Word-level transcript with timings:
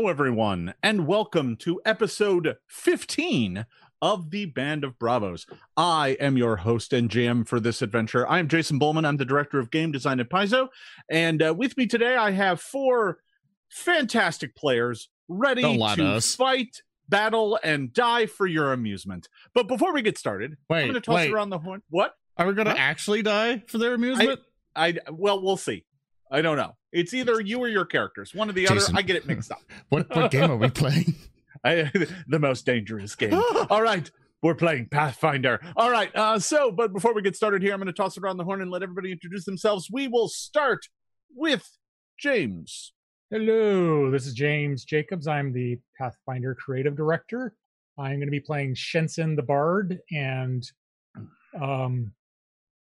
Hello, 0.00 0.08
everyone, 0.08 0.72
and 0.82 1.06
welcome 1.06 1.56
to 1.56 1.78
episode 1.84 2.56
15 2.68 3.66
of 4.00 4.30
the 4.30 4.46
Band 4.46 4.82
of 4.82 4.98
Bravos. 4.98 5.44
I 5.76 6.16
am 6.18 6.38
your 6.38 6.56
host 6.56 6.94
and 6.94 7.10
GM 7.10 7.46
for 7.46 7.60
this 7.60 7.82
adventure. 7.82 8.26
I 8.26 8.38
am 8.38 8.48
Jason 8.48 8.80
Bulmahn. 8.80 9.06
I'm 9.06 9.18
the 9.18 9.26
director 9.26 9.58
of 9.58 9.70
game 9.70 9.92
design 9.92 10.18
at 10.18 10.30
Paizo. 10.30 10.68
And 11.10 11.42
uh, 11.42 11.52
with 11.54 11.76
me 11.76 11.86
today, 11.86 12.16
I 12.16 12.30
have 12.30 12.62
four 12.62 13.18
fantastic 13.68 14.56
players 14.56 15.10
ready 15.28 15.60
to 15.60 16.20
fight, 16.22 16.80
battle, 17.06 17.58
and 17.62 17.92
die 17.92 18.24
for 18.24 18.46
your 18.46 18.72
amusement. 18.72 19.28
But 19.52 19.68
before 19.68 19.92
we 19.92 20.00
get 20.00 20.16
started, 20.16 20.56
I'm 20.70 20.80
going 20.80 20.94
to 20.94 21.00
toss 21.02 21.14
wait. 21.16 21.30
around 21.30 21.50
the 21.50 21.58
horn. 21.58 21.82
What? 21.90 22.14
Are 22.38 22.46
we 22.46 22.54
going 22.54 22.68
to 22.68 22.72
Huh? 22.72 22.78
actually 22.78 23.20
die 23.20 23.64
for 23.66 23.76
their 23.76 23.92
amusement? 23.92 24.40
I 24.74 24.96
well, 25.10 25.42
we'll 25.42 25.58
see. 25.58 25.84
I 26.30 26.42
don't 26.42 26.56
know. 26.56 26.76
It's 26.92 27.12
either 27.12 27.40
you 27.40 27.58
or 27.58 27.68
your 27.68 27.84
characters. 27.84 28.34
One 28.34 28.48
or 28.50 28.52
the 28.52 28.66
Jason. 28.66 28.94
other. 28.94 28.98
I 28.98 29.02
get 29.02 29.16
it 29.16 29.26
mixed 29.26 29.50
up. 29.50 29.62
what 29.88 30.14
what 30.14 30.30
game 30.30 30.50
are 30.50 30.56
we 30.56 30.70
playing? 30.70 31.14
I, 31.64 31.90
the 32.26 32.38
most 32.38 32.64
dangerous 32.64 33.14
game. 33.14 33.34
All 33.70 33.82
right. 33.82 34.10
We're 34.42 34.54
playing 34.54 34.86
Pathfinder. 34.86 35.60
All 35.76 35.90
right. 35.90 36.14
Uh, 36.14 36.38
so, 36.38 36.70
but 36.70 36.94
before 36.94 37.12
we 37.12 37.20
get 37.20 37.36
started 37.36 37.60
here, 37.60 37.74
I'm 37.74 37.78
going 37.78 37.88
to 37.88 37.92
toss 37.92 38.16
it 38.16 38.22
around 38.22 38.38
the 38.38 38.44
horn 38.44 38.62
and 38.62 38.70
let 38.70 38.82
everybody 38.82 39.12
introduce 39.12 39.44
themselves. 39.44 39.90
We 39.92 40.08
will 40.08 40.28
start 40.28 40.86
with 41.34 41.68
James. 42.18 42.94
Hello, 43.30 44.10
this 44.10 44.26
is 44.26 44.32
James 44.32 44.84
Jacobs. 44.84 45.28
I'm 45.28 45.52
the 45.52 45.78
Pathfinder 45.98 46.54
creative 46.54 46.96
director. 46.96 47.54
I'm 47.98 48.16
going 48.16 48.22
to 48.22 48.30
be 48.30 48.40
playing 48.40 48.74
Shenson 48.74 49.36
the 49.36 49.42
Bard, 49.42 50.00
and 50.10 50.68
um, 51.60 52.12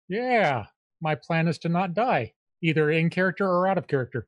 yeah, 0.08 0.66
my 1.00 1.14
plan 1.14 1.48
is 1.48 1.58
to 1.60 1.68
not 1.68 1.94
die, 1.94 2.32
either 2.64 2.90
in 2.90 3.10
character 3.10 3.46
or 3.46 3.68
out 3.68 3.76
of 3.76 3.86
character. 3.86 4.26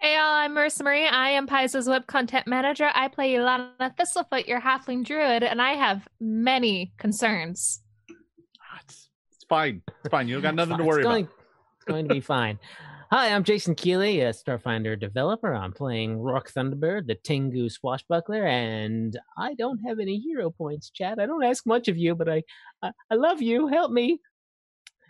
Hey, 0.00 0.16
all, 0.16 0.34
I'm 0.34 0.52
Marissa 0.52 0.82
Marie. 0.82 1.06
I 1.06 1.30
am 1.30 1.46
Paizo's 1.46 1.88
web 1.88 2.06
content 2.06 2.46
manager. 2.46 2.90
I 2.92 3.08
play 3.08 3.34
Ilana 3.34 3.96
Thistlefoot, 3.96 4.46
your 4.48 4.60
halfling 4.60 5.04
druid, 5.04 5.42
and 5.42 5.62
I 5.62 5.74
have 5.74 6.06
many 6.20 6.92
concerns. 6.98 7.80
Ah, 8.10 8.80
It's, 8.82 9.08
it's 9.32 9.44
fine. 9.48 9.80
It's 10.04 10.10
fine. 10.10 10.28
You 10.28 10.34
don't 10.34 10.42
got 10.42 10.54
nothing 10.56 10.76
to 10.76 10.82
It's 10.82 10.88
worry 10.88 11.02
going, 11.04 11.24
about. 11.24 11.34
It's 11.76 11.84
going 11.84 12.08
to 12.08 12.14
be 12.14 12.20
fine. 12.20 12.58
Hi, 13.12 13.28
I'm 13.28 13.44
Jason 13.44 13.76
Keeley, 13.76 14.22
a 14.22 14.30
Starfinder 14.30 14.98
developer. 14.98 15.54
I'm 15.54 15.72
playing 15.72 16.18
Rock 16.18 16.50
Thunderbird, 16.52 17.06
the 17.06 17.14
Tengu 17.14 17.68
swashbuckler, 17.68 18.44
and 18.44 19.16
I 19.38 19.54
don't 19.54 19.78
have 19.86 20.00
any 20.00 20.18
hero 20.18 20.50
points, 20.50 20.90
Chad. 20.90 21.20
I 21.20 21.26
don't 21.26 21.44
ask 21.44 21.64
much 21.64 21.86
of 21.86 21.96
you, 21.96 22.16
but 22.16 22.28
I, 22.28 22.42
I, 22.82 22.90
I 23.10 23.14
love 23.14 23.40
you. 23.40 23.68
Help 23.68 23.92
me. 23.92 24.20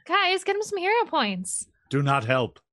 Guys, 0.07 0.45
get 0.45 0.57
him 0.57 0.63
some 0.63 0.79
hero 0.79 1.05
points. 1.07 1.67
Do 1.91 2.03
not 2.03 2.25
help. 2.25 2.61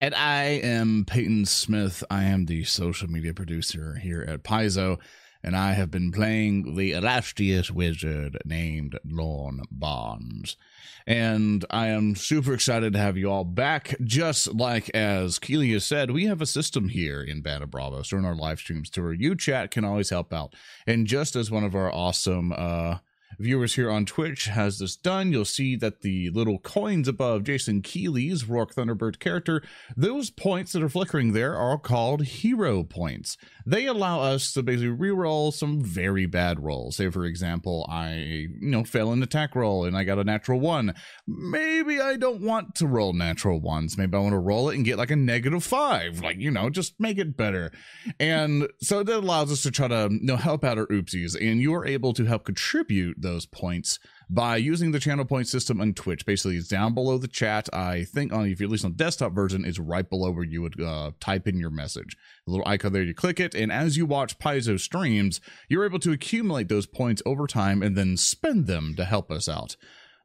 And 0.00 0.14
I 0.14 0.44
am 0.44 1.04
Peyton 1.06 1.44
Smith. 1.44 2.04
I 2.08 2.22
am 2.24 2.46
the 2.46 2.62
social 2.62 3.08
media 3.08 3.34
producer 3.34 3.96
here 3.96 4.24
at 4.28 4.44
Paizo, 4.44 4.98
and 5.42 5.56
I 5.56 5.72
have 5.72 5.90
been 5.90 6.12
playing 6.12 6.76
the 6.76 6.92
illustrious 6.92 7.72
wizard 7.72 8.38
named 8.44 8.96
Lorne 9.04 9.62
Barnes. 9.72 10.56
And 11.04 11.64
I 11.68 11.88
am 11.88 12.14
super 12.14 12.54
excited 12.54 12.92
to 12.92 12.98
have 13.00 13.16
you 13.16 13.28
all 13.28 13.42
back. 13.42 13.96
Just 14.04 14.54
like 14.54 14.88
as 14.94 15.40
Kelia 15.40 15.82
said, 15.82 16.12
we 16.12 16.26
have 16.26 16.40
a 16.40 16.46
system 16.46 16.90
here 16.90 17.20
in 17.20 17.42
Band 17.42 17.64
of 17.64 17.72
Bravos 17.72 18.08
during 18.08 18.24
our 18.24 18.36
live 18.36 18.60
streams 18.60 18.90
to 18.90 19.02
where 19.02 19.12
you 19.12 19.34
chat 19.34 19.72
can 19.72 19.84
always 19.84 20.10
help 20.10 20.32
out. 20.32 20.54
And 20.86 21.08
just 21.08 21.34
as 21.34 21.50
one 21.50 21.64
of 21.64 21.74
our 21.74 21.92
awesome 21.92 22.52
uh 22.56 22.98
viewers 23.38 23.74
here 23.74 23.90
on 23.90 24.04
Twitch 24.04 24.46
has 24.46 24.78
this 24.78 24.96
done, 24.96 25.32
you'll 25.32 25.44
see 25.44 25.76
that 25.76 26.02
the 26.02 26.30
little 26.30 26.58
coins 26.58 27.08
above 27.08 27.44
Jason 27.44 27.82
Keeley's 27.82 28.48
Rourke 28.48 28.74
Thunderbird 28.74 29.18
character, 29.18 29.62
those 29.96 30.30
points 30.30 30.72
that 30.72 30.82
are 30.82 30.88
flickering 30.88 31.32
there 31.32 31.56
are 31.56 31.78
called 31.78 32.24
hero 32.24 32.82
points. 32.82 33.36
They 33.64 33.86
allow 33.86 34.20
us 34.20 34.52
to 34.54 34.62
basically 34.62 34.96
reroll 34.96 35.52
some 35.52 35.80
very 35.80 36.26
bad 36.26 36.60
rolls. 36.60 36.96
Say, 36.96 37.10
for 37.10 37.24
example, 37.24 37.86
I, 37.90 38.14
you 38.14 38.70
know, 38.70 38.84
fell 38.84 39.12
an 39.12 39.22
attack 39.22 39.54
roll 39.54 39.84
and 39.84 39.96
I 39.96 40.04
got 40.04 40.18
a 40.18 40.24
natural 40.24 40.60
one. 40.60 40.94
Maybe 41.26 42.00
I 42.00 42.16
don't 42.16 42.40
want 42.40 42.74
to 42.76 42.86
roll 42.86 43.12
natural 43.12 43.60
ones. 43.60 43.98
Maybe 43.98 44.16
I 44.16 44.20
want 44.20 44.32
to 44.32 44.38
roll 44.38 44.70
it 44.70 44.76
and 44.76 44.84
get 44.84 44.98
like 44.98 45.10
a 45.10 45.16
negative 45.16 45.64
five. 45.64 46.20
Like, 46.22 46.38
you 46.38 46.50
know, 46.50 46.70
just 46.70 46.98
make 46.98 47.18
it 47.18 47.36
better. 47.36 47.70
And 48.18 48.68
so 48.80 49.02
that 49.02 49.16
allows 49.18 49.52
us 49.52 49.62
to 49.62 49.70
try 49.70 49.88
to 49.88 50.08
you 50.10 50.20
know 50.22 50.36
help 50.36 50.64
out 50.64 50.78
our 50.78 50.86
oopsies, 50.86 51.34
and 51.34 51.60
you 51.60 51.74
are 51.74 51.86
able 51.86 52.12
to 52.14 52.24
help 52.24 52.44
contribute 52.44 53.20
those 53.28 53.46
points 53.46 53.98
by 54.30 54.56
using 54.56 54.90
the 54.90 54.98
channel 54.98 55.24
point 55.24 55.48
system 55.48 55.80
on 55.80 55.94
Twitch. 55.94 56.24
Basically, 56.24 56.56
it's 56.56 56.68
down 56.68 56.94
below 56.94 57.18
the 57.18 57.28
chat. 57.28 57.68
I 57.72 58.04
think 58.04 58.32
on 58.32 58.46
if 58.46 58.60
you're 58.60 58.68
at 58.68 58.72
least 58.72 58.84
on 58.84 58.92
the 58.92 58.96
desktop 58.96 59.32
version, 59.32 59.64
it's 59.64 59.78
right 59.78 60.08
below 60.08 60.30
where 60.30 60.44
you 60.44 60.62
would 60.62 60.80
uh, 60.80 61.12
type 61.20 61.46
in 61.46 61.58
your 61.58 61.70
message. 61.70 62.16
The 62.46 62.52
little 62.52 62.68
icon 62.68 62.92
there, 62.92 63.02
you 63.02 63.14
click 63.14 63.38
it, 63.38 63.54
and 63.54 63.70
as 63.70 63.96
you 63.96 64.06
watch 64.06 64.38
Paizo 64.38 64.80
streams, 64.80 65.40
you're 65.68 65.84
able 65.84 65.98
to 66.00 66.12
accumulate 66.12 66.68
those 66.68 66.86
points 66.86 67.22
over 67.26 67.46
time 67.46 67.82
and 67.82 67.96
then 67.96 68.16
spend 68.16 68.66
them 68.66 68.94
to 68.96 69.04
help 69.04 69.30
us 69.30 69.48
out. 69.48 69.76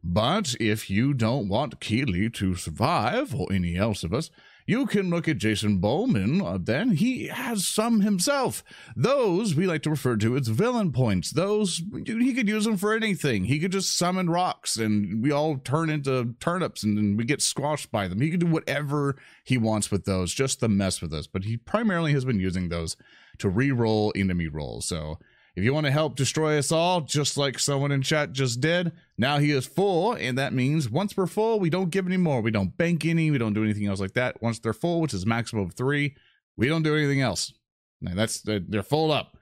But 0.04 0.56
if 0.60 0.90
you 0.90 1.14
don't 1.14 1.48
want 1.48 1.80
Keeley 1.80 2.30
to 2.32 2.56
survive, 2.56 3.34
or 3.34 3.52
any 3.52 3.78
else 3.78 4.04
of 4.04 4.14
us, 4.14 4.30
you 4.66 4.86
can 4.86 5.10
look 5.10 5.28
at 5.28 5.38
Jason 5.38 5.80
Bulmahn. 5.80 6.42
Uh, 6.44 6.58
then 6.62 6.92
he 6.92 7.28
has 7.28 7.68
some 7.68 8.02
himself. 8.02 8.64
Those 8.96 9.56
we 9.56 9.66
like 9.66 9.84
to 9.84 9.90
refer 9.90 10.16
to 10.18 10.36
as 10.36 10.48
villain 10.48 10.92
points. 10.92 11.32
Those 11.32 11.82
he 12.06 12.34
could 12.34 12.48
use 12.48 12.66
them 12.66 12.78
for 12.78 12.94
anything. 12.94 13.46
He 13.46 13.60
could 13.60 13.72
just 13.72 13.98
summon 13.98 14.30
rocks, 14.30 14.78
and 14.78 15.22
we 15.22 15.32
all 15.32 15.58
turn 15.58 15.90
into 15.90 16.36
turnips, 16.40 16.84
and 16.84 17.18
we 17.18 17.26
get 17.26 17.42
squashed 17.42 17.92
by 17.92 18.08
them. 18.08 18.22
He 18.22 18.30
can 18.30 18.40
do 18.40 18.48
whatever 18.48 19.16
he 19.44 19.58
wants 19.58 19.92
with 19.92 20.06
those, 20.06 20.34
just 20.34 20.60
to 20.62 20.68
mess 20.68 21.02
with 21.02 21.14
us. 21.14 21.28
But 21.28 21.44
he 21.44 21.58
primarily 21.58 22.14
has 22.14 22.26
been 22.26 22.40
using 22.40 22.70
those 22.70 22.96
to 23.40 23.50
re-roll 23.50 24.14
enemy 24.16 24.48
rolls. 24.48 24.86
So 24.86 25.20
if 25.56 25.64
you 25.64 25.74
want 25.74 25.86
to 25.86 25.92
help 25.92 26.16
destroy 26.16 26.58
us 26.58 26.72
all, 26.72 27.02
just 27.02 27.38
like 27.38 27.60
someone 27.60 27.92
in 27.92 28.02
chat 28.02 28.34
just 28.34 28.60
did, 28.60 28.92
now 29.18 29.38
he 29.38 29.52
is 29.52 29.66
full, 29.66 30.14
and 30.14 30.38
that 30.38 30.54
means 30.54 30.90
once 30.90 31.16
we're 31.16 31.28
full, 31.28 31.60
we 31.60 31.70
don't 31.70 31.92
give 31.92 32.08
any 32.08 32.18
more. 32.18 32.42
We 32.42 32.52
don't 32.52 32.76
bank 32.76 33.06
any, 33.06 33.30
we 33.30 33.38
don't 33.38 33.54
do 33.54 33.64
anything 33.64 33.86
else 33.86 34.00
like 34.00 34.14
that. 34.14 34.42
Once 34.42 34.60
they're 34.60 34.74
full, 34.74 35.02
which 35.02 35.14
is 35.14 35.26
maximum 35.26 35.66
of 35.66 35.74
three, 35.74 36.16
we 36.58 36.68
don't 36.68 36.84
do 36.84 36.96
anything 36.96 37.22
else. 37.22 37.54
That's 38.02 38.42
they're 38.42 38.60
they're 38.60 38.84
full 38.84 39.12
up. 39.12 39.38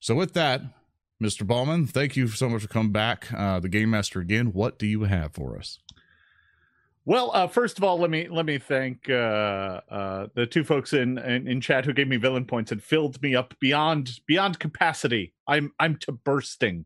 So 0.00 0.14
with 0.14 0.34
that, 0.34 0.62
Mr. 1.22 1.46
Bulmahn, 1.46 1.88
thank 1.88 2.16
you 2.16 2.28
so 2.28 2.48
much 2.48 2.62
for 2.62 2.68
coming 2.68 2.92
back. 2.92 3.32
Uh, 3.32 3.60
the 3.60 3.68
game 3.68 3.90
master 3.90 4.20
again. 4.20 4.52
What 4.52 4.78
do 4.78 4.86
you 4.86 5.02
have 5.04 5.34
for 5.34 5.58
us? 5.58 5.78
Well, 7.08 7.30
uh, 7.32 7.46
first 7.46 7.78
of 7.78 7.84
all, 7.84 8.00
let 8.00 8.10
me 8.10 8.26
let 8.28 8.46
me 8.46 8.58
thank 8.58 9.08
uh, 9.08 9.80
uh, 9.88 10.26
the 10.34 10.44
two 10.44 10.64
folks 10.64 10.92
in, 10.92 11.18
in 11.18 11.46
in 11.46 11.60
chat 11.60 11.84
who 11.84 11.92
gave 11.92 12.08
me 12.08 12.16
villain 12.16 12.44
points 12.44 12.72
and 12.72 12.82
filled 12.82 13.22
me 13.22 13.36
up 13.36 13.54
beyond 13.60 14.18
beyond 14.26 14.58
capacity. 14.58 15.32
I'm 15.46 15.72
I'm 15.78 15.98
to 15.98 16.10
bursting, 16.10 16.84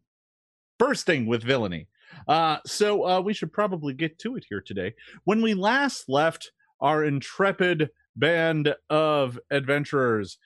bursting 0.79 1.25
with 1.25 1.43
villainy. 1.43 1.89
Uh, 2.29 2.59
so 2.67 3.09
uh, 3.09 3.21
we 3.23 3.33
should 3.33 3.51
probably 3.51 3.95
get 3.95 4.19
to 4.19 4.37
it 4.37 4.45
here 4.47 4.61
today. 4.61 4.93
When 5.25 5.41
we 5.41 5.55
last 5.55 6.07
left 6.07 6.53
our 6.83 7.03
intrepid 7.03 7.89
band 8.15 8.75
of 8.91 9.39
adventurers, 9.51 10.37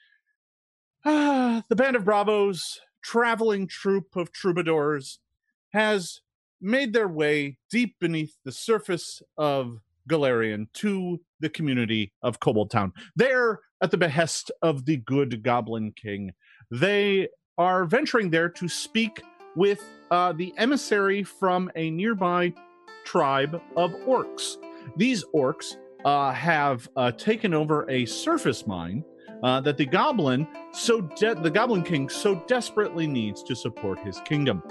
the 1.05 1.65
band 1.71 1.97
of 1.97 2.05
Bravos, 2.05 2.81
traveling 3.03 3.67
troupe 3.67 4.15
of 4.15 4.31
troubadours, 4.31 5.19
has 5.73 6.21
made 6.65 6.93
their 6.93 7.09
way 7.09 7.59
deep 7.71 7.95
beneath 8.01 8.35
the 8.45 8.53
surface 8.53 9.23
of 9.37 9.79
Golarion 10.09 10.67
to 10.75 11.21
the 11.41 11.49
community 11.49 12.13
of 12.23 12.41
Kobold 12.41 12.71
Town. 12.71 12.93
There, 13.17 13.61
at 13.83 13.91
the 13.91 13.97
behest 13.97 14.51
of 14.63 14.85
the 14.87 14.97
good 14.99 15.43
Goblin 15.43 15.93
King, 15.93 16.33
they 16.71 17.29
are 17.59 17.85
venturing 17.85 18.31
there 18.31 18.49
to 18.49 18.69
speak 18.69 19.23
with 19.55 19.85
uh, 20.11 20.33
the 20.33 20.53
emissary 20.57 21.23
from 21.23 21.71
a 21.77 21.91
nearby 21.91 22.53
tribe 23.05 23.61
of 23.77 23.93
orcs. 24.07 24.57
These 24.97 25.25
orcs 25.35 25.77
uh, 26.05 26.33
have 26.33 26.89
uh, 26.97 27.13
taken 27.13 27.55
over 27.55 27.89
a 27.91 28.05
surface 28.07 28.67
mine 28.67 29.05
uh, 29.43 29.61
that 29.61 29.77
the 29.77 29.87
goblin 29.87 30.47
so 30.73 31.03
de- 31.03 31.35
the 31.35 31.51
Goblin 31.51 31.83
King 31.83 32.09
so 32.09 32.35
desperately 32.47 33.07
needs 33.07 33.43
to 33.45 33.55
support 33.55 33.99
his 34.01 34.21
kingdom. 34.21 34.63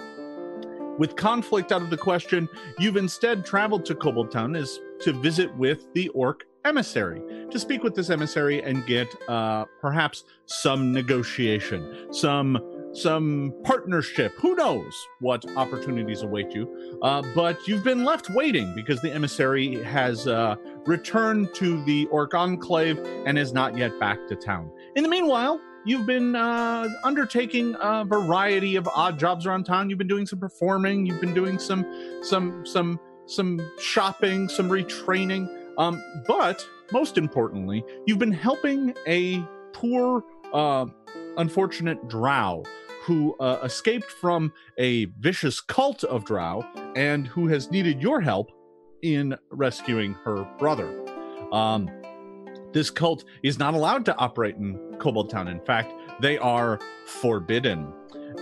With 0.99 1.15
conflict 1.15 1.71
out 1.71 1.81
of 1.81 1.89
the 1.89 1.97
question, 1.97 2.47
you've 2.77 2.97
instead 2.97 3.45
traveled 3.45 3.85
to 3.85 3.95
Kobold 3.95 4.31
Town 4.31 4.55
as 4.55 4.79
to 5.01 5.13
visit 5.13 5.55
with 5.57 5.91
the 5.93 6.09
orc 6.09 6.43
emissary 6.65 7.21
to 7.49 7.59
speak 7.59 7.83
with 7.83 7.95
this 7.95 8.09
emissary 8.09 8.61
and 8.63 8.85
get 8.85 9.07
uh, 9.27 9.65
perhaps 9.81 10.23
some 10.45 10.93
negotiation, 10.93 12.13
some 12.13 12.59
some 12.93 13.51
partnership. 13.63 14.33
Who 14.37 14.55
knows 14.55 14.93
what 15.19 15.43
opportunities 15.57 16.21
await 16.21 16.51
you? 16.53 16.99
Uh, 17.01 17.23
but 17.33 17.67
you've 17.67 17.83
been 17.83 18.03
left 18.03 18.29
waiting 18.29 18.71
because 18.75 19.01
the 19.01 19.11
emissary 19.11 19.83
has 19.83 20.27
uh, 20.27 20.55
returned 20.85 21.55
to 21.55 21.83
the 21.85 22.05
orc 22.11 22.35
enclave 22.35 22.99
and 23.25 23.39
is 23.39 23.51
not 23.51 23.75
yet 23.75 23.99
back 23.99 24.19
to 24.27 24.35
town. 24.35 24.71
In 24.95 25.01
the 25.01 25.09
meanwhile, 25.09 25.59
you've 25.85 26.05
been 26.05 26.35
uh, 26.35 26.87
undertaking 27.03 27.75
a 27.79 28.05
variety 28.05 28.75
of 28.75 28.87
odd 28.87 29.19
jobs 29.19 29.45
around 29.45 29.65
town. 29.65 29.89
You've 29.89 29.99
been 29.99 30.07
doing 30.07 30.25
some 30.25 30.39
performing. 30.39 31.05
You've 31.05 31.21
been 31.21 31.33
doing 31.33 31.59
some 31.59 31.85
some 32.23 32.65
some 32.65 32.99
some 33.25 33.61
shopping, 33.79 34.49
some 34.49 34.69
retraining. 34.69 35.49
Um, 35.77 36.01
but 36.27 36.65
most 36.91 37.17
importantly, 37.17 37.83
you've 38.05 38.19
been 38.19 38.31
helping 38.31 38.93
a 39.07 39.43
poor, 39.73 40.23
uh, 40.53 40.85
unfortunate 41.37 42.07
drow 42.07 42.63
who 43.03 43.35
uh, 43.39 43.59
escaped 43.63 44.09
from 44.09 44.53
a 44.77 45.05
vicious 45.19 45.59
cult 45.59 46.03
of 46.05 46.23
drow 46.23 46.65
and 46.95 47.27
who 47.27 47.47
has 47.47 47.69
needed 47.71 48.01
your 48.01 48.21
help 48.21 48.51
in 49.01 49.35
rescuing 49.51 50.13
her 50.13 50.47
brother. 50.57 51.03
Um, 51.51 51.89
this 52.73 52.89
cult 52.89 53.23
is 53.43 53.59
not 53.59 53.73
allowed 53.73 54.05
to 54.05 54.15
operate 54.17 54.55
in 54.55 54.77
Kobold 54.99 55.29
Town. 55.29 55.47
In 55.47 55.59
fact, 55.61 55.93
they 56.19 56.37
are 56.37 56.79
forbidden. 57.05 57.93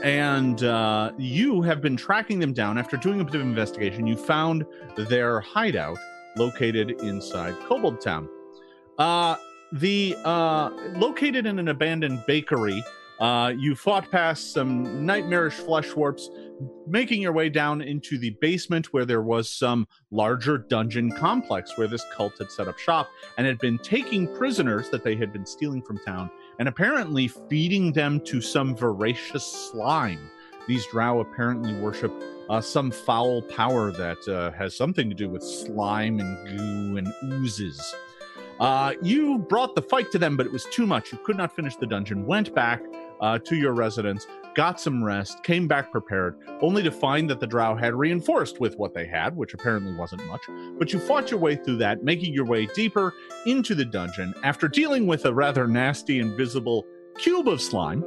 And 0.03 0.63
uh, 0.63 1.11
you 1.17 1.61
have 1.61 1.81
been 1.81 1.97
tracking 1.97 2.39
them 2.39 2.53
down. 2.53 2.77
After 2.77 2.97
doing 2.97 3.21
a 3.21 3.25
bit 3.25 3.35
of 3.35 3.41
investigation, 3.41 4.07
you 4.07 4.15
found 4.15 4.65
their 4.95 5.41
hideout 5.41 5.97
located 6.37 6.91
inside 7.01 7.55
Kobold 7.67 8.01
Town. 8.01 8.27
Uh, 8.97 9.35
the 9.73 10.15
uh, 10.25 10.69
located 10.95 11.45
in 11.45 11.59
an 11.59 11.67
abandoned 11.67 12.23
bakery. 12.27 12.83
Uh, 13.21 13.53
you 13.55 13.75
fought 13.75 14.09
past 14.09 14.51
some 14.51 15.05
nightmarish 15.05 15.53
flesh 15.53 15.95
warps, 15.95 16.31
making 16.87 17.21
your 17.21 17.31
way 17.31 17.49
down 17.49 17.79
into 17.79 18.17
the 18.17 18.31
basement 18.41 18.91
where 18.93 19.05
there 19.05 19.21
was 19.21 19.47
some 19.47 19.87
larger 20.09 20.57
dungeon 20.57 21.11
complex 21.11 21.77
where 21.77 21.87
this 21.87 22.03
cult 22.11 22.35
had 22.39 22.51
set 22.51 22.67
up 22.67 22.79
shop 22.79 23.11
and 23.37 23.45
had 23.45 23.59
been 23.59 23.77
taking 23.77 24.27
prisoners 24.35 24.89
that 24.89 25.03
they 25.03 25.15
had 25.15 25.31
been 25.31 25.45
stealing 25.45 25.83
from 25.83 25.99
town 25.99 26.31
and 26.57 26.67
apparently 26.67 27.27
feeding 27.27 27.93
them 27.93 28.19
to 28.21 28.41
some 28.41 28.75
voracious 28.75 29.45
slime. 29.45 30.31
These 30.67 30.87
drow 30.87 31.19
apparently 31.19 31.75
worship 31.75 32.11
uh, 32.49 32.59
some 32.59 32.89
foul 32.89 33.43
power 33.43 33.91
that 33.91 34.27
uh, 34.27 34.49
has 34.57 34.75
something 34.75 35.09
to 35.09 35.15
do 35.15 35.29
with 35.29 35.43
slime 35.43 36.19
and 36.19 36.57
goo 36.57 36.97
and 36.97 37.07
oozes. 37.23 37.93
Uh, 38.59 38.93
you 39.01 39.39
brought 39.39 39.75
the 39.75 39.81
fight 39.81 40.11
to 40.11 40.19
them, 40.19 40.37
but 40.37 40.45
it 40.45 40.51
was 40.51 40.65
too 40.65 40.85
much. 40.85 41.11
You 41.11 41.19
could 41.23 41.35
not 41.35 41.55
finish 41.55 41.75
the 41.75 41.87
dungeon. 41.87 42.25
Went 42.27 42.53
back 42.53 42.83
uh, 43.21 43.37
to 43.39 43.55
your 43.55 43.73
residence, 43.73 44.27
got 44.55 44.79
some 44.79 45.03
rest, 45.03 45.43
came 45.43 45.67
back 45.67 45.91
prepared, 45.91 46.37
only 46.61 46.83
to 46.83 46.91
find 46.91 47.29
that 47.29 47.39
the 47.39 47.47
drow 47.47 47.75
had 47.75 47.93
reinforced 47.93 48.59
with 48.59 48.77
what 48.77 48.93
they 48.93 49.05
had, 49.05 49.35
which 49.35 49.53
apparently 49.53 49.93
wasn't 49.93 50.25
much. 50.25 50.41
But 50.77 50.91
you 50.91 50.99
fought 50.99 51.31
your 51.31 51.39
way 51.39 51.55
through 51.55 51.77
that, 51.77 52.03
making 52.03 52.33
your 52.33 52.45
way 52.45 52.65
deeper 52.67 53.13
into 53.45 53.75
the 53.75 53.85
dungeon. 53.85 54.33
After 54.43 54.67
dealing 54.67 55.07
with 55.07 55.25
a 55.25 55.33
rather 55.33 55.67
nasty, 55.67 56.19
invisible 56.19 56.85
cube 57.17 57.47
of 57.47 57.61
slime, 57.61 58.03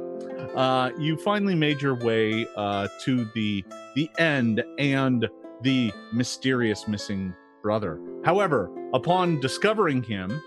uh, 0.55 0.91
you 0.99 1.17
finally 1.17 1.55
made 1.55 1.81
your 1.81 1.95
way 1.95 2.45
uh, 2.55 2.87
to 3.03 3.25
the 3.33 3.63
the 3.95 4.09
end 4.17 4.63
and 4.77 5.27
the 5.61 5.91
mysterious 6.13 6.87
missing 6.87 7.33
brother. 7.61 7.99
However, 8.23 8.69
upon 8.93 9.39
discovering 9.39 10.03
him, 10.03 10.41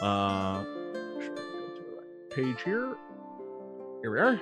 uh, 0.00 0.64
page 2.30 2.62
here? 2.64 2.96
Here 4.04 4.12
we 4.12 4.20
are. 4.20 4.40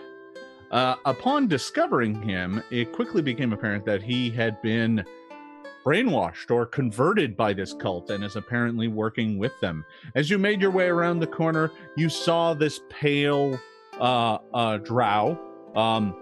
Uh, 0.72 0.96
upon 1.04 1.46
discovering 1.46 2.20
him, 2.20 2.64
it 2.72 2.90
quickly 2.90 3.22
became 3.22 3.52
apparent 3.52 3.84
that 3.84 4.02
he 4.02 4.28
had 4.28 4.60
been 4.60 5.04
brainwashed 5.86 6.50
or 6.50 6.66
converted 6.66 7.36
by 7.36 7.52
this 7.52 7.72
cult 7.72 8.10
and 8.10 8.24
is 8.24 8.34
apparently 8.34 8.88
working 8.88 9.38
with 9.38 9.52
them. 9.60 9.84
As 10.16 10.28
you 10.28 10.36
made 10.36 10.60
your 10.60 10.72
way 10.72 10.88
around 10.88 11.20
the 11.20 11.28
corner, 11.28 11.70
you 11.96 12.08
saw 12.08 12.54
this 12.54 12.80
pale 12.90 13.56
uh, 14.00 14.38
uh, 14.52 14.78
drow, 14.78 15.38
um, 15.76 16.16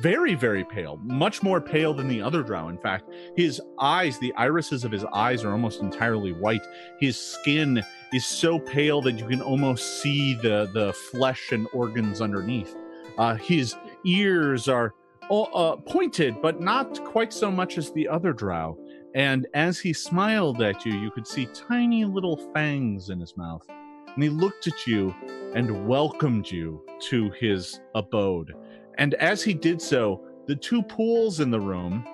very, 0.00 0.34
very 0.34 0.64
pale, 0.64 0.98
much 1.02 1.42
more 1.42 1.60
pale 1.60 1.92
than 1.92 2.08
the 2.08 2.22
other 2.22 2.42
drow. 2.42 2.68
In 2.68 2.78
fact, 2.78 3.10
his 3.36 3.60
eyes, 3.78 4.18
the 4.18 4.32
irises 4.36 4.84
of 4.84 4.92
his 4.92 5.04
eyes, 5.12 5.44
are 5.44 5.52
almost 5.52 5.82
entirely 5.82 6.32
white. 6.32 6.66
His 6.98 7.18
skin 7.18 7.82
is 8.12 8.24
so 8.24 8.58
pale 8.58 9.02
that 9.02 9.18
you 9.18 9.26
can 9.26 9.42
almost 9.42 10.00
see 10.00 10.34
the 10.34 10.70
the 10.72 10.92
flesh 10.92 11.52
and 11.52 11.66
organs 11.72 12.22
underneath. 12.22 12.74
Uh, 13.18 13.34
his 13.34 13.76
ears 14.04 14.68
are 14.68 14.94
uh, 15.30 15.76
pointed, 15.76 16.40
but 16.40 16.60
not 16.60 17.04
quite 17.04 17.32
so 17.32 17.50
much 17.50 17.78
as 17.78 17.92
the 17.92 18.08
other 18.08 18.32
drow. 18.32 18.78
And 19.14 19.46
as 19.54 19.78
he 19.78 19.92
smiled 19.92 20.60
at 20.62 20.84
you, 20.84 20.92
you 20.92 21.10
could 21.10 21.26
see 21.26 21.46
tiny 21.46 22.04
little 22.04 22.36
fangs 22.52 23.08
in 23.08 23.18
his 23.18 23.36
mouth. 23.36 23.64
And 23.68 24.22
he 24.22 24.28
looked 24.28 24.66
at 24.66 24.86
you 24.86 25.14
and 25.54 25.86
welcomed 25.86 26.50
you 26.50 26.84
to 27.08 27.30
his 27.30 27.80
abode. 27.94 28.54
And 28.98 29.14
as 29.14 29.42
he 29.42 29.54
did 29.54 29.80
so, 29.80 30.22
the 30.46 30.56
two 30.56 30.82
pools 30.82 31.40
in 31.40 31.50
the 31.50 31.60
room 31.60 32.06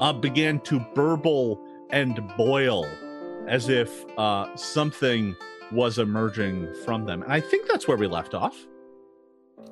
uh, 0.00 0.12
began 0.12 0.60
to 0.60 0.80
burble 0.94 1.64
and 1.90 2.20
boil 2.36 2.86
as 3.48 3.68
if 3.68 4.04
uh, 4.18 4.54
something 4.56 5.34
was 5.72 5.98
emerging 5.98 6.72
from 6.84 7.04
them. 7.04 7.22
And 7.22 7.32
I 7.32 7.40
think 7.40 7.66
that's 7.68 7.88
where 7.88 7.96
we 7.96 8.06
left 8.06 8.34
off. 8.34 8.66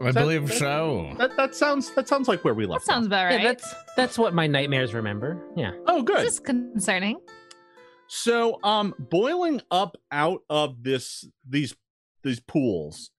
I 0.00 0.12
that- 0.12 0.14
believe 0.20 0.48
that- 0.48 0.58
so. 0.58 1.14
That 1.18 1.36
that 1.36 1.54
sounds 1.54 1.90
that 1.94 2.08
sounds 2.08 2.28
like 2.28 2.44
where 2.44 2.54
we 2.54 2.66
left. 2.66 2.86
That 2.86 2.92
sounds 2.92 3.06
off. 3.06 3.08
about 3.08 3.24
right. 3.26 3.40
Yeah, 3.42 3.48
that's 3.48 3.74
that's 3.96 4.18
what 4.18 4.34
my 4.34 4.46
nightmares 4.46 4.94
remember. 4.94 5.42
Yeah. 5.56 5.72
Oh, 5.86 6.02
good. 6.02 6.18
This 6.18 6.34
is 6.34 6.40
concerning. 6.40 7.18
So, 8.08 8.60
um, 8.62 8.94
boiling 8.98 9.60
up 9.70 9.96
out 10.12 10.42
of 10.48 10.82
this 10.82 11.26
these 11.48 11.74
these 12.22 12.40
pools 12.40 13.10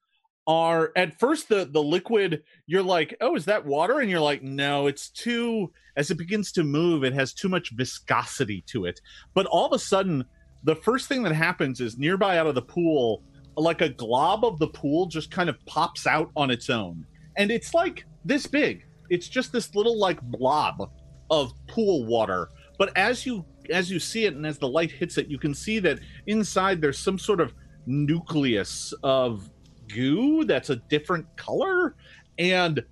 are 0.46 0.92
at 0.96 1.20
first 1.20 1.50
the 1.50 1.66
the 1.66 1.82
liquid. 1.84 2.44
You're 2.68 2.84
like, 2.84 3.16
oh, 3.20 3.36
is 3.36 3.46
that 3.46 3.66
water? 3.66 4.00
And 4.00 4.10
you're 4.10 4.20
like, 4.22 4.44
no, 4.44 4.88
it's 4.88 5.10
too. 5.10 5.72
As 5.98 6.12
it 6.12 6.18
begins 6.18 6.52
to 6.54 6.64
move, 6.64 7.04
it 7.04 7.14
has 7.14 7.34
too 7.34 7.50
much 7.50 7.72
viscosity 7.72 8.64
to 8.68 8.86
it. 8.86 9.02
But 9.34 9.46
all 9.48 9.66
of 9.66 9.74
a 9.74 9.80
sudden, 9.80 10.24
the 10.64 10.76
first 10.76 11.08
thing 11.08 11.24
that 11.24 11.34
happens 11.34 11.82
is 11.82 11.98
nearby 11.98 12.38
out 12.38 12.48
of 12.48 12.56
the 12.56 12.62
pool, 12.62 13.24
like 13.58 13.82
a 13.82 13.90
glob 13.90 14.46
of 14.46 14.60
the 14.60 14.68
pool 14.68 15.08
just 15.08 15.32
kind 15.32 15.50
of 15.50 15.64
pops 15.66 16.08
out 16.08 16.32
on 16.36 16.52
its 16.52 16.70
own, 16.70 17.06
and 17.38 17.52
it's 17.52 17.74
like 17.74 18.06
this 18.24 18.46
big. 18.46 18.86
It's 19.10 19.28
just 19.28 19.52
this 19.52 19.74
little 19.74 19.98
like 19.98 20.22
blob 20.22 20.92
of 21.30 21.54
pool 21.68 22.06
water. 22.06 22.50
But 22.78 22.96
as 22.96 23.26
you 23.26 23.46
as 23.70 23.92
you 23.92 24.00
see 24.00 24.26
it 24.26 24.36
and 24.36 24.46
as 24.46 24.58
the 24.58 24.68
light 24.68 24.92
hits 24.92 25.18
it, 25.18 25.28
you 25.28 25.38
can 25.38 25.54
see 25.54 25.80
that 25.80 26.00
inside 26.28 26.82
there's 26.82 27.00
some 27.00 27.18
sort 27.18 27.42
of 27.42 27.54
nucleus 27.86 28.94
of 29.04 29.50
goo 29.88 30.44
that's 30.44 30.70
a 30.70 30.76
different 30.76 31.26
color 31.38 31.96
and 32.38 32.84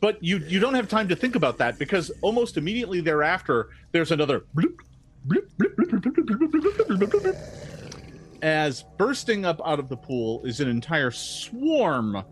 but 0.00 0.22
you 0.22 0.38
you 0.48 0.58
don't 0.58 0.74
have 0.74 0.88
time 0.88 1.08
to 1.08 1.16
think 1.16 1.34
about 1.34 1.58
that 1.58 1.78
because 1.78 2.10
almost 2.22 2.56
immediately 2.56 3.00
thereafter 3.00 3.68
there's 3.92 4.10
another 4.12 4.44
bloop, 4.56 4.76
bloop, 5.26 5.46
bloop, 5.58 5.74
bloop, 5.74 5.90
bloop, 5.90 6.14
bloop, 6.14 6.50
bloop, 6.50 6.98
bloop, 6.98 7.10
bloop. 7.10 7.77
As 8.42 8.84
bursting 8.98 9.44
up 9.44 9.60
out 9.64 9.78
of 9.78 9.88
the 9.88 9.96
pool 9.96 10.42
is 10.44 10.60
an 10.60 10.68
entire 10.68 11.10
swarm 11.10 12.22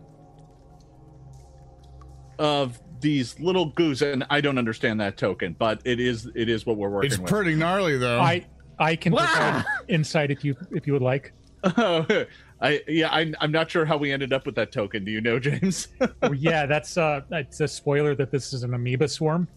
of 2.39 2.79
these 2.99 3.39
little 3.39 3.71
goos 3.73 4.01
and 4.01 4.25
i 4.29 4.39
don't 4.39 4.57
understand 4.57 4.99
that 4.99 5.17
token 5.17 5.55
but 5.57 5.81
it 5.85 5.99
is 5.99 6.29
it 6.35 6.49
is 6.49 6.65
what 6.65 6.77
we're 6.77 6.89
working 6.89 7.11
It's 7.11 7.19
with 7.19 7.29
pretty 7.29 7.55
gnarly 7.55 7.97
though. 7.97 8.19
I 8.19 8.45
I 8.79 8.95
can 8.95 9.11
Wow. 9.13 9.25
provide 9.25 9.65
insight 9.87 10.29
if 10.29 10.43
you 10.43 10.55
if 10.71 10.85
you 10.85 10.93
would 10.93 11.01
like. 11.01 11.33
Oh, 11.63 12.05
I 12.61 12.81
yeah, 12.87 13.09
I, 13.11 13.33
I'm 13.41 13.51
not 13.51 13.71
sure 13.71 13.85
how 13.85 13.97
we 13.97 14.11
ended 14.11 14.33
up 14.33 14.45
with 14.45 14.53
that 14.55 14.71
token. 14.71 15.03
Do 15.03 15.11
you 15.11 15.19
know, 15.19 15.39
James? 15.39 15.87
Oh, 16.21 16.31
yeah, 16.31 16.67
that's 16.67 16.95
uh 16.95 17.21
it's 17.31 17.59
a 17.59 17.67
spoiler 17.67 18.13
that 18.15 18.31
this 18.31 18.53
is 18.53 18.61
an 18.61 18.75
amoeba 18.75 19.07
swarm. 19.07 19.47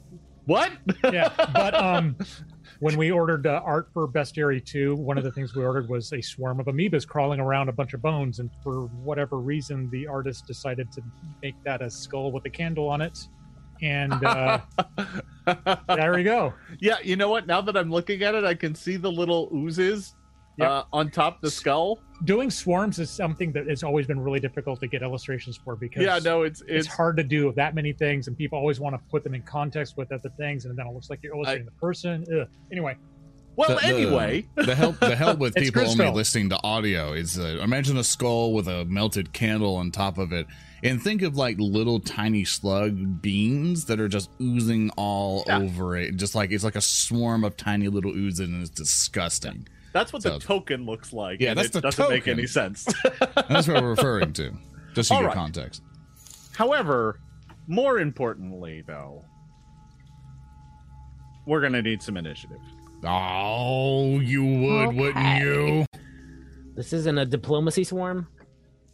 what? 0.46 0.72
Yeah, 1.04 1.30
but 1.52 1.74
um 1.74 2.16
when 2.80 2.96
we 2.96 3.10
ordered 3.10 3.46
uh, 3.46 3.60
art 3.64 3.88
for 3.92 4.08
Bestiary 4.08 4.64
2, 4.64 4.96
one 4.96 5.18
of 5.18 5.24
the 5.24 5.30
things 5.30 5.54
we 5.54 5.62
ordered 5.62 5.88
was 5.88 6.12
a 6.12 6.20
swarm 6.20 6.60
of 6.60 6.66
amoebas 6.66 7.06
crawling 7.06 7.38
around 7.38 7.68
a 7.68 7.72
bunch 7.72 7.92
of 7.92 8.02
bones 8.02 8.38
and 8.38 8.50
for 8.62 8.86
whatever 8.86 9.38
reason 9.38 9.88
the 9.90 10.06
artist 10.06 10.46
decided 10.46 10.90
to 10.92 11.02
make 11.42 11.54
that 11.62 11.82
a 11.82 11.90
skull 11.90 12.32
with 12.32 12.44
a 12.46 12.50
candle 12.50 12.88
on 12.88 13.00
it. 13.02 13.18
And 13.82 14.24
uh 14.24 14.60
there 15.88 16.14
we 16.14 16.22
go. 16.22 16.52
yeah, 16.80 16.96
you 17.02 17.16
know 17.16 17.28
what? 17.28 17.46
Now 17.46 17.60
that 17.60 17.76
I'm 17.76 17.90
looking 17.90 18.22
at 18.22 18.34
it, 18.34 18.44
I 18.44 18.54
can 18.54 18.74
see 18.74 18.96
the 18.96 19.10
little 19.10 19.48
oozes 19.54 20.14
Yep. 20.60 20.70
uh, 20.70 20.84
on 20.92 21.10
top 21.10 21.36
of 21.36 21.40
the 21.42 21.50
skull. 21.50 22.00
Doing 22.24 22.50
swarms 22.50 22.98
is 22.98 23.08
something 23.10 23.50
that 23.52 23.66
has 23.68 23.82
always 23.82 24.06
been 24.06 24.20
really 24.20 24.40
difficult 24.40 24.78
to 24.80 24.86
get 24.86 25.00
illustrations 25.02 25.56
for 25.56 25.74
because 25.74 26.02
Yeah, 26.04 26.18
no, 26.22 26.42
it's 26.42 26.60
it's 26.62 26.70
it's 26.70 26.86
hard 26.86 27.16
to 27.16 27.24
do 27.24 27.50
that 27.56 27.74
many 27.74 27.92
things, 27.94 28.28
and 28.28 28.36
people 28.36 28.58
always 28.58 28.78
want 28.78 28.94
to 28.94 29.00
put 29.10 29.24
them 29.24 29.34
in 29.34 29.42
context 29.42 29.96
with 29.96 30.12
other 30.12 30.28
things, 30.36 30.66
and 30.66 30.78
then 30.78 30.86
it 30.86 30.92
looks 30.92 31.08
like 31.08 31.20
you're 31.22 31.34
illustrating 31.34 31.64
the 31.64 31.70
person. 31.72 32.24
Ugh. 32.30 32.46
Anyway, 32.70 32.94
well. 33.56 33.70
The- 33.70 33.74
the- 33.76 33.84
anyway, 33.86 34.46
the 34.54 34.74
help 34.74 34.98
the 35.00 35.16
help 35.16 35.38
with 35.38 35.54
people 35.54 35.80
only 35.88 36.10
listening 36.10 36.50
to 36.50 36.60
audio 36.62 37.14
is 37.14 37.38
uh, 37.38 37.58
imagine 37.62 37.96
a 37.96 38.04
skull 38.04 38.52
with 38.52 38.68
a 38.68 38.84
melted 38.84 39.32
candle 39.32 39.76
on 39.76 39.90
top 39.90 40.18
of 40.18 40.30
it 40.32 40.46
and 40.82 41.02
think 41.02 41.20
of 41.22 41.36
like 41.36 41.56
little 41.58 42.00
tiny 42.00 42.44
slug 42.44 43.20
beans 43.22 43.84
that 43.86 43.98
are 44.00 44.08
just 44.08 44.30
oozing 44.42 44.90
all 44.96 45.44
Yeah. 45.46 45.60
over 45.60 45.96
it 45.96 46.16
just 46.16 46.34
like 46.34 46.52
it's 46.52 46.64
like 46.64 46.76
a 46.76 46.80
swarm 46.82 47.44
of 47.44 47.56
tiny 47.56 47.88
little 47.88 48.12
oozes 48.12 48.40
and 48.40 48.60
it's 48.62 48.70
disgusting 48.70 49.66
that's 49.92 50.12
what 50.12 50.22
the 50.22 50.38
token 50.38 50.86
looks 50.86 51.12
like. 51.12 51.40
Yeah, 51.40 51.50
and 51.50 51.58
that's 51.58 51.68
it 51.68 51.72
the 51.74 51.80
doesn't 51.82 52.10
make 52.10 52.28
any 52.28 52.46
sense. 52.46 52.84
that's 53.48 53.68
what 53.68 53.82
we're 53.82 53.90
referring 53.90 54.32
to 54.34 54.52
just 54.94 55.08
to 55.08 55.14
All 55.14 55.20
give 55.20 55.28
right. 55.28 55.34
context 55.36 55.82
However, 56.54 57.20
more 57.68 58.00
importantly, 58.00 58.82
though, 58.86 59.24
we're 61.46 61.60
gonna 61.60 61.82
need 61.82 62.02
some 62.02 62.16
initiative. 62.16 62.60
oh 63.04 64.18
you 64.20 64.44
would 64.44 64.94
wouldn't 64.94 65.40
you 65.42 65.86
This 66.74 66.92
isn't 66.92 67.16
a 67.18 67.24
diplomacy 67.26 67.84
swarm. 67.84 68.26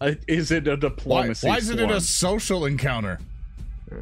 Uh, 0.01 0.13
is 0.29 0.51
it 0.53 0.67
a 0.69 0.73
Why, 0.73 0.77
diplomacy? 0.77 1.49
why 1.49 1.57
isn't 1.57 1.79
it 1.79 1.91
a 1.91 2.01
social 2.01 2.67
encounter? 2.67 3.19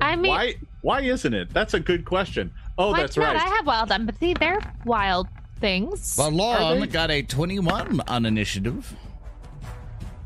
I 0.01 0.17
mean, 0.17 0.31
why? 0.31 0.55
Why 0.83 1.01
isn't 1.03 1.33
it? 1.35 1.51
That's 1.51 1.75
a 1.75 1.81
good 1.81 2.05
question. 2.05 2.51
Oh, 2.79 2.91
why 2.91 3.01
that's 3.03 3.17
not? 3.17 3.35
right. 3.35 3.37
I 3.37 3.49
have 3.57 3.67
wild 3.67 3.93
empathy. 3.93 4.35
They're 4.35 4.59
wild 4.85 5.29
things. 5.61 6.17
Well, 6.19 6.29
Are 6.29 6.31
Lauren 6.31 6.81
they? 6.81 6.87
got 6.87 7.11
a 7.11 7.23
21 7.23 8.01
on 8.07 8.27
initiative. 8.27 8.95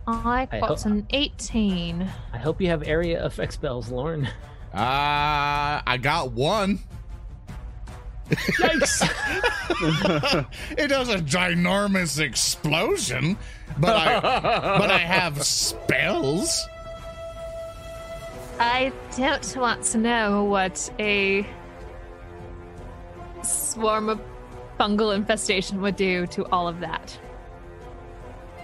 I 0.07 0.49
I 0.51 0.61
got 0.61 0.69
hope- 0.69 0.87
an 0.87 1.07
18. 1.11 2.09
I 2.33 2.39
hope 2.39 2.61
you 2.61 2.69
have 2.69 2.83
area 2.87 3.25
effect 3.25 3.53
spells, 3.53 3.91
Lauren. 3.91 4.27
Uh, 4.75 5.83
I 5.87 5.99
got 6.01 6.33
one. 6.33 6.79
Yikes! 8.31 9.09
it 10.79 10.89
does 10.89 11.09
a 11.09 11.17
ginormous 11.19 12.21
explosion, 12.21 13.37
but 13.79 13.97
I 13.97 14.21
but 14.79 14.91
I 14.91 14.99
have 14.99 15.43
spells. 15.43 16.67
I 18.61 18.93
don't 19.17 19.57
want 19.57 19.83
to 19.85 19.99
know 19.99 20.45
what 20.45 20.91
a 20.99 21.47
swarm 23.43 24.09
of 24.09 24.21
fungal 24.79 25.15
infestation 25.15 25.81
would 25.83 25.97
do 25.97 26.27
to 26.29 26.45
all 26.47 26.69
of 26.69 26.81
that. 26.81 27.19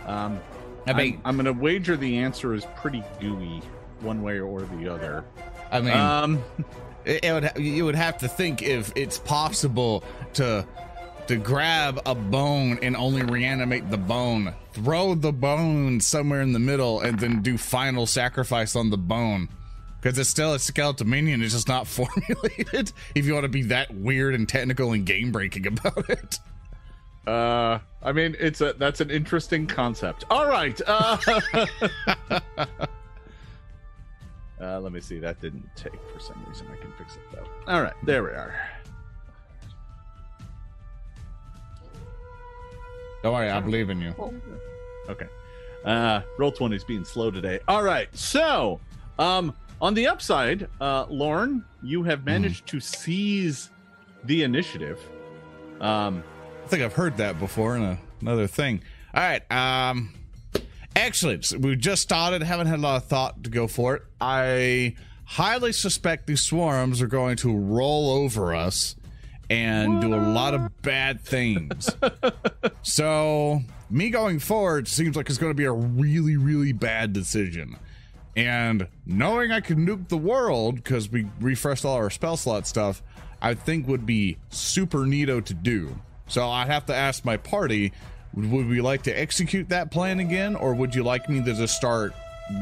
um, 0.07 0.41
I 0.87 0.91
I'm, 0.91 1.21
I'm 1.25 1.37
going 1.37 1.47
to 1.47 1.53
wager 1.53 1.97
the 1.97 2.19
answer 2.19 2.53
is 2.55 2.67
pretty 2.77 3.03
gooey, 3.21 3.63
one 4.01 4.23
way 4.23 4.39
or 4.39 4.63
the 4.63 4.89
other. 4.93 5.25
I 5.73 5.81
mean, 5.81 5.95
Um, 5.97 6.45
it, 7.05 7.25
it 7.25 7.33
would 7.33 7.45
ha- 7.45 7.59
you 7.59 7.85
would 7.87 7.95
have 7.95 8.19
to 8.19 8.29
think 8.29 8.63
if 8.63 8.93
it's 8.95 9.19
possible 9.19 10.05
to 10.35 10.67
to 11.27 11.37
grab 11.37 12.03
a 12.05 12.15
bone 12.15 12.79
and 12.83 12.95
only 12.95 13.23
reanimate 13.23 13.91
the 13.91 13.97
bone, 13.97 14.53
throw 14.75 15.15
the 15.15 15.33
bone 15.33 15.99
somewhere 16.01 16.43
in 16.43 16.53
the 16.53 16.59
middle, 16.59 17.01
and 17.01 17.19
then 17.19 17.41
do 17.41 17.57
final 17.57 18.07
sacrifice 18.07 18.77
on 18.77 18.91
the 18.91 18.99
bone. 18.99 19.49
Because 20.05 20.19
it's 20.19 20.29
still 20.29 20.53
a 20.53 20.59
skeleton 20.59 21.09
minion, 21.09 21.41
it's 21.41 21.55
just 21.55 21.67
not 21.67 21.87
formulated. 21.89 22.93
If 23.15 23.25
you 23.25 23.33
want 23.33 23.45
to 23.45 23.49
be 23.49 23.63
that 23.63 23.91
weird 23.95 24.35
and 24.35 24.47
technical 24.47 24.93
and 24.93 25.07
game 25.07 25.33
breaking 25.33 25.67
about 25.67 26.11
it. 26.11 26.39
uh, 27.27 27.79
I 28.03 28.13
mean, 28.13 28.37
it's 28.39 28.61
a 28.61 28.75
that's 28.75 29.01
an 29.01 29.11
interesting 29.11 29.67
concept. 29.67 30.27
All 30.29 30.47
right. 30.47 30.79
Uh, 30.87 31.17
uh, 34.61 34.79
let 34.79 34.93
me 34.93 35.01
see. 35.01 35.19
That 35.19 35.41
didn't 35.41 35.67
take 35.75 35.99
for 36.13 36.21
some 36.21 36.45
reason. 36.51 36.67
I 36.71 36.77
can 36.77 36.93
fix 36.99 37.15
it 37.17 37.23
though. 37.33 37.47
All 37.67 37.81
right, 37.81 37.95
there 38.03 38.23
we 38.23 38.29
are. 38.29 38.55
Don't 43.23 43.33
worry, 43.33 43.49
I 43.49 43.59
believe 43.61 43.89
in 43.89 44.03
you. 44.03 44.15
Okay. 45.09 45.29
Uh 45.83 46.21
Roll20 46.39 46.75
is 46.75 46.85
being 46.85 47.07
slow 47.07 47.31
today. 47.31 47.61
All 47.67 47.83
right. 47.83 48.15
So, 48.15 48.81
um 49.19 49.55
on 49.81 49.95
the 49.95 50.07
upside, 50.07 50.69
uh 50.81 51.07
Lauren, 51.09 51.65
you 51.83 52.03
have 52.05 52.25
managed 52.25 52.67
to 52.69 52.81
seize 52.81 53.71
the 54.25 54.43
initiative. 54.43 55.01
Um 55.81 56.23
I 56.65 56.67
think 56.67 56.83
I've 56.83 56.95
heard 56.95 57.19
that 57.19 57.39
before 57.39 57.77
in 57.77 57.83
a, 57.83 57.99
another 58.23 58.47
thing. 58.47 58.83
All 59.13 59.23
right. 59.23 59.53
Um, 59.53 60.15
excellent. 60.97 61.45
So 61.45 61.59
we 61.59 61.77
just 61.77 62.03
started. 62.03 62.43
Haven't 62.43 62.69
had 62.69 62.79
a 62.79 62.83
lot 62.83 62.97
of 62.97 63.05
thought 63.05 63.45
to 63.45 63.51
go 63.51 63.69
for 63.69 63.97
it. 63.97 64.03
I 64.21 64.97
highly 65.25 65.73
suspect 65.73 66.27
these 66.27 66.41
swarms 66.41 67.03
are 67.03 67.07
going 67.07 67.37
to 67.37 67.55
roll 67.55 68.11
over 68.11 68.55
us 68.55 68.97
and 69.51 70.01
do 70.01 70.15
a 70.15 70.17
lot 70.17 70.55
of 70.55 70.83
bad 70.83 71.21
things. 71.21 71.91
so 72.83 73.61
me 73.91 74.09
going 74.09 74.39
forward 74.39 74.89
seems 74.89 75.17
like 75.17 75.29
it's 75.29 75.39
going 75.39 75.51
to 75.51 75.57
be 75.57 75.65
a 75.65 75.73
really, 75.73 76.39
really 76.39 76.73
bad 76.73 77.13
decision. 77.13 77.77
And 78.37 78.89
knowing 79.07 79.53
I 79.53 79.61
could 79.61 79.77
nuke 79.79 80.09
the 80.09 80.17
world 80.17 80.77
because 80.77 81.09
we 81.11 81.27
refreshed 81.41 81.85
all 81.85 81.95
our 81.95 82.11
spell 82.11 82.37
slot 82.37 82.67
stuff, 82.67 83.03
I 83.41 83.55
think 83.55 83.87
would 83.87 84.07
be 84.07 84.39
super 84.51 84.99
neato 85.01 85.45
to 85.45 85.55
do. 85.55 85.97
So 86.27 86.49
I 86.49 86.67
have 86.67 86.87
to 86.87 86.95
ask 86.95 87.25
my 87.25 87.37
party: 87.37 87.93
Would 88.35 88.69
we 88.69 88.81
like 88.81 89.03
to 89.03 89.13
execute 89.13 89.69
that 89.69 89.91
plan 89.91 90.19
again, 90.21 90.57
or 90.57 90.75
would 90.75 90.95
you 90.95 91.05
like 91.05 91.29
me 91.29 91.43
to 91.45 91.55
just 91.55 91.77
start 91.77 92.13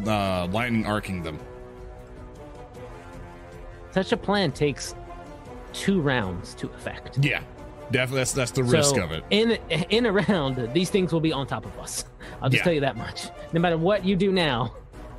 uh, 0.07 0.47
lightning 0.49 0.85
arcing 0.85 1.23
them? 1.23 1.39
Such 3.93 4.13
a 4.13 4.17
plan 4.17 4.53
takes 4.53 4.95
two 5.73 6.01
rounds 6.01 6.55
to 6.55 6.67
effect. 6.71 7.19
Yeah, 7.23 7.43
definitely. 7.91 8.19
That's 8.21 8.33
that's 8.33 8.51
the 8.51 8.65
risk 8.65 8.97
so 8.97 9.05
of 9.05 9.13
it. 9.13 9.25
In 9.31 9.53
in 9.91 10.07
a 10.07 10.13
round, 10.13 10.73
these 10.75 10.91
things 10.91 11.13
will 11.13 11.21
be 11.21 11.33
on 11.33 11.47
top 11.47 11.65
of 11.65 11.79
us. 11.79 12.05
I'll 12.41 12.49
just 12.51 12.61
Yeah. 12.61 12.65
tell 12.65 12.73
you 12.73 12.81
that 12.81 12.97
much. 12.97 13.29
No 13.53 13.61
matter 13.61 13.77
what 13.79 14.05
you 14.05 14.17
do 14.17 14.33
now, 14.33 14.75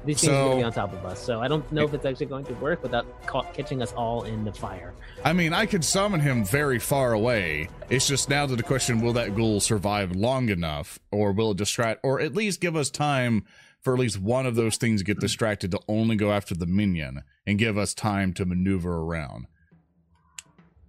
these 0.05 0.21
things 0.21 0.29
are 0.33 0.43
going 0.43 0.51
to 0.51 0.57
be 0.57 0.63
on 0.63 0.73
top 0.73 0.93
of 0.93 1.05
us. 1.05 1.19
So 1.23 1.41
I 1.41 1.47
don't 1.47 1.69
know 1.71 1.83
if 1.85 1.93
it's 1.93 2.05
actually 2.05 2.25
going 2.27 2.45
to 2.45 2.53
work 2.55 2.83
without 2.83 3.05
ca- 3.25 3.43
catching 3.53 3.81
us 3.81 3.93
all 3.93 4.23
in 4.23 4.43
the 4.43 4.51
fire. 4.51 4.93
I 5.23 5.33
mean, 5.33 5.53
I 5.53 5.65
could 5.65 5.83
summon 5.85 6.19
him 6.19 6.43
very 6.43 6.79
far 6.79 7.13
away. 7.13 7.69
It's 7.89 8.07
just 8.07 8.29
now 8.29 8.45
to 8.45 8.55
the 8.55 8.63
question: 8.63 9.01
Will 9.01 9.13
that 9.13 9.35
ghoul 9.35 9.59
survive 9.59 10.15
long 10.15 10.49
enough, 10.49 10.99
or 11.11 11.31
will 11.31 11.51
it 11.51 11.57
distract, 11.57 12.01
or 12.03 12.19
at 12.19 12.33
least 12.33 12.59
give 12.61 12.75
us 12.75 12.89
time 12.89 13.45
for 13.81 13.93
at 13.93 13.99
least 13.99 14.19
one 14.19 14.45
of 14.45 14.55
those 14.55 14.77
things 14.77 15.01
to 15.01 15.05
get 15.05 15.19
distracted 15.19 15.71
to 15.71 15.79
only 15.89 16.15
go 16.15 16.31
after 16.31 16.55
the 16.55 16.65
minion 16.65 17.21
and 17.45 17.59
give 17.59 17.77
us 17.77 17.93
time 17.93 18.33
to 18.33 18.45
maneuver 18.45 18.97
around? 19.01 19.45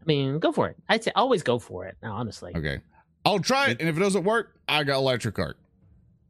I 0.03 0.05
mean, 0.07 0.39
go 0.39 0.53
for 0.53 0.69
it. 0.69 0.77
I'd 0.89 1.03
say 1.03 1.13
always 1.17 1.43
go 1.43 1.59
for 1.59 1.87
it. 1.87 1.97
Now, 2.03 2.15
honestly, 2.15 2.53
Okay, 2.55 2.81
I'll 3.25 3.39
try 3.41 3.71
it, 3.71 3.81
and 3.81 3.89
if 3.89 3.97
it 3.97 4.01
doesn't 4.01 4.25
work, 4.25 4.55
I 4.69 4.85
got 4.85 4.99
electric 4.99 5.39
arc. 5.39 5.57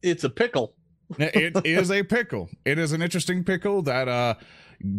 it's 0.03 0.25
a 0.25 0.31
pickle. 0.31 0.75
It 1.19 1.65
is 1.67 1.91
a 1.91 2.03
pickle. 2.03 2.49
It 2.65 2.79
is 2.79 2.93
an 2.93 3.03
interesting 3.03 3.45
pickle 3.45 3.83
that 3.83 4.09
uh 4.09 4.35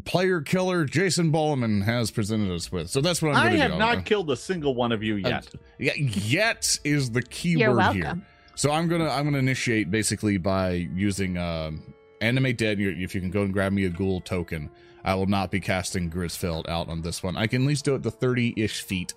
player 0.06 0.42
killer 0.42 0.86
Jason 0.86 1.32
Bulmahn 1.32 1.84
has 1.84 2.12
presented 2.12 2.52
us 2.54 2.72
with. 2.72 2.90
So 2.90 3.02
that's 3.02 3.22
what 3.22 3.36
I'm 3.36 3.38
I 3.38 3.40
going 3.50 3.52
to 3.52 3.58
do. 3.58 3.62
I 3.62 3.64
have 3.64 3.72
do. 3.74 3.98
not 3.98 4.06
killed 4.06 4.32
a 4.32 4.36
single 4.36 4.76
one 4.76 4.92
of 4.92 5.04
you 5.04 5.16
yet. 5.16 5.48
Yeah, 5.78 5.94
yet 5.96 6.80
is 6.84 7.12
the 7.12 7.22
key 7.22 7.60
You're 7.60 7.76
word 7.76 7.94
here. 7.94 8.22
So 8.56 8.72
I'm 8.72 8.88
gonna 8.88 9.10
I'm 9.10 9.26
gonna 9.26 9.40
initiate 9.40 9.92
basically 9.92 10.38
by 10.38 10.72
using 10.72 11.38
um, 11.38 11.94
animate 12.22 12.58
dead. 12.58 12.80
If 12.80 13.14
you 13.14 13.20
can 13.22 13.30
go 13.30 13.42
and 13.42 13.52
grab 13.52 13.74
me 13.74 13.86
a 13.86 13.90
ghoul 13.90 14.22
token, 14.22 14.70
I 15.04 15.16
will 15.16 15.26
not 15.26 15.52
be 15.52 15.60
casting 15.60 16.10
Grisfeld 16.10 16.68
out 16.70 16.88
on 16.88 17.02
this 17.02 17.22
one. 17.22 17.36
I 17.36 17.48
can 17.48 17.64
at 17.64 17.68
least 17.68 17.84
do 17.86 17.96
it 17.96 18.04
to 18.04 18.12
30 18.12 18.54
ish 18.56 18.82
feet. 18.82 19.14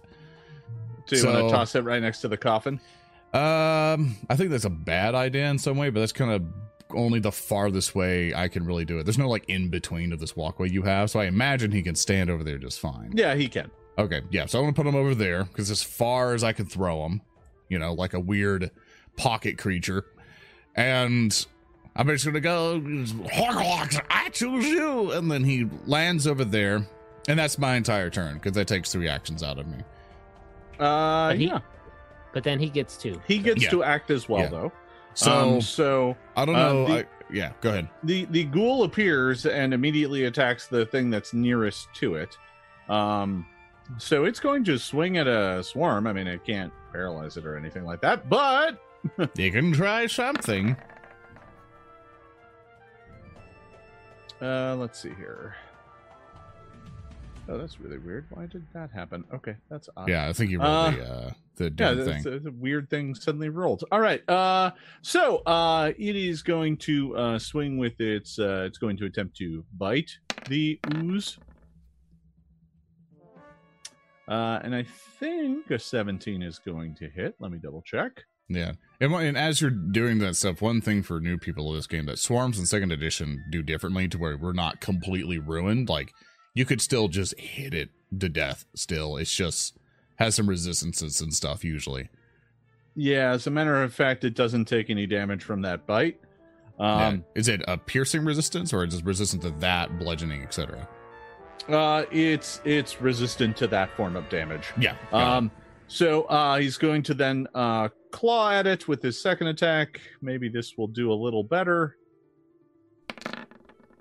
so 1.06 1.16
you 1.16 1.24
want 1.24 1.38
so- 1.38 1.46
to 1.46 1.52
toss 1.52 1.74
it 1.76 1.84
right 1.84 2.02
next 2.02 2.20
to 2.22 2.28
the 2.28 2.36
coffin? 2.36 2.80
Um, 3.32 4.16
I 4.30 4.36
think 4.36 4.50
that's 4.50 4.64
a 4.64 4.70
bad 4.70 5.14
idea 5.14 5.50
in 5.50 5.58
some 5.58 5.76
way, 5.76 5.90
but 5.90 6.00
that's 6.00 6.12
kind 6.12 6.30
of 6.32 6.42
only 6.94 7.20
the 7.20 7.32
farthest 7.32 7.94
way 7.94 8.32
I 8.34 8.48
can 8.48 8.64
really 8.64 8.84
do 8.84 8.98
it. 8.98 9.04
There's 9.04 9.18
no 9.18 9.28
like 9.28 9.44
in 9.48 9.68
between 9.68 10.12
of 10.12 10.20
this 10.20 10.34
walkway 10.36 10.70
you 10.70 10.82
have, 10.82 11.10
so 11.10 11.20
I 11.20 11.24
imagine 11.26 11.70
he 11.70 11.82
can 11.82 11.94
stand 11.94 12.30
over 12.30 12.42
there 12.44 12.58
just 12.58 12.80
fine. 12.80 13.12
Yeah, 13.14 13.34
he 13.34 13.48
can. 13.48 13.70
Okay, 13.98 14.22
yeah. 14.30 14.46
So 14.46 14.58
I'm 14.58 14.64
gonna 14.64 14.74
put 14.74 14.86
him 14.86 14.94
over 14.94 15.14
there 15.14 15.44
because 15.44 15.70
as 15.70 15.82
far 15.82 16.32
as 16.34 16.42
I 16.44 16.52
can 16.52 16.66
throw 16.66 17.04
him, 17.04 17.20
you 17.68 17.78
know, 17.78 17.92
like 17.92 18.14
a 18.14 18.20
weird 18.20 18.70
pocket 19.16 19.58
creature, 19.58 20.06
and 20.76 21.46
I'm 21.96 22.06
just 22.08 22.24
gonna 22.24 22.40
go. 22.40 22.80
I 24.10 24.28
choose 24.32 24.66
you, 24.66 25.12
and 25.12 25.30
then 25.30 25.44
he 25.44 25.66
lands 25.86 26.26
over 26.26 26.44
there, 26.44 26.86
and 27.28 27.38
that's 27.38 27.58
my 27.58 27.74
entire 27.74 28.10
turn 28.10 28.34
because 28.34 28.52
that 28.52 28.68
takes 28.68 28.92
three 28.92 29.08
actions 29.08 29.42
out 29.42 29.58
of 29.58 29.66
me. 29.66 29.78
Uh, 30.78 31.30
But 31.30 31.38
he- 31.38 31.46
yeah. 31.48 31.58
but 32.32 32.44
then 32.44 32.58
he 32.60 32.68
gets 32.70 32.96
two. 32.96 33.20
He 33.26 33.38
gets 33.38 33.62
Yeah. 33.64 33.70
to 33.70 33.82
act 33.82 34.10
as 34.10 34.28
well, 34.28 34.42
Yeah. 34.42 34.48
though. 34.48 34.72
So 35.18 35.32
Um, 35.32 35.60
so 35.60 36.16
I 36.36 36.44
don't 36.44 36.54
uh, 36.54 36.72
know. 36.72 36.86
the- 36.86 36.94
I, 37.00 37.04
yeah, 37.30 37.52
go 37.60 37.70
ahead. 37.70 37.88
the 38.04 38.24
the 38.26 38.44
ghoul 38.44 38.84
appears 38.84 39.44
and 39.46 39.74
immediately 39.74 40.24
attacks 40.26 40.68
the 40.68 40.86
thing 40.86 41.10
that's 41.10 41.34
nearest 41.34 41.88
to 41.94 42.14
it. 42.14 42.38
Um, 42.88 43.44
so 43.98 44.24
it's 44.24 44.38
going 44.38 44.62
to 44.64 44.78
swing 44.78 45.16
at 45.18 45.26
a 45.26 45.62
swarm. 45.64 46.06
I 46.06 46.12
mean, 46.12 46.26
it 46.28 46.44
can't 46.44 46.72
paralyze 46.92 47.36
it 47.36 47.44
or 47.44 47.56
anything 47.56 47.84
like 47.84 48.00
that, 48.02 48.28
but 48.28 48.78
You 49.36 49.50
can 49.50 49.72
try 49.72 50.06
something. 50.06 50.76
uh, 54.40 54.76
let's 54.76 55.00
see 55.00 55.12
here. 55.16 55.56
Oh, 57.50 57.56
that's 57.56 57.80
really 57.80 57.98
weird. 57.98 58.26
Why 58.30 58.44
did 58.46 58.66
that 58.74 58.90
happen? 58.90 59.24
Okay, 59.32 59.54
that's 59.70 59.88
odd. 59.96 60.08
Yeah, 60.08 60.28
I 60.28 60.32
think 60.34 60.50
you 60.50 60.58
rolled 60.60 60.68
Uh, 60.70 60.90
the 60.90 61.02
uh, 61.02 61.30
the 61.56 61.74
Yeah, 61.78 61.94
thing. 62.04 62.26
a, 62.26 62.36
it's 62.36 62.46
a 62.46 62.50
weird 62.52 62.90
thing 62.90 63.14
suddenly 63.14 63.48
rolled. 63.48 63.84
All 63.90 64.00
right. 64.00 64.22
Uh 64.28 64.72
so 65.02 65.38
uh 65.38 65.92
it 65.98 66.14
is 66.14 66.42
going 66.42 66.76
to 66.78 67.16
uh 67.16 67.38
swing 67.38 67.78
with 67.78 67.98
its 68.00 68.38
uh 68.38 68.64
it's 68.66 68.76
going 68.78 68.96
to 68.98 69.06
attempt 69.06 69.36
to 69.38 69.64
bite 69.78 70.10
the 70.48 70.78
ooze. 70.94 71.38
Uh 74.28 74.60
and 74.62 74.74
I 74.74 74.84
think 75.18 75.70
a 75.70 75.78
17 75.78 76.42
is 76.42 76.58
going 76.58 76.94
to 76.96 77.08
hit. 77.08 77.34
Let 77.40 77.50
me 77.50 77.58
double 77.58 77.82
check. 77.82 78.24
Yeah, 78.50 78.72
and, 79.00 79.12
and 79.12 79.36
as 79.36 79.60
you're 79.60 79.70
doing 79.70 80.18
that 80.20 80.34
stuff, 80.36 80.62
one 80.62 80.80
thing 80.80 81.02
for 81.02 81.20
new 81.20 81.36
people 81.36 81.68
of 81.70 81.76
this 81.76 81.86
game 81.86 82.06
that 82.06 82.18
swarms 82.18 82.58
in 82.58 82.64
second 82.64 82.92
edition 82.92 83.44
do 83.50 83.62
differently 83.62 84.08
to 84.08 84.16
where 84.18 84.38
we're 84.38 84.54
not 84.54 84.80
completely 84.80 85.38
ruined. 85.38 85.88
Like 85.90 86.12
you 86.54 86.64
could 86.64 86.80
still 86.80 87.08
just 87.08 87.38
hit 87.38 87.74
it 87.74 87.90
to 88.18 88.28
death. 88.28 88.64
Still, 88.74 89.16
it's 89.16 89.34
just 89.34 89.76
has 90.16 90.34
some 90.34 90.48
resistances 90.48 91.20
and 91.20 91.32
stuff 91.32 91.64
usually. 91.64 92.08
Yeah, 92.96 93.30
as 93.30 93.46
a 93.46 93.50
matter 93.50 93.80
of 93.82 93.94
fact, 93.94 94.24
it 94.24 94.34
doesn't 94.34 94.64
take 94.64 94.90
any 94.90 95.06
damage 95.06 95.44
from 95.44 95.62
that 95.62 95.86
bite. 95.86 96.20
Yeah. 96.80 97.06
Um, 97.08 97.24
Is 97.34 97.48
it 97.48 97.62
a 97.68 97.76
piercing 97.76 98.24
resistance 98.24 98.72
or 98.72 98.84
is 98.84 98.94
it 98.94 99.04
resistant 99.04 99.42
to 99.42 99.50
that, 99.58 99.98
bludgeoning, 99.98 100.42
etc.? 100.42 100.88
uh, 101.68 102.04
it's 102.10 102.60
it's 102.64 103.00
resistant 103.00 103.56
to 103.58 103.66
that 103.66 103.90
form 103.96 104.16
of 104.16 104.28
damage. 104.28 104.64
Yeah. 104.80 104.94
got 105.10 105.20
it. 105.20 105.24
Um, 105.24 105.50
so 105.86 106.22
uh, 106.24 106.58
he's 106.58 106.76
going 106.78 107.02
to 107.04 107.14
then 107.14 107.46
uh, 107.54 107.88
claw 108.10 108.50
at 108.52 108.66
it 108.66 108.88
with 108.88 109.02
his 109.02 109.20
second 109.20 109.48
attack. 109.48 110.00
Maybe 110.22 110.48
this 110.48 110.76
will 110.78 110.86
do 110.88 111.12
a 111.12 111.14
little 111.14 111.42
better. 111.42 111.96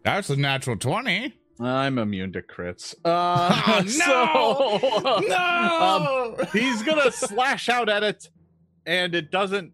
That's 0.04 0.30
a 0.30 0.36
natural 0.36 0.78
20. 0.78 1.34
I'm 1.60 1.98
immune 1.98 2.34
to 2.34 2.42
crits. 2.42 2.94
Uh, 3.06 3.82
Oh, 4.36 4.78
so- 4.80 5.28
no! 5.28 6.46
he's 6.54 6.84
gonna 6.84 7.12
slash 7.12 7.70
out 7.70 7.90
at 7.90 8.04
it, 8.04 8.30
and 8.86 9.14
it 9.16 9.32
doesn't. 9.32 9.72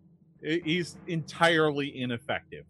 i- 0.47 0.61
He's 0.63 0.95
entirely 1.07 1.99
ineffective. 2.01 2.65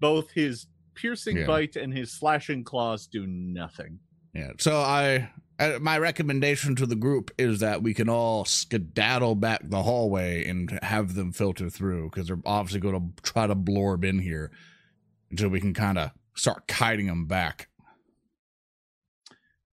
Both 0.00 0.30
his 0.32 0.66
piercing 0.94 1.38
Yeah. 1.38 1.46
bite 1.46 1.76
and 1.76 1.92
his 1.96 2.10
slashing 2.12 2.64
claws 2.64 3.06
do 3.06 3.26
nothing. 3.26 3.98
Yeah. 4.34 4.52
So 4.58 4.76
I, 4.80 5.30
uh, 5.58 5.78
my 5.80 5.98
recommendation 5.98 6.74
to 6.76 6.86
the 6.86 6.94
group 6.96 7.30
is 7.38 7.60
that 7.60 7.82
we 7.82 7.94
can 7.94 8.08
all 8.08 8.44
skedaddle 8.44 9.34
back 9.36 9.60
the 9.64 9.82
hallway 9.82 10.44
and 10.46 10.78
have 10.82 11.14
them 11.14 11.32
filter 11.32 11.70
through 11.70 12.10
because 12.10 12.28
they're 12.28 12.38
obviously 12.46 12.80
going 12.80 12.94
to 13.16 13.22
try 13.22 13.46
to 13.46 13.56
blorb 13.56 14.04
in 14.04 14.18
here 14.20 14.50
until 15.30 15.48
we 15.48 15.60
can 15.60 15.74
kind 15.74 15.98
of 15.98 16.10
start 16.34 16.66
kiting 16.68 17.06
them 17.06 17.26
back. 17.26 17.68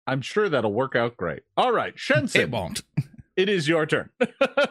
I'm 0.07 0.21
sure 0.21 0.49
that'll 0.49 0.73
work 0.73 0.95
out 0.95 1.17
great. 1.17 1.41
All 1.57 1.71
right, 1.71 1.93
It 2.35 2.51
won't. 2.51 2.83
it 3.35 3.49
is 3.49 3.67
your 3.67 3.85
turn. 3.85 4.09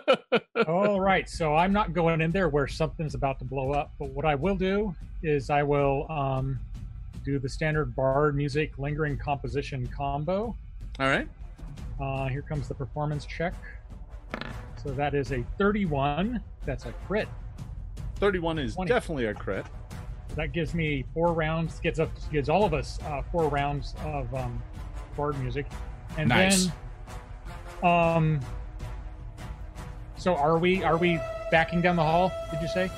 All 0.69 1.01
right, 1.01 1.29
so 1.29 1.57
I'm 1.57 1.73
not 1.73 1.93
going 1.93 2.21
in 2.21 2.31
there 2.31 2.49
where 2.49 2.69
something's 2.69 3.15
about 3.15 3.39
to 3.41 3.45
blow 3.45 3.73
up, 3.73 3.93
but 3.99 4.11
what 4.11 4.25
I 4.25 4.35
will 4.35 4.57
do 4.57 4.95
is 5.23 5.51
I 5.51 5.63
will 5.63 6.07
um, 6.11 6.59
do 7.25 7.39
the 7.39 7.49
standard 7.49 7.97
bard 7.97 8.37
music 8.37 8.79
lingering 8.79 9.19
composition 9.19 9.87
combo. 9.89 10.57
All 11.01 11.09
right. 11.09 11.29
Uh, 12.01 12.29
here 12.29 12.43
comes 12.43 12.69
the 12.69 12.75
performance 12.75 13.27
check. 13.27 13.55
So 14.83 14.91
that 14.93 15.15
is 15.15 15.33
a 15.33 15.45
31. 15.59 16.41
That's 16.65 16.87
a 16.87 16.93
crit. 17.07 17.29
31 18.17 18.59
is 18.59 18.75
20. 18.75 18.89
definitely 18.89 19.27
a 19.27 19.35
crit. 19.35 19.67
That 20.37 20.53
gives 20.53 20.75
me 20.75 21.05
four 21.15 21.33
rounds. 21.33 21.81
Gives 21.81 22.01
up. 22.01 22.11
Gives 22.31 22.49
all 22.49 22.65
of 22.65 22.75
us 22.75 22.99
uh, 23.07 23.23
four 23.33 23.49
rounds 23.49 23.95
of 24.05 24.33
um, 24.35 24.63
bard 25.17 25.39
music, 25.41 25.67
and 26.17 26.29
Nice. 26.29 26.69
then, 27.83 27.91
um. 27.91 28.41
So 30.17 30.35
are 30.37 30.59
we? 30.59 30.83
Are 30.83 30.97
we 30.97 31.21
backing 31.51 31.81
down 31.83 31.97
the 31.97 32.03
hall? 32.03 32.33
Did 32.51 32.63
you 32.63 32.69
say? 32.69 32.91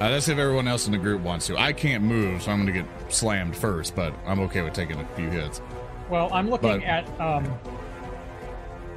Uh, 0.00 0.08
that's 0.10 0.28
if 0.28 0.38
everyone 0.38 0.66
else 0.68 0.86
in 0.86 0.92
the 0.92 0.98
group 0.98 1.20
wants 1.22 1.46
to. 1.48 1.58
I 1.58 1.72
can't 1.72 2.02
move, 2.02 2.42
so 2.42 2.50
I'm 2.52 2.62
going 2.64 2.72
to 2.74 2.82
get 2.82 3.12
slammed 3.12 3.54
first, 3.54 3.94
but 3.94 4.14
I'm 4.26 4.40
okay 4.40 4.62
with 4.62 4.72
taking 4.72 4.98
a 4.98 5.04
few 5.14 5.28
hits. 5.28 5.60
Well, 6.08 6.30
I'm 6.32 6.48
looking 6.48 6.80
But- 6.80 6.82
at 6.84 7.20
um, 7.20 7.46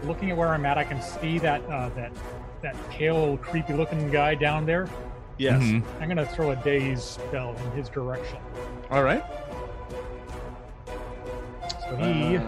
looking 0.03 0.31
at 0.31 0.37
where 0.37 0.49
I'm 0.49 0.65
at. 0.65 0.77
I 0.77 0.83
can 0.85 1.01
see 1.01 1.39
that 1.39 1.61
uh, 1.65 1.89
that 1.89 2.11
that 2.61 2.89
pale, 2.89 3.37
creepy-looking 3.37 4.11
guy 4.11 4.35
down 4.35 4.65
there. 4.65 4.87
Yes. 5.37 5.61
Mhm. 5.61 5.83
I'm 5.99 6.07
gonna 6.07 6.25
throw 6.25 6.51
a 6.51 6.55
daze 6.57 7.03
spell 7.03 7.55
in 7.65 7.71
his 7.71 7.89
direction. 7.89 8.37
All 8.91 9.03
right. 9.03 9.23
So 11.93 11.99
he 11.99 12.37
Uh, 12.37 12.41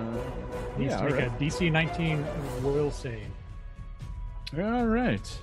needs 0.77 0.91
yeah, 0.91 0.97
to 0.97 1.03
make 1.03 1.13
all 1.13 1.19
right. 1.19 1.27
a 1.27 1.29
DC 1.43 1.71
19 1.71 2.25
will 2.63 2.89
save. 2.91 3.27
All 4.57 4.85
right. 4.87 5.39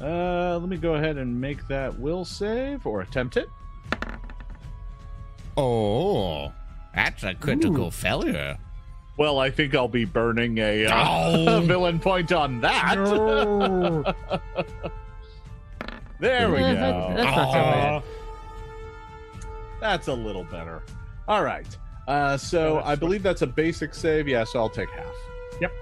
Uh, 0.00 0.58
let 0.58 0.68
me 0.68 0.76
go 0.76 0.94
ahead 0.94 1.16
and 1.18 1.40
make 1.40 1.66
that 1.68 1.98
will 1.98 2.24
save 2.24 2.86
or 2.86 3.00
attempt 3.02 3.36
it. 3.36 3.48
Oh, 5.56 6.52
that's 6.94 7.22
a 7.24 7.34
critical 7.34 7.90
failure. 7.90 8.56
Well, 9.18 9.38
I 9.40 9.50
think 9.50 9.74
I'll 9.74 9.88
be 9.88 10.04
burning 10.06 10.58
a, 10.58 10.86
uh, 10.86 11.04
Oh. 11.26 11.60
villain 11.66 11.98
point 11.98 12.32
on 12.32 12.60
that. 12.62 12.94
No. 12.96 14.02
there 16.20 16.50
we 16.50 16.60
Yeah, 16.60 16.74
go. 16.74 16.80
that- 16.80 17.16
that's 17.16 17.36
not 17.36 17.52
so 17.52 17.58
Oh. 17.58 18.02
That's 19.80 20.08
a 20.08 20.14
little 20.14 20.44
better. 20.44 20.82
All 21.28 21.42
right. 21.42 21.66
Uh, 22.08 22.36
so 22.36 22.74
Yeah, 22.74 22.74
that's 22.74 22.88
I 22.88 22.94
believe 22.96 23.22
that's 23.22 23.42
a 23.42 23.46
basic 23.46 23.94
save. 23.94 24.28
Yeah, 24.28 24.44
so 24.44 24.58
I'll 24.58 24.68
take 24.68 24.90
half. 24.90 25.14
Yep. 25.60 25.72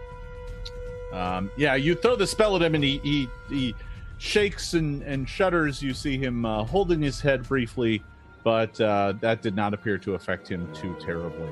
Um, 1.12 1.50
yeah, 1.56 1.74
you 1.74 1.94
throw 1.94 2.16
the 2.16 2.26
spell 2.26 2.56
at 2.56 2.62
him 2.62 2.74
and 2.74 2.84
he 2.84 2.98
he, 2.98 3.28
he 3.48 3.74
shakes 4.18 4.74
and, 4.74 5.02
and 5.02 5.28
shudders. 5.28 5.82
You 5.82 5.94
see 5.94 6.18
him 6.18 6.44
uh, 6.44 6.64
holding 6.64 7.00
his 7.00 7.20
head 7.20 7.48
briefly, 7.48 8.02
but 8.44 8.78
uh, 8.80 9.14
that 9.20 9.42
did 9.42 9.56
not 9.56 9.72
appear 9.74 9.98
to 9.98 10.14
affect 10.14 10.48
him 10.48 10.68
too 10.74 10.96
terribly. 11.00 11.50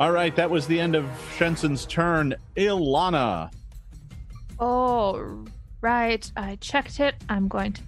All 0.00 0.10
right, 0.10 0.34
that 0.34 0.50
was 0.50 0.66
the 0.66 0.78
end 0.78 0.96
of 0.96 1.04
Shensen's 1.36 1.86
turn. 1.86 2.34
Ilana. 2.56 3.52
Oh, 4.58 5.44
right. 5.80 6.30
I 6.36 6.56
checked 6.56 6.98
it. 7.00 7.14
I'm 7.28 7.46
going 7.46 7.74
to 7.74 7.82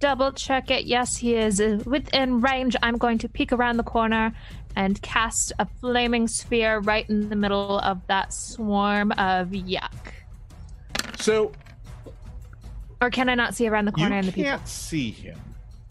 double 0.00 0.32
check 0.32 0.70
it. 0.70 0.86
Yes, 0.86 1.16
he 1.16 1.34
is 1.34 1.60
uh, 1.60 1.80
within 1.84 2.40
range. 2.40 2.76
I'm 2.82 2.96
going 2.96 3.18
to 3.18 3.28
peek 3.28 3.52
around 3.52 3.76
the 3.76 3.82
corner 3.84 4.34
and 4.76 5.00
cast 5.02 5.52
a 5.58 5.66
flaming 5.80 6.26
sphere 6.28 6.80
right 6.80 7.08
in 7.08 7.28
the 7.28 7.36
middle 7.36 7.78
of 7.80 8.00
that 8.08 8.32
swarm 8.32 9.12
of 9.12 9.48
yuck. 9.48 9.90
So 11.18 11.52
Or 13.00 13.10
can 13.10 13.28
I 13.28 13.34
not 13.34 13.54
see 13.54 13.68
around 13.68 13.86
the 13.86 13.92
you 13.92 14.02
corner 14.04 14.16
and 14.16 14.26
the 14.26 14.32
people? 14.32 14.44
You 14.44 14.50
can't 14.50 14.60
people? 14.62 14.68
see 14.70 15.10
him. 15.10 15.38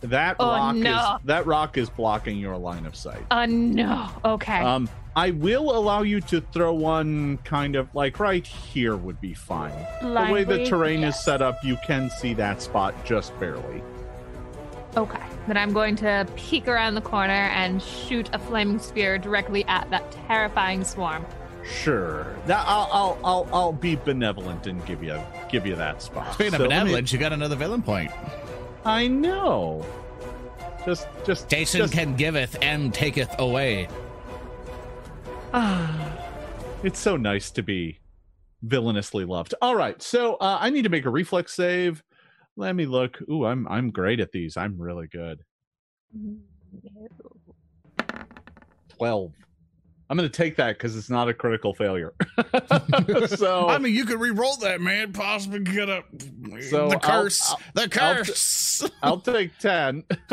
That 0.01 0.35
Oh, 0.39 0.47
rock 0.47 0.75
no. 0.75 0.97
is 0.97 1.25
that 1.25 1.45
rock 1.45 1.77
is 1.77 1.89
blocking 1.89 2.37
your 2.37 2.57
line 2.57 2.85
of 2.85 2.95
sight. 2.95 3.25
Oh 3.31 3.45
no. 3.45 4.09
Okay. 4.25 4.59
Um, 4.59 4.89
I 5.15 5.29
will 5.31 5.77
allow 5.77 6.01
you 6.01 6.19
to 6.21 6.41
throw 6.41 6.73
one 6.73 7.37
kind 7.45 7.75
of 7.75 7.93
like 7.95 8.19
right 8.19 8.45
here 8.45 8.97
would 8.97 9.21
be 9.21 9.33
fine. 9.33 9.71
the 10.01 10.27
way 10.31 10.43
the 10.43 10.65
terrain 10.65 11.03
is 11.03 11.17
set 11.17 11.41
up, 11.41 11.63
you 11.63 11.77
can 11.85 12.09
see 12.09 12.33
that 12.33 12.61
spot 12.61 12.93
just 13.05 13.37
barely. 13.39 13.81
Okay. 14.97 15.21
Then 15.47 15.57
I'm 15.57 15.73
going 15.73 15.95
to 15.97 16.25
peek 16.35 16.67
around 16.67 16.95
the 16.95 17.01
corner 17.01 17.31
and 17.33 17.81
shoot 17.81 18.29
a 18.33 18.39
flaming 18.39 18.79
spear 18.79 19.17
directly 19.17 19.65
at 19.65 19.89
that 19.89 20.09
terrifying 20.27 20.83
swarm. 20.83 21.25
Sure. 21.65 22.35
That 22.45 22.63
I'll 22.67 22.89
I'll 22.91 23.17
I'll, 23.23 23.49
I'll 23.53 23.73
be 23.73 23.95
benevolent 23.95 24.67
and 24.67 24.85
give 24.85 25.03
you 25.03 25.19
give 25.49 25.65
you 25.65 25.75
that 25.75 26.01
spot. 26.01 26.33
Speaking 26.33 26.53
of 26.55 26.61
So 26.61 26.67
let 26.67 26.85
me- 26.85 27.01
you 27.05 27.17
got 27.17 27.33
another 27.33 27.55
villain 27.55 27.81
point. 27.81 28.11
I 28.85 29.07
know. 29.07 29.85
Just 30.85 31.07
just 31.25 31.47
Jason 31.49 31.79
just- 31.81 31.93
can 31.93 32.15
giveth 32.15 32.57
and 32.61 32.93
taketh 32.93 33.33
away. 33.39 33.87
It's 36.83 36.99
so 36.99 37.15
nice 37.15 37.49
to 37.51 37.63
be 37.63 37.99
villainously 38.61 39.23
loved. 39.23 39.53
All 39.61 39.73
right, 39.73 40.01
so 40.01 40.35
uh, 40.35 40.57
I 40.59 40.69
need 40.69 40.81
to 40.81 40.89
make 40.89 41.05
a 41.05 41.09
reflex 41.09 41.53
save. 41.53 42.03
Let 42.55 42.75
me 42.75 42.85
look. 42.85 43.17
Ooh, 43.29 43.45
I'm 43.45 43.67
I'm 43.67 43.89
great 43.91 44.19
at 44.19 44.31
these. 44.31 44.57
I'm 44.57 44.79
really 44.79 45.07
good. 45.07 45.39
Twelve. 48.89 49.31
I'm 50.09 50.17
going 50.17 50.29
to 50.29 50.35
take 50.37 50.57
that 50.57 50.77
because 50.77 50.95
it's 50.95 51.09
not 51.09 51.27
a 51.29 51.33
critical 51.33 51.73
failure. 51.73 52.13
so 53.27 53.67
I 53.67 53.79
mean, 53.79 53.95
you 53.95 54.05
could 54.05 54.19
re-roll 54.19 54.57
that, 54.57 54.79
man. 54.81 55.11
Possibly 55.13 55.59
get 55.61 55.89
a 55.89 56.03
So 56.69 56.89
the 56.89 56.99
curse. 56.99 57.49
I'll- 57.49 57.59
the 57.73 57.81
I'll 57.81 57.87
t- 57.87 57.99
curse. 58.29 58.89
I'll 59.01 59.19
take 59.19 59.57
ten. 59.57 60.03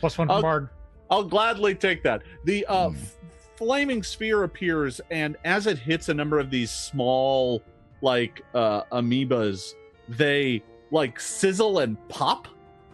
Plus 0.00 0.18
one 0.18 0.28
I'll- 0.30 0.36
from 0.36 0.42
Bard. 0.42 0.68
I'll 1.10 1.22
gladly 1.24 1.74
take 1.74 2.02
that. 2.04 2.22
The 2.44 2.64
uh, 2.66 2.88
f- 2.88 3.16
flaming 3.56 4.02
sphere 4.02 4.42
appears, 4.44 5.00
and 5.10 5.36
as 5.44 5.66
it 5.66 5.78
hits 5.78 6.08
a 6.08 6.14
number 6.14 6.40
of 6.40 6.50
these 6.50 6.70
small, 6.70 7.62
like 8.00 8.42
uh, 8.54 8.84
amoebas, 8.90 9.74
they 10.08 10.62
like 10.90 11.18
sizzle 11.18 11.78
and 11.80 11.96
pop, 12.08 12.46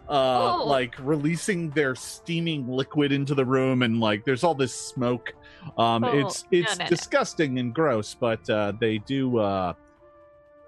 uh, 0.08 0.56
Oh. 0.58 0.64
like 0.66 0.94
releasing 1.00 1.70
their 1.70 1.94
steaming 1.94 2.66
liquid 2.68 3.12
into 3.12 3.34
the 3.34 3.44
room, 3.44 3.82
and 3.82 4.00
like 4.00 4.24
there's 4.24 4.44
all 4.44 4.54
this 4.54 4.74
smoke. 4.74 5.34
Um, 5.76 6.04
Oh, 6.04 6.18
it's 6.18 6.44
it's 6.50 6.78
no, 6.78 6.84
no, 6.84 6.84
no. 6.84 6.90
disgusting 6.90 7.58
and 7.58 7.74
gross, 7.74 8.14
but 8.14 8.48
uh, 8.48 8.72
they 8.80 8.98
do 8.98 9.38
uh, 9.38 9.74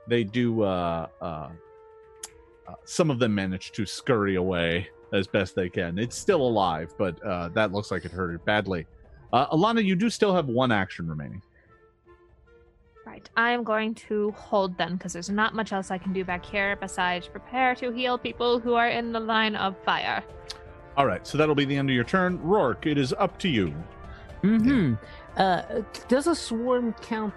they 0.09 0.25
do 0.25 0.63
uh, 0.63 1.07
uh, 1.21 1.25
uh, 1.25 1.51
some 2.85 3.11
of 3.11 3.19
them 3.19 3.35
manage 3.35 3.73
to 3.73 3.87
scurry 3.87 4.35
away 4.37 4.89
as 5.13 5.27
best 5.27 5.55
they 5.55 5.69
can. 5.69 5.99
It's 5.99 6.17
still 6.17 6.43
alive, 6.43 6.95
but 6.99 7.23
uh, 7.25 7.49
that 7.51 7.73
looks 7.73 7.91
like 7.91 8.05
it 8.05 8.11
hurt 8.13 8.35
it 8.35 8.45
badly. 8.45 8.87
Uh, 9.33 9.47
Alana, 9.57 9.83
you 9.83 9.95
do 9.97 10.11
still 10.11 10.35
have 10.35 10.47
one 10.49 10.71
action 10.73 11.09
remaining. 11.09 11.43
Right. 13.13 13.29
I 13.37 13.51
am 13.51 13.63
going 13.63 13.95
to 14.09 14.31
hold 14.31 14.79
then 14.79 14.97
because 14.97 15.13
there's 15.13 15.29
not 15.29 15.55
much 15.55 15.71
else 15.75 15.91
I 15.91 15.99
can 15.99 16.15
do 16.15 16.25
back 16.25 16.43
here 16.43 16.77
besides 16.77 17.29
prepare 17.29 17.75
to 17.75 17.91
heal 17.93 18.17
people 18.17 18.59
who 18.59 18.73
are 18.73 18.89
in 18.89 19.13
the 19.13 19.21
line 19.21 19.55
of 19.55 19.77
fire. 19.85 20.25
All 20.97 21.05
right, 21.07 21.27
so 21.27 21.37
that'll 21.37 21.55
be 21.55 21.67
the 21.67 21.77
end 21.77 21.91
of 21.91 21.95
your 21.95 22.05
turn. 22.05 22.41
Rourke, 22.43 22.87
it 22.87 22.97
is 22.97 23.13
up 23.13 23.39
to 23.41 23.51
you. 23.51 23.69
Hmm. 24.41 24.95
Uh, 25.37 25.83
does 26.09 26.27
a 26.27 26.35
swarm 26.35 26.95
count? 27.03 27.35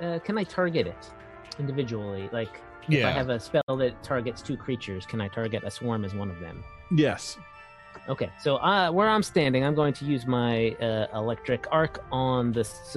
Uh, 0.00 0.18
can 0.20 0.38
I 0.38 0.44
target 0.44 0.86
it 0.86 1.10
individually? 1.58 2.30
Like, 2.32 2.58
if 2.84 2.94
Yeah. 2.94 3.08
I 3.08 3.10
have 3.10 3.28
a 3.28 3.38
spell 3.38 3.76
that 3.76 4.02
targets 4.02 4.40
two 4.40 4.56
creatures, 4.56 5.04
can 5.04 5.20
I 5.20 5.28
target 5.28 5.62
a 5.62 5.70
swarm 5.70 6.06
as 6.06 6.14
one 6.14 6.30
of 6.30 6.40
them? 6.40 6.64
Yes. 6.90 7.36
Okay, 8.08 8.30
so 8.40 8.56
uh, 8.56 8.90
where 8.90 9.10
I'm 9.10 9.22
standing, 9.22 9.62
I'm 9.62 9.74
going 9.74 9.92
to 9.92 10.06
use 10.06 10.26
my 10.26 10.70
uh, 10.80 11.08
electric 11.14 11.66
arc 11.70 12.02
on 12.10 12.52
this. 12.52 12.96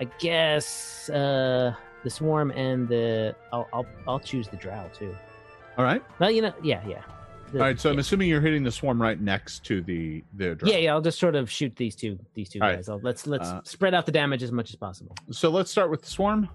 I 0.00 0.04
guess 0.18 1.08
uh, 1.10 1.74
the 2.04 2.10
swarm 2.10 2.50
and 2.52 2.88
the. 2.88 3.34
I'll, 3.52 3.68
I'll 3.72 3.86
I'll 4.06 4.20
choose 4.20 4.48
the 4.48 4.56
drow 4.56 4.88
too. 4.94 5.14
All 5.78 5.84
right. 5.84 6.02
Well, 6.18 6.30
you 6.30 6.42
know, 6.42 6.52
yeah, 6.62 6.86
yeah. 6.86 7.02
The- 7.52 7.58
All 7.60 7.64
right. 7.64 7.78
So 7.80 7.90
I'm 7.90 7.98
assuming 7.98 8.28
you're 8.28 8.40
hitting 8.40 8.62
the 8.64 8.72
swarm 8.72 9.00
right 9.00 9.20
next 9.20 9.64
to 9.66 9.80
the 9.82 10.22
the 10.34 10.54
drone. 10.54 10.72
yeah, 10.72 10.78
yeah. 10.78 10.92
I'll 10.92 11.00
just 11.00 11.18
sort 11.18 11.34
of 11.34 11.50
shoot 11.50 11.74
these 11.76 11.94
two 11.96 12.18
these 12.34 12.48
two 12.48 12.60
All 12.60 12.68
right. 12.68 12.76
guys. 12.76 12.88
I'll, 12.88 13.00
let's 13.02 13.26
let's 13.26 13.48
Uh, 13.48 13.60
spread 13.64 13.94
out 13.94 14.04
the 14.06 14.12
damage 14.12 14.42
as 14.42 14.52
much 14.52 14.70
as 14.70 14.76
possible. 14.76 15.14
So 15.30 15.48
let's 15.50 15.70
start 15.70 15.90
with 15.90 16.02
the 16.02 16.08
swarm. 16.10 16.48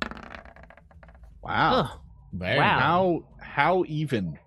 Wow. 1.41 1.89
Oh, 1.93 2.01
There. 2.33 2.57
Wow. 2.57 2.79
How 2.79 3.23
how 3.39 3.83
even? 3.87 4.37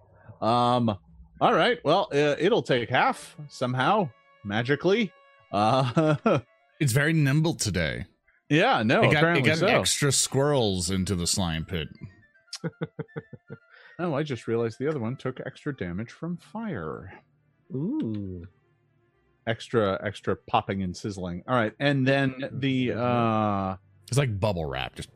Um. 0.40 0.96
All 1.40 1.52
right. 1.54 1.78
Well, 1.84 2.08
uh, 2.12 2.36
it'll 2.38 2.62
take 2.62 2.88
half 2.90 3.36
somehow 3.48 4.08
magically. 4.44 5.12
Uh. 5.52 6.38
It's 6.80 6.92
very 6.92 7.12
nimble 7.12 7.54
today. 7.54 8.04
Yeah. 8.48 8.82
No. 8.82 9.02
it 9.02 9.12
got, 9.12 9.36
it 9.36 9.44
got 9.44 9.58
so. 9.58 9.66
extra 9.66 10.12
squirrels 10.12 10.90
into 10.90 11.14
the 11.14 11.26
slime 11.26 11.64
pit. 11.64 11.88
Oh, 13.98 14.14
I 14.14 14.24
just 14.24 14.48
realized 14.48 14.78
the 14.80 14.88
other 14.88 14.98
one 14.98 15.14
took 15.16 15.38
extra 15.46 15.74
damage 15.76 16.10
from 16.10 16.36
fire. 16.36 17.12
ooh. 17.72 18.44
Extra, 19.46 20.00
extra 20.04 20.34
popping 20.34 20.82
and 20.82 20.96
sizzling. 20.96 21.44
All 21.46 21.54
right, 21.54 21.72
and 21.78 22.04
then 22.06 22.34
the 22.54 22.92
uh 22.92 23.76
It's 24.08 24.18
like 24.18 24.40
bubble 24.40 24.64
wrap. 24.66 24.96
Just 24.96 25.10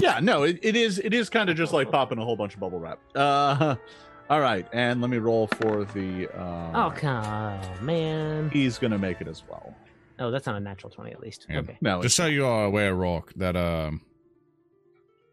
yeah, 0.00 0.20
no, 0.22 0.44
it, 0.44 0.58
it 0.62 0.74
is 0.74 0.98
it 1.00 1.12
is 1.12 1.28
kind 1.28 1.50
of 1.50 1.56
just 1.56 1.72
like 1.74 1.90
popping 1.90 2.18
a 2.18 2.24
whole 2.24 2.36
bunch 2.36 2.54
of 2.54 2.60
bubble 2.60 2.78
wrap. 2.78 2.98
Uh 3.14 3.76
all 4.30 4.40
right, 4.40 4.66
and 4.72 5.00
let 5.02 5.10
me 5.10 5.18
roll 5.18 5.46
for 5.60 5.84
the 5.84 6.28
uh 6.34 6.86
Oh, 6.86 6.94
come 6.96 7.24
on, 7.26 7.84
man. 7.84 8.48
he's 8.50 8.78
gonna 8.78 8.96
make 8.98 9.20
it 9.20 9.28
as 9.28 9.42
well. 9.50 9.74
Oh, 10.18 10.30
that's 10.30 10.46
not 10.46 10.56
a 10.56 10.60
natural 10.60 10.90
twenty 10.90 11.12
at 11.12 11.20
least. 11.20 11.46
Yeah. 11.48 11.58
Okay. 11.60 11.78
No, 11.80 12.02
just 12.02 12.16
so 12.16 12.26
you 12.26 12.44
are 12.46 12.64
aware, 12.64 12.94
Rock, 12.94 13.32
that 13.36 13.56
um, 13.56 14.00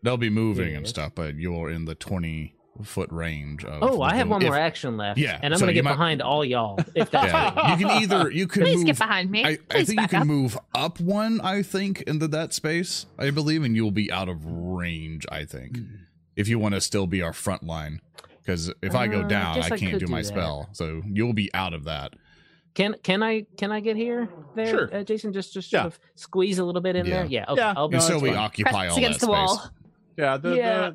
they'll 0.04 0.17
be 0.17 0.30
moving 0.30 0.76
and 0.76 0.88
stuff, 0.88 1.13
but 1.15 1.36
you're 1.36 1.69
in 1.69 1.86
the 1.86 1.95
twenty 1.95 2.56
foot 2.84 3.10
range. 3.12 3.63
Of 3.63 3.82
Oh, 3.82 4.02
I 4.02 4.15
have 4.15 4.28
one 4.30 4.41
if- 4.41 4.48
more 4.50 4.58
action 4.58 4.98
left. 4.98 5.17
Yeah, 5.17 5.39
and 5.41 5.54
I'm 5.54 5.60
so 5.60 5.63
gonna 5.65 5.74
get 5.74 5.84
might- 5.86 5.91
behind 5.93 6.21
all 6.21 6.43
y'all 6.43 6.78
if 6.93 7.10
that's 7.10 7.26
Yeah, 7.32 7.71
you 7.71 7.78
can 7.86 8.04
either 8.04 8.32
you 8.32 8.48
can 8.50 8.63
Please 8.63 8.78
move. 8.78 8.86
get 8.88 8.98
behind 8.98 9.32
me. 9.32 9.43
I, 9.45 9.50
I 9.52 9.58
Please 9.69 9.88
think 9.88 10.02
you 10.02 10.08
can 10.10 10.21
up. 10.21 10.28
move 10.28 10.58
up 10.76 11.00
one. 11.00 11.39
I 11.41 11.62
think 11.63 12.02
into 12.04 12.28
that 12.30 12.54
space. 12.54 13.06
I 13.17 13.30
believe, 13.32 13.63
and 13.63 13.76
you'll 13.76 13.91
be 13.91 14.12
out 14.12 14.28
of 14.30 14.45
range. 14.45 15.26
I 15.32 15.45
think 15.45 15.80
if 16.36 16.48
you 16.48 16.60
want 16.60 16.76
to 16.76 16.82
still 16.82 17.08
be 17.08 17.21
our 17.21 17.32
front 17.34 17.63
line, 17.63 18.02
because 18.43 18.74
if 18.82 18.93
I 18.93 19.08
go 19.08 19.21
Uh, 19.21 19.28
down, 19.28 19.62
I 19.62 19.67
I 19.67 19.69
can't 19.78 19.93
do 20.00 20.06
do 20.06 20.08
my 20.12 20.21
that. 20.21 20.26
spell. 20.28 20.69
So 20.74 21.02
you'll 21.08 21.34
be 21.34 21.50
out 21.54 21.74
of 21.74 21.86
that. 21.86 22.13
Can 22.76 22.96
can 23.04 23.24
I 23.24 23.46
can 23.58 23.72
I 23.72 23.80
get 23.80 23.96
here 23.96 24.30
there, 24.54 24.68
Sure. 24.68 24.96
uh, 24.96 25.04
Jason? 25.04 25.34
Just 25.34 25.54
just 25.54 25.72
Yeah. 25.74 25.84
sort 25.84 25.94
of 25.94 26.00
squeeze 26.16 26.60
a 26.60 26.64
little 26.66 26.82
bit 26.82 26.96
in 26.96 27.06
Yeah. 27.06 27.14
there. 27.24 27.26
Yeah. 27.26 27.46
Okay. 27.50 27.62
Yeah. 27.62 27.74
I'll 27.76 27.88
be 27.88 27.96
No, 27.98 28.00
so 28.02 28.20
we 28.20 28.30
fine. 28.30 28.38
occupy 28.38 28.70
Press 28.72 28.92
all 28.92 28.98
against 28.98 29.20
that 29.22 29.28
the 29.28 29.48
space. 29.48 29.58
wall. 29.58 29.72
yeah, 30.18 30.38
the, 30.38 30.56
Yeah. 30.58 30.92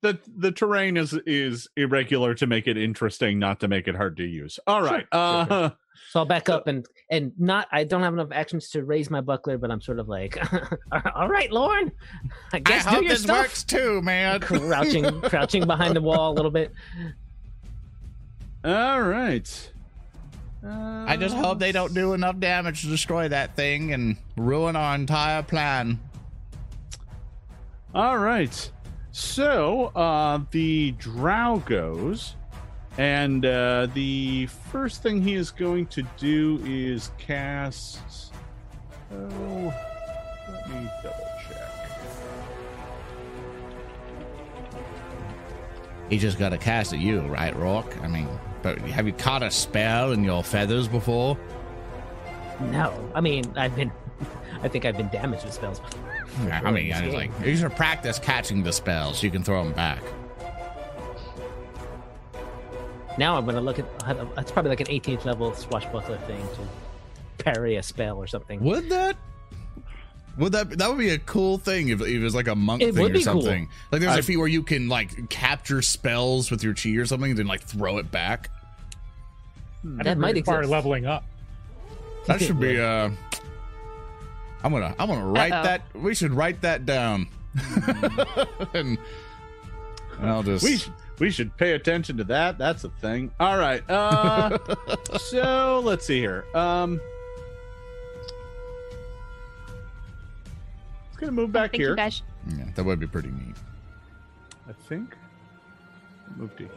the 0.00 0.12
the 0.12 0.18
the 0.36 0.52
terrain 0.52 0.96
is 0.96 1.12
is 1.26 1.68
irregular 1.76 2.34
to 2.34 2.46
make 2.46 2.66
it 2.68 2.76
interesting, 2.78 3.38
not 3.38 3.58
to 3.60 3.68
make 3.68 3.88
it 3.88 3.96
hard 3.96 4.16
to 4.18 4.24
use. 4.24 4.58
All 4.66 4.80
right. 4.82 5.06
Sure, 5.12 5.20
right. 5.22 5.46
sure, 5.48 5.56
uh 5.56 5.68
sure. 5.68 5.76
So 6.10 6.20
I'll 6.20 6.26
back 6.26 6.48
up 6.48 6.68
and 6.68 6.86
and 7.10 7.32
not. 7.38 7.66
I 7.72 7.82
don't 7.82 8.02
have 8.02 8.12
enough 8.12 8.28
actions 8.30 8.68
to 8.70 8.84
raise 8.84 9.10
my 9.10 9.20
buckler, 9.20 9.58
but 9.58 9.70
I'm 9.72 9.80
sort 9.80 9.98
of 9.98 10.08
like, 10.08 10.38
all 11.16 11.28
right, 11.28 11.50
Lauren. 11.50 11.90
I 12.52 12.56
I 12.56 12.60
guess 12.60 12.84
do 12.84 12.90
hope 12.90 13.02
your 13.02 13.12
this 13.14 13.22
stuff. 13.22 13.38
works 13.38 13.64
too, 13.64 14.00
man. 14.02 14.38
crouching 14.40 15.20
crouching 15.22 15.66
behind 15.66 15.96
the 15.96 16.00
wall 16.02 16.32
a 16.32 16.34
little 16.34 16.50
bit. 16.52 16.72
all 18.64 19.02
right. 19.02 19.72
Uh, 20.64 21.04
I 21.06 21.16
just 21.18 21.36
hope 21.36 21.58
they 21.58 21.72
don't 21.72 21.92
do 21.92 22.14
enough 22.14 22.38
damage 22.38 22.82
to 22.82 22.88
destroy 22.88 23.28
that 23.28 23.54
thing 23.54 23.92
and 23.92 24.16
ruin 24.36 24.76
our 24.76 24.94
entire 24.94 25.42
plan. 25.42 26.00
All 27.94 28.16
right. 28.18 28.70
So 29.12 29.92
uh, 29.94 30.40
the 30.50 30.92
drow 30.92 31.62
goes, 31.66 32.34
and 32.96 33.44
uh, 33.44 33.88
the 33.92 34.46
first 34.46 35.02
thing 35.02 35.22
he 35.22 35.34
is 35.34 35.50
going 35.50 35.86
to 35.86 36.02
do 36.16 36.60
is 36.64 37.10
cast. 37.18 38.32
Oh, 39.12 39.74
let 40.50 40.68
me 40.68 40.90
double 41.02 41.28
check. 41.46 41.70
He 46.10 46.18
just 46.18 46.38
got 46.38 46.52
a 46.52 46.58
cast 46.58 46.92
at 46.92 46.98
you, 46.98 47.20
right, 47.20 47.54
Rock? 47.54 47.96
I 48.02 48.08
mean, 48.08 48.28
but 48.64 48.78
have 48.78 49.06
you 49.06 49.12
caught 49.12 49.42
a 49.42 49.50
spell 49.50 50.12
in 50.12 50.24
your 50.24 50.42
feathers 50.42 50.88
before? 50.88 51.38
No, 52.72 52.92
I 53.14 53.20
mean 53.20 53.44
I've 53.56 53.76
been. 53.76 53.92
I 54.62 54.68
think 54.68 54.86
I've 54.86 54.96
been 54.96 55.10
damaged 55.10 55.44
with 55.44 55.52
spells 55.52 55.78
before. 55.80 56.00
I 56.50 56.70
mean, 56.72 56.90
I 56.92 57.00
this 57.02 57.12
was 57.12 57.14
game. 57.14 57.32
like, 57.32 57.46
you 57.46 57.56
should 57.56 57.76
practice 57.76 58.18
catching 58.18 58.62
the 58.62 58.72
spells. 58.72 59.22
You 59.22 59.30
can 59.30 59.44
throw 59.44 59.62
them 59.62 59.74
back. 59.74 60.02
Now 63.18 63.36
I'm 63.36 63.44
gonna 63.44 63.60
look 63.60 63.78
at. 63.78 63.86
That's 64.34 64.50
probably 64.50 64.70
like 64.70 64.80
an 64.80 64.86
18th 64.86 65.26
level 65.26 65.54
swashbuckler 65.54 66.18
thing 66.18 66.40
to 66.40 67.44
parry 67.44 67.76
a 67.76 67.82
spell 67.82 68.16
or 68.16 68.26
something. 68.26 68.60
Would 68.64 68.88
that? 68.88 69.16
Would 70.36 70.52
that 70.52 70.78
that 70.78 70.88
would 70.88 70.98
be 70.98 71.10
a 71.10 71.18
cool 71.18 71.58
thing 71.58 71.88
if, 71.88 72.00
if 72.00 72.08
it 72.08 72.18
was 72.18 72.34
like 72.34 72.48
a 72.48 72.54
monk 72.56 72.82
It 72.82 72.94
thing 72.94 73.02
would 73.02 73.10
or 73.12 73.14
be 73.14 73.24
cool. 73.24 73.42
something? 73.42 73.68
Like 73.92 74.00
there's 74.00 74.14
I- 74.14 74.18
a 74.18 74.22
feat 74.22 74.36
where 74.36 74.48
you 74.48 74.62
can 74.62 74.88
like 74.88 75.28
capture 75.30 75.80
spells 75.82 76.50
with 76.50 76.64
your 76.64 76.74
chi 76.74 76.90
or 76.90 77.06
something, 77.06 77.30
and 77.30 77.38
then 77.38 77.46
like 77.46 77.62
throw 77.62 77.98
it 77.98 78.10
back. 78.10 78.50
That 79.84 80.04
That 80.04 80.18
might 80.18 80.34
require 80.34 80.60
exist. 80.60 80.72
leveling 80.72 81.06
up. 81.06 81.24
That 82.26 82.40
should 82.40 82.58
be 82.58 82.80
uh 82.80 83.10
I'm 84.64 84.72
gonna 84.72 84.94
I'm 84.98 85.08
gonna 85.08 85.26
write 85.26 85.52
Uh-oh. 85.52 85.62
that 85.62 85.82
we 85.94 86.14
should 86.14 86.32
write 86.32 86.62
that 86.62 86.86
down. 86.86 87.28
and, 88.72 88.98
and 90.18 90.28
I'll 90.30 90.42
just 90.42 90.64
We 90.64 90.78
sh- 90.78 90.88
we 91.20 91.30
should 91.30 91.56
pay 91.56 91.72
attention 91.74 92.16
to 92.16 92.24
that. 92.24 92.58
That's 92.58 92.82
a 92.82 92.88
thing. 92.88 93.30
All 93.38 93.56
right. 93.56 93.88
Uh, 93.88 94.58
so 95.18 95.80
let's 95.84 96.04
see 96.06 96.18
here. 96.18 96.44
Um, 96.54 97.00
it's 101.14 101.20
gonna 101.20 101.30
move 101.32 101.52
back 101.52 101.70
Thank 101.70 101.80
here. 101.80 101.90
you 101.90 101.96
guys. 101.96 102.22
yeah, 102.58 102.64
that 102.74 102.82
would 102.84 102.98
be 102.98 103.06
pretty 103.06 103.30
neat. 103.30 103.54
I 104.68 104.72
think. 104.88 105.14
Move 106.36 106.56
to 106.56 106.64
here. 106.64 106.70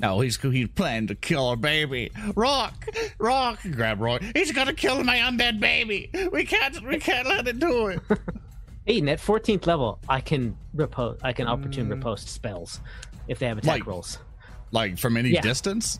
No, 0.00 0.20
he's 0.20 0.36
he's 0.40 0.68
planning 0.68 1.08
to 1.08 1.14
kill 1.14 1.46
our 1.48 1.56
baby. 1.56 2.10
Rock, 2.36 2.86
Rock, 3.18 3.60
grab 3.72 4.00
Roy. 4.00 4.18
He's 4.34 4.52
gonna 4.52 4.72
kill 4.72 5.02
my 5.04 5.16
undead 5.18 5.58
baby. 5.60 6.10
We 6.32 6.44
can't 6.44 6.80
we 6.86 6.98
can't 6.98 7.26
let 7.28 7.46
it 7.48 7.58
do 7.58 7.88
it. 7.88 8.00
Aiden, 8.88 9.10
at 9.10 9.18
14th 9.20 9.66
level, 9.66 9.98
I 10.08 10.20
can 10.20 10.56
repose. 10.74 11.18
I 11.22 11.32
can 11.32 11.46
opportune 11.46 11.88
Mm. 11.88 11.94
riposte 11.96 12.28
spells 12.28 12.80
if 13.28 13.38
they 13.38 13.46
have 13.46 13.58
attack 13.58 13.80
Like- 13.80 13.86
rolls. 13.86 14.18
Like 14.72 14.98
from 14.98 15.16
any 15.16 15.30
Yeah. 15.30 15.40
distance. 15.40 15.98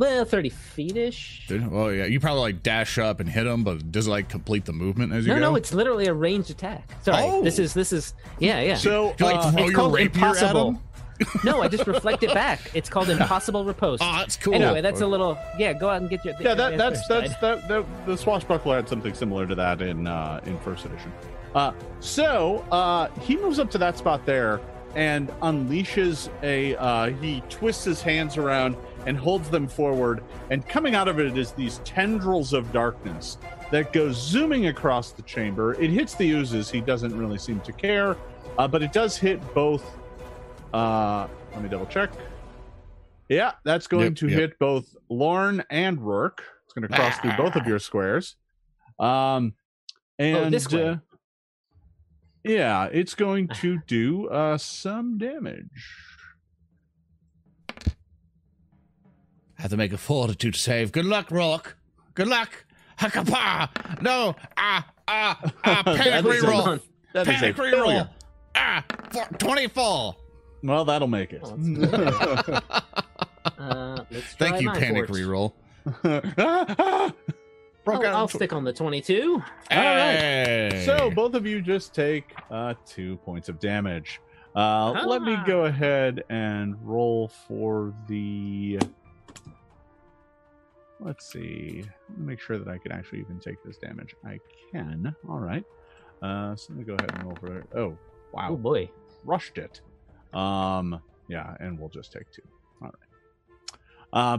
Well, 0.00 0.24
30 0.24 0.48
feet 0.48 0.96
ish. 0.96 1.44
Dude, 1.46 1.70
Well, 1.70 1.92
yeah, 1.92 2.06
you 2.06 2.20
probably 2.20 2.40
like 2.40 2.62
dash 2.62 2.96
up 2.96 3.20
and 3.20 3.28
hit 3.28 3.46
him, 3.46 3.64
but 3.64 3.92
does 3.92 4.06
it 4.06 4.10
like 4.10 4.30
complete 4.30 4.64
the 4.64 4.72
movement 4.72 5.12
as 5.12 5.26
you 5.26 5.28
No, 5.28 5.34
go? 5.34 5.40
no, 5.40 5.50
no, 5.50 5.56
it's 5.56 5.74
literally 5.74 6.06
a 6.06 6.14
ranged 6.14 6.48
attack. 6.48 6.88
Sorry, 7.02 7.22
Oh. 7.22 7.42
this 7.42 7.58
is 7.58 7.74
this 7.74 7.92
is 7.92 8.14
yeah, 8.38 8.60
yeah. 8.62 8.76
So 8.76 9.14
you, 9.18 9.26
like, 9.26 9.36
uh, 9.36 9.50
throw 9.50 9.62
it's 9.62 9.70
your 9.72 9.76
called 9.76 10.00
impossible. 10.00 10.82
no, 11.44 11.60
I 11.60 11.68
just 11.68 11.86
reflect 11.86 12.22
it 12.22 12.32
back. 12.32 12.60
It's 12.72 12.88
called 12.88 13.10
impossible 13.18 13.62
riposte. 13.66 14.02
Oh, 14.02 14.10
that's 14.16 14.38
cool. 14.38 14.54
Anyway, 14.54 14.80
that's 14.80 15.02
a 15.02 15.06
little 15.06 15.36
yeah. 15.58 15.74
Go 15.74 15.90
out 15.90 16.00
and 16.00 16.08
get 16.08 16.24
your 16.24 16.32
yeah, 16.40 16.54
that, 16.54 16.78
that's 16.78 17.06
that's 17.06 17.36
that, 17.40 17.68
that 17.68 17.84
the 18.06 18.16
swashbuckler 18.16 18.76
had 18.76 18.88
something 18.88 19.12
similar 19.12 19.46
to 19.46 19.54
that 19.54 19.82
in 19.82 20.06
uh, 20.06 20.40
in 20.46 20.58
first 20.60 20.86
edition. 20.86 21.12
Uh, 21.54 21.72
so 21.98 22.64
uh, 22.72 23.08
he 23.20 23.36
moves 23.36 23.58
up 23.58 23.70
to 23.72 23.76
that 23.76 23.98
spot 23.98 24.24
there 24.24 24.62
and 24.94 25.28
unleashes 25.42 26.30
a. 26.42 26.74
Uh, 26.76 27.10
he 27.20 27.42
twists 27.50 27.84
his 27.84 28.00
hands 28.00 28.38
around 28.38 28.76
and 29.06 29.16
holds 29.16 29.48
them 29.50 29.66
forward, 29.66 30.22
and 30.50 30.66
coming 30.68 30.94
out 30.94 31.08
of 31.08 31.18
it 31.18 31.36
is 31.38 31.52
these 31.52 31.78
tendrils 31.84 32.52
of 32.52 32.70
darkness 32.72 33.38
that 33.70 33.92
go 33.92 34.10
zooming 34.12 34.66
across 34.66 35.12
the 35.12 35.22
chamber. 35.22 35.74
It 35.80 35.90
hits 35.90 36.14
the 36.14 36.30
oozes. 36.32 36.70
He 36.70 36.80
doesn't 36.80 37.16
really 37.16 37.38
seem 37.38 37.60
to 37.60 37.72
care, 37.72 38.16
uh, 38.58 38.66
but 38.68 38.82
it 38.82 38.92
does 38.92 39.16
hit 39.16 39.40
both. 39.54 39.84
Uh, 40.74 41.28
let 41.52 41.62
me 41.62 41.68
double 41.68 41.86
check. 41.86 42.10
Yeah, 43.28 43.52
that's 43.64 43.86
going 43.86 44.06
Yep, 44.06 44.14
to 44.16 44.28
yep. 44.28 44.38
hit 44.38 44.58
both 44.58 44.94
Lorne 45.08 45.62
and 45.70 46.00
Rourke. 46.00 46.42
It's 46.64 46.72
going 46.74 46.86
to 46.88 46.94
cross 46.94 47.16
through 47.18 47.36
both 47.36 47.56
of 47.56 47.66
your 47.66 47.78
squares. 47.78 48.36
Um, 48.98 49.54
and 50.18 50.36
Oh, 50.36 50.50
this 50.50 50.72
uh, 50.72 50.96
yeah, 52.44 52.86
it's 52.92 53.14
going 53.14 53.48
to 53.48 53.78
do 53.86 54.28
uh, 54.28 54.58
some 54.58 55.18
damage. 55.18 55.68
Have 59.60 59.70
to 59.70 59.76
make 59.76 59.92
a 59.92 59.98
fortitude 59.98 60.56
save. 60.56 60.92
Good 60.92 61.04
luck, 61.06 61.30
Rock. 61.30 61.76
Good 62.14 62.28
luck. 62.28 62.64
Hakapa. 62.98 64.02
No. 64.02 64.34
Ah, 64.56 64.86
ah, 65.08 65.38
ah. 65.64 65.82
Panic 65.84 66.04
That 66.04 66.26
is 66.26 66.42
reroll. 66.44 66.80
That 67.12 67.28
is 67.28 67.28
a 67.28 67.32
Panic 67.40 67.56
failure. 67.56 67.76
reroll. 67.76 68.10
Ah, 68.54 68.84
four, 69.10 69.24
24. 69.38 70.16
Well, 70.62 70.84
that'll 70.84 71.08
make 71.08 71.32
it. 71.32 71.42
Oh, 71.44 72.60
Uh, 73.58 74.04
let's 74.10 74.34
try 74.34 74.50
Thank 74.50 74.62
you, 74.62 74.70
panic 74.70 75.06
fort. 75.06 75.18
reroll. 75.18 75.52
Ah, 76.04 76.20
ah. 76.78 77.12
Broke 77.84 78.00
I'll, 78.04 78.06
out 78.08 78.14
I'll 78.14 78.28
tw- 78.28 78.32
stick 78.32 78.52
on 78.52 78.64
the 78.64 78.72
22. 78.72 79.42
All 79.70 79.78
right. 79.78 80.82
So 80.84 81.10
both 81.10 81.34
of 81.34 81.46
you 81.46 81.62
just 81.62 81.94
take 81.94 82.34
uh, 82.50 82.74
two 82.86 83.16
points 83.18 83.48
of 83.48 83.58
damage. 83.58 84.20
Uh, 84.54 84.90
Let 85.06 85.22
me 85.22 85.34
Ah. 85.38 85.44
go 85.46 85.64
ahead 85.64 86.22
and 86.28 86.76
roll 86.82 87.28
for 87.28 87.94
the. 88.08 88.78
Let's 91.02 91.32
see. 91.32 91.82
Let 92.10 92.18
me 92.18 92.26
make 92.26 92.40
sure 92.40 92.58
that 92.58 92.68
I 92.68 92.76
can 92.76 92.92
actually 92.92 93.20
even 93.20 93.38
take 93.38 93.62
this 93.64 93.78
damage. 93.78 94.14
I 94.24 94.38
can. 94.70 95.14
All 95.28 95.38
right. 95.38 95.64
Uh, 96.22 96.54
so 96.54 96.66
let 96.70 96.78
me 96.78 96.84
go 96.84 96.94
ahead 96.94 97.10
and 97.14 97.24
roll 97.24 97.36
for 97.40 97.56
it. 97.56 97.64
Oh, 97.74 97.96
wow. 98.32 98.48
Oh 98.50 98.56
boy. 98.56 98.90
Rushed 99.24 99.56
it. 99.56 99.80
Um, 100.34 101.00
yeah, 101.28 101.56
and 101.60 101.78
we'll 101.78 101.88
just 101.88 102.12
take 102.12 102.30
two. 102.30 102.42
All 102.82 102.88
right. 102.88 102.94
Uh, 104.12 104.38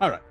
all 0.00 0.10
right. 0.10 0.22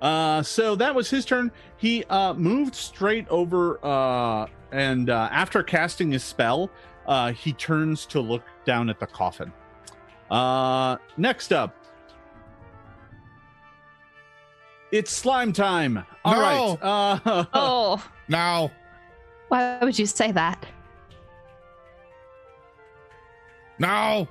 Uh, 0.00 0.42
so 0.42 0.76
that 0.76 0.94
was 0.94 1.10
his 1.10 1.24
turn. 1.24 1.50
He 1.76 2.04
uh, 2.04 2.34
moved 2.34 2.74
straight 2.74 3.26
over, 3.28 3.84
uh, 3.84 4.46
and 4.70 5.10
uh, 5.10 5.28
after 5.32 5.62
casting 5.62 6.12
his 6.12 6.22
spell, 6.22 6.70
uh, 7.06 7.32
he 7.32 7.52
turns 7.52 8.06
to 8.06 8.20
look 8.20 8.44
down 8.64 8.90
at 8.90 9.00
the 9.00 9.06
coffin. 9.06 9.52
Uh, 10.30 10.96
next 11.16 11.52
up, 11.52 11.74
it's 14.92 15.10
slime 15.10 15.52
time. 15.52 16.04
All 16.24 16.34
No. 16.34 16.40
right. 16.40 16.78
Uh, 16.82 17.44
Oh, 17.54 18.04
now, 18.28 18.70
why 19.48 19.78
would 19.82 19.98
you 19.98 20.06
say 20.06 20.32
that? 20.32 20.64
no. 23.78 24.26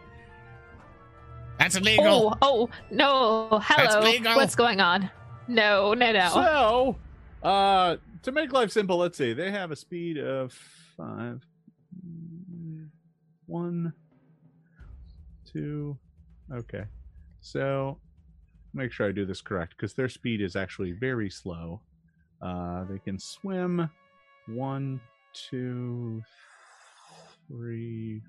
That's 1.60 1.75
illegal. 1.75 2.38
Oh, 2.41 2.69
oh, 2.69 2.69
no. 2.91 3.60
Hello. 3.63 4.01
legal. 4.01 4.36
What's 4.36 4.53
going 4.53 4.79
on? 4.79 5.10
No, 5.47 5.95
no, 5.95 6.12
no. 6.12 6.29
So, 6.29 6.95
uh, 7.41 7.95
to 8.23 8.31
make 8.31 8.51
life 8.53 8.69
simple, 8.71 8.97
let's 8.97 9.17
see. 9.17 9.33
They 9.33 9.49
have 9.49 9.71
a 9.71 9.75
speed 9.75 10.19
of 10.19 10.53
five, 10.95 11.43
one, 13.47 13.93
two. 15.57 15.97
Okay. 16.53 16.83
So, 17.41 17.97
make 18.73 18.91
sure 18.91 19.07
I 19.07 19.11
do 19.11 19.25
this 19.25 19.41
correct 19.41 19.75
because 19.75 19.93
their 19.93 20.09
speed 20.09 20.41
is 20.41 20.55
actually 20.55 20.91
very 20.91 21.29
slow. 21.29 21.81
Uh, 22.41 22.83
they 22.89 22.99
can 22.99 23.17
swim 23.19 23.89
one, 24.47 24.99
two, 25.33 26.21
three. 27.47 28.21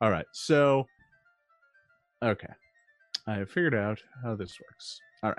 All 0.00 0.10
right. 0.10 0.26
So, 0.32 0.86
okay. 2.22 2.52
I 3.26 3.34
have 3.34 3.50
figured 3.50 3.74
out 3.74 4.02
how 4.22 4.34
this 4.34 4.58
works. 4.60 5.00
All 5.22 5.30
right. 5.30 5.38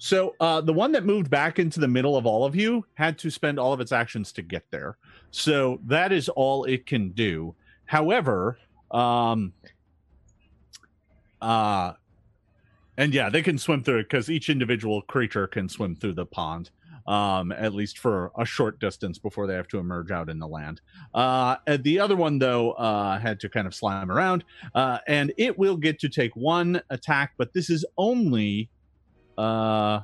So 0.00 0.34
uh, 0.40 0.60
the 0.60 0.72
one 0.72 0.92
that 0.92 1.04
moved 1.04 1.28
back 1.30 1.58
into 1.58 1.80
the 1.80 1.88
middle 1.88 2.16
of 2.16 2.26
all 2.26 2.44
of 2.44 2.54
you 2.54 2.84
had 2.94 3.18
to 3.18 3.30
spend 3.30 3.58
all 3.58 3.72
of 3.72 3.80
its 3.80 3.92
actions 3.92 4.30
to 4.32 4.42
get 4.42 4.64
there. 4.70 4.96
So 5.30 5.80
that 5.86 6.12
is 6.12 6.28
all 6.28 6.64
it 6.64 6.86
can 6.86 7.10
do. 7.10 7.54
However, 7.86 8.58
um, 8.90 9.52
uh, 11.40 11.92
and 12.96 13.14
yeah, 13.14 13.30
they 13.30 13.42
can 13.42 13.58
swim 13.58 13.82
through 13.82 13.98
it 13.98 14.02
because 14.04 14.28
each 14.30 14.50
individual 14.50 15.02
creature 15.02 15.46
can 15.46 15.68
swim 15.68 15.94
through 15.94 16.14
the 16.14 16.26
pond, 16.26 16.70
um, 17.06 17.52
at 17.52 17.72
least 17.72 17.98
for 17.98 18.32
a 18.36 18.44
short 18.44 18.80
distance 18.80 19.18
before 19.18 19.46
they 19.46 19.54
have 19.54 19.68
to 19.68 19.78
emerge 19.78 20.10
out 20.10 20.28
in 20.28 20.38
the 20.38 20.48
land. 20.48 20.80
Uh, 21.14 21.56
the 21.80 22.00
other 22.00 22.16
one, 22.16 22.38
though, 22.38 22.72
uh, 22.72 23.18
had 23.18 23.38
to 23.40 23.48
kind 23.48 23.66
of 23.66 23.74
slime 23.74 24.10
around, 24.10 24.44
uh, 24.74 24.98
and 25.06 25.32
it 25.38 25.56
will 25.56 25.76
get 25.76 26.00
to 26.00 26.08
take 26.08 26.34
one 26.34 26.80
attack, 26.90 27.34
but 27.38 27.52
this 27.52 27.70
is 27.70 27.84
only 27.96 28.68
uh 29.38 30.00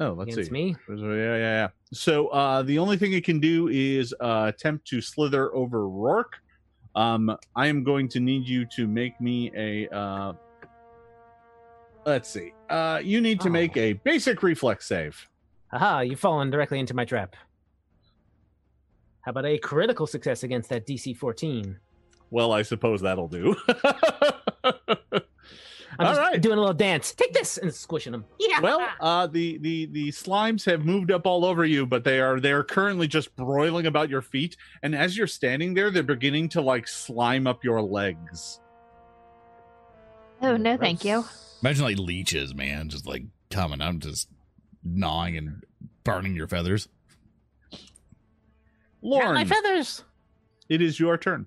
oh 0.00 0.12
let's 0.12 0.34
Against 0.34 0.50
see 0.50 0.52
me. 0.52 0.76
yeah 0.90 0.96
yeah 0.96 1.36
yeah 1.36 1.68
so 1.92 2.28
uh 2.28 2.62
the 2.62 2.78
only 2.78 2.96
thing 2.96 3.12
it 3.12 3.24
can 3.24 3.40
do 3.40 3.68
is 3.68 4.14
uh 4.20 4.44
attempt 4.54 4.86
to 4.86 5.00
slither 5.00 5.52
over 5.54 5.88
rourke 5.88 6.36
um 6.94 7.36
i 7.56 7.66
am 7.66 7.82
going 7.82 8.08
to 8.08 8.20
need 8.20 8.46
you 8.46 8.64
to 8.64 8.86
make 8.86 9.20
me 9.20 9.50
a 9.56 9.88
uh 9.94 10.32
let's 12.06 12.28
see 12.28 12.52
uh 12.68 13.00
you 13.02 13.20
need 13.20 13.40
to 13.40 13.48
Oh. 13.48 13.52
make 13.52 13.76
a 13.76 13.92
basic 13.94 14.42
reflex 14.42 14.86
save 14.86 15.26
Aha, 15.72 16.00
you've 16.00 16.18
fallen 16.18 16.50
directly 16.50 16.80
into 16.80 16.94
my 16.94 17.04
trap. 17.04 17.36
How 19.20 19.30
about 19.30 19.46
a 19.46 19.56
critical 19.58 20.04
success 20.04 20.42
against 20.42 20.68
that 20.70 20.84
DC 20.86 21.16
14? 21.16 21.78
well 22.32 22.52
i 22.52 22.62
suppose 22.62 23.00
that'll 23.00 23.26
do 23.28 23.56
I'm 26.00 26.06
All 26.06 26.12
just 26.14 26.20
right. 26.20 26.40
doing 26.40 26.56
a 26.56 26.60
little 26.60 26.72
dance. 26.74 27.12
Take 27.12 27.34
this 27.34 27.58
and 27.58 27.72
squishing 27.74 28.12
them. 28.12 28.24
Yeah. 28.38 28.60
Well, 28.60 28.88
uh, 29.00 29.26
the 29.26 29.58
the 29.58 29.84
the 29.86 30.08
slimes 30.08 30.64
have 30.64 30.82
moved 30.86 31.10
up 31.10 31.26
all 31.26 31.44
over 31.44 31.62
you, 31.64 31.84
but 31.84 32.04
they 32.04 32.20
are 32.20 32.40
they're 32.40 32.64
currently 32.64 33.06
just 33.06 33.36
broiling 33.36 33.84
about 33.84 34.08
your 34.08 34.22
feet. 34.22 34.56
And 34.82 34.94
as 34.94 35.14
you're 35.14 35.26
standing 35.26 35.74
there, 35.74 35.90
they're 35.90 36.02
beginning 36.02 36.48
to 36.50 36.62
like 36.62 36.88
slime 36.88 37.46
up 37.46 37.62
your 37.64 37.82
legs. 37.82 38.60
Oh, 40.40 40.56
no, 40.56 40.78
thank 40.78 41.04
you. 41.04 41.22
Imagine 41.62 41.84
like 41.84 41.98
leeches, 41.98 42.54
man, 42.54 42.88
just 42.88 43.06
like 43.06 43.24
coming 43.50 43.82
out, 43.82 43.98
just 43.98 44.30
gnawing 44.82 45.36
and 45.36 45.62
burning 46.02 46.34
your 46.34 46.48
feathers. 46.48 46.88
Not 47.70 47.80
Lauren, 49.02 49.34
my 49.34 49.44
feathers. 49.44 50.02
it 50.70 50.80
is 50.80 50.98
your 50.98 51.18
turn. 51.18 51.46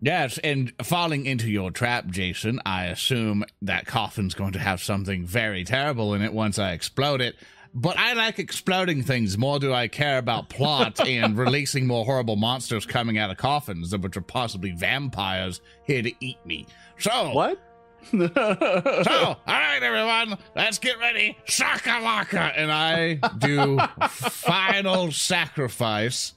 Yes, 0.00 0.38
and 0.44 0.72
falling 0.82 1.26
into 1.26 1.50
your 1.50 1.70
trap, 1.70 2.06
Jason, 2.06 2.60
I 2.64 2.86
assume 2.86 3.44
that 3.62 3.86
coffin's 3.86 4.34
going 4.34 4.52
to 4.52 4.58
have 4.58 4.80
something 4.80 5.24
very 5.26 5.64
terrible 5.64 6.14
in 6.14 6.22
it 6.22 6.32
once 6.32 6.58
I 6.58 6.72
explode 6.72 7.20
it. 7.20 7.36
But 7.74 7.98
I 7.98 8.14
like 8.14 8.38
exploding 8.38 9.02
things 9.02 9.36
more 9.36 9.58
do 9.58 9.72
I 9.72 9.88
care 9.88 10.18
about 10.18 10.48
plot 10.48 11.00
and 11.06 11.36
releasing 11.36 11.86
more 11.86 12.04
horrible 12.04 12.36
monsters 12.36 12.86
coming 12.86 13.18
out 13.18 13.30
of 13.30 13.36
coffins, 13.36 13.96
which 13.96 14.16
are 14.16 14.22
possibly 14.22 14.70
vampires 14.70 15.60
here 15.84 16.02
to 16.02 16.12
eat 16.20 16.38
me. 16.46 16.66
So, 16.98 17.32
What? 17.32 17.60
so, 18.10 18.18
all 18.32 19.36
right, 19.46 19.82
everyone, 19.82 20.38
let's 20.54 20.78
get 20.78 20.98
ready. 20.98 21.36
Shakalaka! 21.46 22.52
And 22.56 22.70
I 22.70 23.14
do 23.38 23.78
final 24.08 25.10
sacrifice. 25.10 26.32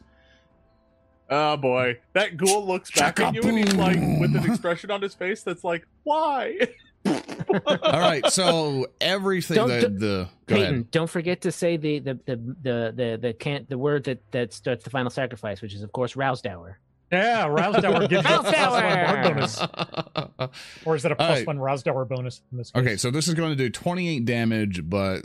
Oh 1.32 1.58
boy, 1.58 1.98
that 2.14 2.38
ghoul 2.38 2.68
looks 2.68 2.92
back 2.92 3.20
at 3.20 3.34
you 3.34 3.42
and 3.42 3.58
he's 3.58 3.74
like 3.74 3.98
with 4.20 4.36
an 4.36 4.46
expression 4.46 4.92
on 4.92 5.02
his 5.02 5.16
face 5.16 5.42
that's 5.44 5.64
like, 5.64 5.88
"Why?" 6.04 6.58
All 7.08 8.00
right, 8.00 8.24
so 8.28 8.86
everything 9.02 9.56
Don't- 9.56 9.70
the, 9.70 9.82
don't- 9.82 10.00
the 10.00 10.30
Peyton, 10.46 10.88
don't 10.92 11.10
forget 11.10 11.42
to 11.42 11.52
say 11.52 11.78
the 11.78 12.00
the 12.00 12.14
the 12.26 12.36
the 12.36 12.94
the, 12.96 13.20
the 13.22 13.34
can't 13.34 13.68
the 13.70 13.78
word 13.78 14.04
that 14.04 14.22
that 14.32 14.54
starts 14.54 14.84
the 14.84 14.90
final 14.92 15.10
sacrifice, 15.10 15.62
which 15.62 15.74
is 15.74 15.82
of 15.82 15.92
course 15.92 16.16
roused 16.16 16.46
hour. 16.46 16.78
Yeah, 17.12 17.48
Rousdower 17.50 18.08
gives 18.08 18.26
you 18.26 18.36
a 18.36 18.40
plus 18.42 18.56
one 18.72 18.84
Rousdower! 18.94 19.24
bonus. 19.24 20.50
Or 20.86 20.96
is 20.96 21.04
it 21.04 21.12
a 21.12 21.16
plus 21.18 21.30
Alright. 21.30 21.46
one 21.48 21.58
Rousdower 21.58 22.08
bonus 22.08 22.42
in 22.54 22.58
this 22.58 22.72
case? 22.72 22.82
Okay, 22.82 22.96
so 22.96 23.12
this 23.12 23.28
is 23.28 23.34
going 23.34 23.50
to 23.50 23.56
do 23.58 23.70
28 23.70 24.24
damage, 24.24 24.90
but 24.90 25.24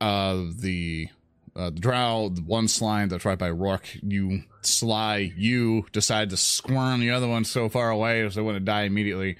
uh 0.00 0.42
the 0.56 1.08
uh, 1.58 1.70
the 1.70 1.80
drow, 1.80 2.28
the 2.28 2.40
one 2.42 2.68
slime 2.68 3.08
that's 3.08 3.24
right 3.24 3.38
by 3.38 3.50
Rourke, 3.50 3.88
you 4.00 4.44
sly, 4.62 5.32
you 5.36 5.86
decide 5.92 6.30
to 6.30 6.36
squirm 6.36 7.00
the 7.00 7.10
other 7.10 7.26
one 7.26 7.44
so 7.44 7.68
far 7.68 7.90
away 7.90 8.24
as 8.24 8.36
they 8.36 8.42
want 8.42 8.56
to 8.56 8.60
die 8.60 8.82
immediately. 8.82 9.36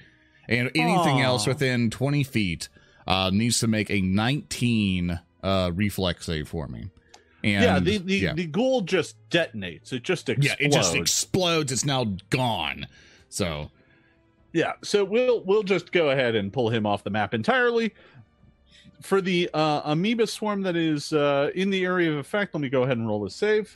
And 0.49 0.69
anything 0.75 1.21
Aw. 1.21 1.23
else 1.23 1.47
within 1.47 1.89
20 1.89 2.23
feet 2.25 2.67
uh, 3.07 3.29
needs 3.31 3.59
to 3.61 3.67
make 3.67 3.89
a 3.89 4.01
19 4.01 5.19
uh, 5.41 5.71
reflex 5.73 6.25
save 6.25 6.49
for 6.49 6.67
me. 6.67 6.89
And 7.41 7.63
yeah, 7.63 7.79
the 7.79 7.97
the, 7.99 8.17
yeah. 8.17 8.33
the 8.33 8.45
ghoul 8.45 8.81
just 8.81 9.15
detonates. 9.29 9.93
It 9.93 10.03
just 10.03 10.27
explodes. 10.27 10.59
yeah, 10.59 10.67
it 10.67 10.73
just 10.73 10.93
explodes. 10.93 11.71
It's 11.71 11.85
now 11.85 12.03
gone. 12.29 12.85
So 13.29 13.71
Yeah, 14.51 14.73
so 14.83 15.05
we'll 15.05 15.41
we'll 15.45 15.63
just 15.63 15.93
go 15.93 16.09
ahead 16.09 16.35
and 16.35 16.51
pull 16.51 16.69
him 16.69 16.85
off 16.85 17.05
the 17.05 17.11
map 17.11 17.33
entirely. 17.33 17.93
For 19.01 19.21
the 19.21 19.49
uh, 19.53 19.81
amoeba 19.85 20.27
swarm 20.27 20.61
that 20.63 20.75
is 20.75 21.13
uh, 21.13 21.51
in 21.55 21.69
the 21.69 21.85
area 21.85 22.11
of 22.11 22.17
effect, 22.17 22.53
let 22.53 22.61
me 22.61 22.69
go 22.69 22.83
ahead 22.83 22.97
and 22.97 23.07
roll 23.07 23.25
a 23.25 23.29
save. 23.29 23.71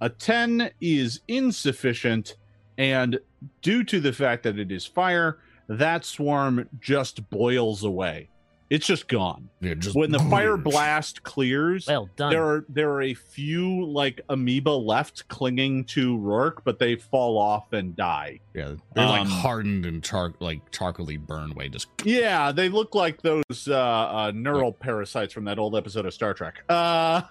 A 0.00 0.10
10 0.10 0.72
is 0.80 1.20
insufficient, 1.28 2.36
and 2.76 3.18
due 3.62 3.84
to 3.84 4.00
the 4.00 4.12
fact 4.12 4.42
that 4.42 4.58
it 4.58 4.70
is 4.72 4.84
fire, 4.84 5.38
that 5.68 6.04
swarm 6.04 6.68
just 6.80 7.30
boils 7.30 7.84
away. 7.84 8.28
It's 8.74 8.86
just 8.86 9.06
gone. 9.06 9.50
Yeah, 9.60 9.74
just 9.74 9.94
When 9.94 10.10
the 10.10 10.18
fire 10.18 10.56
blast 10.70 11.22
clears, 11.22 11.86
Well 11.86 12.08
done. 12.16 12.32
there 12.32 12.44
are 12.44 12.64
there 12.70 12.90
are 12.90 13.02
a 13.02 13.12
few 13.14 13.84
like 13.84 14.20
amoeba 14.30 14.70
left 14.70 15.28
clinging 15.28 15.84
to 15.86 16.16
Rourke, 16.18 16.64
but 16.64 16.78
they 16.78 16.96
fall 16.96 17.36
off 17.38 17.72
and 17.74 17.94
die. 17.94 18.40
Yeah, 18.54 18.76
they're 18.94 19.06
like 19.06 19.20
Um, 19.22 19.26
hardened 19.28 19.84
and 19.84 20.02
char 20.02 20.32
like 20.40 20.70
charcoaly 20.72 21.18
burned 21.18 21.54
way. 21.54 21.68
Just 21.68 21.88
Yeah, 22.04 22.50
they 22.52 22.68
look 22.70 22.94
like 22.94 23.20
those 23.22 23.68
uh, 23.68 23.74
uh, 23.76 24.32
neural 24.34 24.72
parasites 24.72 25.32
from 25.34 25.44
that 25.44 25.58
old 25.58 25.76
episode 25.76 26.06
of 26.06 26.14
Star 26.14 26.32
Trek. 26.34 26.62
Uh, 26.68 27.22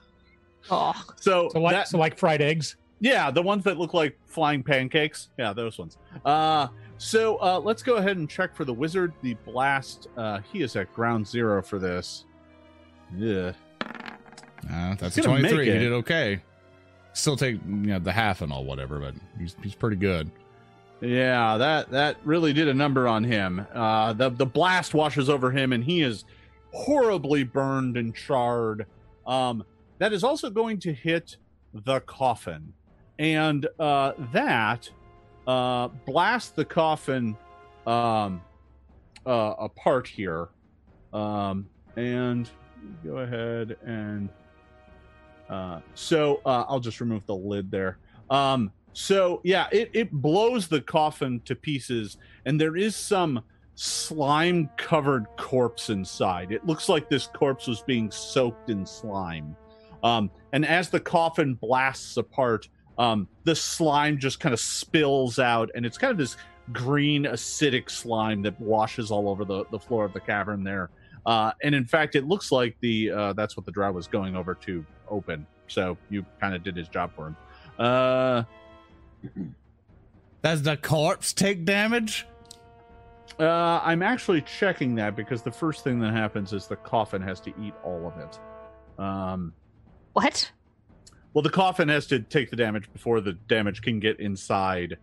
Oh, 0.69 0.93
so, 1.15 1.49
So 1.51 1.59
like 1.59 1.73
that- 1.73 1.87
so 1.87 1.97
like 1.97 2.17
fried 2.19 2.39
eggs. 2.41 2.75
yeah, 2.99 3.31
the 3.31 3.41
ones 3.41 3.63
that 3.63 3.77
look 3.79 3.95
like 3.95 4.15
flying 4.27 4.61
pancakes. 4.61 5.29
Yeah, 5.39 5.53
those 5.53 5.79
ones. 5.79 5.97
Uh, 6.23 6.67
so 7.01 7.37
uh, 7.41 7.59
let's 7.59 7.81
go 7.81 7.95
ahead 7.95 8.17
and 8.17 8.29
check 8.29 8.55
for 8.55 8.63
the 8.63 8.73
wizard. 8.73 9.11
The 9.23 9.33
blast. 9.33 10.07
Uh, 10.15 10.39
he 10.53 10.61
is 10.61 10.75
at 10.75 10.93
ground 10.93 11.27
zero 11.27 11.63
for 11.63 11.79
this. 11.79 12.25
Yeah. 13.17 13.53
uh, 14.71 14.95
that's 14.95 15.17
a 15.17 15.23
twenty 15.23 15.49
three. 15.49 15.65
He 15.65 15.79
did 15.79 15.91
okay. 15.93 16.43
Still 17.13 17.35
take 17.35 17.55
you 17.65 17.75
know 17.75 17.99
the 17.99 18.11
half 18.11 18.41
and 18.41 18.53
all 18.53 18.65
whatever, 18.65 18.99
but 18.99 19.15
he's 19.39 19.55
he's 19.63 19.73
pretty 19.73 19.95
good. 19.95 20.29
Yeah, 21.01 21.57
that 21.57 21.89
that 21.89 22.17
really 22.23 22.53
did 22.53 22.67
a 22.67 22.73
number 22.73 23.07
on 23.07 23.23
him. 23.23 23.65
Uh, 23.73 24.13
the 24.13 24.29
the 24.29 24.45
blast 24.45 24.93
washes 24.93 25.27
over 25.27 25.49
him, 25.49 25.73
and 25.73 25.83
he 25.83 26.03
is 26.03 26.23
horribly 26.71 27.43
burned 27.43 27.97
and 27.97 28.13
charred. 28.13 28.85
Um, 29.25 29.63
that 29.97 30.13
is 30.13 30.23
also 30.23 30.51
going 30.51 30.77
to 30.81 30.93
hit 30.93 31.37
the 31.73 32.01
coffin, 32.01 32.73
and 33.17 33.67
uh, 33.79 34.13
that 34.31 34.87
uh, 35.51 35.89
blast 36.05 36.55
the 36.55 36.63
coffin 36.63 37.35
um, 37.85 38.41
uh, 39.25 39.53
apart 39.59 40.07
here. 40.07 40.49
Um, 41.11 41.67
and 41.97 42.49
go 43.03 43.17
ahead 43.17 43.75
and 43.85 44.29
uh, 45.49 45.81
so 45.93 46.39
uh, 46.45 46.63
I'll 46.69 46.79
just 46.79 47.01
remove 47.01 47.25
the 47.25 47.35
lid 47.35 47.69
there. 47.69 47.97
Um, 48.29 48.71
so 48.93 49.41
yeah, 49.43 49.67
it, 49.73 49.89
it 49.93 50.11
blows 50.11 50.69
the 50.69 50.79
coffin 50.79 51.41
to 51.43 51.55
pieces, 51.55 52.17
and 52.45 52.59
there 52.59 52.77
is 52.77 52.95
some 52.95 53.43
slime 53.75 54.69
covered 54.77 55.25
corpse 55.37 55.89
inside. 55.89 56.53
It 56.53 56.65
looks 56.65 56.87
like 56.87 57.09
this 57.09 57.27
corpse 57.27 57.67
was 57.67 57.81
being 57.81 58.09
soaked 58.09 58.69
in 58.69 58.85
slime. 58.85 59.57
Um, 60.01 60.31
and 60.53 60.65
as 60.65 60.89
the 60.89 60.99
coffin 61.01 61.55
blasts 61.55 62.15
apart, 62.15 62.69
um, 62.97 63.27
the 63.43 63.55
slime 63.55 64.17
just 64.19 64.39
kind 64.39 64.53
of 64.53 64.59
spills 64.59 65.39
out, 65.39 65.69
and 65.75 65.85
it's 65.85 65.97
kind 65.97 66.11
of 66.11 66.17
this 66.17 66.37
green 66.71 67.23
acidic 67.23 67.89
slime 67.89 68.41
that 68.43 68.59
washes 68.59 69.11
all 69.11 69.29
over 69.29 69.43
the, 69.45 69.65
the 69.71 69.79
floor 69.79 70.05
of 70.05 70.13
the 70.13 70.19
cavern 70.19 70.63
there. 70.63 70.89
Uh, 71.25 71.51
and 71.63 71.75
in 71.75 71.85
fact, 71.85 72.15
it 72.15 72.25
looks 72.27 72.51
like 72.51 72.75
the 72.81 73.11
uh, 73.11 73.33
that's 73.33 73.55
what 73.55 73.65
the 73.65 73.71
drow 73.71 73.91
was 73.91 74.07
going 74.07 74.35
over 74.35 74.55
to 74.55 74.85
open. 75.09 75.45
So 75.67 75.97
you 76.09 76.25
kind 76.39 76.55
of 76.55 76.63
did 76.63 76.75
his 76.75 76.87
job 76.87 77.11
for 77.15 77.27
him. 77.27 77.37
Uh, 77.77 78.43
Does 80.43 80.63
the 80.63 80.77
corpse 80.77 81.33
take 81.33 81.65
damage? 81.65 82.25
Uh, 83.39 83.79
I'm 83.83 84.01
actually 84.01 84.41
checking 84.41 84.95
that 84.95 85.15
because 85.15 85.41
the 85.41 85.51
first 85.51 85.83
thing 85.83 85.99
that 85.99 86.13
happens 86.13 86.53
is 86.53 86.67
the 86.67 86.75
coffin 86.75 87.21
has 87.21 87.39
to 87.41 87.53
eat 87.61 87.73
all 87.83 88.07
of 88.07 88.17
it. 88.19 88.39
Um, 89.01 89.53
what? 90.13 90.51
Well, 91.33 91.41
the 91.41 91.49
coffin 91.49 91.89
has 91.89 92.07
to 92.07 92.19
take 92.19 92.49
the 92.49 92.55
damage 92.55 92.91
before 92.93 93.21
the 93.21 93.33
damage 93.33 93.81
can 93.81 93.99
get 93.99 94.19
inside 94.19 94.97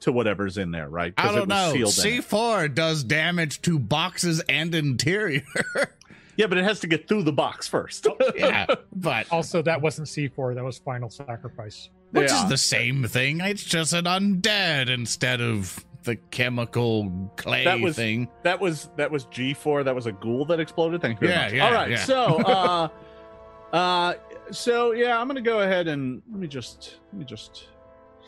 to 0.00 0.12
whatever's 0.12 0.58
in 0.58 0.70
there, 0.70 0.88
right? 0.88 1.14
I 1.16 1.32
don't 1.34 1.48
was 1.48 1.74
know. 1.74 1.84
C 1.86 2.16
it. 2.18 2.24
four 2.24 2.68
does 2.68 3.02
damage 3.04 3.62
to 3.62 3.78
boxes 3.78 4.40
and 4.48 4.74
interior. 4.74 5.42
Yeah, 6.36 6.48
but 6.48 6.58
it 6.58 6.64
has 6.64 6.80
to 6.80 6.88
get 6.88 7.06
through 7.06 7.22
the 7.22 7.32
box 7.32 7.68
first. 7.68 8.08
yeah, 8.34 8.66
but 8.96 9.30
Also, 9.30 9.62
that 9.62 9.80
wasn't 9.80 10.08
C4. 10.08 10.56
That 10.56 10.64
was 10.64 10.78
Final 10.78 11.08
Sacrifice. 11.08 11.90
which 12.10 12.28
Yeah. 12.28 12.42
is 12.42 12.48
the 12.48 12.56
same 12.58 13.04
thing. 13.04 13.40
It's 13.40 13.62
just 13.62 13.92
an 13.92 14.06
undead 14.06 14.88
instead 14.90 15.40
of 15.40 15.84
the 16.02 16.16
chemical 16.32 17.30
clay 17.36 17.62
That 17.62 17.78
was- 17.78 17.94
thing. 17.94 18.26
That 18.42 18.58
was 18.60 18.88
that 18.96 19.12
was 19.12 19.26
G4. 19.26 19.84
That 19.84 19.94
was 19.94 20.06
a 20.06 20.12
ghoul 20.12 20.44
that 20.46 20.58
exploded. 20.58 21.00
Thank 21.02 21.20
you 21.20 21.28
very 21.28 21.38
Yeah, 21.38 21.44
much. 21.44 21.52
yeah, 21.54 21.66
All 21.66 21.72
right. 21.72 21.90
yeah. 21.90 22.04
So, 22.04 22.16
uh, 23.72 23.76
uh, 23.76 24.14
so 24.50 24.92
yeah, 24.92 25.18
I'm 25.20 25.26
gonna 25.26 25.40
go 25.40 25.60
ahead 25.60 25.88
and 25.88 26.22
let 26.30 26.40
me 26.40 26.46
just 26.46 26.96
let 27.12 27.18
me 27.20 27.24
just 27.24 27.68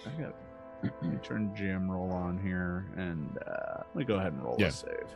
I 0.07 0.11
got 0.21 0.35
let 0.83 1.03
me 1.03 1.19
turn 1.23 1.53
GM 1.57 1.89
roll 1.89 2.11
on 2.13 2.39
here 2.39 2.87
and 2.97 3.39
uh, 3.47 3.79
let 3.95 3.97
me 3.97 4.05
go 4.05 4.17
ahead 4.17 4.33
and 4.33 4.43
roll 4.43 4.57
Yeah. 4.59 4.67
a 4.69 4.73
save 4.73 5.07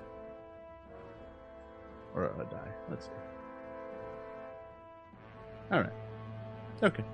or 2.14 2.24
a 2.24 2.44
die. 2.50 2.68
Let's 2.88 3.04
see. 3.06 3.10
All 5.72 5.80
right. 5.80 5.92
Okay. 6.82 7.04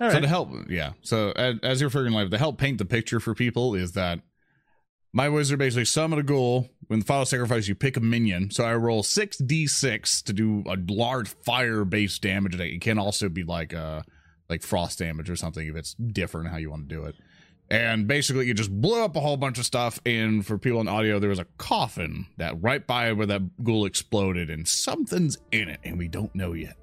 All 0.00 0.08
so 0.08 0.14
right. 0.14 0.20
to 0.22 0.28
help, 0.28 0.50
yeah. 0.68 0.92
So 1.02 1.32
as, 1.32 1.56
as 1.62 1.80
you're 1.80 1.90
figuring 1.90 2.14
life, 2.14 2.30
to 2.30 2.38
help 2.38 2.56
paint 2.58 2.78
the 2.78 2.84
picture 2.84 3.20
for 3.20 3.34
people 3.34 3.74
is 3.74 3.92
that 3.92 4.20
my 5.12 5.28
wizard 5.28 5.58
basically 5.58 5.84
summoned 5.84 6.20
a 6.20 6.22
ghoul. 6.22 6.70
When 6.90 6.98
the 6.98 7.06
final 7.06 7.24
sacrifice, 7.24 7.68
you 7.68 7.76
pick 7.76 7.96
a 7.96 8.00
minion. 8.00 8.50
So 8.50 8.64
I 8.64 8.74
roll 8.74 9.04
six 9.04 9.36
d6 9.36 10.24
to 10.24 10.32
do 10.32 10.64
a 10.66 10.76
large 10.92 11.28
fire-based 11.28 12.20
damage. 12.20 12.58
It 12.58 12.80
can 12.80 12.98
also 12.98 13.28
be 13.28 13.44
like 13.44 13.72
uh 13.72 14.02
like 14.48 14.64
frost 14.64 14.98
damage 14.98 15.30
or 15.30 15.36
something 15.36 15.68
if 15.68 15.76
it's 15.76 15.94
different 15.94 16.48
how 16.48 16.56
you 16.56 16.68
want 16.68 16.88
to 16.88 16.92
do 16.96 17.04
it. 17.04 17.14
And 17.70 18.08
basically, 18.08 18.48
you 18.48 18.54
just 18.54 18.72
blew 18.72 19.04
up 19.04 19.14
a 19.14 19.20
whole 19.20 19.36
bunch 19.36 19.56
of 19.60 19.64
stuff. 19.64 20.00
And 20.04 20.44
for 20.44 20.58
people 20.58 20.80
on 20.80 20.88
audio, 20.88 21.20
there 21.20 21.30
was 21.30 21.38
a 21.38 21.46
coffin 21.58 22.26
that 22.38 22.60
right 22.60 22.84
by 22.84 23.12
where 23.12 23.26
that 23.26 23.62
ghoul 23.62 23.86
exploded, 23.86 24.50
and 24.50 24.66
something's 24.66 25.38
in 25.52 25.68
it, 25.68 25.78
and 25.84 25.96
we 25.96 26.08
don't 26.08 26.34
know 26.34 26.54
yet. 26.54 26.76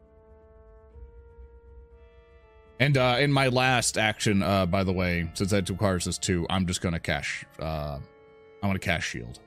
And 2.80 2.98
uh, 2.98 3.18
in 3.20 3.34
my 3.34 3.50
last 3.50 3.98
action, 3.98 4.42
uh, 4.42 4.68
by 4.68 4.86
the 4.86 4.94
way, 4.94 5.30
since 5.34 5.52
that 5.52 5.70
requires 5.70 6.06
this 6.06 6.18
too, 6.18 6.48
I'm 6.50 6.66
just 6.66 6.80
gonna 6.80 7.02
cash. 7.02 7.44
Uh, 7.60 8.00
I'm 8.64 8.70
gonna 8.70 8.80
cash 8.80 9.10
shield. 9.10 9.42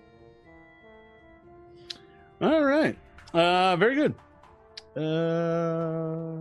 All 2.40 2.64
right. 2.64 2.96
Uh, 3.34 3.76
very 3.76 3.94
good. 3.94 4.14
Uh, 4.96 6.40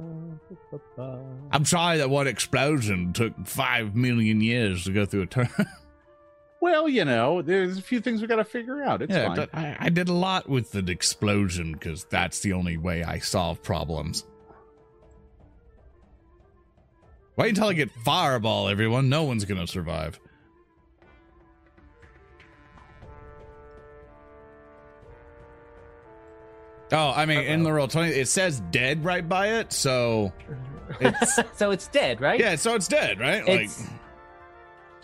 I'm 1.51 1.65
sorry 1.65 1.97
that 1.97 2.09
one 2.09 2.27
explosion 2.27 3.13
took 3.13 3.45
five 3.45 3.95
million 3.95 4.41
years 4.41 4.85
to 4.85 4.91
go 4.91 5.05
through 5.05 5.23
a 5.23 5.25
turn. 5.27 5.49
well, 6.61 6.89
you 6.89 7.05
know, 7.05 7.41
there's 7.41 7.77
a 7.77 7.81
few 7.81 8.01
things 8.01 8.21
we 8.21 8.27
got 8.27 8.37
to 8.37 8.43
figure 8.43 8.81
out. 8.81 9.01
It's 9.01 9.13
yeah, 9.13 9.27
fine. 9.27 9.35
but 9.35 9.49
I, 9.53 9.77
I 9.79 9.89
did 9.89 10.09
a 10.09 10.13
lot 10.13 10.49
with 10.49 10.71
the 10.71 10.83
explosion 10.91 11.73
because 11.73 12.05
that's 12.05 12.39
the 12.39 12.53
only 12.53 12.77
way 12.77 13.03
I 13.03 13.19
solve 13.19 13.61
problems. 13.61 14.25
Wait 17.35 17.49
until 17.49 17.67
I 17.67 17.73
get 17.73 17.91
fireball, 18.03 18.67
everyone. 18.67 19.09
No 19.09 19.23
one's 19.23 19.45
gonna 19.45 19.67
survive. 19.67 20.19
Oh, 26.91 27.13
I 27.15 27.25
mean, 27.25 27.39
in 27.39 27.63
the 27.63 27.71
roll 27.71 27.87
twenty, 27.87 28.11
it 28.13 28.27
says 28.27 28.61
dead 28.71 29.03
right 29.05 29.27
by 29.27 29.59
it, 29.59 29.71
so 29.71 30.33
it's 30.99 31.39
so 31.55 31.71
it's 31.71 31.87
dead, 31.87 32.19
right? 32.21 32.39
yeah, 32.39 32.55
so 32.55 32.75
it's 32.75 32.87
dead, 32.87 33.19
right? 33.19 33.47
It's- 33.47 33.79
Like 33.81 33.89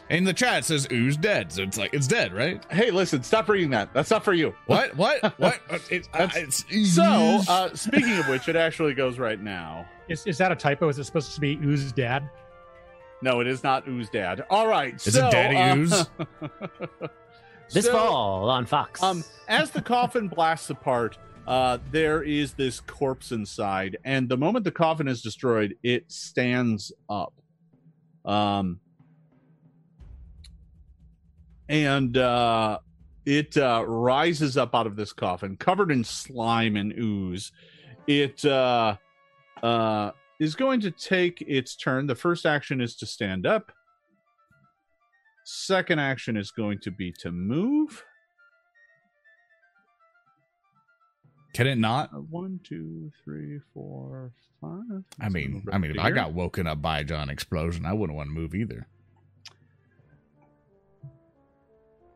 in 0.07 0.23
the 0.23 0.33
chat 0.33 0.59
it 0.59 0.65
says 0.65 0.87
ooze 0.91 1.17
dead, 1.17 1.51
so 1.51 1.63
it's 1.63 1.77
like 1.79 1.93
it's 1.93 2.05
dead, 2.07 2.31
right? 2.33 2.63
hey, 2.71 2.91
listen, 2.91 3.23
stop 3.23 3.49
reading 3.49 3.71
that. 3.71 3.91
That's 3.93 4.11
not 4.11 4.23
for 4.23 4.33
you. 4.33 4.53
What? 4.67 4.95
What? 4.95 5.33
What? 5.39 5.59
It, 5.89 6.07
uh, 6.13 6.27
it's 6.35 6.63
So, 6.95 7.41
uh, 7.47 7.73
speaking 7.75 8.17
of 8.19 8.27
which, 8.27 8.47
it 8.47 8.55
actually 8.55 8.93
goes 8.93 9.17
right 9.17 9.41
now. 9.41 9.87
Is, 10.07 10.25
is 10.27 10.37
that 10.37 10.51
a 10.51 10.55
typo? 10.55 10.89
Is 10.89 10.99
it 10.99 11.05
supposed 11.05 11.33
to 11.33 11.39
be 11.41 11.55
Ooze's 11.63 11.91
dad? 11.91 12.29
No, 13.23 13.39
it 13.39 13.47
is 13.47 13.63
not 13.63 13.87
Ooze 13.87 14.09
Dad. 14.09 14.45
All 14.51 14.67
right. 14.67 14.93
Is 14.93 15.13
so, 15.15 15.27
it 15.27 15.31
Daddy 15.31 15.55
uh, 15.55 15.75
Ooze? 15.75 16.05
This 17.73 17.85
so, 17.85 17.93
fall 17.93 18.49
on 18.49 18.67
Fox. 18.67 19.01
Um, 19.01 19.23
as 19.47 19.71
the 19.71 19.81
coffin 19.81 20.27
blasts 20.27 20.69
apart, 20.69 21.17
uh, 21.47 21.77
there 21.91 22.23
is 22.23 22.53
this 22.53 22.79
corpse 22.79 23.31
inside, 23.31 23.97
and 24.03 24.27
the 24.27 24.37
moment 24.37 24.65
the 24.65 24.71
coffin 24.71 25.07
is 25.07 25.21
destroyed, 25.21 25.75
it 25.83 26.11
stands 26.11 26.91
up. 27.09 27.33
Um, 28.25 28.79
and 31.69 32.17
uh, 32.17 32.79
it 33.25 33.57
uh, 33.57 33.83
rises 33.87 34.57
up 34.57 34.75
out 34.75 34.87
of 34.87 34.95
this 34.95 35.13
coffin, 35.13 35.57
covered 35.57 35.91
in 35.91 36.03
slime 36.03 36.75
and 36.75 36.93
ooze. 36.97 37.51
It 38.07 38.43
uh, 38.45 38.97
uh, 39.63 40.11
is 40.39 40.55
going 40.55 40.81
to 40.81 40.91
take 40.91 41.41
its 41.41 41.75
turn. 41.75 42.07
The 42.07 42.15
first 42.15 42.45
action 42.45 42.81
is 42.81 42.95
to 42.97 43.05
stand 43.05 43.45
up. 43.45 43.71
Second 45.43 45.99
action 45.99 46.37
is 46.37 46.51
going 46.51 46.79
to 46.79 46.91
be 46.91 47.11
to 47.19 47.31
move. 47.31 48.03
Can 51.55 51.67
it 51.67 51.77
not? 51.77 52.13
Uh, 52.13 52.17
one, 52.17 52.59
two, 52.65 53.09
three, 53.23 53.61
four, 53.73 54.33
five. 54.59 55.05
I 55.21 55.29
mean, 55.29 55.63
I 55.71 55.77
mean, 55.77 55.91
if 55.91 55.99
I 55.99 56.11
got 56.11 56.33
woken 56.33 56.67
up 56.67 56.81
by 56.81 56.99
a 56.99 57.03
giant 57.05 57.31
explosion, 57.31 57.85
I 57.85 57.93
wouldn't 57.93 58.17
want 58.17 58.27
to 58.27 58.33
move 58.33 58.53
either. 58.53 58.85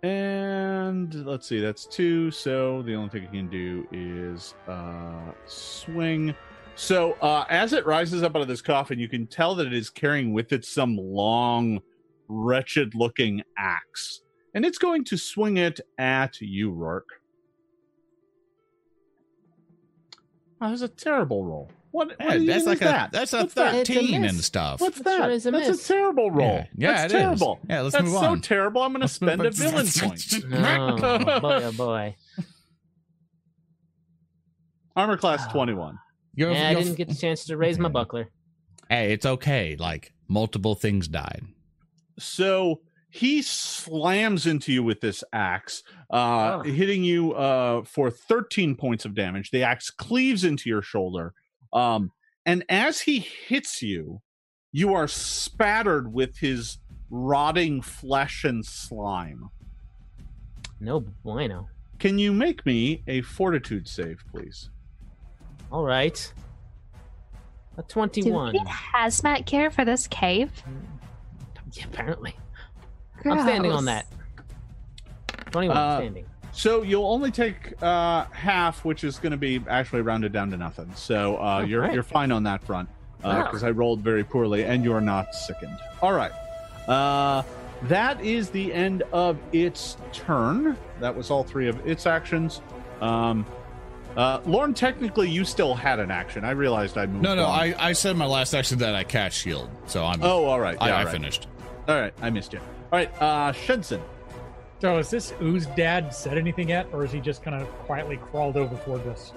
And 0.04 1.26
let's 1.26 1.48
see, 1.48 1.62
that's 1.62 1.86
two. 1.86 2.32
So 2.32 2.82
the 2.82 2.96
only 2.96 3.12
thing 3.12 3.24
you 3.24 3.30
can 3.30 3.48
do 3.48 3.88
is 3.94 4.56
uh, 4.68 5.32
swing. 5.46 6.36
So 6.76 7.14
uh, 7.22 7.46
as 7.50 7.72
it 7.72 7.86
rises 7.86 8.24
up 8.24 8.36
out 8.36 8.42
of 8.42 8.50
this 8.50 8.62
coffin, 8.62 9.00
you 9.00 9.08
can 9.08 9.26
tell 9.26 9.56
that 9.56 9.68
it 9.68 9.74
is 9.74 9.90
carrying 9.90 10.34
with 10.34 10.52
it 10.52 10.66
some 10.66 10.98
long, 10.98 11.80
wretched 12.28 12.94
looking 12.94 13.42
axe. 13.58 14.20
And 14.54 14.66
it's 14.66 14.78
going 14.78 15.06
to 15.06 15.16
swing 15.16 15.56
it 15.56 15.80
at 15.98 16.42
you, 16.42 16.72
Rourke. 16.72 17.19
Oh, 20.62 20.66
that 20.66 20.72
was 20.72 20.82
a 20.82 20.88
terrible 20.88 21.46
roll. 21.46 21.72
What, 21.92 22.10
what 22.10 22.18
Yeah, 22.20 22.34
even 22.36 22.46
that's 22.48 22.62
is 22.62 22.68
like 22.68 22.80
that? 22.80 23.10
a 23.10 23.12
that's 23.12 23.34
a 23.34 23.38
What's 23.38 23.54
that? 23.56 23.76
It's 23.76 23.90
a 23.90 23.94
thirteen 23.94 24.22
miss. 24.22 24.32
and 24.34 24.44
stuff. 24.44 24.80
What's 24.82 25.00
That 25.00 25.10
sure 25.18 25.20
that? 25.28 25.32
is 25.32 25.46
a 25.48 25.52
That's 25.52 25.70
miss. 25.70 25.86
a 25.86 25.88
terrible 25.94 26.30
roll. 26.32 26.48
Yeah, 26.48 26.66
yeah, 26.76 26.92
That's 26.92 27.14
it 27.14 27.16
is. 27.18 27.22
terrible. 27.24 27.60
Yeah, 27.70 27.82
let's 27.82 27.94
That's 27.96 28.06
move 28.06 28.20
so 28.20 28.36
terrible. 28.36 28.82
I'm 28.84 28.92
going 28.92 29.02
to 29.02 29.08
spend 29.08 29.42
a 29.42 29.46
on. 29.48 29.52
villain 29.54 29.88
point. 29.88 30.44
No, 30.50 30.98
oh, 31.02 31.40
boy, 31.40 31.62
oh 31.64 31.72
boy. 31.72 32.16
Armor 34.96 35.18
class 35.18 35.44
ah. 35.48 35.52
21. 35.52 35.98
You're- 36.36 36.54
Yeah, 36.54 36.68
I 36.68 36.72
you're- 36.72 36.84
didn't 36.84 36.98
get 36.98 37.08
the 37.10 37.16
chance 37.16 37.46
to 37.46 37.58
raise 37.58 37.80
my 37.80 37.90
buckler. 37.90 38.30
Hey, 38.90 39.14
it's 39.14 39.26
okay. 39.26 39.76
Like 39.80 40.14
multiple 40.28 40.76
things 40.76 41.08
died. 41.08 41.44
So 42.18 42.82
he 43.10 43.42
slams 43.42 44.46
into 44.46 44.72
you 44.72 44.84
with 44.84 45.02
this 45.02 45.24
axe, 45.34 45.84
uh, 46.12 46.60
Oh. 46.60 46.62
hitting 46.64 47.04
you 47.04 47.34
uh, 47.34 47.84
for 47.84 48.12
13 48.12 48.76
points 48.76 49.06
of 49.06 49.16
damage. 49.16 49.52
The 49.52 49.64
axe 49.64 49.90
cleaves 49.90 50.44
into 50.44 50.70
your 50.70 50.82
shoulder. 50.82 51.34
Um, 51.74 52.12
and 52.46 52.64
as 52.70 53.02
he 53.02 53.20
hits 53.20 53.82
you, 53.82 54.22
you 54.72 54.94
are 54.94 55.08
spattered 55.08 56.14
with 56.14 56.38
his 56.38 56.78
rotting 57.10 57.82
flesh 57.82 58.44
and 58.44 58.64
slime. 58.66 59.50
No 60.80 61.00
bueno. 61.00 61.68
Can 61.98 62.18
you 62.20 62.32
make 62.32 62.66
me 62.66 63.04
a 63.08 63.22
fortitude 63.22 63.88
save, 63.88 64.24
please? 64.32 64.70
All 65.72 65.84
right. 65.84 66.32
A 67.78 67.82
Do 67.82 67.88
21. 67.88 68.54
we 68.54 68.60
need 68.60 68.68
hazmat 68.68 69.46
gear 69.46 69.70
for 69.72 69.84
this 69.86 70.08
cave? 70.08 70.52
Yeah, 71.74 71.86
apparently. 71.86 72.36
I'm 73.26 73.40
standing 73.42 73.72
on 73.72 73.86
that. 73.86 74.06
21 75.52 75.76
Uh, 75.78 75.98
standing. 76.00 76.26
So 76.52 76.82
you'll 76.82 77.06
only 77.06 77.32
take 77.32 77.74
uh, 77.82 78.26
half, 78.32 78.84
which 78.84 79.04
is 79.04 79.18
going 79.20 79.32
to 79.32 79.38
be 79.38 79.62
actually 79.70 80.02
rounded 80.02 80.34
down 80.34 80.50
to 80.52 80.58
nothing. 80.58 80.92
So 80.96 81.38
uh, 81.38 81.60
Oh, 81.62 81.66
you're 81.66 81.82
great. 81.82 81.94
you're 81.94 82.04
fine 82.04 82.32
on 82.32 82.44
that 82.44 82.64
front 82.64 82.90
Wow. 83.24 83.44
because 83.44 83.64
I 83.64 83.70
rolled 83.72 84.02
very 84.02 84.24
poorly, 84.24 84.64
and 84.66 84.84
you're 84.84 85.02
not 85.02 85.34
sickened. 85.36 85.78
All 86.02 86.14
right, 86.14 86.32
uh, 86.88 87.44
that 87.84 88.20
is 88.22 88.50
the 88.50 88.74
end 88.74 89.04
of 89.14 89.38
its 89.52 89.98
turn. 90.12 90.76
That 91.00 91.16
was 91.16 91.30
all 91.30 91.44
three 91.44 91.68
of 91.68 91.86
its 91.88 92.06
actions. 92.08 92.62
Um, 93.02 93.46
uh, 94.18 94.42
Lorne, 94.46 94.74
technically, 94.74 95.30
you 95.30 95.46
still 95.46 95.76
had 95.76 96.00
an 96.00 96.12
action. 96.12 96.44
I 96.44 96.52
realized 96.52 96.98
I 96.98 97.06
moved. 97.06 97.24
No, 97.24 97.36
no. 97.36 97.46
on. 97.46 97.60
I, 97.60 97.76
I 97.90 97.94
said 97.94 98.18
my 98.18 98.26
last 98.26 98.54
action 98.54 98.80
that 98.80 98.96
I 98.96 99.04
cast 99.04 99.38
shield, 99.38 99.70
so 99.86 100.04
I'm. 100.06 100.22
Oh, 100.24 100.46
all 100.46 100.60
right. 100.60 100.78
I, 100.82 100.88
Yeah, 100.88 100.96
I 100.96 100.98
all 101.00 101.06
right. 101.06 101.12
finished. 101.12 101.48
All 101.88 102.00
right, 102.00 102.14
I 102.22 102.30
missed 102.30 102.54
you. 102.54 102.60
All 102.92 102.98
right, 103.00 103.12
uh, 103.22 103.52
Shenson. 103.54 104.02
So 104.82 104.98
is 104.98 105.10
this 105.10 105.34
Ooze 105.42 105.66
dad 105.68 106.14
said 106.14 106.38
anything 106.38 106.70
yet, 106.70 106.88
or 106.94 107.04
is 107.04 107.12
he 107.12 107.20
just 107.20 107.44
kind 107.44 107.62
of 107.62 107.68
quietly 107.86 108.18
crawled 108.18 108.56
over 108.58 108.76
toward 108.84 109.06
us? 109.08 109.34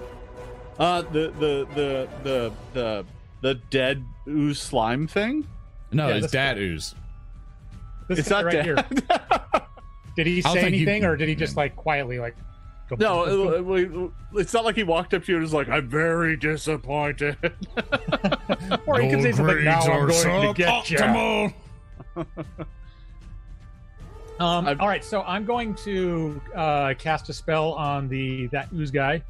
Uh, 0.79 1.01
the 1.01 1.31
the 1.39 1.67
the 1.75 2.09
the 2.23 2.51
the 2.73 3.05
the 3.41 3.55
dead 3.69 4.03
ooze 4.27 4.59
slime 4.59 5.05
thing. 5.07 5.47
No, 5.91 6.07
Yeah, 6.07 6.15
it's 6.15 6.23
this 6.25 6.31
dad 6.31 6.55
guy. 6.55 6.61
ooze. 6.61 6.95
This 8.07 8.19
it's 8.19 8.29
guy 8.29 8.35
not 8.41 8.45
right 8.45 8.53
dead. 8.53 8.65
here. 8.65 8.75
Did 10.15 10.27
he 10.27 10.41
I'll 10.45 10.53
say 10.53 10.61
think 10.61 10.75
you- 10.75 10.81
anything, 10.83 11.05
or 11.05 11.15
did 11.17 11.27
he 11.27 11.35
just 11.35 11.57
like 11.57 11.75
quietly 11.75 12.19
like? 12.19 12.35
go- 12.89 12.95
No, 12.99 13.23
it- 13.77 13.83
it- 13.93 14.11
it's 14.35 14.53
not 14.53 14.63
like 14.65 14.75
he 14.75 14.83
walked 14.83 15.13
up 15.13 15.23
to 15.25 15.31
you 15.31 15.37
and 15.37 15.43
was 15.43 15.53
like, 15.53 15.69
"I'm 15.69 15.89
very 15.89 16.37
disappointed." 16.37 17.37
or 18.87 18.99
he 19.01 19.09
could 19.09 19.21
say 19.23 19.31
something. 19.33 19.63
Now 19.63 19.81
I'm 19.81 20.07
going 20.07 20.53
to 20.53 20.53
get 20.55 20.89
you. 20.89 21.53
Optimal. 24.43 24.67
Um, 24.67 24.77
all 24.79 24.87
right, 24.87 25.03
so 25.03 25.21
I'm 25.21 25.45
going 25.45 25.73
to 25.75 26.41
uh, 26.55 26.93
cast 26.97 27.29
a 27.29 27.33
spell 27.33 27.73
on 27.73 28.09
the 28.09 28.47
that 28.47 28.67
ooze 28.73 28.91
guy, 28.91 29.21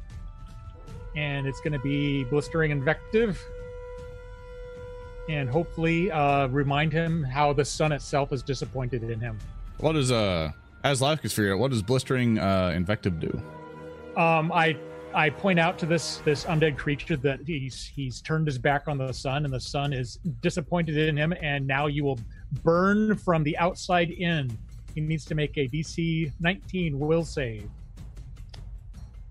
and 1.16 1.46
it's 1.46 1.60
going 1.60 1.72
to 1.72 1.78
be 1.78 2.24
blistering 2.24 2.70
invective, 2.70 3.40
and 5.28 5.48
hopefully 5.48 6.10
uh, 6.10 6.48
remind 6.48 6.92
him 6.92 7.22
how 7.22 7.52
the 7.52 7.64
sun 7.64 7.92
itself 7.92 8.32
is 8.32 8.42
disappointed 8.42 9.04
in 9.04 9.20
him. 9.20 9.38
What 9.78 9.92
does 9.92 10.10
uh 10.10 10.50
as 10.82 11.00
life 11.00 11.22
gets 11.22 11.34
figured 11.34 11.54
out? 11.54 11.58
What 11.58 11.70
does 11.70 11.82
blistering 11.82 12.38
uh 12.38 12.72
invective 12.74 13.20
do? 13.20 13.42
Um, 14.16 14.52
I 14.52 14.76
I 15.14 15.30
point 15.30 15.58
out 15.60 15.78
to 15.78 15.86
this 15.86 16.18
this 16.24 16.44
undead 16.44 16.76
creature 16.76 17.16
that 17.18 17.40
he's 17.46 17.84
he's 17.84 18.20
turned 18.20 18.46
his 18.46 18.58
back 18.58 18.88
on 18.88 18.98
the 18.98 19.12
sun, 19.12 19.44
and 19.44 19.54
the 19.54 19.60
sun 19.60 19.92
is 19.92 20.18
disappointed 20.42 20.96
in 20.96 21.16
him, 21.16 21.32
and 21.40 21.66
now 21.66 21.86
you 21.86 22.04
will 22.04 22.18
burn 22.62 23.16
from 23.16 23.44
the 23.44 23.56
outside 23.58 24.10
in. 24.10 24.56
He 24.94 25.00
needs 25.00 25.24
to 25.26 25.34
make 25.34 25.56
a 25.56 25.68
DC 25.68 26.32
19 26.40 26.98
will 26.98 27.24
save. 27.24 27.68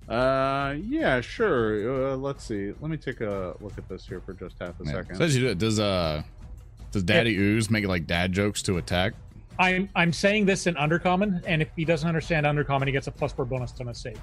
uh, 0.09 0.75
yeah, 0.85 1.21
sure. 1.21 2.11
Uh, 2.11 2.15
let's 2.17 2.43
see. 2.43 2.73
Let 2.81 2.91
me 2.91 2.97
take 2.97 3.21
a 3.21 3.55
look 3.61 3.77
at 3.77 3.87
this 3.87 4.05
here 4.05 4.19
for 4.21 4.33
just 4.33 4.55
half 4.59 4.79
a 4.81 4.83
Yeah. 4.85 4.91
second. 4.91 5.15
Says 5.15 5.35
you 5.35 5.41
do 5.43 5.47
it. 5.49 5.57
Does 5.57 5.79
uh 5.79 6.23
does 6.91 7.03
Daddy 7.03 7.35
Ooze 7.37 7.69
make 7.71 7.85
like 7.87 8.05
dad 8.05 8.33
jokes 8.33 8.61
to 8.63 8.77
attack? 8.77 9.13
I'm 9.59 9.87
I'm 9.95 10.11
saying 10.11 10.45
this 10.45 10.67
in 10.67 10.75
undercommon, 10.75 11.41
and 11.47 11.61
if 11.61 11.69
he 11.75 11.85
doesn't 11.85 12.07
understand 12.07 12.45
undercommon, 12.45 12.85
he 12.87 12.91
gets 12.91 13.07
a 13.07 13.11
plus 13.11 13.31
four 13.31 13.45
bonus 13.45 13.73
on 13.79 13.87
a 13.87 13.95
save. 13.95 14.19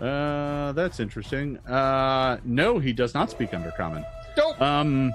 Uh, 0.00 0.72
that's 0.72 1.00
interesting. 1.00 1.56
Uh, 1.66 2.38
no, 2.44 2.78
he 2.78 2.92
does 2.92 3.14
not 3.14 3.30
speak 3.30 3.52
undercommon. 3.52 4.04
Nope. 4.36 4.60
Um, 4.60 5.12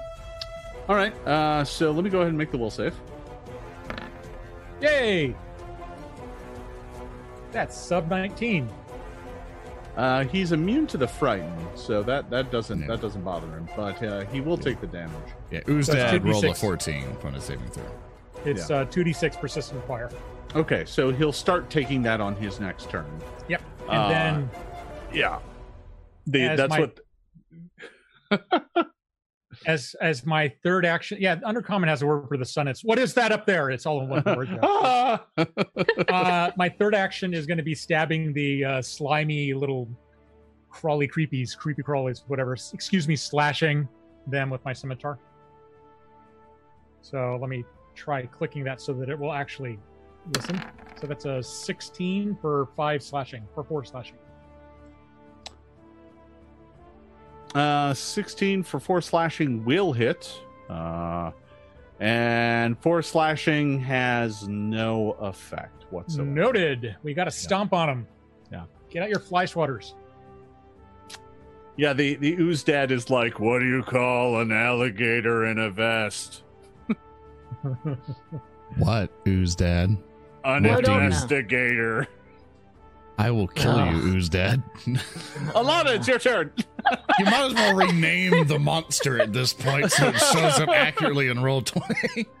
all 0.88 0.96
right. 0.96 1.14
Uh, 1.26 1.62
so 1.64 1.90
let 1.92 2.02
me 2.02 2.10
go 2.10 2.18
ahead 2.18 2.28
and 2.30 2.38
make 2.38 2.50
the 2.50 2.58
will 2.58 2.70
save. 2.70 2.94
Yay! 4.80 5.34
That's 7.52 7.76
sub 7.76 8.08
19. 8.08 8.68
Uh, 9.96 10.24
he's 10.24 10.52
immune 10.52 10.86
to 10.86 10.96
the 10.96 11.06
frightened, 11.08 11.66
so 11.74 12.02
that 12.04 12.30
that 12.30 12.50
doesn't 12.52 12.80
Yeah. 12.80 12.86
that 12.86 13.00
doesn't 13.00 13.22
bother 13.22 13.48
him. 13.48 13.68
But 13.76 14.02
uh, 14.02 14.24
he 14.26 14.40
will 14.40 14.56
take 14.56 14.80
the 14.80 14.86
damage. 14.86 15.12
Yeah, 15.50 15.60
Ooze 15.68 15.86
So 15.86 15.94
it's 15.94 16.24
rolled 16.24 16.44
a 16.44 16.54
14 16.54 17.16
on 17.24 17.34
his 17.34 17.44
saving 17.44 17.68
throw. 17.68 17.84
It's 18.44 18.70
uh, 18.70 18.86
2d6 18.86 19.38
persistent 19.40 19.84
fire. 19.86 20.08
Okay, 20.54 20.84
so 20.86 21.10
he'll 21.12 21.32
start 21.32 21.68
taking 21.70 22.02
that 22.02 22.20
on 22.20 22.34
his 22.36 22.60
next 22.60 22.88
turn. 22.88 23.06
Yep. 23.48 23.62
And 23.88 23.90
Uh, 23.98 24.08
then 24.08 24.50
Yeah. 25.12 25.38
The, 26.26 26.54
that's 26.56 26.70
my- 26.70 26.80
what. 28.30 28.86
as 29.66 29.94
as 30.00 30.24
my 30.24 30.52
third 30.62 30.86
action, 30.86 31.18
yeah, 31.20 31.36
undercommon 31.36 31.88
has 31.88 32.02
a 32.02 32.06
word 32.06 32.28
for 32.28 32.36
the 32.36 32.44
sun. 32.44 32.68
It's 32.68 32.82
what 32.84 32.98
is 32.98 33.14
that 33.14 33.32
up 33.32 33.46
there? 33.46 33.70
It's 33.70 33.86
all 33.86 34.00
in 34.02 34.08
one 34.08 34.22
word. 34.24 34.48
uh, 34.62 35.18
my 36.56 36.68
third 36.68 36.94
action 36.94 37.34
is 37.34 37.46
going 37.46 37.58
to 37.58 37.64
be 37.64 37.74
stabbing 37.74 38.32
the 38.32 38.64
uh, 38.64 38.82
slimy 38.82 39.52
little 39.52 39.88
crawly 40.70 41.08
creepies, 41.08 41.56
creepy 41.56 41.82
crawlies, 41.82 42.22
whatever. 42.26 42.54
Excuse 42.54 43.06
me, 43.06 43.16
slashing 43.16 43.88
them 44.26 44.50
with 44.50 44.64
my 44.64 44.72
scimitar. 44.72 45.18
So 47.02 47.38
let 47.40 47.50
me 47.50 47.64
try 47.94 48.26
clicking 48.26 48.64
that 48.64 48.80
so 48.80 48.92
that 48.94 49.08
it 49.08 49.18
will 49.18 49.32
actually 49.32 49.78
listen. 50.36 50.62
So 51.00 51.06
that's 51.06 51.24
a 51.24 51.42
16 51.42 52.38
for 52.40 52.68
five 52.76 53.02
slashing, 53.02 53.46
for 53.54 53.64
four 53.64 53.84
slashing. 53.84 54.16
Uh, 57.54 57.92
16 57.94 58.62
for 58.62 58.78
four 58.80 59.00
slashing 59.00 59.64
will 59.64 59.92
hit. 59.92 60.32
Uh, 60.68 61.32
and 61.98 62.78
four 62.80 63.02
slashing 63.02 63.80
has 63.80 64.46
no 64.48 65.12
effect 65.20 65.84
whatsoever. 65.90 66.30
Noted. 66.30 66.96
We 67.02 67.12
got 67.14 67.24
to 67.24 67.30
stomp 67.30 67.72
on 67.72 67.88
them. 67.88 68.06
Yeah. 68.52 68.64
Get 68.90 69.02
out 69.02 69.08
your 69.08 69.18
fly 69.20 69.44
swatters. 69.46 69.94
Yeah, 71.76 71.92
the, 71.92 72.16
the 72.16 72.34
ooze 72.34 72.62
dad 72.62 72.90
is 72.92 73.10
like, 73.10 73.40
what 73.40 73.60
do 73.60 73.66
you 73.66 73.82
call 73.82 74.40
an 74.40 74.52
alligator 74.52 75.46
in 75.46 75.58
a 75.58 75.70
vest? 75.70 76.42
What, 78.78 79.10
Ooze 79.26 79.54
dad? 79.56 79.90
An 79.90 79.98
I 80.44 80.60
don't 80.60 80.86
know. 80.86 81.00
investigator. 81.00 82.06
I 83.20 83.30
will 83.30 83.48
kill 83.48 83.72
Ugh. 83.72 83.94
you, 83.94 84.14
Ooze 84.14 84.30
dad. 84.30 84.62
Alana, 85.54 85.96
it's 85.96 86.08
your 86.08 86.18
turn. 86.18 86.50
you 87.18 87.26
might 87.26 87.48
as 87.48 87.52
well 87.54 87.74
rename 87.76 88.46
the 88.46 88.58
monster 88.58 89.20
at 89.20 89.34
this 89.34 89.52
point 89.52 89.92
so 89.92 90.08
it 90.08 90.16
shows 90.18 90.58
up 90.58 90.70
accurately 90.70 91.28
in 91.28 91.36
Roll20. 91.38 92.26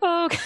Okay. 0.00 0.38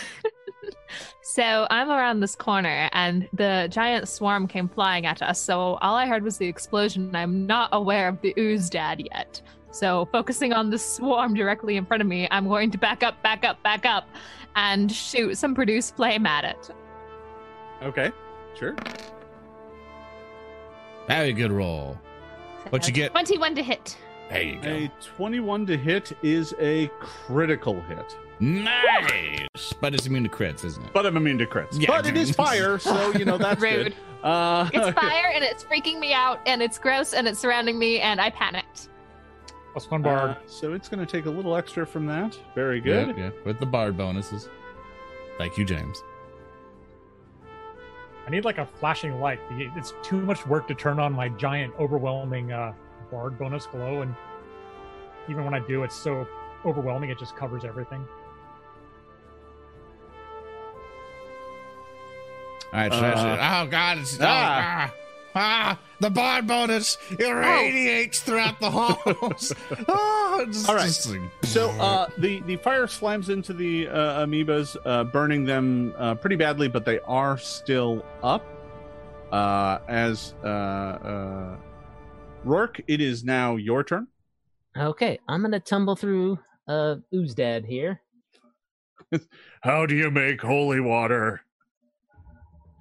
so 1.23 1.67
I'm 1.71 1.91
around 1.91 2.21
this 2.21 2.35
corner, 2.35 2.89
and 2.93 3.29
the 3.35 3.69
giant 3.71 4.09
swarm 4.09 4.49
came 4.49 4.69
flying 4.69 5.05
at 5.05 5.21
us. 5.21 5.39
So 5.39 5.77
all 5.83 5.95
I 5.95 6.07
heard 6.07 6.23
was 6.23 6.39
the 6.39 6.47
explosion. 6.47 7.09
and 7.09 7.17
I'm 7.17 7.47
not 7.47 7.69
aware 7.73 8.09
of 8.09 8.21
the 8.23 8.35
ooze 8.39 8.71
dad 8.71 9.03
yet. 9.13 9.41
So, 9.71 10.07
focusing 10.13 10.53
on 10.53 10.71
the 10.71 10.79
swarm 10.79 11.35
directly 11.35 11.77
in 11.77 11.85
front 11.87 12.01
of 12.03 12.07
me, 12.07 12.29
I'm 12.31 12.49
going 12.49 12.71
to 12.71 12.79
back 12.79 13.03
up, 13.03 13.23
back 13.23 13.45
up, 13.45 13.63
back 13.63 13.87
up, 13.87 14.09
and 14.57 14.91
shoot 14.91 15.37
some 15.37 15.55
produce 15.55 15.91
flame 15.91 16.27
at 16.27 16.45
it. 16.45 16.71
Okay, 17.83 18.13
sure. 18.59 18.75
Very 21.09 21.33
good 21.33 21.51
roll. 21.53 21.99
What 22.71 22.87
you 22.87 22.93
get? 22.93 23.11
21 23.11 23.55
to 23.57 23.63
hit. 23.63 23.97
There 24.31 24.43
you 24.43 24.61
go. 24.61 24.69
A 24.71 24.91
21 25.17 25.67
to 25.67 25.77
hit 25.77 26.13
is 26.23 26.55
a 26.61 26.89
critical 27.01 27.81
hit. 27.83 28.17
Nice. 28.41 29.73
But 29.81 29.95
it's 29.95 30.07
immune 30.07 30.23
to 30.25 30.29
crits, 30.31 30.65
isn't 30.65 30.83
it? 30.85 30.93
But 30.93 31.05
I'm 31.07 31.17
immune 31.17 31.39
to 31.39 31.47
crits. 31.47 31.79
Yeah. 31.81 31.89
But 31.89 32.07
it 32.07 32.17
is 32.17 32.31
fire, 32.31 32.79
so 32.79 33.13
you 33.17 33.25
know 33.25 33.37
that's 33.37 33.61
Rude. 33.61 33.95
good. 34.23 34.25
Uh, 34.25 34.71
It's 34.73 34.99
fire 35.01 35.31
and 35.35 35.45
it's 35.45 35.65
freaking 35.65 35.99
me 35.99 36.13
out 36.15 36.39
and 36.47 36.63
it's 36.63 36.79
gross 36.79 37.13
and 37.15 37.27
it's 37.29 37.39
surrounding 37.41 37.79
me 37.79 38.01
and 38.01 38.21
I 38.21 38.31
panicked. 38.31 38.89
Plus 39.73 39.91
one 39.91 40.03
bard. 40.03 40.31
uh, 40.31 40.35
so 40.47 40.73
it's 40.73 40.89
going 40.89 41.05
to 41.05 41.11
take 41.11 41.27
a 41.27 41.31
little 41.31 41.57
extra 41.57 41.85
from 41.87 42.07
that. 42.07 42.39
Very 42.55 42.77
Yeah, 42.79 43.05
good. 43.07 43.17
yeah. 43.19 43.31
With 43.45 43.59
the 43.59 43.67
bard 43.67 43.97
bonuses. 43.97 44.49
Thank 45.39 45.57
you, 45.59 45.65
James. 45.65 46.03
I 48.27 48.31
need 48.31 48.45
like 48.45 48.59
a 48.59 48.67
flashing 48.67 49.21
light. 49.21 49.41
It's 49.51 49.95
too 50.03 50.21
much 50.21 50.47
work 50.47 50.69
to 50.69 50.75
turn 50.75 51.01
on 51.01 51.13
my 51.13 51.29
giant, 51.31 51.75
overwhelming 51.79 52.53
uh, 52.53 52.73
bard 53.11 53.39
bonus 53.39 53.67
glow, 53.67 54.03
and 54.03 54.15
even 55.29 55.45
when 55.45 55.55
I 55.55 55.61
do, 55.61 55.83
it's 55.83 55.97
so 55.97 56.27
overwhelming 56.65 57.11
it 57.11 57.19
just 57.19 57.35
covers 57.37 57.65
everything. 57.65 58.07
All 62.73 62.79
right, 62.81 62.93
should 62.93 63.05
I- 63.05 63.11
Uh, 63.13 63.17
should- 63.17 63.67
oh 63.67 63.71
god, 63.71 63.99
it's 63.99 64.21
oh, 64.21 64.25
ah. 64.27 64.91
ah, 64.91 64.95
ah, 65.35 65.79
the 66.01 66.11
bond 66.11 66.47
bonus 66.49 66.99
irradiates 67.19 68.21
throughout 68.21 68.59
the 68.61 68.71
halls. 68.71 69.53
oh, 69.89 70.45
it's 70.49 70.69
All 70.69 70.75
right. 70.75 70.85
just 70.87 71.09
like- 71.11 71.21
So 71.45 71.71
uh, 71.73 72.09
the 72.19 72.41
the 72.43 72.57
fire 72.57 72.87
slams 72.87 73.29
into 73.29 73.53
the 73.53 73.89
uh, 73.89 74.25
amoebas, 74.27 74.77
uh, 74.85 75.05
burning 75.05 75.45
them 75.45 75.95
uh, 75.97 76.15
pretty 76.15 76.37
badly, 76.37 76.69
but 76.69 76.85
they 76.85 76.99
are 77.01 77.39
still 77.39 78.05
up. 78.23 78.45
Uh, 79.31 79.79
as 79.89 80.35
uh, 80.45 80.47
uh, 80.47 81.57
Rourke, 82.45 82.83
it 82.87 83.01
is 83.01 83.25
now 83.25 83.57
your 83.57 83.83
turn. 83.83 84.07
Okay, 84.77 85.19
I'm 85.29 85.41
gonna 85.43 85.61
tumble 85.61 85.97
through 85.97 86.39
uh 86.69 86.97
Oozdad 87.15 87.65
here. 87.67 88.01
How 89.63 89.87
do 89.87 89.95
you 89.95 90.11
make 90.11 90.41
holy 90.41 90.81
water? 90.81 91.43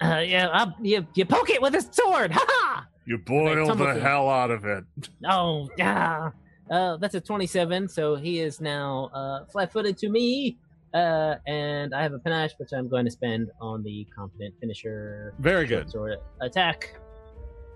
Uh, 0.02 0.18
yeah, 0.20 0.48
I'll, 0.52 0.76
you 0.82 1.06
you 1.14 1.26
poke 1.26 1.50
it 1.50 1.62
with 1.62 1.76
a 1.76 1.82
sword. 1.82 2.32
Ha 2.32 2.46
ha! 2.48 2.88
You 3.06 3.18
boil 3.18 3.68
tumble 3.68 3.86
the 3.86 3.94
through. 3.94 4.02
hell 4.02 4.30
out 4.30 4.52
of 4.52 4.66
it. 4.66 4.84
Oh, 5.30 5.70
yeah. 5.78 6.32
Uh, 6.70 6.98
that's 6.98 7.16
a 7.16 7.20
27, 7.22 7.90
so 7.90 8.16
he 8.16 8.40
is 8.40 8.62
now 8.62 9.10
uh, 9.14 9.46
flat-footed 9.46 9.98
to 9.98 10.10
me. 10.10 10.58
Uh, 10.94 11.36
and 11.48 11.94
I 11.94 12.02
have 12.04 12.14
a 12.14 12.20
panache, 12.20 12.54
which 12.58 12.72
I'm 12.74 12.88
going 12.88 13.06
to 13.06 13.12
spend 13.12 13.50
on 13.60 13.84
the 13.84 14.08
competent 14.16 14.54
finisher. 14.60 15.34
Very 15.40 15.66
good. 15.66 15.90
Sword 15.90 16.20
attack. 16.42 16.96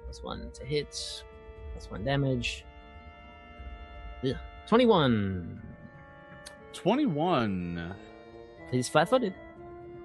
Plus 0.05 0.23
one 0.23 0.49
to 0.53 0.65
hit. 0.65 1.23
Plus 1.73 1.89
one 1.91 2.03
damage. 2.05 2.63
Ugh. 4.23 4.35
21. 4.67 5.61
Twenty-one. 6.73 7.93
He's 8.71 8.89
flat-footed. 8.89 9.33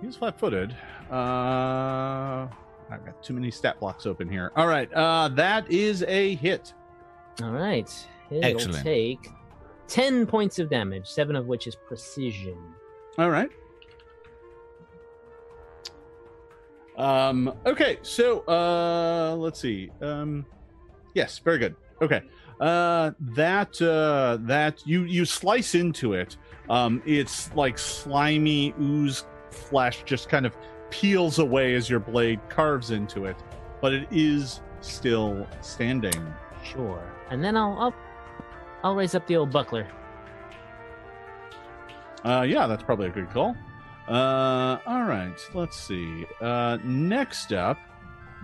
He's 0.00 0.16
flat-footed. 0.16 0.74
Uh, 1.10 2.48
I've 2.90 3.04
got 3.04 3.22
too 3.22 3.34
many 3.34 3.50
stat 3.50 3.78
blocks 3.80 4.06
open 4.06 4.28
here. 4.28 4.52
All 4.56 4.66
right, 4.66 4.92
uh, 4.92 5.28
that 5.28 5.70
is 5.70 6.02
a 6.04 6.34
hit. 6.36 6.72
All 7.42 7.50
right. 7.50 7.90
It'll 8.30 8.44
Excellent. 8.44 8.84
take 8.84 9.30
10 9.88 10.26
points 10.26 10.58
of 10.58 10.70
damage, 10.70 11.06
seven 11.08 11.36
of 11.36 11.46
which 11.46 11.66
is 11.66 11.74
precision. 11.74 12.56
All 13.18 13.30
right. 13.30 13.50
Um. 16.96 17.54
Okay. 17.64 17.98
So, 18.02 18.40
uh, 18.40 19.34
let's 19.36 19.58
see. 19.58 19.90
Um, 20.02 20.44
yes. 21.14 21.38
Very 21.38 21.58
good. 21.58 21.74
Okay. 22.02 22.20
Uh, 22.60 23.12
that 23.20 23.80
uh, 23.80 24.36
that 24.42 24.86
you 24.86 25.04
you 25.04 25.24
slice 25.24 25.74
into 25.74 26.12
it. 26.12 26.36
Um, 26.68 27.02
it's 27.06 27.52
like 27.54 27.78
slimy 27.78 28.74
ooze 28.78 29.24
flesh, 29.50 30.02
just 30.04 30.28
kind 30.28 30.46
of 30.46 30.56
peels 30.90 31.38
away 31.38 31.74
as 31.74 31.88
your 31.88 32.00
blade 32.00 32.40
carves 32.48 32.90
into 32.90 33.24
it, 33.24 33.36
but 33.80 33.92
it 33.92 34.08
is 34.10 34.60
still 34.80 35.46
standing. 35.60 36.34
Sure. 36.62 37.02
And 37.30 37.42
then 37.42 37.56
I'll 37.56 37.76
I'll, 37.78 37.94
I'll 38.82 38.94
raise 38.94 39.14
up 39.14 39.26
the 39.26 39.36
old 39.36 39.50
buckler. 39.50 39.86
Uh, 42.24 42.42
yeah, 42.42 42.66
that's 42.66 42.82
probably 42.82 43.06
a 43.06 43.10
good 43.10 43.30
call. 43.30 43.56
Uh, 44.08 44.78
all 44.86 45.04
right, 45.04 45.38
let's 45.54 45.78
see. 45.78 46.26
Uh, 46.40 46.78
next 46.82 47.52
up, 47.52 47.78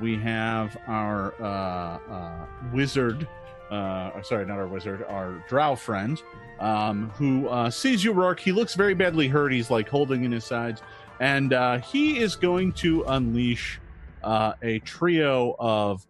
we 0.01 0.17
have 0.19 0.77
our 0.87 1.35
uh, 1.41 1.99
uh, 2.13 2.47
wizard. 2.73 3.27
Uh, 3.71 4.23
sorry, 4.23 4.47
not 4.47 4.59
our 4.59 4.69
wizard, 4.69 5.05
our 5.09 5.45
drow 5.49 5.75
friend, 5.75 6.23
um, 6.61 7.11
who 7.11 7.49
uh, 7.49 7.71
sees 7.71 8.05
you, 8.05 8.13
Rourke. 8.13 8.41
He 8.41 8.53
looks 8.53 8.75
very 8.75 8.95
badly 8.95 9.29
hurt. 9.29 9.53
He's 9.53 9.71
like 9.71 9.89
holding 9.89 10.25
in 10.25 10.33
his 10.33 10.45
sides, 10.45 10.83
and 11.21 11.53
uh, 11.53 11.79
he 11.79 12.19
is 12.19 12.37
going 12.37 12.73
to 12.75 13.03
unleash 13.05 13.81
uh, 14.23 14.53
a 14.63 14.79
trio 14.81 15.57
of 15.59 16.07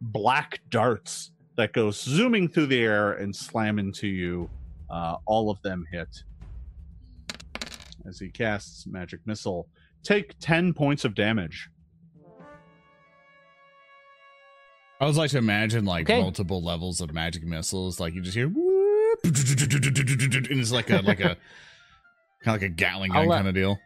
black 0.00 0.60
darts 0.70 1.30
that 1.56 1.72
go 1.72 1.90
zooming 1.90 2.48
through 2.48 2.66
the 2.66 2.80
air 2.80 3.12
and 3.12 3.34
slam 3.34 3.78
into 3.78 4.06
you. 4.06 4.48
Uh, 4.90 5.16
all 5.26 5.50
of 5.50 5.60
them 5.62 5.84
hit 5.90 6.22
as 8.08 8.18
he 8.18 8.28
casts 8.30 8.86
magic 8.86 9.20
missile. 9.26 9.68
Take 10.02 10.38
10 10.40 10.72
points 10.72 11.04
of 11.04 11.14
damage. 11.14 11.68
I 15.00 15.06
would 15.06 15.16
like 15.16 15.30
to 15.30 15.38
imagine 15.38 15.84
like 15.84 16.08
Okay. 16.10 16.20
multiple 16.20 16.62
levels 16.62 17.00
of 17.00 17.12
magic 17.14 17.44
missiles. 17.44 18.00
Like 18.00 18.14
you 18.14 18.20
just 18.22 18.36
hear, 18.36 18.48
whoop, 18.48 19.20
and 19.24 19.32
it's 19.36 20.72
like 20.72 20.90
a 20.90 21.00
like 21.02 21.20
a 21.20 21.36
kind 22.42 22.46
of 22.46 22.52
like 22.54 22.62
a 22.62 22.68
Gatling 22.68 23.12
gun 23.12 23.30
uh, 23.30 23.34
kind 23.36 23.48
of 23.48 23.54
deal. 23.54 23.78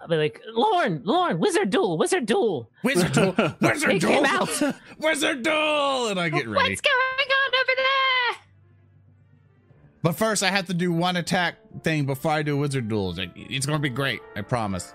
I'll 0.00 0.06
be 0.08 0.16
like, 0.16 0.40
Lorne, 0.52 1.00
Lorne, 1.04 1.40
wizard 1.40 1.70
duel, 1.70 1.98
wizard 1.98 2.24
duel. 2.26 2.70
Wizard 2.84 3.12
duel, 3.12 3.34
wizard 3.60 3.90
They 3.90 3.98
duel, 3.98 4.12
came 4.12 4.24
out. 4.26 4.48
wizard 4.98 5.42
duel, 5.42 6.08
and 6.08 6.20
I 6.20 6.28
get 6.28 6.46
ready. 6.46 6.70
What's 6.70 6.80
going 6.82 6.94
on 6.94 7.54
over 7.54 7.72
there? 7.76 8.42
But 10.02 10.12
first, 10.12 10.44
I 10.44 10.50
have 10.52 10.66
to 10.66 10.74
do 10.74 10.92
one 10.92 11.16
attack 11.16 11.56
thing 11.82 12.06
before 12.06 12.30
I 12.30 12.42
do 12.42 12.56
wizard 12.56 12.88
duels. 12.88 13.18
Like, 13.18 13.30
It's 13.34 13.66
going 13.66 13.78
to 13.78 13.82
be 13.82 13.88
great. 13.88 14.20
I 14.36 14.42
promise. 14.42 14.94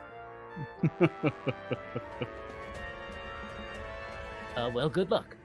Uh, 4.55 4.69
well, 4.73 4.89
good 4.89 5.09
luck. 5.11 5.35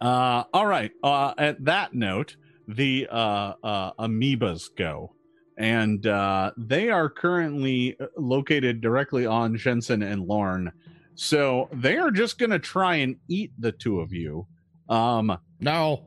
Uh, 0.00 0.44
all 0.52 0.66
right. 0.66 0.92
Uh, 1.02 1.32
at 1.38 1.64
that 1.64 1.94
note, 1.94 2.36
the 2.68 3.08
uh, 3.10 3.54
uh, 3.62 3.92
amoebas 3.98 4.68
go. 4.76 5.14
And 5.56 6.06
uh, 6.06 6.50
they 6.56 6.90
are 6.90 7.08
currently 7.08 7.96
uh, 7.98 8.06
located 8.16 8.80
directly 8.80 9.24
on 9.24 9.56
Jensen 9.56 10.02
and 10.02 10.26
Lorne. 10.26 10.72
So 11.14 11.68
they 11.72 11.96
are 11.96 12.10
just 12.10 12.38
going 12.38 12.50
to 12.50 12.58
try 12.58 12.96
and 12.96 13.16
eat 13.28 13.52
the 13.58 13.72
two 13.72 14.00
of 14.00 14.12
you. 14.12 14.46
Um, 14.88 15.38
No. 15.60 16.06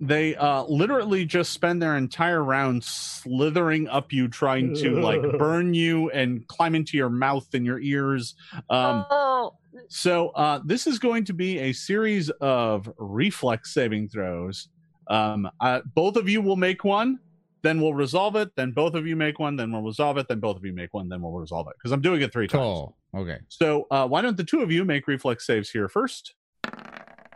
They 0.00 0.34
uh 0.36 0.62
literally 0.64 1.24
just 1.24 1.52
spend 1.52 1.80
their 1.82 1.96
entire 1.96 2.42
round 2.42 2.82
slithering 2.82 3.86
up 3.88 4.12
you 4.12 4.28
trying 4.28 4.74
to 4.74 4.98
like 5.00 5.20
burn 5.38 5.74
you 5.74 6.08
and 6.10 6.46
climb 6.48 6.74
into 6.74 6.96
your 6.96 7.10
mouth 7.10 7.46
and 7.52 7.66
your 7.66 7.78
ears 7.80 8.34
um 8.70 9.04
oh, 9.10 9.52
so 9.88 10.30
uh 10.30 10.58
this 10.64 10.86
is 10.86 10.98
going 10.98 11.24
to 11.24 11.34
be 11.34 11.58
a 11.58 11.72
series 11.72 12.30
of 12.40 12.90
reflex 12.98 13.74
saving 13.74 14.08
throws 14.08 14.68
um 15.08 15.48
uh, 15.60 15.80
both 15.94 16.16
of 16.16 16.28
you 16.28 16.40
will 16.40 16.56
make 16.56 16.82
one 16.82 17.18
then 17.62 17.78
we'll 17.78 17.92
resolve 17.94 18.36
it 18.36 18.48
then 18.56 18.70
both 18.70 18.94
of 18.94 19.06
you 19.06 19.14
make 19.16 19.38
one 19.38 19.54
then 19.54 19.70
we'll 19.70 19.82
resolve 19.82 20.16
it 20.16 20.26
then 20.28 20.40
both 20.40 20.56
of 20.56 20.64
you 20.64 20.72
make 20.72 20.94
one 20.94 21.10
then 21.10 21.20
we'll 21.20 21.32
resolve 21.32 21.66
it 21.68 21.74
because 21.78 21.92
i'm 21.92 22.00
doing 22.00 22.22
it 22.22 22.32
three 22.32 22.48
times 22.48 22.62
Cool. 22.62 22.96
Okay. 23.14 23.38
so 23.48 23.86
uh 23.90 24.06
why 24.06 24.22
don't 24.22 24.36
the 24.38 24.44
two 24.44 24.60
of 24.62 24.72
you 24.72 24.82
make 24.84 25.06
reflex 25.06 25.46
saves 25.46 25.68
here 25.68 25.88
first 25.88 26.34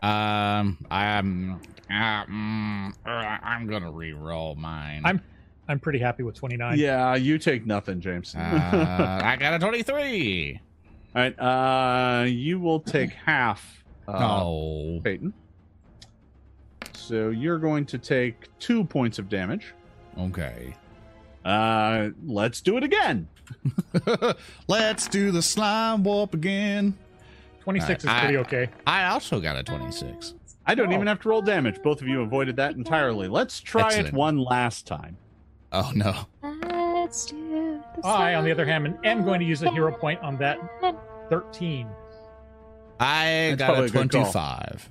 Um, 0.05 0.79
I'm, 0.91 1.61
uh, 1.91 2.25
mm, 2.27 2.93
uh, 3.07 3.09
I'm 3.09 3.67
gonna 3.67 3.91
re-roll 3.91 4.55
mine. 4.57 5.03
I'm- 5.05 5.23
I'm 5.67 5.81
pretty 5.81 5.99
happy 5.99 6.23
with 6.23 6.35
29. 6.35 6.79
yeah 6.79 7.15
you 7.15 7.39
take 7.39 7.65
nothing 7.65 7.99
james 7.99 8.35
uh, 8.35 8.39
I 9.25 9.37
got 9.37 9.55
a 9.55 9.59
twenty-three. 9.59 10.61
All 11.17 11.23
right, 11.23 11.39
uh, 11.41 12.25
you 12.25 12.61
will 12.61 12.81
take 12.81 13.11
half, 13.13 13.83
uh, 14.07 14.43
oh, 14.43 15.01
Peyton. 15.03 15.33
So 16.93 17.31
you're 17.31 17.59
going 17.59 17.87
to 17.87 17.99
take 17.99 18.49
two 18.59 18.85
points 18.85 19.19
of 19.19 19.29
damage. 19.31 19.73
okay. 20.19 20.75
Uh, 21.47 22.09
let's 22.27 22.61
do 22.61 22.77
it 22.79 22.85
again. 22.85 23.29
Let's 24.69 25.07
do 25.09 25.31
the 25.31 25.43
slime 25.43 26.03
warp 26.03 26.33
again. 26.33 26.97
26 27.65 28.05
Alright, 28.05 28.17
is 28.17 28.21
pretty 28.25 28.37
I- 28.37 28.41
okay. 28.41 28.73
I 28.87 29.05
also 29.07 29.41
got 29.41 29.57
a 29.57 29.63
twenty-six. 29.63 30.35
I 30.67 30.75
don't 30.75 30.91
Oh. 30.91 30.95
even 30.95 31.07
have 31.07 31.21
to 31.21 31.29
roll 31.29 31.43
damage. 31.43 31.83
Both 31.83 32.01
of 32.01 32.09
you 32.09 32.23
avoided 32.23 32.57
that 32.57 32.75
entirely. 32.77 33.29
Let's 33.29 33.61
try 33.61 33.87
Excellent. 33.87 34.09
it 34.09 34.15
one 34.15 34.39
last 34.39 34.87
time. 34.87 35.17
Oh 35.73 35.91
no. 35.95 36.15
Let's 36.43 37.27
do 37.27 37.83
I, 38.03 38.35
on 38.35 38.45
the 38.45 38.51
other 38.53 38.65
hand, 38.67 38.97
am 39.05 39.25
going 39.25 39.41
to 39.41 39.47
use 39.47 39.63
a 39.63 39.71
hero 39.71 39.93
point 39.93 40.21
on 40.21 40.37
that 40.39 40.59
13. 41.31 41.87
I 43.01 43.55
That's 43.57 43.59
got 43.59 43.67
probably 43.67 43.83
a 43.85 43.89
a 43.89 43.91
25. 43.91 44.91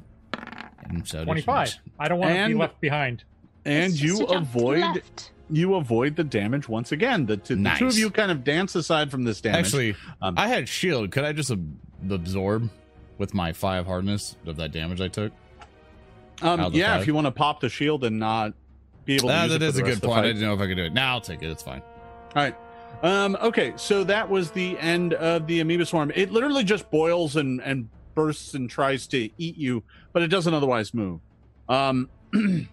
And 0.89 1.07
so 1.07 1.23
25. 1.25 1.75
I 1.99 2.07
don't 2.07 2.19
want 2.19 2.29
to 2.31 2.33
be 2.35 2.39
And- 2.39 2.59
left 2.59 2.79
behind. 2.81 3.23
And 3.65 3.93
you 3.93 4.09
just 4.09 4.21
a 4.23 4.25
jump 4.25 4.51
to 4.51 4.53
the 4.53 4.59
avoid 4.59 4.79
left. 4.81 5.31
you 5.49 5.75
avoid 5.75 6.15
the 6.17 6.23
damage 6.25 6.67
once 6.67 6.91
again. 6.91 7.25
The, 7.25 7.37
t- 7.37 7.53
the 7.55 7.75
two 7.77 7.87
of 7.87 7.97
you 7.97 8.09
kind 8.11 8.29
of 8.29 8.43
dance 8.43 8.75
aside 8.75 9.09
from 9.09 9.23
this 9.23 9.39
damage. 9.41 9.65
Actually, 9.67 9.95
Um, 10.21 10.35
I 10.37 10.47
had 10.49 10.67
shield. 10.67 11.11
Could 11.11 11.23
I 11.23 11.31
just 11.31 11.49
ab- 11.49 11.77
absorb 12.11 12.69
with 13.17 13.33
my 13.33 13.53
five 13.53 13.85
hardness 13.85 14.35
of 14.45 14.55
that 14.57 14.71
damage 14.71 14.99
I 15.01 15.07
took? 15.07 15.31
um, 16.41 16.59
out 16.59 16.67
of 16.67 16.73
the 16.73 16.79
yeah, 16.79 16.93
five. 16.93 17.01
if 17.01 17.07
you 17.07 17.13
want 17.13 17.25
to 17.27 17.31
pop 17.31 17.59
the 17.59 17.69
shield 17.69 18.03
and 18.03 18.19
not 18.19 18.53
be 19.05 19.15
able 19.15 19.29
to 19.29 19.33
Ah, 19.35 19.43
use 19.43 19.51
that 19.53 19.59
the 19.59 19.79
a 19.79 19.83
good 19.83 20.01
point. 20.01 20.19
I 20.19 20.21
didn't 20.23 20.41
know 20.41 20.53
if 20.53 20.59
I 20.59 20.67
could 20.67 20.77
do 20.77 20.83
it. 20.85 20.93
Now 20.93 21.13
I'll 21.13 21.21
take 21.21 21.41
it. 21.43 21.49
It's 21.49 21.63
fine. 21.63 21.81
All 22.35 22.43
right. 22.43 22.55
Um, 23.03 23.37
okay, 23.41 23.73
so 23.75 24.03
that 24.05 24.29
was 24.29 24.51
the 24.51 24.77
end 24.79 25.13
of 25.15 25.45
the 25.47 25.59
amoeba 25.59 25.85
swarm. 25.85 26.11
It 26.15 26.31
literally 26.31 26.63
just 26.63 26.89
boils 26.89 27.35
and, 27.35 27.61
and 27.61 27.89
bursts 28.15 28.53
and 28.53 28.69
tries 28.69 29.07
to 29.07 29.29
eat 29.37 29.57
you, 29.57 29.83
but 30.13 30.21
it 30.21 30.27
doesn't 30.27 30.53
otherwise 30.53 30.93
move. 30.93 31.19
Um, 31.67 32.09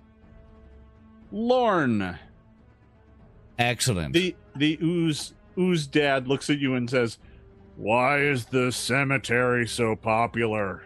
Lorne, 1.33 2.19
Excellent. 3.59 4.13
the 4.15 4.35
the 4.57 4.79
ooze 4.83 5.33
ooze 5.59 5.87
dad 5.87 6.27
looks 6.29 6.49
at 6.51 6.59
you 6.59 6.75
and 6.75 6.89
says, 6.89 7.19
"Why 7.81 8.19
is 8.19 8.45
the 8.47 8.71
cemetery 8.73 9.67
so 9.67 9.97
popular?" 9.97 10.83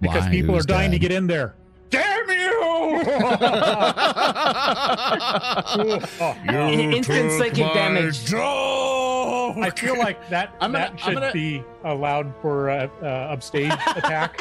Because 0.00 0.24
Why, 0.24 0.30
people 0.30 0.54
are 0.54 0.58
who's 0.58 0.66
dying 0.66 0.90
to 0.92 0.98
get 0.98 1.12
in 1.12 1.26
there. 1.26 1.54
Damn 1.90 2.28
you! 2.30 3.02
In- 6.48 6.92
instant 6.92 7.32
psychic 7.32 7.72
damage. 7.74 8.30
dog! 8.30 9.58
I 9.58 9.70
feel 9.70 9.98
like 9.98 10.28
that, 10.30 10.54
I'm 10.60 10.72
gonna- 10.72 10.84
that 10.84 10.90
I'm 10.92 10.96
should 10.98 11.14
gonna- 11.14 11.32
be 11.32 11.62
allowed 11.84 12.32
for 12.42 12.70
uh, 12.70 12.88
uh, 13.02 13.06
upstage 13.06 13.72
attack. 13.96 14.38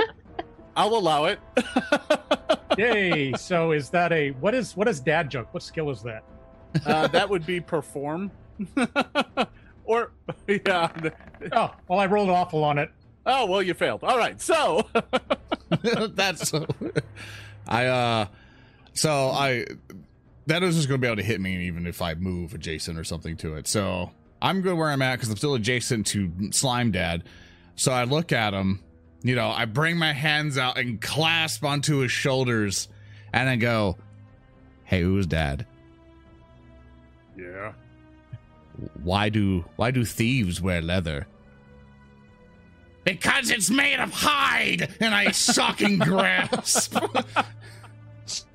I'll 0.76 0.94
allow 0.94 1.24
it. 1.26 1.38
Yay! 2.76 3.32
So 3.34 3.72
is 3.72 3.88
that 3.90 4.12
a 4.12 4.30
what 4.32 4.54
is 4.54 4.76
what 4.76 4.88
is 4.88 5.00
dad 5.00 5.30
joke? 5.30 5.52
What 5.54 5.62
skill 5.62 5.90
is 5.90 6.02
that? 6.02 6.22
uh, 6.84 7.06
that 7.08 7.28
would 7.30 7.46
be 7.46 7.60
perform, 7.60 8.30
or 9.86 10.10
yeah. 10.48 10.90
Oh, 11.52 11.74
well, 11.88 11.98
I 11.98 12.06
rolled 12.06 12.30
awful 12.30 12.64
on 12.64 12.78
it. 12.78 12.90
Oh 13.24 13.46
well, 13.46 13.62
you 13.62 13.74
failed. 13.74 14.04
All 14.04 14.18
right, 14.18 14.40
so 14.40 14.86
That's 16.14 16.52
I 17.66 17.86
uh 17.86 18.26
so 18.92 19.30
I 19.30 19.66
that 20.46 20.62
is 20.62 20.76
just 20.76 20.88
gonna 20.88 20.98
be 20.98 21.06
able 21.08 21.16
to 21.16 21.22
hit 21.24 21.40
me 21.40 21.66
even 21.66 21.86
if 21.86 22.00
I 22.00 22.14
move 22.14 22.54
adjacent 22.54 22.98
or 22.98 23.04
something 23.04 23.36
to 23.38 23.56
it. 23.56 23.66
So 23.66 24.10
I'm 24.40 24.60
good 24.60 24.76
where 24.76 24.90
I'm 24.90 25.02
at 25.02 25.16
because 25.16 25.30
I'm 25.30 25.36
still 25.36 25.54
adjacent 25.54 26.06
to 26.08 26.30
Slime 26.52 26.92
Dad. 26.92 27.24
So 27.74 27.90
I 27.92 28.04
look 28.04 28.32
at 28.32 28.54
him, 28.54 28.80
you 29.22 29.34
know, 29.34 29.48
I 29.50 29.64
bring 29.64 29.96
my 29.96 30.12
hands 30.12 30.56
out 30.56 30.78
and 30.78 31.00
clasp 31.00 31.64
onto 31.64 31.98
his 31.98 32.12
shoulders 32.12 32.88
and 33.32 33.48
I 33.48 33.56
go, 33.56 33.96
Hey, 34.84 35.02
who's 35.02 35.26
dad? 35.26 35.66
yeah. 37.36 37.72
Why 39.02 39.28
do 39.28 39.64
why 39.76 39.90
do 39.90 40.04
thieves 40.04 40.60
wear 40.60 40.80
leather? 40.82 41.26
Because 43.04 43.50
it's 43.50 43.70
made 43.70 44.00
of 44.00 44.12
hide 44.12 44.92
and 45.00 45.14
I 45.14 45.30
shocking 45.30 45.98
grasp. 45.98 46.96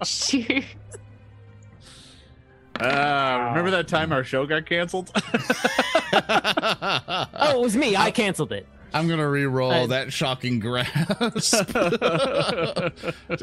Shoot. 0.03 0.63
Uh, 2.79 3.47
remember 3.49 3.69
that 3.69 3.87
time 3.87 4.11
our 4.11 4.23
show 4.23 4.45
got 4.47 4.65
canceled? 4.65 5.11
Oh, 6.13 7.51
it 7.55 7.61
was 7.61 7.77
me. 7.77 7.95
I 7.95 8.11
canceled 8.11 8.51
it. 8.51 8.67
I'm 8.93 9.07
gonna 9.07 9.29
re-roll 9.29 9.71
I- 9.71 9.85
that 9.87 10.11
shocking 10.11 10.59
grasp. 10.59 10.91
See 11.39 11.57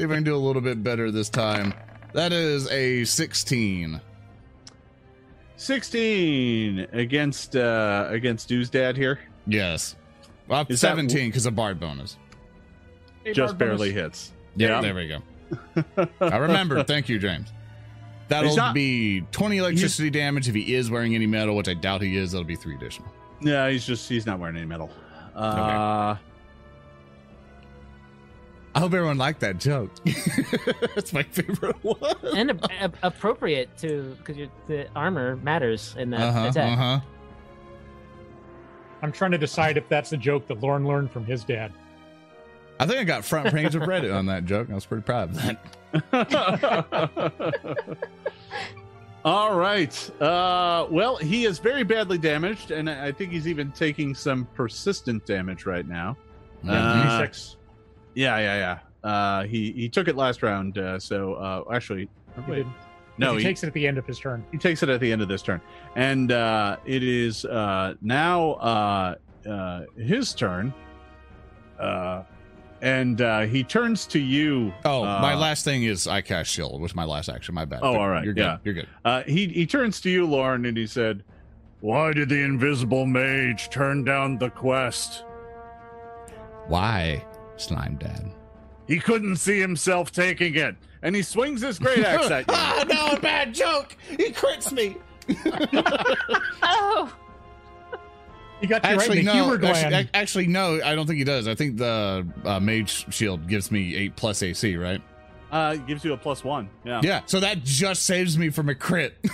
if 0.02 0.10
I 0.10 0.14
can 0.14 0.24
do 0.24 0.34
a 0.34 0.36
little 0.36 0.60
bit 0.60 0.82
better 0.82 1.10
this 1.10 1.28
time. 1.30 1.72
That 2.14 2.32
is 2.32 2.68
a 2.70 3.04
16. 3.04 4.00
Sixteen 5.58 6.86
against 6.92 7.54
uh 7.56 8.06
against 8.10 8.48
Dew's 8.48 8.70
dad 8.70 8.96
here. 8.96 9.18
Yes. 9.46 9.96
Well, 10.46 10.62
Is 10.68 10.80
that- 10.80 10.88
17 10.88 11.28
because 11.28 11.46
of 11.46 11.54
bard 11.54 11.78
bonus. 11.78 12.16
Hey, 13.24 13.32
Just 13.32 13.58
Bard 13.58 13.70
bonus. 13.70 13.78
barely 13.78 13.92
hits. 13.92 14.32
Yeah, 14.56 14.80
there 14.80 14.94
we 14.94 15.08
go. 15.08 16.06
I 16.20 16.36
remember. 16.38 16.82
Thank 16.84 17.08
you, 17.08 17.18
James. 17.18 17.52
That'll 18.28 18.48
He's 18.50 18.56
not- 18.56 18.74
be 18.74 19.22
20 19.32 19.58
electricity 19.58 20.10
damage 20.10 20.48
if 20.48 20.54
he 20.54 20.74
is 20.74 20.90
wearing 20.90 21.14
any 21.14 21.26
metal, 21.26 21.56
which 21.56 21.68
I 21.68 21.74
doubt 21.74 22.02
he 22.02 22.16
is. 22.16 22.32
That'll 22.32 22.44
be 22.46 22.56
three 22.56 22.74
additional. 22.76 23.12
Yeah, 23.40 23.68
he's 23.68 23.84
just 23.86 24.08
he's 24.08 24.26
not 24.26 24.38
wearing 24.38 24.56
any 24.56 24.66
metal. 24.66 24.90
Uh, 25.34 26.16
I 28.74 28.80
hope 28.80 28.92
everyone 28.94 29.18
liked 29.18 29.40
that 29.40 29.58
joke. 29.58 29.90
That's 30.94 31.12
my 31.12 31.22
favorite 31.24 31.76
one. 31.82 31.96
And 32.36 32.50
a- 32.52 32.84
a- 32.86 32.92
appropriate 33.02 33.76
to 33.78 34.16
because 34.24 34.48
the 34.68 34.86
armor 34.94 35.36
matters 35.36 35.94
in 35.98 36.10
that 36.10 36.20
Uh-huh, 36.20 36.48
attack. 36.48 36.72
uh-huh. 36.78 37.00
I'm 39.02 39.12
trying 39.12 39.30
to 39.32 39.38
decide 39.38 39.76
if 39.76 39.88
that's 39.88 40.12
a 40.12 40.16
joke 40.16 40.46
that 40.48 40.60
Lauren 40.60 40.84
learned 40.86 41.12
from 41.12 41.24
his 41.24 41.44
dad. 41.44 41.72
I 42.80 42.86
think 42.86 42.98
I 42.98 43.04
got 43.04 43.24
front 43.24 43.52
page 43.54 43.74
of 43.76 43.82
Reddit 43.82 44.12
on 44.14 44.26
that 44.26 44.44
joke. 44.44 44.70
I 44.70 44.74
was 44.74 44.84
pretty 44.86 45.02
proud 45.04 45.30
of 45.30 45.36
that. 46.02 47.98
All 49.24 49.54
right. 49.56 50.22
Uh, 50.22 50.86
well, 50.90 51.16
he 51.16 51.44
is 51.44 51.58
very 51.58 51.82
badly 51.82 52.18
damaged, 52.18 52.70
and 52.70 52.88
I 52.88 53.06
I 53.06 53.12
think 53.12 53.32
he's 53.32 53.48
even 53.48 53.70
taking 53.72 54.14
some 54.14 54.46
persistent 54.54 55.26
damage 55.26 55.66
right 55.66 55.86
now. 55.86 56.16
Mhm. 56.64 56.70
Uh, 56.70 57.20
D6. 57.22 57.56
Yeah, 58.18 58.36
yeah, 58.38 58.78
yeah. 59.04 59.08
Uh, 59.08 59.44
he 59.44 59.70
he 59.70 59.88
took 59.88 60.08
it 60.08 60.16
last 60.16 60.42
round. 60.42 60.76
Uh, 60.76 60.98
so 60.98 61.34
uh, 61.34 61.72
actually, 61.72 62.08
He 62.34 62.50
wait, 62.50 62.56
didn't. 62.58 62.72
no, 63.16 63.34
he, 63.34 63.38
he, 63.38 63.44
takes 63.44 63.62
it 63.62 63.68
at 63.68 63.74
the 63.74 63.86
end 63.86 63.96
of 63.96 64.04
his 64.04 64.18
turn. 64.18 64.44
he 64.50 64.58
takes 64.58 64.82
it 64.82 64.88
at 64.88 64.98
the 64.98 65.12
end 65.12 65.22
of 65.22 65.28
this 65.28 65.40
turn, 65.40 65.60
and 65.94 66.32
uh, 66.32 66.78
it 66.84 67.04
is 67.04 67.44
uh, 67.44 67.94
now 68.02 68.54
uh, 68.54 69.14
uh, 69.48 69.82
his 69.96 70.34
turn. 70.34 70.74
Uh, 71.78 72.24
and 72.82 73.20
uh, 73.22 73.40
he 73.42 73.62
turns 73.62 74.04
to 74.06 74.18
you. 74.18 74.72
Oh, 74.84 75.04
my 75.04 75.34
uh, 75.34 75.38
last 75.38 75.64
thing 75.64 75.84
is 75.84 76.08
I 76.08 76.20
cast 76.20 76.50
shield, 76.50 76.80
which 76.80 76.90
is 76.92 76.96
my 76.96 77.04
last 77.04 77.28
action. 77.28 77.54
My 77.54 77.64
bad. 77.64 77.80
Oh, 77.82 77.94
all 77.94 78.08
right, 78.08 78.24
You're 78.24 78.34
good. 78.34 78.40
yeah. 78.40 78.58
You're 78.64 78.74
good. 78.74 78.88
Uh, 79.04 79.22
he 79.22 79.46
he 79.46 79.64
turns 79.64 80.00
to 80.00 80.10
you, 80.10 80.26
Lauren, 80.26 80.66
and 80.66 80.76
he 80.76 80.88
said, 80.88 81.22
"Why 81.80 82.12
did 82.12 82.30
the 82.30 82.40
invisible 82.42 83.06
mage 83.06 83.70
turn 83.70 84.02
down 84.02 84.38
the 84.38 84.50
quest? 84.50 85.24
Why, 86.66 87.24
Slime 87.60 87.96
Dad? 87.96 88.30
He 88.86 88.98
couldn't 89.00 89.36
see 89.36 89.60
himself 89.60 90.10
taking 90.12 90.54
it." 90.56 90.76
And 91.02 91.14
he 91.14 91.22
swings 91.22 91.60
his 91.60 91.78
great 91.78 92.04
axe 92.04 92.30
at 92.30 92.40
you. 92.48 92.54
oh, 92.56 92.84
no, 92.88 93.16
a 93.16 93.20
bad 93.20 93.54
joke. 93.54 93.96
He 94.08 94.30
crits 94.30 94.72
me. 94.72 94.96
Oh, 96.62 97.14
He 98.60 98.66
got 98.66 98.82
you 98.84 98.90
Actually, 98.90 99.08
right 99.08 99.18
in 99.18 99.24
the 99.26 99.32
no. 99.32 99.32
humor 99.44 99.56
gland. 99.58 99.76
Actually, 99.76 99.94
ac- 100.00 100.10
actually, 100.14 100.46
no. 100.48 100.80
I 100.84 100.94
don't 100.96 101.06
think 101.06 101.18
he 101.18 101.24
does. 101.24 101.46
I 101.46 101.54
think 101.54 101.76
the 101.76 102.26
uh, 102.44 102.58
mage 102.58 103.12
shield 103.14 103.46
gives 103.48 103.70
me 103.70 103.94
eight 103.94 104.16
plus 104.16 104.42
AC, 104.42 104.76
right? 104.76 105.00
Uh, 105.50 105.74
it 105.76 105.86
gives 105.86 106.04
you 106.04 106.12
a 106.12 106.16
plus 106.16 106.44
one. 106.44 106.68
Yeah. 106.84 107.00
Yeah. 107.02 107.22
So 107.26 107.40
that 107.40 107.64
just 107.64 108.02
saves 108.04 108.36
me 108.38 108.50
from 108.50 108.68
a 108.68 108.74
crit. 108.74 109.16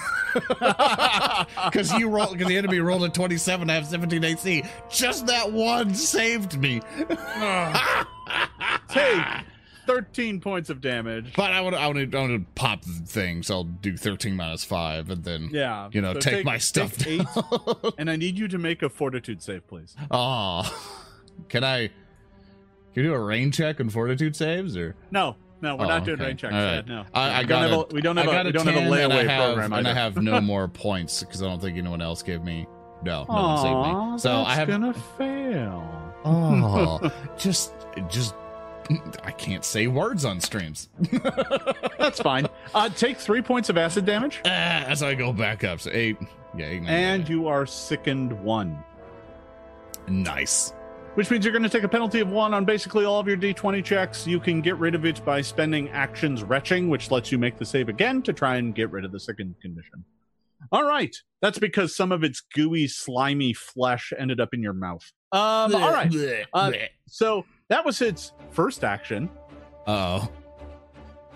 Because 1.64 1.92
you 1.92 2.08
rolled, 2.08 2.32
because 2.32 2.48
the 2.48 2.56
enemy 2.56 2.80
rolled 2.80 3.04
a 3.04 3.08
twenty-seven. 3.08 3.70
I 3.70 3.74
have 3.74 3.86
seventeen 3.86 4.24
AC. 4.24 4.64
Just 4.90 5.26
that 5.26 5.50
one 5.52 5.94
saved 5.94 6.58
me. 6.58 6.80
Take 8.88 9.22
thirteen 9.86 10.40
points 10.40 10.70
of 10.70 10.80
damage. 10.80 11.32
But 11.36 11.52
I 11.52 11.60
would, 11.60 11.74
I 11.74 11.86
would, 11.88 12.14
I 12.14 12.26
would 12.26 12.54
pop 12.54 12.82
the 12.82 12.92
thing, 13.06 13.42
so 13.42 13.54
I'll 13.56 13.64
do 13.64 13.96
thirteen 13.96 14.34
minus 14.36 14.64
five, 14.64 15.10
and 15.10 15.22
then 15.24 15.50
Yeah. 15.52 15.88
you 15.92 16.00
know 16.00 16.14
So 16.14 16.20
take, 16.20 16.44
my 16.44 16.58
stuff 16.58 16.96
take 16.96 17.20
eight, 17.20 17.26
and 17.98 18.10
I 18.10 18.16
need 18.16 18.38
you 18.38 18.48
to 18.48 18.58
make 18.58 18.82
a 18.82 18.88
fortitude 18.88 19.42
save, 19.42 19.66
please. 19.68 19.94
oh, 20.10 20.62
can 21.48 21.64
I? 21.64 21.88
Can 21.88 23.02
you 23.02 23.10
do 23.10 23.14
a 23.14 23.18
rain 23.20 23.50
check 23.50 23.80
and 23.80 23.92
fortitude 23.92 24.36
saves, 24.36 24.76
or 24.76 24.94
No, 25.10 25.36
no, 25.64 25.76
we're 25.76 25.84
Oh, 25.86 25.88
not 25.88 26.04
doing 26.04 26.18
okay. 26.20 26.26
rain 26.28 26.36
checks. 26.36 26.52
Right. 26.54 26.86
No, 26.86 27.04
I, 27.12 27.30
I 27.30 27.40
we 27.40 27.46
don't 27.46 27.62
have 27.62 27.72
a, 27.72 27.74
a, 27.74 27.86
we 27.86 28.00
don't 28.00 28.16
have 28.16 28.26
a 28.26 28.44
we 28.44 28.52
don't 28.52 28.66
have 28.66 28.76
a 28.76 28.80
10 28.80 28.84
and 28.84 28.94
I 28.94 28.98
layaway 28.98 29.28
have, 29.28 29.44
program. 29.46 29.72
and 29.72 29.88
I 29.88 29.92
have 29.94 30.16
no 30.22 30.40
more 30.52 30.68
points 30.68 31.20
because 31.24 31.42
I 31.42 31.46
don't 31.46 31.60
think 31.60 31.76
anyone 31.76 32.00
else 32.00 32.22
gave 32.22 32.42
me. 32.42 32.66
No, 33.02 33.24
no 33.28 33.34
one 33.34 33.58
saved 33.58 34.12
me. 34.14 34.18
So 34.18 34.42
I 34.42 34.54
have. 34.54 34.68
gonna 34.68 34.94
fail. 35.18 35.90
Oh, 36.26 37.10
just, 37.36 37.74
just. 38.08 38.34
I 39.24 39.30
can't 39.30 39.62
say 39.62 39.88
words 39.88 40.24
on 40.24 40.40
streams. 40.40 40.88
That's 41.98 42.18
fine. 42.20 42.46
Uh, 42.74 42.88
take 42.88 43.18
three 43.18 43.42
points 43.42 43.68
of 43.68 43.76
acid 43.76 44.06
damage, 44.06 44.40
Ah, 44.46 44.48
as 44.48 45.02
I 45.02 45.14
go 45.14 45.34
back 45.34 45.64
up, 45.64 45.80
so 45.80 45.90
eight. 45.92 46.16
Yeah, 46.56 46.66
eight, 46.66 46.82
nine, 46.82 46.90
and 46.94 47.22
nine. 47.24 47.30
you 47.30 47.46
are 47.48 47.66
sickened 47.66 48.32
one. 48.42 48.82
nice. 50.08 50.72
Which 51.14 51.30
means 51.30 51.44
you're 51.44 51.52
going 51.52 51.62
to 51.62 51.68
take 51.68 51.82
a 51.84 51.88
penalty 51.88 52.20
of 52.20 52.28
one 52.28 52.54
on 52.54 52.64
basically 52.64 53.04
all 53.04 53.20
of 53.20 53.26
your 53.28 53.36
d20 53.36 53.84
checks. 53.84 54.26
You 54.26 54.40
can 54.40 54.60
get 54.60 54.76
rid 54.78 54.94
of 54.94 55.04
it 55.04 55.24
by 55.24 55.40
spending 55.40 55.88
actions 55.90 56.42
retching, 56.42 56.88
which 56.88 57.10
lets 57.10 57.30
you 57.32 57.38
make 57.38 57.56
the 57.58 57.64
save 57.64 57.88
again 57.88 58.22
to 58.22 58.32
try 58.32 58.56
and 58.56 58.74
get 58.74 58.90
rid 58.90 59.04
of 59.04 59.12
the 59.12 59.20
second 59.20 59.54
condition. 59.60 60.04
All 60.72 60.84
right, 60.84 61.14
that's 61.42 61.58
because 61.58 61.94
some 61.94 62.10
of 62.10 62.24
its 62.24 62.40
gooey, 62.54 62.86
slimy 62.88 63.52
flesh 63.52 64.12
ended 64.18 64.40
up 64.40 64.54
in 64.54 64.62
your 64.62 64.72
mouth. 64.72 65.04
Um, 65.32 65.74
all 65.74 65.92
right, 65.92 66.14
Uh, 66.52 66.72
so 67.06 67.44
that 67.68 67.84
was 67.84 68.00
its 68.00 68.32
first 68.50 68.84
action. 68.84 69.28
Oh. 69.86 70.30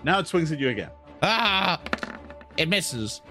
Now 0.03 0.19
it 0.19 0.27
swings 0.27 0.51
at 0.51 0.59
you 0.59 0.69
again. 0.69 0.89
Ah! 1.21 1.79
It 2.57 2.69
misses. 2.69 3.21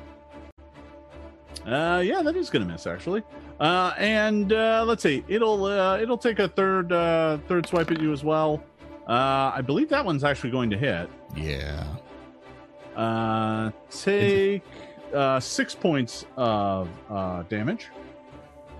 Uh, 1.66 2.02
yeah, 2.04 2.22
that 2.22 2.36
is 2.36 2.50
going 2.50 2.66
to 2.66 2.72
miss 2.72 2.86
actually. 2.86 3.22
Uh, 3.60 3.92
and 3.98 4.52
uh, 4.52 4.84
let's 4.86 5.02
see, 5.02 5.24
it'll 5.28 5.64
uh, 5.64 5.98
it'll 5.98 6.18
take 6.18 6.38
a 6.38 6.48
third 6.48 6.92
uh, 6.92 7.38
third 7.48 7.66
swipe 7.66 7.90
at 7.90 8.00
you 8.00 8.12
as 8.12 8.22
well. 8.22 8.62
Uh, 9.08 9.52
I 9.54 9.62
believe 9.62 9.88
that 9.88 10.04
one's 10.04 10.22
actually 10.22 10.50
going 10.50 10.70
to 10.70 10.78
hit. 10.78 11.08
Yeah. 11.36 11.84
Uh, 12.94 13.70
take 13.90 14.62
uh, 15.14 15.40
six 15.40 15.74
points 15.74 16.24
of 16.36 16.88
uh, 17.10 17.42
damage. 17.44 17.88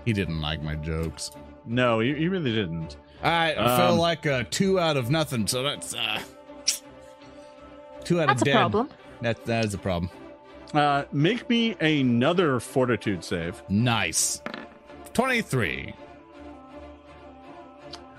He 0.05 0.13
didn't 0.13 0.39
like 0.39 0.61
my 0.61 0.75
jokes. 0.75 1.31
No, 1.65 1.99
he, 1.99 2.13
he 2.15 2.27
really 2.27 2.53
didn't. 2.53 2.97
I 3.21 3.53
Um, 3.53 3.77
felt 3.77 3.99
like 3.99 4.25
a 4.25 4.43
two 4.45 4.79
out 4.79 4.95
of 4.97 5.09
nothing, 5.09 5.45
so 5.47 5.61
that's 5.63 5.93
uh, 5.93 6.19
two 8.03 8.21
out 8.21 8.27
That's 8.27 8.41
of 8.41 8.45
dead. 8.45 8.53
That's 8.55 8.55
a 8.55 8.69
problem. 8.69 8.89
That 9.21 9.45
that 9.45 9.65
is 9.65 9.73
a 9.73 9.77
problem. 9.77 10.09
Uh, 10.73 11.03
make 11.11 11.49
me 11.49 11.75
another 11.81 12.59
fortitude 12.59 13.23
save. 13.23 13.61
Nice. 13.69 14.41
Twenty-three. 15.19 15.93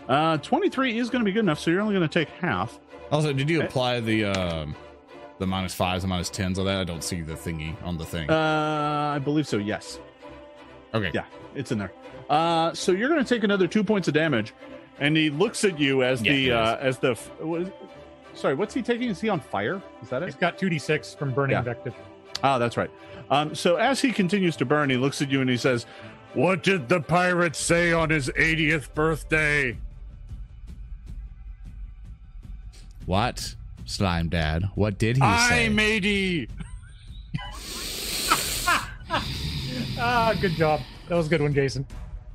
Uh, 0.06 0.36
23 0.36 0.98
is 0.98 1.08
going 1.08 1.20
to 1.20 1.24
be 1.24 1.32
good 1.32 1.40
enough, 1.40 1.58
so 1.58 1.70
you're 1.70 1.80
only 1.80 1.94
going 1.94 2.06
to 2.06 2.12
take 2.12 2.28
half. 2.28 2.78
Also, 3.10 3.32
did 3.32 3.48
you 3.48 3.62
apply 3.62 4.00
the 4.00 4.26
um, 4.26 4.76
the 5.38 5.46
minus 5.46 5.72
fives 5.72 6.04
and 6.04 6.10
minus 6.10 6.28
tens 6.28 6.58
on 6.58 6.66
that? 6.66 6.78
I 6.78 6.84
don't 6.84 7.02
see 7.02 7.22
the 7.22 7.32
thingy 7.32 7.74
on 7.84 7.96
the 7.96 8.04
thing. 8.04 8.28
Uh, 8.28 9.12
I 9.16 9.18
believe 9.18 9.48
so, 9.48 9.56
yes. 9.56 9.98
okay. 10.92 11.10
Yeah, 11.14 11.24
it's 11.54 11.72
in 11.72 11.78
there. 11.78 11.90
Uh, 12.28 12.74
so 12.74 12.92
you're 12.92 13.08
going 13.08 13.24
to 13.24 13.34
take 13.34 13.44
another 13.44 13.66
two 13.66 13.82
points 13.82 14.06
of 14.06 14.12
damage, 14.12 14.52
and 14.98 15.16
he 15.16 15.30
looks 15.30 15.64
at 15.64 15.78
you 15.80 16.02
as 16.02 16.20
Yeah, 16.20 16.32
the 16.32 16.52
uh, 16.52 16.76
as 16.80 16.98
the. 16.98 17.14
What 17.38 17.62
is, 17.62 17.68
sorry, 18.34 18.56
what's 18.56 18.74
he 18.74 18.82
taking? 18.82 19.08
Is 19.08 19.22
he 19.22 19.30
on 19.30 19.40
fire? 19.40 19.80
Is 20.02 20.10
that 20.10 20.22
it? 20.22 20.26
He's 20.26 20.34
got 20.34 20.58
2d6 20.58 21.16
from 21.16 21.32
burning 21.32 21.52
Yeah. 21.54 21.60
invective. 21.60 21.94
Ah, 22.42 22.58
that's 22.58 22.76
right. 22.76 22.90
Um, 23.30 23.54
so 23.54 23.76
as 23.76 24.00
he 24.00 24.12
continues 24.12 24.56
to 24.56 24.64
burn, 24.64 24.90
he 24.90 24.96
looks 24.96 25.22
at 25.22 25.30
you 25.30 25.40
and 25.40 25.48
he 25.50 25.56
says, 25.56 25.86
"What 26.34 26.62
did 26.62 26.88
the 26.88 27.00
pirate 27.00 27.56
say 27.56 27.92
on 27.92 28.10
his 28.10 28.28
80th 28.30 28.92
birthday?" 28.94 29.76
What? 33.06 33.54
Slime 33.86 34.28
Dad. 34.28 34.64
What 34.76 34.98
did 34.98 35.16
he 35.16 35.22
say? 35.22 35.66
I 35.66 35.68
matey. 35.68 36.48
Ah, 40.02 40.34
good 40.40 40.52
job. 40.52 40.80
That 41.08 41.16
was 41.16 41.26
a 41.26 41.28
good 41.28 41.42
one, 41.42 41.52
Jason. 41.52 41.86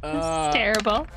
Uh, 0.03 0.51
Terrible. 0.51 1.07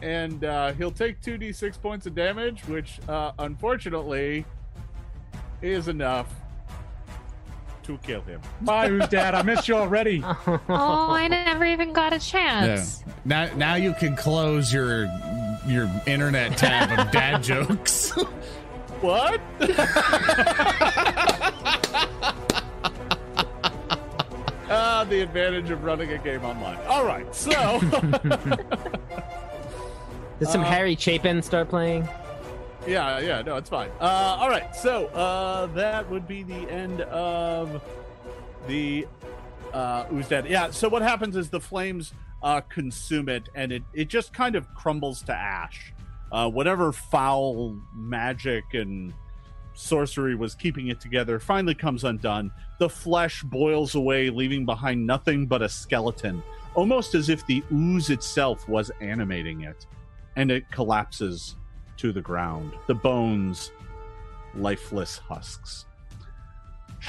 and 0.00 0.42
uh, 0.42 0.72
he'll 0.72 0.90
take 0.90 1.20
2d6 1.20 1.82
points 1.82 2.06
of 2.06 2.14
damage, 2.14 2.62
which 2.64 2.98
uh, 3.10 3.32
unfortunately 3.38 4.46
is 5.60 5.88
enough 5.88 6.32
to 7.88 7.98
kill 7.98 8.20
him. 8.22 8.40
Bye, 8.60 8.88
who's 8.88 9.08
dad? 9.08 9.34
I 9.34 9.42
missed 9.42 9.66
you 9.66 9.74
already. 9.74 10.22
Oh, 10.70 11.10
I 11.10 11.26
never 11.28 11.64
even 11.64 11.92
got 11.92 12.12
a 12.12 12.18
chance. 12.18 13.02
Now, 13.24 13.48
now 13.56 13.74
you 13.74 13.92
can 13.94 14.14
close 14.14 14.72
your 14.72 15.06
your 15.66 15.90
internet 16.06 16.56
tab 16.56 16.96
of 16.98 17.10
dad 17.10 17.42
jokes. 17.50 18.10
What? 19.00 19.40
Ah, 24.70 25.06
the 25.08 25.22
advantage 25.22 25.70
of 25.70 25.82
running 25.82 26.12
a 26.12 26.18
game 26.18 26.44
online. 26.44 26.76
All 26.88 27.02
right, 27.06 27.34
so 27.34 27.80
Did 30.38 30.46
some 30.48 30.60
Uh, 30.60 30.64
Harry 30.64 30.94
Chapin 30.94 31.40
start 31.42 31.70
playing? 31.70 32.06
Yeah, 32.88 33.18
yeah, 33.20 33.42
no, 33.42 33.56
it's 33.56 33.70
fine. 33.70 33.90
Uh, 34.00 34.36
all 34.40 34.48
right, 34.48 34.74
so 34.74 35.06
uh, 35.08 35.66
that 35.66 36.08
would 36.10 36.26
be 36.26 36.42
the 36.42 36.68
end 36.70 37.02
of 37.02 37.82
the 38.66 39.06
uh, 39.72 40.04
dead. 40.28 40.46
Yeah. 40.46 40.70
So 40.70 40.88
what 40.88 41.02
happens 41.02 41.36
is 41.36 41.50
the 41.50 41.60
flames 41.60 42.12
uh, 42.42 42.60
consume 42.62 43.28
it, 43.28 43.48
and 43.54 43.72
it 43.72 43.82
it 43.92 44.08
just 44.08 44.32
kind 44.32 44.56
of 44.56 44.72
crumbles 44.74 45.22
to 45.22 45.34
ash. 45.34 45.92
Uh, 46.30 46.48
whatever 46.48 46.92
foul 46.92 47.76
magic 47.94 48.64
and 48.74 49.14
sorcery 49.74 50.34
was 50.34 50.54
keeping 50.54 50.88
it 50.88 51.00
together 51.00 51.38
finally 51.38 51.74
comes 51.74 52.04
undone. 52.04 52.50
The 52.78 52.88
flesh 52.88 53.42
boils 53.42 53.94
away, 53.94 54.28
leaving 54.28 54.66
behind 54.66 55.06
nothing 55.06 55.46
but 55.46 55.62
a 55.62 55.68
skeleton, 55.68 56.42
almost 56.74 57.14
as 57.14 57.28
if 57.28 57.46
the 57.46 57.62
ooze 57.72 58.10
itself 58.10 58.68
was 58.68 58.90
animating 59.00 59.62
it, 59.62 59.86
and 60.36 60.50
it 60.50 60.70
collapses 60.70 61.56
to 61.98 62.12
the 62.12 62.20
ground. 62.22 62.72
The 62.86 62.94
bones, 62.94 63.70
lifeless 64.54 65.18
husks. 65.18 65.84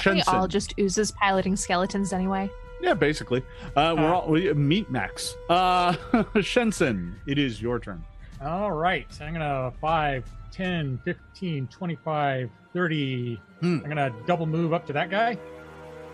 We 0.06 0.22
all 0.22 0.46
just 0.46 0.74
oozes 0.78 1.10
piloting 1.12 1.56
skeletons 1.56 2.12
anyway. 2.12 2.50
Yeah, 2.80 2.94
basically. 2.94 3.42
Uh, 3.76 3.94
we're 3.98 4.04
Uh, 4.08 4.12
all 4.12 4.28
we, 4.30 4.52
meat 4.54 4.90
max. 4.90 5.34
Uh, 5.48 5.92
Shensen, 6.36 7.14
it 7.26 7.38
is 7.38 7.60
your 7.60 7.78
turn. 7.78 8.02
All 8.42 8.72
right. 8.72 9.06
I'm 9.20 9.34
going 9.34 9.40
to 9.40 9.72
5, 9.80 10.24
10, 10.52 10.98
15, 11.04 11.66
25, 11.66 12.50
30. 12.72 13.40
Hmm. 13.60 13.66
I'm 13.66 13.80
going 13.90 13.96
to 13.96 14.12
double 14.26 14.46
move 14.46 14.72
up 14.72 14.86
to 14.86 14.92
that 14.94 15.10
guy. 15.10 15.36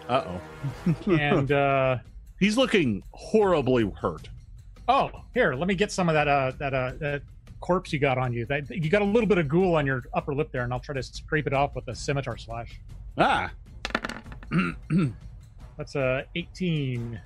Uh 0.09 0.24
oh. 0.27 0.93
And, 1.12 1.53
uh, 1.53 1.99
He's 2.41 2.57
looking 2.57 3.03
horribly 3.12 3.91
hurt. 4.01 4.29
oh, 4.89 5.11
here, 5.35 5.55
let 5.55 5.68
me 5.68 5.74
get 5.74 5.91
some 5.93 6.09
of 6.09 6.14
that, 6.14 6.29
uh, 6.29 6.53
that, 6.59 6.74
uh, 6.74 6.93
that 6.99 7.22
corpse 7.67 7.93
you 7.93 7.99
got 7.99 8.17
on 8.17 8.33
you. 8.33 8.47
That 8.47 8.71
You 8.71 8.89
got 8.89 9.03
a 9.03 9.05
little 9.05 9.27
bit 9.29 9.39
of 9.39 9.49
ghoul 9.49 9.75
on 9.75 9.85
your 9.87 10.05
upper 10.14 10.35
lip 10.35 10.51
there, 10.53 10.62
and 10.62 10.73
I'll 10.73 10.79
try 10.81 10.95
to 10.95 11.03
scrape 11.03 11.47
it 11.49 11.53
off 11.53 11.75
with 11.75 11.89
a 11.89 11.95
scimitar 11.95 12.37
slash. 12.37 12.81
Ah. 13.19 13.51
That's 15.77 15.95
a 15.97 16.25
18. 16.35 17.21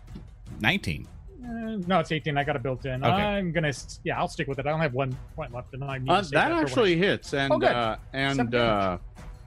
Nineteen. 0.61 1.07
Uh, 1.43 1.77
no, 1.87 2.01
it's 2.01 2.11
18. 2.13 2.37
I 2.37 2.45
got 2.45 2.57
it 2.57 2.63
built 2.63 2.85
in. 2.85 3.03
Okay. 3.05 3.13
I'm 3.13 3.53
gonna, 3.53 3.73
yeah, 4.05 4.19
I'll 4.19 4.29
stick 4.29 4.49
with 4.49 4.59
it. 4.59 4.67
I 4.67 4.71
don't 4.71 4.81
have 4.81 4.95
one 4.95 5.17
point 5.37 5.53
left, 5.55 5.73
and 5.75 5.85
I 5.85 5.99
need 5.99 6.11
Uh, 6.11 6.23
that 6.33 6.51
when- 6.51 6.59
actually 6.61 6.97
hits 6.97 7.33
and 7.35 7.53
Oh, 7.53 7.67
uh, 7.67 7.97
and 8.13 8.55
uh, 8.55 8.99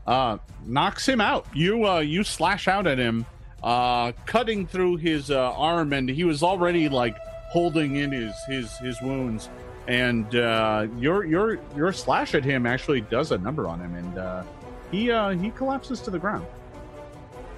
uh, 0.07 0.37
knocks 0.65 1.07
him 1.07 1.21
out. 1.21 1.45
You 1.53 1.87
uh, 1.87 1.99
you 1.99 2.23
slash 2.23 2.67
out 2.67 2.87
at 2.87 2.97
him, 2.97 3.25
uh, 3.61 4.11
cutting 4.25 4.65
through 4.65 4.97
his 4.97 5.29
uh, 5.29 5.51
arm, 5.53 5.91
and 5.93 6.07
he 6.09 6.23
was 6.23 6.41
already 6.43 6.87
like 6.89 7.17
holding 7.51 7.95
in 7.97 8.11
his 8.11 8.33
his 8.47 8.77
his 8.79 9.01
wounds. 9.01 9.49
And 9.87 10.33
uh, 10.35 10.87
your 10.97 11.25
your 11.25 11.59
your 11.75 11.91
slash 11.91 12.35
at 12.35 12.45
him 12.45 12.65
actually 12.65 13.01
does 13.01 13.31
a 13.31 13.37
number 13.37 13.67
on 13.67 13.81
him, 13.81 13.95
and 13.95 14.17
uh, 14.17 14.43
he 14.91 15.11
uh, 15.11 15.31
he 15.31 15.49
collapses 15.51 15.99
to 16.01 16.11
the 16.11 16.19
ground. 16.19 16.45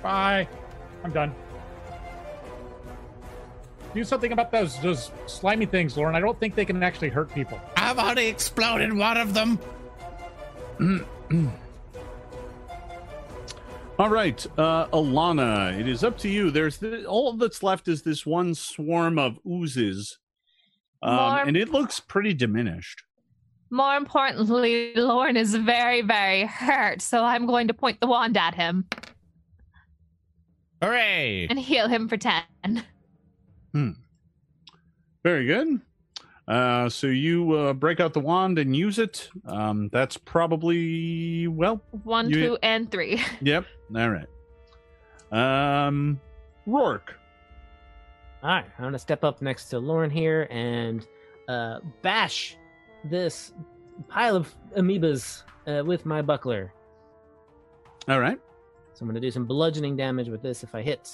Bye. 0.02 0.48
I'm 1.04 1.12
done. 1.12 1.36
Do 3.94 4.04
something 4.04 4.32
about 4.32 4.52
those 4.52 4.80
those 4.80 5.12
slimy 5.28 5.68
things, 5.68 5.96
Lauren. 5.96 6.16
I 6.16 6.20
don't 6.20 6.40
think 6.40 6.56
they 6.56 6.66
can 6.66 6.82
actually 6.82 7.10
hurt 7.10 7.34
people. 7.34 7.62
I've 7.78 8.00
already 8.00 8.28
exploded 8.28 8.92
one 8.92 9.18
of 9.18 9.34
them. 9.34 9.60
All 13.98 14.10
right, 14.10 14.46
uh, 14.58 14.88
Alana, 14.88 15.80
it 15.80 15.88
is 15.88 16.04
up 16.04 16.18
to 16.18 16.28
you. 16.28 16.52
There's 16.52 16.78
the, 16.78 17.06
all 17.06 17.32
that's 17.32 17.64
left 17.64 17.88
is 17.88 18.02
this 18.02 18.26
one 18.26 18.54
swarm 18.54 19.18
of 19.18 19.40
oozes, 19.48 20.18
um, 21.06 21.16
More- 21.16 21.40
and 21.48 21.56
it 21.56 21.70
looks 21.70 22.00
pretty 22.00 22.34
diminished. 22.34 23.04
More 23.72 23.96
importantly, 23.96 24.94
Lauren 24.96 25.38
is 25.38 25.56
very, 25.56 26.02
very 26.02 26.44
hurt, 26.46 27.02
so 27.02 27.24
I'm 27.24 27.46
going 27.46 27.68
to 27.68 27.74
point 27.74 28.00
the 28.00 28.08
wand 28.08 28.38
at 28.38 28.54
him 28.56 28.86
Hooray! 30.82 31.48
and 31.50 31.60
heal 31.60 31.88
him 31.88 32.08
for 32.08 32.18
10. 32.18 32.44
Hmm. 33.74 33.90
Very 35.24 35.46
good. 35.46 35.82
Uh, 36.48 36.88
so 36.90 37.08
you 37.08 37.54
uh, 37.54 37.74
break 37.74 38.00
out 38.00 38.14
the 38.14 38.20
wand 38.20 38.60
and 38.60 38.76
use 38.76 39.00
it. 39.00 39.30
Um, 39.48 39.90
that's 39.92 40.16
probably 40.18 41.48
well. 41.48 41.82
One, 42.04 42.30
You- 42.30 42.36
two, 42.36 42.58
and 42.62 42.92
three. 42.92 43.22
Yep. 43.42 43.66
All 43.96 44.10
right. 44.10 44.28
Um, 45.32 46.20
Rourke. 46.68 47.16
All 48.46 48.52
right, 48.52 48.66
I'm 48.78 48.84
gonna 48.84 49.00
step 49.00 49.24
up 49.24 49.42
next 49.42 49.70
to 49.70 49.80
Lauren 49.80 50.12
here 50.12 50.48
and 50.52 51.08
uh, 51.48 51.80
bash 52.04 52.58
this 53.04 53.54
pile 54.08 54.36
of 54.36 54.56
amoebas 54.78 55.42
uh, 55.66 55.84
with 55.84 56.06
my 56.06 56.22
buckler. 56.22 56.72
All 58.08 58.20
right. 58.20 58.40
So 58.94 59.02
I'm 59.02 59.08
gonna 59.08 59.20
do 59.20 59.32
some 59.32 59.46
bludgeoning 59.46 59.98
damage 59.98 60.28
with 60.28 60.44
this 60.44 60.62
if 60.62 60.76
I 60.76 60.84
hit. 60.84 61.10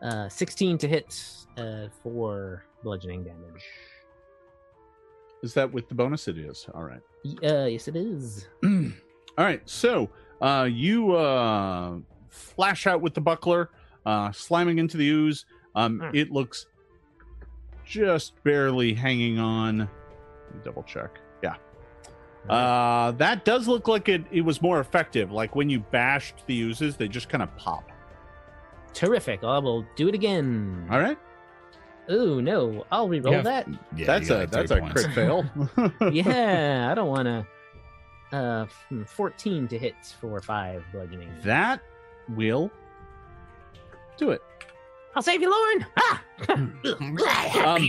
Uh, 0.00 0.28
16 0.28 0.78
to 0.78 0.86
hit 0.86 1.20
uh, 1.56 1.88
for 2.04 2.62
bludgeoning 2.84 3.24
damage. 3.24 3.64
Is 5.42 5.52
that 5.54 5.72
with 5.72 5.88
the 5.88 5.96
bonus? 5.96 6.28
It 6.28 6.38
is. 6.38 6.68
All 6.72 6.84
right. 6.84 7.02
Uh, 7.42 7.64
yes, 7.64 7.88
it 7.88 7.96
is. 7.96 8.46
All 8.64 9.44
right. 9.44 9.68
So 9.68 10.08
uh, 10.40 10.68
you 10.70 11.16
uh, 11.16 11.96
flash 12.28 12.86
out 12.86 13.00
with 13.00 13.14
the 13.14 13.20
buckler, 13.20 13.70
uh, 14.06 14.30
slamming 14.30 14.78
into 14.78 14.96
the 14.96 15.08
ooze. 15.08 15.46
Um, 15.74 16.00
Hmm. 16.00 16.10
It 16.14 16.30
looks 16.30 16.66
just 17.84 18.42
barely 18.44 18.94
hanging 18.94 19.38
on. 19.38 19.78
Let 19.78 19.88
me 20.54 20.60
double 20.64 20.82
check. 20.84 21.18
Yeah. 21.42 21.56
Uh, 22.48 23.10
that 23.12 23.44
does 23.44 23.68
look 23.68 23.86
like 23.88 24.08
it, 24.08 24.24
it 24.30 24.40
was 24.42 24.62
more 24.62 24.80
effective. 24.80 25.30
Like 25.30 25.54
when 25.54 25.68
you 25.68 25.80
bashed 25.80 26.46
the 26.46 26.60
oozes, 26.62 26.96
they 26.96 27.08
just 27.08 27.28
kind 27.28 27.42
of 27.42 27.54
pop. 27.56 27.90
Terrific. 28.92 29.44
I 29.44 29.58
will 29.58 29.84
do 29.96 30.08
it 30.08 30.14
again. 30.14 30.88
All 30.90 31.00
right. 31.00 31.18
Ooh, 32.10 32.42
no. 32.42 32.84
I'll 32.90 33.08
re-roll 33.08 33.34
Yeah. 33.34 33.42
that. 33.42 33.68
Yeah, 33.96 34.06
that's 34.06 34.30
a 34.30 34.38
like 34.38 34.50
that's 34.50 34.70
a 34.72 34.78
points. 34.78 35.02
crit 35.04 35.14
fail. 35.14 35.44
yeah, 36.12 36.88
I 36.90 36.94
don't 36.94 37.08
want 37.08 37.26
to. 37.26 37.46
Uh, 38.36 38.66
hmm, 38.88 39.02
14 39.04 39.68
to 39.68 39.78
hit 39.78 39.94
for 40.20 40.40
5 40.40 40.84
bludgeoning. 40.92 41.30
that 41.44 41.80
will 42.30 42.70
do 44.16 44.30
it. 44.30 44.40
I'll 45.14 45.22
save 45.22 45.40
you, 45.42 45.50
Lauren! 45.50 45.86
Ah! 45.96 46.22
Um, 47.60 47.82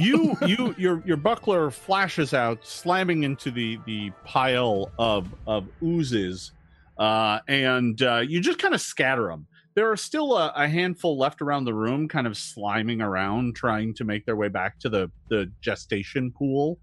you 0.00 0.34
you 0.46 0.74
your 0.78 1.02
your 1.04 1.16
buckler 1.18 1.70
flashes 1.70 2.32
out, 2.32 2.64
slamming 2.64 3.22
into 3.24 3.50
the 3.50 3.78
the 3.84 4.10
pile 4.24 4.90
of 4.98 5.28
of 5.46 5.68
oozes, 5.82 6.52
uh, 6.98 7.40
and 7.48 8.00
uh, 8.00 8.20
you 8.26 8.40
just 8.40 8.58
kind 8.58 8.74
of 8.74 8.80
scatter 8.80 9.28
them. 9.28 9.46
There 9.74 9.90
are 9.90 9.96
still 9.96 10.36
a, 10.38 10.52
a 10.56 10.68
handful 10.68 11.18
left 11.18 11.42
around 11.42 11.64
the 11.66 11.74
room, 11.74 12.08
kind 12.08 12.26
of 12.26 12.32
sliming 12.32 13.02
around, 13.02 13.56
trying 13.56 13.92
to 13.94 14.04
make 14.04 14.24
their 14.24 14.36
way 14.36 14.48
back 14.48 14.78
to 14.80 14.88
the 14.88 15.10
the 15.28 15.52
gestation 15.60 16.32
pool. 16.32 16.78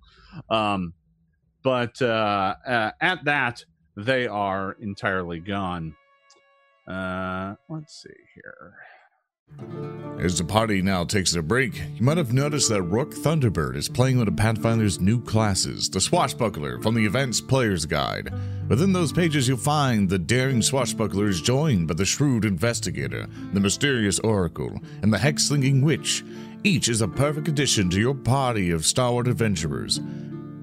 Um, 0.49 0.93
but 1.63 1.99
uh, 2.01 2.55
uh, 2.67 2.91
at 3.01 3.23
that, 3.25 3.65
they 3.97 4.27
are 4.27 4.73
entirely 4.79 5.39
gone. 5.39 5.95
Uh, 6.87 7.55
let's 7.67 8.03
see 8.03 8.09
here. 8.35 8.73
As 10.19 10.37
the 10.37 10.43
party 10.43 10.81
now 10.81 11.05
takes 11.05 11.33
a 11.33 11.41
break, 11.41 11.81
you 11.95 12.03
might 12.03 12.17
have 12.17 12.33
noticed 12.33 12.67
that 12.69 12.81
Rourke 12.81 13.13
Thunderbird 13.13 13.77
is 13.77 13.87
playing 13.87 14.17
one 14.17 14.27
of 14.27 14.35
Pathfinder's 14.35 14.99
new 14.99 15.21
classes, 15.21 15.89
the 15.89 16.01
Swashbuckler, 16.01 16.81
from 16.81 16.93
the 16.93 17.05
Advanced 17.05 17.47
Player's 17.47 17.85
Guide. 17.85 18.33
Within 18.67 18.91
those 18.91 19.13
pages, 19.13 19.47
you'll 19.47 19.57
find 19.57 20.09
the 20.09 20.19
daring 20.19 20.61
swashbuckler 20.61 21.27
is 21.27 21.41
joined 21.41 21.87
by 21.87 21.93
the 21.93 22.03
shrewd 22.03 22.43
investigator, 22.43 23.27
the 23.53 23.61
mysterious 23.61 24.19
oracle, 24.19 24.77
and 25.01 25.13
the 25.13 25.17
hex-slinging 25.17 25.81
witch. 25.81 26.23
Each 26.65 26.89
is 26.89 27.01
a 27.01 27.07
perfect 27.07 27.47
addition 27.47 27.89
to 27.91 27.99
your 27.99 28.13
party 28.13 28.71
of 28.71 28.85
stalwart 28.85 29.29
adventurers. 29.29 30.01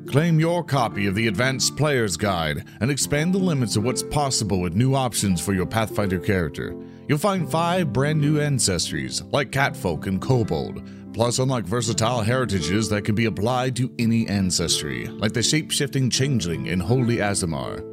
Claim 0.06 0.38
your 0.38 0.62
copy 0.62 1.06
of 1.06 1.14
the 1.14 1.28
Advanced 1.28 1.76
Player's 1.76 2.18
Guide 2.18 2.64
and 2.80 2.90
expand 2.90 3.32
the 3.32 3.38
limits 3.38 3.74
of 3.74 3.84
what's 3.84 4.02
possible 4.02 4.60
with 4.60 4.76
new 4.76 4.94
options 4.94 5.40
for 5.40 5.54
your 5.54 5.66
Pathfinder 5.66 6.18
character. 6.18 6.76
You'll 7.08 7.18
find 7.18 7.50
five 7.50 7.92
brand 7.92 8.20
new 8.20 8.38
ancestries, 8.38 9.22
like 9.32 9.52
Catfolk 9.52 10.06
and 10.06 10.20
Kobold, 10.20 11.14
plus 11.14 11.38
unlock 11.38 11.64
versatile 11.64 12.20
heritages 12.20 12.88
that 12.88 13.04
can 13.04 13.14
be 13.14 13.26
applied 13.26 13.76
to 13.76 13.92
any 13.98 14.26
ancestry, 14.26 15.06
like 15.06 15.32
the 15.32 15.42
shape-shifting 15.42 16.10
Changeling 16.10 16.66
in 16.66 16.80
Holy 16.80 17.18
Aasimar. 17.18 17.92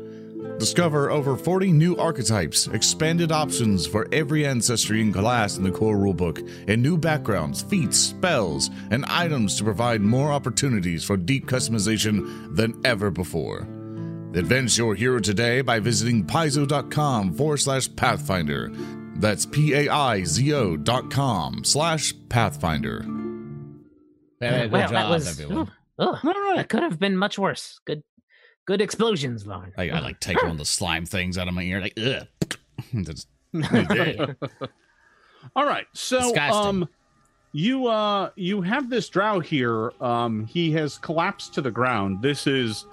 Discover 0.57 1.11
over 1.11 1.35
40 1.35 1.71
new 1.71 1.95
archetypes, 1.97 2.67
expanded 2.67 3.31
options 3.31 3.85
for 3.85 4.07
every 4.11 4.45
ancestry 4.45 5.01
and 5.01 5.13
class 5.13 5.57
in 5.57 5.63
the 5.63 5.71
core 5.71 5.97
rulebook, 5.97 6.47
and 6.67 6.81
new 6.81 6.97
backgrounds, 6.97 7.61
feats, 7.61 7.97
spells, 7.97 8.69
and 8.89 9.05
items 9.05 9.57
to 9.57 9.63
provide 9.63 10.01
more 10.01 10.31
opportunities 10.31 11.03
for 11.03 11.17
deep 11.17 11.45
customization 11.47 12.55
than 12.55 12.79
ever 12.83 13.11
before. 13.11 13.67
Advance 14.35 14.77
your 14.77 14.95
hero 14.95 15.19
today 15.19 15.61
by 15.61 15.79
visiting 15.79 16.25
paizo.com 16.25 17.33
forward 17.33 17.57
slash 17.57 17.93
pathfinder. 17.95 18.71
That's 19.15 19.45
P 19.45 19.73
A 19.73 19.89
I 19.89 20.23
Z 20.23 20.53
O 20.53 20.75
dot 20.75 21.09
com 21.11 21.63
slash 21.63 22.13
pathfinder. 22.29 22.99
Very 24.39 24.63
good 24.63 24.71
well, 24.71 24.89
that 24.89 24.91
job, 24.91 25.09
was. 25.09 25.27
everyone. 25.39 25.67
ooh, 25.67 25.71
ugh, 25.99 26.19
All 26.23 26.31
right. 26.33 26.57
that 26.57 26.69
could 26.69 26.83
have 26.83 26.99
been 26.99 27.15
much 27.15 27.39
worse. 27.39 27.79
Good, 27.85 28.03
good 28.65 28.81
explosions, 28.81 29.47
Lauren. 29.47 29.71
I, 29.77 29.89
I 29.91 29.99
like 29.99 30.19
take 30.19 30.41
one 30.41 30.51
of 30.51 30.57
the 30.57 30.65
slime 30.65 31.05
things 31.05 31.37
out 31.37 31.47
of 31.47 31.53
my 31.53 31.61
ear, 31.63 31.79
like 31.81 31.97
ugh. 31.97 32.27
That's- 32.93 33.27
All 35.55 35.65
right. 35.65 35.85
So 35.93 36.19
Disgusting. 36.19 36.67
um 36.67 36.89
you 37.51 37.87
uh 37.87 38.31
you 38.35 38.61
have 38.61 38.89
this 38.89 39.07
drow 39.09 39.39
here. 39.39 39.91
Um 40.01 40.45
he 40.47 40.71
has 40.71 40.97
collapsed 40.97 41.53
to 41.53 41.61
the 41.61 41.69
ground. 41.71 42.21
This 42.23 42.47
is 42.47 42.85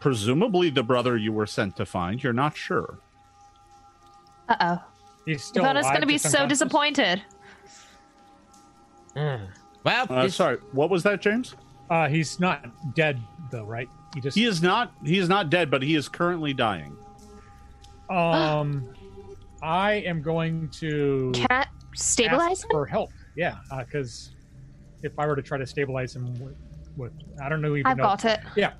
presumably 0.00 0.70
the 0.70 0.82
brother 0.82 1.16
you 1.16 1.32
were 1.32 1.46
sent 1.46 1.76
to 1.76 1.86
find. 1.86 2.22
You're 2.22 2.32
not 2.32 2.56
sure. 2.56 2.98
Uh 4.48 4.56
oh. 4.60 4.84
He's 5.26 5.44
still 5.44 5.64
Ivona's 5.64 5.82
alive, 5.84 5.92
going 5.94 6.00
to 6.02 6.06
be 6.06 6.18
so 6.18 6.46
disappointed. 6.46 7.20
Ah. 9.16 9.40
well, 9.84 10.06
Uh, 10.10 10.28
sorry. 10.28 10.58
What 10.72 10.88
was 10.90 11.02
that, 11.02 11.20
James? 11.20 11.54
Uh, 11.90 12.08
he's 12.08 12.40
not 12.40 12.94
dead 12.94 13.20
though, 13.50 13.64
right? 13.64 13.88
He 14.14 14.20
just 14.20 14.36
He 14.36 14.44
is 14.44 14.62
not 14.62 14.92
he 15.04 15.18
is 15.18 15.28
not 15.28 15.50
dead, 15.50 15.70
but 15.70 15.82
he 15.82 15.94
is 15.94 16.08
currently 16.08 16.52
dying. 16.54 16.96
um. 18.10 18.88
I 19.62 19.94
am 19.94 20.20
going 20.22 20.68
to 20.80 21.32
Can 21.34 21.46
I 21.50 21.66
stabilize 21.94 22.58
ask 22.58 22.64
him? 22.64 22.70
for 22.70 22.86
help. 22.86 23.10
Yeah, 23.36 23.56
because 23.78 24.32
if 25.02 25.18
I 25.18 25.26
were 25.26 25.34
to 25.34 25.42
try 25.42 25.56
to 25.58 25.66
stabilize 25.66 26.14
him 26.14 26.34
with, 26.38 26.54
with 26.96 27.12
I 27.42 27.48
don't 27.48 27.62
know 27.62 27.74
even 27.74 27.86
I've 27.86 27.96
know. 27.96 28.02
got 28.04 28.24
it. 28.26 28.40
Yes. 28.54 28.74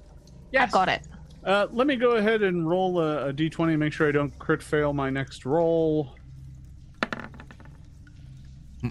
I've 0.56 0.70
got 0.70 0.88
it. 0.90 1.08
Uh, 1.44 1.66
let 1.72 1.86
me 1.86 1.96
go 1.96 2.12
ahead 2.16 2.42
and 2.42 2.68
roll 2.68 3.00
a, 3.00 3.28
a 3.28 3.32
d20 3.32 3.70
and 3.70 3.78
make 3.78 3.92
sure 3.94 4.06
I 4.06 4.12
don't 4.12 4.38
crit 4.38 4.62
fail 4.62 4.92
my 4.92 5.08
next 5.10 5.46
roll. 5.46 6.14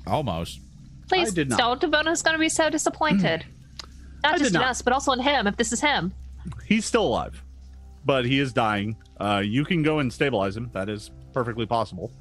Almost. 0.08 0.62
Please 1.08 1.34
did 1.34 1.50
not. 1.50 1.60
don't. 1.60 1.84
Ivona's 1.84 2.22
going 2.22 2.34
to 2.36 2.40
be 2.40 2.50
so 2.50 2.70
disappointed. 2.70 3.46
I 4.24 4.30
Not 4.30 4.38
did 4.38 4.44
just 4.46 4.56
in 4.56 4.62
not. 4.62 4.70
us, 4.72 4.82
but 4.82 4.92
also 4.94 5.12
in 5.12 5.20
him, 5.20 5.46
if 5.48 5.56
this 5.58 5.72
is 5.72 5.80
him. 5.82 6.14
He's 6.66 6.86
still 6.86 7.04
alive, 7.06 7.44
but 8.06 8.26
he 8.26 8.40
is 8.40 8.54
dying. 8.54 8.96
Uh, 9.20 9.42
you 9.46 9.64
can 9.66 9.84
go 9.84 10.00
and 10.00 10.12
stabilize 10.12 10.58
him. 10.58 10.70
That 10.74 10.90
is 10.90 11.12
perfectly 11.34 11.66
possible. 11.66 12.12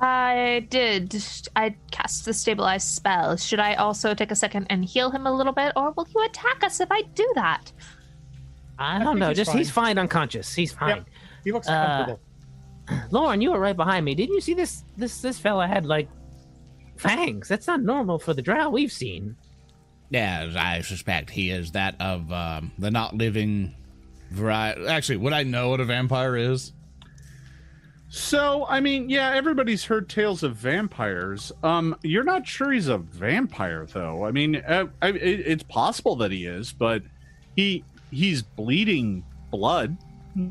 I 0.00 0.66
did. 0.68 1.16
I 1.56 1.74
cast 1.90 2.26
the 2.26 2.34
stabilize 2.34 2.84
spell. 2.84 3.36
Should 3.36 3.60
I 3.60 3.74
also 3.74 4.12
take 4.14 4.30
a 4.30 4.34
second 4.36 4.66
and 4.68 4.84
heal 4.84 5.10
him 5.10 5.26
a 5.26 5.32
little 5.34 5.54
bit, 5.54 5.72
or 5.74 5.92
will 5.92 6.06
you 6.14 6.22
attack 6.24 6.62
us 6.62 6.80
if 6.80 6.88
I 6.92 7.00
do 7.14 7.30
that? 7.34 7.72
I 8.78 8.96
I 8.96 8.98
don't 8.98 9.06
think 9.14 9.18
know. 9.20 9.28
he's 9.28 9.38
Just 9.38 9.52
he's 9.52 9.70
fine. 9.70 9.86
fine 9.86 9.98
unconscious. 9.98 10.54
He's 10.54 10.72
fine. 10.72 11.06
He 11.44 11.52
looks 11.52 11.66
Uh, 11.66 11.86
comfortable. 11.86 12.20
Lauren, 13.10 13.40
you 13.40 13.52
were 13.52 13.58
right 13.58 13.76
behind 13.76 14.04
me. 14.04 14.14
Didn't 14.14 14.34
you 14.34 14.40
see 14.42 14.52
this? 14.54 14.84
This 14.98 15.22
this 15.22 15.38
fella 15.38 15.66
had 15.66 15.86
like 15.86 16.08
fangs. 16.98 17.48
That's 17.48 17.66
not 17.66 17.82
normal 17.82 18.18
for 18.18 18.34
the 18.34 18.42
drow 18.42 18.70
we've 18.70 18.92
seen. 18.92 19.36
Yeah, 20.10 20.52
I 20.56 20.82
suspect 20.82 21.30
he 21.30 21.50
is 21.50 21.72
that 21.72 22.00
of 22.00 22.30
um, 22.32 22.72
the 22.78 22.90
not 22.90 23.16
living 23.16 23.74
variety. 24.30 24.86
Actually, 24.86 25.18
would 25.18 25.32
I 25.32 25.42
know 25.42 25.70
what 25.70 25.80
a 25.80 25.84
vampire 25.84 26.36
is? 26.36 26.72
So, 28.08 28.66
I 28.68 28.80
mean, 28.80 29.10
yeah, 29.10 29.34
everybody's 29.34 29.84
heard 29.84 30.08
tales 30.08 30.44
of 30.44 30.54
vampires. 30.56 31.50
Um, 31.62 31.96
you're 32.02 32.24
not 32.24 32.46
sure 32.46 32.70
he's 32.70 32.86
a 32.86 32.98
vampire, 32.98 33.84
though. 33.92 34.24
I 34.24 34.30
mean, 34.30 34.56
uh, 34.56 34.86
I, 35.02 35.08
it, 35.08 35.40
it's 35.40 35.62
possible 35.64 36.16
that 36.16 36.30
he 36.30 36.46
is, 36.46 36.72
but 36.72 37.02
he 37.56 37.84
he's 38.12 38.42
bleeding 38.42 39.24
blood, 39.50 39.96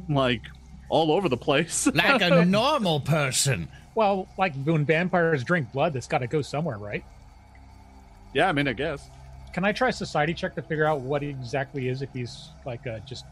like 0.10 0.42
all 0.90 1.12
over 1.14 1.30
the 1.30 1.38
place. 1.38 1.88
Like 1.88 2.22
a 2.22 2.46
normal 2.46 3.00
person. 3.00 3.70
Well, 3.96 4.28
like 4.38 4.54
when 4.64 4.86
vampires 4.86 5.44
drink 5.44 5.72
blood, 5.72 5.94
that's 5.94 6.08
got 6.08 6.20
to 6.20 6.28
go 6.28 6.42
somewhere, 6.42 6.78
right? 6.78 7.04
yeah, 8.34 8.50
I 8.50 8.52
mean, 8.52 8.68
I 8.68 8.74
guess. 8.74 9.10
Can 9.54 9.64
I 9.64 9.72
try 9.72 9.88
a 9.90 9.94
society 9.94 10.34
check 10.34 10.54
to 10.56 10.62
figure 10.62 10.86
out 10.86 11.00
what 11.00 11.22
he 11.22 11.30
exactly 11.30 11.88
is 11.88 12.02
if 12.02 12.10
he's 12.12 12.50
like 12.66 12.86
uh, 12.86 13.00
just 13.08 13.24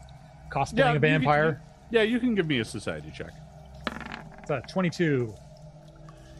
cosplaying 0.50 0.78
Yeah, 0.78 0.84
a 0.90 0.94
you 0.94 1.00
can- 1.00 1.00
vampire? 1.00 1.60
Yeah, 1.90 2.02
you 2.02 2.18
can 2.18 2.34
give 2.34 2.46
me 2.46 2.60
a 2.60 2.64
society 2.64 3.12
check. 3.14 3.30
It's 4.40 4.50
a 4.50 4.62
22. 4.68 5.34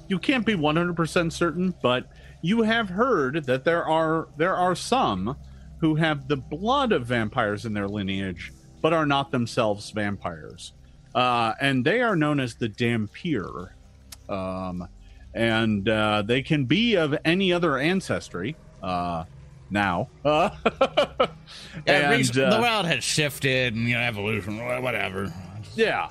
You 0.08 0.18
can't 0.18 0.44
be 0.46 0.54
100% 0.54 1.30
certain, 1.32 1.74
but 1.82 2.06
you 2.40 2.62
have 2.62 2.88
heard 2.88 3.44
that 3.44 3.64
there 3.64 3.84
are 3.84 4.28
there 4.38 4.54
are 4.56 4.74
some 4.74 5.36
who 5.78 5.94
have 5.96 6.28
the 6.28 6.36
blood 6.36 6.92
of 6.92 7.06
vampires 7.06 7.66
in 7.66 7.74
their 7.74 7.86
lineage, 7.88 8.52
but 8.80 8.92
are 8.94 9.06
not 9.06 9.30
themselves 9.30 9.90
vampires. 9.90 10.72
Uh, 11.14 11.52
and 11.60 11.84
they 11.84 12.00
are 12.00 12.16
known 12.16 12.40
as 12.40 12.54
the 12.54 12.68
Dhampir. 12.68 13.68
Um, 14.28 14.88
and 15.34 15.88
uh, 15.88 16.22
they 16.22 16.42
can 16.42 16.64
be 16.64 16.94
of 16.96 17.16
any 17.24 17.52
other 17.52 17.76
ancestry 17.78 18.56
uh, 18.82 19.24
now. 19.70 20.08
Uh, 20.24 20.50
Yeah, 21.86 22.10
and, 22.10 22.10
recent- 22.18 22.38
uh, 22.38 22.56
the 22.56 22.62
world 22.62 22.86
has 22.86 23.04
shifted 23.04 23.74
and 23.74 23.86
you 23.88 23.94
know 23.94 24.00
evolution, 24.00 24.58
whatever. 24.82 25.32
yeah. 25.74 26.10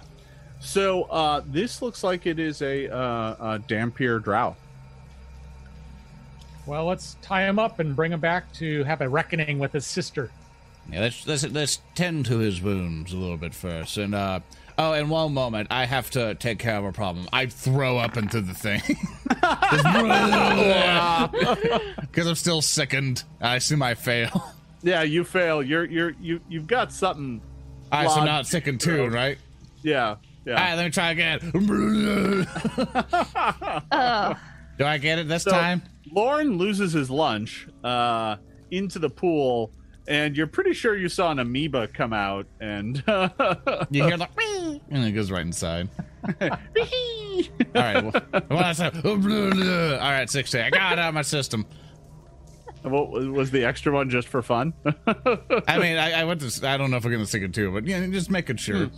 So 0.59 1.03
uh, 1.03 1.41
this 1.45 1.81
looks 1.81 2.03
like 2.03 2.25
it 2.25 2.39
is 2.39 2.61
a, 2.61 2.87
uh, 2.93 3.55
a 3.55 3.59
Dhampir 3.67 4.23
drow. 4.23 4.55
Well, 6.65 6.85
let's 6.85 7.17
tie 7.21 7.43
him 7.47 7.59
up 7.59 7.79
and 7.79 7.95
bring 7.95 8.13
him 8.13 8.19
back 8.21 8.51
to 8.53 8.83
have 8.85 9.01
a 9.01 9.09
reckoning 9.09 9.59
with 9.59 9.73
his 9.73 9.85
sister. 9.85 10.29
Yeah, 10.91 11.01
let's 11.01 11.25
let's 11.27 11.45
let's 11.49 11.81
tend 11.95 12.25
to 12.27 12.37
his 12.37 12.61
wounds 12.61 13.11
a 13.13 13.17
little 13.17 13.37
bit 13.37 13.53
first. 13.53 13.97
And 13.97 14.13
uh 14.15 14.39
oh, 14.77 14.93
in 14.93 15.09
one 15.09 15.33
moment, 15.33 15.67
I 15.71 15.85
have 15.85 16.09
to 16.11 16.35
take 16.35 16.59
care 16.59 16.77
of 16.77 16.85
a 16.85 16.91
problem. 16.91 17.27
I 17.33 17.45
throw 17.47 17.97
up 17.97 18.17
into 18.17 18.41
the 18.41 18.53
thing 18.53 18.81
because 22.01 22.27
I'm 22.27 22.35
still 22.35 22.61
sickened. 22.61 23.23
I 23.41 23.55
assume 23.57 23.81
I 23.81 23.95
fail. 23.95 24.53
Yeah, 24.81 25.03
you 25.03 25.23
fail. 25.23 25.63
You're 25.63 25.85
you're 25.85 26.11
you 26.21 26.39
you've 26.49 26.67
got 26.67 26.91
something. 26.91 27.41
So 27.91 27.97
I'm 27.97 28.25
not 28.25 28.47
sickened 28.47 28.81
too, 28.81 29.07
right? 29.07 29.37
Yeah, 29.81 30.15
yeah. 30.45 30.53
All 30.55 30.59
right, 30.59 30.75
let 30.75 30.85
me 30.85 30.91
try 30.91 31.11
again. 31.11 31.39
Oh, 33.91 34.33
Do 34.77 34.85
I 34.85 34.97
get 34.97 35.19
it 35.19 35.27
this 35.27 35.43
So- 35.43 35.51
time? 35.51 35.83
Lauren 36.11 36.57
loses 36.57 36.91
his 36.93 37.09
lunch 37.09 37.67
uh, 37.83 38.35
into 38.71 38.99
the 38.99 39.09
pool, 39.09 39.71
and 40.07 40.35
you're 40.35 40.47
pretty 40.47 40.73
sure 40.73 40.95
you 40.97 41.09
saw 41.09 41.31
an 41.31 41.39
amoeba 41.39 41.87
come 41.87 42.13
out, 42.13 42.45
and 42.59 42.97
You 43.89 44.03
hear 44.05 44.17
like, 44.17 44.35
"Wee," 44.37 44.81
and 44.89 45.05
it 45.05 45.11
goes 45.11 45.31
right 45.31 45.45
inside. 45.45 45.89
All 46.41 46.49
right, 47.75 48.03
well, 48.03 48.13
well, 48.49 48.59
I 48.59 48.73
said, 48.73 48.95
all 49.05 49.17
right, 49.17 50.29
sixty. 50.29 50.59
I 50.59 50.69
got 50.69 50.93
it 50.93 50.99
out 50.99 51.09
of 51.09 51.13
my 51.15 51.21
system. 51.23 51.65
what 52.83 53.09
was 53.11 53.51
the 53.51 53.65
extra 53.65 53.91
one 53.91 54.09
just 54.09 54.27
for 54.27 54.41
fun? 54.41 54.73
I 55.67 55.77
mean, 55.79 55.97
I, 55.97 56.21
I 56.21 56.23
went 56.23 56.41
to. 56.41 56.67
I 56.69 56.77
don't 56.77 56.91
know 56.91 56.97
if 56.97 57.05
we're 57.05 57.11
gonna 57.11 57.25
stick 57.25 57.43
it 57.43 57.53
too, 57.53 57.71
but 57.71 57.85
yeah, 57.85 58.05
just 58.07 58.29
making 58.29 58.57
sure. 58.57 58.85
Hmm. 58.85 58.95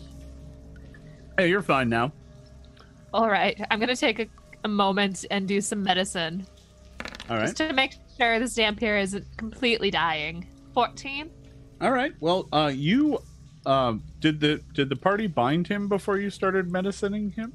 hey, 1.38 1.50
you're 1.50 1.62
fine 1.64 1.90
now. 1.90 2.12
all 3.14 3.30
right. 3.30 3.60
I'm 3.72 3.80
gonna 3.80 3.96
take 3.96 4.20
a, 4.20 4.28
a 4.64 4.68
moment 4.68 5.26
and 5.32 5.48
do 5.48 5.62
some 5.62 5.82
medicine 5.82 6.46
All 7.30 7.38
right. 7.38 7.46
just 7.46 7.58
to 7.58 7.74
make 7.74 7.94
sure 8.18 8.38
this 8.40 8.56
Dhampir 8.56 9.02
isn't 9.02 9.26
completely 9.38 9.90
dying. 9.92 10.46
14. 10.76 11.32
All 11.82 11.92
right. 11.92 12.14
Well, 12.20 12.48
uh, 12.54 12.72
you 12.74 13.18
um, 13.66 14.04
did 14.20 14.40
the 14.40 14.62
did 14.74 14.90
the 14.90 14.96
party 14.96 15.26
bind 15.28 15.68
him 15.68 15.88
before 15.90 16.20
you 16.20 16.30
started 16.30 16.72
medicining 16.72 17.32
him? 17.32 17.52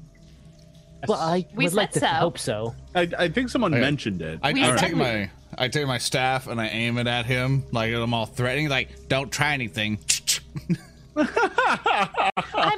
Well, 1.07 1.17
I 1.19 1.45
We 1.55 1.63
would 1.65 1.73
like 1.73 1.91
to 1.93 1.99
said 1.99 2.09
so. 2.09 2.15
hope 2.19 2.37
so. 2.37 2.75
I, 2.93 3.09
I 3.17 3.27
think 3.29 3.49
someone 3.49 3.73
Okay. 3.73 3.81
mentioned 3.81 4.21
it. 4.21 4.39
I, 4.43 4.51
We 4.51 4.63
I 4.63 4.71
said 4.71 4.79
take 4.79 4.95
my 4.95 5.29
I 5.57 5.67
take 5.67 5.87
my 5.87 5.97
staff 5.97 6.47
and 6.47 6.59
I 6.61 6.67
aim 6.67 6.97
it 6.97 7.07
at 7.07 7.25
him 7.25 7.63
like 7.71 7.93
I'm 7.93 8.13
all 8.13 8.25
threatening, 8.27 8.69
like 8.69 9.07
don't 9.07 9.31
try 9.31 9.53
anything. 9.53 9.97
I'm 11.15 11.27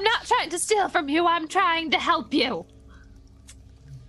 not 0.03 0.25
trying 0.25 0.49
to 0.49 0.59
steal 0.59 0.89
from 0.89 1.09
you. 1.09 1.25
I'm 1.27 1.47
trying 1.47 1.91
to 1.91 1.97
help 1.99 2.33
you. 2.33 2.65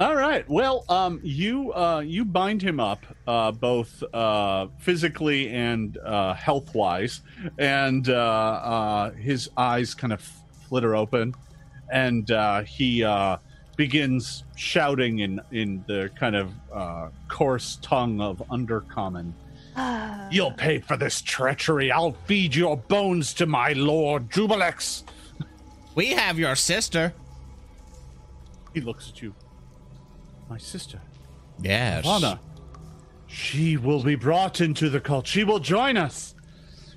All 0.00 0.16
right. 0.16 0.48
Well, 0.48 0.84
um, 0.88 1.20
you 1.22 1.72
uh, 1.72 2.00
you 2.00 2.24
bind 2.24 2.60
him 2.60 2.80
up 2.80 3.06
uh, 3.28 3.52
both 3.52 4.02
uh, 4.12 4.66
physically 4.78 5.50
and 5.50 5.96
uh, 5.98 6.34
health 6.34 6.74
wise, 6.74 7.20
and 7.58 8.08
uh, 8.08 8.12
uh, 8.12 9.10
his 9.12 9.50
eyes 9.56 9.94
kind 9.94 10.12
of 10.12 10.20
flitter 10.68 10.96
open, 10.96 11.32
and 11.92 12.28
uh, 12.32 12.62
he 12.62 13.04
uh, 13.04 13.36
begins 13.76 14.42
shouting 14.56 15.20
in 15.20 15.40
in 15.52 15.84
the 15.86 16.10
kind 16.18 16.34
of 16.34 16.50
uh, 16.72 17.10
coarse 17.28 17.78
tongue 17.80 18.20
of 18.20 18.42
Undercommon. 18.50 19.32
You'll 20.32 20.52
pay 20.52 20.80
for 20.80 20.96
this 20.96 21.22
treachery. 21.22 21.92
I'll 21.92 22.16
feed 22.26 22.56
your 22.56 22.76
bones 22.76 23.32
to 23.34 23.46
my 23.46 23.74
lord 23.74 24.28
Jubilex. 24.30 25.04
we 25.94 26.08
have 26.14 26.36
your 26.36 26.56
sister. 26.56 27.12
He 28.72 28.80
looks 28.80 29.10
at 29.10 29.22
you. 29.22 29.34
My 30.48 30.58
sister. 30.58 31.00
Yes. 31.62 32.04
Lana. 32.04 32.40
She 33.26 33.76
will 33.76 34.02
be 34.02 34.14
brought 34.14 34.60
into 34.60 34.88
the 34.90 35.00
cult. 35.00 35.26
She 35.26 35.44
will 35.44 35.58
join 35.58 35.96
us. 35.96 36.34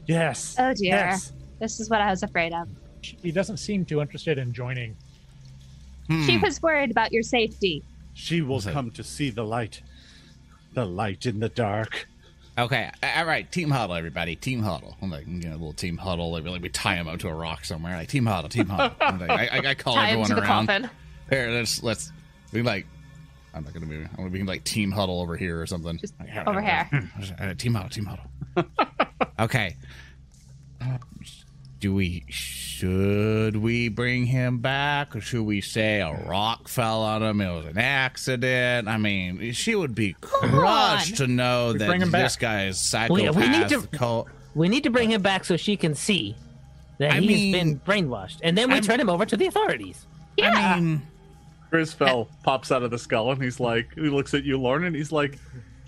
Yes. 0.06 0.56
Oh, 0.60 0.74
dear. 0.74 0.95
Yes. 0.95 1.32
This 1.60 1.80
is 1.80 1.89
what 1.89 2.02
I 2.02 2.10
was 2.10 2.24
afraid 2.24 2.54
of. 2.54 2.68
He 3.02 3.32
doesn't 3.32 3.58
seem 3.58 3.86
too 3.86 4.02
interested 4.02 4.38
in 4.38 4.54
joining. 4.54 4.95
Hmm. 6.08 6.26
She 6.26 6.38
was 6.38 6.62
worried 6.62 6.91
about 6.91 7.12
your 7.12 7.24
safety. 7.24 7.84
She 8.14 8.41
will 8.41 8.56
Listen. 8.58 8.74
come 8.74 8.91
to 8.91 9.04
see 9.04 9.30
the 9.30 9.43
light. 9.43 9.82
The 10.74 10.86
light 10.86 11.26
in 11.26 11.39
the 11.39 11.50
dark. 11.50 12.08
Okay, 12.58 12.89
all 13.04 13.26
right. 13.26 13.52
Team 13.52 13.70
huddle, 13.70 13.95
everybody. 13.95 14.36
Team 14.36 14.62
huddle. 14.64 14.98
I'm 15.02 15.12
like, 15.12 15.28
you 15.28 15.48
know, 15.48 15.52
a 15.52 15.52
little 15.52 15.74
team 15.74 15.98
huddle. 15.98 16.32
Like, 16.32 16.43
like 16.45 16.62
we 16.62 16.70
tie 16.70 16.95
him 16.95 17.08
up 17.08 17.20
to 17.20 17.28
a 17.28 17.34
rock 17.34 17.66
somewhere. 17.66 17.95
Like 17.95 18.10
team 18.10 18.26
huddle, 18.26 18.50
team 18.50 18.68
huddle. 18.68 18.95
I'm 19.00 19.20
like, 19.20 19.30
I, 19.30 19.48
I, 19.48 19.70
I 19.70 19.76
call 19.76 19.93
Tie 19.93 20.08
him 20.08 20.10
everyone 20.10 20.30
to 20.30 20.36
the 20.36 20.41
around. 20.41 20.68
coffin. 20.68 20.89
Here, 21.30 21.50
let's 21.52 21.84
let's 21.84 22.12
we 22.52 22.62
like. 22.64 22.86
I'm 23.58 23.64
not 23.64 23.74
gonna 23.74 23.86
be. 23.86 23.95
I'm 23.97 24.16
gonna 24.16 24.30
be 24.30 24.43
like 24.43 24.64
team 24.64 24.91
huddle 24.91 25.22
over 25.22 25.36
here 25.36 25.60
or 25.62 25.66
something. 25.66 25.97
Just 25.97 26.14
Like, 26.20 26.47
over 26.47 26.62
here. 26.62 26.88
Uh, 27.39 27.53
team 27.55 27.74
huddle, 27.74 27.89
team 27.89 28.05
huddle. 28.05 28.26
okay. 29.39 29.76
Do 31.80 31.93
we 31.93 32.24
should 32.30 33.55
we 33.58 33.88
bring 33.89 34.26
him 34.26 34.60
back, 34.60 35.16
or 35.16 35.22
should 35.22 35.43
we 35.43 35.62
say 35.62 36.01
a 36.01 36.12
rock 36.28 36.68
fell 36.68 37.01
on 37.03 37.22
him? 37.22 37.39
It 37.39 37.53
was 37.55 37.66
an 37.68 37.78
accident. 37.78 38.88
I 38.88 38.97
mean, 38.97 39.51
she 39.53 39.76
would 39.76 39.93
be 39.93 40.16
crushed 40.22 41.18
to 41.18 41.28
know 41.28 41.74
that 41.74 41.99
this 41.99 42.10
back. 42.10 42.39
guy 42.39 42.66
is 42.66 42.76
We- 42.76 43.22
psychopath. 43.22 43.36
we 43.36 43.47
need 43.47 43.70
to- 43.70 43.88
cult- 43.95 44.28
We 44.55 44.70
need 44.70 44.84
to 44.84 44.89
bring 44.89 45.12
him 45.12 45.22
back 45.22 45.45
so 45.45 45.55
she 45.55 45.78
can 45.78 45.93
see 45.93 46.36
that 46.97 47.12
I 47.12 47.20
he's 47.20 47.28
mean- 47.30 47.51
been 47.51 47.80
brainwashed, 47.82 48.39
and 48.41 48.58
then 48.58 48.70
we 48.70 48.76
I'm- 48.76 48.84
turn 48.84 48.99
him 48.99 49.10
over 49.10 49.26
to 49.28 49.38
the 49.38 49.45
authorities. 49.45 50.08
I 50.41 50.80
mean, 50.80 51.03
Grisfell 51.72 52.28
pops 52.43 52.72
out 52.72 52.84
of 52.84 52.91
the 52.91 52.97
skull 52.97 53.32
and 53.32 53.41
he's 53.41 53.59
like, 53.59 53.93
he 53.95 54.09
looks 54.09 54.34
at 54.34 54.43
you, 54.43 54.57
Lauren, 54.57 54.84
and 54.84 54.95
he's 54.95 55.11
like, 55.11 55.38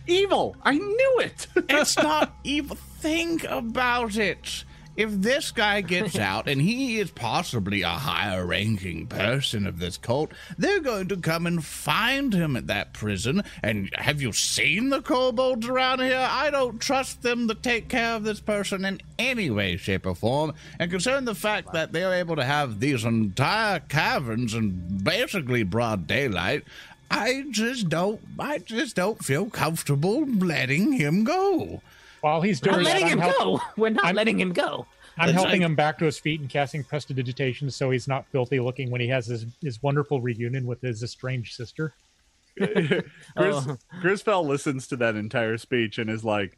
evil. 0.08 0.56
I 0.64 0.74
knew 0.78 1.20
it. 1.22 1.48
it's 1.56 1.98
not 2.04 2.34
evil. 2.44 2.76
Think 2.76 3.44
about 3.46 4.18
it. 4.18 4.66
If 5.00 5.22
this 5.22 5.52
guy 5.52 5.80
gets 5.80 6.18
out 6.18 6.50
and 6.50 6.62
he 6.62 7.00
is 7.00 7.10
possibly 7.10 7.84
a 7.84 7.88
higher 7.88 8.46
ranking 8.46 9.08
person 9.08 9.66
of 9.66 9.80
this 9.80 9.96
cult, 9.98 10.34
they're 10.58 10.82
going 10.82 11.08
to 11.08 11.16
come 11.16 11.48
and 11.48 11.64
find 11.64 12.34
him 12.34 12.58
at 12.58 12.68
that 12.68 12.92
prison. 12.92 13.42
And 13.64 13.90
have 13.96 14.22
you 14.22 14.34
seen 14.34 14.90
the 14.90 15.02
kobolds 15.02 15.70
around 15.70 16.02
here? 16.02 16.28
I 16.30 16.50
don't 16.50 16.82
trust 16.82 17.22
them 17.22 17.48
to 17.48 17.56
take 17.56 17.88
care 17.88 18.14
of 18.16 18.26
this 18.26 18.42
person 18.42 18.84
in 18.84 19.00
any 19.18 19.50
way, 19.50 19.78
shape, 19.78 20.06
or 20.06 20.16
form. 20.16 20.54
And 20.80 20.92
concerning 20.92 21.24
the 21.24 21.34
fact 21.34 21.72
that 21.72 21.94
they're 21.94 22.16
able 22.16 22.36
to 22.36 22.44
have 22.44 22.82
these 22.82 23.06
entire 23.06 23.80
caverns 23.80 24.54
in 24.54 25.00
basically 25.02 25.64
broad 25.64 26.08
daylight, 26.08 26.66
I 27.10 27.46
just 27.52 27.88
don't 27.88 28.20
I 28.38 28.58
just 28.58 28.98
don't 28.98 29.24
feel 29.24 29.50
comfortable 29.50 30.26
letting 30.26 30.92
him 30.92 31.24
go. 31.24 31.82
While 32.22 32.42
he's 32.42 32.62
We're 32.62 32.72
doing 32.74 32.84
not 32.84 32.90
that, 32.90 32.94
letting 33.02 33.06
I'm, 33.06 33.12
him 33.12 33.20
help- 33.20 33.38
go. 33.60 33.62
We're 33.78 33.90
not 33.90 34.06
I'm- 34.06 34.16
letting 34.16 34.40
him 34.40 34.54
go. 34.54 34.86
I'm 35.18 35.30
It's 35.30 35.36
helping 35.36 35.62
like- 35.62 35.70
him 35.70 35.76
back 35.76 35.98
to 36.00 36.06
his 36.06 36.18
feet 36.18 36.40
and 36.40 36.50
casting 36.50 36.84
prestidigitation 36.84 37.70
so 37.72 37.90
he's 37.90 38.08
not 38.08 38.26
filthy 38.32 38.60
looking 38.62 38.90
when 38.90 39.02
he 39.02 39.08
has 39.10 39.26
his, 39.28 39.46
his 39.62 39.82
wonderful 39.84 40.22
reunion 40.22 40.66
with 40.66 40.80
his 40.82 41.04
estranged 41.04 41.56
sister. 41.56 41.94
Gris, 42.58 43.04
Oh. 43.38 43.78
Grisfell 44.02 44.46
listens 44.46 44.88
to 44.88 44.96
that 44.98 45.16
entire 45.16 45.58
speech 45.58 45.98
and 45.98 46.10
is 46.10 46.24
like, 46.24 46.58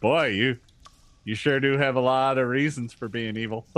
boy, 0.00 0.26
you 0.28 0.58
you 1.24 1.34
sure 1.34 1.60
do 1.60 1.78
have 1.78 1.96
a 1.96 2.00
lot 2.00 2.36
of 2.36 2.48
reasons 2.48 2.92
for 2.92 3.08
being 3.08 3.36
evil. 3.36 3.66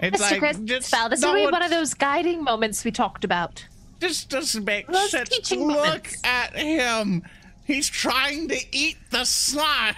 It's 0.00 0.22
Mr. 0.22 0.30
like 0.30 0.38
Chris 0.38 0.58
just 0.60 0.86
Spell, 0.86 1.08
this 1.08 1.18
is 1.18 1.24
no 1.24 1.32
really 1.32 1.46
one 1.46 1.54
one- 1.54 1.62
of 1.64 1.70
those 1.70 1.92
guiding 1.92 2.44
moments 2.44 2.84
we 2.84 2.92
talked 2.92 3.24
about. 3.24 3.64
Just 4.00 4.28
doesn't 4.30 4.64
make 4.64 4.86
Those 4.86 5.10
sense. 5.10 5.28
teaching 5.28 5.66
Look 5.66 5.76
moments. 5.76 6.20
at 6.22 6.54
him. 6.56 7.24
He's 7.68 7.88
trying 7.88 8.48
to 8.48 8.58
eat 8.72 8.96
the 9.10 9.24
slime. 9.24 9.94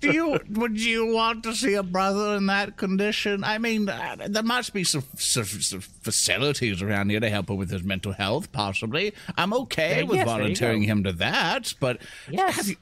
Do 0.00 0.12
you 0.12 0.38
would 0.50 0.78
you 0.80 1.06
want 1.12 1.42
to 1.44 1.54
see 1.54 1.74
a 1.74 1.82
brother 1.82 2.36
in 2.36 2.46
that 2.46 2.76
condition? 2.76 3.42
I 3.44 3.58
mean, 3.58 3.88
uh, 3.88 4.16
there 4.28 4.42
must 4.42 4.72
be 4.72 4.84
some, 4.84 5.04
some, 5.16 5.44
some 5.44 5.80
facilities 5.80 6.82
around 6.82 7.10
here 7.10 7.20
to 7.20 7.30
help 7.30 7.50
him 7.50 7.56
with 7.56 7.70
his 7.70 7.82
mental 7.82 8.12
health. 8.12 8.52
Possibly, 8.52 9.14
I'm 9.36 9.52
okay 9.54 10.02
Uh, 10.02 10.06
with 10.06 10.16
yes, 10.16 10.26
volunteering 10.26 10.82
him 10.82 11.04
to 11.04 11.12
that, 11.14 11.74
but 11.80 12.00
Yes. 12.30 12.68
you- 12.68 12.76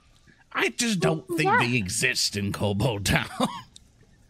I 0.53 0.71
just 0.71 1.01
don't 1.01 1.27
think 1.29 1.43
yeah. 1.45 1.59
they 1.61 1.75
exist 1.77 2.37
in 2.37 2.53
Kobold 2.53 3.07
Town. 3.07 3.27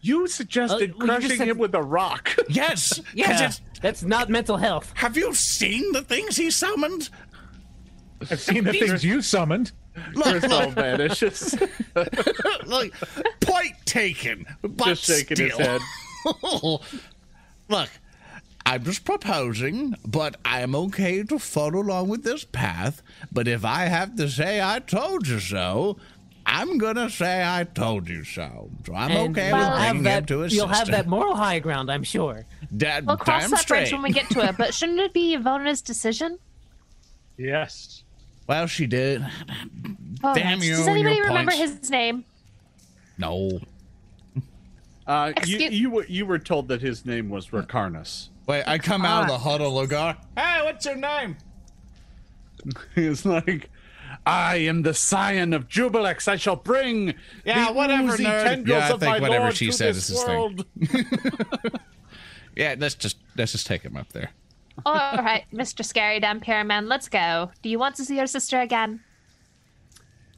You 0.03 0.29
suggested 0.29 0.91
Uh, 0.93 0.95
well, 0.99 1.07
you 1.07 1.13
crushing 1.21 1.37
said- 1.39 1.49
him 1.49 1.59
with 1.59 1.75
a 1.75 1.83
rock. 1.83 2.37
Yes. 2.49 3.01
Yeah, 3.15 3.51
that's 3.81 4.05
not 4.05 4.29
mental 4.29 4.57
health. 4.57 4.93
have 4.95 5.17
you 5.17 5.35
seen 5.35 5.91
the 5.91 6.03
things 6.03 6.37
he 6.37 6.49
summoned? 6.53 7.09
I've 8.31 8.41
seen 8.41 8.65
the 8.65 8.73
things 8.73 9.05
you 9.05 9.23
summoned. 9.23 9.73
Look, 10.15 10.27
Grisfell 10.43 10.73
vanishes, 10.75 11.55
like 12.67 12.93
point 13.41 13.73
taken, 13.87 14.45
but 14.63 14.87
just 14.89 15.05
shaking 15.05 15.39
his 15.39 15.57
head. 15.57 15.81
Look, 17.69 17.89
I'm 18.65 18.85
just 18.85 19.05
proposing, 19.05 19.95
but 20.05 20.37
I'm 20.45 20.75
okay 20.75 21.23
to 21.25 21.39
follow 21.39 21.81
along 21.81 22.09
with 22.09 22.25
this 22.25 22.45
path. 22.45 23.03
But 23.33 23.49
if 23.49 23.65
I 23.65 23.85
have 23.87 24.17
to 24.17 24.29
say 24.29 24.61
I 24.63 24.81
told 24.81 25.27
you 25.27 25.41
so, 25.41 25.97
I'm 26.45 26.79
gonna 26.79 27.09
say 27.11 27.43
I 27.45 27.65
told 27.65 28.09
you 28.09 28.23
so. 28.25 28.71
So 28.87 28.95
I'm 28.95 29.11
And 29.11 29.31
okay 29.37 29.49
you'll 29.49 29.59
with 29.59 29.67
have 29.67 29.79
bringing 29.79 29.97
him 29.97 30.03
that. 30.05 30.27
to 30.29 30.39
his 30.41 30.55
You'll 30.55 30.69
have 30.69 30.89
that 30.89 31.07
moral 31.07 31.35
high 31.37 31.59
ground, 31.59 31.91
I'm 31.91 32.05
sure. 32.05 32.45
Da- 32.77 33.01
We'll 33.05 33.17
cross 33.17 33.43
damn 33.43 33.51
that 33.51 33.61
straight. 33.61 33.79
bridge 33.81 33.93
when 33.93 34.03
we 34.03 34.13
get 34.13 34.29
to 34.31 34.41
it, 34.45 34.57
but 34.57 34.75
shouldn't 34.75 35.01
it 35.01 35.13
be 35.13 35.37
Yvona's 35.37 35.81
decision? 35.83 36.39
Yes. 37.39 38.03
Well, 38.47 38.67
she 38.67 38.87
did. 38.87 39.27
Oh, 40.23 40.35
Damn 40.35 40.63
you 40.63 40.77
Does 40.77 40.89
anybody 40.89 41.21
remember 41.21 41.53
points. 41.53 41.79
his 41.81 41.91
name? 41.91 42.25
No. 43.19 43.61
Uh, 45.07 45.33
you, 45.47 45.57
Excuse- 45.57 45.73
you 45.73 45.91
were 45.91 46.07
you 46.07 46.27
were 46.27 46.39
told 46.39 46.69
that 46.69 46.81
his 46.83 47.05
name 47.07 47.29
was 47.29 47.49
Rakarnus. 47.49 48.29
Wait, 48.47 48.65
I 48.67 48.79
come 48.79 49.05
out 49.05 49.23
of 49.23 49.29
the 49.29 49.35
Ah. 49.35 49.39
huddle 49.39 49.79
and 49.81 49.89
go, 49.89 50.15
Hey, 50.37 50.61
what's 50.65 50.85
your 50.87 50.97
name? 50.97 51.37
He's 52.95 53.25
like, 53.25 53.71
I 54.25 54.57
am 54.57 54.83
the 54.83 54.95
scion 54.95 55.53
of 55.53 55.69
Jubilex. 55.69 56.27
I 56.29 56.37
shall 56.37 56.57
bring 56.57 57.15
Yeah, 57.45 57.69
the 57.69 57.73
whatever, 57.75 58.17
nerd. 58.17 58.45
tendrils 58.45 58.79
Yeah, 58.81 58.89
I 58.89 58.91
of 58.93 59.01
think 59.01 59.11
my 59.11 59.21
whatever 59.21 59.45
lord 59.45 59.57
she 59.57 59.67
to 59.67 59.73
said 59.73 59.95
this 59.95 60.09
is 60.11 60.17
his 60.17 60.25
thing. 60.25 60.37
world. 60.39 60.67
Yeah, 62.57 62.75
let's 62.79 62.95
just 62.95 63.19
let's 63.37 63.53
just 63.53 63.67
take 63.67 63.83
him 63.83 63.99
up 63.99 64.13
there. 64.15 64.31
All 64.85 65.17
right, 65.19 65.45
Mr. 65.53 65.85
Scary 65.85 66.21
Damn 66.21 66.41
Pyramid, 66.41 66.85
let's 66.85 67.09
go. 67.09 67.51
Do 67.63 67.69
you 67.69 67.79
want 67.79 67.97
to 67.97 68.05
see 68.05 68.17
your 68.17 68.27
sister 68.27 68.61
again? 68.61 69.01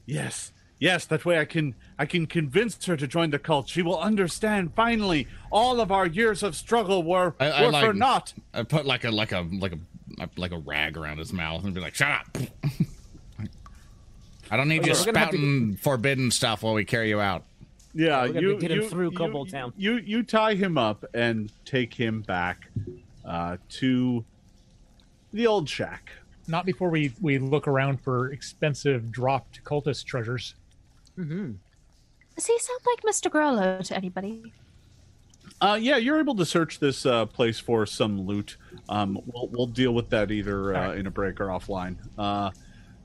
Yes, 0.06 0.52
yes. 0.78 1.04
That 1.06 1.24
way, 1.24 1.38
I 1.38 1.44
can 1.44 1.74
I 1.98 2.06
can 2.06 2.26
convince 2.26 2.84
her 2.86 2.96
to 2.96 3.06
join 3.06 3.30
the 3.30 3.38
cult. 3.38 3.68
She 3.68 3.82
will 3.82 3.98
understand 3.98 4.72
finally. 4.74 5.26
All 5.50 5.80
of 5.80 5.90
our 5.92 6.06
years 6.06 6.42
of 6.42 6.54
struggle 6.56 7.02
were 7.02 7.34
I- 7.40 7.50
I 7.50 7.60
were 7.66 7.72
for 7.72 7.86
like- 7.88 7.94
naught. 7.96 8.34
I 8.54 8.62
put 8.62 8.86
like 8.86 9.04
a 9.04 9.10
like 9.10 9.32
a 9.32 9.46
like 9.60 9.72
a 9.72 10.28
like 10.36 10.52
a 10.52 10.58
rag 10.58 10.96
around 10.96 11.18
his 11.18 11.32
mouth 11.32 11.64
and 11.64 11.74
be 11.74 11.80
like, 11.80 11.94
"Shut 11.94 12.10
up." 12.10 12.38
I 14.50 14.56
don't 14.56 14.68
need 14.68 14.86
you 14.86 14.92
We're 14.92 15.04
gonna 15.04 15.18
spouting 15.18 15.76
forbidden 15.76 16.30
stuff 16.30 16.62
while 16.62 16.72
we 16.74 16.84
carry 16.86 17.10
you 17.10 17.20
out. 17.20 17.44
Yeah, 17.92 18.22
we're 18.22 18.28
gonna 18.28 18.40
you 18.40 18.58
get 18.58 18.70
him 18.70 18.80
you, 18.82 18.88
through 18.88 19.10
you- 19.10 19.16
Kobold 19.18 19.50
Town. 19.50 19.72
You 19.76 19.96
you 19.96 20.22
tie 20.22 20.54
him 20.54 20.78
up 20.78 21.04
and 21.12 21.52
take 21.66 21.92
him 21.92 22.22
back 22.22 22.68
uh, 23.28 23.56
to 23.68 24.24
the 25.32 25.46
old 25.46 25.68
shack. 25.68 26.10
Not 26.46 26.64
before 26.64 26.88
we 26.88 27.12
we 27.20 27.38
look 27.38 27.68
around 27.68 28.00
for 28.00 28.32
expensive 28.32 29.12
dropped 29.12 29.62
cultist 29.64 30.06
treasures. 30.06 30.54
Mm-hmm. 31.18 31.52
Does 32.34 32.46
he 32.46 32.58
sound 32.58 32.80
like 32.86 33.02
Mr. 33.02 33.30
Grollo 33.30 33.84
to 33.84 33.96
anybody? 33.96 34.52
Uh, 35.60 35.78
yeah, 35.80 35.96
you're 35.96 36.20
able 36.20 36.36
to 36.36 36.46
search 36.46 36.78
this 36.78 37.04
uh, 37.04 37.26
place 37.26 37.58
for 37.58 37.84
some 37.84 38.26
loot. 38.26 38.56
Um, 38.88 39.20
we'll 39.26 39.48
we'll 39.48 39.66
deal 39.66 39.92
with 39.92 40.08
that 40.10 40.30
either 40.30 40.74
uh, 40.74 40.94
in 40.94 41.06
a 41.06 41.10
break 41.10 41.40
or 41.40 41.46
offline. 41.46 41.96
Uh, 42.16 42.50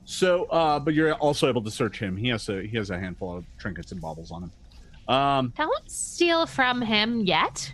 so, 0.04 0.44
uh, 0.46 0.78
but 0.78 0.94
you're 0.94 1.14
also 1.14 1.48
able 1.48 1.62
to 1.62 1.70
search 1.70 1.98
him. 1.98 2.16
He 2.16 2.28
has 2.28 2.48
a 2.48 2.62
he 2.62 2.76
has 2.76 2.90
a 2.90 2.98
handful 2.98 3.36
of 3.36 3.44
trinkets 3.58 3.92
and 3.92 4.00
baubles 4.00 4.30
on 4.30 4.44
him. 4.44 5.14
Um, 5.14 5.52
Don't 5.56 5.90
steal 5.90 6.46
from 6.46 6.80
him 6.80 7.20
yet. 7.20 7.72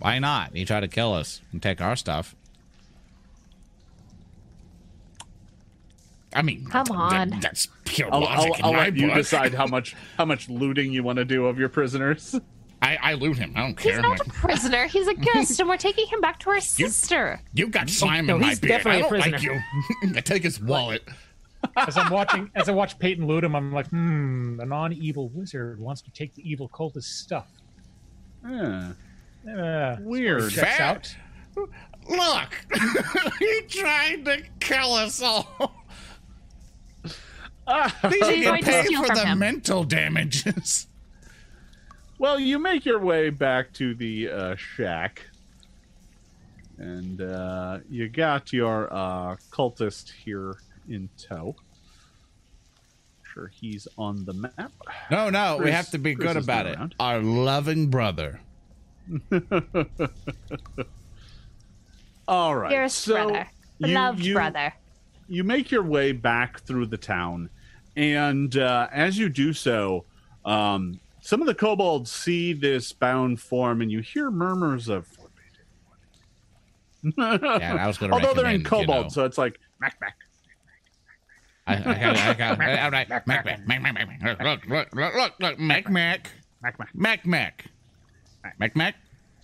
Why 0.00 0.18
not? 0.18 0.54
He 0.56 0.64
tried 0.64 0.80
to 0.80 0.88
kill 0.88 1.14
us 1.14 1.40
and 1.52 1.62
take 1.62 1.80
our 1.80 1.94
stuff. 1.94 2.34
I 6.34 6.42
mean, 6.42 6.64
Come 6.66 6.84
that- 6.86 6.94
on. 6.94 7.40
that's 7.40 7.68
pure 7.84 8.08
I'll, 8.12 8.20
logic 8.20 8.52
I'll, 8.52 8.58
in 8.58 8.64
I'll 8.64 8.72
my 8.72 8.78
let 8.84 8.96
you 8.96 9.12
decide 9.12 9.52
how 9.54 9.66
much 9.66 9.96
how 10.16 10.24
much 10.24 10.48
looting 10.48 10.92
you 10.92 11.02
want 11.02 11.16
to 11.18 11.24
do 11.24 11.46
of 11.46 11.58
your 11.58 11.68
prisoners. 11.68 12.38
I, 12.82 12.96
I 13.02 13.14
loot 13.14 13.36
him. 13.36 13.52
I 13.56 13.60
don't 13.60 13.78
He's 13.78 13.92
care. 13.92 13.96
He's 13.96 14.02
not 14.02 14.20
a 14.26 14.30
prisoner. 14.30 14.86
He's 14.86 15.06
a 15.06 15.12
guest, 15.34 15.60
and 15.60 15.68
we're 15.68 15.76
taking 15.76 16.06
him 16.06 16.22
back 16.22 16.38
to 16.40 16.50
our 16.50 16.60
sister. 16.60 17.38
You, 17.52 17.66
you 17.66 17.70
got 17.70 17.90
slime 17.90 18.24
no, 18.24 18.36
in 18.36 18.40
my 18.40 18.48
he's 18.48 18.60
beard. 18.60 18.70
definitely 18.70 19.02
I 19.02 19.06
a 19.06 19.10
don't 19.22 19.32
like 19.32 19.42
you. 19.42 19.60
I 20.16 20.20
take 20.22 20.42
his 20.44 20.58
wallet. 20.60 21.02
As 21.76 21.98
I'm 21.98 22.10
watching, 22.10 22.50
as 22.54 22.70
I 22.70 22.72
watch 22.72 22.98
Peyton 22.98 23.26
loot 23.26 23.44
him, 23.44 23.54
I'm 23.54 23.70
like, 23.70 23.86
hmm, 23.88 24.56
the 24.56 24.64
non-evil 24.64 25.28
wizard 25.28 25.78
wants 25.78 26.00
to 26.02 26.10
take 26.10 26.34
the 26.34 26.50
evil 26.50 26.70
cultist 26.70 27.02
stuff. 27.02 27.48
Yeah. 28.48 28.92
Uh, 29.48 29.96
Weird. 30.00 30.50
checks 30.50 30.78
Bad. 30.78 30.80
out. 30.80 31.16
Look, 32.08 32.66
he 33.38 33.60
tried 33.68 34.24
to 34.24 34.42
kill 34.58 34.92
us 34.94 35.22
all. 35.22 35.74
Ah, 37.66 37.94
These 38.10 38.22
are 38.22 38.26
are 38.26 38.32
you 38.32 38.44
to 38.58 38.62
pay 38.64 38.84
steal 38.84 39.00
for 39.02 39.06
from 39.08 39.16
the 39.16 39.26
him? 39.26 39.38
mental 39.38 39.84
damages. 39.84 40.86
well, 42.18 42.40
you 42.40 42.58
make 42.58 42.84
your 42.84 42.98
way 42.98 43.30
back 43.30 43.72
to 43.74 43.94
the 43.94 44.28
uh, 44.28 44.56
shack, 44.56 45.22
and 46.78 47.20
uh, 47.20 47.78
you 47.88 48.08
got 48.08 48.52
your 48.52 48.92
uh, 48.92 49.36
cultist 49.52 50.10
here 50.24 50.56
in 50.88 51.08
tow. 51.16 51.54
Sure, 53.22 53.52
he's 53.54 53.86
on 53.96 54.24
the 54.24 54.32
map. 54.32 54.72
No, 55.12 55.30
no, 55.30 55.58
we 55.62 55.70
have 55.70 55.90
to 55.90 55.98
be 55.98 56.16
Chris 56.16 56.32
good 56.32 56.36
about 56.42 56.64
not 56.66 56.72
it. 56.72 56.76
around. 56.78 56.94
Our 56.98 57.20
loving 57.20 57.86
brother. 57.88 58.40
All 62.28 62.54
right. 62.54 62.70
Dearest 62.70 62.98
so 62.98 63.14
brother. 63.28 63.46
you- 63.78 63.86
Beloved 63.88 64.24
you- 64.24 64.34
brother. 64.34 64.72
you 65.28 65.44
make 65.44 65.70
your 65.70 65.82
way 65.82 66.12
back 66.12 66.60
through 66.60 66.86
the 66.86 66.96
town, 66.98 67.48
and 67.96 68.56
uh, 68.56 68.88
as 68.92 69.18
you 69.18 69.28
do 69.28 69.52
so, 69.52 70.04
um, 70.44 71.00
some 71.22 71.40
of 71.40 71.46
the 71.46 71.54
kobolds 71.54 72.10
see 72.10 72.52
this 72.52 72.92
bound 72.92 73.40
form, 73.40 73.80
and 73.82 73.90
you 73.90 74.00
hear 74.00 74.30
murmurs 74.30 74.88
of 74.88 75.06
forbidden. 75.06 75.30
Yeah, 77.60 77.76
I 77.80 77.86
was 77.86 77.96
going 77.98 78.10
to 78.10 78.14
Although 78.16 78.34
they're 78.34 78.50
in 78.52 78.62
recommend, 78.62 78.80
you 78.82 78.86
kobold, 78.86 79.04
know. 79.06 79.08
so 79.10 79.24
it's 79.24 79.38
like 79.38 79.58
mac 79.80 79.96
mac. 80.00 80.16
I, 81.66 81.74
I, 81.74 81.76
I, 81.76 82.30
I 82.30 82.34
got, 82.34 82.60
all 82.60 82.90
right, 82.90 83.08
Mac, 83.08 83.26
Mac, 83.26 83.44
Mac, 83.44 83.66
Mac, 83.66 83.82
Mac, 83.82 83.94
Mac, 84.22 84.40
look, 84.42 84.66
look, 84.66 84.94
look, 84.94 85.14
look, 85.14 85.32
look, 85.40 85.58
Mac, 85.58 85.88
Mac, 85.88 86.30
Mac 86.62 86.78
mac 86.78 86.94
Mac, 86.94 87.26
Mac, 87.26 87.64
Mac, 88.42 88.76
Mac, 88.76 88.96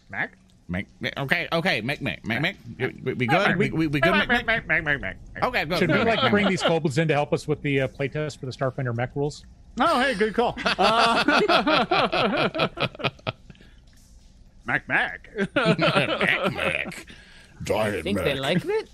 mac. 0.08 0.36
Mac, 0.68 0.86
okay, 1.16 1.46
okay, 1.52 1.80
Mac, 1.80 2.00
Mac, 2.00 2.24
Mac, 2.26 2.42
Mac, 2.42 2.56
we, 2.78 3.14
we 3.14 3.26
good, 3.26 3.56
we, 3.56 3.70
we, 3.70 3.86
we 3.86 4.00
good, 4.00 4.10
Mac, 4.10 4.26
Mac, 4.26 4.46
mac 4.46 4.66
mac 4.66 4.82
mac 4.82 5.00
mac. 5.00 5.16
okay, 5.44 5.64
good, 5.64 5.78
Should 5.78 5.92
we 5.92 6.02
like 6.02 6.28
bring 6.30 6.48
these 6.48 6.62
kobolds 6.62 6.98
in 6.98 7.06
to 7.06 7.14
help 7.14 7.32
us 7.32 7.46
with 7.46 7.62
the 7.62 7.82
uh, 7.82 7.88
playtest 7.88 8.40
for 8.40 8.46
the 8.46 8.52
Starfinder 8.52 8.94
mech 8.94 9.14
rules? 9.14 9.44
Oh, 9.78 10.00
hey, 10.00 10.14
good 10.14 10.34
call. 10.34 10.58
Uh, 10.78 11.22
mac 14.64 14.88
mac. 14.88 15.30
Mac, 15.54 15.78
Mac, 15.78 17.06
I 17.60 17.62
Giant 17.62 18.02
think 18.02 18.18
they 18.18 18.34
like 18.34 18.64
it. 18.64 18.90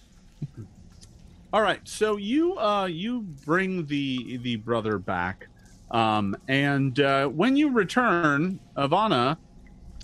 All 1.52 1.62
right, 1.62 1.80
so 1.84 2.16
you 2.16 2.58
uh 2.58 2.86
you 2.86 3.22
bring 3.22 3.86
the 3.86 4.38
the 4.38 4.56
brother 4.56 4.98
back, 4.98 5.48
um, 5.90 6.36
and 6.48 6.98
uh, 7.00 7.26
when 7.28 7.56
you 7.56 7.70
return, 7.70 8.58
Ivana 8.76 9.36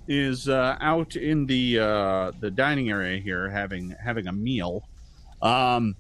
is 0.08 0.48
uh, 0.48 0.76
out 0.80 1.14
in 1.14 1.46
the 1.46 1.78
uh, 1.78 2.32
the 2.40 2.50
dining 2.50 2.90
area 2.90 3.20
here 3.20 3.48
having 3.48 3.94
having 4.02 4.26
a 4.26 4.32
meal, 4.32 4.88
um, 5.42 5.94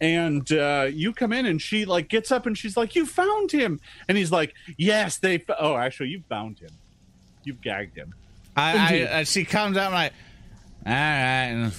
and 0.00 0.50
uh, 0.50 0.88
you 0.90 1.12
come 1.12 1.32
in 1.32 1.46
and 1.46 1.60
she 1.60 1.84
like 1.84 2.08
gets 2.08 2.32
up 2.32 2.46
and 2.46 2.56
she's 2.56 2.76
like, 2.76 2.96
"You 2.96 3.06
found 3.06 3.52
him," 3.52 3.80
and 4.08 4.18
he's 4.18 4.32
like, 4.32 4.54
"Yes, 4.76 5.18
they." 5.18 5.36
F- 5.36 5.56
oh, 5.60 5.76
actually, 5.76 6.08
you 6.08 6.22
found 6.28 6.58
him. 6.58 6.70
You've 7.44 7.60
gagged 7.60 7.96
him. 7.96 8.14
I, 8.56 8.92
Indeed. 8.94 9.06
I, 9.06 9.20
uh, 9.20 9.24
she 9.24 9.44
comes 9.44 9.76
out 9.76 9.86
and 9.86 9.94
like, 9.94 10.12
all 10.86 10.92
right, 10.92 11.70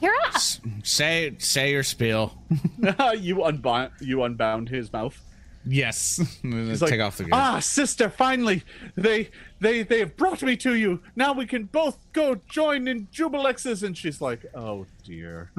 You're 0.00 0.14
up. 0.26 0.40
say, 0.82 1.34
say 1.38 1.70
your 1.70 1.82
spiel. 1.82 2.36
you 3.18 3.44
unbound 3.44 3.92
you 4.00 4.22
unbound 4.22 4.68
his 4.68 4.92
mouth. 4.92 5.20
Yes, 5.66 6.16
He's 6.42 6.80
take 6.80 6.90
like, 6.90 7.00
off 7.00 7.16
the. 7.16 7.28
Ah, 7.32 7.58
sister, 7.58 8.10
finally, 8.10 8.62
they 8.96 9.30
they 9.60 9.82
they 9.82 10.00
have 10.00 10.16
brought 10.16 10.42
me 10.42 10.56
to 10.58 10.74
you. 10.74 11.00
Now 11.16 11.32
we 11.32 11.46
can 11.46 11.64
both 11.64 11.98
go 12.12 12.40
join 12.48 12.86
in 12.86 13.06
Jubilexes. 13.06 13.82
And 13.82 13.96
she's 13.96 14.20
like, 14.20 14.44
oh 14.54 14.86
dear. 15.04 15.50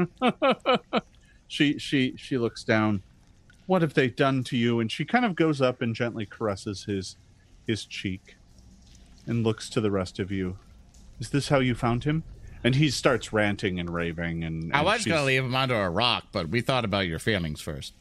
she 1.48 1.80
she 1.80 2.16
she 2.18 2.38
looks 2.38 2.64
down. 2.64 3.02
What 3.66 3.82
have 3.82 3.96
they 3.96 4.10
done 4.10 4.44
to 4.46 4.58
you? 4.58 4.80
And 4.80 4.92
she 4.92 5.06
kind 5.06 5.26
of 5.26 5.36
goes 5.36 5.60
up 5.60 5.82
and 5.82 5.96
gently 5.96 6.26
caresses 6.26 6.84
his 6.84 7.18
his 7.66 7.84
cheek, 7.86 8.38
and 9.26 9.44
looks 9.44 9.70
to 9.72 9.82
the 9.82 9.92
rest 9.92 10.20
of 10.20 10.32
you. 10.32 10.58
Is 11.20 11.30
this 11.30 11.50
how 11.50 11.60
you 11.60 11.74
found 11.74 12.04
him? 12.04 12.24
And 12.64 12.76
he 12.76 12.90
starts 12.90 13.32
ranting 13.32 13.80
and 13.80 13.92
raving. 13.92 14.44
And, 14.44 14.74
I 14.74 14.80
and 14.80 14.86
was 14.86 15.06
gonna 15.06 15.24
leave 15.24 15.44
him 15.44 15.56
under 15.56 15.76
a 15.76 15.90
rock, 15.90 16.26
but 16.32 16.50
we 16.50 16.62
thought 16.62 16.86
about 16.86 17.08
your 17.08 17.20
feelings 17.20 17.62
first. 17.62 17.94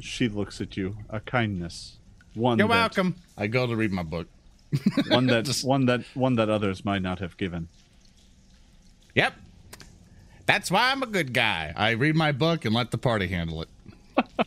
She 0.00 0.28
looks 0.28 0.60
at 0.60 0.76
you. 0.76 0.96
A 1.10 1.20
kindness. 1.20 1.96
One 2.34 2.58
You're 2.58 2.68
that- 2.68 2.74
welcome. 2.74 3.16
I 3.36 3.46
go 3.46 3.66
to 3.66 3.74
read 3.76 3.92
my 3.92 4.02
book. 4.02 4.28
one 5.08 5.26
that 5.28 5.44
Just- 5.46 5.64
one 5.64 5.86
that 5.86 6.02
one 6.14 6.34
that 6.36 6.48
others 6.50 6.84
might 6.84 7.02
not 7.02 7.18
have 7.20 7.36
given. 7.36 7.68
Yep. 9.14 9.34
That's 10.46 10.70
why 10.70 10.92
I'm 10.92 11.02
a 11.02 11.06
good 11.06 11.32
guy. 11.32 11.72
I 11.74 11.90
read 11.90 12.14
my 12.14 12.30
book 12.32 12.64
and 12.64 12.74
let 12.74 12.90
the 12.90 12.98
party 12.98 13.26
handle 13.28 13.62
it. 13.62 13.68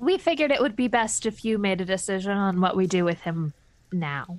We 0.00 0.18
figured 0.18 0.50
it 0.50 0.60
would 0.60 0.76
be 0.76 0.88
best 0.88 1.24
if 1.24 1.46
you 1.46 1.56
made 1.56 1.80
a 1.80 1.84
decision 1.86 2.32
on 2.32 2.60
what 2.60 2.76
we 2.76 2.86
do 2.86 3.06
with 3.06 3.20
him 3.22 3.54
now. 3.90 4.38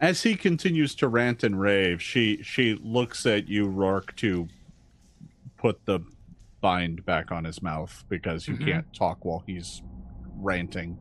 As 0.00 0.24
he 0.24 0.34
continues 0.34 0.96
to 0.96 1.06
rant 1.06 1.44
and 1.44 1.60
rave, 1.60 2.02
she 2.02 2.42
she 2.42 2.74
looks 2.82 3.24
at 3.24 3.46
you, 3.48 3.66
Rourke, 3.68 4.16
to 4.16 4.48
put 5.58 5.84
the 5.84 6.00
bind 6.62 7.04
back 7.04 7.30
on 7.30 7.44
his 7.44 7.60
mouth 7.60 8.04
because 8.08 8.48
you 8.48 8.56
Mhm. 8.56 8.64
can't 8.64 8.94
talk 8.94 9.24
while 9.24 9.42
he's 9.46 9.82
ranting. 10.36 10.98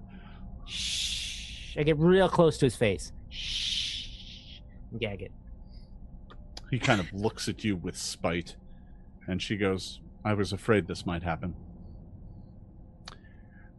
Shh. 0.66 1.78
I 1.78 1.84
get 1.84 1.98
real 1.98 2.28
close 2.28 2.58
to 2.58 2.66
his 2.66 2.76
face. 2.76 3.14
Shh. 3.30 4.60
Gag 5.00 5.22
it. 5.22 5.32
He 6.70 6.80
kind 6.80 7.00
of 7.00 7.14
looks 7.14 7.48
at 7.48 7.64
you 7.64 7.78
with 7.78 7.96
spite, 7.96 8.58
and 9.28 9.42
she 9.42 9.56
goes, 9.56 10.02
"I 10.26 10.34
was 10.34 10.52
afraid 10.52 10.88
this 10.88 11.06
might 11.06 11.24
happen." 11.24 11.56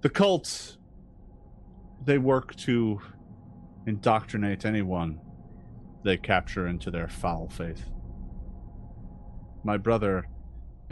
The 0.01 0.11
cults, 0.11 0.79
they 2.05 2.19
work 2.19 2.55
to 2.57 3.01
indoctrinate 3.87 4.65
anyone 4.65 5.21
they 6.05 6.17
capture 6.17 6.67
into 6.67 6.91
their 6.91 7.09
foul 7.09 7.49
faith. 7.49 7.91
My 9.65 9.77
brother 9.77 10.27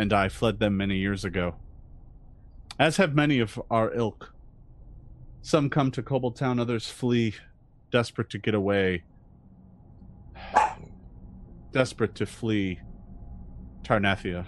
and 0.01 0.15
I 0.15 0.31
fled 0.31 0.61
them 0.61 0.79
many 0.79 0.97
years 0.97 1.27
ago, 1.27 1.57
as 2.79 2.97
have 2.97 3.15
many 3.15 3.39
of 3.39 3.61
our 3.71 3.93
ilk. 3.93 4.33
Some 5.43 5.69
come 5.69 5.91
to 5.91 6.03
Kobold 6.03 6.37
Town, 6.37 6.59
others 6.59 6.89
flee, 6.89 7.35
desperate 7.93 8.31
to 8.31 8.39
get 8.39 8.55
away, 8.55 9.03
desperate 11.73 12.15
to 12.15 12.25
flee 12.25 12.81
Tarnathia. 13.83 14.47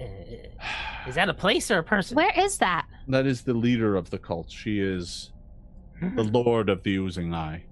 Uh, 0.00 0.04
is 1.06 1.14
that 1.14 1.28
a 1.28 1.34
place 1.34 1.70
or 1.70 1.78
a 1.78 1.84
person? 1.84 2.16
Where 2.16 2.32
is 2.36 2.58
that? 2.58 2.86
That 3.06 3.26
is 3.26 3.42
the 3.42 3.54
leader 3.54 3.94
of 3.94 4.10
the 4.10 4.18
cult. 4.18 4.50
She 4.50 4.80
is 4.80 5.30
the 6.00 6.24
lord 6.24 6.68
of 6.68 6.82
the 6.82 6.96
oozing 6.96 7.32
eye. 7.32 7.62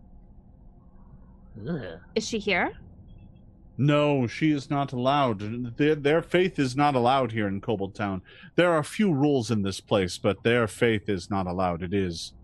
Ugh. 1.68 1.98
Is 2.14 2.28
she 2.28 2.38
here? 2.38 2.74
No, 3.80 4.26
she 4.26 4.50
is 4.50 4.68
not 4.68 4.92
allowed. 4.92 5.78
Their, 5.78 5.94
their 5.94 6.20
faith 6.20 6.58
is 6.58 6.76
not 6.76 6.94
allowed 6.94 7.32
here 7.32 7.48
in 7.48 7.62
Kobold 7.62 7.94
Town. 7.94 8.20
There 8.54 8.70
are 8.70 8.82
few 8.82 9.10
rules 9.10 9.50
in 9.50 9.62
this 9.62 9.80
place, 9.80 10.18
but 10.18 10.42
their 10.42 10.66
faith 10.66 11.08
is 11.08 11.30
not 11.30 11.46
allowed. 11.46 11.82
It 11.82 11.94
is 11.94 12.34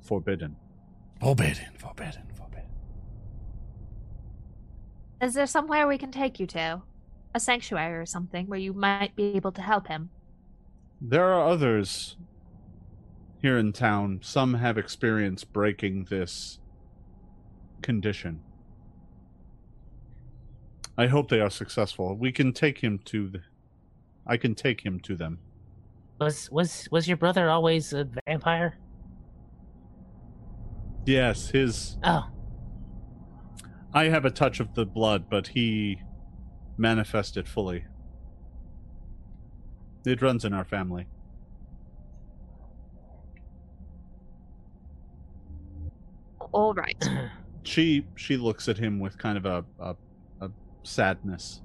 forbidden. 0.00 0.54
Forbidden, 1.20 1.72
forbidden, 1.76 2.22
forbidden. 2.36 2.70
Is 5.20 5.34
there 5.34 5.48
somewhere 5.48 5.88
we 5.88 5.98
can 5.98 6.12
take 6.12 6.38
you 6.38 6.46
to? 6.46 6.82
A 7.34 7.40
sanctuary 7.40 7.98
or 7.98 8.06
something 8.06 8.46
where 8.46 8.60
you 8.60 8.72
might 8.72 9.16
be 9.16 9.34
able 9.34 9.50
to 9.50 9.62
help 9.62 9.88
him? 9.88 10.10
There 11.00 11.24
are 11.24 11.48
others 11.48 12.16
here 13.42 13.58
in 13.58 13.72
town. 13.72 14.20
Some 14.22 14.54
have 14.54 14.78
experience 14.78 15.42
breaking 15.42 16.04
this 16.10 16.60
condition. 17.82 18.40
I 20.98 21.06
hope 21.06 21.28
they 21.28 21.40
are 21.40 21.50
successful. 21.50 22.16
We 22.16 22.32
can 22.32 22.52
take 22.52 22.78
him 22.78 22.98
to 23.06 23.28
the. 23.28 23.42
I 24.26 24.36
can 24.36 24.54
take 24.54 24.80
him 24.80 24.98
to 25.00 25.14
them. 25.14 25.38
Was 26.18 26.50
was 26.50 26.88
was 26.90 27.06
your 27.06 27.18
brother 27.18 27.50
always 27.50 27.92
a 27.92 28.08
vampire? 28.26 28.78
Yes, 31.04 31.50
his. 31.50 31.98
Oh, 32.02 32.28
I 33.92 34.04
have 34.04 34.24
a 34.24 34.30
touch 34.30 34.58
of 34.60 34.74
the 34.74 34.86
blood, 34.86 35.26
but 35.28 35.48
he 35.48 36.00
manifested 36.78 37.48
fully. 37.48 37.84
It 40.06 40.22
runs 40.22 40.44
in 40.44 40.52
our 40.52 40.64
family. 40.64 41.06
All 46.52 46.74
right. 46.74 47.02
She 47.62 48.06
she 48.14 48.36
looks 48.36 48.68
at 48.68 48.78
him 48.78 49.00
with 49.00 49.18
kind 49.18 49.36
of 49.36 49.44
a 49.44 49.64
a, 49.80 49.90
a 49.90 49.96
sadness. 50.86 51.60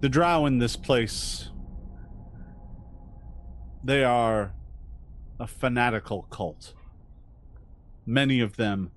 The 0.00 0.08
drow 0.08 0.46
in 0.46 0.58
this 0.58 0.76
place 0.76 1.48
they 3.84 4.02
are 4.02 4.54
a 5.38 5.46
fanatical 5.46 6.22
cult. 6.30 6.72
Many 8.06 8.40
of 8.40 8.56
them 8.56 8.90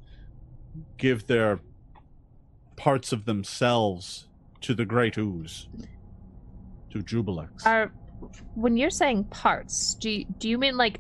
give 0.98 1.28
their 1.28 1.60
parts 2.78 3.12
of 3.12 3.26
themselves 3.26 4.28
to 4.62 4.74
the 4.74 4.86
great 4.86 5.18
ooze, 5.18 5.68
to 6.92 7.00
Jubilex. 7.00 7.66
Are 7.66 7.92
when 8.56 8.78
you're 8.78 8.90
saying 8.90 9.26
parts, 9.26 9.96
do 9.96 10.10
you, 10.10 10.26
do 10.40 10.50
you 10.50 10.58
mean 10.58 10.78
like 10.78 11.00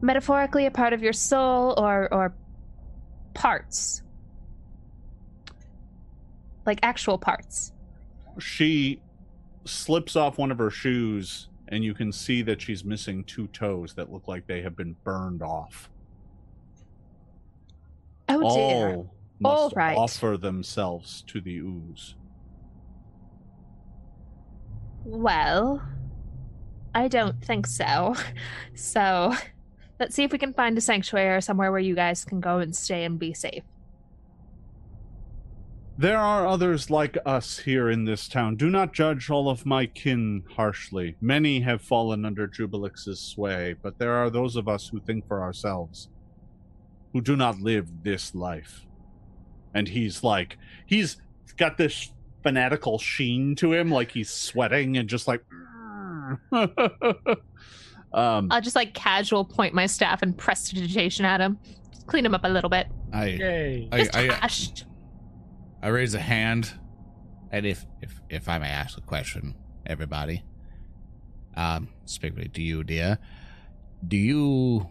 metaphorically 0.00 0.66
a 0.66 0.70
part 0.70 0.92
of 0.92 1.02
your 1.02 1.12
soul 1.12 1.74
or 1.78 2.12
or 2.12 2.34
parts? 3.34 4.02
Like 6.64 6.78
actual 6.82 7.18
parts. 7.18 7.72
she 8.38 9.00
slips 9.64 10.16
off 10.16 10.38
one 10.38 10.50
of 10.50 10.58
her 10.58 10.70
shoes 10.70 11.48
and 11.68 11.82
you 11.84 11.94
can 11.94 12.12
see 12.12 12.42
that 12.42 12.60
she's 12.60 12.84
missing 12.84 13.24
two 13.24 13.46
toes 13.48 13.94
that 13.94 14.12
look 14.12 14.28
like 14.28 14.46
they 14.46 14.60
have 14.62 14.76
been 14.76 14.94
burned 15.04 15.42
off. 15.42 15.90
Oh 18.28 18.54
dear. 18.54 18.94
All 18.96 19.14
must 19.40 19.62
All 19.62 19.70
right. 19.74 19.96
offer 19.96 20.36
themselves 20.36 21.22
to 21.26 21.40
the 21.40 21.56
ooze. 21.56 22.14
Well, 25.04 25.82
I 26.94 27.08
don't 27.08 27.42
think 27.44 27.66
so. 27.66 28.14
So, 28.74 29.34
let's 30.02 30.16
see 30.16 30.24
if 30.24 30.32
we 30.32 30.38
can 30.38 30.52
find 30.52 30.76
a 30.76 30.80
sanctuary 30.80 31.36
or 31.36 31.40
somewhere 31.40 31.70
where 31.70 31.78
you 31.78 31.94
guys 31.94 32.24
can 32.24 32.40
go 32.40 32.58
and 32.58 32.74
stay 32.74 33.04
and 33.04 33.20
be 33.20 33.32
safe. 33.32 33.62
There 35.96 36.18
are 36.18 36.44
others 36.44 36.90
like 36.90 37.16
us 37.24 37.60
here 37.60 37.88
in 37.88 38.04
this 38.04 38.26
town. 38.26 38.56
Do 38.56 38.68
not 38.68 38.92
judge 38.92 39.30
all 39.30 39.48
of 39.48 39.64
my 39.64 39.86
kin 39.86 40.42
harshly. 40.56 41.14
Many 41.20 41.60
have 41.60 41.82
fallen 41.82 42.24
under 42.24 42.48
Jubilex's 42.48 43.20
sway, 43.20 43.76
but 43.80 43.96
there 44.00 44.14
are 44.14 44.28
those 44.28 44.56
of 44.56 44.66
us 44.66 44.88
who 44.88 44.98
think 44.98 45.28
for 45.28 45.40
ourselves, 45.40 46.08
who 47.12 47.20
do 47.20 47.36
not 47.36 47.60
live 47.60 48.02
this 48.02 48.34
life. 48.34 48.84
And 49.72 49.86
he's 49.86 50.24
like, 50.24 50.58
he's 50.84 51.18
got 51.56 51.78
this 51.78 52.12
fanatical 52.42 52.98
sheen 52.98 53.54
to 53.56 53.72
him, 53.72 53.88
like 53.88 54.10
he's 54.10 54.30
sweating 54.30 54.96
and 54.96 55.08
just 55.08 55.28
like. 55.28 55.44
Mm. 56.52 57.36
um, 58.14 58.48
I'll 58.50 58.60
just 58.60 58.76
like 58.76 58.94
casual 58.94 59.44
point 59.44 59.74
my 59.74 59.86
staff 59.86 60.22
and 60.22 60.36
prestidigitation 60.36 61.24
at 61.24 61.40
him. 61.40 61.58
Clean 62.06 62.24
him 62.24 62.34
up 62.34 62.44
a 62.44 62.48
little 62.48 62.70
bit. 62.70 62.88
I, 63.12 63.26
Yay. 63.26 63.88
I, 63.92 63.98
Just 63.98 64.16
I, 64.16 64.22
hashed. 64.34 64.84
I 65.82 65.88
raise 65.88 66.14
a 66.14 66.20
hand, 66.20 66.72
and 67.50 67.66
if 67.66 67.86
if 68.00 68.20
if 68.28 68.48
I 68.48 68.58
may 68.58 68.68
ask 68.68 68.98
a 68.98 69.00
question, 69.00 69.54
everybody, 69.86 70.42
um, 71.56 71.88
specifically 72.04 72.48
to 72.48 72.62
you, 72.62 72.84
dear, 72.84 73.18
do 74.06 74.16
you 74.16 74.88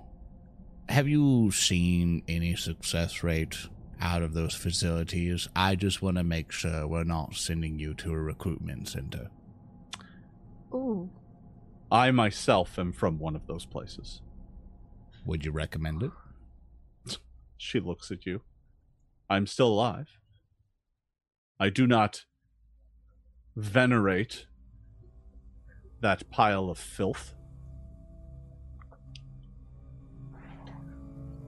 have 0.89 1.07
you 1.07 1.51
seen 1.51 2.23
any 2.27 2.55
success 2.55 3.23
rate 3.23 3.57
out 3.99 4.21
of 4.21 4.33
those 4.33 4.53
facilities? 4.53 5.47
I 5.55 5.75
just 5.75 6.01
want 6.01 6.17
to 6.17 6.23
make 6.23 6.51
sure 6.51 6.87
we're 6.87 7.03
not 7.03 7.35
sending 7.35 7.79
you 7.79 7.93
to 7.95 8.11
a 8.11 8.17
recruitment 8.17 8.87
center. 8.89 9.29
Ooh. 10.73 11.09
I 11.91 12.11
myself 12.11 12.79
am 12.79 12.93
from 12.93 13.19
one 13.19 13.35
of 13.35 13.47
those 13.47 13.65
places. 13.65 14.21
Would 15.25 15.43
you 15.45 15.51
recommend 15.51 16.03
it? 16.03 16.11
She 17.57 17.79
looks 17.79 18.09
at 18.11 18.25
you. 18.25 18.41
I'm 19.29 19.45
still 19.45 19.67
alive. 19.67 20.07
I 21.59 21.69
do 21.69 21.85
not 21.85 22.25
venerate 23.55 24.47
that 26.01 26.29
pile 26.31 26.69
of 26.69 26.79
filth. 26.79 27.33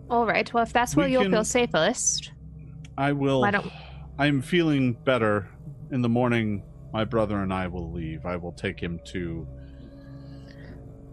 All 0.09 0.27
right. 0.27 0.53
Well, 0.53 0.63
if 0.63 0.71
that's 0.73 0.95
where 0.95 1.07
We 1.07 1.13
you'll 1.13 1.23
can- 1.23 1.31
feel 1.31 1.43
safest, 1.45 2.31
I 2.97 3.11
will. 3.13 3.41
Why 3.41 3.51
don't- 3.51 3.71
I'm 4.19 4.41
feeling 4.41 4.93
better. 4.93 5.49
In 5.89 6.01
the 6.01 6.09
morning, 6.09 6.63
my 6.91 7.05
brother 7.05 7.41
and 7.41 7.51
I 7.53 7.67
will 7.67 7.91
leave. 7.91 8.25
I 8.25 8.35
will 8.35 8.51
take 8.51 8.79
him 8.79 8.99
to 9.07 9.47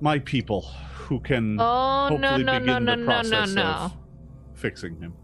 my 0.01 0.19
people 0.21 0.63
who 0.95 1.21
can 1.21 1.57
Oh 1.61 2.09
hopefully 2.09 2.21
no 2.21 2.37
no 2.37 2.59
begin 2.61 2.67
no 2.67 2.75
the 2.75 2.81
no 2.81 2.95
no 2.95 3.05
process 3.05 3.55
no! 3.55 3.63
of 3.63 3.97
fixing 4.55 5.01
him. 5.01 5.15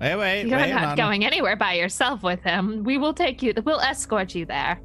Wait, 0.00 0.16
wait, 0.16 0.46
You're 0.46 0.58
wait, 0.58 0.70
not 0.70 0.82
Lana. 0.82 0.96
going 0.96 1.24
anywhere 1.24 1.54
by 1.56 1.74
yourself 1.74 2.22
with 2.22 2.42
him. 2.42 2.82
We 2.82 2.98
will 2.98 3.14
take 3.14 3.40
you. 3.42 3.54
We'll 3.64 3.80
escort 3.80 4.34
you 4.34 4.44
there. 4.46 4.80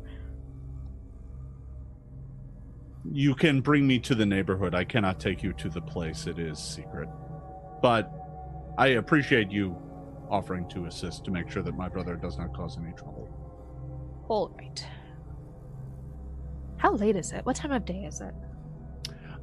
You 3.12 3.34
can 3.34 3.62
bring 3.62 3.88
me 3.88 4.00
to 4.00 4.14
the 4.16 4.26
neighborhood. 4.26 4.76
I 4.76 4.84
cannot 4.84 5.20
take 5.20 5.42
you 5.42 5.54
to 5.54 5.70
the 5.70 5.82
place. 5.82 6.28
It 6.28 6.38
is 6.38 6.60
secret. 6.60 7.10
But 7.82 8.12
I 8.78 8.88
appreciate 8.90 9.50
you 9.50 9.76
offering 10.30 10.68
to 10.70 10.86
assist 10.86 11.24
to 11.26 11.32
make 11.32 11.50
sure 11.50 11.64
that 11.64 11.76
my 11.76 11.88
brother 11.88 12.16
does 12.16 12.38
not 12.38 12.54
cause 12.54 12.78
any 12.78 12.92
trouble. 12.92 13.28
All 14.28 14.54
right. 14.58 14.86
How 16.78 16.94
late 16.94 17.16
is 17.16 17.32
it? 17.32 17.46
What 17.46 17.56
time 17.56 17.72
of 17.72 17.86
day 17.86 18.04
is 18.06 18.22
it? 18.22 18.34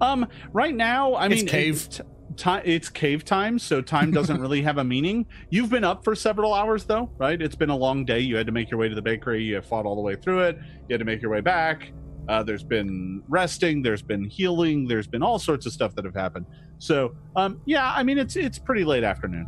Um, 0.01 0.27
right 0.53 0.75
now, 0.75 1.15
I 1.15 1.27
It's 1.27 1.35
mean, 1.37 1.47
cave. 1.47 1.89
T- 2.37 2.51
it's 2.65 2.89
cave 2.89 3.25
time, 3.25 3.59
so 3.59 3.81
time 3.81 4.11
doesn't 4.13 4.41
really 4.41 4.63
have 4.63 4.79
a 4.79 4.85
meaning. 4.85 5.27
You've 5.51 5.71
been 5.71 5.85
up 5.85 6.03
for 6.05 6.15
several 6.15 6.53
hours, 6.53 6.85
though, 6.85 7.11
right? 7.17 7.41
It's 7.41 7.55
been 7.55 7.71
a 7.71 7.77
long 7.77 8.05
day. 8.05 8.21
You 8.21 8.37
had 8.37 8.47
to 8.47 8.53
make 8.53 8.71
your 8.71 8.81
way 8.81 8.89
to 8.89 8.95
the 8.95 9.03
bakery. 9.03 9.43
You 9.45 9.57
have 9.57 9.67
fought 9.67 9.87
all 9.87 9.95
the 9.95 10.03
way 10.03 10.17
through 10.17 10.41
it. 10.41 10.59
You 10.89 10.95
had 10.95 10.99
to 10.99 11.05
make 11.05 11.23
your 11.23 11.31
way 11.31 11.41
back. 11.41 11.93
Uh, 12.29 12.43
there's 12.43 12.65
been 12.65 13.23
resting. 13.29 13.83
There's 13.83 14.03
been 14.03 14.25
healing. 14.25 14.89
There's 14.89 15.07
been 15.07 15.23
all 15.23 15.39
sorts 15.39 15.67
of 15.67 15.73
stuff 15.73 15.95
that 15.95 16.05
have 16.05 16.15
happened. 16.15 16.47
So, 16.79 17.15
um, 17.37 17.61
yeah, 17.67 17.93
I 17.95 18.03
mean, 18.03 18.19
it's 18.19 18.37
it's 18.37 18.59
pretty 18.59 18.85
late 18.85 19.05
afternoon. 19.05 19.47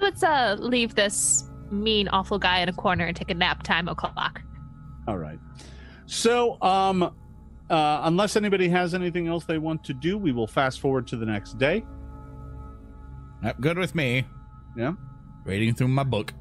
Let's 0.00 0.22
uh 0.22 0.56
leave 0.58 0.94
this 0.94 1.48
mean, 1.70 2.08
awful 2.08 2.38
guy 2.38 2.60
in 2.60 2.68
a 2.68 2.72
corner 2.72 3.04
and 3.06 3.16
take 3.16 3.30
a 3.30 3.34
nap. 3.34 3.62
Time 3.62 3.88
o'clock. 3.88 4.40
All 5.08 5.18
right. 5.18 5.38
So, 6.06 6.60
um, 6.62 7.14
uh, 7.72 8.00
unless 8.04 8.36
anybody 8.36 8.68
has 8.68 8.94
anything 8.94 9.26
else 9.26 9.44
they 9.44 9.58
want 9.58 9.82
to 9.84 9.94
do, 9.94 10.16
we 10.18 10.30
will 10.30 10.46
fast 10.46 10.78
forward 10.80 11.06
to 11.08 11.16
the 11.16 11.26
next 11.26 11.58
day. 11.58 11.84
Yep, 13.42 13.60
good 13.60 13.78
with 13.78 13.94
me. 13.94 14.24
Yeah. 14.76 14.92
Reading 15.44 15.74
through 15.74 15.88
my 15.88 16.04
book. 16.04 16.32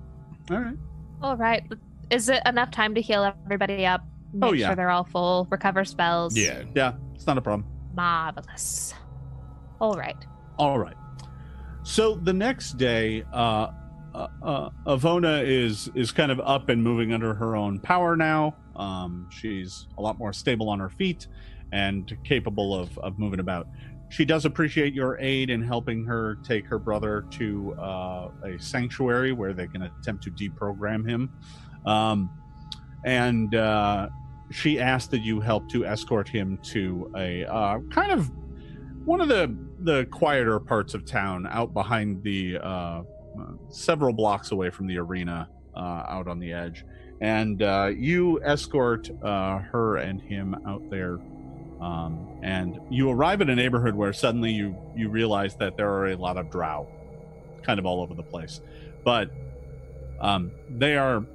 All 0.52 0.60
right. 0.60 0.78
All 1.22 1.38
right. 1.38 1.64
Is 2.12 2.30
it 2.30 2.42
enough 2.46 2.70
time 2.72 2.94
to 2.96 3.02
heal 3.02 3.24
everybody 3.46 3.86
up? 3.86 4.02
Make 4.34 4.50
Oh, 4.50 4.54
yeah. 4.54 4.68
sure 4.68 4.76
they're 4.76 4.90
all 4.90 5.04
full. 5.06 5.48
Recover 5.50 5.84
spells. 5.86 6.38
Yeah. 6.38 6.64
Yeah, 6.76 6.94
it's 7.16 7.26
not 7.26 7.38
a 7.38 7.42
problem. 7.42 7.68
Marvelous. 7.96 8.94
All 9.80 9.94
right. 9.94 10.18
All 10.58 10.78
right. 10.78 10.96
So 11.84 12.16
the 12.16 12.34
next 12.34 12.74
day, 12.78 13.24
uh, 13.34 13.70
uh, 14.14 14.28
uh, 14.44 14.70
Avona 14.86 15.44
is 15.46 15.90
is 15.96 16.12
kind 16.12 16.32
of 16.32 16.40
up 16.42 16.70
and 16.70 16.84
moving 16.84 17.14
under 17.14 17.34
her 17.34 17.56
own 17.56 17.80
power 17.80 18.16
now. 18.16 18.56
Um, 18.76 19.30
she's 19.32 19.88
a 19.98 20.02
lot 20.02 20.18
more 20.18 20.34
stable 20.34 20.70
on 20.70 20.80
her 20.80 20.90
feet 20.90 21.28
and 21.72 22.18
capable 22.24 22.76
of, 22.76 22.98
of 23.00 23.18
moving 23.20 23.40
about. 23.40 23.68
She 24.10 24.26
does 24.26 24.46
appreciate 24.46 24.94
your 24.94 25.18
aid 25.20 25.50
in 25.50 25.62
helping 25.62 26.04
her 26.06 26.36
take 26.44 26.66
her 26.66 26.78
brother 26.78 27.26
to 27.32 27.74
uh, 27.76 28.30
a 28.44 28.60
sanctuary 28.60 29.32
where 29.32 29.54
they 29.54 29.68
can 29.68 29.84
attempt 29.84 30.24
to 30.24 30.32
deprogram 30.32 31.08
him. 31.08 31.30
Um, 31.86 32.30
and 33.06 33.56
uh, 33.56 34.10
she 34.52 34.80
asked 34.80 35.12
that 35.12 35.22
you 35.22 35.40
help 35.40 35.70
to 35.70 35.86
escort 35.86 36.28
him 36.28 36.58
to 36.64 37.12
a 37.16 37.46
uh, 37.46 37.80
kind 37.90 38.12
of 38.12 38.30
one 39.06 39.22
of 39.22 39.30
the 39.30 39.56
the 39.80 40.06
quieter 40.12 40.60
parts 40.60 40.94
of 40.94 41.06
town 41.06 41.48
out 41.50 41.74
behind 41.74 42.22
the 42.22 42.58
uh, 42.58 43.02
several 43.70 44.14
blocks 44.14 44.52
away 44.52 44.70
from 44.70 44.88
the 44.88 44.98
arena 44.98 45.50
uh, 45.76 46.04
out 46.08 46.28
on 46.28 46.40
the 46.40 46.52
edge. 46.54 46.86
And 47.22 47.62
uh, 47.62 47.92
you 47.96 48.42
escort 48.44 49.10
uh, 49.24 49.60
her 49.60 49.98
and 49.98 50.22
him 50.22 50.56
out 50.66 50.90
there 50.90 51.20
um, 51.82 52.28
and 52.44 52.80
you 52.92 53.10
arrive 53.10 53.42
at 53.42 53.50
a 53.50 53.56
neighborhood 53.56 53.96
where 53.96 54.14
suddenly 54.14 54.52
you 54.52 54.76
you 54.96 55.10
realize 55.10 55.56
that 55.56 55.78
there 55.78 55.90
are 55.90 56.10
a 56.10 56.16
lot 56.16 56.38
of 56.38 56.52
drow 56.52 56.88
kind 57.64 57.80
of 57.80 57.86
all 57.88 58.02
over 58.02 58.14
the 58.14 58.24
place. 58.24 58.62
But 59.04 59.32
um, 60.20 60.52
they 60.70 60.96
are 60.96 61.26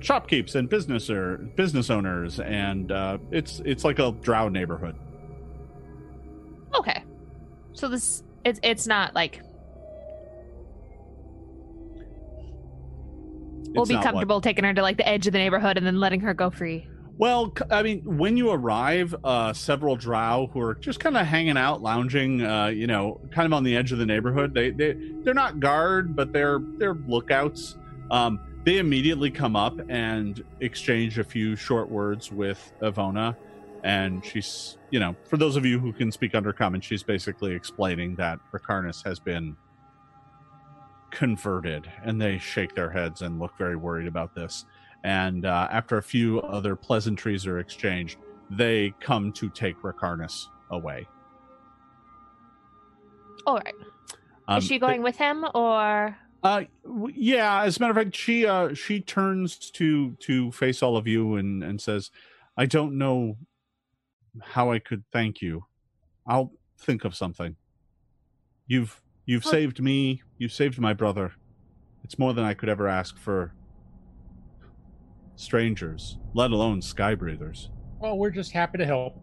shopkeepers 0.00 0.54
and 0.54 0.68
business 0.68 1.10
or 1.10 1.38
business 1.56 1.90
owners 1.90 2.38
and 2.38 2.92
uh, 2.92 3.18
it's 3.32 3.60
it's 3.64 3.82
like 3.82 3.98
a 3.98 4.12
drow 4.12 4.48
neighborhood. 4.48 4.94
Okay. 6.78 7.02
So 7.72 7.88
this 7.88 8.22
it's 8.44 8.60
it's 8.62 8.86
not 8.86 9.12
like 9.12 9.42
we'll 13.76 13.86
be 13.86 13.94
not 13.94 14.04
what- 14.04 14.10
comfortable 14.12 14.40
taking 14.40 14.64
her 14.64 14.74
to 14.74 14.82
like 14.82 14.96
the 14.96 15.08
edge 15.08 15.26
of 15.26 15.32
the 15.32 15.38
neighborhood 15.38 15.76
and 15.76 15.86
then 15.86 16.00
letting 16.00 16.20
her 16.20 16.34
go 16.34 16.50
free. 16.50 16.88
Well, 17.18 17.54
I 17.70 17.82
mean, 17.82 18.02
when 18.18 18.36
you 18.36 18.50
arrive, 18.50 19.14
uh, 19.24 19.54
several 19.54 19.96
drow 19.96 20.50
who 20.52 20.60
are 20.60 20.74
just 20.74 21.00
kind 21.00 21.16
of 21.16 21.26
hanging 21.26 21.56
out, 21.56 21.80
lounging, 21.80 22.42
uh, 22.42 22.66
you 22.66 22.86
know, 22.86 23.22
kind 23.30 23.46
of 23.46 23.54
on 23.54 23.64
the 23.64 23.74
edge 23.74 23.90
of 23.90 23.98
the 23.98 24.04
neighborhood. 24.04 24.52
They 24.52 24.70
they 24.70 24.96
they're 25.22 25.32
not 25.32 25.58
guard, 25.58 26.14
but 26.14 26.34
they're 26.34 26.60
they're 26.76 26.94
lookouts. 26.94 27.76
Um, 28.10 28.38
they 28.64 28.76
immediately 28.78 29.30
come 29.30 29.56
up 29.56 29.78
and 29.88 30.44
exchange 30.60 31.18
a 31.18 31.24
few 31.24 31.56
short 31.56 31.88
words 31.88 32.30
with 32.30 32.72
Ivona, 32.82 33.34
and 33.82 34.22
she's, 34.22 34.76
you 34.90 35.00
know, 35.00 35.16
for 35.24 35.38
those 35.38 35.56
of 35.56 35.64
you 35.64 35.78
who 35.78 35.92
can 35.94 36.12
speak 36.12 36.32
Undercommon, 36.32 36.82
she's 36.82 37.02
basically 37.02 37.54
explaining 37.54 38.16
that 38.16 38.40
Rakarnas 38.52 39.02
has 39.04 39.18
been 39.18 39.56
converted, 41.16 41.90
and 42.04 42.20
they 42.20 42.38
shake 42.38 42.74
their 42.74 42.90
heads 42.90 43.22
and 43.22 43.38
look 43.38 43.56
very 43.58 43.76
worried 43.76 44.06
about 44.06 44.34
this 44.34 44.66
and 45.06 45.44
uh, 45.44 45.68
after 45.70 45.98
a 45.98 46.02
few 46.02 46.40
other 46.40 46.74
pleasantries 46.74 47.46
are 47.46 47.60
exchanged, 47.60 48.18
they 48.50 48.92
come 48.98 49.32
to 49.34 49.48
take 49.48 49.80
Rakarnas 49.80 50.46
away. 50.70 51.06
All 53.46 53.58
right. 53.58 53.74
Um, 54.48 54.58
Is 54.58 54.64
she 54.64 54.80
going 54.80 55.02
with 55.02 55.16
him 55.16 55.46
or 55.54 56.16
Uh, 56.42 56.64
yeah. 57.14 57.62
As 57.62 57.76
a 57.76 57.80
matter 57.80 57.92
of 57.92 57.96
fact, 57.96 58.16
she 58.16 58.46
uh 58.46 58.74
she 58.74 59.00
turns 59.00 59.56
to 59.70 60.16
to 60.20 60.50
face 60.50 60.82
all 60.82 60.96
of 60.96 61.06
you 61.06 61.36
and 61.36 61.62
and 61.62 61.80
says, 61.80 62.10
"I 62.56 62.66
don't 62.66 62.98
know 62.98 63.36
how 64.42 64.72
I 64.72 64.80
could 64.80 65.04
thank 65.12 65.40
you. 65.40 65.66
I'll 66.26 66.52
think 66.78 67.04
of 67.04 67.14
something. 67.14 67.54
You've 68.66 69.00
you've 69.24 69.44
saved 69.44 69.80
me. 69.80 70.22
You 70.38 70.48
saved 70.48 70.78
my 70.78 70.92
brother. 70.92 71.32
It's 72.04 72.18
more 72.18 72.32
than 72.34 72.44
I 72.44 72.54
could 72.54 72.68
ever 72.68 72.88
ask 72.88 73.16
for." 73.18 73.52
Strangers, 75.34 76.18
let 76.34 76.50
alone 76.50 76.80
sky 76.82 77.14
breathers. 77.14 77.70
Well, 78.00 78.16
we're 78.16 78.30
just 78.30 78.52
happy 78.52 78.78
to 78.78 78.86
help. 78.86 79.20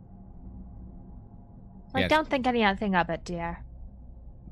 I 1.95 2.01
Yes. 2.01 2.09
don't 2.09 2.27
think 2.29 2.45
anything 2.47 2.95
of 2.95 3.09
it, 3.09 3.23
dear. 3.25 3.63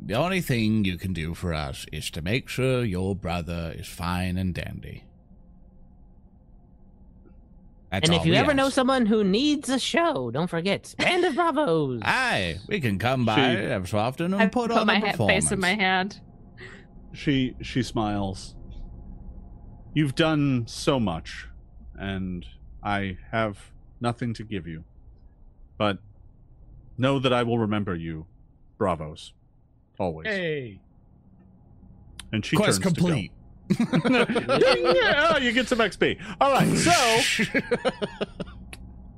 The 0.04 0.16
only 0.16 0.42
thing 0.42 0.86
you 0.86 0.98
can 0.98 1.14
do 1.14 1.34
for 1.36 1.54
us 1.54 1.86
is 1.92 2.10
to 2.12 2.22
make 2.22 2.48
sure 2.50 2.84
your 2.84 3.16
brother 3.16 3.74
is 3.78 3.88
fine 3.88 4.38
and 4.38 4.54
dandy. 4.54 5.04
That's 7.92 8.08
and 8.08 8.16
if 8.18 8.26
you 8.26 8.32
we 8.32 8.38
ever 8.38 8.54
know 8.54 8.70
someone 8.70 9.06
who 9.06 9.24
needs 9.24 9.68
a 9.70 9.78
show, 9.78 10.32
don't 10.32 10.50
forget 10.50 10.96
Band 10.98 11.26
of 11.26 11.36
Bravos. 11.36 12.02
Aye, 12.04 12.58
we 12.68 12.80
can 12.80 12.98
come 12.98 13.26
by 13.26 13.36
She- 13.36 13.58
every 13.58 13.88
so 13.88 13.98
often 13.98 14.34
and 14.34 14.42
I 14.42 14.48
put, 14.48 14.70
put 14.72 14.80
on 14.80 14.88
my 14.88 14.96
a 14.96 15.00
ha- 15.00 15.12
performance. 15.12 15.46
face 15.46 15.52
in 15.52 15.60
my 15.60 15.74
hand. 15.76 16.22
She 17.14 17.56
she 17.62 17.84
smiles 17.84 18.56
you've 19.94 20.16
done 20.16 20.64
so 20.68 21.00
much 21.00 21.48
and 22.00 22.46
i 22.84 23.18
have 23.32 23.72
nothing 24.00 24.34
to 24.34 24.44
give 24.44 24.66
you 24.68 24.84
but 25.78 25.98
know 26.98 27.20
that 27.20 27.34
i 27.34 27.44
will 27.44 27.60
remember 27.60 27.96
you 27.96 28.26
bravos 28.78 29.34
always 30.00 30.26
Hey, 30.28 30.80
and 32.32 32.44
she 32.46 32.56
Quest 32.56 32.82
turns 32.82 32.96
complete. 32.96 33.32
to 33.70 33.86
go. 33.86 34.26
Yeah, 34.96 35.38
you 35.38 35.52
get 35.52 35.68
some 35.68 35.80
xp 35.80 36.18
all 36.40 36.52
right 36.52 36.78
so 36.78 37.50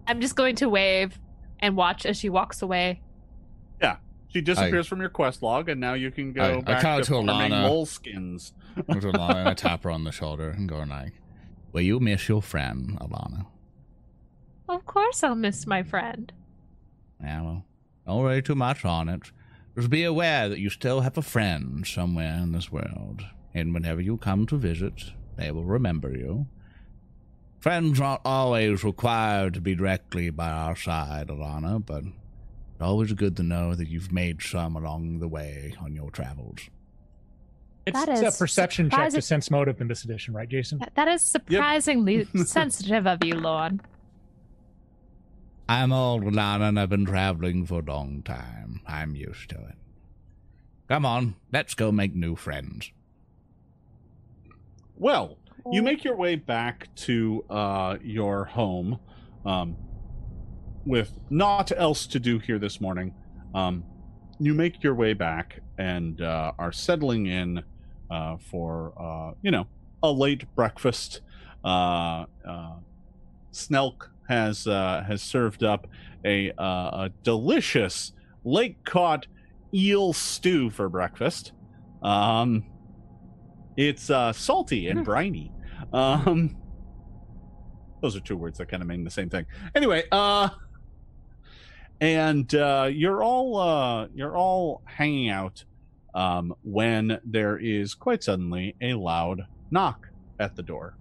I'm 0.07 0.19
just 0.19 0.35
going 0.35 0.55
to 0.57 0.67
wave 0.67 1.17
and 1.59 1.77
watch 1.77 2.05
as 2.05 2.17
she 2.17 2.29
walks 2.29 2.61
away. 2.61 3.01
She 4.33 4.41
disappears 4.41 4.87
from 4.87 4.99
your 4.99 5.09
quest 5.09 5.41
log 5.43 5.69
and 5.69 5.79
now 5.79 5.93
you 5.93 6.11
can 6.11 6.33
go 6.33 6.41
I- 6.43 6.57
I 6.57 6.61
back 6.61 6.81
call 6.81 6.97
to 6.99 7.03
to 7.05 7.11
farming 7.27 7.51
Alana. 7.51 7.69
moleskins 7.69 8.51
With 8.75 9.03
Alana, 9.03 9.47
I 9.47 9.53
tap 9.53 9.83
her 9.83 9.91
on 9.91 10.03
the 10.03 10.11
shoulder 10.11 10.49
and 10.49 10.67
go 10.67 10.79
like, 10.83 11.13
"Will 11.71 11.81
you 11.81 11.99
miss 11.99 12.27
your 12.27 12.41
friend, 12.41 12.97
Alana?" 12.99 13.45
Of 14.67 14.85
course, 14.85 15.23
I'll 15.23 15.35
miss 15.35 15.67
my 15.67 15.83
friend. 15.83 16.31
Yeah, 17.21 17.41
well, 17.41 17.65
don't 18.07 18.23
worry 18.23 18.41
too 18.41 18.55
much 18.55 18.83
on 18.85 19.07
it. 19.09 19.31
Just 19.75 19.89
be 19.89 20.03
aware 20.03 20.49
that 20.49 20.59
you 20.59 20.69
still 20.69 21.01
have 21.01 21.17
a 21.17 21.21
friend 21.21 21.85
somewhere 21.85 22.35
in 22.41 22.51
this 22.51 22.71
world, 22.71 23.23
and 23.53 23.73
whenever 23.73 24.01
you 24.01 24.17
come 24.17 24.45
to 24.47 24.57
visit, 24.57 25.11
they 25.35 25.51
will 25.51 25.65
remember 25.65 26.11
you. 26.11 26.47
Friends 27.59 27.99
aren't 28.01 28.21
always 28.25 28.83
required 28.83 29.53
to 29.53 29.61
be 29.61 29.73
directly 29.75 30.29
by 30.29 30.49
our 30.49 30.75
side, 30.75 31.27
Alana, 31.29 31.83
but 31.85 32.03
it's 32.03 32.13
always 32.81 33.13
good 33.13 33.37
to 33.37 33.43
know 33.43 33.75
that 33.75 33.87
you've 33.87 34.11
made 34.11 34.41
some 34.41 34.75
along 34.75 35.19
the 35.19 35.27
way 35.27 35.73
on 35.81 35.93
your 35.95 36.11
travels. 36.11 36.59
it's 37.85 38.05
That 38.05 38.09
a 38.23 38.27
is 38.27 38.37
perception 38.37 38.89
check 38.89 39.11
to 39.11 39.21
sense 39.21 39.49
motive 39.51 39.79
in 39.81 39.87
this 39.87 40.03
edition, 40.03 40.33
right, 40.33 40.47
Jason? 40.49 40.79
That- 40.79 40.95
That 40.95 41.07
is 41.07 41.21
surprisingly 41.21 42.25
sensitive 42.45 43.05
of 43.07 43.23
you, 43.23 43.35
Lorne. 43.35 43.81
I'm 45.69 45.93
old, 45.93 46.23
Alana, 46.23 46.69
and 46.69 46.79
I've 46.79 46.89
been 46.89 47.05
traveling 47.05 47.65
for 47.65 47.79
a 47.79 47.85
long 47.85 48.21
time. 48.23 48.81
I'm 48.85 49.15
used 49.15 49.49
to 49.51 49.55
it. 49.55 49.75
Come 50.89 51.05
on, 51.05 51.35
let's 51.53 51.73
go 51.73 51.91
make 51.91 52.13
new 52.13 52.35
friends. 52.35 52.91
Well, 54.97 55.37
you 55.71 55.81
make 55.81 56.03
your 56.03 56.15
way 56.17 56.35
back 56.35 56.93
to 56.95 57.45
uh, 57.49 57.97
your 58.03 58.45
home 58.45 58.99
um, 59.45 59.77
with 60.85 61.17
naught 61.29 61.71
else 61.75 62.07
to 62.07 62.19
do 62.19 62.39
here 62.39 62.59
this 62.59 62.81
morning. 62.81 63.13
Um, 63.55 63.83
you 64.39 64.53
make 64.53 64.83
your 64.83 64.95
way 64.95 65.13
back 65.13 65.61
and 65.77 66.21
uh, 66.21 66.53
are 66.57 66.71
settling 66.71 67.27
in 67.27 67.63
uh, 68.09 68.37
for, 68.37 68.93
uh, 68.99 69.33
you 69.41 69.51
know, 69.51 69.67
a 70.01 70.11
late 70.11 70.45
breakfast. 70.55 71.21
Uh, 71.63 72.25
uh, 72.45 72.75
Snelk 73.51 74.11
has 74.27 74.67
uh, 74.67 75.03
has 75.07 75.21
served 75.21 75.63
up 75.63 75.87
a, 76.25 76.51
uh, 76.51 77.05
a 77.05 77.11
delicious 77.23 78.13
lake 78.43 78.83
caught 78.83 79.27
eel 79.73 80.13
stew 80.13 80.69
for 80.69 80.89
breakfast. 80.89 81.53
Um, 82.01 82.65
it's 83.77 84.09
uh, 84.09 84.33
salty 84.33 84.89
and 84.89 85.03
briny. 85.05 85.51
Um, 85.93 86.57
those 88.01 88.15
are 88.15 88.19
two 88.19 88.37
words 88.37 88.57
that 88.57 88.67
kind 88.67 88.83
of 88.83 88.89
mean 88.89 89.03
the 89.03 89.09
same 89.09 89.29
thing. 89.29 89.45
Anyway, 89.73 90.03
uh, 90.11 90.49
and 92.01 92.53
uh, 92.55 92.89
you're 92.91 93.23
all 93.23 93.57
uh, 93.57 94.07
you're 94.13 94.35
all 94.35 94.81
hanging 94.85 95.29
out 95.29 95.63
um, 96.13 96.53
when 96.63 97.19
there 97.23 97.57
is 97.57 97.93
quite 97.93 98.23
suddenly 98.23 98.75
a 98.81 98.93
loud 98.93 99.45
knock 99.71 100.09
at 100.39 100.55
the 100.55 100.63
door. 100.63 100.95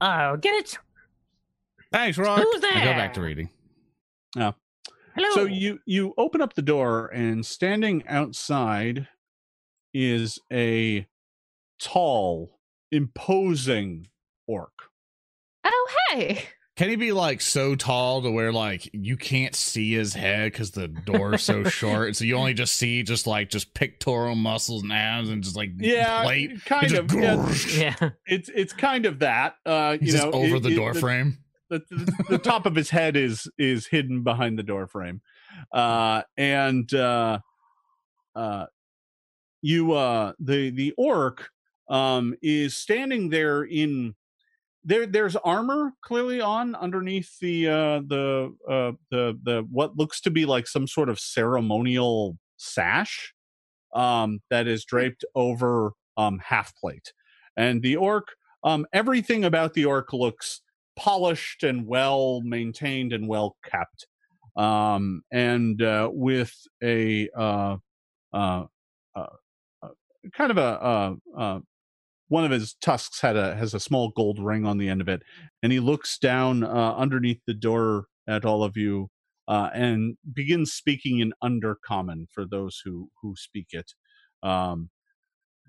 Oh, 0.00 0.36
get 0.36 0.54
it 0.54 0.78
Thanks, 1.92 2.18
Rock. 2.18 2.42
Who's 2.42 2.60
there? 2.60 2.72
I 2.74 2.84
go 2.84 2.92
back 2.92 3.14
to 3.14 3.22
reading. 3.22 3.48
Hello. 4.34 5.30
So 5.34 5.44
you 5.46 5.80
you 5.86 6.14
open 6.18 6.40
up 6.40 6.54
the 6.54 6.62
door 6.62 7.08
and 7.08 7.44
standing 7.44 8.06
outside 8.06 9.08
is 9.94 10.38
a 10.52 11.06
tall, 11.80 12.60
imposing 12.92 14.08
orc. 14.46 14.72
Oh, 15.64 15.88
hey. 16.10 16.44
Can 16.78 16.88
he 16.90 16.96
be 16.96 17.10
like 17.12 17.40
so 17.40 17.74
tall 17.74 18.22
to 18.22 18.30
where 18.30 18.52
like 18.52 18.88
you 18.94 19.16
can't 19.16 19.54
see 19.54 19.92
his 19.94 20.14
head 20.14 20.52
because 20.52 20.70
the 20.70 20.86
door's 20.88 21.42
so 21.42 21.64
short, 21.68 22.14
so 22.16 22.24
you 22.24 22.36
only 22.36 22.54
just 22.54 22.76
see 22.76 23.02
just 23.02 23.26
like 23.26 23.50
just 23.50 23.74
pectoral 23.74 24.36
muscles 24.36 24.84
and 24.84 24.92
abs 24.92 25.28
and 25.28 25.42
just 25.42 25.56
like 25.56 25.70
Yeah, 25.76 26.22
plate. 26.22 26.64
Kind 26.64 26.88
just 26.88 27.02
of. 27.02 27.12
Yeah. 27.14 27.52
Yeah. 28.00 28.10
it's 28.26 28.48
it's 28.54 28.72
kind 28.72 29.06
of 29.06 29.18
that. 29.18 29.56
Uh, 29.66 29.96
you 30.00 30.04
He's 30.06 30.14
just 30.14 30.24
know, 30.26 30.32
over 30.32 30.56
it- 30.56 30.62
the 30.62 30.68
it- 30.70 30.76
door 30.76 30.94
frame. 30.94 31.38
the, 31.68 31.80
the, 31.90 32.24
the 32.30 32.38
top 32.38 32.64
of 32.64 32.74
his 32.76 32.90
head 32.90 33.16
is 33.16 33.50
is 33.58 33.86
hidden 33.88 34.22
behind 34.22 34.56
the 34.58 34.62
door 34.62 34.86
frame 34.86 35.20
uh 35.72 36.22
and 36.36 36.94
uh 36.94 37.40
uh 38.36 38.66
you 39.60 39.92
uh 39.92 40.32
the 40.38 40.70
the 40.70 40.94
orc 40.96 41.50
um 41.90 42.34
is 42.40 42.76
standing 42.76 43.28
there 43.30 43.64
in 43.64 44.14
there 44.84 45.06
there's 45.06 45.36
armor 45.36 45.92
clearly 46.02 46.40
on 46.40 46.74
underneath 46.74 47.38
the 47.40 47.68
uh 47.68 48.00
the 48.06 48.54
uh 48.68 48.92
the 49.10 49.38
the 49.42 49.66
what 49.70 49.96
looks 49.96 50.20
to 50.20 50.30
be 50.30 50.46
like 50.46 50.66
some 50.66 50.86
sort 50.86 51.08
of 51.08 51.18
ceremonial 51.18 52.38
sash 52.56 53.34
um 53.94 54.40
that 54.50 54.66
is 54.66 54.84
draped 54.84 55.24
over 55.34 55.92
um 56.16 56.38
half 56.44 56.74
plate. 56.76 57.12
And 57.56 57.82
the 57.82 57.96
orc 57.96 58.28
um 58.64 58.86
everything 58.92 59.44
about 59.44 59.74
the 59.74 59.84
orc 59.84 60.12
looks 60.12 60.60
polished 60.96 61.62
and 61.62 61.86
well 61.86 62.40
maintained 62.42 63.12
and 63.12 63.28
well 63.28 63.56
kept. 63.64 64.06
Um 64.56 65.22
and 65.32 65.80
uh 65.82 66.08
with 66.12 66.54
a 66.82 67.28
uh 67.36 67.76
uh, 68.32 68.64
uh, 69.16 69.26
uh 69.82 69.88
kind 70.32 70.50
of 70.50 70.58
a 70.58 70.60
uh 70.60 71.14
uh 71.36 71.58
one 72.28 72.44
of 72.44 72.50
his 72.50 72.74
tusks 72.74 73.20
had 73.20 73.36
a 73.36 73.56
has 73.56 73.74
a 73.74 73.80
small 73.80 74.10
gold 74.10 74.38
ring 74.38 74.66
on 74.66 74.78
the 74.78 74.88
end 74.88 75.00
of 75.00 75.08
it 75.08 75.22
and 75.62 75.72
he 75.72 75.80
looks 75.80 76.18
down 76.18 76.62
uh, 76.64 76.94
underneath 76.96 77.40
the 77.46 77.54
door 77.54 78.06
at 78.26 78.44
all 78.44 78.62
of 78.62 78.76
you 78.76 79.10
uh, 79.48 79.70
and 79.72 80.16
begins 80.34 80.72
speaking 80.72 81.20
in 81.20 81.32
undercommon 81.42 82.26
for 82.32 82.44
those 82.46 82.80
who 82.84 83.10
who 83.22 83.34
speak 83.36 83.68
it 83.72 83.92
um 84.42 84.90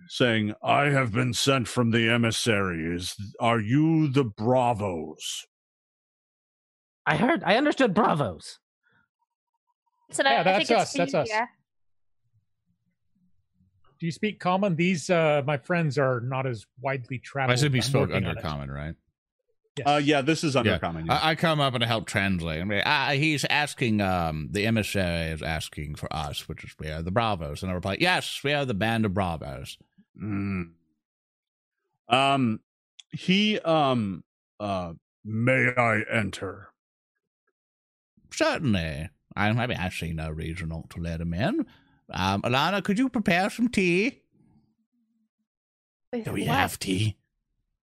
saying 0.08 0.54
i 0.64 0.86
have 0.86 1.12
been 1.12 1.34
sent 1.34 1.68
from 1.68 1.92
the 1.92 2.10
emissaries 2.10 3.16
are 3.40 3.60
you 3.60 4.08
the 4.08 4.24
bravos 4.24 5.46
I 7.06 7.16
heard. 7.18 7.44
I 7.44 7.58
understood. 7.58 7.96
Bravos. 7.96 8.60
So 10.12 10.24
Yeah, 10.24 10.42
I 10.42 10.44
that's 10.44 10.58
think 10.60 10.72
it's 10.72 10.82
us, 10.82 10.94
that's 10.94 11.14
us. 11.16 11.30
yeah. 11.30 11.46
Do 14.00 14.06
you 14.06 14.12
speak 14.12 14.40
common? 14.40 14.76
These 14.76 15.10
uh 15.10 15.42
my 15.46 15.58
friends 15.58 15.98
are 15.98 16.22
not 16.22 16.46
as 16.48 16.66
widely 16.82 17.20
traveled. 17.20 17.58
I 17.58 17.62
should 17.62 17.72
be 17.72 17.82
spoke 17.82 18.12
under 18.12 18.34
common, 18.36 18.72
right? 18.72 18.96
Yes. 19.78 19.88
uh 19.88 20.02
yeah 20.04 20.22
this 20.22 20.44
is 20.44 20.56
Yeah. 20.56 20.64
undercommon 20.64 21.06
yeah. 21.08 21.16
I, 21.22 21.32
I 21.32 21.36
come 21.36 21.60
up 21.60 21.74
and 21.74 21.84
help 21.84 22.06
translate. 22.06 22.62
I 22.62 22.64
mean, 22.64 22.82
uh, 22.82 23.12
he's 23.12 23.46
asking, 23.46 24.02
um, 24.02 24.50
the 24.52 24.66
emissary 24.66 25.32
is 25.32 25.42
asking 25.42 25.96
for 25.96 26.12
us, 26.14 26.48
which 26.50 26.64
is 26.64 26.74
we 26.80 26.88
are 26.90 27.02
the 27.02 27.12
Bravos. 27.12 27.62
And 27.62 27.72
I 27.72 27.76
reply, 27.76 27.98
yes, 28.00 28.42
we 28.44 28.54
are 28.54 28.66
the 28.66 28.74
band 28.74 29.06
of 29.06 29.14
Bravos. 29.14 29.78
Mm. 30.22 30.72
Um, 32.10 32.60
he 33.12 33.60
um 33.60 34.24
uh 34.60 34.94
may 35.26 35.72
I 35.78 36.02
enter? 36.12 36.70
Certainly. 38.32 39.10
I, 39.36 39.50
I 39.50 39.68
mean, 39.68 39.78
I 39.78 39.90
see 39.90 40.12
no 40.14 40.30
reason 40.30 40.70
not 40.70 40.90
to 40.92 41.00
let 41.02 41.22
him 41.22 41.34
in. 41.34 41.66
Um, 42.12 42.42
Alana, 42.42 42.84
could 42.84 42.98
you 42.98 43.10
prepare 43.10 43.50
some 43.50 43.68
tea? 43.70 44.22
With 46.12 46.26
Do 46.26 46.32
we 46.34 46.42
what? 46.48 46.56
have 46.56 46.80
tea? 46.80 47.18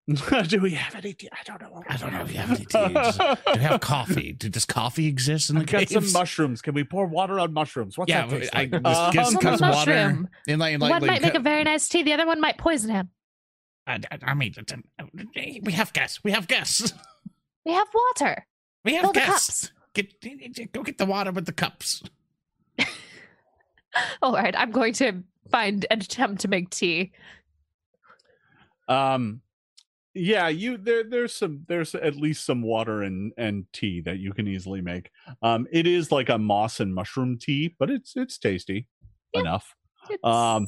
Do 0.49 0.61
we 0.61 0.71
have 0.73 0.95
any? 0.95 1.13
Tea? 1.15 1.29
I 1.33 1.43
don't 1.45 1.61
know. 1.61 1.83
I 1.89 1.97
don't 1.97 2.13
know 2.13 2.23
if 2.23 2.33
you 2.33 2.39
have 2.39 2.51
any 2.51 2.65
tea. 2.65 2.95
Does- 2.95 3.17
Do 3.19 3.35
we 3.55 3.61
have 3.61 3.81
coffee? 3.81 4.33
Do, 4.33 4.49
does 4.49 4.65
coffee 4.65 5.07
exist 5.07 5.51
in 5.51 5.57
the 5.57 5.63
I've 5.63 5.67
got 5.67 5.89
some 5.89 6.13
mushrooms. 6.13 6.63
Can 6.63 6.75
we 6.75 6.85
pour 6.85 7.07
water 7.07 7.41
on 7.41 7.53
mushrooms? 7.53 7.99
What's 7.99 8.09
Yeah, 8.09 8.27
that 8.27 8.39
taste 8.41 8.51
I- 8.55 8.59
like? 8.65 8.71
just 8.83 8.85
Um, 9.01 9.13
get 9.13 9.25
some 9.27 9.33
Some 9.35 9.43
cups 9.43 9.63
of 9.63 9.69
water. 9.71 9.91
mushroom. 9.93 10.29
And 10.49 10.61
like, 10.61 10.81
like, 10.81 10.91
One 10.91 11.03
like, 11.03 11.11
might 11.11 11.23
make 11.23 11.35
a 11.35 11.41
very 11.41 11.65
nice 11.65 11.89
tea. 11.89 12.03
The 12.05 12.13
other 12.13 12.27
one 12.27 12.41
might 12.41 12.57
poison 12.59 12.91
him. 12.91 13.11
I, 13.87 14.01
I- 14.11 14.19
I 14.23 14.35
mean, 14.35 14.55
it's- 14.57 14.79
uh, 15.01 15.05
we 15.63 15.73
have 15.73 15.93
guests. 15.93 16.23
We 16.23 16.31
have 16.33 16.47
guests. 16.49 16.93
We 17.65 17.73
have 17.73 17.89
water. 17.93 18.47
We 18.85 18.95
have 18.95 19.03
Fill 19.03 19.13
the 19.13 19.21
guests. 19.21 19.69
cups. 19.69 19.73
Get, 19.95 20.73
go 20.73 20.83
get 20.85 20.99
the 20.99 21.07
water 21.07 21.33
with 21.33 21.47
the 21.47 21.53
cups. 21.53 22.03
All 24.23 24.33
right, 24.35 24.55
I'm 24.57 24.71
going 24.71 24.93
to 24.95 25.23
find 25.51 25.87
and 25.91 26.03
attempt 26.03 26.41
to 26.43 26.49
make 26.49 26.71
tea. 26.71 27.13
um, 28.89 29.41
yeah, 30.15 30.49
you 30.49 30.79
there. 30.79 31.05
There's 31.05 31.35
some. 31.35 31.65
There's 31.69 31.95
at 31.95 32.17
least 32.17 32.47
some 32.47 32.63
water 32.63 33.03
and 33.03 33.33
and 33.37 33.67
tea 33.75 34.01
that 34.03 34.19
you 34.19 34.33
can 34.33 34.49
easily 34.49 34.81
make. 34.81 35.11
Um, 35.43 35.67
it 35.71 35.87
is 35.87 36.11
like 36.11 36.31
a 36.31 36.39
moss 36.39 36.81
and 36.81 36.95
mushroom 36.95 37.37
tea, 37.39 37.75
but 37.79 37.91
it's 37.91 38.17
it's 38.17 38.39
tasty 38.39 38.89
Yeah. 39.35 39.41
enough. 39.43 39.75
It's- 40.11 40.21
Um, 40.25 40.67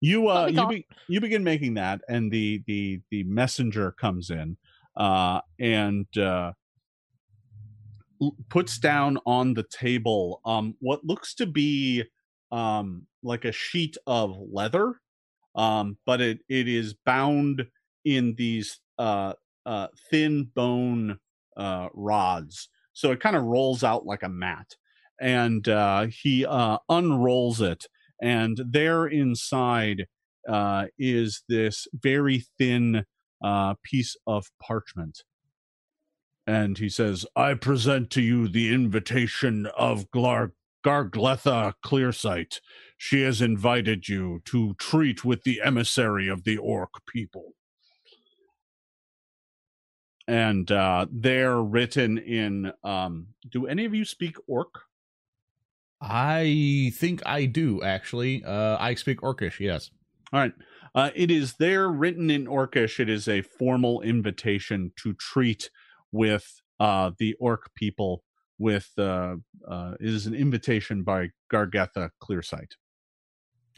you 0.00 0.28
uh 0.28 0.46
you 0.48 0.68
be, 0.68 0.86
you 1.08 1.20
begin 1.20 1.42
making 1.42 1.74
that, 1.74 2.02
and 2.08 2.30
the 2.30 2.62
the 2.66 3.00
the 3.10 3.22
messenger 3.24 3.92
comes 3.92 4.28
in, 4.28 4.58
uh, 4.96 5.40
and 5.58 6.06
uh, 6.18 6.52
puts 8.50 8.78
down 8.78 9.18
on 9.26 9.54
the 9.54 9.64
table 9.64 10.40
um 10.44 10.74
what 10.80 11.04
looks 11.04 11.34
to 11.34 11.46
be 11.46 12.04
um 12.52 13.06
like 13.24 13.44
a 13.44 13.52
sheet 13.52 13.96
of 14.06 14.36
leather, 14.52 15.00
um, 15.56 15.98
but 16.06 16.20
it 16.20 16.40
it 16.48 16.68
is 16.68 16.94
bound 16.94 17.64
in 18.04 18.34
these 18.36 18.80
uh 18.98 19.32
uh 19.66 19.88
thin 20.10 20.44
bone 20.54 21.18
uh 21.56 21.88
rods, 21.94 22.68
so 22.92 23.10
it 23.12 23.20
kind 23.20 23.36
of 23.36 23.44
rolls 23.44 23.82
out 23.84 24.06
like 24.06 24.22
a 24.22 24.28
mat, 24.28 24.76
and 25.20 25.68
uh, 25.68 26.06
he 26.06 26.46
uh 26.46 26.78
unrolls 26.88 27.60
it 27.60 27.86
and 28.22 28.60
there 28.70 29.06
inside 29.06 30.06
uh, 30.48 30.86
is 30.98 31.42
this 31.48 31.86
very 31.92 32.44
thin 32.58 33.04
uh, 33.44 33.74
piece 33.82 34.16
of 34.26 34.46
parchment. 34.62 35.24
And 36.46 36.78
he 36.78 36.88
says, 36.88 37.26
I 37.36 37.54
present 37.54 38.10
to 38.10 38.22
you 38.22 38.48
the 38.48 38.72
invitation 38.72 39.66
of 39.76 40.10
Glar- 40.10 40.52
Gargletha 40.84 41.74
Clearsight. 41.84 42.60
She 42.96 43.22
has 43.22 43.40
invited 43.40 44.08
you 44.08 44.42
to 44.46 44.74
treat 44.74 45.24
with 45.24 45.42
the 45.44 45.60
emissary 45.62 46.28
of 46.28 46.44
the 46.44 46.58
orc 46.58 46.90
people. 47.06 47.54
And 50.28 50.70
uh, 50.70 51.06
they're 51.10 51.60
written 51.60 52.16
in. 52.18 52.72
Um, 52.84 53.28
do 53.50 53.66
any 53.66 53.84
of 53.84 53.94
you 53.94 54.04
speak 54.04 54.36
orc? 54.46 54.82
I 56.00 56.92
think 56.96 57.22
I 57.24 57.46
do 57.46 57.80
actually. 57.82 58.42
Uh, 58.44 58.76
I 58.78 58.94
speak 58.94 59.20
Orcish. 59.20 59.60
Yes. 59.60 59.90
All 60.32 60.40
right. 60.40 60.52
Uh, 60.94 61.10
it 61.14 61.30
is 61.30 61.54
there 61.54 61.88
written 61.88 62.28
in 62.30 62.46
Orcish. 62.46 62.98
It 62.98 63.08
is 63.08 63.28
a 63.28 63.42
formal 63.42 64.00
invitation 64.02 64.92
to 64.96 65.14
treat 65.14 65.70
with 66.10 66.60
uh, 66.80 67.12
the 67.18 67.34
orc 67.38 67.72
people. 67.74 68.24
With 68.58 68.90
uh, 68.98 69.36
uh, 69.66 69.94
is 69.98 70.26
an 70.26 70.34
invitation 70.34 71.02
by 71.02 71.30
Gargatha 71.52 72.10
Clearsight. 72.22 72.72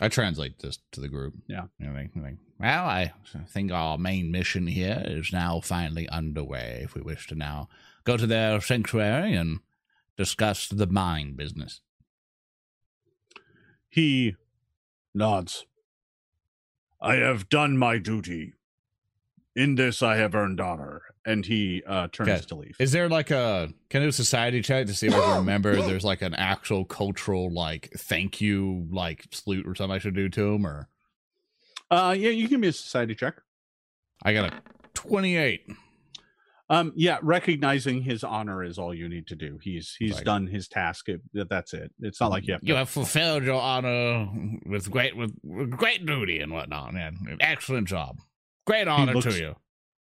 I 0.00 0.08
translate 0.08 0.58
this 0.58 0.78
to 0.92 1.00
the 1.00 1.08
group. 1.08 1.34
Yeah. 1.46 1.64
You 1.78 1.86
know, 1.86 1.92
like- 1.94 2.10
like, 2.16 2.36
well, 2.58 2.84
I 2.84 3.12
think 3.48 3.72
our 3.72 3.96
main 3.96 4.30
mission 4.30 4.66
here 4.66 5.02
is 5.06 5.32
now 5.32 5.60
finally 5.60 6.08
underway. 6.08 6.80
If 6.82 6.94
we 6.94 7.00
wish 7.02 7.26
to 7.28 7.34
now 7.34 7.68
go 8.04 8.16
to 8.16 8.26
their 8.26 8.60
sanctuary 8.60 9.34
and 9.34 9.60
discuss 10.16 10.68
the 10.68 10.86
mine 10.86 11.34
business. 11.34 11.80
He 13.88 14.36
nods. 15.14 15.66
I 17.00 17.14
have 17.16 17.48
done 17.48 17.76
my 17.76 17.98
duty. 17.98 18.54
In 19.56 19.76
this, 19.76 20.02
I 20.02 20.16
have 20.16 20.34
earned 20.34 20.60
honor. 20.60 21.02
And 21.26 21.46
he 21.46 21.82
uh, 21.86 22.08
turns 22.08 22.28
Okay. 22.28 22.40
to 22.48 22.54
leave. 22.56 22.76
Is 22.78 22.92
there 22.92 23.08
like 23.08 23.30
a 23.30 23.72
can 23.88 24.02
I 24.02 24.04
do 24.04 24.08
a 24.10 24.12
society 24.12 24.60
check 24.60 24.86
to 24.88 24.94
see 24.94 25.06
if 25.06 25.14
I 25.14 25.20
can 25.20 25.38
remember? 25.38 25.80
There's 25.80 26.04
like 26.04 26.20
an 26.20 26.34
actual 26.34 26.84
cultural 26.84 27.50
like 27.52 27.90
thank 27.96 28.40
you 28.42 28.86
like 28.90 29.24
salute 29.30 29.66
or 29.66 29.74
something 29.74 29.94
I 29.94 29.98
should 29.98 30.14
do 30.14 30.28
to 30.28 30.52
him, 30.54 30.66
or 30.66 30.88
Uh, 31.90 32.14
yeah, 32.18 32.28
you 32.30 32.46
can 32.48 32.60
be 32.60 32.68
a 32.68 32.72
society 32.72 33.14
check. 33.14 33.36
I 34.22 34.34
got 34.34 34.52
a 34.52 34.62
twenty 34.92 35.36
eight. 35.36 35.66
Um, 36.68 36.92
yeah, 36.94 37.18
recognizing 37.22 38.02
his 38.02 38.22
honor 38.22 38.62
is 38.62 38.78
all 38.78 38.92
you 38.94 39.08
need 39.08 39.26
to 39.28 39.36
do. 39.36 39.58
He's 39.62 39.96
he's 39.98 40.16
Right. 40.16 40.24
done 40.24 40.46
his 40.46 40.68
task. 40.68 41.08
It, 41.08 41.22
that's 41.48 41.72
it. 41.72 41.90
It's 42.00 42.20
not 42.20 42.30
like 42.32 42.46
you 42.46 42.52
have 42.54 42.62
You 42.62 42.74
have 42.74 42.90
fulfilled 42.90 43.44
your 43.44 43.60
honor 43.62 44.28
with 44.66 44.90
great 44.90 45.16
with, 45.16 45.32
with 45.42 45.70
great 45.70 46.04
duty 46.04 46.40
and 46.40 46.52
whatnot. 46.52 46.92
Yeah, 46.92 47.12
excellent 47.40 47.88
job. 47.88 48.18
Great 48.66 48.88
honor 48.88 49.14
looks- 49.14 49.34
to 49.34 49.40
you. 49.40 49.56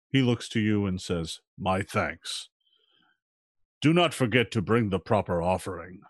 He 0.10 0.22
looks 0.22 0.48
to 0.50 0.60
you 0.60 0.86
and 0.86 1.02
says, 1.02 1.40
My 1.58 1.82
thanks. 1.82 2.50
do 3.82 3.94
not 3.94 4.14
forget 4.14 4.52
to 4.52 4.62
bring 4.62 4.90
the 4.90 5.00
proper 5.00 5.42
offering. 5.42 6.02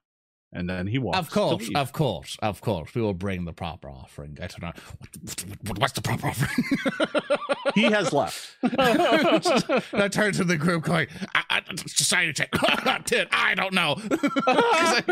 And 0.56 0.70
then 0.70 0.86
he 0.86 1.00
walks. 1.00 1.18
Of 1.18 1.32
course, 1.32 1.68
of 1.74 1.94
course, 1.94 2.38
of 2.44 2.62
course. 2.62 2.94
We 2.94 3.02
will 3.02 3.16
bring 3.16 3.46
the 3.46 3.54
proper 3.54 3.90
offering. 3.90 4.38
I 4.40 4.46
don't 4.48 4.62
know. 4.62 4.72
What, 5.00 5.46
what- 5.70 5.80
what's 5.80 5.94
the 5.94 6.02
proper 6.02 6.28
offering? 6.28 7.40
he 7.74 7.84
has 7.84 8.14
left. 8.14 8.56
I 8.64 10.08
turn 10.12 10.34
to 10.34 10.44
the 10.44 10.58
group 10.58 10.84
going, 10.84 11.08
I, 11.34 11.44
I, 11.50 11.62
society 11.88 12.34
check. 12.34 12.52
Ten, 13.06 13.26
I 13.32 13.56
don't 13.56 13.74
know. 13.74 13.96
I, 14.48 15.04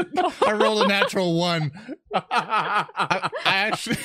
I 0.45 0.52
rolled 0.52 0.84
a 0.84 0.88
natural 0.88 1.36
one. 1.40 1.72
I, 2.14 2.86
I 2.91 3.32
actually. 3.45 3.98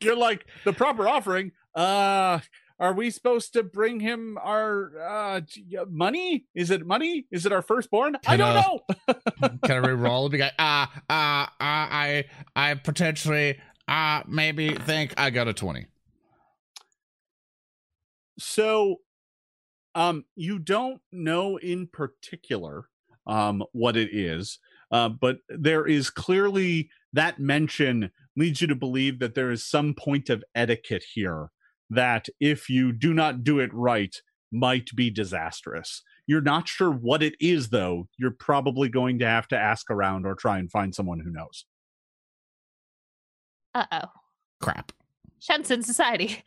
You're 0.00 0.16
like 0.16 0.46
the 0.64 0.72
proper 0.72 1.08
offering. 1.08 1.52
Uh, 1.74 2.40
are 2.80 2.92
we 2.92 3.10
supposed 3.10 3.54
to 3.54 3.64
bring 3.64 3.98
him 3.98 4.38
our 4.40 4.92
uh 5.00 5.40
uh, 5.40 5.84
money? 5.90 6.46
Is 6.54 6.70
it 6.70 6.86
money? 6.86 7.26
Is 7.30 7.44
it 7.44 7.52
our 7.52 7.62
firstborn? 7.62 8.16
I 8.26 8.36
don't 8.36 8.56
uh, 8.56 8.62
know. 8.62 9.48
Can 9.64 9.72
I 9.72 9.86
re-roll? 9.88 10.28
Be 10.28 10.38
like, 10.38 10.52
ah, 10.58 10.90
ah, 11.10 11.52
ah, 11.60 11.88
I, 11.90 12.24
I 12.54 12.74
potentially, 12.74 13.58
ah, 13.88 14.22
maybe 14.28 14.74
think 14.74 15.14
I 15.16 15.30
got 15.30 15.48
a 15.48 15.52
twenty. 15.52 15.86
So, 18.38 19.00
um, 19.96 20.24
you 20.36 20.60
don't 20.60 21.00
know 21.10 21.56
in 21.56 21.88
particular 21.88 22.88
um 23.26 23.64
what 23.72 23.96
it 23.96 24.10
is, 24.14 24.60
uh, 24.92 25.08
but 25.08 25.38
there 25.48 25.84
is 25.84 26.10
clearly 26.10 26.90
that 27.12 27.40
mention 27.40 28.10
leads 28.38 28.60
you 28.60 28.66
to 28.68 28.74
believe 28.74 29.18
that 29.18 29.34
there 29.34 29.50
is 29.50 29.66
some 29.66 29.94
point 29.94 30.30
of 30.30 30.44
etiquette 30.54 31.04
here 31.14 31.50
that 31.90 32.28
if 32.40 32.68
you 32.70 32.92
do 32.92 33.12
not 33.12 33.42
do 33.42 33.58
it 33.58 33.72
right 33.72 34.20
might 34.52 34.88
be 34.94 35.10
disastrous. 35.10 36.02
You're 36.26 36.40
not 36.40 36.68
sure 36.68 36.90
what 36.90 37.22
it 37.22 37.34
is 37.40 37.70
though. 37.70 38.08
You're 38.18 38.30
probably 38.30 38.88
going 38.88 39.18
to 39.18 39.26
have 39.26 39.48
to 39.48 39.58
ask 39.58 39.90
around 39.90 40.26
or 40.26 40.34
try 40.34 40.58
and 40.58 40.70
find 40.70 40.94
someone 40.94 41.20
who 41.20 41.30
knows. 41.30 41.64
Uh 43.74 43.86
oh. 43.92 44.08
Crap. 44.60 44.92
Shenson 45.40 45.82
Society. 45.82 46.42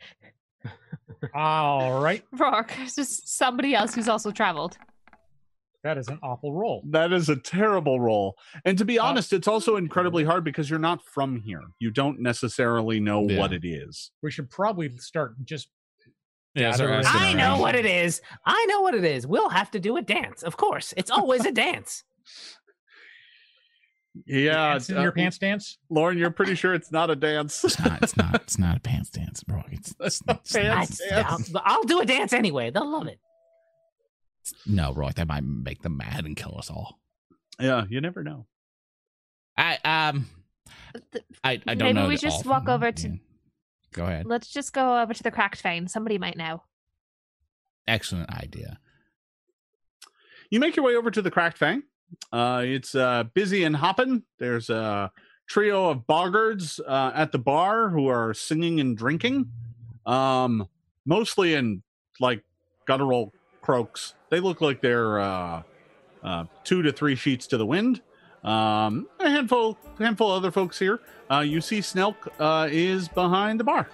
All 1.34 2.00
right. 2.00 2.24
Rourke. 2.32 2.74
It's 2.78 2.96
just 2.96 3.36
somebody 3.36 3.74
else 3.74 3.94
who's 3.94 4.08
also 4.08 4.30
traveled. 4.30 4.76
That 5.84 5.98
is 5.98 6.06
an 6.08 6.18
awful 6.22 6.52
roll. 6.54 6.82
That 6.90 7.12
is 7.12 7.28
a 7.28 7.34
terrible 7.36 7.98
role. 8.00 8.36
And 8.64 8.78
to 8.78 8.84
be 8.84 8.98
Uh, 9.00 9.04
honest, 9.06 9.32
it's 9.32 9.48
also 9.48 9.76
incredibly 9.76 10.22
hard 10.24 10.44
because 10.44 10.70
you're 10.70 10.78
not 10.78 11.04
from 11.04 11.40
here. 11.40 11.62
You 11.80 11.90
don't 11.90 12.20
necessarily 12.20 13.00
know 13.00 13.28
Yeah. 13.28 13.38
what 13.38 13.52
it 13.52 13.64
is. 13.64 14.12
We 14.22 14.30
should 14.30 14.48
probably 14.48 14.96
start 14.98 15.34
just 15.44 15.68
Yeah, 16.54 16.72
so 16.72 16.86
so 16.86 16.92
asking 16.92 17.20
I 17.20 17.32
know 17.32 17.58
what 17.58 17.74
it 17.74 17.86
is. 17.86 18.20
I 18.44 18.64
know 18.68 18.82
what 18.82 18.94
it 18.94 19.04
is. 19.04 19.26
We'll 19.26 19.48
have 19.48 19.70
to 19.72 19.80
do 19.80 19.96
a 19.96 20.02
dance. 20.02 20.42
Of 20.42 20.56
course. 20.56 20.92
It's 20.96 21.10
always 21.10 21.44
a 21.46 21.52
dance. 21.66 22.04
Yeah, 24.26 24.72
dance 24.74 24.90
in 24.90 24.98
uh, 24.98 25.02
your 25.02 25.12
pants 25.12 25.38
dance. 25.38 25.78
Lauren, 25.88 26.18
you're 26.18 26.30
pretty 26.30 26.54
sure 26.54 26.74
it's 26.74 26.92
not 26.92 27.08
a 27.10 27.16
dance. 27.16 27.64
It's 27.64 27.78
not. 27.80 28.02
It's 28.02 28.16
not. 28.16 28.34
It's 28.34 28.58
not 28.58 28.76
a 28.76 28.80
pants 28.80 29.08
dance, 29.08 29.42
bro. 29.42 29.62
It's, 29.70 29.94
it's, 30.00 30.20
it's 30.28 30.54
I, 30.54 30.60
Pants 30.62 31.00
dance. 31.08 31.50
will 31.50 31.62
I'll 31.64 31.82
do 31.84 32.00
a 32.00 32.04
dance 32.04 32.34
anyway. 32.34 32.70
They'll 32.70 32.90
love 32.92 33.06
it. 33.06 33.18
No, 34.66 34.92
Roy. 34.92 35.10
That 35.14 35.28
might 35.28 35.44
make 35.44 35.82
them 35.82 35.96
mad 35.96 36.24
and 36.24 36.36
kill 36.36 36.56
us 36.58 36.70
all. 36.70 36.98
Yeah, 37.60 37.84
you 37.88 38.00
never 38.00 38.22
know. 38.24 38.46
I 39.56 39.74
um, 39.84 40.26
I 41.44 41.60
I 41.66 41.74
don't 41.74 41.78
Maybe 41.78 41.92
know. 41.94 42.08
we 42.08 42.16
just 42.16 42.46
walk 42.46 42.68
over 42.68 42.90
to- 42.92 43.08
yeah. 43.08 43.14
Go 43.92 44.04
ahead. 44.04 44.24
Let's 44.26 44.48
just 44.48 44.72
go 44.72 45.00
over 45.02 45.12
to 45.12 45.22
the 45.22 45.30
cracked 45.30 45.60
vein. 45.60 45.86
Somebody 45.86 46.16
might 46.18 46.36
know. 46.36 46.62
Excellent 47.86 48.30
idea. 48.30 48.78
You 50.50 50.60
make 50.60 50.76
your 50.76 50.84
way 50.84 50.96
over 50.96 51.10
to 51.10 51.20
the 51.22 51.30
Cracked 51.30 51.58
Fang. 51.58 51.82
Uh, 52.32 52.62
it's 52.64 52.94
uh, 52.94 53.24
busy 53.34 53.64
and 53.64 53.74
hopping. 53.76 54.22
There's 54.38 54.70
a 54.70 55.10
trio 55.48 55.90
of 55.90 56.06
boggards 56.06 56.80
uh, 56.86 57.12
at 57.14 57.32
the 57.32 57.38
bar 57.38 57.88
who 57.90 58.08
are 58.08 58.32
singing 58.34 58.80
and 58.80 58.96
drinking, 58.96 59.50
um, 60.06 60.66
mostly 61.06 61.54
in 61.54 61.82
like 62.20 62.44
guttural 62.86 63.32
croaks. 63.72 64.14
They 64.28 64.40
look 64.40 64.60
like 64.60 64.80
they're 64.82 65.18
uh, 65.20 65.62
uh, 66.22 66.44
two 66.64 66.82
to 66.82 66.92
three 66.92 67.14
sheets 67.16 67.46
to 67.48 67.56
the 67.56 67.64
wind. 67.66 68.02
Um, 68.44 69.06
a 69.20 69.30
handful, 69.30 69.78
handful 69.98 70.30
of 70.32 70.36
other 70.38 70.50
folks 70.50 70.78
here. 70.78 71.00
Uh, 71.30 71.40
you 71.40 71.60
see, 71.60 71.80
Snelk 71.80 72.28
uh, 72.40 72.68
is 72.70 73.08
behind 73.08 73.58
the 73.60 73.64
bar. 73.64 73.88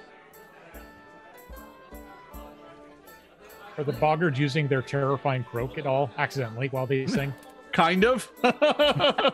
Are 3.77 3.85
the 3.85 3.93
boggards 3.93 4.39
using 4.39 4.67
their 4.67 4.83
terrifying 4.83 5.45
croak 5.45 5.79
at 5.79 5.87
all 5.87 6.11
accidentally 6.19 6.69
while 6.69 6.87
they 6.87 7.07
sing? 7.19 7.33
Kind 7.73 8.05
of. 8.05 8.29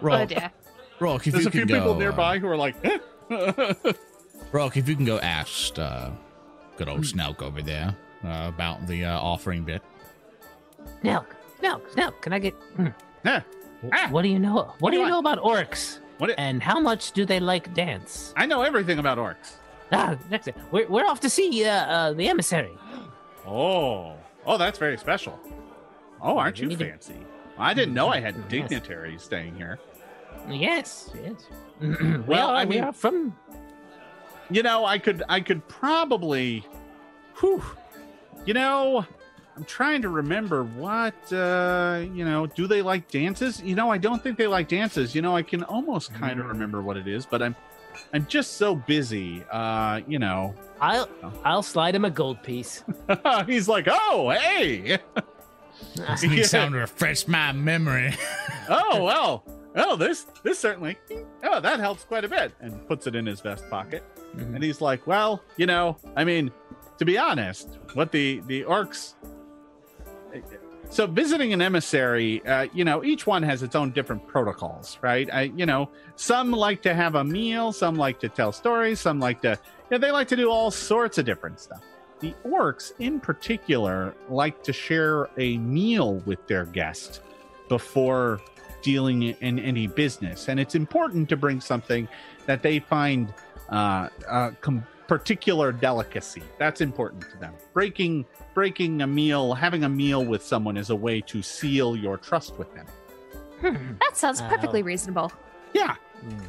Roll, 0.02 0.16
Oh 0.22 0.26
dear. 0.26 0.50
Rock, 1.00 1.26
if 1.26 1.32
There's 1.32 1.44
you 1.44 1.48
a 1.48 1.52
few 1.52 1.66
can 1.66 1.76
people 1.76 1.94
go, 1.94 1.98
nearby 1.98 2.36
Uh, 2.36 2.40
who 2.40 2.48
are 2.48 2.56
like, 2.56 2.76
Rock, 4.52 4.76
if 4.76 4.88
you 4.88 4.94
can 4.96 5.04
go 5.04 5.18
ask 5.20 5.78
uh, 5.78 6.10
good 6.76 6.88
Hmm. 6.88 6.94
old 6.94 7.06
Snelk 7.06 7.40
over 7.42 7.62
there 7.62 7.96
uh, 8.24 8.50
about 8.54 8.86
the 8.86 9.04
uh, 9.04 9.18
offering 9.18 9.64
bit. 9.64 9.82
Nelk, 11.02 11.26
Nelk, 11.62 11.82
Nelk. 11.94 12.20
Can 12.20 12.32
I 12.32 12.38
get? 12.38 12.54
hmm. 12.76 12.88
Yeah. 13.24 13.42
Ah. 13.92 14.08
What 14.10 14.22
do 14.22 14.28
you 14.28 14.38
know? 14.38 14.72
What 14.78 14.90
do 14.90 14.96
do 14.96 15.00
you 15.00 15.06
I- 15.06 15.10
know 15.10 15.18
about 15.18 15.38
orcs? 15.38 15.98
what? 16.18 16.30
it- 16.30 16.36
And 16.38 16.62
how 16.62 16.80
much 16.80 17.12
do 17.12 17.24
they 17.26 17.40
like 17.40 17.74
dance? 17.74 18.32
I 18.36 18.46
know 18.46 18.62
everything 18.62 18.98
about 18.98 19.18
orcs. 19.18 19.56
Ah, 19.92 20.16
next, 20.30 20.48
we're 20.70 20.88
we're 20.88 21.04
off 21.06 21.20
to 21.20 21.28
see 21.30 21.64
uh, 21.64 21.70
uh, 21.70 22.12
the 22.12 22.28
emissary. 22.28 22.72
Oh, 23.46 24.14
oh, 24.46 24.56
that's 24.56 24.78
very 24.78 24.96
special. 24.96 25.38
Oh, 26.22 26.38
aren't 26.38 26.56
We 26.56 26.62
you 26.62 26.68
need 26.68 26.78
to- 26.78 26.88
fancy? 26.90 27.16
I 27.58 27.74
didn't 27.74 27.92
know 27.92 28.08
I 28.08 28.18
had 28.20 28.34
Yes. 28.34 28.44
dignitaries 28.48 29.22
staying 29.22 29.54
here. 29.56 29.78
Yes, 30.48 31.10
yes. 31.22 31.46
we 31.80 32.16
Well, 32.26 32.48
are, 32.48 32.56
I 32.56 32.64
we 32.64 32.76
mean- 32.76 32.84
are 32.84 32.92
from. 32.94 33.36
You 34.50 34.62
know, 34.62 34.84
I 34.86 34.98
could, 34.98 35.22
I 35.28 35.40
could 35.40 35.66
probably, 35.68 36.66
whew, 37.40 37.62
you 38.46 38.54
know, 38.54 39.04
I'm 39.56 39.64
trying 39.64 40.02
to 40.02 40.08
remember 40.08 40.64
what, 40.64 41.14
uh, 41.32 42.02
you 42.12 42.24
know, 42.24 42.46
do 42.46 42.66
they 42.66 42.82
like 42.82 43.08
dances? 43.10 43.62
You 43.62 43.74
know, 43.76 43.90
I 43.90 43.98
don't 43.98 44.22
think 44.22 44.36
they 44.36 44.46
like 44.48 44.68
dances. 44.68 45.14
You 45.14 45.22
know, 45.22 45.36
I 45.36 45.42
can 45.42 45.62
almost 45.64 46.12
kind 46.14 46.40
of 46.40 46.46
Mm. 46.46 46.50
remember 46.50 46.82
what 46.82 46.96
it 46.96 47.06
is, 47.06 47.24
but 47.24 47.40
I'm, 47.40 47.54
I'm 48.12 48.26
just 48.26 48.56
so 48.56 48.74
busy. 48.74 49.44
Uh, 49.50 50.00
you 50.08 50.18
know, 50.18 50.54
I'll 50.80 51.08
Oh. 51.22 51.32
I'll 51.44 51.62
slide 51.62 51.94
him 51.94 52.04
a 52.04 52.10
gold 52.10 52.42
piece. 52.42 52.82
he's 53.46 53.68
like, 53.68 53.86
oh, 53.88 54.30
hey, 54.30 54.98
Sweet 56.16 56.38
Yeah. 56.38 56.44
sound 56.46 56.74
refresh 56.74 57.28
my 57.28 57.52
memory. 57.52 58.14
oh 58.68 59.04
well 59.04 59.44
oh 59.76 59.96
this 59.96 60.26
this 60.44 60.58
certainly 60.58 60.96
oh 61.42 61.60
that 61.60 61.80
helps 61.80 62.04
quite 62.04 62.24
a 62.24 62.28
bit 62.28 62.52
and 62.60 62.86
puts 62.86 63.06
it 63.08 63.14
in 63.16 63.26
his 63.26 63.40
vest 63.40 63.68
pocket 63.68 64.02
Mhm. 64.36 64.54
and 64.54 64.62
he's 64.64 64.80
like 64.80 65.04
well 65.06 65.42
you 65.56 65.66
know 65.66 65.96
i 66.16 66.24
mean 66.24 66.50
to 66.98 67.04
be 67.04 67.18
honest 67.18 67.78
what 67.94 68.10
the 68.12 68.40
the 68.46 68.62
orcs 68.62 69.14
so 70.94 71.08
visiting 71.08 71.52
an 71.52 71.60
emissary 71.60 72.44
uh, 72.46 72.68
you 72.72 72.84
know 72.84 73.02
each 73.02 73.26
one 73.26 73.42
has 73.42 73.62
its 73.62 73.74
own 73.74 73.90
different 73.90 74.24
protocols 74.26 74.98
right? 75.02 75.28
I 75.32 75.42
you 75.56 75.66
know 75.66 75.90
some 76.14 76.52
like 76.52 76.82
to 76.82 76.94
have 76.94 77.16
a 77.16 77.24
meal 77.24 77.72
some 77.72 77.96
like 77.96 78.20
to 78.20 78.28
tell 78.28 78.52
stories 78.52 79.00
some 79.00 79.18
like 79.18 79.42
to 79.42 79.58
you 79.90 79.98
know, 79.98 79.98
they 79.98 80.12
like 80.12 80.28
to 80.28 80.36
do 80.36 80.50
all 80.50 80.70
sorts 80.70 81.18
of 81.18 81.26
different 81.26 81.60
stuff. 81.60 81.82
The 82.20 82.34
orcs 82.46 82.92
in 83.00 83.20
particular 83.20 84.14
like 84.28 84.62
to 84.62 84.72
share 84.72 85.28
a 85.36 85.58
meal 85.58 86.22
with 86.26 86.46
their 86.46 86.64
guest 86.64 87.20
before 87.68 88.40
dealing 88.82 89.22
in 89.22 89.58
any 89.58 89.86
business. 89.86 90.48
And 90.48 90.60
it's 90.60 90.74
important 90.74 91.28
to 91.30 91.36
bring 91.36 91.60
something 91.60 92.08
that 92.46 92.62
they 92.62 92.78
find 92.78 93.32
uh, 93.68 94.08
a 94.28 94.52
com- 94.60 94.86
particular 95.06 95.72
delicacy. 95.72 96.42
That's 96.58 96.80
important 96.80 97.22
to 97.32 97.38
them. 97.38 97.54
Breaking 97.72 98.24
breaking 98.54 99.02
a 99.02 99.06
meal 99.06 99.52
having 99.54 99.84
a 99.84 99.88
meal 99.88 100.24
with 100.24 100.42
someone 100.42 100.76
is 100.76 100.90
a 100.90 100.96
way 100.96 101.20
to 101.20 101.42
seal 101.42 101.96
your 101.96 102.16
trust 102.16 102.56
with 102.58 102.72
them 102.74 102.86
Hmm. 103.60 103.92
That 104.00 104.16
sounds 104.16 104.42
perfectly 104.42 104.82
reasonable. 104.82 105.32
yeah 105.72 105.94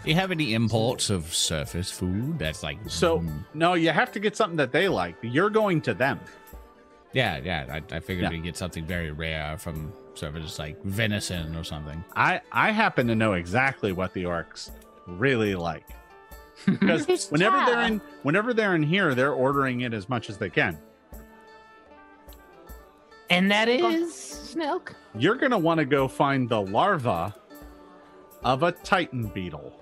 Do 0.04 0.10
you 0.10 0.16
have 0.16 0.32
any 0.32 0.54
imports 0.54 1.10
of 1.10 1.34
surface 1.34 1.92
food 1.92 2.38
that's 2.40 2.62
like 2.64 2.78
So- 2.88 3.20
mm, 3.20 3.46
no 3.54 3.74
you 3.76 3.90
have 3.92 4.12
to 4.14 4.20
get 4.20 4.36
something 4.36 4.58
that 4.58 4.72
they 4.72 4.88
like 4.90 5.16
you're 5.22 5.50
going 5.50 5.82
to 5.82 5.94
them 5.94 6.20
yeah, 7.14 7.38
yeah. 7.42 7.66
I, 7.92 7.96
I 7.96 8.00
figured 8.02 8.24
Yeah. 8.24 8.30
we'd 8.32 8.44
get 8.44 8.58
something 8.58 8.86
very 8.86 9.12
rare 9.12 9.58
from 9.58 9.94
surface 10.16 10.60
like 10.60 10.82
venison 10.84 11.56
or 11.56 11.64
something. 11.64 12.04
i 12.16 12.42
i 12.52 12.72
happen 12.72 13.08
to 13.08 13.16
know 13.16 13.34
exactly 13.34 13.92
what 13.94 14.14
the 14.14 14.24
orcs 14.24 14.72
really 15.08 15.56
like 15.56 15.88
because 16.66 17.06
Just 17.06 17.32
whenever 17.32 17.58
they're 17.66 17.82
in 17.86 18.02
whenever 18.24 18.54
they're 18.54 18.76
in 18.76 18.84
here 18.84 19.14
they're 19.16 19.34
ordering 19.34 19.82
it 19.82 19.94
as 19.94 20.10
much 20.10 20.30
as 20.30 20.38
they 20.38 20.50
can 20.50 20.78
and 23.30 23.50
that 23.52 23.68
is 23.68 24.14
Snelk. 24.16 24.96
you're 25.18 25.36
going 25.36 25.52
to 25.52 25.58
want 25.58 25.80
to 25.80 25.86
go 25.86 26.08
find 26.08 26.48
the 26.50 26.62
larva 26.62 27.34
of 28.44 28.64
a 28.64 28.72
titan 28.72 29.28
beetle 29.28 29.74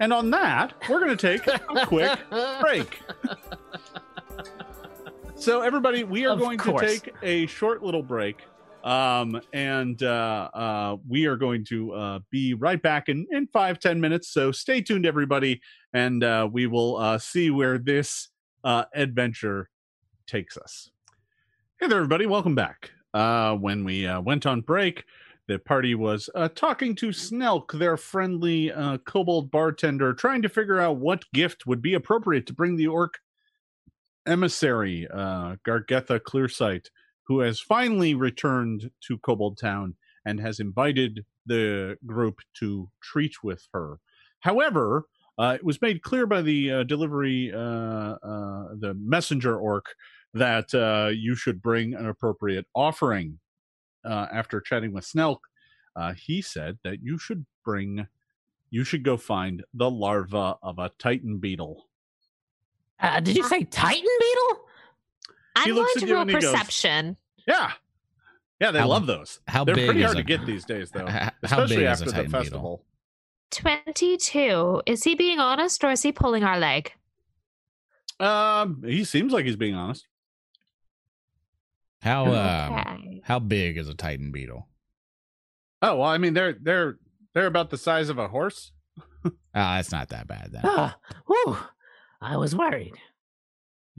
and 0.00 0.12
on 0.12 0.30
that 0.30 0.74
we're 0.88 1.00
going 1.00 1.16
to 1.16 1.36
take 1.36 1.46
a 1.46 1.58
quick 1.86 2.18
break 2.60 3.00
so 5.34 5.60
everybody 5.60 6.04
we 6.04 6.24
are 6.26 6.32
Of 6.32 6.38
going 6.38 6.58
course. 6.58 6.80
to 6.80 7.00
take 7.00 7.14
a 7.22 7.46
short 7.46 7.82
little 7.82 8.02
break 8.02 8.42
Um, 8.84 9.40
and 9.54 10.02
uh, 10.02 10.50
uh, 10.52 10.96
we 11.08 11.24
are 11.26 11.36
going 11.36 11.64
to 11.66 11.92
uh, 11.92 12.18
be 12.30 12.52
right 12.52 12.80
back 12.82 13.08
in, 13.08 13.26
in 13.30 13.46
five, 13.46 13.78
ten 13.78 13.98
minutes. 13.98 14.28
So 14.28 14.52
stay 14.52 14.82
tuned, 14.82 15.06
everybody, 15.06 15.62
and 15.94 16.22
uh, 16.22 16.46
we 16.52 16.66
will 16.66 16.98
uh, 16.98 17.16
see 17.18 17.48
where 17.50 17.78
this 17.78 18.28
uh, 18.62 18.84
adventure 18.94 19.70
takes 20.26 20.58
us. 20.58 20.90
Hey 21.84 21.88
there, 21.88 21.98
everybody. 21.98 22.24
Welcome 22.24 22.54
back. 22.54 22.92
Uh, 23.12 23.56
when 23.56 23.84
we 23.84 24.06
uh, 24.06 24.18
went 24.18 24.46
on 24.46 24.62
break, 24.62 25.04
the 25.48 25.58
party 25.58 25.94
was 25.94 26.30
uh, 26.34 26.48
talking 26.48 26.94
to 26.94 27.12
Snelk, 27.12 27.72
their 27.74 27.98
friendly 27.98 28.72
uh, 28.72 28.96
kobold 29.04 29.50
bartender, 29.50 30.14
trying 30.14 30.40
to 30.40 30.48
figure 30.48 30.80
out 30.80 30.96
what 30.96 31.30
gift 31.34 31.66
would 31.66 31.82
be 31.82 31.92
appropriate 31.92 32.46
to 32.46 32.54
bring 32.54 32.76
the 32.76 32.86
orc 32.86 33.18
emissary, 34.26 35.06
uh, 35.12 35.56
Gargetha 35.68 36.18
Clearsight, 36.20 36.86
who 37.26 37.40
has 37.40 37.60
finally 37.60 38.14
returned 38.14 38.90
to 39.06 39.18
Kobold 39.18 39.58
Town 39.58 39.94
and 40.24 40.40
has 40.40 40.60
invited 40.60 41.26
the 41.44 41.98
group 42.06 42.38
to 42.60 42.88
treat 43.02 43.42
with 43.42 43.68
her. 43.74 43.98
However, 44.40 45.04
uh, 45.36 45.56
it 45.56 45.64
was 45.64 45.82
made 45.82 46.02
clear 46.02 46.26
by 46.26 46.40
the 46.40 46.72
uh, 46.72 46.82
delivery, 46.84 47.52
uh, 47.52 47.58
uh, 47.58 48.68
the 48.78 48.94
messenger 48.98 49.58
orc, 49.58 49.84
that 50.34 50.74
uh, 50.74 51.10
you 51.10 51.34
should 51.34 51.62
bring 51.62 51.94
an 51.94 52.06
appropriate 52.06 52.66
offering. 52.74 53.38
Uh, 54.04 54.26
after 54.32 54.60
chatting 54.60 54.92
with 54.92 55.04
Snelk, 55.04 55.40
uh, 55.96 56.12
he 56.12 56.42
said 56.42 56.76
that 56.84 56.98
you 57.02 57.16
should 57.16 57.46
bring, 57.64 58.06
you 58.70 58.84
should 58.84 59.02
go 59.02 59.16
find 59.16 59.64
the 59.72 59.90
larva 59.90 60.56
of 60.62 60.78
a 60.78 60.90
titan 60.98 61.38
beetle. 61.38 61.86
Uh, 63.00 63.20
did 63.20 63.36
you 63.36 63.44
say 63.44 63.64
Titan 63.64 64.02
Beetle? 64.20 64.60
I'm 65.56 65.74
going 65.74 65.88
to 65.96 66.06
you 66.06 66.12
roll 66.12 66.22
and 66.22 66.30
he 66.30 66.34
goes, 66.38 66.50
perception. 66.52 67.16
Yeah, 67.46 67.72
yeah, 68.60 68.70
they 68.70 68.78
How- 68.80 68.88
love 68.88 69.06
those. 69.06 69.40
How 69.48 69.64
They're 69.64 69.74
big 69.74 69.86
pretty 69.86 70.00
is 70.00 70.06
hard 70.06 70.16
a, 70.18 70.20
to 70.20 70.24
get 70.24 70.46
these 70.46 70.64
days, 70.64 70.90
though, 70.90 71.06
How 71.06 71.30
especially 71.42 71.76
big 71.76 71.84
is 71.86 72.00
after 72.00 72.04
a 72.04 72.06
the 72.06 72.12
Titan 72.12 72.30
beetle? 72.30 72.40
festival. 72.42 72.84
22. 73.50 74.82
Is 74.86 75.04
he 75.04 75.14
being 75.14 75.38
honest 75.38 75.82
or 75.84 75.90
is 75.92 76.02
he 76.02 76.12
pulling 76.12 76.44
our 76.44 76.58
leg? 76.58 76.92
Um, 78.20 78.82
he 78.86 79.04
seems 79.04 79.32
like 79.32 79.44
he's 79.44 79.56
being 79.56 79.74
honest. 79.74 80.06
How 82.04 82.26
um, 82.26 82.78
Okay. 82.78 83.20
how 83.24 83.38
big 83.38 83.78
is 83.78 83.88
a 83.88 83.94
Titan 83.94 84.30
beetle? 84.30 84.68
Oh 85.82 85.96
well, 85.96 86.08
I 86.08 86.18
mean 86.18 86.34
they're 86.34 86.52
they're 86.60 86.98
they're 87.34 87.46
about 87.46 87.70
the 87.70 87.78
size 87.78 88.08
of 88.10 88.18
a 88.18 88.28
horse. 88.28 88.72
Oh, 89.24 89.30
that's 89.54 89.90
not 89.90 90.10
that 90.10 90.26
bad 90.28 90.50
then. 90.52 90.62
Ah, 90.64 90.98
whew, 91.26 91.56
I 92.20 92.36
was 92.36 92.54
worried. 92.54 92.92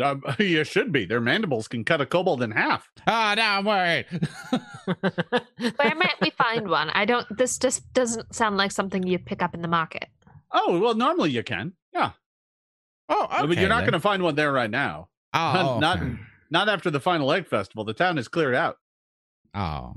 Um, 0.03 0.22
you 0.40 0.64
should 0.64 0.91
be. 0.91 1.06
Their 1.06 1.19
mandibles 1.22 1.68
can 1.68 1.84
cut 1.84 1.99
a 2.02 2.06
kobold 2.06 2.44
in 2.44 2.52
half. 2.52 2.91
Ah, 3.07 3.34
now 3.36 3.57
I'm 3.57 3.65
worried. 3.65 4.06
Where 5.77 5.95
might 5.95 6.15
we 6.22 6.30
find 6.32 6.68
one? 6.69 6.90
I 6.91 7.06
don't. 7.06 7.26
This 7.36 7.57
just 7.57 7.91
doesn't 7.94 8.36
sound 8.36 8.57
like 8.57 8.72
something 8.72 9.03
you'd 9.07 9.26
pick 9.26 9.41
up 9.41 9.56
in 9.56 9.61
the 9.64 9.68
market. 9.68 10.10
Oh 10.52 10.80
well, 10.80 10.94
normally 10.94 11.32
you 11.32 11.41
can. 11.44 11.73
Yeah, 11.94 12.11
oh, 13.10 13.27
I 13.32 13.45
mean, 13.48 13.57
you're 13.57 13.69
not 13.69 13.82
going 13.82 13.94
to 13.94 13.99
find 13.99 14.22
one 14.22 14.36
there 14.36 14.52
right 14.52 14.69
now. 14.69 15.10
Oh, 15.34 15.80
not- 15.82 15.98
okay. 15.98 16.06
Not 16.07 16.19
after 16.53 16.89
the 16.91 16.99
final 16.99 17.31
egg 17.31 17.47
festival. 17.47 17.84
The 17.84 17.93
town 17.93 18.17
is 18.17 18.27
cleared 18.27 18.55
out. 18.55 18.77
Oh, 19.53 19.93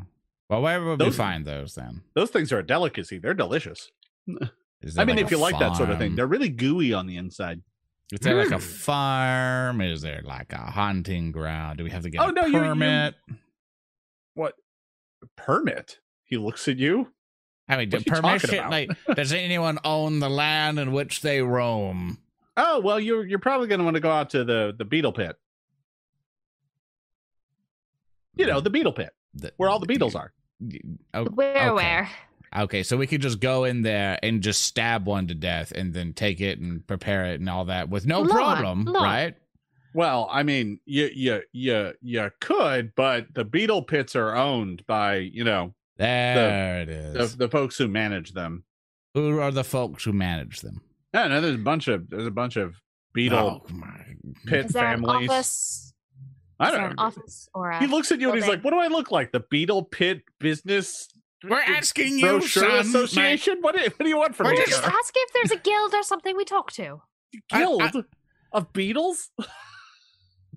well, 0.48 0.62
where 0.62 0.82
would 0.84 0.98
we 0.98 1.06
Those- 1.06 1.16
find 1.16 1.44
those 1.44 1.74
then? 1.74 2.02
Those 2.14 2.30
things 2.30 2.52
are 2.52 2.58
a 2.58 2.66
delicacy. 2.66 3.18
They're 3.18 3.34
delicious. 3.34 3.90
Is 4.80 4.96
I 4.96 5.04
mean, 5.04 5.16
like 5.16 5.24
if 5.24 5.30
you 5.32 5.38
like 5.38 5.58
that 5.58 5.76
sort 5.76 5.90
of 5.90 5.98
thing, 5.98 6.14
they're 6.14 6.26
really 6.28 6.48
gooey 6.50 6.92
on 6.94 7.08
the 7.08 7.16
inside. 7.16 7.62
Is 8.12 8.20
there 8.20 8.36
like 8.36 8.52
a 8.52 8.62
Mm. 8.62 8.62
farm? 8.62 9.80
Is 9.80 10.02
there 10.02 10.22
like 10.24 10.52
a 10.52 10.58
hunting 10.70 11.32
ground? 11.32 11.78
Do 11.78 11.84
we 11.84 11.90
have 11.90 12.04
to 12.04 12.10
get 12.10 12.20
Oh, 12.20 12.28
a 12.28 12.32
no, 12.32 12.46
you- 12.46 12.52
you- 12.52 12.58
permit? 12.60 13.14
What 14.34 14.54
permit? 15.36 15.98
He 16.24 16.36
looks 16.36 16.68
at 16.68 16.76
you. 16.76 17.12
I 17.68 17.76
mean, 17.76 17.90
what 17.90 17.90
do 17.90 17.96
are 17.96 17.98
you 17.98 18.04
talking 18.22 18.22
permission. 18.48 18.70
Like, 18.70 18.90
does 19.16 19.32
anyone 19.32 19.78
own 19.84 20.20
the 20.20 20.30
land 20.30 20.78
in 20.78 20.92
which 20.92 21.22
they 21.22 21.42
roam? 21.42 22.18
Oh 22.56 22.80
well, 22.80 22.98
you're 23.00 23.26
you're 23.26 23.38
probably 23.38 23.66
going 23.66 23.78
to 23.80 23.84
want 23.84 23.94
to 23.96 24.00
go 24.00 24.10
out 24.10 24.30
to 24.30 24.44
the 24.44 24.74
the 24.76 24.84
beetle 24.84 25.12
pit. 25.12 25.36
You 28.38 28.46
know, 28.46 28.60
the 28.60 28.70
beetle 28.70 28.92
pit 28.92 29.10
The- 29.34 29.52
where 29.56 29.68
all 29.68 29.78
the 29.78 29.86
beetles 29.86 30.14
are. 30.14 30.32
Oh, 31.14 31.24
Where, 31.26 31.56
okay. 31.56 31.70
where? 31.70 32.10
Okay, 32.56 32.82
so 32.82 32.96
we 32.96 33.06
could 33.06 33.20
just 33.20 33.40
go 33.40 33.64
in 33.64 33.82
there 33.82 34.18
and 34.22 34.42
just 34.42 34.62
stab 34.62 35.06
one 35.06 35.26
to 35.28 35.34
death 35.34 35.70
and 35.72 35.92
then 35.92 36.14
take 36.14 36.40
it 36.40 36.58
and 36.58 36.84
prepare 36.86 37.26
it 37.26 37.40
and 37.40 37.48
all 37.50 37.66
that 37.66 37.90
with 37.90 38.06
no 38.06 38.20
Lord, 38.20 38.30
problem, 38.30 38.84
Lord. 38.86 39.02
right? 39.02 39.34
Well, 39.94 40.28
I 40.30 40.42
mean, 40.44 40.80
you 40.86 41.10
you 41.14 41.42
you 41.52 41.92
you 42.00 42.30
could, 42.40 42.94
but 42.94 43.26
the 43.34 43.44
beetle 43.44 43.82
pits 43.82 44.16
are 44.16 44.34
owned 44.34 44.84
by 44.86 45.16
you 45.16 45.44
know 45.44 45.74
There 45.96 46.82
it 46.82 46.86
the, 46.86 47.20
is. 47.20 47.36
the 47.36 47.48
folks 47.48 47.76
who 47.76 47.86
manage 47.88 48.32
them. 48.32 48.64
Who 49.14 49.38
are 49.40 49.50
the 49.50 49.64
folks 49.64 50.04
who 50.04 50.12
manage 50.12 50.60
them? 50.60 50.80
Yeah, 51.12 51.26
no, 51.28 51.40
there's 51.40 51.54
a 51.54 51.58
bunch 51.58 51.88
of 51.88 52.08
there's 52.10 52.26
a 52.26 52.30
bunch 52.30 52.56
of 52.56 52.74
beetle 53.12 53.66
Oh, 53.66 53.66
pit 54.46 54.66
Is 54.66 54.72
there 54.72 54.84
families. 54.84 55.87
An 56.60 56.66
office? 56.66 56.74
I 56.74 56.76
don't 56.80 56.90
an 56.90 56.96
know. 56.96 57.02
office 57.02 57.48
or 57.54 57.70
a 57.70 57.78
He 57.80 57.86
looks 57.86 58.10
at 58.12 58.20
you 58.20 58.30
and 58.30 58.38
he's 58.38 58.48
like, 58.48 58.62
"What 58.62 58.70
do 58.72 58.78
I 58.78 58.88
look 58.88 59.10
like? 59.10 59.32
The 59.32 59.40
beetle 59.50 59.84
pit 59.84 60.22
business 60.40 61.08
We're 61.48 61.60
asking 61.60 62.18
you, 62.18 62.26
brochure 62.26 62.62
son. 62.68 62.78
association? 62.80 63.58
What 63.60 63.74
do, 63.76 63.82
what 63.82 63.98
do 64.00 64.08
you 64.08 64.16
want 64.18 64.34
from 64.34 64.46
We're 64.46 64.52
me? 64.52 64.58
We're 64.58 64.66
just 64.66 64.82
just 64.82 64.94
asking 64.94 65.22
if 65.26 65.32
there's 65.34 65.60
a 65.60 65.62
guild 65.62 65.94
or 65.94 66.02
something 66.02 66.36
we 66.36 66.44
talk 66.44 66.72
to. 66.72 67.00
I- 67.52 67.58
Guild 67.60 67.82
I- 67.82 67.92
of 68.52 68.72
beetles? 68.72 69.30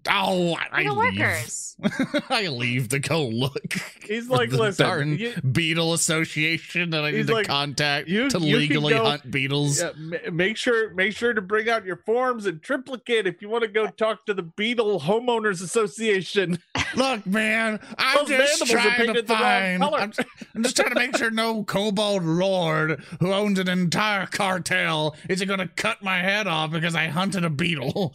Oh, 0.09 0.55
I, 0.55 0.67
I 0.71 0.83
the 0.83 0.93
leave. 0.93 1.19
workers. 1.19 1.67
I 2.29 2.47
leave 2.47 2.89
to 2.89 2.99
go 2.99 3.25
look. 3.27 3.73
He's 4.07 4.29
like, 4.29 4.49
the 4.51 4.57
"Listen, 4.57 4.85
darn 4.85 5.17
you- 5.17 5.33
beetle 5.51 5.93
association 5.93 6.89
that 6.91 7.03
I 7.03 7.11
He's 7.11 7.27
need 7.27 7.35
to 7.37 7.43
contact 7.43 8.07
you- 8.07 8.29
to 8.29 8.39
you 8.39 8.57
legally 8.57 8.93
go- 8.93 9.03
hunt 9.05 9.29
beetles. 9.31 9.79
Yeah, 9.81 9.91
make 10.31 10.57
sure 10.57 10.93
make 10.93 11.15
sure 11.15 11.33
to 11.33 11.41
bring 11.41 11.69
out 11.69 11.85
your 11.85 11.97
forms 11.97 12.45
and 12.45 12.61
triplicate 12.61 13.25
if 13.27 13.41
you 13.41 13.49
want 13.49 13.63
to 13.63 13.67
go 13.67 13.87
talk 13.87 14.25
to 14.27 14.33
the 14.33 14.43
Beetle 14.43 15.01
Homeowners 15.01 15.61
Association. 15.63 16.59
Look, 16.95 17.25
man, 17.25 17.79
I'm 17.97 18.17
Those 18.25 18.27
just 18.29 18.59
mandibles 18.61 18.69
are 18.71 18.73
trying 18.73 18.91
to 18.99 19.05
painted 19.05 19.27
the 19.27 19.33
wrong 19.33 19.41
find. 19.41 19.83
I'm, 19.83 20.13
I'm 20.55 20.63
just 20.63 20.75
trying 20.75 20.89
to 20.89 20.95
make 20.95 21.15
sure 21.17 21.31
no 21.31 21.63
kobold 21.63 22.23
lord 22.23 23.03
who 23.19 23.31
owns 23.33 23.59
an 23.59 23.69
entire 23.69 24.25
cartel 24.25 25.15
isn't 25.29 25.47
going 25.47 25.59
to 25.59 25.67
cut 25.67 26.03
my 26.03 26.19
head 26.19 26.47
off 26.47 26.71
because 26.71 26.95
I 26.95 27.07
hunted 27.07 27.45
a 27.45 27.49
beetle. 27.49 28.13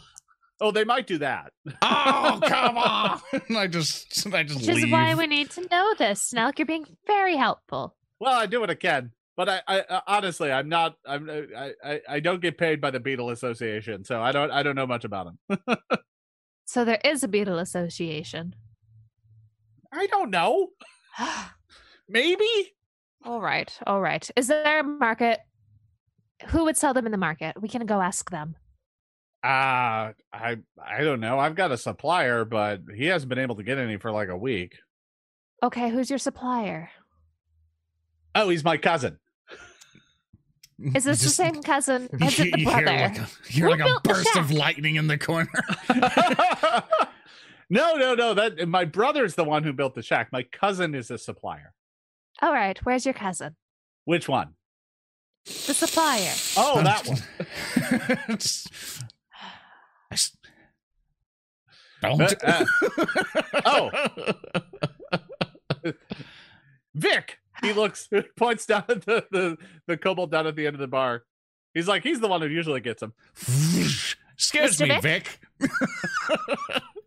Oh, 0.60 0.70
they 0.70 0.84
might 0.84 1.06
do 1.06 1.18
that. 1.18 1.52
Oh, 1.82 2.40
come 2.46 2.78
on! 2.78 3.20
I 3.56 3.66
just, 3.66 4.26
I 4.32 4.42
just 4.42 4.66
Which 4.66 4.76
is 4.84 4.90
why 4.90 5.14
we 5.14 5.26
need 5.26 5.50
to 5.50 5.66
know 5.70 5.94
this. 5.98 6.20
Snelk, 6.22 6.58
you're 6.58 6.66
being 6.66 6.86
very 7.06 7.36
helpful. 7.36 7.94
Well, 8.20 8.32
I 8.32 8.46
do 8.46 8.60
what 8.60 8.70
I 8.70 8.74
can, 8.74 9.12
but 9.36 9.48
I, 9.50 9.60
I 9.68 9.80
uh, 9.80 10.00
honestly, 10.06 10.50
I'm 10.50 10.68
not. 10.70 10.96
I'm. 11.04 11.28
uh, 11.28 11.42
I, 11.58 11.72
I, 11.84 12.00
I 12.08 12.20
don't 12.20 12.40
get 12.40 12.56
paid 12.56 12.80
by 12.80 12.90
the 12.90 13.00
Beetle 13.00 13.28
Association, 13.30 14.04
so 14.04 14.22
I 14.22 14.32
don't. 14.32 14.50
I 14.50 14.62
don't 14.62 14.76
know 14.76 14.86
much 14.86 15.04
about 15.04 15.32
them. 15.46 15.58
So 16.68 16.84
there 16.84 16.98
is 17.04 17.22
a 17.22 17.28
beetle 17.28 17.60
association. 17.60 18.56
I 19.92 20.08
don't 20.08 20.30
know. 20.30 20.70
Maybe. 22.08 22.44
all 23.24 23.40
right, 23.40 23.72
all 23.86 24.00
right. 24.00 24.28
Is 24.34 24.48
there 24.48 24.80
a 24.80 24.82
market? 24.82 25.38
Who 26.48 26.64
would 26.64 26.76
sell 26.76 26.92
them 26.92 27.06
in 27.06 27.12
the 27.12 27.18
market? 27.18 27.60
We 27.62 27.68
can 27.68 27.86
go 27.86 28.00
ask 28.00 28.30
them. 28.30 28.56
Uh 29.46 30.12
I. 30.32 30.56
I 30.84 31.02
don't 31.04 31.20
know. 31.20 31.38
I've 31.38 31.54
got 31.54 31.70
a 31.72 31.76
supplier, 31.76 32.44
but 32.44 32.80
he 32.94 33.06
hasn't 33.06 33.28
been 33.28 33.38
able 33.38 33.54
to 33.56 33.62
get 33.62 33.78
any 33.78 33.96
for 33.96 34.10
like 34.10 34.28
a 34.28 34.36
week. 34.36 34.76
Okay, 35.62 35.88
who's 35.90 36.10
your 36.10 36.18
supplier? 36.18 36.90
Oh, 38.34 38.48
he's 38.48 38.64
my 38.64 38.76
cousin. 38.76 39.18
Is 40.94 41.04
this 41.04 41.20
Just- 41.20 41.22
the 41.24 41.30
same 41.30 41.62
cousin? 41.62 42.08
You, 42.20 42.26
Is 42.26 42.38
it 42.40 42.52
the 42.52 42.58
you 42.60 42.66
brother? 42.66 42.90
hear 42.90 42.98
like 43.08 43.18
a, 43.18 43.20
you 43.20 43.26
hear 43.48 43.64
Who 43.66 43.70
like 43.70 43.80
a 43.96 44.00
burst 44.08 44.36
of 44.36 44.50
lightning 44.50 44.96
in 44.96 45.06
the 45.06 45.16
corner. 45.16 45.48
no, 47.70 47.94
no, 47.96 48.14
no. 48.14 48.34
That 48.34 48.68
my 48.68 48.84
brother's 48.84 49.34
the 49.34 49.44
one 49.44 49.62
who 49.64 49.72
built 49.72 49.94
the 49.94 50.02
shack. 50.02 50.28
My 50.32 50.42
cousin 50.42 50.94
is 50.94 51.10
a 51.10 51.18
supplier. 51.18 51.72
All 52.42 52.52
right, 52.52 52.78
where's 52.84 53.04
your 53.06 53.14
cousin? 53.14 53.56
Which 54.04 54.28
one? 54.28 54.54
The 55.46 55.72
supplier. 55.74 56.32
Oh, 56.56 56.82
that 56.82 57.06
one. 58.28 58.38
It's- 60.10 60.36
I 62.02 62.10
s- 62.10 62.18
Don't. 62.18 62.44
Uh, 62.44 62.64
oh. 65.84 65.92
Vic. 66.94 67.38
He 67.62 67.72
looks 67.72 68.08
points 68.36 68.66
down 68.66 68.84
at 68.88 69.04
the, 69.06 69.24
the 69.30 69.56
the 69.86 69.96
kobold 69.96 70.30
down 70.30 70.46
at 70.46 70.56
the 70.56 70.66
end 70.66 70.74
of 70.74 70.80
the 70.80 70.86
bar. 70.86 71.24
He's 71.74 71.88
like, 71.88 72.02
he's 72.02 72.20
the 72.20 72.28
one 72.28 72.40
who 72.42 72.48
usually 72.48 72.80
gets 72.80 73.02
him. 73.02 73.12
Excuse 73.36 74.76
Mr. 74.78 74.88
me, 74.88 75.00
Vic? 75.00 75.40
Vic. 75.58 75.70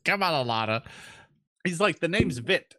Come 0.06 0.24
on, 0.24 0.46
Alana. 0.48 0.84
He's 1.64 1.80
like, 1.80 2.00
the 2.00 2.08
name's 2.08 2.38
Vit. 2.40 2.76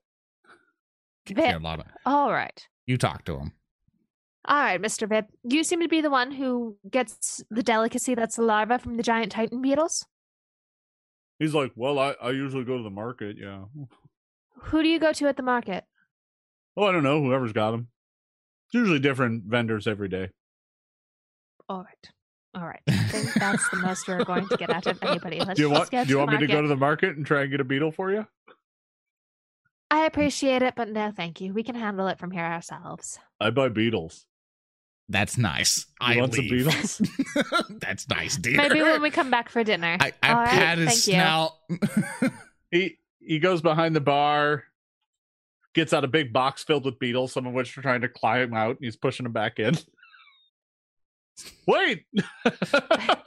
Here, 1.26 1.36
Vic. 1.36 1.54
Alana. 1.56 1.84
All 2.06 2.32
right. 2.32 2.66
You 2.86 2.96
talk 2.96 3.24
to 3.26 3.36
him. 3.38 3.52
All 4.46 4.56
right, 4.60 4.80
Mr. 4.80 5.08
Vip. 5.08 5.26
You 5.44 5.62
seem 5.62 5.80
to 5.80 5.88
be 5.88 6.00
the 6.00 6.10
one 6.10 6.32
who 6.32 6.76
gets 6.90 7.42
the 7.50 7.62
delicacy 7.62 8.14
that's 8.14 8.36
the 8.36 8.42
larva 8.42 8.78
from 8.78 8.96
the 8.96 9.02
giant 9.02 9.30
titan 9.32 9.60
beetles. 9.62 10.06
He's 11.40 11.54
like, 11.54 11.72
well, 11.74 11.98
I, 11.98 12.14
I 12.22 12.30
usually 12.30 12.64
go 12.64 12.76
to 12.76 12.82
the 12.82 12.90
market, 12.90 13.36
yeah. 13.40 13.64
Who 14.64 14.82
do 14.82 14.88
you 14.88 15.00
go 15.00 15.12
to 15.14 15.26
at 15.26 15.38
the 15.38 15.42
market? 15.42 15.84
Oh, 16.76 16.84
I 16.84 16.92
don't 16.92 17.02
know. 17.02 17.22
Whoever's 17.22 17.54
got 17.54 17.70
them. 17.72 17.88
It's 18.66 18.74
usually 18.74 18.98
different 18.98 19.44
vendors 19.44 19.86
every 19.86 20.08
day. 20.08 20.28
All 21.66 21.82
right. 21.82 22.10
All 22.54 22.66
right. 22.66 22.82
I 22.88 22.92
think 23.04 23.32
that's 23.34 23.68
the 23.70 23.78
most 23.78 24.06
we're 24.06 24.22
going 24.22 24.46
to 24.48 24.56
get 24.58 24.68
out 24.68 24.86
of 24.86 25.02
anybody. 25.02 25.40
Let's 25.40 25.54
do 25.56 25.62
you 25.62 25.70
want? 25.70 25.90
Do 25.90 26.04
you 26.06 26.18
want 26.18 26.32
me 26.32 26.38
to 26.38 26.46
go 26.46 26.60
to 26.60 26.68
the 26.68 26.76
market 26.76 27.16
and 27.16 27.24
try 27.24 27.42
and 27.42 27.50
get 27.50 27.60
a 27.60 27.64
beetle 27.64 27.90
for 27.90 28.12
you? 28.12 28.26
I 29.90 30.04
appreciate 30.04 30.62
it, 30.62 30.74
but 30.76 30.88
no, 30.88 31.10
thank 31.10 31.40
you. 31.40 31.54
We 31.54 31.62
can 31.62 31.74
handle 31.74 32.06
it 32.08 32.18
from 32.18 32.32
here 32.32 32.44
ourselves. 32.44 33.18
I 33.40 33.50
buy 33.50 33.70
beetles. 33.70 34.26
That's 35.10 35.36
nice. 35.36 35.86
You 36.00 36.06
I 36.06 36.16
want 36.18 36.34
some 36.34 36.46
leave. 36.46 36.66
beetles? 36.66 37.02
That's 37.80 38.08
nice, 38.08 38.36
dear. 38.36 38.56
Maybe 38.56 38.80
when 38.80 39.02
we 39.02 39.10
come 39.10 39.28
back 39.28 39.48
for 39.48 39.64
dinner. 39.64 39.96
I, 39.98 40.12
I 40.22 40.28
All 40.30 40.36
right, 40.36 40.48
pat 40.48 40.78
his 40.78 40.86
thank 40.88 41.06
you. 41.08 41.12
snout. 41.14 42.32
he 42.70 42.98
he 43.18 43.40
goes 43.40 43.60
behind 43.60 43.96
the 43.96 44.00
bar, 44.00 44.62
gets 45.74 45.92
out 45.92 46.04
a 46.04 46.08
big 46.08 46.32
box 46.32 46.62
filled 46.62 46.84
with 46.84 47.00
beetles, 47.00 47.32
some 47.32 47.44
of 47.44 47.52
which 47.52 47.76
are 47.76 47.82
trying 47.82 48.02
to 48.02 48.08
climb 48.08 48.54
out, 48.54 48.76
and 48.76 48.78
he's 48.84 48.94
pushing 48.94 49.24
them 49.24 49.32
back 49.32 49.58
in. 49.58 49.76
Wait. 51.66 52.04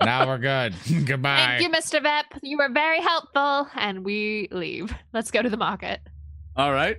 now 0.02 0.26
we're 0.28 0.38
good. 0.38 0.74
Goodbye. 1.06 1.58
Thank 1.60 1.64
you, 1.64 1.70
Mr. 1.70 2.02
Vep. 2.02 2.26
You 2.42 2.58
were 2.60 2.70
very 2.70 3.02
helpful, 3.02 3.68
and 3.76 4.06
we 4.06 4.48
leave. 4.52 4.94
Let's 5.12 5.32
go 5.32 5.42
to 5.42 5.50
the 5.50 5.58
market. 5.58 6.00
All 6.56 6.72
right. 6.72 6.98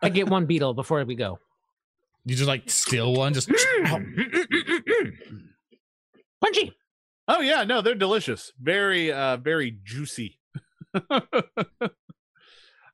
I 0.00 0.08
get 0.08 0.28
one 0.28 0.46
beetle 0.46 0.74
before 0.74 1.04
we 1.04 1.14
go. 1.14 1.38
You 2.24 2.36
just 2.36 2.48
like 2.48 2.70
steal 2.70 3.14
one, 3.14 3.34
just 3.34 3.50
Ow. 3.86 4.00
Punchy. 6.40 6.72
Oh 7.28 7.40
yeah, 7.40 7.64
no, 7.64 7.82
they're 7.82 7.94
delicious. 7.94 8.52
Very 8.60 9.12
uh 9.12 9.36
very 9.38 9.78
juicy. 9.84 10.38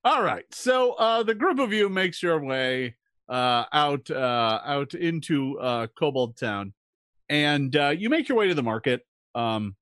All 0.05 0.23
right. 0.23 0.45
So 0.53 0.93
uh 0.95 1.23
the 1.23 1.35
group 1.35 1.59
of 1.59 1.73
you 1.73 1.89
makes 1.89 2.23
your 2.23 2.43
way 2.43 2.97
uh 3.29 3.65
out 3.73 4.11
uh 4.11 4.61
out 4.65 4.95
into 4.95 5.59
uh 5.59 5.89
Kobold 5.99 6.39
Town 6.39 6.73
and 7.29 7.75
uh 7.77 7.89
you 7.91 8.09
make 8.09 8.29
your 8.29 8.39
way 8.39 8.49
to 8.49 8.55
the 8.55 8.63
market. 8.63 9.03
Um 9.35 9.77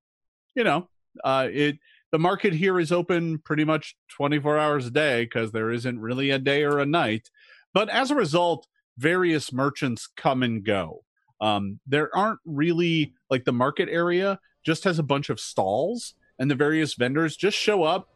you 0.54 0.64
know, 0.64 0.88
uh 1.22 1.48
it 1.52 1.78
the 2.12 2.18
market 2.18 2.52
here 2.52 2.80
is 2.80 2.92
open 2.92 3.38
pretty 3.38 3.64
much 3.64 3.96
24 4.10 4.58
hours 4.58 4.86
a 4.86 4.90
day 4.90 5.24
because 5.24 5.52
there 5.52 5.70
isn't 5.70 6.00
really 6.00 6.30
a 6.30 6.38
day 6.38 6.62
or 6.62 6.78
a 6.78 6.86
night. 6.86 7.30
But 7.74 7.88
as 7.90 8.10
a 8.10 8.14
result, 8.14 8.66
various 8.98 9.52
merchants 9.52 10.08
come 10.16 10.42
and 10.42 10.64
go. 10.64 11.02
Um, 11.40 11.80
there 11.86 12.14
aren't 12.16 12.40
really 12.44 13.12
like 13.30 13.44
the 13.44 13.52
market 13.52 13.88
area 13.90 14.38
just 14.64 14.84
has 14.84 14.98
a 14.98 15.02
bunch 15.02 15.28
of 15.30 15.38
stalls, 15.38 16.14
and 16.38 16.50
the 16.50 16.54
various 16.54 16.94
vendors 16.94 17.36
just 17.36 17.56
show 17.56 17.82
up, 17.84 18.08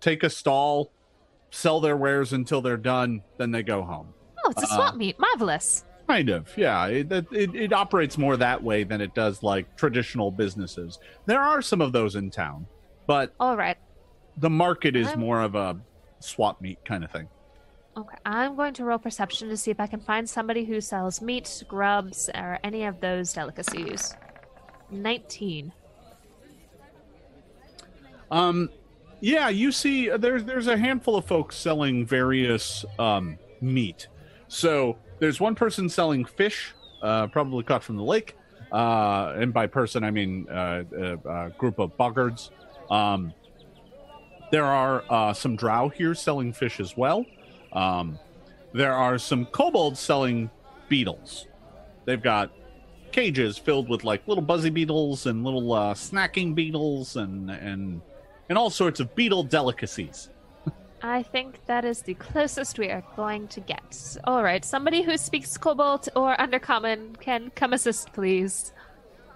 take 0.00 0.22
a 0.22 0.30
stall, 0.30 0.92
sell 1.50 1.80
their 1.80 1.96
wares 1.96 2.32
until 2.32 2.60
they're 2.60 2.76
done, 2.76 3.22
then 3.38 3.50
they 3.50 3.62
go 3.62 3.82
home. 3.82 4.08
Oh, 4.44 4.50
it's 4.50 4.62
a 4.62 4.66
Uh, 4.66 4.76
swap 4.76 4.96
meet. 4.96 5.18
Marvelous. 5.18 5.84
Kind 6.06 6.28
of, 6.28 6.48
yeah. 6.56 6.86
It, 6.86 7.10
it 7.12 7.54
it 7.54 7.72
operates 7.72 8.18
more 8.18 8.36
that 8.36 8.62
way 8.62 8.82
than 8.84 9.00
it 9.00 9.14
does 9.14 9.42
like 9.42 9.76
traditional 9.76 10.30
businesses. 10.30 10.98
There 11.26 11.40
are 11.40 11.62
some 11.62 11.80
of 11.80 11.92
those 11.92 12.16
in 12.16 12.30
town, 12.30 12.66
but 13.06 13.32
All 13.40 13.56
right. 13.56 13.76
the 14.36 14.50
market 14.50 14.96
is 14.96 15.06
I'm- 15.08 15.20
more 15.20 15.40
of 15.40 15.54
a 15.54 15.76
swap 16.20 16.60
meet 16.60 16.84
kind 16.84 17.04
of 17.04 17.10
thing. 17.12 17.28
Okay. 17.96 18.16
I'm 18.24 18.56
going 18.56 18.74
to 18.74 18.84
roll 18.84 18.98
perception 18.98 19.48
to 19.48 19.56
see 19.56 19.70
if 19.70 19.80
I 19.80 19.86
can 19.86 20.00
find 20.00 20.28
somebody 20.28 20.64
who 20.64 20.80
sells 20.80 21.20
meat, 21.20 21.64
grubs, 21.66 22.30
or 22.34 22.58
any 22.62 22.84
of 22.84 23.00
those 23.00 23.32
delicacies. 23.32 24.14
19. 24.90 25.72
Um, 28.30 28.70
yeah, 29.20 29.48
you 29.48 29.72
see, 29.72 30.10
uh, 30.10 30.16
there's 30.16 30.44
there's 30.44 30.68
a 30.68 30.76
handful 30.76 31.16
of 31.16 31.24
folks 31.24 31.56
selling 31.56 32.06
various 32.06 32.84
um 32.98 33.38
meat. 33.60 34.08
So 34.48 34.96
there's 35.18 35.40
one 35.40 35.54
person 35.54 35.88
selling 35.88 36.24
fish, 36.24 36.72
uh, 37.02 37.26
probably 37.26 37.64
caught 37.64 37.82
from 37.82 37.96
the 37.96 38.04
lake. 38.04 38.36
Uh, 38.72 39.34
and 39.36 39.52
by 39.52 39.66
person 39.66 40.04
I 40.04 40.12
mean 40.12 40.46
uh, 40.48 40.84
a, 40.96 41.14
a 41.28 41.50
group 41.50 41.80
of 41.80 41.96
boggards. 41.96 42.50
Um, 42.88 43.34
there 44.52 44.64
are 44.64 45.04
uh, 45.10 45.32
some 45.32 45.56
drow 45.56 45.88
here 45.88 46.14
selling 46.14 46.52
fish 46.52 46.78
as 46.80 46.96
well. 46.96 47.26
Um, 47.72 48.18
there 48.72 48.92
are 48.92 49.18
some 49.18 49.46
kobolds 49.46 49.98
selling 50.00 50.50
beetles. 50.88 51.46
They've 52.04 52.22
got 52.22 52.50
cages 53.12 53.58
filled 53.58 53.88
with 53.88 54.04
like 54.04 54.26
little 54.28 54.42
buzzy 54.42 54.70
beetles 54.70 55.26
and 55.26 55.44
little 55.44 55.72
uh, 55.72 55.94
snacking 55.94 56.54
beetles 56.54 57.16
and 57.16 57.50
and 57.50 58.00
and 58.48 58.58
all 58.58 58.70
sorts 58.70 59.00
of 59.00 59.14
beetle 59.14 59.42
delicacies. 59.44 60.28
I 61.02 61.22
think 61.22 61.64
that 61.66 61.84
is 61.86 62.02
the 62.02 62.12
closest 62.14 62.78
we 62.78 62.90
are 62.90 63.02
going 63.16 63.48
to 63.48 63.60
get. 63.60 64.16
All 64.24 64.42
right. 64.42 64.62
Somebody 64.64 65.00
who 65.02 65.16
speaks 65.16 65.56
Kobold 65.56 66.08
or 66.14 66.36
Undercommon 66.36 67.18
can 67.18 67.50
come 67.54 67.72
assist, 67.72 68.12
please. 68.12 68.72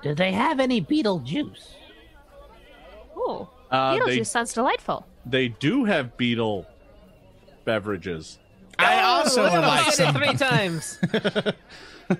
Do 0.02 0.14
they 0.14 0.32
have 0.32 0.60
any 0.60 0.80
beetle 0.80 1.20
juice? 1.20 1.74
Oh, 3.16 3.48
Uh, 3.70 3.94
they 3.94 4.18
Beetlejuice 4.18 4.26
sounds 4.26 4.52
delightful. 4.52 5.06
they 5.24 5.48
do 5.48 5.84
have 5.84 6.16
beetle 6.18 6.66
beverages. 7.64 8.38
I 8.78 9.02
also 9.02 9.42
look 9.42 9.52
would 9.52 9.60
like 9.60 9.92
say 9.92 10.04
it 10.04 10.06
some. 10.06 10.14
three 10.14 10.34
times. 10.34 10.98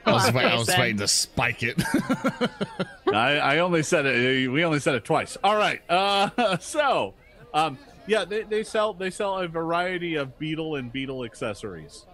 I 0.06 0.12
was, 0.12 0.32
wait, 0.32 0.44
I 0.46 0.56
was 0.56 0.68
waiting 0.68 0.96
to 0.98 1.08
spike 1.08 1.62
it. 1.62 1.82
I, 3.12 3.36
I 3.36 3.58
only 3.58 3.82
said 3.82 4.06
it. 4.06 4.50
We 4.50 4.64
only 4.64 4.80
said 4.80 4.94
it 4.94 5.04
twice. 5.04 5.36
All 5.44 5.56
right. 5.56 5.82
Uh, 5.90 6.56
so, 6.58 7.14
um, 7.52 7.78
yeah, 8.06 8.24
they, 8.24 8.42
they 8.42 8.64
sell 8.64 8.94
they 8.94 9.10
sell 9.10 9.38
a 9.38 9.48
variety 9.48 10.14
of 10.14 10.38
beetle 10.38 10.76
and 10.76 10.92
beetle 10.92 11.24
accessories. 11.24 12.06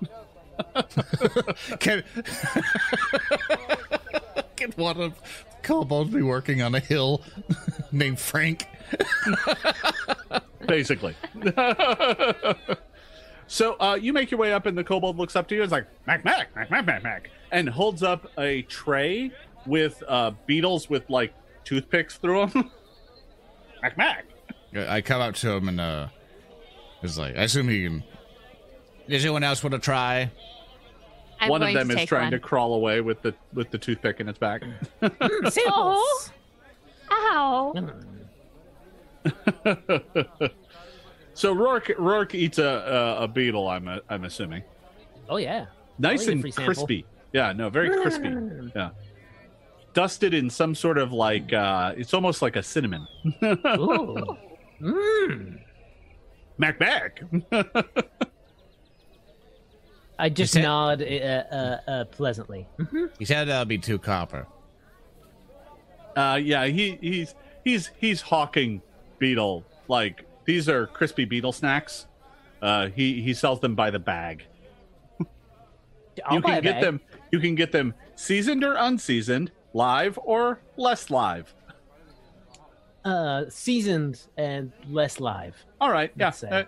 Can, 1.79 2.05
can 4.57 4.73
one 4.77 5.01
of 5.01 5.15
kobolds 5.63 6.13
be 6.13 6.23
working 6.23 6.61
on 6.61 6.75
a 6.75 6.81
hill 6.81 7.23
named 7.93 8.19
Frank? 8.19 8.67
basically. 10.67 11.15
So 13.51 13.77
uh, 13.81 13.99
you 14.01 14.13
make 14.13 14.31
your 14.31 14.39
way 14.39 14.53
up, 14.53 14.67
and 14.67 14.79
the 14.79 14.85
kobold 14.85 15.19
looks 15.19 15.35
up 15.35 15.49
to 15.49 15.57
you. 15.57 15.65
It's 15.65 15.73
like 15.73 15.89
Mac, 16.07 16.25
Mac, 16.25 16.55
Mac, 16.55 16.71
Mac, 16.71 16.87
Mac, 16.87 17.03
Mac, 17.03 17.31
and 17.51 17.69
holds 17.69 18.01
up 18.01 18.31
a 18.39 18.63
tray 18.63 19.33
with 19.67 20.01
uh, 20.07 20.31
beetles 20.47 20.89
with 20.89 21.11
like 21.11 21.35
toothpicks 21.65 22.17
through 22.17 22.47
them. 22.47 22.71
Mac, 23.83 23.99
Mac. 23.99 24.27
I 24.73 25.01
come 25.01 25.21
up 25.21 25.35
to 25.35 25.51
him 25.51 25.69
and 25.69 25.81
uh, 25.81 26.07
it's 27.03 27.19
like, 27.19 27.37
I 27.37 27.43
assume 27.43 27.69
he 27.69 27.83
can. 27.83 28.05
Does 29.09 29.25
anyone 29.25 29.43
else 29.43 29.65
want 29.65 29.73
to 29.73 29.81
try? 29.81 30.31
I'm 31.41 31.49
one 31.49 31.65
of 31.65 31.75
them 31.75 31.91
is 31.91 32.07
trying 32.07 32.27
one. 32.27 32.33
to 32.33 32.39
crawl 32.39 32.75
away 32.75 33.01
with 33.01 33.21
the 33.23 33.35
with 33.53 33.73
the 33.73 33.79
toothpick 33.79 34.21
in 34.21 34.29
its 34.29 34.39
back. 34.39 34.63
Samples. 35.49 36.31
Ow. 37.11 37.75
So 41.41 41.53
Rourke 41.53 41.93
Rourke 41.99 42.35
eats 42.35 42.59
a 42.59 42.65
a, 43.19 43.25
a 43.25 43.29
beetle. 43.29 43.67
I'm 43.69 43.89
a, 43.89 44.01
I'm 44.09 44.25
assuming 44.25 44.63
Oh 45.29 45.37
yeah. 45.39 45.67
nice 45.99 46.27
and 46.29 46.41
free 46.41 46.51
sample. 46.51 46.75
crispy. 46.75 47.07
Yeah, 47.33 47.53
no, 47.53 47.69
very 47.71 47.89
crispy. 47.91 48.35
Yeah, 48.77 48.91
dusted 49.95 50.35
in 50.35 50.51
some 50.51 50.75
sort 50.75 50.99
of 50.99 51.13
like 51.13 51.53
uh 51.53 51.95
it's 51.97 52.13
almost 52.15 52.43
like 52.43 52.57
a 52.57 52.63
cinnamon. 52.63 53.07
Ooh. 53.43 54.37
Mmm. 54.83 55.59
Mac 56.59 56.79
Mac. 56.79 57.23
I 60.19 60.29
just 60.29 60.53
said- 60.53 60.63
nod 60.63 61.01
uh, 61.03 61.05
uh, 61.05 61.81
uh, 61.89 62.05
pleasantly. 62.07 62.67
He 63.19 63.25
said 63.25 63.49
that'll 63.49 63.65
be 63.65 63.79
two 63.79 63.99
copper. 63.99 64.47
Uh, 66.17 66.39
yeah, 66.43 66.67
he 66.67 66.99
he's 67.01 67.35
he's 67.65 67.91
he's 67.99 68.21
hawking 68.21 68.83
beetle 69.19 69.65
like 69.89 70.25
these 70.51 70.69
are 70.69 70.89
crispy 70.89 71.25
beetle 71.25 71.53
snacks. 71.53 72.07
Uh, 72.61 72.89
he 72.89 73.23
he 73.23 73.33
sells 73.35 73.61
them 73.61 73.77
by 73.77 73.89
the 73.91 74.01
bag. 74.01 74.45
I'll 76.27 76.37
you 76.37 76.41
buy 76.43 76.49
can 76.51 76.59
a 76.59 76.63
get 76.63 76.75
bag. 76.75 76.83
them. 76.83 77.01
You 77.31 77.39
can 77.39 77.55
get 77.55 77.71
them 77.71 77.95
seasoned 78.17 78.65
or 78.65 78.75
unseasoned, 78.75 79.53
live 79.73 80.19
or 80.25 80.61
less 80.77 81.09
live. 81.09 81.55
uh, 83.05 83.45
seasoned 83.49 84.21
and 84.37 84.73
less 84.89 85.21
live. 85.21 85.55
All 85.81 85.91
right, 85.91 86.13
yeah, 86.19 86.33
uh, 86.51 86.65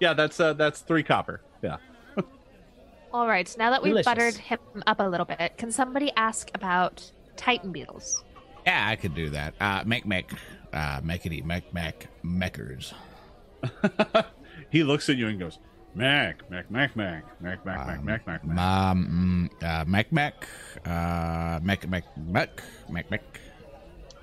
yeah. 0.00 0.14
That's 0.14 0.40
uh, 0.40 0.54
that's 0.54 0.80
three 0.80 1.02
copper. 1.02 1.42
Yeah. 1.62 1.76
All 3.12 3.28
right. 3.28 3.54
Now 3.58 3.70
that 3.70 3.82
we've 3.82 3.90
Delicious. 3.90 4.06
buttered 4.06 4.34
him 4.36 4.58
up 4.86 5.00
a 5.00 5.04
little 5.04 5.26
bit, 5.26 5.56
can 5.58 5.70
somebody 5.70 6.10
ask 6.16 6.50
about 6.54 7.12
Titan 7.36 7.72
beetles? 7.72 8.24
Yeah, 8.66 8.88
I 8.88 8.96
could 8.96 9.14
do 9.14 9.28
that. 9.30 9.54
Uh, 9.60 9.82
make 9.86 10.06
make, 10.06 10.30
uh, 10.72 11.00
makety 11.02 11.44
mac 11.44 11.72
mac 11.72 12.08
meckers. 12.24 12.92
He 14.70 14.82
looks 14.82 15.08
at 15.08 15.16
you 15.16 15.26
and 15.28 15.38
goes, 15.38 15.58
Mac, 15.94 16.48
Mac, 16.50 16.70
Mac, 16.70 16.94
Mac, 16.96 17.24
Mac, 17.40 17.64
Mac, 17.64 17.86
Mac, 17.86 17.98
Um, 17.98 18.04
Mac, 18.04 18.26
Mac, 18.26 18.44
Mac. 18.44 18.58
Um, 18.58 19.50
mm, 19.60 19.64
uh, 19.66 19.84
mac 19.86 20.12
mac, 20.12 20.46
uh, 20.84 21.58
mac 21.62 21.88
mac 21.88 22.04
mac 22.16 22.62
mac 22.88 23.10
mac. 23.10 23.22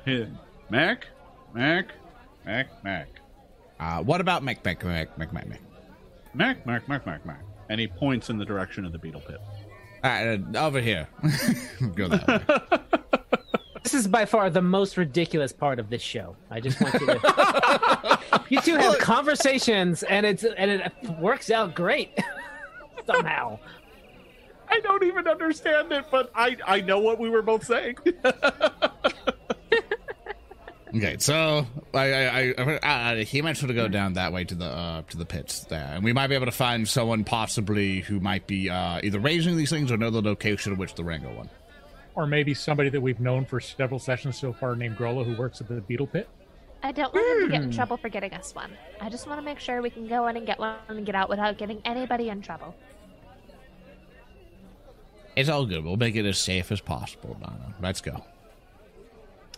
Here. 0.05 0.29
Mac, 0.69 1.07
Mac, 1.53 1.91
Mac, 2.45 2.83
Mac, 2.83 3.07
Uh, 3.79 4.01
what 4.03 4.21
about 4.21 4.43
mac 4.43 4.63
mac 4.63 4.83
mac 4.83 5.17
mac 5.17 5.33
mac 5.33 5.47
mac? 5.47 5.59
Mac, 6.33 6.65
Mac, 6.65 6.87
Mac, 6.87 7.05
Mac, 7.05 7.25
Mac. 7.25 7.39
and 7.69 7.79
he 7.79 7.87
points 7.87 8.29
in 8.29 8.37
the 8.37 8.45
direction 8.45 8.83
of 8.85 8.91
the 8.91 8.97
beetle 8.99 9.21
pit. 9.21 9.39
Uh, 10.03 10.37
over 10.57 10.79
here. 10.81 11.07
Go 11.95 12.07
that 12.09 12.27
way. 12.27 12.99
This 13.85 13.93
is 13.93 14.07
by 14.07 14.25
far 14.25 14.49
the 14.49 14.63
most 14.63 14.97
ridiculous 14.97 15.53
part 15.53 15.77
of 15.77 15.91
this 15.91 16.01
show. 16.01 16.35
I 16.49 16.59
just 16.59 16.81
want 16.81 16.95
you 16.95 17.05
to. 17.05 18.19
you 18.49 18.59
two 18.61 18.77
have 18.77 18.97
conversations, 18.97 20.01
and 20.01 20.25
it's 20.25 20.43
and 20.43 20.71
it 20.71 20.91
works 21.19 21.51
out 21.51 21.75
great 21.75 22.09
somehow. 23.05 23.59
I 24.67 24.79
don't 24.79 25.03
even 25.03 25.27
understand 25.27 25.91
it, 25.91 26.05
but 26.09 26.31
I 26.33 26.57
I 26.65 26.81
know 26.81 26.97
what 26.97 27.19
we 27.19 27.29
were 27.29 27.43
both 27.43 27.63
saying. 27.63 27.97
Okay, 30.95 31.17
so 31.19 31.67
I, 31.93 32.13
I, 32.13 32.53
I, 32.57 32.79
I, 32.83 33.23
he 33.23 33.41
mentioned 33.41 33.67
to 33.67 33.73
go 33.73 33.89
down 33.89 34.13
that 34.13 34.31
way 34.31 34.45
to 34.45 34.55
the 34.55 34.65
uh, 34.65 35.01
to 35.09 35.17
the 35.17 35.25
pits 35.25 35.65
there, 35.65 35.91
and 35.93 36.05
we 36.05 36.13
might 36.13 36.27
be 36.27 36.35
able 36.35 36.45
to 36.45 36.53
find 36.53 36.87
someone 36.87 37.25
possibly 37.25 37.99
who 37.99 38.21
might 38.21 38.47
be 38.47 38.69
uh, 38.69 39.01
either 39.03 39.19
raising 39.19 39.57
these 39.57 39.69
things 39.69 39.91
or 39.91 39.97
know 39.97 40.09
the 40.09 40.21
location 40.21 40.71
of 40.71 40.77
which 40.77 40.95
the 40.95 41.03
Rango 41.03 41.35
one. 41.35 41.49
Or 42.15 42.25
maybe 42.25 42.53
somebody 42.53 42.89
that 42.89 43.01
we've 43.01 43.19
known 43.19 43.45
for 43.45 43.59
several 43.59 43.99
sessions 43.99 44.37
so 44.39 44.53
far 44.53 44.75
named 44.75 44.97
Grollo 44.97 45.25
who 45.25 45.35
works 45.35 45.59
at 45.61 45.67
the 45.67 45.81
Beetle 45.81 46.07
Pit. 46.07 46.29
I 46.81 46.91
don't 46.91 47.13
want 47.13 47.39
him 47.41 47.45
to 47.45 47.51
get 47.51 47.61
in 47.63 47.69
Hmm. 47.71 47.75
trouble 47.75 47.97
for 47.97 48.09
getting 48.09 48.33
us 48.33 48.53
one. 48.55 48.71
I 49.01 49.09
just 49.09 49.27
want 49.27 49.39
to 49.39 49.43
make 49.45 49.59
sure 49.59 49.81
we 49.81 49.89
can 49.89 50.07
go 50.07 50.27
in 50.27 50.37
and 50.37 50.45
get 50.45 50.59
one 50.59 50.75
and 50.87 51.05
get 51.05 51.15
out 51.15 51.29
without 51.29 51.57
getting 51.57 51.81
anybody 51.83 52.29
in 52.29 52.41
trouble. 52.41 52.75
It's 55.35 55.49
all 55.49 55.65
good. 55.65 55.83
We'll 55.83 55.97
make 55.97 56.15
it 56.15 56.25
as 56.25 56.37
safe 56.37 56.71
as 56.71 56.79
possible, 56.79 57.35
Donna. 57.41 57.73
Let's 57.81 57.99
go. 58.01 58.23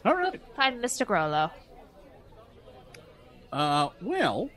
All 0.06 0.16
right. 0.16 0.42
Find 0.56 0.82
Mr. 0.82 1.06
Grollo. 1.06 1.52
Uh, 3.52 3.90
well, 4.02 4.50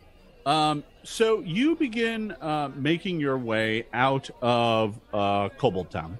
um, 0.47 0.82
so 1.02 1.40
you 1.40 1.77
begin 1.77 2.32
uh, 2.40 2.70
making 2.74 3.20
your 3.20 3.36
way 3.39 3.86
out 3.93 4.31
of 4.40 4.98
uh, 5.12 5.48
Kobold 5.51 5.90
Town, 5.90 6.18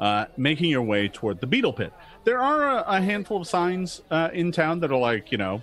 uh, 0.00 0.26
making 0.36 0.70
your 0.70 0.82
way 0.82 1.08
toward 1.08 1.40
the 1.40 1.46
Beetle 1.46 1.74
Pit. 1.74 1.92
There 2.24 2.40
are 2.40 2.78
a, 2.78 2.84
a 2.86 3.00
handful 3.00 3.42
of 3.42 3.46
signs 3.46 4.02
uh, 4.10 4.30
in 4.32 4.50
town 4.50 4.80
that 4.80 4.90
are 4.90 4.98
like, 4.98 5.30
you 5.30 5.38
know, 5.38 5.62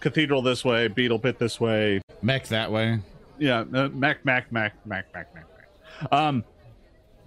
Cathedral 0.00 0.42
this 0.42 0.64
way, 0.64 0.88
Beetle 0.88 1.18
Pit 1.18 1.38
this 1.38 1.60
way. 1.60 2.00
Mech 2.22 2.46
that 2.48 2.70
way. 2.70 3.00
Yeah, 3.38 3.64
uh, 3.72 3.88
Mac, 3.88 4.24
Mac, 4.24 4.52
Mac, 4.52 4.74
Mac, 4.86 5.12
Mac, 5.12 5.34
Mac, 5.34 5.46
Mac. 5.54 6.12
Um, 6.12 6.44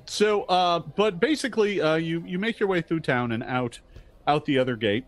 so, 0.06 0.44
uh, 0.44 0.80
but 0.80 1.20
basically, 1.20 1.82
uh, 1.82 1.96
you 1.96 2.24
you 2.26 2.40
make 2.40 2.60
your 2.60 2.70
way 2.70 2.82
through 2.82 3.02
town 3.02 3.32
and 3.32 3.44
out, 3.44 3.80
out 4.26 4.46
the 4.46 4.58
other 4.58 4.76
gate, 4.76 5.06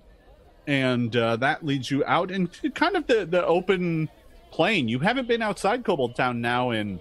and 0.68 1.16
uh, 1.16 1.38
that 1.38 1.66
leads 1.66 1.90
you 1.90 2.04
out 2.06 2.30
into 2.30 2.70
kind 2.70 2.96
of 2.96 3.08
the 3.08 3.26
the 3.26 3.44
open 3.46 4.10
plain. 4.52 4.88
You 4.88 5.00
haven't 5.00 5.28
been 5.28 5.42
outside 5.42 5.84
Kobold 5.84 6.16
Town 6.16 6.42
now 6.42 6.72
in 6.72 7.00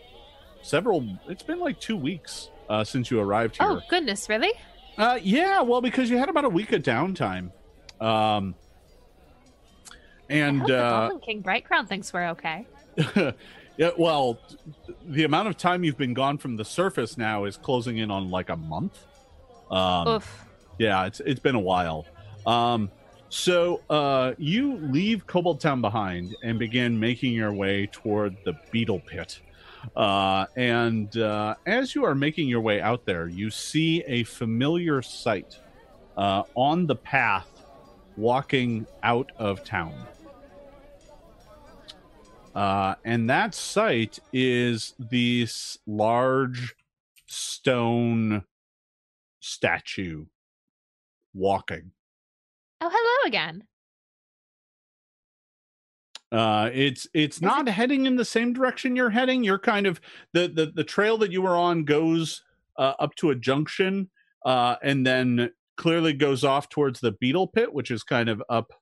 several. 0.62 1.06
It's 1.28 1.42
been 1.42 1.58
like 1.60 1.78
two 1.78 1.96
weeks 1.96 2.48
uh, 2.70 2.84
since 2.84 3.10
you 3.10 3.20
arrived 3.20 3.58
here. 3.58 3.66
Oh, 3.68 3.80
goodness, 3.90 4.28
really? 4.28 4.52
Uh, 4.96 5.18
yeah, 5.22 5.60
well, 5.60 5.80
because 5.80 6.08
you 6.08 6.16
had 6.16 6.28
about 6.28 6.44
a 6.44 6.48
week 6.48 6.72
of 6.72 6.82
downtime. 6.82 7.50
Um, 8.00 8.54
and 10.30 10.70
uh, 10.70 11.10
King 11.20 11.42
Brightcrown 11.42 11.88
thinks 11.88 12.12
we're 12.12 12.28
okay. 12.30 12.66
yeah, 13.76 13.90
well, 13.98 14.38
the 15.04 15.24
amount 15.24 15.48
of 15.48 15.56
time 15.56 15.82
you've 15.82 15.98
been 15.98 16.14
gone 16.14 16.38
from 16.38 16.56
the 16.56 16.64
surface 16.64 17.18
now 17.18 17.44
is 17.44 17.56
closing 17.56 17.98
in 17.98 18.10
on 18.10 18.30
like 18.30 18.48
a 18.48 18.56
month. 18.56 19.04
Um, 19.70 20.08
Oof. 20.08 20.46
yeah, 20.78 21.06
it's 21.06 21.20
it's 21.20 21.40
been 21.40 21.56
a 21.56 21.60
while. 21.60 22.06
Um, 22.46 22.90
so 23.28 23.80
uh, 23.90 24.34
you 24.38 24.76
leave 24.76 25.26
Kobold 25.26 25.60
Town 25.60 25.80
behind 25.80 26.36
and 26.42 26.58
begin 26.58 26.98
making 26.98 27.32
your 27.32 27.52
way 27.52 27.86
toward 27.86 28.36
the 28.44 28.54
Beetle 28.70 29.00
Pit. 29.00 29.40
Uh, 29.96 30.46
and 30.56 31.16
uh, 31.16 31.54
as 31.66 31.94
you 31.94 32.04
are 32.04 32.14
making 32.14 32.48
your 32.48 32.60
way 32.60 32.80
out 32.80 33.04
there, 33.04 33.28
you 33.28 33.50
see 33.50 34.02
a 34.06 34.22
familiar 34.24 35.02
sight 35.02 35.58
uh, 36.16 36.42
on 36.54 36.86
the 36.86 36.96
path 36.96 37.48
walking 38.16 38.86
out 39.02 39.30
of 39.38 39.64
town. 39.64 39.94
Uh, 42.54 42.94
and 43.04 43.30
that 43.30 43.54
sight 43.54 44.18
is 44.32 44.94
this 44.98 45.78
large 45.86 46.74
stone 47.26 48.44
statue 49.38 50.26
walking. 51.32 51.92
Oh, 52.80 52.90
hello 52.92 53.28
again. 53.28 53.64
Uh, 56.32 56.70
it's 56.72 57.08
it's 57.12 57.40
not 57.40 57.68
heading 57.68 58.06
in 58.06 58.16
the 58.16 58.24
same 58.24 58.52
direction 58.52 58.94
you're 58.94 59.10
heading. 59.10 59.42
You're 59.42 59.58
kind 59.58 59.86
of 59.86 60.00
the 60.32 60.48
the, 60.48 60.72
the 60.74 60.84
trail 60.84 61.18
that 61.18 61.32
you 61.32 61.42
were 61.42 61.56
on 61.56 61.84
goes 61.84 62.42
uh, 62.78 62.94
up 62.98 63.14
to 63.16 63.30
a 63.30 63.34
junction, 63.34 64.10
uh, 64.44 64.76
and 64.82 65.04
then 65.04 65.50
clearly 65.76 66.12
goes 66.12 66.44
off 66.44 66.68
towards 66.68 67.00
the 67.00 67.12
Beetle 67.12 67.48
Pit, 67.48 67.72
which 67.72 67.90
is 67.90 68.02
kind 68.02 68.28
of 68.28 68.42
up. 68.48 68.72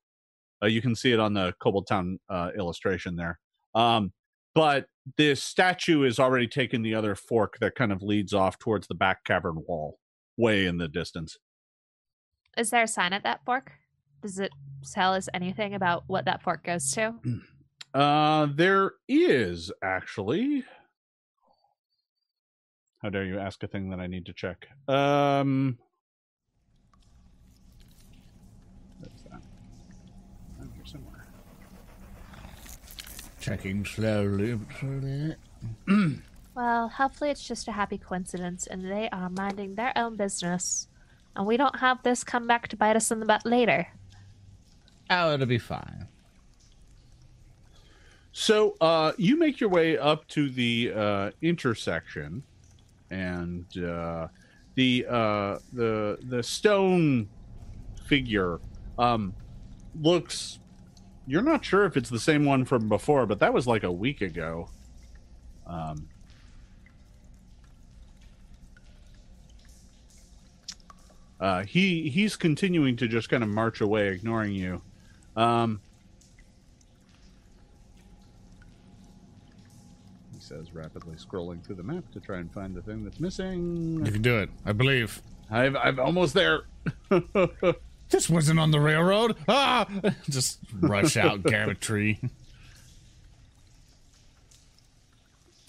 Uh, 0.62 0.66
you 0.66 0.82
can 0.82 0.94
see 0.94 1.12
it 1.12 1.20
on 1.20 1.34
the 1.34 1.54
Kobold 1.60 1.86
Town 1.86 2.18
uh, 2.28 2.50
illustration 2.56 3.16
there. 3.16 3.38
Um, 3.74 4.12
but 4.54 4.86
this 5.16 5.42
statue 5.42 6.02
is 6.02 6.18
already 6.18 6.48
taking 6.48 6.82
the 6.82 6.94
other 6.94 7.14
fork 7.14 7.58
that 7.60 7.76
kind 7.76 7.92
of 7.92 8.02
leads 8.02 8.34
off 8.34 8.58
towards 8.58 8.88
the 8.88 8.94
back 8.94 9.24
cavern 9.24 9.62
wall, 9.66 9.98
way 10.36 10.66
in 10.66 10.78
the 10.78 10.88
distance. 10.88 11.38
Is 12.56 12.70
there 12.70 12.82
a 12.82 12.88
sign 12.88 13.12
at 13.12 13.22
that 13.22 13.44
fork? 13.44 13.72
Does 14.22 14.38
it 14.38 14.52
tell 14.92 15.14
us 15.14 15.28
anything 15.34 15.74
about 15.74 16.04
what 16.06 16.24
that 16.26 16.42
fork 16.42 16.64
goes 16.64 16.92
to? 16.92 17.14
Uh, 17.94 18.46
there 18.54 18.92
is 19.08 19.72
actually. 19.82 20.62
How 23.02 23.08
dare 23.08 23.24
you 23.24 23.38
ask 23.38 23.62
a 23.62 23.66
thing 23.66 23.88
that 23.90 23.98
I 23.98 24.06
need 24.06 24.26
to 24.26 24.34
check? 24.34 24.68
Um, 24.86 25.78
where's 29.00 29.22
that? 29.30 29.40
Here 30.74 30.84
somewhere. 30.84 31.26
Checking 33.40 33.86
slowly. 33.86 34.54
but 34.54 34.76
surely. 34.76 35.36
Well, 36.54 36.88
hopefully 36.88 37.30
it's 37.30 37.46
just 37.46 37.68
a 37.68 37.72
happy 37.72 37.98
coincidence 37.98 38.66
and 38.66 38.84
they 38.84 39.08
are 39.10 39.30
minding 39.30 39.76
their 39.76 39.92
own 39.96 40.16
business. 40.16 40.88
And 41.36 41.46
we 41.46 41.56
don't 41.56 41.78
have 41.78 42.02
this 42.02 42.24
come 42.24 42.48
back 42.48 42.66
to 42.68 42.76
bite 42.76 42.96
us 42.96 43.12
in 43.12 43.20
the 43.20 43.26
butt 43.26 43.46
later. 43.46 43.86
Oh, 45.10 45.34
it'll 45.34 45.46
be 45.46 45.58
fine. 45.58 46.08
So, 48.32 48.76
uh, 48.80 49.12
you 49.16 49.36
make 49.36 49.58
your 49.58 49.70
way 49.70 49.98
up 49.98 50.28
to 50.28 50.48
the 50.48 50.92
uh, 50.94 51.30
intersection, 51.42 52.42
and 53.10 53.64
uh, 53.78 54.28
the 54.74 55.06
uh, 55.08 55.58
the 55.72 56.18
the 56.22 56.42
stone 56.42 57.28
figure 58.06 58.60
um, 58.98 59.34
looks. 60.00 60.60
You're 61.26 61.42
not 61.42 61.64
sure 61.64 61.84
if 61.84 61.96
it's 61.96 62.10
the 62.10 62.20
same 62.20 62.44
one 62.44 62.64
from 62.64 62.88
before, 62.88 63.26
but 63.26 63.40
that 63.40 63.52
was 63.52 63.66
like 63.66 63.82
a 63.82 63.92
week 63.92 64.20
ago. 64.20 64.68
Um, 65.66 66.08
uh, 71.40 71.64
he 71.64 72.08
he's 72.08 72.36
continuing 72.36 72.96
to 72.96 73.08
just 73.08 73.28
kind 73.28 73.42
of 73.42 73.48
march 73.48 73.80
away, 73.80 74.08
ignoring 74.08 74.52
you. 74.52 74.80
Um, 75.38 75.80
he 80.34 80.40
says, 80.40 80.72
rapidly 80.74 81.14
scrolling 81.16 81.64
through 81.64 81.76
the 81.76 81.82
map 81.82 82.04
to 82.12 82.20
try 82.20 82.38
and 82.38 82.52
find 82.52 82.74
the 82.74 82.82
thing 82.82 83.04
that's 83.04 83.20
missing. 83.20 84.04
You 84.04 84.12
can 84.12 84.22
do 84.22 84.38
it. 84.38 84.50
I 84.66 84.72
believe. 84.72 85.22
I've 85.50 85.76
I'm 85.76 85.98
almost 86.00 86.34
there. 86.34 86.62
This 88.10 88.30
wasn't 88.30 88.58
on 88.58 88.70
the 88.70 88.80
railroad. 88.80 89.36
Ah! 89.48 89.86
Just 90.30 90.60
rush 90.80 91.18
out, 91.18 91.42
grab 91.42 91.68
a 91.68 91.74
tree. 91.74 92.18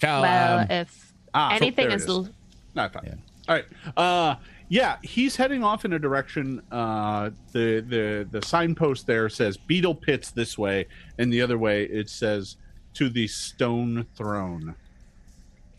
Shall, 0.00 0.22
well, 0.22 0.58
um, 0.60 0.66
if 0.70 1.12
Ah, 1.34 1.50
so 1.50 1.56
anything 1.56 1.88
there 1.88 1.96
it 1.98 2.00
is. 2.00 2.08
l- 2.08 2.28
No, 2.74 2.88
fine. 2.88 3.02
Yeah. 3.04 3.14
All 3.46 3.54
right. 3.56 3.64
Uh, 3.94 4.36
yeah, 4.70 4.98
he's 5.02 5.34
heading 5.34 5.64
off 5.64 5.84
in 5.84 5.92
a 5.94 5.98
direction. 5.98 6.62
Uh, 6.70 7.30
the 7.50 7.80
the 7.80 8.28
the 8.30 8.46
signpost 8.46 9.04
there 9.04 9.28
says 9.28 9.56
Beetle 9.56 9.96
Pits 9.96 10.30
this 10.30 10.56
way, 10.56 10.86
and 11.18 11.32
the 11.32 11.42
other 11.42 11.58
way 11.58 11.84
it 11.84 12.08
says 12.08 12.56
to 12.94 13.08
the 13.08 13.26
Stone 13.26 14.06
Throne. 14.14 14.76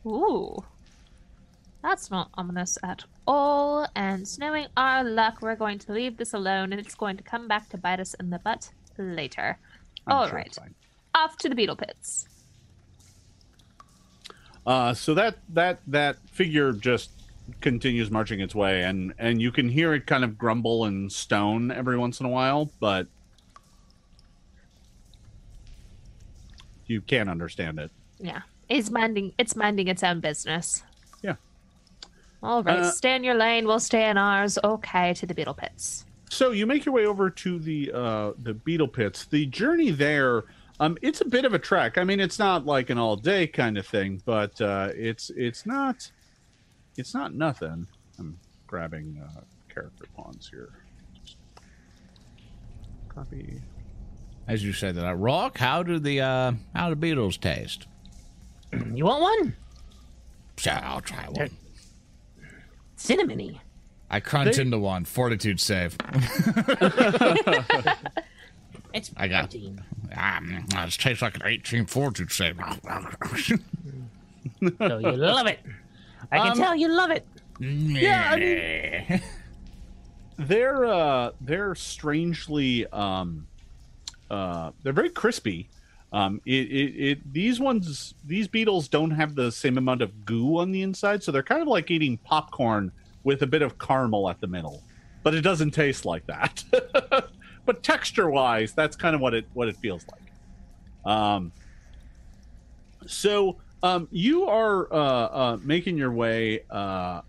Ooh. 0.05 0.57
That's 1.81 2.11
not 2.11 2.29
ominous 2.35 2.77
at 2.83 3.05
all. 3.25 3.87
And 3.95 4.27
knowing 4.37 4.67
our 4.77 5.03
luck, 5.03 5.41
we're 5.41 5.55
going 5.55 5.79
to 5.79 5.93
leave 5.93 6.17
this 6.17 6.33
alone 6.33 6.73
and 6.73 6.79
it's 6.79 6.93
going 6.93 7.17
to 7.17 7.23
come 7.23 7.47
back 7.47 7.69
to 7.69 7.77
bite 7.77 7.99
us 7.99 8.13
in 8.15 8.29
the 8.29 8.37
butt 8.39 8.69
later. 8.99 9.57
I'm 10.05 10.15
All 10.15 10.27
sure 10.27 10.35
right. 10.35 10.57
Off 11.15 11.37
to 11.37 11.49
the 11.49 11.55
beetle 11.55 11.75
pits. 11.75 12.27
Uh, 14.65 14.93
so 14.93 15.15
that 15.15 15.37
that 15.49 15.79
that 15.87 16.17
figure 16.29 16.71
just 16.71 17.09
continues 17.59 18.09
marching 18.11 18.39
its 18.39 18.55
way, 18.55 18.83
and 18.83 19.13
and 19.17 19.41
you 19.41 19.51
can 19.51 19.67
hear 19.69 19.93
it 19.93 20.05
kind 20.07 20.23
of 20.23 20.37
grumble 20.37 20.85
and 20.85 21.11
stone 21.11 21.71
every 21.71 21.97
once 21.97 22.19
in 22.19 22.25
a 22.25 22.29
while, 22.29 22.71
but 22.79 23.07
you 26.87 27.01
can't 27.01 27.29
understand 27.29 27.79
it. 27.79 27.91
Yeah. 28.19 28.41
it's 28.69 28.89
minding 28.89 29.33
it's 29.37 29.55
minding 29.55 29.87
its 29.87 30.03
own 30.03 30.19
business. 30.19 30.83
Yeah. 31.21 31.35
All 32.43 32.63
right, 32.63 32.79
Uh, 32.79 32.91
stay 32.91 33.15
in 33.15 33.23
your 33.23 33.35
lane. 33.35 33.65
We'll 33.65 33.79
stay 33.79 34.09
in 34.09 34.17
ours. 34.17 34.57
Okay, 34.63 35.13
to 35.15 35.25
the 35.25 35.33
beetle 35.33 35.53
pits. 35.53 36.05
So 36.29 36.51
you 36.51 36.65
make 36.65 36.85
your 36.85 36.93
way 36.95 37.05
over 37.05 37.29
to 37.29 37.59
the 37.59 37.91
uh, 37.93 38.31
the 38.41 38.53
beetle 38.53 38.87
pits. 38.87 39.25
The 39.25 39.45
journey 39.47 39.91
there, 39.91 40.43
um, 40.79 40.97
it's 41.01 41.21
a 41.21 41.25
bit 41.25 41.45
of 41.45 41.53
a 41.53 41.59
trek. 41.59 41.97
I 41.97 42.03
mean, 42.03 42.19
it's 42.19 42.39
not 42.39 42.65
like 42.65 42.89
an 42.89 42.97
all 42.97 43.15
day 43.15 43.47
kind 43.47 43.77
of 43.77 43.85
thing, 43.85 44.21
but 44.25 44.59
uh, 44.61 44.89
it's 44.95 45.29
it's 45.35 45.65
not 45.65 46.09
it's 46.97 47.13
not 47.13 47.33
nothing. 47.33 47.87
I'm 48.19 48.37
grabbing 48.67 49.21
uh, 49.23 49.41
character 49.73 50.05
pawns 50.15 50.49
here. 50.49 50.69
Just 51.23 51.37
copy. 53.09 53.61
As 54.47 54.63
you 54.63 54.73
said 54.73 54.95
that, 54.95 55.05
uh, 55.07 55.13
Rock, 55.13 55.57
how 55.57 55.83
do 55.83 55.99
the 55.99 56.21
uh, 56.21 56.51
how 56.75 56.89
do 56.89 56.95
beetles 56.95 57.37
taste? 57.37 57.87
You 58.93 59.05
want 59.05 59.21
one? 59.21 59.55
Sure, 60.57 60.73
I'll 60.81 61.01
try 61.01 61.25
one. 61.29 61.49
Cinnamony. 62.97 63.59
I 64.09 64.19
crunch 64.19 64.55
They- 64.57 64.61
into 64.61 64.77
one. 64.79 65.03
Fortitude 65.05 65.59
save. 65.59 65.97
It's 68.93 69.09
I 69.15 69.27
got- 69.29 69.49
protein. 69.51 69.81
Um, 70.17 70.65
it 70.69 70.91
tastes 70.91 71.21
like 71.21 71.35
an 71.35 71.43
18 71.45 71.85
fortitude 71.85 72.29
save. 72.31 72.57
So 74.77 74.97
you 74.99 75.11
love 75.11 75.47
it. 75.47 75.59
I 76.31 76.39
can 76.39 76.51
Um, 76.51 76.57
tell 76.57 76.75
you 76.75 76.87
love 76.89 77.11
it. 77.11 77.25
yeah, 77.59 78.29
I 78.31 78.39
mean- 78.39 79.21
they're 80.37 80.85
uh 80.85 81.31
they're 81.41 81.75
strangely 81.75 82.87
um 82.87 83.45
uh 84.29 84.71
they're 84.81 84.93
very 84.93 85.09
crispy. 85.09 85.69
Um 86.13 86.41
it, 86.45 86.51
it 86.71 87.09
it 87.09 87.33
these 87.33 87.59
ones 87.59 88.15
these 88.25 88.47
beetles 88.47 88.87
don't 88.87 89.11
have 89.11 89.35
the 89.35 89.51
same 89.51 89.77
amount 89.77 90.01
of 90.01 90.25
goo 90.25 90.57
on 90.57 90.71
the 90.71 90.81
inside 90.81 91.21
so 91.23 91.31
they're 91.31 91.43
kind 91.43 91.61
of 91.61 91.67
like 91.67 91.91
eating 91.91 92.17
popcorn 92.17 92.91
with 93.23 93.43
a 93.43 93.47
bit 93.47 93.61
of 93.61 93.77
caramel 93.77 94.29
at 94.29 94.39
the 94.41 94.47
middle 94.47 94.83
but 95.23 95.35
it 95.35 95.41
doesn't 95.41 95.71
taste 95.71 96.05
like 96.05 96.25
that. 96.27 96.63
But 97.63 97.83
texture 97.83 98.27
wise 98.29 98.73
that's 98.73 98.95
kind 98.95 99.13
of 99.13 99.21
what 99.21 99.35
it 99.35 99.45
what 99.53 99.67
it 99.67 99.77
feels 99.77 100.03
like. 100.11 101.13
Um 101.13 101.51
so 103.05 103.57
um 103.83 104.07
you 104.11 104.47
are 104.47 104.91
uh 104.93 104.97
uh 104.97 105.57
making 105.63 105.97
your 105.97 106.11
way 106.11 106.63
uh 106.69 107.21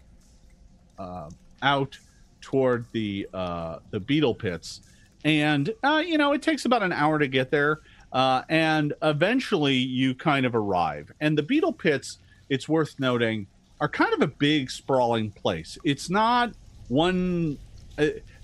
uh 0.98 1.28
out 1.62 1.98
toward 2.42 2.84
the 2.92 3.26
uh, 3.32 3.78
the 3.90 4.00
beetle 4.00 4.34
pits, 4.34 4.82
and 5.24 5.72
uh, 5.82 6.02
you 6.04 6.18
know 6.18 6.32
it 6.32 6.42
takes 6.42 6.66
about 6.66 6.82
an 6.82 6.92
hour 6.92 7.18
to 7.18 7.28
get 7.28 7.50
there, 7.50 7.80
and 8.12 8.92
eventually 9.02 9.76
you 9.76 10.14
kind 10.14 10.44
of 10.44 10.54
arrive. 10.54 11.10
And 11.20 11.38
the 11.38 11.42
beetle 11.42 11.72
pits, 11.72 12.18
it's 12.50 12.68
worth 12.68 12.98
noting, 12.98 13.46
are 13.80 13.88
kind 13.88 14.12
of 14.12 14.20
a 14.20 14.26
big 14.26 14.70
sprawling 14.70 15.30
place. 15.30 15.78
It's 15.84 16.10
not 16.10 16.52
one. 16.88 17.56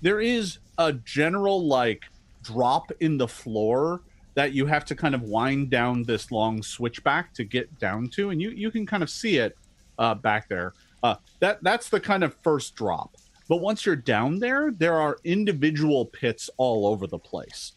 There 0.00 0.20
is 0.20 0.58
a 0.78 0.92
general 0.92 1.66
like 1.66 2.04
drop 2.42 2.92
in 3.00 3.18
the 3.18 3.28
floor 3.28 4.00
that 4.38 4.52
you 4.52 4.66
have 4.66 4.84
to 4.84 4.94
kind 4.94 5.16
of 5.16 5.22
wind 5.22 5.68
down 5.68 6.04
this 6.04 6.30
long 6.30 6.62
switchback 6.62 7.34
to 7.34 7.42
get 7.42 7.76
down 7.80 8.06
to, 8.08 8.30
and 8.30 8.40
you 8.40 8.50
you 8.50 8.70
can 8.70 8.86
kind 8.86 9.02
of 9.02 9.10
see 9.10 9.38
it 9.38 9.58
uh, 9.98 10.14
back 10.14 10.48
there. 10.48 10.74
Uh, 11.02 11.16
that 11.40 11.60
that's 11.64 11.88
the 11.88 11.98
kind 11.98 12.22
of 12.22 12.36
first 12.44 12.76
drop. 12.76 13.16
But 13.48 13.56
once 13.56 13.84
you're 13.84 13.96
down 13.96 14.38
there, 14.38 14.70
there 14.70 14.94
are 14.94 15.18
individual 15.24 16.06
pits 16.06 16.50
all 16.56 16.86
over 16.86 17.08
the 17.08 17.18
place. 17.18 17.72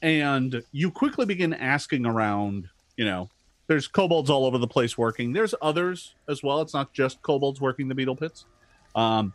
And 0.00 0.62
you 0.72 0.90
quickly 0.90 1.26
begin 1.26 1.52
asking 1.52 2.06
around, 2.06 2.66
you 2.96 3.04
know, 3.04 3.28
there's 3.66 3.86
kobolds 3.86 4.30
all 4.30 4.46
over 4.46 4.56
the 4.56 4.66
place 4.66 4.96
working. 4.96 5.34
There's 5.34 5.54
others 5.60 6.14
as 6.30 6.42
well. 6.42 6.62
It's 6.62 6.72
not 6.72 6.94
just 6.94 7.20
kobolds 7.20 7.60
working 7.60 7.88
the 7.88 7.94
beetle 7.94 8.16
pits. 8.16 8.46
Um, 8.94 9.34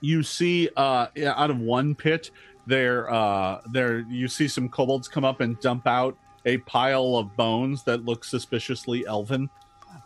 you 0.00 0.24
see 0.24 0.68
uh, 0.76 1.06
out 1.24 1.50
of 1.50 1.60
one 1.60 1.94
pit 1.94 2.32
there 2.66 3.10
uh, 3.12 3.60
there 3.72 4.00
you 4.00 4.28
see 4.28 4.48
some 4.48 4.68
kobolds 4.68 5.08
come 5.08 5.24
up 5.24 5.40
and 5.40 5.58
dump 5.60 5.86
out 5.86 6.16
a 6.46 6.58
pile 6.58 7.16
of 7.16 7.34
bones 7.36 7.82
that 7.84 8.04
look 8.04 8.24
suspiciously 8.24 9.06
elven. 9.06 9.48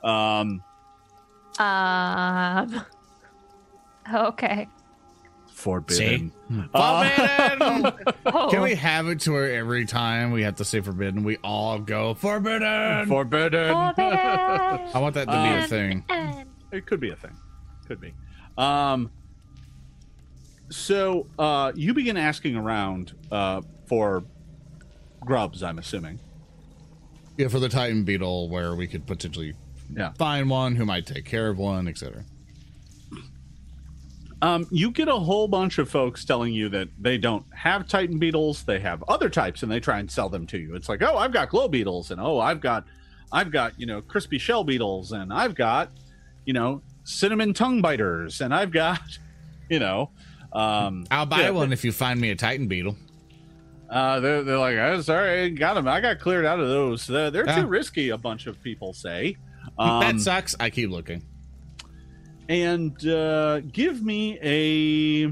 Um, 0.04 0.62
Um. 1.58 2.84
Okay. 4.14 4.66
forbidden. 5.52 6.32
Forbidden. 6.72 7.92
Oh, 8.26 8.48
Can 8.50 8.62
we 8.62 8.74
have 8.74 9.06
it 9.08 9.20
to 9.20 9.32
where 9.32 9.52
every 9.54 9.84
time 9.86 10.30
we 10.32 10.42
have 10.42 10.56
to 10.56 10.64
say 10.64 10.80
forbidden, 10.80 11.24
we 11.24 11.36
all 11.44 11.78
go 11.78 12.14
forbidden? 12.14 13.06
Forbidden. 13.06 13.68
Forbidden. 13.74 14.10
I 14.14 14.98
want 14.98 15.14
that 15.14 15.26
to 15.26 15.32
be 15.32 15.36
a 15.36 15.62
Um, 15.62 15.68
thing. 15.68 16.04
It 16.72 16.86
could 16.86 17.00
be 17.00 17.10
a 17.10 17.16
thing. 17.16 17.36
Could 17.86 18.00
be. 18.00 18.14
Um. 18.56 19.10
So 20.70 21.26
uh, 21.38 21.72
you 21.74 21.94
begin 21.94 22.16
asking 22.16 22.56
around 22.56 23.12
uh, 23.32 23.62
for 23.86 24.24
grubs. 25.20 25.62
I'm 25.62 25.78
assuming. 25.78 26.18
Yeah, 27.36 27.48
for 27.48 27.60
the 27.60 27.68
Titan 27.68 28.04
Beetle, 28.04 28.48
where 28.48 28.74
we 28.74 28.86
could 28.86 29.06
potentially 29.06 29.54
Yeah. 29.94 30.12
find 30.18 30.50
one 30.50 30.74
who 30.76 30.84
might 30.84 31.06
take 31.06 31.24
care 31.24 31.48
of 31.48 31.58
one, 31.58 31.88
etc. 31.88 32.24
Um, 34.40 34.66
you 34.70 34.92
get 34.92 35.08
a 35.08 35.16
whole 35.16 35.48
bunch 35.48 35.78
of 35.78 35.90
folks 35.90 36.24
telling 36.24 36.52
you 36.52 36.68
that 36.68 36.88
they 37.00 37.18
don't 37.18 37.44
have 37.52 37.88
Titan 37.88 38.18
beetles. 38.18 38.62
They 38.62 38.78
have 38.78 39.02
other 39.08 39.28
types, 39.28 39.62
and 39.64 39.72
they 39.72 39.80
try 39.80 39.98
and 39.98 40.08
sell 40.08 40.28
them 40.28 40.46
to 40.48 40.58
you. 40.58 40.76
It's 40.76 40.88
like, 40.88 41.02
oh, 41.02 41.16
I've 41.16 41.32
got 41.32 41.48
glow 41.48 41.66
beetles, 41.66 42.12
and 42.12 42.20
oh, 42.20 42.38
I've 42.38 42.60
got, 42.60 42.84
I've 43.32 43.50
got 43.50 43.78
you 43.80 43.86
know 43.86 44.00
crispy 44.00 44.38
shell 44.38 44.62
beetles, 44.62 45.10
and 45.10 45.32
I've 45.32 45.56
got, 45.56 45.90
you 46.44 46.52
know, 46.52 46.82
cinnamon 47.02 47.52
tongue 47.52 47.82
biters, 47.82 48.40
and 48.40 48.54
I've 48.54 48.70
got, 48.70 49.00
you 49.70 49.80
know, 49.80 50.10
um, 50.52 51.06
I'll 51.10 51.26
buy 51.26 51.42
yeah, 51.42 51.50
one 51.50 51.72
if 51.72 51.84
you 51.84 51.92
find 51.92 52.20
me 52.20 52.30
a 52.30 52.36
Titan 52.36 52.68
Beetle. 52.68 52.96
Uh, 53.90 54.20
they're, 54.20 54.42
they're 54.42 54.58
like, 54.58 54.76
oh, 54.76 55.00
sorry, 55.00 55.44
I 55.44 55.48
got 55.48 55.74
them. 55.74 55.88
I 55.88 56.00
got 56.00 56.18
cleared 56.18 56.44
out 56.44 56.60
of 56.60 56.68
those. 56.68 57.06
They're, 57.06 57.30
they're 57.30 57.46
Yeah. 57.46 57.62
too 57.62 57.66
risky. 57.66 58.10
A 58.10 58.18
bunch 58.18 58.46
of 58.46 58.62
people 58.62 58.92
say. 58.92 59.36
Um, 59.78 60.00
that 60.00 60.20
sucks. 60.20 60.54
I 60.60 60.68
keep 60.70 60.90
looking. 60.90 61.22
and 62.48 63.06
uh, 63.06 63.60
give 63.60 64.02
me 64.02 64.38
a, 64.42 65.26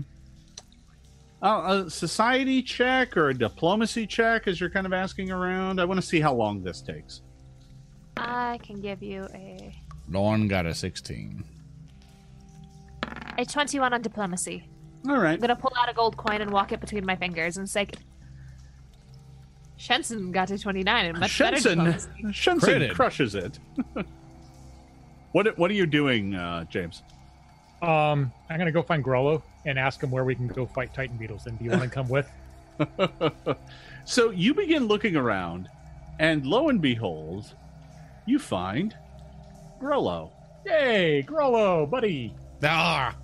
uh, 1.44 1.82
a 1.86 1.90
society 1.90 2.62
check 2.62 3.16
or 3.16 3.28
a 3.30 3.34
diplomacy 3.34 4.06
check 4.06 4.46
as 4.48 4.58
you're 4.60 4.70
kind 4.70 4.86
of 4.86 4.92
asking 4.92 5.30
around. 5.30 5.80
I 5.80 5.84
want 5.84 6.00
to 6.00 6.06
see 6.06 6.20
how 6.20 6.34
long 6.34 6.62
this 6.62 6.80
takes. 6.82 7.22
I 8.16 8.58
can 8.62 8.80
give 8.80 9.02
you 9.02 9.26
a 9.34 9.74
Lauren 10.08 10.48
got 10.48 10.64
a 10.66 10.74
16. 10.74 11.44
a 13.38 13.44
twenty-one 13.44 13.92
on 13.92 14.00
diplomacy. 14.00 14.64
All 15.08 15.18
right. 15.18 15.34
I'm 15.34 15.40
gonna 15.40 15.56
pull 15.56 15.72
out 15.76 15.88
a 15.88 15.94
gold 15.94 16.16
coin 16.16 16.40
and 16.40 16.50
walk 16.50 16.72
it 16.72 16.80
between 16.80 17.04
my 17.04 17.16
fingers 17.16 17.56
and 17.56 17.68
say, 17.68 17.88
"Shenson 19.76 20.32
got 20.32 20.50
a 20.50 20.58
twenty-nine 20.58 21.06
and 21.06 21.18
much 21.18 21.38
better 21.38 21.56
Shenson, 21.56 21.78
diplomacy." 21.78 22.32
Shenson 22.32 22.80
Critted. 22.80 22.94
crushes 22.94 23.34
it. 23.34 23.58
what 25.32 25.56
What 25.58 25.70
are 25.70 25.74
you 25.74 25.86
doing, 25.86 26.34
uh, 26.34 26.64
James? 26.64 27.02
Um, 27.82 28.32
I'm 28.48 28.58
gonna 28.58 28.72
go 28.72 28.82
find 28.82 29.04
Grollo 29.04 29.42
and 29.64 29.78
ask 29.78 30.02
him 30.02 30.10
where 30.10 30.24
we 30.24 30.34
can 30.34 30.48
go 30.48 30.66
fight 30.66 30.94
Titan 30.94 31.16
beetles. 31.16 31.46
And 31.46 31.58
do 31.58 31.64
you 31.64 31.70
want 31.70 31.82
to 31.82 31.88
come 31.88 32.08
with? 32.08 32.28
so 34.04 34.30
you 34.30 34.54
begin 34.54 34.86
looking 34.86 35.16
around, 35.16 35.68
and 36.18 36.46
lo 36.46 36.68
and 36.68 36.80
behold, 36.80 37.54
you 38.26 38.38
find 38.38 38.96
Grollo. 39.80 40.30
Yay, 40.64 41.22
Grollo, 41.22 41.88
buddy! 41.88 42.34
Ah, 42.64 43.14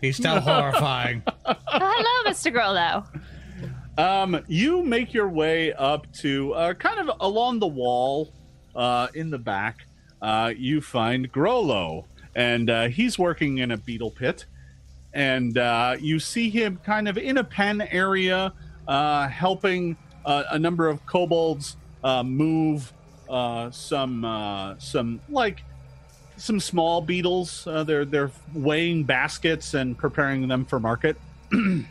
he's 0.00 0.16
still 0.16 0.40
horrifying. 0.40 1.22
Oh, 1.44 1.54
hello, 1.66 2.30
Mr. 2.30 2.52
Grollo. 2.52 3.06
Um, 3.98 4.44
you 4.46 4.82
make 4.84 5.12
your 5.12 5.28
way 5.28 5.72
up 5.72 6.10
to 6.14 6.54
uh, 6.54 6.74
kind 6.74 7.00
of 7.00 7.10
along 7.20 7.58
the 7.58 7.66
wall 7.66 8.32
uh, 8.76 9.08
in 9.14 9.30
the 9.30 9.38
back. 9.38 9.86
Uh, 10.22 10.52
you 10.56 10.80
find 10.80 11.30
Grollo, 11.32 12.04
and 12.34 12.70
uh, 12.70 12.88
he's 12.88 13.18
working 13.18 13.58
in 13.58 13.72
a 13.72 13.76
beetle 13.76 14.10
pit. 14.10 14.46
And 15.12 15.58
uh, 15.58 15.96
you 15.98 16.20
see 16.20 16.48
him 16.50 16.78
kind 16.84 17.08
of 17.08 17.18
in 17.18 17.38
a 17.38 17.44
pen 17.44 17.80
area, 17.80 18.52
uh, 18.86 19.28
helping 19.28 19.96
uh, 20.24 20.44
a 20.50 20.58
number 20.58 20.88
of 20.88 21.04
kobolds 21.06 21.76
uh, 22.04 22.22
move 22.22 22.92
uh, 23.28 23.70
some 23.70 24.22
some 24.78 24.78
some 24.78 25.20
like 25.28 25.64
some 26.38 26.60
small 26.60 27.00
beetles. 27.00 27.66
Uh, 27.66 27.84
they're 27.84 28.04
they're 28.04 28.30
weighing 28.54 29.04
baskets 29.04 29.74
and 29.74 29.96
preparing 29.98 30.48
them 30.48 30.64
for 30.64 30.80
market. 30.80 31.16
and 31.52 31.86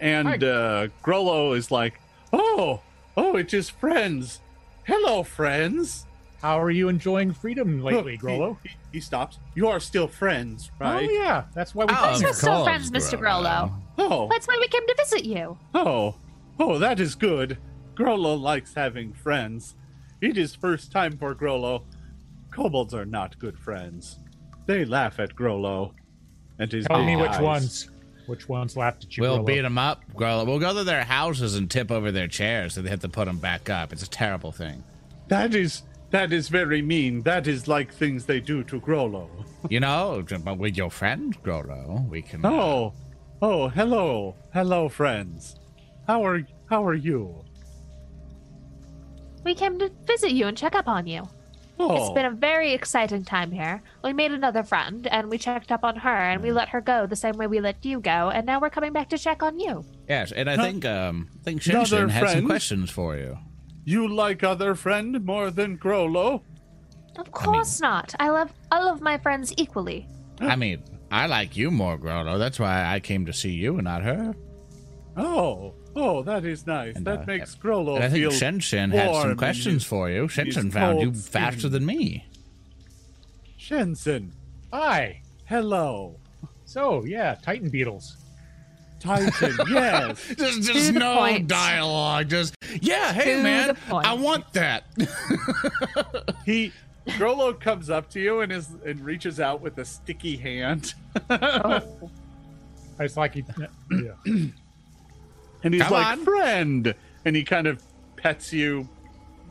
Hi. 0.00 0.34
uh, 0.36 0.88
Grollo 1.04 1.56
is 1.56 1.70
like, 1.70 2.00
"Oh, 2.32 2.80
oh, 3.16 3.36
it's 3.36 3.52
his 3.52 3.70
friends. 3.70 4.40
Hello, 4.84 5.22
friends." 5.22 6.06
How 6.42 6.60
are 6.60 6.70
you 6.70 6.90
enjoying 6.90 7.32
freedom 7.32 7.82
lately, 7.82 8.12
He- 8.12 8.18
Grollo? 8.18 8.58
He, 8.62 8.68
he 8.92 9.00
stops. 9.00 9.38
You 9.54 9.68
are 9.68 9.80
still 9.80 10.06
friends, 10.06 10.70
right? 10.78 11.08
Oh 11.08 11.12
yeah, 11.12 11.44
that's 11.54 11.74
why 11.74 11.86
we. 11.86 11.94
Oh, 11.94 12.12
came 12.14 12.22
We're 12.22 12.32
still 12.34 12.52
course, 12.56 12.64
friends, 12.64 12.90
Mr. 12.90 13.18
Grollo. 13.18 13.72
Oh, 13.96 14.28
That's 14.28 14.46
why 14.48 14.56
we 14.60 14.66
came 14.68 14.86
to 14.86 14.94
visit 14.98 15.24
you. 15.24 15.56
oh, 15.74 16.16
oh, 16.58 16.78
that 16.78 16.98
is 17.00 17.14
good. 17.14 17.56
Grollo 17.94 18.38
likes 18.38 18.74
having 18.74 19.12
friends. 19.14 19.74
It 20.20 20.36
is 20.36 20.54
first 20.54 20.90
time 20.92 21.16
for 21.16 21.34
Grollo. 21.34 21.82
Kobolds 22.54 22.94
are 22.94 23.04
not 23.04 23.38
good 23.38 23.58
friends. 23.58 24.20
They 24.66 24.84
laugh 24.84 25.18
at 25.18 25.34
Grollo. 25.34 25.92
And 26.58 26.70
his 26.70 26.86
Tell 26.86 26.98
big 26.98 27.06
me 27.06 27.16
which 27.16 27.38
ones. 27.40 27.90
Which 28.26 28.48
ones 28.48 28.76
laughed 28.76 29.04
at 29.04 29.16
you? 29.16 29.22
We'll 29.22 29.38
Grollo? 29.40 29.46
beat 29.46 29.60
them 29.62 29.76
up, 29.76 30.02
Grollo. 30.14 30.46
We'll 30.46 30.60
go 30.60 30.72
to 30.72 30.84
their 30.84 31.04
houses 31.04 31.56
and 31.56 31.70
tip 31.70 31.90
over 31.90 32.10
their 32.12 32.28
chairs 32.28 32.74
so 32.74 32.80
they 32.82 32.90
have 32.90 33.00
to 33.00 33.08
put 33.08 33.26
them 33.26 33.38
back 33.38 33.68
up. 33.68 33.92
It's 33.92 34.04
a 34.04 34.08
terrible 34.08 34.52
thing. 34.52 34.82
That 35.28 35.54
is 35.54 35.82
that 36.10 36.32
is 36.32 36.48
very 36.48 36.80
mean. 36.80 37.22
That 37.22 37.48
is 37.48 37.66
like 37.66 37.92
things 37.92 38.24
they 38.24 38.38
do 38.40 38.62
to 38.64 38.80
Grollo. 38.80 39.28
You 39.68 39.80
know, 39.80 40.24
but 40.44 40.58
with 40.58 40.76
your 40.76 40.90
friend, 40.90 41.36
Grollo, 41.42 42.08
we 42.08 42.22
can. 42.22 42.44
uh, 42.44 42.50
Oh, 42.50 42.92
oh, 43.42 43.68
hello, 43.68 44.36
hello, 44.52 44.88
friends. 44.88 45.56
How 46.06 46.24
are 46.24 46.42
how 46.70 46.86
are 46.86 46.94
you? 46.94 47.44
We 49.44 49.54
came 49.54 49.78
to 49.80 49.90
visit 50.06 50.32
you 50.32 50.46
and 50.46 50.56
check 50.56 50.74
up 50.74 50.86
on 50.88 51.06
you. 51.06 51.28
Oh, 51.78 51.96
It's 51.96 52.14
been 52.14 52.24
a 52.26 52.30
very 52.30 52.72
exciting 52.72 53.24
time 53.24 53.50
here. 53.50 53.82
We 54.04 54.12
made 54.12 54.30
another 54.32 54.62
friend, 54.62 55.06
and 55.08 55.28
we 55.28 55.38
checked 55.38 55.72
up 55.72 55.82
on 55.84 55.96
her, 55.96 56.08
and 56.30 56.40
we 56.42 56.52
let 56.52 56.68
her 56.68 56.80
go 56.80 57.06
the 57.06 57.16
same 57.16 57.36
way 57.36 57.46
we 57.48 57.60
let 57.60 57.84
you 57.84 57.98
go, 58.00 58.30
and 58.30 58.46
now 58.46 58.60
we're 58.60 58.70
coming 58.70 58.92
back 58.92 59.08
to 59.10 59.18
check 59.18 59.42
on 59.42 59.58
you. 59.58 59.84
Yes, 60.08 60.30
and 60.30 60.48
I 60.48 60.54
Huh? 60.56 60.62
think 60.62 60.84
um, 60.84 61.28
I 61.40 61.42
think 61.44 61.66
Another 61.66 62.06
Shinshin 62.06 62.10
had 62.10 62.30
some 62.30 62.46
questions 62.46 62.90
for 62.90 63.16
you. 63.16 63.36
you 63.84 64.06
like 64.08 64.44
other 64.44 64.74
friend 64.76 65.24
more 65.24 65.50
than 65.50 65.76
Grollo? 65.76 66.42
Of 67.18 67.32
course 67.32 67.80
not. 67.80 68.14
I 68.20 68.30
love 68.30 68.52
all 68.72 68.88
of 68.88 69.00
my 69.00 69.18
friends 69.18 69.52
equally. 69.56 70.06
I 70.40 70.56
mean, 70.56 70.82
I 71.10 71.26
like 71.26 71.56
you 71.56 71.70
more, 71.70 71.98
Grollo. 71.98 72.38
That's 72.38 72.58
why 72.60 72.86
I 72.94 73.00
came 73.00 73.26
to 73.26 73.32
see 73.32 73.50
you 73.52 73.74
and 73.76 73.84
not 73.84 74.02
her. 74.02 74.32
Oh, 75.16 75.74
oh, 75.96 76.22
that 76.22 76.44
is 76.44 76.66
nice. 76.66 76.96
And, 76.96 77.06
that 77.06 77.20
uh, 77.20 77.24
makes 77.26 77.54
Grollo 77.54 77.96
And 77.96 78.04
I 78.04 78.08
feel. 78.10 78.30
think 78.30 78.42
Shinshin 78.62 78.92
had 78.92 79.10
warm 79.10 79.22
some 79.30 79.36
questions 79.36 79.84
for 79.84 80.10
you. 80.10 80.22
his 80.28 80.32
Shinshin 80.32 80.72
found 80.72 81.00
you 81.00 81.12
faster 81.12 81.60
skin. 81.60 81.72
than 81.72 81.86
me. 81.86 82.26
Shenson, 83.58 84.30
Hi. 84.72 85.22
hello, 85.46 86.16
So 86.66 87.04
yeah, 87.04 87.36
Titan 87.42 87.68
beetles. 87.70 88.16
Titan. 89.00 89.56
yes, 89.68 90.34
Just, 90.38 90.62
just 90.62 90.92
no 90.94 91.16
point. 91.16 91.46
dialogue. 91.48 92.28
Just 92.28 92.54
yeah, 92.80 93.12
hey 93.12 93.36
To 93.36 93.42
man. 93.42 93.76
I 93.90 94.12
want 94.14 94.50
that. 94.54 94.84
he. 96.44 96.72
Grollo 97.06 97.58
comes 97.58 97.90
up 97.90 98.08
to 98.10 98.20
you 98.20 98.40
and 98.40 98.50
is 98.50 98.70
and 98.86 98.98
reaches 99.00 99.38
out 99.38 99.60
with 99.60 99.76
a 99.78 99.84
sticky 99.84 100.36
hand, 100.36 100.94
Oh. 101.30 102.10
It's 103.00 103.16
like 103.16 103.34
he, 103.34 103.44
yeah. 103.90 104.14
and 105.64 105.74
he's 105.74 105.82
Come 105.82 105.92
like, 105.92 106.06
on. 106.06 106.24
"Friend," 106.24 106.94
and 107.24 107.34
he 107.34 107.42
kind 107.42 107.66
of 107.66 107.82
pets 108.16 108.52
you, 108.52 108.88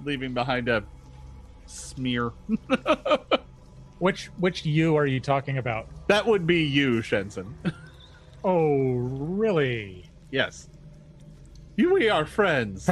leaving 0.06 0.34
behind 0.34 0.70
a 0.70 0.84
smear. 1.66 2.32
Which 4.00 4.26
which 4.38 4.66
you 4.66 4.98
are 4.98 5.06
you 5.06 5.22
talking 5.22 5.60
about? 5.60 5.88
That 6.08 6.26
would 6.26 6.46
be 6.46 6.64
you, 6.64 7.02
Shenson. 7.02 7.54
Oh, 8.46 8.96
really? 8.96 10.04
yes, 10.30 10.68
you. 11.78 11.94
We 11.94 12.10
are 12.10 12.26
friends. 12.26 12.86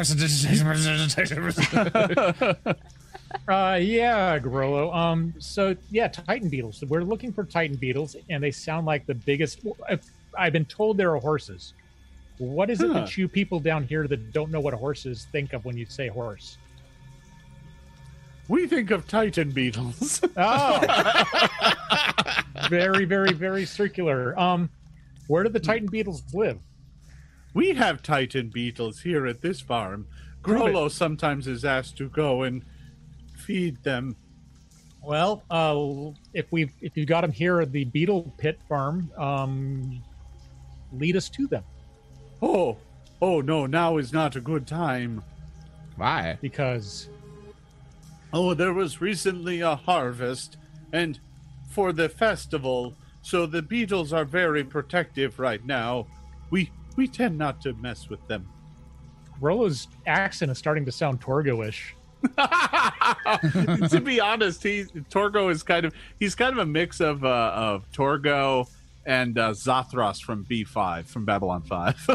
Uh, 3.47 3.79
yeah, 3.81 4.37
Grollo. 4.39 4.93
Um, 4.95 5.33
so 5.39 5.75
yeah, 5.89 6.07
Titan 6.07 6.49
beetles. 6.49 6.83
We're 6.87 7.03
looking 7.03 7.31
for 7.33 7.43
Titan 7.43 7.75
beetles, 7.77 8.15
and 8.29 8.43
they 8.43 8.51
sound 8.51 8.85
like 8.85 9.05
the 9.05 9.13
biggest. 9.13 9.59
I've, 9.89 10.05
I've 10.37 10.53
been 10.53 10.65
told 10.65 10.97
there 10.97 11.13
are 11.15 11.19
horses. 11.19 11.73
What 12.41 12.71
is 12.71 12.81
it 12.81 12.91
that 12.91 13.15
you 13.17 13.27
people 13.27 13.59
down 13.59 13.83
here 13.83 14.07
that 14.07 14.33
don't 14.33 14.49
know 14.49 14.59
what 14.59 14.73
horses 14.73 15.27
think 15.31 15.53
of 15.53 15.63
when 15.63 15.77
you 15.77 15.85
say 15.85 16.07
horse? 16.07 16.57
we 18.47 18.65
think 18.65 18.89
of 18.89 19.07
Titan 19.07 19.51
beetles. 19.51 20.21
Oh, 20.37 20.81
very, 22.67 23.05
very, 23.05 23.33
very 23.33 23.65
circular. 23.65 24.37
Um, 24.39 24.71
where 25.27 25.43
do 25.43 25.49
the 25.49 25.59
Titan 25.59 25.87
beetles 25.87 26.23
live? 26.33 26.57
We 27.53 27.73
have 27.75 28.01
Titan 28.01 28.49
beetles 28.49 29.01
here 29.01 29.27
at 29.27 29.41
this 29.41 29.61
farm. 29.61 30.07
Grollo 30.41 30.89
sometimes 30.89 31.47
is 31.47 31.63
asked 31.63 31.95
to 31.97 32.09
go 32.09 32.41
and 32.41 32.63
feed 33.37 33.83
them. 33.83 34.15
Well, 35.03 35.43
uh, 35.51 36.11
if 36.33 36.51
we 36.51 36.71
if 36.81 36.97
you 36.97 37.05
got 37.05 37.21
them 37.21 37.31
here 37.31 37.61
at 37.61 37.71
the 37.71 37.85
Beetle 37.85 38.33
Pit 38.37 38.59
Farm, 38.67 39.11
um, 39.17 40.01
lead 40.91 41.15
us 41.15 41.29
to 41.29 41.45
them 41.47 41.63
Oh, 42.41 42.77
oh 43.21 43.41
no, 43.41 43.65
now 43.65 43.97
is 43.97 44.11
not 44.11 44.35
a 44.35 44.41
good 44.41 44.65
time. 44.65 45.23
Why? 45.95 46.37
because 46.41 47.09
Oh, 48.33 48.53
there 48.53 48.73
was 48.73 49.01
recently 49.01 49.59
a 49.61 49.75
harvest, 49.75 50.57
and 50.93 51.19
for 51.69 51.91
the 51.91 52.07
festival, 52.07 52.95
so 53.21 53.45
the 53.45 53.61
beetles 53.61 54.13
are 54.13 54.23
very 54.23 54.63
protective 54.63 55.37
right 55.37 55.63
now. 55.65 56.07
We 56.49 56.71
we 56.95 57.07
tend 57.07 57.37
not 57.37 57.61
to 57.61 57.73
mess 57.73 58.09
with 58.09 58.25
them. 58.27 58.47
Rolo's 59.41 59.87
accent 60.05 60.51
is 60.51 60.57
starting 60.57 60.85
to 60.85 60.91
sound 60.91 61.19
Torgo-ish. 61.19 61.95
to 63.89 64.01
be 64.01 64.21
honest, 64.21 64.63
he 64.63 64.83
Torgo 65.09 65.51
is 65.51 65.63
kind 65.63 65.85
of 65.85 65.93
he's 66.19 66.35
kind 66.35 66.53
of 66.53 66.59
a 66.59 66.65
mix 66.65 67.01
of 67.01 67.25
uh, 67.25 67.51
of 67.53 67.91
Torgo 67.91 68.69
and 69.05 69.37
uh, 69.37 69.51
Zathras 69.51 70.21
from 70.21 70.45
B5 70.45 71.05
from 71.07 71.25
Babylon 71.25 71.61
5. 71.63 71.95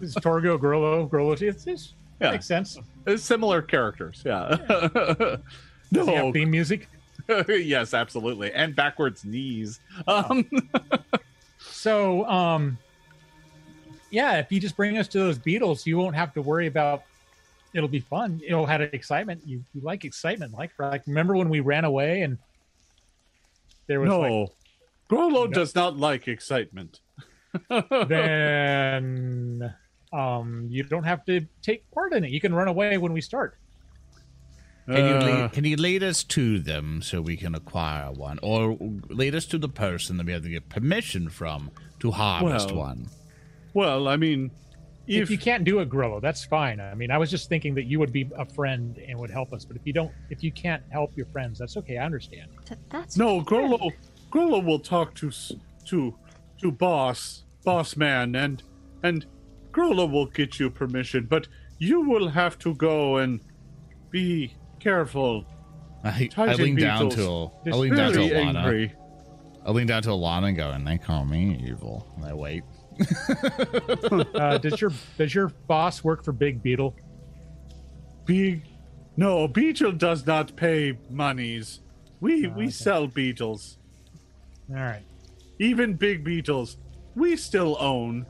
Is 0.00 0.14
Torgo 0.16 0.58
Grollo? 0.58 1.42
It's, 1.42 1.66
it's 1.66 1.94
Yeah. 2.20 2.32
makes 2.32 2.46
sense. 2.46 2.78
It's 3.06 3.22
similar 3.22 3.62
characters, 3.62 4.22
yeah. 4.24 4.56
Have 4.68 5.40
no, 5.92 6.32
theme 6.32 6.50
music? 6.50 6.88
yes, 7.48 7.94
absolutely, 7.94 8.52
and 8.52 8.74
backwards 8.76 9.24
knees. 9.24 9.80
Um, 10.06 10.48
So, 11.58 12.24
um, 12.26 12.78
yeah, 14.10 14.38
if 14.38 14.50
you 14.52 14.60
just 14.60 14.76
bring 14.76 14.98
us 14.98 15.08
to 15.08 15.18
those 15.18 15.38
beetles, 15.38 15.86
you 15.86 15.98
won't 15.98 16.14
have 16.16 16.32
to 16.34 16.42
worry 16.42 16.66
about. 16.66 17.02
It'll 17.74 17.88
be 17.88 18.00
fun. 18.00 18.40
It'll 18.46 18.66
have 18.66 18.80
excitement. 18.80 19.42
You, 19.44 19.62
you 19.74 19.80
like 19.82 20.04
excitement, 20.04 20.54
like 20.54 20.70
like 20.78 21.06
remember 21.06 21.34
when 21.36 21.48
we 21.48 21.60
ran 21.60 21.84
away 21.84 22.22
and 22.22 22.38
there 23.86 24.00
was 24.00 24.10
like 24.10 24.50
no, 25.10 25.16
Grollo 25.16 25.46
No. 25.46 25.52
does 25.52 25.74
not 25.74 25.96
like 25.96 26.28
excitement. 26.28 27.00
then 28.08 29.74
um 30.12 30.66
you 30.70 30.82
don't 30.84 31.04
have 31.04 31.24
to 31.24 31.46
take 31.62 31.90
part 31.90 32.12
in 32.12 32.24
it. 32.24 32.30
You 32.30 32.40
can 32.40 32.54
run 32.54 32.68
away 32.68 32.98
when 32.98 33.12
we 33.12 33.20
start. 33.20 33.58
Can 34.86 35.04
you 35.04 35.14
Uh, 35.14 35.24
lead, 35.24 35.52
can 35.52 35.64
you 35.64 35.76
lead 35.76 36.02
us 36.04 36.22
to 36.24 36.60
them 36.60 37.02
so 37.02 37.20
we 37.20 37.36
can 37.36 37.56
acquire 37.56 38.12
one, 38.12 38.38
or 38.40 38.76
lead 39.08 39.34
us 39.34 39.44
to 39.46 39.58
the 39.58 39.68
person 39.68 40.16
that 40.18 40.26
we 40.26 40.32
have 40.32 40.42
to 40.44 40.48
get 40.48 40.68
permission 40.68 41.28
from 41.28 41.70
to 41.98 42.12
harvest 42.12 42.68
Well, 42.70 42.78
one? 42.78 43.08
well, 43.74 44.06
I 44.06 44.16
mean, 44.16 44.52
If, 45.08 45.22
if, 45.24 45.30
you 45.30 45.38
can't 45.38 45.64
do 45.64 45.80
it, 45.80 45.88
Grollo, 45.90 46.20
that's 46.20 46.44
fine. 46.44 46.78
I 46.80 46.94
mean, 46.94 47.10
I 47.10 47.18
was 47.18 47.30
just 47.32 47.48
thinking 47.48 47.74
that 47.74 47.84
you 47.86 47.98
would 47.98 48.12
be 48.12 48.30
a 48.38 48.44
friend 48.44 48.96
and 48.98 49.18
would 49.18 49.30
help 49.30 49.52
us. 49.52 49.64
But 49.64 49.76
if 49.76 49.82
you 49.86 49.92
don't, 49.92 50.12
if 50.30 50.44
you 50.44 50.52
can't 50.52 50.82
help 50.90 51.16
your 51.16 51.26
friends, 51.26 51.58
that's 51.58 51.76
okay. 51.78 51.98
I 51.98 52.04
understand. 52.04 52.48
Th- 52.64 52.78
That's 52.90 53.16
no, 53.16 53.38
fair. 53.42 53.44
Grollo, 54.30 54.60
Grollo 54.60 54.64
will 54.64 54.78
talk 54.78 55.14
to 55.14 55.30
to 55.86 56.14
to 56.60 56.70
boss 56.72 57.44
boss 57.64 57.96
man, 57.96 58.34
and 58.34 58.62
and 59.02 59.26
Grollo 59.72 60.10
will 60.10 60.26
get 60.26 60.58
you 60.58 60.70
permission, 60.70 61.26
but 61.28 61.48
you 61.78 62.00
will 62.08 62.28
have 62.28 62.58
to 62.60 62.74
go 62.74 63.18
and 63.18 63.40
be 64.10 64.54
careful. 64.80 65.44
I, 66.04 66.28
I 66.36 66.54
lean 66.54 66.76
down 66.76 67.10
to 67.10 67.50
I 67.66 67.70
lean 67.70 67.94
down 67.94 68.12
to 68.12 68.18
Very 68.28 68.30
Alana. 68.30 68.56
angry. 68.56 68.92
I 69.64 69.70
lean 69.72 69.88
down 69.88 70.02
to 70.02 70.10
Alana 70.10 70.48
and 70.48 70.56
go, 70.56 70.70
and 70.70 70.86
they 70.86 70.96
call 70.98 71.24
me 71.24 71.60
evil. 71.66 72.06
And 72.16 72.24
I 72.24 72.34
wait. 72.34 72.62
Uh, 74.34 74.58
does 74.58 74.80
your 74.80 74.90
does 75.18 75.34
your 75.34 75.48
boss 75.66 76.02
work 76.04 76.22
for 76.24 76.32
Big 76.32 76.62
Beetle? 76.62 76.94
Big, 78.24 78.62
no, 79.16 79.46
Beetle 79.48 79.92
does 79.92 80.26
not 80.26 80.54
pay 80.56 80.98
monies. 81.10 81.80
We 82.20 82.46
Oh, 82.46 82.50
we 82.50 82.64
okay. 82.64 82.70
sell 82.70 83.06
beetles, 83.06 83.75
All 84.70 84.76
right. 84.76 85.04
even 85.58 85.94
big 85.94 86.24
beetles. 86.24 86.76
We 87.14 87.36
still 87.36 87.76
own. 87.80 88.26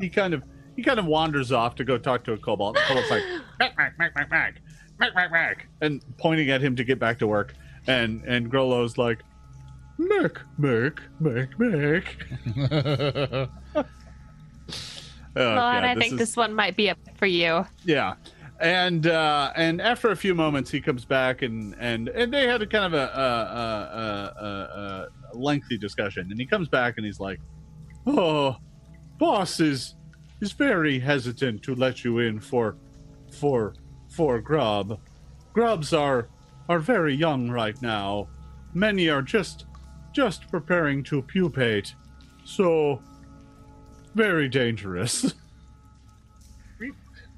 he 0.00 0.08
kind 0.08 0.34
of 0.34 0.42
he 0.76 0.82
kind 0.82 0.98
of 0.98 1.06
wanders 1.06 1.50
off 1.50 1.74
to 1.76 1.84
go 1.84 1.98
talk 1.98 2.24
to 2.24 2.32
a 2.32 2.38
kobold. 2.38 2.76
The 2.76 2.80
kobold's 2.86 3.10
like 3.10 3.22
mac 3.58 3.76
mac 3.76 3.98
mac 3.98 4.14
mac 4.14 4.30
mac 4.30 4.60
mac 5.00 5.14
mac 5.14 5.32
mac, 5.32 5.66
and 5.80 6.02
pointing 6.18 6.50
at 6.50 6.60
him 6.60 6.76
to 6.76 6.84
get 6.84 6.98
back 6.98 7.18
to 7.20 7.26
work. 7.26 7.54
And 7.86 8.22
and 8.24 8.50
Grollo's 8.52 8.98
like 8.98 9.22
mac 9.98 10.40
mac 10.58 11.00
mac 11.20 11.58
mac. 11.58 12.16
Oh, 15.36 15.40
Well, 15.44 15.68
and 15.68 15.82
God, 15.82 15.84
I 15.84 15.94
think 15.94 16.14
is- 16.14 16.18
this 16.18 16.36
one 16.36 16.52
might 16.52 16.76
be 16.76 16.90
up 16.90 16.98
for 17.16 17.26
you. 17.26 17.64
Yeah. 17.84 18.14
And 18.60 19.06
uh, 19.06 19.52
and 19.54 19.80
after 19.80 20.10
a 20.10 20.16
few 20.16 20.34
moments, 20.34 20.70
he 20.70 20.80
comes 20.80 21.04
back 21.04 21.42
and 21.42 21.76
and, 21.78 22.08
and 22.08 22.32
they 22.32 22.46
had 22.48 22.60
a 22.60 22.66
kind 22.66 22.92
of 22.92 22.94
a, 22.94 23.04
a, 23.04 24.44
a, 24.44 25.08
a, 25.34 25.38
lengthy 25.38 25.78
discussion. 25.78 26.28
And 26.30 26.40
he 26.40 26.46
comes 26.46 26.68
back 26.68 26.94
and 26.96 27.06
he's 27.06 27.20
like, 27.20 27.40
"Oh, 28.06 28.56
boss 29.18 29.60
is 29.60 29.94
is 30.40 30.52
very 30.52 30.98
hesitant 30.98 31.62
to 31.62 31.74
let 31.76 32.04
you 32.04 32.18
in 32.18 32.40
for 32.40 32.76
for 33.30 33.74
for 34.08 34.40
grub. 34.40 34.98
Grubs 35.52 35.92
are 35.92 36.28
are 36.68 36.80
very 36.80 37.14
young 37.14 37.50
right 37.50 37.80
now. 37.80 38.28
Many 38.74 39.08
are 39.08 39.22
just 39.22 39.66
just 40.12 40.50
preparing 40.50 41.04
to 41.04 41.22
pupate. 41.22 41.94
So 42.44 43.00
very 44.14 44.48
dangerous. 44.48 45.32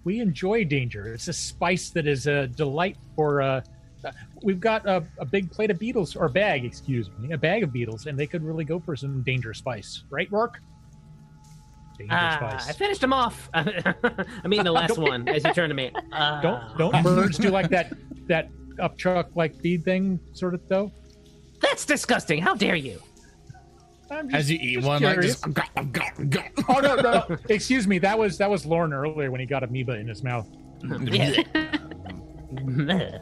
We 0.04 0.20
enjoy 0.20 0.64
danger. 0.64 1.12
It's 1.12 1.28
a 1.28 1.32
spice 1.32 1.90
that 1.90 2.06
is 2.06 2.26
a 2.26 2.46
delight 2.46 2.96
for. 3.16 3.42
Uh, 3.42 3.60
uh, 4.02 4.12
we've 4.42 4.60
got 4.60 4.86
a, 4.86 5.04
a 5.18 5.26
big 5.26 5.50
plate 5.50 5.70
of 5.70 5.78
beetles, 5.78 6.16
or 6.16 6.28
bag, 6.28 6.64
excuse 6.64 7.10
me, 7.18 7.32
a 7.32 7.38
bag 7.38 7.62
of 7.62 7.70
beetles, 7.70 8.06
and 8.06 8.18
they 8.18 8.26
could 8.26 8.42
really 8.42 8.64
go 8.64 8.80
for 8.80 8.96
some 8.96 9.22
danger 9.22 9.52
spice, 9.52 10.04
right, 10.08 10.30
Rourke? 10.32 10.58
Danger 11.98 12.14
Ah, 12.14 12.64
I 12.66 12.72
finished 12.72 13.02
him 13.02 13.12
off. 13.12 13.50
I 13.54 13.94
mean, 14.46 14.64
the 14.64 14.72
last 14.72 14.96
one 14.96 15.28
as 15.28 15.44
you 15.44 15.52
turn 15.52 15.68
to 15.68 15.74
me. 15.74 15.92
Ah. 16.12 16.40
Don't 16.42 16.78
don't 16.78 17.02
birds 17.02 17.36
do 17.36 17.50
like 17.50 17.68
that 17.68 17.92
that 18.26 18.48
up 18.78 18.96
truck 18.96 19.28
like 19.36 19.54
feed 19.60 19.84
thing 19.84 20.18
sort 20.32 20.54
of 20.54 20.66
though? 20.66 20.90
That's 21.60 21.84
disgusting. 21.84 22.40
How 22.40 22.54
dare 22.54 22.74
you? 22.74 23.02
I'm 24.10 24.28
just- 24.28 24.36
As 24.38 24.50
you 24.50 24.58
eat 24.60 24.74
just 24.76 24.86
one, 24.88 24.98
curious. 25.00 25.46
like 25.46 25.54
just. 25.54 26.50
oh 26.68 26.80
no, 26.80 26.96
no, 26.96 27.26
no. 27.28 27.36
Excuse 27.48 27.86
me. 27.86 27.98
That 27.98 28.18
was 28.18 28.38
that 28.38 28.50
was 28.50 28.66
Lauren 28.66 28.92
earlier 28.92 29.30
when 29.30 29.40
he 29.40 29.46
got 29.46 29.62
amoeba 29.62 29.92
in 29.96 30.08
his 30.08 30.22
mouth. 30.22 30.48
Yeah. 31.02 31.42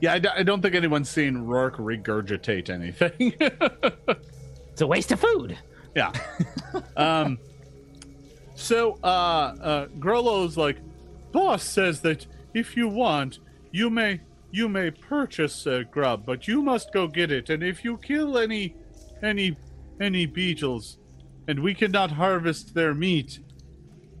Yeah, 0.00 0.14
I, 0.14 0.18
d- 0.18 0.28
I 0.28 0.42
don't 0.42 0.60
think 0.60 0.74
anyone's 0.74 1.08
seen 1.08 1.38
Rourke 1.38 1.76
regurgitate 1.78 2.68
anything. 2.68 3.32
it's 3.40 4.80
a 4.82 4.86
waste 4.86 5.12
of 5.12 5.20
food. 5.20 5.56
yeah. 5.94 6.12
Um. 6.96 7.38
So, 8.54 8.98
uh, 9.02 9.06
uh, 9.06 9.86
Grollo's 9.98 10.56
like, 10.56 10.76
boss 11.32 11.62
says 11.62 12.00
that 12.02 12.26
if 12.52 12.76
you 12.76 12.88
want, 12.88 13.38
you 13.70 13.88
may 13.88 14.20
you 14.50 14.68
may 14.68 14.90
purchase 14.90 15.64
a 15.66 15.84
grub, 15.84 16.26
but 16.26 16.46
you 16.48 16.60
must 16.60 16.92
go 16.92 17.06
get 17.06 17.30
it. 17.32 17.48
And 17.48 17.62
if 17.62 17.82
you 17.84 17.96
kill 17.98 18.36
any 18.36 18.74
any 19.22 19.56
any 20.00 20.26
beetles, 20.26 20.98
and 21.46 21.60
we 21.60 21.74
cannot 21.74 22.12
harvest 22.12 22.74
their 22.74 22.94
meat, 22.94 23.40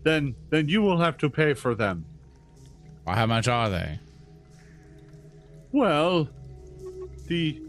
then 0.02 0.34
then 0.50 0.68
you 0.68 0.82
will 0.82 0.98
have 0.98 1.16
to 1.18 1.30
pay 1.30 1.54
for 1.54 1.74
them. 1.74 2.04
Well, 3.06 3.16
how 3.16 3.26
much 3.26 3.48
are 3.48 3.70
they? 3.70 3.98
Well, 5.72 6.28
the 7.26 7.60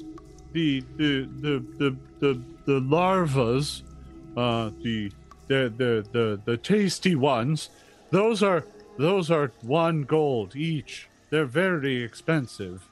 the 0.53 0.83
the 0.97 1.27
the 1.41 1.65
the 1.77 1.97
the, 2.19 2.41
the 2.65 2.79
larvas, 2.79 3.81
uh, 4.37 4.71
the 4.81 5.11
the 5.47 5.73
the 5.75 6.05
the 6.11 6.41
the 6.45 6.57
tasty 6.57 7.15
ones, 7.15 7.69
those 8.11 8.43
are 8.43 8.65
those 8.97 9.31
are 9.31 9.51
one 9.61 10.03
gold 10.03 10.55
each. 10.55 11.09
They're 11.29 11.45
very 11.45 12.03
expensive. 12.03 12.87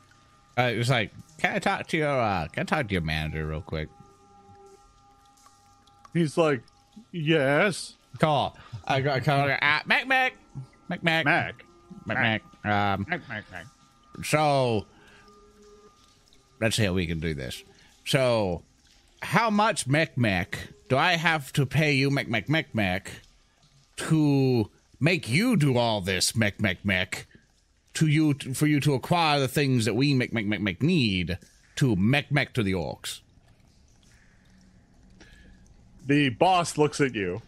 Uh, 0.57 0.63
it 0.63 0.77
was 0.77 0.89
like, 0.89 1.11
can 1.37 1.55
I 1.55 1.59
talk 1.59 1.87
to 1.87 1.97
your 1.97 2.19
uh, 2.19 2.47
can 2.47 2.61
I 2.61 2.65
talk 2.65 2.87
to 2.87 2.93
your 2.93 3.01
manager 3.01 3.47
real 3.47 3.61
quick? 3.61 3.89
He's 6.13 6.37
like, 6.37 6.61
yes, 7.11 7.95
Call. 8.19 8.57
I 8.85 9.01
got 9.01 9.23
call. 9.23 9.49
Uh, 9.49 9.57
Mac 9.85 10.07
Mac 10.07 10.33
Mac 10.87 11.03
Mac 11.03 11.25
Mac. 11.25 11.65
Mac 12.05 12.17
Mac. 12.17 12.43
Um, 12.63 13.05
Mac, 13.09 13.27
Mac, 13.27 13.51
Mac. 13.51 13.65
so 14.23 14.85
let's 16.61 16.75
see 16.75 16.85
how 16.85 16.93
we 16.93 17.07
can 17.07 17.19
do 17.19 17.33
this. 17.33 17.63
So, 18.05 18.61
how 19.21 19.49
much 19.49 19.87
Mac 19.87 20.17
Mac 20.17 20.69
do 20.89 20.97
I 20.97 21.13
have 21.13 21.51
to 21.53 21.65
pay 21.65 21.93
you, 21.93 22.11
Mac 22.11 22.27
Mac 22.27 22.49
Mac 22.49 22.75
Mac, 22.75 23.11
to 23.97 24.69
make 24.99 25.29
you 25.29 25.57
do 25.57 25.77
all 25.77 26.01
this, 26.01 26.35
Mac 26.35 26.61
Mac 26.61 26.85
Mac, 26.85 27.25
to 27.95 28.07
you 28.07 28.33
for 28.53 28.67
you 28.67 28.79
to 28.81 28.93
acquire 28.93 29.39
the 29.39 29.47
things 29.47 29.85
that 29.85 29.95
we 29.95 30.13
Mac 30.13 30.33
Mac 30.33 30.45
Mac 30.45 30.61
Mac 30.61 30.81
need 30.83 31.39
to 31.77 31.95
Mac 31.95 32.31
Mac 32.31 32.53
to 32.53 32.63
the 32.63 32.73
orcs? 32.73 33.21
The 36.05 36.29
boss 36.29 36.77
looks 36.77 36.99
at 36.99 37.15
you 37.15 37.41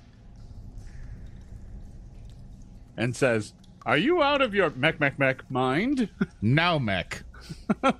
and 2.98 3.16
says, 3.16 3.54
"Are 3.86 3.98
you 3.98 4.22
out 4.24 4.42
of 4.42 4.54
your 4.54 4.70
Mac, 4.72 5.00
Mac, 5.00 5.20
Mac 5.20 5.50
mind?" 5.52 6.10
Now, 6.42 6.78
Mac. 6.80 7.24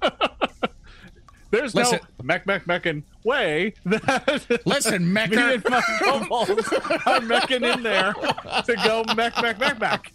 There's 1.52 1.74
Listen. 1.76 2.00
no 2.02 2.26
Mac, 2.26 2.46
Mac, 2.46 2.68
Meccan 2.68 3.04
way 3.24 3.74
that 3.86 4.62
Listen, 4.66 5.06
me 5.08 5.14
Mecker. 5.14 5.40
and 5.40 5.64
my 5.70 5.78
are 5.78 7.22
mecking 7.22 7.64
in 7.74 7.82
there 7.84 8.14
to 8.14 8.76
go 8.84 9.06
Mac, 9.16 9.42
Mac, 9.42 9.58
Mac, 9.60 9.80
Mac. 9.80 10.12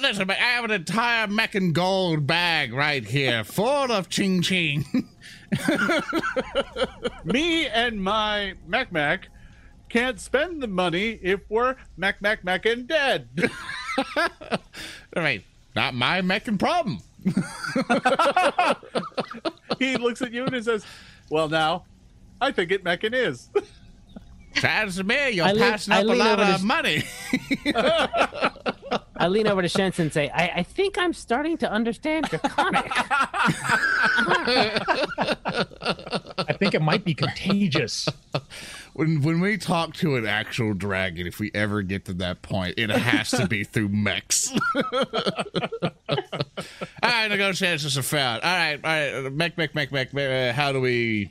Listen, 0.00 0.30
I 0.30 0.34
have 0.34 0.64
an 0.64 0.70
entire 0.70 1.26
and 1.56 1.74
gold 1.74 2.26
bag 2.28 2.72
right 2.72 3.04
here, 3.04 3.42
full 3.42 3.90
of 3.90 4.08
ching 4.08 4.40
ching. 4.42 4.84
Me 7.24 7.66
and 7.66 8.00
my 8.00 8.54
Mac, 8.68 8.92
Mac 8.92 9.28
can't 9.88 10.18
spend 10.20 10.62
the 10.62 10.66
money 10.66 11.18
if 11.22 11.40
we're 11.48 11.76
Mac, 11.96 12.20
Mac, 12.22 12.44
Mac 12.44 12.66
and 12.66 12.86
dead. 12.86 13.28
I 14.16 14.58
mean, 15.16 15.42
not 15.74 15.94
my 15.94 16.20
Meccan 16.22 16.58
problem. 16.58 16.98
he 19.78 19.96
looks 19.96 20.22
at 20.22 20.32
you 20.32 20.44
and 20.44 20.54
he 20.54 20.62
says, 20.62 20.84
"Well, 21.30 21.48
now, 21.48 21.84
I 22.40 22.52
think 22.52 22.70
it 22.70 22.84
Meccan 22.84 23.14
is." 23.14 23.48
Sounds 24.56 24.96
to 24.96 25.04
me 25.04 25.30
you're 25.32 25.44
I 25.46 25.52
lean- 25.52 25.70
passing 25.70 25.92
I 25.92 26.00
up 26.00 26.06
a 26.06 26.14
lot 26.14 26.40
of 26.40 26.60
to- 26.60 26.64
money. 26.64 27.02
I 29.18 29.28
lean 29.28 29.46
over 29.48 29.60
to 29.60 29.68
Shenson 29.68 30.04
and 30.04 30.12
say, 30.12 30.30
I, 30.30 30.48
I 30.56 30.62
think 30.62 30.96
I'm 30.96 31.12
starting 31.12 31.58
to 31.58 31.70
understand 31.70 32.26
Draconic. 32.26 32.90
I 36.38 36.54
think 36.58 36.74
it 36.74 36.80
might 36.82 37.04
be 37.04 37.12
contagious. 37.14 38.08
When 38.96 39.20
when 39.20 39.40
we 39.40 39.58
talk 39.58 39.92
to 39.96 40.16
an 40.16 40.26
actual 40.26 40.72
dragon, 40.72 41.26
if 41.26 41.38
we 41.38 41.50
ever 41.54 41.82
get 41.82 42.06
to 42.06 42.14
that 42.14 42.40
point, 42.40 42.78
it 42.78 42.88
has 42.88 43.30
to 43.30 43.46
be 43.46 43.62
through 43.62 43.90
mechs. 43.90 44.50
all 44.74 44.82
right, 47.02 47.28
negotiations 47.28 47.98
are 47.98 48.02
failed. 48.02 48.40
All 48.42 48.56
right, 48.56 48.80
all 48.82 49.22
right, 49.22 49.32
mech, 49.32 49.58
mech, 49.58 49.74
mech, 49.74 49.92
mech. 49.92 50.14
mech, 50.14 50.30
uh, 50.30 50.58
How 50.58 50.72
do 50.72 50.80
we, 50.80 51.30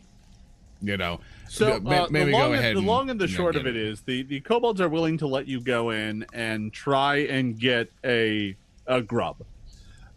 you 0.83 0.95
know? 0.95 1.19
So 1.49 1.77
uh, 1.77 2.07
maybe 2.11 2.31
the, 2.31 2.37
long 2.37 2.51
go 2.51 2.53
and, 2.53 2.77
the 2.77 2.81
long 2.81 3.09
and 3.09 3.19
the 3.19 3.27
short 3.27 3.55
of 3.55 3.65
it 3.65 3.75
is 3.75 4.01
the 4.01 4.21
the 4.21 4.41
kobolds 4.41 4.79
are 4.79 4.89
willing 4.89 5.17
to 5.17 5.27
let 5.27 5.47
you 5.47 5.59
go 5.59 5.89
in 5.89 6.23
and 6.33 6.71
try 6.71 7.17
and 7.17 7.59
get 7.59 7.91
a 8.03 8.55
a 8.85 9.01
grub, 9.01 9.37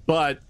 but 0.04 0.40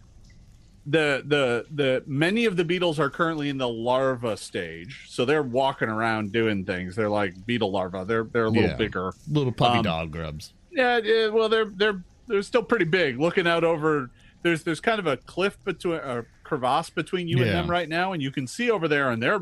the 0.91 1.23
the 1.27 1.67
the 1.75 2.03
many 2.07 2.47
of 2.47 2.57
the 2.57 2.65
beetles 2.65 2.99
are 2.99 3.11
currently 3.11 3.49
in 3.51 3.59
the 3.59 3.69
larva 3.69 4.37
stage, 4.37 5.05
so 5.09 5.25
they're 5.25 5.43
walking 5.43 5.89
around 5.89 6.33
doing 6.33 6.65
things. 6.65 6.97
They're 6.97 7.11
like 7.11 7.45
beetle 7.47 7.71
larvae. 7.71 8.05
They're 8.05 8.25
they're 8.25 8.45
a 8.47 8.51
little 8.51 8.71
Yeah. 8.71 8.77
bigger. 8.77 9.13
little 9.31 9.53
puppy 9.53 9.79
um, 9.79 9.85
dog 9.85 10.11
grubs. 10.11 10.53
Yeah, 10.71 10.99
yeah, 10.99 11.29
well 11.29 11.49
they're 11.49 11.67
they're 11.67 12.03
they're 12.27 12.43
still 12.43 12.63
pretty 12.63 12.85
big. 12.87 13.19
Looking 13.21 13.47
out 13.47 13.65
over 13.65 14.11
there's 14.43 14.63
there's 14.63 14.81
kind 14.81 14.99
of 14.99 15.07
a 15.07 15.17
cliff 15.19 15.63
between 15.65 15.97
a 15.97 16.25
crevasse 16.45 16.89
between 16.91 17.29
you 17.29 17.43
and 17.43 17.51
them 17.51 17.71
right 17.71 17.89
now, 17.89 18.13
and 18.13 18.23
you 18.23 18.31
can 18.31 18.47
see 18.47 18.71
over 18.71 18.89
there, 18.89 19.11
and 19.11 19.23
they're 19.23 19.41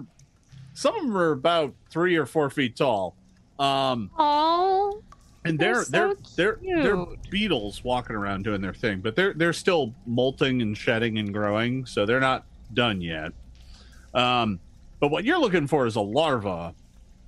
some 0.74 0.96
of 0.96 1.02
them 1.02 1.16
are 1.16 1.30
about 1.32 1.74
three 1.90 2.16
or 2.16 2.26
four 2.26 2.50
feet 2.50 2.76
tall. 2.76 3.14
Um, 3.58 4.10
Oh, 4.18 5.02
and 5.48 5.58
They're 5.58 5.84
they're 5.84 6.10
so 6.22 6.32
they're 6.36 6.58
they're 6.62 6.82
they're 6.82 7.06
beetles 7.30 7.82
walking 7.84 8.16
around 8.16 8.44
doing 8.44 8.60
their 8.60 8.74
thing, 8.74 9.00
but 9.00 9.16
they're 9.16 9.32
they're 9.34 9.52
still 9.52 9.94
molting 10.06 10.62
and 10.62 10.76
shedding 10.76 11.18
and 11.18 11.32
growing, 11.32 11.86
so 11.86 12.06
they're 12.06 12.20
not 12.20 12.44
done 12.74 13.00
yet. 13.00 13.32
Um, 14.14 14.60
but 15.00 15.10
what 15.10 15.24
you're 15.24 15.38
looking 15.38 15.66
for 15.66 15.86
is 15.86 15.96
a 15.96 16.00
larva, 16.00 16.74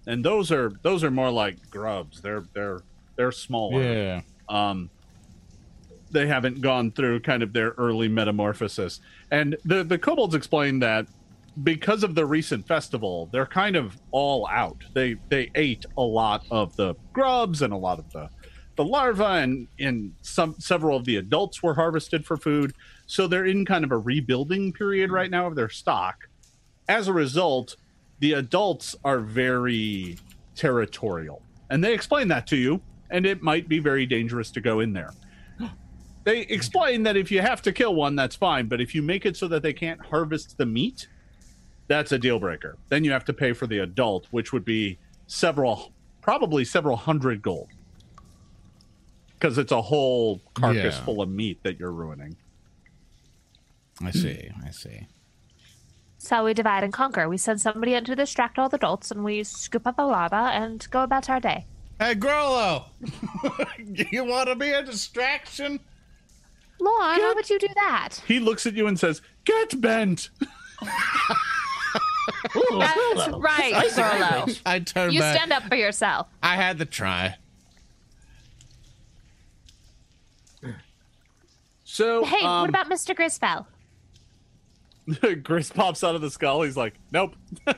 and 0.06 0.24
those 0.24 0.50
are 0.52 0.72
those 0.82 1.04
are 1.04 1.10
more 1.10 1.30
like 1.30 1.70
grubs. 1.70 2.20
They're 2.20 2.44
they're 2.54 2.80
they're 3.16 3.32
smaller 3.32 3.82
Yeah. 3.82 4.20
um, 4.48 4.90
they 6.10 6.26
haven't 6.26 6.62
gone 6.62 6.90
through 6.90 7.20
kind 7.20 7.42
of 7.42 7.52
their 7.52 7.70
early 7.76 8.08
metamorphosis. 8.08 9.00
And 9.30 9.56
the 9.64 9.84
the 9.84 9.98
kobolds 9.98 10.34
explained 10.34 10.82
that 10.82 11.06
because 11.62 12.04
of 12.04 12.14
the 12.14 12.26
recent 12.26 12.66
festival, 12.66 13.28
they're 13.32 13.46
kind 13.46 13.76
of 13.76 13.98
all 14.10 14.46
out. 14.48 14.82
They 14.94 15.16
they 15.28 15.50
ate 15.54 15.86
a 15.96 16.02
lot 16.02 16.44
of 16.50 16.76
the 16.76 16.94
grubs 17.12 17.62
and 17.62 17.72
a 17.72 17.76
lot 17.76 17.98
of 17.98 18.10
the 18.12 18.28
the 18.76 18.84
larvae, 18.84 19.24
and 19.24 19.68
and 19.78 20.14
some 20.22 20.54
several 20.58 20.96
of 20.96 21.04
the 21.04 21.16
adults 21.16 21.62
were 21.62 21.74
harvested 21.74 22.24
for 22.24 22.36
food. 22.36 22.74
So 23.06 23.26
they're 23.26 23.46
in 23.46 23.64
kind 23.64 23.84
of 23.84 23.92
a 23.92 23.98
rebuilding 23.98 24.72
period 24.72 25.10
right 25.10 25.30
now 25.30 25.46
of 25.46 25.56
their 25.56 25.68
stock. 25.68 26.28
As 26.88 27.08
a 27.08 27.12
result, 27.12 27.76
the 28.20 28.34
adults 28.34 28.94
are 29.04 29.20
very 29.20 30.18
territorial, 30.54 31.42
and 31.70 31.82
they 31.82 31.92
explain 31.94 32.28
that 32.28 32.46
to 32.48 32.56
you. 32.56 32.80
And 33.10 33.24
it 33.24 33.42
might 33.42 33.68
be 33.68 33.78
very 33.78 34.04
dangerous 34.04 34.50
to 34.50 34.60
go 34.60 34.80
in 34.80 34.92
there. 34.92 35.12
They 36.24 36.40
explain 36.40 37.04
that 37.04 37.16
if 37.16 37.30
you 37.30 37.40
have 37.40 37.62
to 37.62 37.72
kill 37.72 37.94
one, 37.94 38.14
that's 38.14 38.36
fine. 38.36 38.66
But 38.66 38.82
if 38.82 38.94
you 38.94 39.00
make 39.00 39.24
it 39.24 39.34
so 39.34 39.48
that 39.48 39.62
they 39.62 39.72
can't 39.72 39.98
harvest 39.98 40.58
the 40.58 40.66
meat, 40.66 41.08
that's 41.88 42.12
a 42.12 42.18
deal 42.18 42.38
breaker. 42.38 42.76
Then 42.90 43.02
you 43.04 43.10
have 43.12 43.24
to 43.26 43.32
pay 43.32 43.52
for 43.52 43.66
the 43.66 43.78
adult, 43.78 44.26
which 44.30 44.52
would 44.52 44.64
be 44.64 44.98
several, 45.26 45.92
probably 46.22 46.64
several 46.64 46.96
hundred 46.96 47.42
gold. 47.42 47.68
Because 49.34 49.56
it's 49.58 49.72
a 49.72 49.82
whole 49.82 50.40
carcass 50.54 50.96
Yeah. 50.96 51.04
full 51.04 51.22
of 51.22 51.28
meat 51.28 51.62
that 51.62 51.78
you're 51.78 51.92
ruining. 51.92 52.36
I 54.02 54.10
see. 54.10 54.50
I 54.64 54.70
see. 54.70 55.06
So 56.18 56.44
we 56.44 56.52
divide 56.54 56.82
and 56.84 56.92
conquer. 56.92 57.28
We 57.28 57.36
send 57.36 57.60
somebody 57.60 57.94
in 57.94 58.04
to 58.04 58.16
distract 58.16 58.58
all 58.58 58.68
the 58.68 58.76
adults, 58.76 59.10
and 59.12 59.22
we 59.24 59.44
scoop 59.44 59.86
up 59.86 59.96
the 59.96 60.04
lava 60.04 60.50
and 60.52 60.86
go 60.90 61.02
about 61.02 61.30
our 61.30 61.38
day. 61.40 61.66
Hey, 62.00 62.14
Grollo, 62.14 62.84
you 64.12 64.24
want 64.24 64.48
to 64.48 64.54
be 64.56 64.70
a 64.70 64.82
distraction? 64.82 65.80
Lorne, 66.80 67.20
how 67.20 67.34
would 67.34 67.48
you 67.50 67.58
do 67.58 67.68
that? 67.74 68.20
He 68.26 68.38
looks 68.40 68.66
at 68.66 68.74
you 68.74 68.86
and 68.86 68.98
says, 68.98 69.20
"Get 69.44 69.80
bent." 69.80 70.30
Ooh, 72.56 72.78
That's 72.78 72.92
Frollo. 73.24 73.40
right, 73.40 73.70
Spicy 73.74 74.02
Frollo. 74.02 74.46
I 74.66 74.78
turned 74.80 75.12
You 75.14 75.20
back. 75.20 75.36
stand 75.36 75.52
up 75.52 75.62
for 75.64 75.74
yourself. 75.76 76.26
I 76.42 76.56
had 76.56 76.78
to 76.78 76.84
try. 76.84 77.36
So, 81.84 82.24
Hey, 82.24 82.44
um, 82.44 82.60
what 82.60 82.68
about 82.68 82.88
Mr. 82.88 83.14
Grisfell? 83.16 83.66
Gris 85.42 85.70
pops 85.70 86.04
out 86.04 86.14
of 86.14 86.20
the 86.20 86.30
skull. 86.30 86.62
He's 86.62 86.76
like, 86.76 86.94
"Nope." 87.10 87.34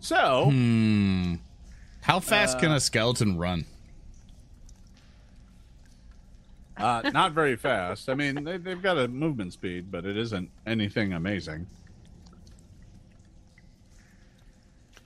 so, 0.00 0.46
Hmm. 0.50 1.34
How 2.02 2.20
fast 2.20 2.60
can 2.60 2.70
a 2.70 2.78
skeleton 2.78 3.36
run? 3.36 3.64
Uh, 6.76 7.10
not 7.12 7.32
very 7.32 7.56
fast. 7.56 8.08
I 8.08 8.14
mean, 8.14 8.44
they, 8.44 8.56
they've 8.58 8.82
got 8.82 8.98
a 8.98 9.08
movement 9.08 9.52
speed, 9.52 9.90
but 9.90 10.04
it 10.04 10.16
isn't 10.16 10.50
anything 10.66 11.12
amazing. 11.12 11.66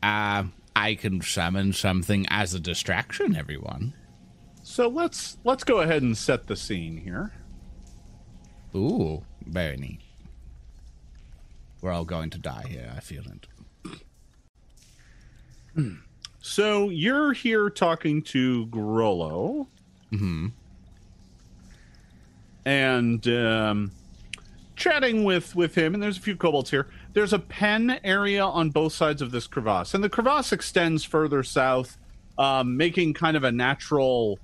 Uh, 0.02 0.44
I 0.74 0.94
can 0.94 1.20
summon 1.20 1.72
something 1.72 2.26
as 2.28 2.54
a 2.54 2.60
distraction, 2.60 3.36
everyone. 3.36 3.92
So 4.62 4.88
let's 4.88 5.36
let's 5.44 5.64
go 5.64 5.80
ahead 5.80 6.02
and 6.02 6.16
set 6.16 6.46
the 6.46 6.56
scene 6.56 6.96
here. 6.96 7.32
Ooh, 8.74 9.24
very 9.44 9.76
neat. 9.76 10.00
We're 11.80 11.92
all 11.92 12.04
going 12.04 12.30
to 12.30 12.38
die 12.38 12.66
here, 12.68 12.92
I 12.96 13.00
feel 13.00 13.24
it. 13.26 13.46
So 16.42 16.88
you're 16.88 17.34
here 17.34 17.68
talking 17.68 18.22
to 18.22 18.66
Grollo, 18.68 19.66
hmm 20.10 20.48
and 22.70 23.26
um, 23.26 23.90
chatting 24.76 25.24
with 25.24 25.56
with 25.56 25.74
him. 25.74 25.92
And 25.92 26.02
there's 26.02 26.18
a 26.18 26.20
few 26.20 26.36
kobolds 26.36 26.70
here. 26.70 26.86
There's 27.14 27.32
a 27.32 27.38
pen 27.40 27.98
area 28.04 28.44
on 28.44 28.70
both 28.70 28.92
sides 28.92 29.20
of 29.20 29.32
this 29.32 29.48
crevasse, 29.48 29.94
and 29.94 30.04
the 30.04 30.08
crevasse 30.08 30.52
extends 30.52 31.02
further 31.02 31.42
south, 31.42 31.98
um, 32.38 32.76
making 32.76 33.14
kind 33.14 33.36
of 33.36 33.42
a 33.42 33.50
natural, 33.50 34.38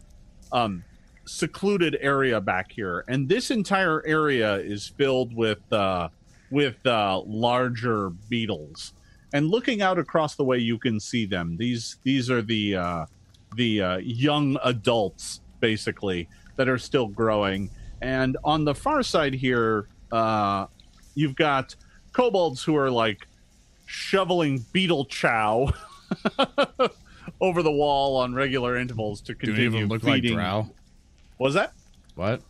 um, 0.50 0.82
secluded 1.24 1.96
area 2.00 2.40
back 2.40 2.72
here. 2.72 3.04
And 3.06 3.28
this 3.28 3.52
entire 3.52 4.04
area 4.04 4.56
is 4.56 4.88
filled 4.88 5.32
with 5.32 5.72
uh, 5.72 6.08
with 6.50 6.84
uh, 6.84 7.22
larger 7.24 8.10
beetles. 8.28 8.92
And 9.34 9.50
looking 9.50 9.82
out 9.82 9.98
across 9.98 10.34
the 10.34 10.44
way, 10.44 10.58
you 10.58 10.78
can 10.78 10.98
see 10.98 11.26
them. 11.26 11.56
These 11.56 11.98
these 12.02 12.28
are 12.28 12.42
the 12.42 12.74
uh, 12.74 13.06
the 13.54 13.82
uh, 13.82 13.96
young 13.98 14.58
adults, 14.64 15.42
basically, 15.60 16.28
that 16.56 16.68
are 16.68 16.78
still 16.78 17.06
growing. 17.06 17.70
And 18.02 18.36
on 18.44 18.64
the 18.64 18.74
far 18.74 19.02
side 19.02 19.34
here, 19.34 19.88
uh, 20.12 20.66
you've 21.14 21.36
got 21.36 21.74
kobolds 22.12 22.62
who 22.62 22.76
are 22.76 22.90
like 22.90 23.26
shoveling 23.86 24.64
beetle 24.72 25.04
chow 25.06 25.72
over 27.40 27.62
the 27.62 27.72
wall 27.72 28.16
on 28.16 28.34
regular 28.34 28.76
intervals 28.76 29.20
to 29.22 29.34
continue 29.34 29.62
it 29.62 29.74
even 29.74 29.88
look 29.88 30.02
feeding. 30.02 30.36
like 30.36 30.44
Drow? 30.44 30.70
Was 31.38 31.54
that? 31.54 31.72
What? 32.14 32.42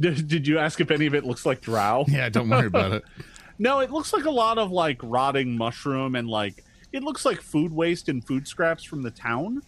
Did, 0.00 0.28
did 0.28 0.46
you 0.46 0.58
ask 0.58 0.80
if 0.80 0.90
any 0.90 1.06
of 1.06 1.14
it 1.14 1.24
looks 1.24 1.44
like 1.44 1.60
drow? 1.60 2.04
Yeah, 2.08 2.28
don't 2.28 2.48
worry 2.48 2.66
about 2.66 2.92
it. 2.92 3.04
No, 3.60 3.80
it 3.80 3.90
looks 3.90 4.12
like 4.12 4.24
a 4.24 4.30
lot 4.30 4.56
of 4.56 4.70
like 4.70 5.00
rotting 5.02 5.58
mushroom 5.58 6.14
and 6.14 6.28
like 6.28 6.62
it 6.92 7.02
looks 7.02 7.24
like 7.24 7.40
food 7.40 7.72
waste 7.72 8.08
and 8.08 8.24
food 8.24 8.46
scraps 8.46 8.84
from 8.84 9.02
the 9.02 9.10
town 9.10 9.62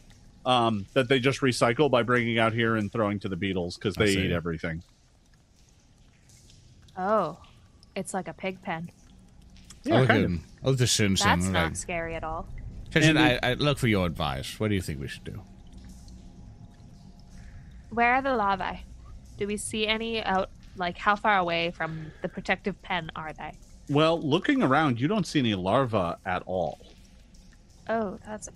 um, 0.51 0.85
that 0.95 1.09
they 1.09 1.21
just 1.21 1.41
recycle 1.43 1.89
by 1.89 2.03
bringing 2.03 2.39
out 2.41 2.53
here 2.53 2.75
and 2.75 2.91
throwing 2.91 3.21
to 3.21 3.29
the 3.29 3.37
beetles 3.37 3.77
because 3.77 3.95
they 3.95 4.09
eat 4.11 4.33
everything. 4.33 4.83
Oh, 6.99 7.39
it's 7.95 8.13
like 8.13 8.27
a 8.27 8.33
pig 8.35 8.61
pen. 8.61 8.91
Yeah, 9.85 10.01
I'll, 10.01 10.07
kind 10.07 10.23
look 10.23 10.41
at- 10.41 10.67
I'll 10.67 10.75
just 10.75 10.97
send 10.97 11.19
That's 11.19 11.45
some. 11.45 11.53
not 11.53 11.65
Like, 11.69 11.77
scary 11.77 12.15
at 12.17 12.25
all. 12.25 12.49
Christian, 12.91 13.17
And 13.17 13.39
I, 13.45 13.51
I 13.51 13.55
look 13.55 13.79
for 13.79 13.87
your 13.87 14.05
advice. 14.07 14.59
What 14.59 14.69
do 14.69 14.75
you 14.75 14.81
think 14.83 15.01
we 15.01 15.07
should 15.07 15.23
do? 15.23 15.41
Where 17.91 18.15
are 18.15 18.23
the 18.23 18.35
larvae? 18.35 18.81
Do 19.39 19.47
we 19.47 19.57
see 19.57 19.87
any 19.87 20.23
out? 20.25 20.51
Like, 20.77 20.99
how 20.99 21.15
far 21.17 21.39
away 21.39 21.71
from 21.71 22.11
the 22.23 22.29
protective 22.29 22.81
pen 22.83 23.11
are 23.15 23.33
they? 23.33 23.53
Well, 23.89 24.21
looking 24.21 24.63
around, 24.63 25.01
you 25.01 25.07
don't 25.09 25.27
see 25.27 25.39
any 25.39 25.55
larvae 25.55 26.15
at 26.27 26.43
all. 26.47 26.81
Oh, 27.89 28.19
that's. 28.27 28.49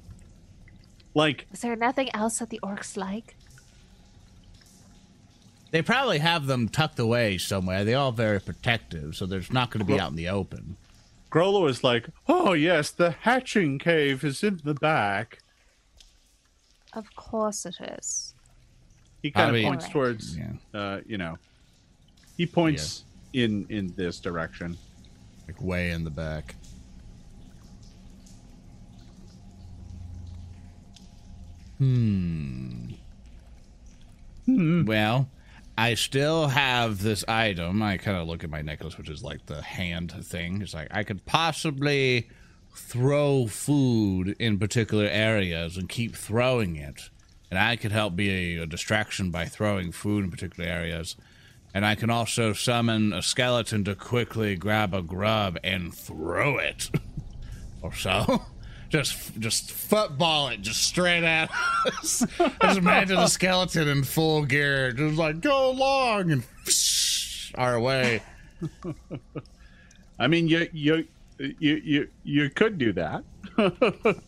Like, 1.15 1.47
Is 1.53 1.61
there 1.61 1.77
nothing 1.77 2.15
else 2.15 2.39
that 2.39 2.51
the 2.51 2.61
orcs 2.63 2.97
like? 2.97 3.37
They 5.71 5.83
probably 5.83 6.19
have 6.19 6.47
them 6.47 6.69
tucked 6.69 6.99
away 6.99 7.39
somewhere. 7.39 7.85
They're 7.85 7.99
all 7.99 8.13
very 8.13 8.41
protective, 8.41 9.17
so 9.17 9.27
there's 9.27 9.53
not 9.53 9.71
going 9.71 9.81
to 9.81 9.85
be 9.85 9.95
Well- 9.95 10.03
out 10.07 10.11
in 10.11 10.17
the 10.17 10.29
open. 10.29 10.77
Grollo 11.31 11.69
is 11.69 11.83
like, 11.83 12.07
oh, 12.29 12.53
yes, 12.53 12.93
the 12.93 13.11
hatching 13.11 13.79
cave 13.81 14.23
is 14.23 14.45
in 14.45 14.61
the 14.63 14.75
back. 14.75 15.41
Of 16.93 17.13
course 17.17 17.67
it 17.67 17.75
is. 17.81 18.35
He 19.21 19.33
kind 19.33 19.47
I 19.47 19.49
of 19.49 19.55
mean- 19.55 19.65
points 19.67 19.85
Alright. 19.87 19.93
towards, 19.93 20.37
Yeah, 20.37 20.53
uh, 20.73 21.01
you 21.07 21.19
know, 21.19 21.39
he 22.37 22.47
points 22.47 23.05
in 23.33 23.67
in 23.69 23.93
this 23.97 24.21
direction. 24.21 24.77
like 25.49 25.61
way 25.61 25.91
in 25.91 26.05
the 26.05 26.11
back. 26.11 26.55
Hmm. 31.85 32.93
Hmm. 34.47 34.85
Well, 34.87 35.29
I 35.77 35.95
still 35.95 36.49
have 36.49 37.03
this 37.03 37.25
item. 37.29 37.83
I 37.83 37.99
kind 37.99 38.17
of 38.17 38.27
look 38.27 38.43
at 38.43 38.51
my 38.51 38.63
necklace, 38.63 38.97
which 38.97 39.11
is 39.11 39.23
like 39.23 39.47
the 39.47 39.61
hand 39.61 40.13
thing. 40.25 40.63
It's 40.63 40.73
like 40.73 40.89
I 40.91 41.03
could 41.03 41.27
possibly 41.27 42.29
throw 42.75 43.47
food 43.47 44.35
in 44.39 44.59
particular 44.59 45.07
areas 45.07 45.77
and 45.77 45.89
keep 45.89 46.17
throwing 46.17 46.77
it. 46.77 47.11
And 47.51 47.59
I 47.59 47.77
could 47.77 47.93
help 47.93 48.17
be 48.17 48.57
a, 48.57 48.63
a 48.63 48.67
distraction 48.67 49.31
by 49.31 49.45
throwing 49.45 49.93
food 49.93 50.25
in 50.25 50.31
particular 50.31 50.69
areas. 50.69 51.17
And 51.75 51.85
I 51.85 51.97
can 51.97 52.09
also 52.09 52.53
summon 52.53 53.13
a 53.13 53.21
skeleton 53.21 53.85
to 53.85 53.95
quickly 53.95 54.57
grab 54.57 54.95
a 54.95 55.03
grub 55.03 55.59
and 55.63 55.93
throw 55.95 56.57
it. 56.59 56.91
or 57.83 57.93
so. 57.93 58.43
Just 58.95 59.41
just 59.41 59.73
football 59.73 60.47
it 60.51 60.61
just 60.61 60.85
straight 60.85 61.25
at 61.25 61.51
us. 61.85 62.25
Just 62.63 62.79
imagine 62.79 63.19
a 63.19 63.27
skeleton 63.27 63.89
in 63.89 64.05
full 64.05 64.45
gear, 64.45 64.93
just 64.93 65.19
like 65.19 65.41
go 65.41 65.71
along 65.71 66.31
and 66.31 66.45
our 67.57 67.81
way. 67.81 68.23
I 70.21 70.29
mean, 70.29 70.47
you 70.47 70.69
you 70.73 71.09
you 71.41 71.75
you 71.75 72.09
you 72.23 72.51
could 72.51 72.79
do 72.79 72.93
that. 72.93 73.25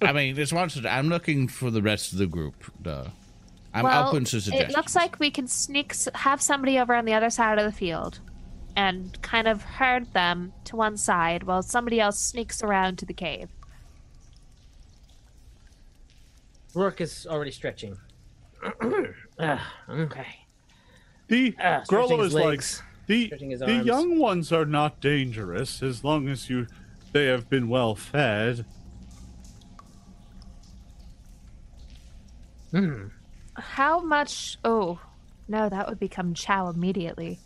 I 0.03 0.13
mean, 0.13 0.37
it's 0.37 0.53
one. 0.53 0.69
I'm 0.85 1.11
looking 1.11 1.47
for 1.47 1.71
the 1.71 1.81
rest 1.81 2.13
of 2.13 2.19
the 2.19 2.27
group. 2.27 2.57
Duh. 2.83 3.05
I'm 3.73 3.85
well, 3.85 4.09
open 4.09 4.25
to 4.25 4.41
suggestions. 4.41 4.75
it 4.75 4.77
looks 4.77 4.97
like 4.97 5.21
we 5.21 5.31
can 5.31 5.47
sneak, 5.47 5.95
have 6.17 6.43
somebody 6.43 6.77
over 6.81 6.93
on 6.93 7.05
the 7.05 7.15
other 7.15 7.31
side 7.31 7.61
of 7.61 7.65
the 7.65 7.71
field, 7.71 8.19
and 8.75 9.23
kind 9.23 9.47
of 9.47 9.63
herd 9.63 10.13
them 10.13 10.55
to 10.65 10.75
one 10.75 10.97
side 10.97 11.45
while 11.45 11.63
somebody 11.63 12.01
else 12.01 12.19
sneaks 12.19 12.65
around 12.65 12.99
to 12.99 13.07
the 13.07 13.15
cave. 13.15 13.49
Rourke 16.77 17.01
is 17.01 17.27
already 17.27 17.51
stretching. 17.51 17.97
ah, 19.41 19.73
okay. 19.89 20.27
The 21.29 21.53
stretching 21.53 21.87
Grollo 21.89 22.19
his 22.23 22.35
is 22.35 22.35
like 22.35 22.63
the 23.07 23.29
the 23.31 23.73
arms. 23.77 23.87
young 23.87 24.19
ones 24.19 24.53
are 24.53 24.67
not 24.67 25.01
dangerous 25.01 25.83
as 25.83 26.05
long 26.05 26.29
as 26.29 26.51
you 26.51 26.67
they 27.13 27.27
have 27.27 27.49
been 27.49 27.69
well 27.71 27.95
fed. 27.95 28.67
Hmm. 32.73 33.07
How 33.55 34.01
much? 34.01 34.59
Oh, 34.63 35.01
no, 35.49 35.71
that 35.71 35.89
would 35.89 35.99
become 35.99 36.35
chow 36.35 36.69
immediately. 36.69 37.39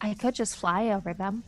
I 0.00 0.14
could 0.14 0.34
just 0.36 0.56
fly 0.56 0.90
over 0.90 1.12
them. 1.14 1.42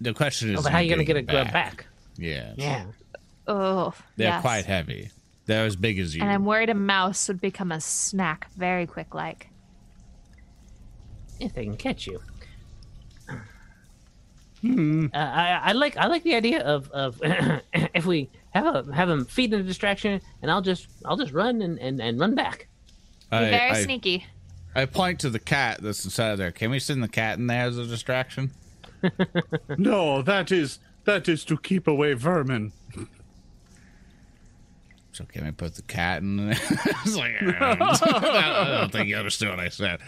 the 0.00 0.14
question 0.14 0.50
is, 0.54 0.60
Oh, 0.60 0.62
but 0.62 0.72
how 0.72 0.78
are 0.78 0.82
you 0.82 0.88
gonna 0.88 1.04
get 1.04 1.16
a 1.16 1.22
getting 1.22 1.44
grub 1.44 1.52
back? 1.52 1.86
Yeah, 2.16 2.54
Yeah. 2.56 2.86
Oh, 3.46 3.92
they're 4.16 4.28
yes. 4.28 4.40
quite 4.40 4.64
heavy. 4.64 5.10
They're 5.46 5.66
as 5.66 5.76
big 5.76 5.98
as 5.98 6.14
you. 6.14 6.22
And 6.22 6.30
I'm 6.30 6.44
worried 6.44 6.70
a 6.70 6.74
mouse 6.74 7.28
would 7.28 7.40
become 7.40 7.72
a 7.72 7.80
snack 7.80 8.50
very 8.54 8.86
quick, 8.86 9.14
like. 9.14 9.48
If 11.40 11.54
they 11.54 11.64
can 11.64 11.76
catch 11.76 12.06
you. 12.06 12.20
Hmm. 14.60 15.06
Uh, 15.12 15.18
I, 15.18 15.60
I 15.64 15.72
like 15.72 15.96
I 15.96 16.06
like 16.06 16.22
the 16.22 16.36
idea 16.36 16.62
of 16.62 16.88
of 16.92 17.20
if 17.72 18.06
we 18.06 18.30
have 18.50 18.64
a 18.64 18.94
have 18.94 19.08
them 19.08 19.24
feed 19.24 19.52
in 19.52 19.60
a 19.60 19.64
distraction, 19.64 20.20
and 20.40 20.50
I'll 20.50 20.62
just 20.62 20.86
I'll 21.04 21.16
just 21.16 21.32
run 21.32 21.62
and 21.62 21.78
and, 21.80 22.00
and 22.00 22.20
run 22.20 22.36
back. 22.36 22.68
Be 23.30 23.38
I, 23.38 23.50
very 23.50 23.70
I, 23.70 23.82
sneaky. 23.82 24.24
I 24.74 24.86
point 24.86 25.18
to 25.20 25.30
the 25.30 25.40
cat 25.40 25.80
that's 25.82 26.04
inside 26.04 26.36
there. 26.36 26.52
Can 26.52 26.70
we 26.70 26.78
send 26.78 27.02
the 27.02 27.08
cat 27.08 27.38
in 27.38 27.48
there 27.48 27.64
as 27.64 27.76
a 27.76 27.84
distraction? 27.84 28.52
No, 29.78 30.22
that 30.22 30.52
is 30.52 30.78
that 31.06 31.28
is 31.28 31.44
to 31.46 31.58
keep 31.58 31.88
away 31.88 32.12
vermin. 32.12 32.72
So 35.12 35.24
can 35.24 35.44
we 35.44 35.50
put 35.52 35.74
the 35.74 35.82
cat 35.82 36.22
in 36.22 36.36
there? 36.36 36.56
It's 37.04 37.16
like, 37.16 37.34
I 37.42 37.74
don't, 37.74 38.02
I 38.24 38.80
don't 38.80 38.92
think 38.92 39.08
you 39.08 39.16
understood 39.16 39.50
what 39.50 39.60
I 39.60 39.68
said. 39.68 40.00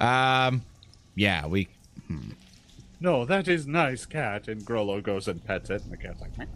Um, 0.00 0.62
yeah, 1.14 1.46
we. 1.46 1.68
No, 3.00 3.24
that 3.26 3.46
is 3.48 3.66
nice 3.66 4.06
cat. 4.06 4.48
And 4.48 4.62
Grollo 4.62 5.02
goes 5.02 5.28
and 5.28 5.44
pets 5.44 5.68
it, 5.70 5.82
and 5.82 5.92
the 5.92 5.96
cat's 5.96 6.20
like, 6.20 6.38
"Meow." 6.38 6.46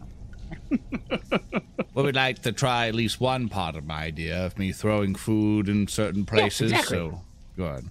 We 1.95 2.03
would 2.03 2.17
like 2.17 2.41
to 2.43 2.53
try 2.53 2.89
at 2.89 2.95
least 2.95 3.21
one 3.21 3.51
part 3.51 3.77
of 3.77 3.85
my 3.85 4.05
idea 4.05 4.47
of 4.47 4.59
me 4.59 4.73
throwing 4.73 5.15
food 5.15 5.69
in 5.69 5.89
certain 5.89 6.25
places. 6.25 6.73
exactly. 6.73 6.97
So 6.97 7.21
good. 7.55 7.91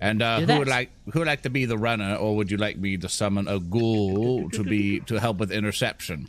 And 0.00 0.22
uh, 0.22 0.40
who 0.40 0.58
would 0.58 0.68
like 0.68 0.90
who 1.12 1.18
would 1.18 1.28
like 1.28 1.42
to 1.42 1.50
be 1.50 1.66
the 1.66 1.76
runner, 1.76 2.14
or 2.16 2.34
would 2.36 2.50
you 2.50 2.56
like 2.56 2.78
me 2.78 2.96
to 2.96 3.08
summon 3.10 3.46
a 3.48 3.60
ghoul 3.60 4.48
to 4.50 4.64
be 4.64 5.00
to 5.00 5.20
help 5.20 5.36
with 5.36 5.52
interception? 5.52 6.28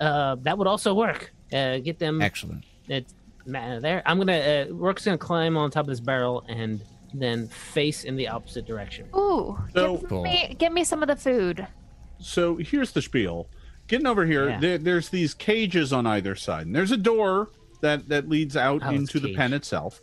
Uh, 0.00 0.36
that 0.42 0.58
would 0.58 0.66
also 0.66 0.92
work. 0.92 1.32
Uh, 1.52 1.78
get 1.78 1.98
them 1.98 2.20
Excellent. 2.20 2.64
It's 2.88 3.14
ma- 3.46 3.78
there. 3.78 4.02
I'm 4.06 4.18
gonna. 4.18 4.32
Uh, 4.38 4.66
Rourke's 4.72 5.04
gonna 5.04 5.18
climb 5.18 5.56
on 5.56 5.70
top 5.70 5.84
of 5.84 5.88
this 5.88 6.00
barrel 6.00 6.44
and 6.48 6.80
then 7.14 7.48
face 7.48 8.04
in 8.04 8.16
the 8.16 8.28
opposite 8.28 8.66
direction. 8.66 9.06
Ooh, 9.16 9.58
So- 9.74 9.96
give 9.96 10.08
Cool. 10.08 10.22
me 10.24 10.54
give 10.58 10.72
me 10.72 10.84
some 10.84 11.02
of 11.02 11.08
the 11.08 11.16
food. 11.16 11.66
So 12.18 12.56
here's 12.56 12.92
the 12.92 13.00
spiel. 13.02 13.48
Getting 13.86 14.06
over 14.06 14.26
here, 14.26 14.50
Yeah. 14.50 14.60
there, 14.60 14.78
there's 14.78 15.08
these 15.08 15.32
cages 15.32 15.92
on 15.92 16.06
either 16.06 16.34
side, 16.34 16.66
and 16.66 16.76
there's 16.76 16.90
a 16.92 16.96
door 16.98 17.48
that 17.80 18.08
that 18.08 18.28
leads 18.28 18.56
out 18.56 18.82
Oh, 18.84 18.90
into 18.90 19.18
the 19.20 19.34
pen 19.34 19.52
itself. 19.54 20.00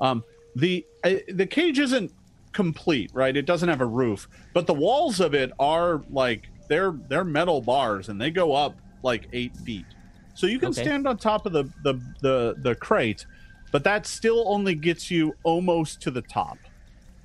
Um, 0.00 0.24
the 0.56 0.84
uh, 1.04 1.14
the 1.28 1.46
cage 1.46 1.78
isn't 1.78 2.12
complete, 2.52 3.10
right? 3.14 3.36
It 3.36 3.46
doesn't 3.46 3.68
have 3.68 3.80
a 3.80 3.86
roof, 3.86 4.28
but 4.54 4.66
the 4.66 4.74
walls 4.74 5.20
of 5.20 5.34
it 5.34 5.52
are 5.60 6.02
like 6.10 6.48
they're 6.68 6.94
they're 7.08 7.22
metal 7.24 7.60
bars, 7.60 8.08
and 8.08 8.20
they 8.20 8.30
go 8.32 8.54
up 8.54 8.76
like 9.04 9.28
eight 9.32 9.56
feet. 9.58 9.84
So 10.38 10.46
you 10.46 10.60
can 10.60 10.68
Okay. 10.68 10.82
stand 10.82 11.08
on 11.08 11.18
top 11.18 11.46
of 11.46 11.52
the 11.52 11.64
the 11.82 11.94
the, 12.22 12.54
the 12.62 12.74
crate, 12.76 13.26
but 13.72 13.82
that 13.82 14.06
still 14.06 14.44
only 14.46 14.76
gets 14.76 15.10
you 15.10 15.34
almost 15.42 16.00
to 16.02 16.12
the 16.12 16.22
top. 16.22 16.58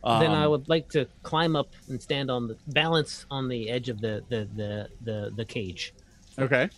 then 0.04 0.32
I 0.32 0.46
Um, 0.46 0.52
would 0.52 0.68
like 0.68 0.90
to 0.98 1.08
climb 1.22 1.56
up 1.56 1.70
and 1.90 2.02
stand 2.02 2.32
on 2.32 2.48
the 2.48 2.58
balance 2.82 3.26
on 3.30 3.48
the 3.48 3.70
edge 3.70 3.88
of 3.90 4.02
the 4.02 4.24
the 4.32 4.50
the 4.60 4.72
the, 5.08 5.32
the 5.36 5.46
cage. 5.46 5.94
Okay. 6.40 6.70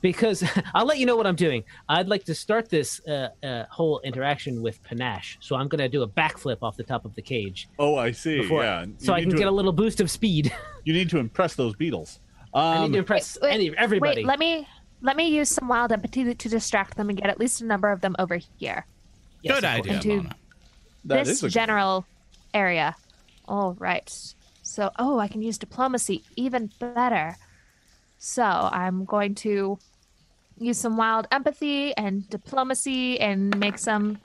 because 0.00 0.42
I'll 0.74 0.86
let 0.86 0.98
you 0.98 1.06
know 1.06 1.14
what 1.16 1.28
I'm 1.28 1.36
doing. 1.36 1.62
I'd 1.88 2.08
like 2.08 2.24
to 2.24 2.34
start 2.34 2.68
this 2.68 3.00
uh, 3.06 3.28
uh, 3.44 3.64
whole 3.70 4.00
interaction 4.02 4.60
with 4.60 4.82
panache, 4.82 5.38
so 5.40 5.54
I'm 5.54 5.68
going 5.68 5.78
to 5.86 5.88
do 5.88 6.02
a 6.02 6.08
backflip 6.08 6.58
off 6.62 6.76
the 6.76 6.82
top 6.82 7.04
of 7.04 7.14
the 7.14 7.22
cage, 7.22 7.68
Oh, 7.78 7.94
I 7.94 8.10
see. 8.10 8.38
before, 8.40 8.64
yeah. 8.64 8.84
You 8.86 8.94
so 8.98 9.12
I 9.12 9.20
can 9.20 9.30
to- 9.30 9.36
get 9.38 9.46
a 9.46 9.56
little 9.58 9.72
boost 9.72 10.00
of 10.00 10.10
speed. 10.10 10.52
You 10.84 10.92
need 10.92 11.10
to 11.10 11.18
impress 11.18 11.54
those 11.54 11.76
beetles. 11.76 12.18
I 12.52 12.78
Um, 12.78 12.82
need 12.82 12.92
to 12.94 12.98
impress 12.98 13.38
Wait, 13.40 13.48
wait, 13.48 13.54
any 13.54 13.76
everybody. 13.78 14.22
Wait, 14.22 14.26
let 14.26 14.40
me 14.40 14.66
let 15.02 15.16
me 15.16 15.28
use 15.28 15.48
some 15.48 15.68
wild 15.68 15.92
empathy 15.92 16.34
to 16.34 16.48
distract 16.48 16.96
them 16.96 17.08
and 17.08 17.18
get 17.18 17.28
at 17.28 17.38
least 17.38 17.60
a 17.60 17.64
number 17.66 17.90
of 17.90 18.00
them 18.00 18.14
over 18.18 18.38
here. 18.58 18.86
Yes, 19.42 19.54
Good 19.56 19.64
idea, 19.64 19.92
Into- 19.94 20.16
Mona. 20.16 20.34
that 21.04 21.24
this 21.24 21.28
is 21.38 21.42
a 21.42 21.46
good- 21.46 21.52
general 21.52 22.06
area. 22.54 22.94
All 23.48 23.74
right. 23.74 24.08
So, 24.62 24.90
oh, 24.98 25.18
I 25.18 25.26
can 25.28 25.42
use 25.42 25.58
diplomacy 25.58 26.22
even 26.36 26.70
better. 26.78 27.36
So, 28.18 28.44
I'm 28.44 29.04
going 29.04 29.34
to 29.36 29.78
use 30.58 30.78
some 30.78 30.96
wild 30.96 31.26
empathy 31.32 31.92
and 31.96 32.28
diplomacy 32.30 33.18
and 33.18 33.58
make 33.58 33.78
some 33.78 34.18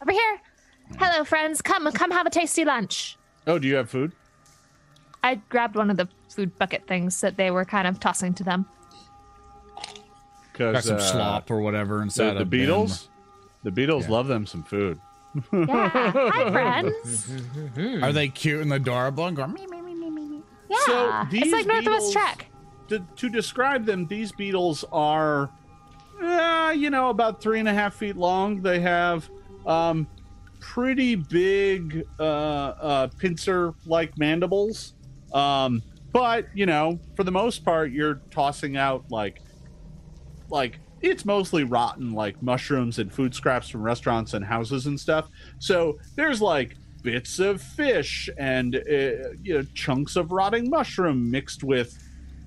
over 0.00 0.12
here. 0.12 0.40
Hello, 0.98 1.24
friends. 1.24 1.60
Come, 1.60 1.90
come 1.92 2.10
have 2.10 2.26
a 2.26 2.30
tasty 2.30 2.64
lunch. 2.64 3.18
Oh, 3.46 3.58
do 3.58 3.68
you 3.68 3.74
have 3.74 3.90
food? 3.90 4.12
I 5.22 5.34
grabbed 5.50 5.76
one 5.76 5.90
of 5.90 5.96
the 5.98 6.08
food 6.30 6.56
bucket 6.58 6.86
things 6.86 7.20
that 7.20 7.36
they 7.36 7.50
were 7.50 7.64
kind 7.64 7.86
of 7.86 8.00
tossing 8.00 8.32
to 8.34 8.44
them. 8.44 8.64
Because 10.56 10.74
Got 10.74 10.84
some 10.84 11.00
slop 11.00 11.50
or 11.50 11.60
whatever 11.60 11.96
The, 11.96 12.02
inside 12.04 12.34
the 12.34 12.40
a 12.42 12.44
bin. 12.46 12.60
beetles, 12.60 13.08
the 13.62 13.70
beetles 13.70 14.04
Yeah. 14.06 14.10
love 14.12 14.26
them 14.26 14.46
some 14.46 14.62
food. 14.62 14.98
Yeah. 15.52 15.88
Hi, 15.92 16.50
friends. 16.82 17.30
Are 18.02 18.12
they 18.12 18.28
cute 18.28 18.62
and 18.62 18.72
adorable? 18.72 19.26
And 19.26 19.36
going, 19.36 19.52
"Meow, 19.52 19.66
meow." 19.66 20.42
Yeah. 20.88 21.22
it's 21.24 21.30
these 21.30 21.52
like 21.52 21.66
Northwest 21.66 21.84
beetles- 21.84 22.12
Trek. 22.12 22.46
To, 22.88 23.00
to 23.16 23.28
describe 23.28 23.84
them, 23.84 24.06
these 24.06 24.30
beetles 24.32 24.84
are, 24.92 25.50
uh, 26.22 26.72
you 26.74 26.88
know, 26.88 27.10
about 27.10 27.40
three 27.42 27.58
and 27.58 27.68
a 27.68 27.74
half 27.74 27.94
feet 27.94 28.16
long. 28.16 28.62
They 28.62 28.78
have 28.80 29.28
um, 29.66 30.06
pretty 30.60 31.16
big 31.16 32.06
uh, 32.18 32.22
uh, 32.22 33.06
pincer-like 33.18 34.16
mandibles. 34.16 34.94
Um, 35.34 35.82
but 36.12 36.46
you 36.54 36.64
know, 36.64 36.98
for 37.16 37.24
the 37.24 37.32
most 37.32 37.64
part, 37.64 37.90
you're 37.90 38.20
tossing 38.30 38.76
out 38.76 39.04
like, 39.10 39.42
like 40.48 40.78
it's 41.02 41.24
mostly 41.24 41.64
rotten, 41.64 42.12
like 42.12 42.42
mushrooms 42.42 42.98
and 42.98 43.12
food 43.12 43.34
scraps 43.34 43.68
from 43.68 43.82
restaurants 43.82 44.34
and 44.34 44.44
houses 44.44 44.86
and 44.86 44.98
stuff. 44.98 45.28
So 45.58 45.98
there's 46.14 46.40
like 46.40 46.76
bits 47.02 47.38
of 47.38 47.60
fish 47.62 48.28
and 48.38 48.74
uh, 48.74 48.80
you 49.42 49.54
know 49.54 49.62
chunks 49.74 50.16
of 50.16 50.32
rotting 50.32 50.68
mushroom 50.68 51.30
mixed 51.30 51.62
with 51.62 51.96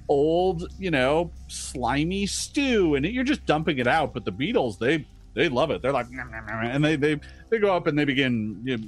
old, 0.10 0.68
you 0.80 0.92
know, 0.92 1.32
slimy 1.48 2.26
stew, 2.26 2.96
and 2.96 3.06
you're 3.06 3.24
just 3.24 3.46
dumping 3.46 3.78
it 3.78 3.88
out. 3.88 4.14
But 4.14 4.26
the 4.26 4.32
beetles, 4.32 4.78
they 4.78 5.08
they 5.36 5.48
love 5.48 5.72
it. 5.72 5.82
They're 5.82 5.94
like, 5.94 6.10
"Nom, 6.12 6.30
nom, 6.32 6.46
nom," 6.46 6.66
and 6.66 6.84
they 6.84 6.96
they 6.96 7.20
they 7.50 7.60
go 7.60 7.74
up 7.74 7.88
and 7.88 7.98
they 7.98 8.06
begin 8.06 8.62
you 8.66 8.78
know, 8.78 8.84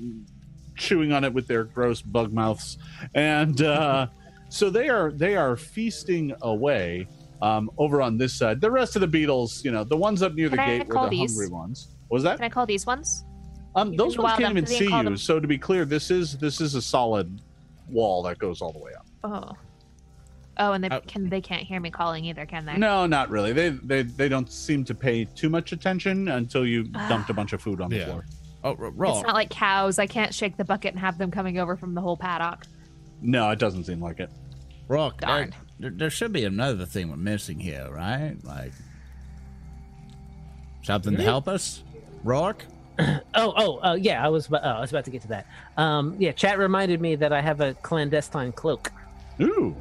chewing 0.76 1.14
on 1.14 1.24
it 1.24 1.34
with 1.34 1.48
their 1.48 1.64
gross 1.64 2.02
bug 2.02 2.34
mouths, 2.34 2.78
and 3.14 3.62
uh, 3.62 4.08
so 4.50 4.70
they 4.70 4.90
are 4.90 5.12
they 5.12 5.38
are 5.38 5.56
feasting 5.56 6.34
away. 6.42 7.08
Um, 7.41 7.72
over 7.77 8.01
on 8.01 8.18
this 8.18 8.34
side, 8.34 8.61
the 8.61 8.69
rest 8.69 8.95
of 8.95 8.99
the 9.01 9.07
beetles, 9.07 9.65
you 9.65 9.72
know, 9.72 9.84
the 9.84 9.97
ones 9.97 10.22
up 10.22 10.34
near 10.35 10.47
the 10.49 10.61
I 10.61 10.77
gate 10.77 10.88
were 10.88 11.03
the 11.05 11.09
these? 11.09 11.31
hungry 11.31 11.49
ones. 11.49 11.88
Was 12.09 12.22
that? 12.23 12.35
Can 12.38 12.45
I 12.45 12.49
call 12.49 12.65
these 12.68 12.85
ones? 12.85 13.26
Um, 13.76 13.95
those 13.95 14.13
can 14.15 14.23
ones 14.23 14.31
wild 14.34 14.39
can't 14.39 14.51
even 14.51 14.57
and 14.65 14.68
see 14.69 14.84
you. 14.84 14.89
them- 15.03 15.18
So 15.18 15.39
to 15.39 15.47
be 15.47 15.57
clear, 15.57 15.84
this 15.85 16.11
is 16.11 16.38
this 16.38 16.61
is 16.61 16.76
a 16.76 16.81
solid 16.81 17.41
wall 17.89 18.22
that 18.23 18.38
goes 18.38 18.61
all 18.61 18.72
the 18.72 18.80
way 18.80 18.91
up. 18.93 19.05
Oh. 19.23 19.51
Oh, 20.57 20.73
and 20.73 20.84
they 20.84 20.89
Uh, 20.89 20.99
can 21.07 21.30
they 21.30 21.41
can't 21.41 21.63
hear 21.63 21.80
me 21.80 21.89
calling 21.89 22.26
either, 22.26 22.45
can 22.45 22.65
they? 22.65 22.77
No, 22.77 23.05
not 23.07 23.30
really. 23.31 23.53
They 23.53 23.69
they 23.69 24.03
they 24.03 24.30
don't 24.30 24.51
seem 24.51 24.84
to 24.85 24.93
pay 24.93 25.26
too 25.26 25.49
much 25.49 25.72
attention 25.72 26.27
until 26.27 26.65
you 26.68 26.84
dumped 26.84 27.30
a 27.30 27.34
bunch 27.34 27.53
of 27.53 27.61
food 27.61 27.81
on 27.81 27.89
the 27.89 27.95
Yeah. 27.97 28.05
floor. 28.05 28.26
Oh, 28.63 28.76
r- 28.80 28.88
It's 29.09 29.23
not 29.26 29.34
like 29.34 29.49
cows. 29.49 29.97
I 29.97 30.05
can't 30.05 30.31
shake 30.34 30.57
the 30.57 30.65
bucket 30.65 30.91
and 30.91 30.99
have 30.99 31.18
them 31.18 31.31
coming 31.31 31.57
over 31.57 31.76
from 31.76 31.95
the 31.95 32.01
whole 32.01 32.18
paddock. 32.18 32.65
No, 33.22 33.49
it 33.49 33.57
doesn't 33.57 33.85
seem 33.85 33.99
like 34.01 34.19
it. 34.19 34.30
Rock. 34.88 35.19
There, 35.22 35.27
Darn. 35.30 35.55
There, 35.82 35.91
there 35.91 36.10
should 36.10 36.32
be 36.32 36.45
another 36.45 36.86
thing 36.86 37.10
we're 37.10 37.18
missing 37.18 37.60
here, 37.60 37.90
right? 37.91 38.36
Like 38.44 38.72
something 40.84 41.16
to 41.16 41.24
help 41.24 41.48
us. 41.48 41.84
Rourke. 42.24 42.66
Oh, 43.34 43.53
oh, 43.56 43.78
uh, 43.78 43.95
yeah. 43.95 44.24
I 44.24 44.30
was, 44.30 44.48
about, 44.48 44.62
oh, 44.64 44.70
I 44.70 44.82
was 44.82 44.91
about 44.91 45.06
to 45.06 45.12
get 45.12 45.24
to 45.24 45.30
that. 45.30 45.48
Um, 45.76 46.16
yeah, 46.20 46.34
chat 46.34 46.60
reminded 46.60 47.02
me 47.02 47.16
that 47.16 47.34
I 47.34 47.41
have 47.41 47.60
a 47.60 47.74
clandestine 47.76 48.52
cloak, 48.52 48.91
Ooh. 49.40 49.76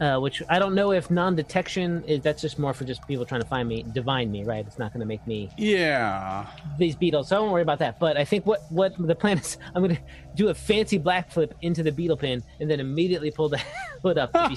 Uh, 0.00 0.18
which 0.18 0.42
I 0.48 0.58
don't 0.58 0.74
know 0.74 0.92
if 0.92 1.10
non-detection 1.10 2.04
is. 2.06 2.20
That's 2.22 2.42
just 2.42 2.58
more 2.58 2.74
for 2.74 2.84
just 2.84 3.06
people 3.06 3.24
trying 3.24 3.42
to 3.42 3.46
find 3.46 3.68
me, 3.68 3.84
divine 3.92 4.30
me, 4.32 4.44
right? 4.44 4.66
It's 4.66 4.78
not 4.78 4.92
going 4.92 5.00
to 5.00 5.06
make 5.06 5.24
me 5.26 5.50
Yeah. 5.56 6.46
these 6.78 6.96
beetles, 6.96 7.28
so 7.28 7.36
I 7.36 7.38
don't 7.40 7.50
worry 7.52 7.62
about 7.62 7.78
that. 7.78 7.98
But 8.00 8.16
I 8.16 8.24
think 8.24 8.44
what 8.46 8.62
what 8.70 8.94
the 8.98 9.14
plan 9.14 9.38
is, 9.38 9.56
I'm 9.74 9.82
going 9.82 9.96
to 9.96 10.02
do 10.34 10.48
a 10.48 10.54
fancy 10.54 10.98
black 10.98 11.30
flip 11.30 11.54
into 11.62 11.82
the 11.82 11.92
beetle 11.92 12.16
pin 12.16 12.42
and 12.60 12.70
then 12.70 12.80
immediately 12.80 13.30
pull 13.30 13.48
the 13.48 13.58
hood 14.02 14.18
up 14.18 14.32
to 14.32 14.48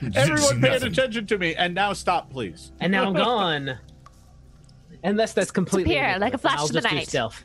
be. 0.00 0.10
Everyone 0.16 0.60
paying 0.60 0.82
attention 0.82 1.26
to 1.26 1.38
me. 1.38 1.54
And 1.54 1.74
now 1.74 1.92
stop, 1.92 2.30
please. 2.30 2.72
and 2.80 2.90
now 2.92 3.04
I'm 3.06 3.12
gone. 3.14 3.78
Unless 5.04 5.34
that's 5.34 5.50
completely 5.50 5.94
Disappear 5.94 6.18
like 6.18 6.34
a 6.34 6.38
flash 6.38 6.58
I'll 6.58 6.66
in 6.66 6.72
the 6.72 6.80
do 6.80 6.94
night. 6.94 7.06
stealth. 7.08 7.44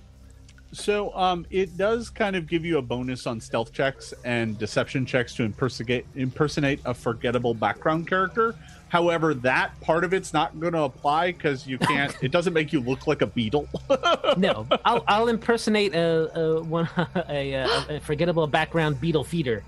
So 0.73 1.13
um, 1.15 1.45
it 1.49 1.75
does 1.77 2.09
kind 2.09 2.35
of 2.35 2.47
give 2.47 2.63
you 2.63 2.77
a 2.77 2.81
bonus 2.81 3.27
on 3.27 3.41
stealth 3.41 3.73
checks 3.73 4.13
and 4.23 4.57
deception 4.57 5.05
checks 5.05 5.35
to 5.35 5.43
impersonate 5.43 6.05
impersonate 6.15 6.79
a 6.85 6.93
forgettable 6.93 7.53
background 7.53 8.07
character. 8.07 8.55
However, 8.87 9.33
that 9.35 9.79
part 9.81 10.03
of 10.03 10.13
it's 10.13 10.33
not 10.33 10.59
going 10.59 10.73
to 10.73 10.83
apply 10.83 11.31
because 11.33 11.65
you 11.67 11.77
can't. 11.77 12.15
it 12.21 12.31
doesn't 12.31 12.53
make 12.53 12.71
you 12.73 12.79
look 12.81 13.07
like 13.07 13.21
a 13.21 13.27
beetle. 13.27 13.67
No, 14.37 14.65
I'll, 14.85 15.03
I'll 15.09 15.27
impersonate 15.27 15.93
a, 15.93 16.39
a 16.39 16.63
one 16.63 16.87
a, 17.27 17.51
a, 17.53 17.97
a 17.97 17.99
forgettable 17.99 18.47
background 18.47 19.01
beetle 19.01 19.25
feeder 19.25 19.61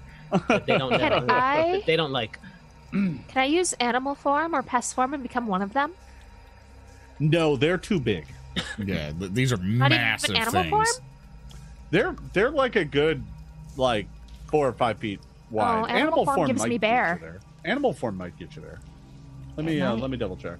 that 0.47 0.65
they 0.65 0.77
don't 0.77 0.91
know. 0.91 0.97
Can 0.97 1.29
I- 1.29 1.71
that 1.73 1.85
they 1.85 1.97
don't 1.97 2.11
like. 2.13 2.39
Can 2.91 3.19
I 3.35 3.43
use 3.45 3.73
animal 3.73 4.15
form 4.15 4.55
or 4.55 4.63
pest 4.63 4.93
form 4.95 5.13
and 5.13 5.21
become 5.21 5.47
one 5.47 5.61
of 5.61 5.73
them? 5.73 5.91
no, 7.19 7.55
they're 7.57 7.77
too 7.77 7.99
big. 7.99 8.25
Yeah, 8.77 9.11
these 9.17 9.51
are 9.53 9.57
Not 9.57 9.91
even 9.91 10.01
massive 10.01 10.35
animal 10.35 10.63
things. 10.63 10.69
form? 10.71 11.07
They're 11.91 12.15
they're 12.33 12.51
like 12.51 12.75
a 12.75 12.85
good 12.85 13.23
like 13.77 14.07
four 14.49 14.67
or 14.67 14.73
five 14.73 14.97
feet 14.99 15.19
wide. 15.51 15.83
Oh, 15.83 15.85
animal 15.85 16.25
form 16.25 16.47
gives 16.47 16.59
might 16.59 16.69
me 16.69 16.77
get 16.77 16.87
you 16.87 16.91
bear. 16.93 17.17
there. 17.21 17.39
Animal 17.65 17.93
form 17.93 18.17
might 18.17 18.37
get 18.37 18.55
you 18.55 18.61
there. 18.61 18.79
Let 19.57 19.65
me 19.65 19.79
uh, 19.81 19.95
let 19.95 20.09
me 20.09 20.17
double 20.17 20.37
check. 20.37 20.57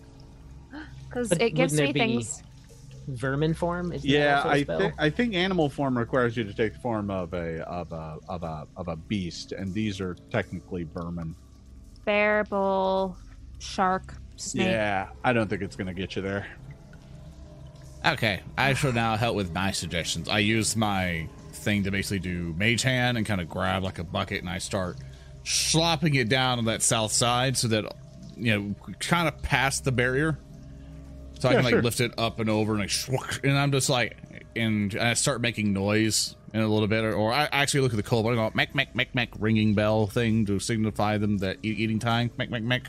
Because 1.08 1.32
it 1.32 1.56
gives 1.56 1.74
me 1.80 1.92
things. 1.94 2.44
Vermin 3.08 3.54
form? 3.54 3.92
Is 3.92 4.06
Yeah, 4.06 4.26
that 4.26 4.36
also 4.38 4.48
a 4.50 4.52
I 4.54 4.64
spell? 4.64 4.80
think 4.80 4.94
I 4.98 5.10
think 5.10 5.34
animal 5.36 5.70
form 5.70 5.98
requires 5.98 6.38
you 6.38 6.44
to 6.46 6.54
take 6.54 6.74
the 6.74 6.80
form 6.80 7.12
of 7.12 7.34
a 7.34 7.60
of 7.68 7.92
a 7.92 8.18
of 8.30 8.44
a 8.44 8.66
of 8.78 8.88
a 8.88 8.96
beast, 8.96 9.52
and 9.52 9.74
these 9.74 10.00
are 10.00 10.16
technically 10.32 10.84
vermin. 10.84 11.36
Bear, 12.06 12.46
bull, 12.46 13.18
shark, 13.60 14.14
snake. 14.38 14.68
Yeah, 14.68 15.10
I 15.24 15.34
don't 15.34 15.50
think 15.50 15.62
it's 15.64 15.76
gonna 15.76 15.94
get 15.94 16.16
you 16.16 16.22
there. 16.22 16.48
Okay, 18.06 18.42
I 18.58 18.74
shall 18.74 18.92
now 18.92 19.16
help 19.16 19.36
with 19.36 19.54
my 19.54 19.72
suggestions. 19.72 20.28
I 20.28 20.40
use 20.40 20.76
my 20.76 21.28
thing 21.54 21.84
to 21.84 21.92
basically 21.92 22.20
do 22.20 22.54
mage 22.58 22.82
hand 22.82 23.18
and 23.18 23.26
kind 23.26 23.40
of 23.40 23.48
grab 23.48 23.84
like 23.84 24.00
a 24.00 24.04
bucket 24.04 24.42
and 24.42 24.50
I 24.50 24.58
start 24.58 24.98
slopping 25.46 26.16
it 26.16 26.28
down 26.28 26.60
on 26.60 26.66
that 26.66 26.82
south 26.82 27.12
side 27.12 27.58
so 27.58 27.70
that 27.70 27.94
you 28.36 28.52
know 28.52 28.94
kind 29.00 29.28
of 29.28 29.42
past 29.42 29.86
the 29.86 29.92
barrier. 29.92 30.38
So 31.40 31.50
I 31.50 31.56
can 31.56 31.64
like 31.64 31.72
sure. 31.72 31.82
lift 31.82 32.00
it 32.00 32.14
up 32.18 32.40
and 32.40 32.50
over 32.50 32.74
and 32.76 32.82
like 32.82 33.44
and 33.44 33.58
I'm 33.58 33.72
just 33.72 33.90
like 33.90 34.18
and 34.56 34.96
I 34.96 35.14
start 35.14 35.42
making 35.42 35.74
noise 35.74 36.36
in 36.54 36.62
a 36.62 36.68
little 36.68 36.88
bit 36.88 37.04
or, 37.04 37.14
or 37.14 37.34
I 37.34 37.50
actually 37.52 37.82
look 37.82 37.94
at 37.94 37.98
the 37.98 38.04
cold, 38.04 38.26
but 38.26 38.34
I 38.34 38.36
go 38.36 38.52
mek 38.54 38.76
mek 38.76 38.96
mek 38.96 39.16
mek 39.16 39.30
ringing 39.40 39.74
bell 39.74 40.08
thing 40.08 40.46
to 40.46 40.60
signify 40.60 41.18
them 41.18 41.38
that 41.40 41.58
eating 41.64 42.00
time. 42.00 42.32
Mek 42.38 42.50
mek 42.50 42.64
mek. 42.64 42.84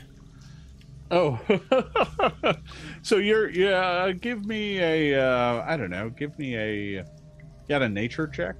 Oh, 1.11 1.39
so 3.05 3.17
you're 3.17 3.49
yeah. 3.51 4.11
Give 4.13 4.45
me 4.45 4.79
a 4.79 5.21
uh, 5.23 5.63
I 5.67 5.77
don't 5.77 5.91
know. 5.91 6.09
Give 6.09 6.37
me 6.39 6.57
a 6.57 7.05
got 7.69 7.83
a 7.83 7.87
nature 7.89 8.27
check. 8.27 8.55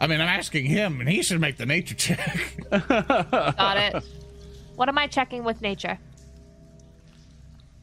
I 0.00 0.06
mean, 0.06 0.20
I'm 0.20 0.28
asking 0.28 0.64
him, 0.64 1.00
and 1.00 1.08
he 1.08 1.22
should 1.22 1.40
make 1.40 1.56
the 1.58 1.66
nature 1.66 1.94
check. 1.94 2.56
Got 2.70 3.76
it. 3.76 4.04
What 4.76 4.88
am 4.88 4.96
I 4.96 5.08
checking 5.08 5.42
with 5.44 5.60
nature? 5.60 5.98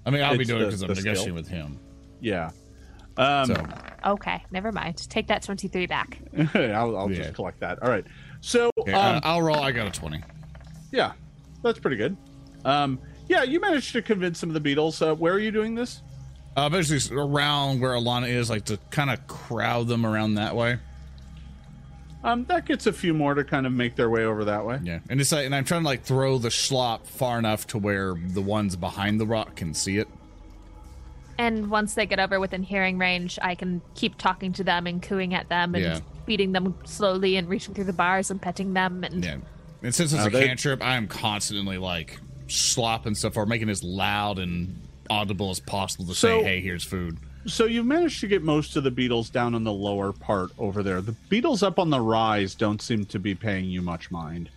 I 0.05 0.09
mean, 0.11 0.23
I'll 0.23 0.33
be 0.35 0.41
It's 0.41 0.47
doing 0.49 0.61
it 0.61 0.65
the- 0.65 0.67
because 0.69 0.81
I'm 0.81 0.87
the 0.89 0.95
skill. 0.95 1.11
negotiating 1.11 1.35
with 1.35 1.47
him. 1.47 1.79
Yeah. 2.21 2.51
Um, 3.17 3.45
So 3.47 3.65
Okay, 4.05 4.43
never 4.51 4.71
mind. 4.71 4.97
Take 5.09 5.27
that 5.27 5.41
23 5.43 5.87
back. 5.87 6.19
I'll, 6.55 6.95
I'll 6.97 7.11
Yeah. 7.11 7.17
just 7.23 7.33
collect 7.33 7.59
that. 7.59 7.81
All 7.83 7.89
right. 7.89 8.05
So 8.41 8.69
okay, 8.79 8.93
um, 8.93 9.17
uh, 9.17 9.21
I'll 9.23 9.41
roll. 9.41 9.59
I 9.59 9.71
got 9.71 9.87
a 9.87 9.91
twenty. 9.91 10.21
yeah, 10.91 11.11
that's 11.63 11.79
pretty 11.79 11.97
good. 11.97 12.15
Um, 12.63 12.97
yeah, 13.27 13.43
you 13.43 13.59
managed 13.59 13.91
to 13.93 14.01
convince 14.01 14.39
some 14.39 14.49
of 14.49 14.53
the 14.53 14.59
beetles. 14.59 15.01
Uh, 15.01 15.15
where 15.15 15.33
are 15.33 15.39
you 15.39 15.51
doing 15.51 15.75
this? 15.75 16.01
Uh, 16.55 16.69
basically 16.69 17.17
around 17.17 17.81
where 17.81 17.91
Alana 17.91 18.29
is, 18.29 18.49
like 18.49 18.65
to 18.65 18.79
kind 18.89 19.09
of 19.09 19.25
crowd 19.27 19.87
them 19.87 20.05
around 20.05 20.35
that 20.35 20.55
way. 20.55 20.77
Um, 22.23 22.45
that 22.45 22.65
gets 22.65 22.87
a 22.87 22.93
few 22.93 23.13
more 23.13 23.35
to 23.35 23.43
kind 23.43 23.67
of 23.67 23.71
make 23.73 23.95
their 23.95 24.09
way 24.09 24.23
over 24.25 24.45
that 24.45 24.65
way. 24.65 24.79
Yeah, 24.83 24.99
and 25.09 25.21
it's 25.21 25.31
like, 25.31 25.45
and 25.45 25.53
I'm 25.53 25.63
trying 25.65 25.81
to 25.81 25.85
like 25.85 26.03
throw 26.03 26.37
the 26.39 26.49
slop 26.49 27.05
far 27.05 27.37
enough 27.37 27.67
to 27.67 27.77
where 27.77 28.15
the 28.15 28.41
ones 28.41 28.75
behind 28.75 29.19
the 29.19 29.25
rock 29.27 29.55
can 29.55 29.73
see 29.75 29.97
it. 29.97 30.07
And 31.37 31.69
once 31.69 31.93
they 31.93 32.05
get 32.05 32.19
over 32.19 32.39
within 32.39 32.63
hearing 32.63 32.97
range, 32.97 33.37
I 33.41 33.55
can 33.55 33.81
keep 33.93 34.17
talking 34.17 34.53
to 34.53 34.63
them 34.63 34.87
and 34.87 35.03
cooing 35.03 35.33
at 35.33 35.49
them 35.49 35.75
and 35.75 35.83
Yeah. 35.83 35.99
feeding 36.25 36.53
them 36.53 36.73
slowly 36.85 37.35
and 37.35 37.47
reaching 37.49 37.73
through 37.75 37.83
the 37.83 37.93
bars 37.93 38.31
and 38.31 38.41
petting 38.41 38.73
them. 38.73 39.03
And 39.03 39.23
Yeah, 39.23 39.35
and 39.83 39.93
since 39.93 40.13
it's 40.13 40.21
Now 40.21 40.27
a 40.27 40.29
they- 40.29 40.47
cantrip, 40.47 40.81
I 40.81 40.95
am 40.95 41.07
constantly 41.07 41.77
like 41.77 42.19
slopping 42.47 43.15
stuff 43.15 43.37
or 43.37 43.45
making 43.45 43.69
as 43.69 43.83
loud 43.83 44.39
and 44.39 44.79
audible 45.09 45.49
as 45.51 45.59
possible 45.59 46.05
to 46.05 46.13
So- 46.15 46.41
say, 46.41 46.43
"Hey, 46.43 46.61
here's 46.61 46.83
food." 46.83 47.17
So 47.47 47.65
you've 47.65 47.85
managed 47.85 48.21
to 48.21 48.27
get 48.27 48.41
most 48.43 48.75
of 48.75 48.83
the 48.83 48.89
beetles 48.91 49.29
down 49.29 49.53
on 49.53 49.63
the 49.63 49.71
lower 49.73 50.11
part 50.11 50.51
over 50.57 50.81
there. 50.81 50.99
The 51.01 51.11
beetles 51.29 51.61
up 51.61 51.77
on 51.77 51.91
the 51.91 51.99
rise 52.01 52.55
don't 52.55 52.81
seem 52.81 53.05
to 53.05 53.19
be 53.19 53.35
paying 53.35 53.65
you 53.65 53.81
much 53.83 54.09
mind. 54.09 54.49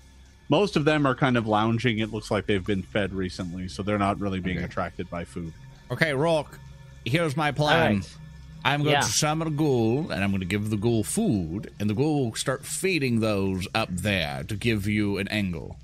Most 0.49 0.75
of 0.77 0.87
them 0.87 1.07
are 1.07 1.15
kind 1.15 1.37
of 1.37 1.47
lounging. 1.47 1.99
It 1.99 2.11
looks 2.11 2.31
like 2.31 2.47
they've 2.47 2.65
been 2.65 2.83
fed 2.83 3.13
recently, 3.13 3.69
so 3.69 3.83
they're 3.83 3.99
not 3.99 4.19
really 4.19 4.41
being 4.41 4.57
Okay. 4.57 4.65
attracted 4.65 5.11
by 5.11 5.27
food. 5.27 5.53
Okay, 5.91 6.15
Rock. 6.15 6.59
Here's 7.05 7.37
my 7.37 7.53
plan. 7.53 7.97
right. 7.97 8.17
I'm 8.65 8.81
going 8.83 8.95
Yeah. 8.95 9.01
to 9.03 9.07
summon 9.07 9.47
a 9.49 9.51
ghoul, 9.51 10.11
and 10.11 10.25
I'm 10.25 10.31
going 10.31 10.41
to 10.41 10.47
give 10.47 10.69
the 10.71 10.77
ghoul 10.77 11.05
food, 11.05 11.71
and 11.79 11.89
the 11.89 11.95
ghoul 11.95 12.25
will 12.31 12.35
start 12.35 12.65
feeding 12.65 13.21
those 13.21 13.69
up 13.75 13.89
there 13.93 14.43
to 14.45 14.57
give 14.57 14.89
you 14.89 15.19
an 15.19 15.29
angle. 15.29 15.77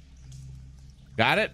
Got 1.16 1.38
it? 1.38 1.52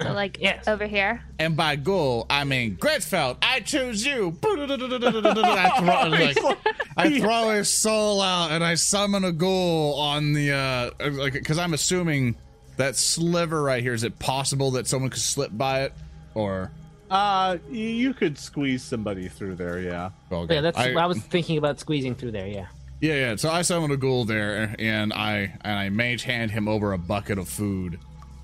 So, 0.00 0.12
like 0.12 0.38
Yes. 0.40 0.68
over 0.68 0.86
here. 0.86 1.22
And 1.38 1.56
by 1.56 1.76
ghoul, 1.76 2.26
I 2.28 2.44
mean 2.44 2.76
Gritfeld. 2.76 3.38
I 3.42 3.60
choose 3.60 4.04
you. 4.04 4.36
I 4.44 5.70
throw, 5.78 6.08
like, 6.10 6.58
I 6.96 7.20
throw 7.20 7.50
his 7.50 7.72
soul 7.72 8.20
out, 8.20 8.50
and 8.50 8.62
I 8.62 8.74
summon 8.74 9.24
a 9.24 9.32
ghoul 9.32 9.94
on 9.98 10.32
the 10.32 10.52
uh, 10.52 10.90
like 11.12 11.32
because 11.32 11.58
I'm 11.58 11.74
assuming 11.74 12.36
that 12.76 12.96
sliver 12.96 13.62
right 13.62 13.82
here. 13.82 13.94
Is 13.94 14.04
it 14.04 14.18
possible 14.18 14.72
that 14.72 14.86
someone 14.86 15.10
could 15.10 15.20
slip 15.20 15.50
by 15.56 15.82
it, 15.82 15.92
or? 16.34 16.70
Uh, 17.10 17.56
you 17.70 18.12
could 18.12 18.36
squeeze 18.38 18.82
somebody 18.82 19.28
through 19.28 19.56
there, 19.56 19.80
yeah. 19.80 20.10
Okay. 20.30 20.56
Yeah, 20.56 20.60
that's. 20.60 20.76
I- 20.78 20.92
I, 20.92 21.06
was 21.06 21.18
thinking 21.18 21.56
about 21.56 21.80
squeezing 21.80 22.14
through 22.14 22.32
there. 22.32 22.46
Yeah. 22.46 22.66
Yeah, 23.00 23.14
yeah. 23.14 23.36
So 23.36 23.48
I 23.50 23.62
summon 23.62 23.90
a 23.92 23.96
ghoul 23.96 24.24
there, 24.24 24.74
and 24.78 25.12
I 25.12 25.56
and 25.62 25.78
I 25.78 25.88
mage 25.88 26.24
hand 26.24 26.50
him 26.50 26.68
over 26.68 26.92
a 26.92 26.98
bucket 26.98 27.38
of 27.38 27.48
food, 27.48 27.98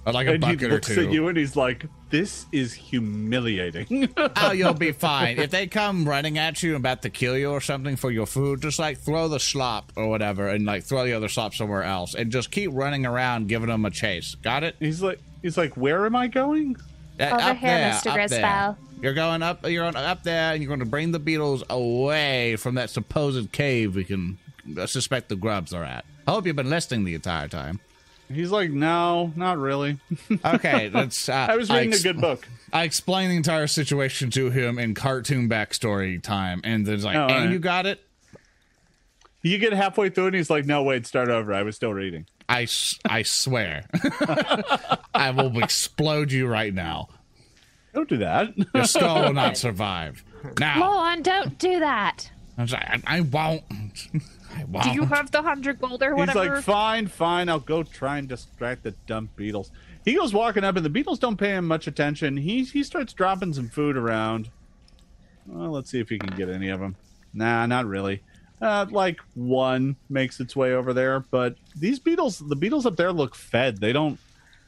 Uh, 0.06 0.12
like 0.12 0.26
a 0.26 0.32
and 0.32 0.44
he 0.44 0.52
bucket 0.52 0.70
or 0.70 0.74
looks 0.74 0.88
two. 0.88 1.06
at 1.06 1.12
you 1.12 1.28
and 1.28 1.36
he's 1.38 1.56
like, 1.56 1.86
"This 2.10 2.46
is 2.52 2.74
humiliating." 2.74 4.08
oh, 4.36 4.52
you'll 4.52 4.74
be 4.74 4.92
fine. 4.92 5.38
If 5.38 5.50
they 5.50 5.66
come 5.66 6.06
running 6.06 6.36
at 6.38 6.62
you 6.62 6.76
about 6.76 7.02
to 7.02 7.10
kill 7.10 7.36
you 7.38 7.50
or 7.50 7.60
something 7.60 7.96
for 7.96 8.10
your 8.10 8.26
food, 8.26 8.60
just 8.60 8.78
like 8.78 8.98
throw 8.98 9.28
the 9.28 9.40
slop 9.40 9.92
or 9.96 10.08
whatever, 10.08 10.48
and 10.48 10.66
like 10.66 10.84
throw 10.84 11.04
the 11.04 11.14
other 11.14 11.28
slop 11.28 11.54
somewhere 11.54 11.82
else, 11.82 12.14
and 12.14 12.30
just 12.30 12.50
keep 12.50 12.70
running 12.72 13.06
around 13.06 13.48
giving 13.48 13.68
them 13.68 13.84
a 13.84 13.90
chase. 13.90 14.34
Got 14.34 14.64
it? 14.64 14.76
he's 14.78 15.02
like, 15.02 15.20
"He's 15.42 15.56
like, 15.56 15.76
where 15.76 16.04
am 16.04 16.16
I 16.16 16.26
going?" 16.26 16.76
Uh, 17.18 17.24
Over 17.24 17.34
up 17.36 17.56
here, 17.56 17.70
there, 17.70 17.92
Mr. 17.92 18.06
up. 18.08 18.14
Griswold. 18.14 18.76
You're 19.00 19.14
going 19.14 19.42
up. 19.42 19.68
You're 19.68 19.84
on, 19.84 19.96
up 19.96 20.22
there, 20.22 20.52
and 20.52 20.62
you're 20.62 20.68
going 20.68 20.80
to 20.80 20.86
bring 20.86 21.12
the 21.12 21.18
beetles 21.18 21.62
away 21.70 22.56
from 22.56 22.74
that 22.76 22.90
supposed 22.90 23.52
cave 23.52 23.94
we 23.94 24.04
can 24.04 24.38
uh, 24.78 24.86
suspect 24.86 25.28
the 25.28 25.36
grubs 25.36 25.72
are 25.72 25.84
at. 25.84 26.04
I 26.26 26.32
hope 26.32 26.46
you've 26.46 26.56
been 26.56 26.70
listening 26.70 27.04
the 27.04 27.14
entire 27.14 27.48
time. 27.48 27.80
He's 28.32 28.50
like, 28.50 28.70
"No, 28.70 29.32
not 29.36 29.58
really. 29.58 29.98
Okay, 30.44 30.88
that's. 30.88 31.28
Uh, 31.28 31.46
I 31.50 31.56
was 31.56 31.70
reading 31.70 31.90
ex- 31.92 32.00
a 32.00 32.02
good 32.04 32.20
book." 32.20 32.48
I 32.72 32.82
explained 32.84 33.30
the 33.32 33.36
entire 33.36 33.66
situation 33.66 34.30
to 34.30 34.50
him 34.50 34.78
in 34.78 34.94
cartoon 34.94 35.48
backstory 35.48 36.20
time, 36.22 36.60
and 36.64 36.84
there's 36.86 37.04
like, 37.04 37.16
Oh, 37.16 37.22
and 37.24 37.32
alright. 37.32 37.50
you 37.50 37.58
got 37.58 37.86
it. 37.86 38.00
You 39.42 39.58
get 39.58 39.72
halfway 39.74 40.08
through 40.08 40.28
and 40.28 40.34
he's 40.36 40.48
like, 40.50 40.64
"No, 40.64 40.82
wait, 40.82 41.06
start 41.06 41.28
over. 41.28 41.52
I 41.52 41.62
was 41.62 41.76
still 41.76 41.92
reading." 41.92 42.26
I 42.48 42.66
I 43.08 43.22
swear, 43.22 43.84
I 45.14 45.30
will 45.30 45.62
explode 45.62 46.32
you 46.32 46.46
right 46.46 46.72
now. 46.74 47.08
Don't 47.94 48.08
do 48.08 48.16
that. 48.18 48.48
Your 48.74 48.84
skull 48.84 49.22
will 49.22 49.32
not 49.32 49.56
survive. 49.66 50.24
Now, 50.58 50.80
Lorne, 50.80 51.22
don't 51.22 51.58
do 51.58 51.78
that. 51.80 52.30
I, 52.56 52.62
was 52.62 52.72
like, 52.72 52.84
I, 52.86 53.00
I 53.18 53.20
won't. 53.20 53.64
I 54.56 54.64
won't. 54.64 54.84
Do 54.84 54.90
you 54.92 55.04
have 55.06 55.30
the 55.30 55.42
hundred 55.42 55.80
gold 55.80 56.02
or 56.02 56.14
whatever? 56.14 56.30
He's 56.30 56.34
whatever? 56.36 56.54
like, 56.56 56.64
fine, 56.64 57.06
fine, 57.08 57.48
I'll 57.48 57.58
go 57.60 57.82
try 57.82 58.18
and 58.18 58.28
distract 58.28 58.84
the 58.84 58.92
dumb 59.06 59.28
beetles. 59.36 59.70
He 60.04 60.14
goes 60.14 60.32
walking 60.34 60.62
up, 60.64 60.76
and 60.76 60.84
the 60.84 60.90
beetles 60.90 61.18
don't 61.18 61.36
pay 61.36 61.50
him 61.50 61.66
much 61.66 61.86
attention. 61.86 62.36
He 62.36 62.64
he 62.64 62.82
starts 62.84 63.12
dropping 63.12 63.54
some 63.54 63.68
food 63.68 63.96
around. 63.96 64.50
Well, 65.46 65.70
let's 65.70 65.90
see 65.90 65.98
if 66.00 66.08
he 66.08 66.18
can 66.18 66.36
get 66.36 66.48
any 66.48 66.68
of 66.68 66.80
them. 66.80 66.96
Nah, 67.32 67.66
not 67.66 67.86
really. 67.86 68.22
Uh, 68.62 68.86
like 68.90 69.18
one 69.34 69.96
makes 70.08 70.40
its 70.40 70.54
way 70.54 70.72
over 70.74 70.92
there, 70.94 71.20
but 71.20 71.56
these 71.76 71.98
beetles, 71.98 72.38
the 72.38 72.56
beetles 72.56 72.86
up 72.86 72.96
there, 72.96 73.12
look 73.12 73.34
fed. 73.34 73.78
They 73.78 73.92
don't, 73.92 74.18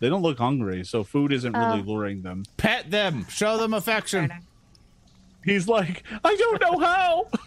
they 0.01 0.09
don't 0.09 0.23
look 0.23 0.39
hungry, 0.39 0.85
so 0.85 1.05
food 1.05 1.33
isn't 1.33 1.53
really 1.57 1.81
Oh. 1.81 1.85
luring 1.85 2.23
them. 2.23 2.45
Pet 2.57 2.91
them. 2.91 3.27
Show 3.31 3.57
them 3.57 3.73
affection. 3.73 4.31
He's 5.45 5.69
like, 5.69 6.03
I 6.25 6.35
don't 6.37 6.61
know 6.61 6.79
how. 6.79 7.29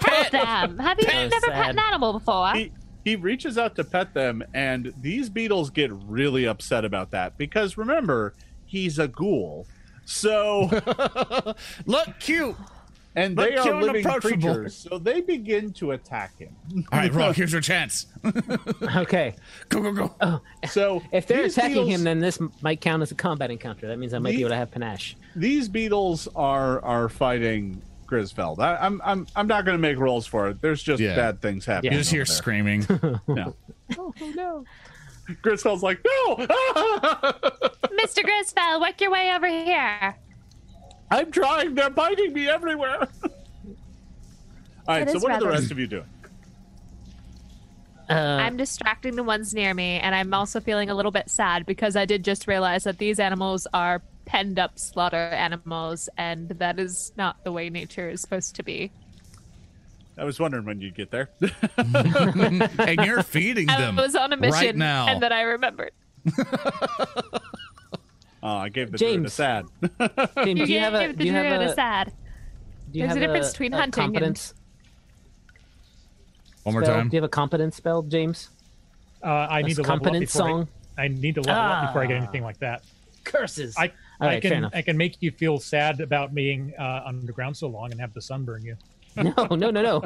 Pet 0.00 0.32
them. 0.32 0.78
Have 0.78 0.98
you 1.00 1.06
So 1.08 1.12
never 1.28 1.46
pet 1.48 1.70
an 1.70 1.78
animal 1.78 2.12
before? 2.14 2.52
he 2.54 2.72
he 3.04 3.16
reaches 3.16 3.58
out 3.58 3.74
to 3.76 3.84
pet 3.84 4.14
them 4.14 4.42
and 4.54 4.92
these 5.00 5.28
beetles 5.28 5.70
get 5.70 5.90
really 6.06 6.46
upset 6.46 6.84
about 6.84 7.10
that 7.10 7.36
because 7.36 7.76
remember 7.76 8.32
he's 8.64 8.98
a 9.00 9.08
ghoul 9.08 9.66
so 10.04 10.70
Look 11.86 12.08
cute. 12.20 12.54
and 13.16 13.34
But 13.36 13.50
they 13.50 13.56
are 13.56 13.82
living 13.82 14.04
creatures 14.04 14.86
so 14.88 14.98
they 14.98 15.20
begin 15.20 15.72
to 15.74 15.90
attack 15.92 16.38
him 16.38 16.54
All 16.92 16.98
right, 17.00 17.12
Rock, 17.12 17.34
here's 17.40 17.52
your 17.52 17.60
chance. 17.60 18.06
Okay. 18.96 19.34
Go, 19.68 19.80
go, 19.82 19.92
go. 19.92 20.14
Oh. 20.20 20.40
so 20.68 21.02
If 21.12 21.26
they're 21.26 21.44
attacking 21.44 21.70
beetles, 21.72 21.88
him, 21.90 22.04
then 22.04 22.20
this 22.20 22.38
might 22.62 22.80
count 22.80 23.02
as 23.02 23.10
a 23.10 23.14
combat 23.14 23.50
encounter. 23.50 23.86
That 23.88 23.98
means 23.98 24.12
I 24.14 24.18
might 24.18 24.30
The- 24.30 24.36
be 24.36 24.42
able 24.42 24.50
to 24.50 24.56
have 24.56 24.70
panache. 24.70 25.16
these 25.34 25.68
beetles 25.68 26.28
are 26.36 26.80
are 26.84 27.08
fighting 27.08 27.82
Grisfeld. 28.12 28.58
I, 28.58 28.76
I'm 28.76 29.00
I'm 29.04 29.26
I'm 29.34 29.46
not 29.46 29.64
going 29.64 29.76
to 29.76 29.80
make 29.80 29.98
rolls 29.98 30.26
for 30.26 30.48
it. 30.48 30.60
There's 30.60 30.82
just 30.82 31.00
Yeah. 31.00 31.16
bad 31.16 31.40
things 31.40 31.64
happening. 31.64 31.92
You 31.92 31.98
just 31.98 32.10
hear 32.10 32.20
there. 32.24 32.26
screaming. 32.34 32.86
No. 33.28 33.56
Oh 33.98 34.12
no! 34.34 34.64
Grisfeld's 35.42 35.82
like, 35.82 36.00
no, 36.04 36.36
Mr. 37.98 38.22
Grisfell, 38.24 38.80
work 38.80 39.00
your 39.00 39.10
way 39.10 39.32
over 39.34 39.46
here. 39.46 40.16
I'm 41.10 41.30
trying. 41.30 41.74
They're 41.74 41.90
biting 41.90 42.32
me 42.32 42.48
everywhere. 42.48 43.06
All 43.24 43.28
right. 44.88 45.08
So 45.10 45.16
is 45.16 45.22
what 45.22 45.32
are 45.32 45.40
the 45.40 45.48
rest 45.48 45.70
of 45.70 45.78
you 45.78 45.86
doing? 45.86 46.06
Uh, 48.10 48.14
I'm 48.14 48.56
distracting 48.56 49.14
the 49.16 49.22
ones 49.22 49.54
near 49.54 49.72
me, 49.74 49.98
and 50.00 50.14
I'm 50.14 50.34
also 50.34 50.60
feeling 50.60 50.90
a 50.90 50.94
little 50.94 51.12
bit 51.12 51.30
sad 51.30 51.64
because 51.66 51.96
I 51.96 52.04
did 52.04 52.24
just 52.24 52.46
realize 52.46 52.84
that 52.84 52.98
these 52.98 53.18
animals 53.20 53.66
are 53.72 54.02
penned 54.32 54.58
up 54.58 54.78
slaughter 54.78 55.16
animals, 55.28 56.08
and 56.16 56.48
that 56.48 56.80
is 56.80 57.12
not 57.18 57.44
the 57.44 57.52
way 57.52 57.68
nature 57.68 58.08
is 58.08 58.22
supposed 58.22 58.56
to 58.56 58.62
be. 58.62 58.90
I 60.16 60.24
was 60.24 60.40
wondering 60.40 60.64
when 60.64 60.80
you'd 60.80 60.94
get 60.94 61.10
there. 61.10 61.28
and 61.76 63.00
you're 63.04 63.22
feeding 63.22 63.66
them. 63.66 63.98
I 63.98 64.02
was 64.02 64.16
on 64.16 64.32
a 64.32 64.36
mission, 64.38 64.52
right 64.54 64.76
now. 64.76 65.06
and 65.08 65.22
then 65.22 65.32
I 65.32 65.42
remembered. 65.42 65.92
Oh, 68.44 68.56
I 68.56 68.70
gave 68.70 68.90
the 68.90 68.98
druid 68.98 69.24
a 69.24 69.30
sad. 69.30 69.66
James, 70.42 70.66
do 70.66 70.72
you 70.72 70.80
have 70.80 70.94
a 70.94 71.06
Give 71.06 71.18
do 71.18 71.26
you 71.26 71.32
the 71.32 71.38
have 71.44 71.60
a, 71.60 71.64
a 71.66 71.74
sad. 71.76 72.12
do 72.90 72.98
you 72.98 73.04
There's 73.06 73.14
a 73.16 73.20
have 73.20 73.28
difference 73.28 73.52
between 73.52 73.72
a 73.72 73.76
hunting 73.78 74.16
and- 74.16 74.52
One 76.64 76.74
more 76.74 76.82
spell? 76.82 76.96
time. 76.96 77.08
Do 77.08 77.14
you 77.16 77.22
have 77.22 77.28
a 77.28 77.28
competence 77.28 77.76
spell, 77.76 78.02
James? 78.02 78.48
Uh, 79.22 79.28
I 79.28 79.60
A 79.60 79.62
need 79.62 79.76
to 79.76 79.82
level 79.82 79.94
up 79.94 80.02
competence 80.02 80.32
before 80.32 80.48
song. 80.48 80.68
I, 80.98 81.04
I 81.04 81.08
need 81.08 81.36
to 81.36 81.42
level 81.42 81.62
up 81.62 81.86
before 81.86 82.02
I 82.02 82.06
get 82.06 82.14
Ah. 82.16 82.22
anything 82.24 82.42
like 82.42 82.58
that. 82.58 82.82
Curses. 83.22 83.76
I- 83.78 83.92
All 84.22 84.28
I 84.28 84.40
can. 84.40 84.64
I 84.72 84.82
can 84.82 84.96
make 84.96 85.16
you 85.20 85.30
feel 85.30 85.58
sad 85.58 86.00
about 86.00 86.34
being 86.34 86.72
uh, 86.78 87.02
underground 87.04 87.56
so 87.56 87.66
long 87.68 87.90
and 87.92 88.00
have 88.00 88.14
the 88.14 88.22
sun 88.22 88.44
burn 88.44 88.64
you. 88.64 88.76
No, 89.14 89.32
no, 89.50 89.70
no, 89.70 89.82
no. 89.82 90.02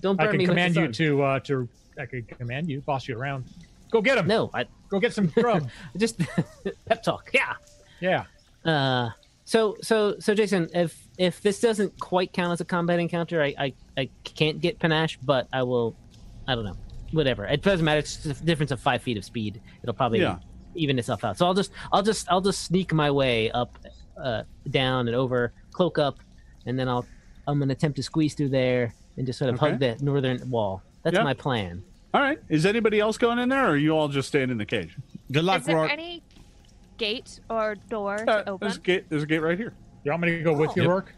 Don't 0.00 0.16
burn 0.16 0.28
I 0.28 0.30
can 0.30 0.38
me 0.38 0.46
command 0.46 0.76
with 0.76 0.82
you 0.84 0.88
the 0.88 0.94
sun. 0.94 1.06
to 1.06 1.22
uh, 1.22 1.40
to 1.40 1.68
I 1.98 2.06
can 2.06 2.22
command 2.22 2.68
you, 2.70 2.80
boss 2.82 3.08
you 3.08 3.18
around. 3.18 3.44
Go 3.90 4.00
get 4.00 4.18
him. 4.18 4.28
No, 4.28 4.50
I 4.54 4.66
Go 4.88 5.00
get 5.00 5.12
some 5.12 5.26
grub. 5.26 5.68
just 5.96 6.16
pep 6.86 7.02
talk. 7.02 7.30
Yeah. 7.34 7.54
yeah. 8.00 8.24
Uh, 8.64 9.10
so 9.44 9.76
so 9.82 10.14
so 10.20 10.32
Jason, 10.34 10.68
if 10.74 10.96
if 11.18 11.40
this 11.40 11.60
doesn't 11.60 11.98
quite 11.98 12.32
count 12.32 12.52
as 12.52 12.60
a 12.60 12.64
combat 12.64 13.00
encounter, 13.00 13.42
I 13.42 13.54
I, 13.58 13.72
I 13.96 14.10
can't 14.22 14.60
get 14.60 14.78
panache, 14.78 15.18
but 15.22 15.48
I 15.52 15.64
will. 15.64 15.96
I 16.46 16.54
don't 16.54 16.64
know. 16.64 16.76
Whatever. 17.10 17.46
It 17.46 17.62
doesn't 17.62 17.84
matter. 17.84 17.98
It's 17.98 18.22
just 18.22 18.42
a 18.42 18.44
difference 18.44 18.70
of 18.70 18.78
five 18.80 19.02
feet 19.02 19.16
of 19.16 19.24
speed. 19.24 19.60
It'll 19.82 19.92
probably 19.94 20.20
Yeah. 20.20 20.38
Even 20.74 20.98
itself 20.98 21.24
out. 21.24 21.36
So 21.38 21.46
I'll 21.46 21.54
just 21.54 21.72
I'll 21.92 22.02
just 22.02 22.30
I'll 22.30 22.40
just 22.40 22.62
sneak 22.64 22.92
my 22.92 23.10
way 23.10 23.50
up, 23.50 23.76
uh, 24.16 24.42
down 24.70 25.08
and 25.08 25.16
over, 25.16 25.52
cloak 25.72 25.98
up, 25.98 26.18
and 26.66 26.78
then 26.78 26.88
I'll 26.88 27.04
I'm 27.46 27.58
gonna 27.58 27.72
attempt 27.72 27.96
to 27.96 28.02
squeeze 28.02 28.34
through 28.34 28.50
there 28.50 28.94
and 29.16 29.26
just 29.26 29.38
sort 29.38 29.52
of 29.52 29.58
hug 29.58 29.78
the 29.80 29.96
northern 30.00 30.48
wall. 30.50 30.82
That's 31.02 31.16
Yeah. 31.16 31.24
my 31.24 31.34
plan. 31.34 31.82
All 32.12 32.20
right. 32.20 32.38
Is 32.48 32.66
anybody 32.66 33.00
else 33.00 33.16
going 33.18 33.38
in 33.38 33.48
there, 33.48 33.66
or 33.66 33.70
are 33.70 33.76
you 33.76 33.92
all 33.92 34.08
just 34.08 34.28
staying 34.28 34.50
in 34.50 34.58
the 34.58 34.66
cage? 34.66 34.96
Good 35.32 35.44
luck, 35.44 35.60
Is 35.60 35.66
there 35.66 35.76
Rourke. 35.76 35.90
any 35.92 36.22
gate 36.98 37.40
or 37.48 37.76
door 37.88 38.14
Uh, 38.28 38.42
to 38.42 38.50
open? 38.50 38.66
there's 38.66 38.76
a 38.76 38.80
gate. 38.80 39.04
There's 39.08 39.22
a 39.22 39.26
gate 39.26 39.38
right 39.38 39.56
here. 39.56 39.72
You 40.04 40.10
want 40.12 40.22
me 40.22 40.30
to 40.36 40.42
go 40.42 40.52
with 40.52 40.70
Oh. 40.70 40.74
you, 40.76 40.82
Yep. 40.82 40.90
Rourke? 40.90 41.12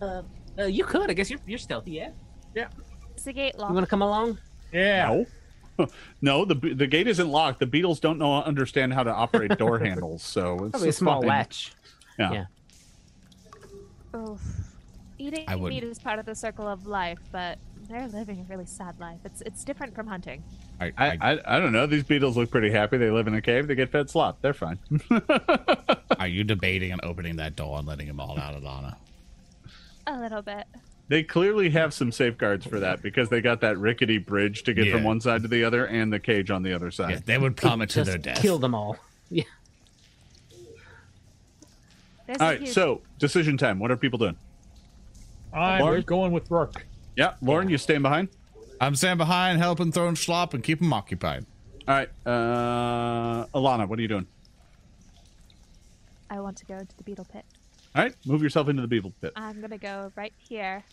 Uh, 0.00 0.22
uh, 0.58 0.64
you 0.64 0.84
could. 0.84 1.10
I 1.10 1.14
guess 1.14 1.30
you're 1.30 1.40
you're 1.46 1.58
stealthy. 1.58 1.92
Yeah. 1.92 2.10
Yeah. 2.54 2.68
Is 3.16 3.24
the 3.24 3.32
gate 3.32 3.54
You 3.54 3.60
locked? 3.62 3.74
want 3.74 3.84
to 3.86 3.90
come 3.90 4.02
along? 4.02 4.38
Yeah. 4.72 5.06
No. 5.08 5.26
No, 6.20 6.44
the 6.44 6.54
the 6.54 6.86
gate 6.86 7.06
isn't 7.08 7.28
locked. 7.28 7.60
The 7.60 7.66
beetles 7.66 8.00
don't 8.00 8.18
know 8.18 8.42
understand 8.42 8.94
how 8.94 9.02
to 9.02 9.10
operate 9.12 9.56
door 9.58 9.78
handles, 9.84 10.22
so 10.22 10.54
it's 10.64 10.70
Probably 10.70 10.88
a 10.88 10.92
small 10.92 11.20
fine. 11.20 11.28
latch. 11.28 11.72
Yeah. 12.18 12.32
Yeah. 12.32 14.18
Oof. 14.18 14.40
Eating 15.18 15.44
I 15.48 15.54
meat 15.54 15.60
wouldn't. 15.62 15.84
is 15.84 15.98
part 15.98 16.18
of 16.18 16.26
the 16.26 16.34
circle 16.34 16.66
of 16.68 16.86
life, 16.86 17.18
but 17.32 17.58
they're 17.88 18.06
living 18.08 18.40
a 18.40 18.52
really 18.52 18.66
sad 18.66 18.98
life. 19.00 19.18
It's 19.24 19.40
it's 19.42 19.64
different 19.64 19.94
from 19.94 20.06
hunting. 20.06 20.42
I, 20.80 20.86
I, 20.86 20.92
I, 21.06 21.18
I 21.20 21.56
I 21.56 21.60
don't 21.60 21.72
know. 21.72 21.86
These 21.86 22.04
beetles 22.04 22.36
look 22.36 22.50
pretty 22.50 22.70
happy. 22.70 22.98
They 22.98 23.10
live 23.10 23.26
in 23.26 23.34
a 23.34 23.40
cave. 23.40 23.66
They 23.66 23.74
get 23.74 23.90
fed 23.90 24.10
slop. 24.10 24.40
They're 24.42 24.52
fine. 24.54 24.78
are 26.18 26.26
you 26.28 26.44
debating 26.44 26.92
on 26.92 27.00
opening 27.02 27.36
that 27.36 27.56
door 27.56 27.78
and 27.78 27.86
letting 27.86 28.08
them 28.08 28.20
all 28.20 28.38
out, 28.38 28.54
Alana? 28.60 28.96
A 30.06 30.18
little 30.20 30.42
bit. 30.42 30.64
They 31.08 31.22
clearly 31.22 31.70
have 31.70 31.94
some 31.94 32.10
safeguards 32.10 32.66
for 32.66 32.80
that 32.80 33.00
because 33.02 33.28
they 33.28 33.40
got 33.40 33.60
that 33.60 33.78
rickety 33.78 34.18
bridge 34.18 34.64
to 34.64 34.74
get 34.74 34.90
from 34.92 35.04
one 35.04 35.20
side 35.20 35.42
to 35.42 35.48
the 35.48 35.62
other 35.64 35.86
and 35.86 36.12
the 36.12 36.18
cage 36.18 36.50
on 36.50 36.62
the 36.62 36.72
other 36.72 36.90
side. 36.90 37.10
Yeah, 37.10 37.20
they 37.24 37.38
would 37.38 37.56
plummet 37.56 37.90
to 37.90 38.04
their 38.04 38.18
death. 38.18 38.40
kill 38.42 38.58
them 38.58 38.74
all. 38.74 38.96
Yeah. 39.30 39.44
There's 42.26 42.40
All 42.40 42.48
a 42.48 42.50
right. 42.52 42.60
huge- 42.60 42.72
So 42.72 43.02
decision 43.18 43.56
time. 43.56 43.78
What 43.78 43.90
are 43.90 43.96
people 43.96 44.18
doing? 44.18 44.36
I'm 45.52 45.80
Lauren? 45.80 46.02
going 46.02 46.32
with 46.32 46.50
Rourke. 46.50 46.84
Yeah, 47.16 47.34
Lauren, 47.40 47.68
you 47.68 47.78
staying 47.78 48.02
behind. 48.02 48.28
I'm 48.80 48.94
staying 48.94 49.16
behind, 49.16 49.58
helping 49.58 49.90
throw 49.92 50.08
and 50.08 50.18
slop 50.18 50.52
and 50.54 50.62
keep 50.62 50.80
them 50.80 50.92
occupied. 50.92 51.46
All 51.88 51.94
right, 51.94 52.10
uh, 52.26 53.46
Alana, 53.54 53.88
what 53.88 53.98
are 53.98 54.02
you 54.02 54.08
doing? 54.08 54.26
I 56.28 56.40
want 56.40 56.56
to 56.58 56.66
go 56.66 56.78
to 56.80 56.96
the 56.96 57.04
beetle 57.04 57.24
pit. 57.24 57.44
All 57.96 58.02
right, 58.02 58.14
move 58.26 58.42
yourself 58.42 58.68
into 58.68 58.82
the 58.82 58.88
beetle 58.88 59.14
pit. 59.22 59.32
I'm 59.36 59.60
gonna 59.62 59.78
go 59.78 60.12
right 60.16 60.34
here 60.36 60.84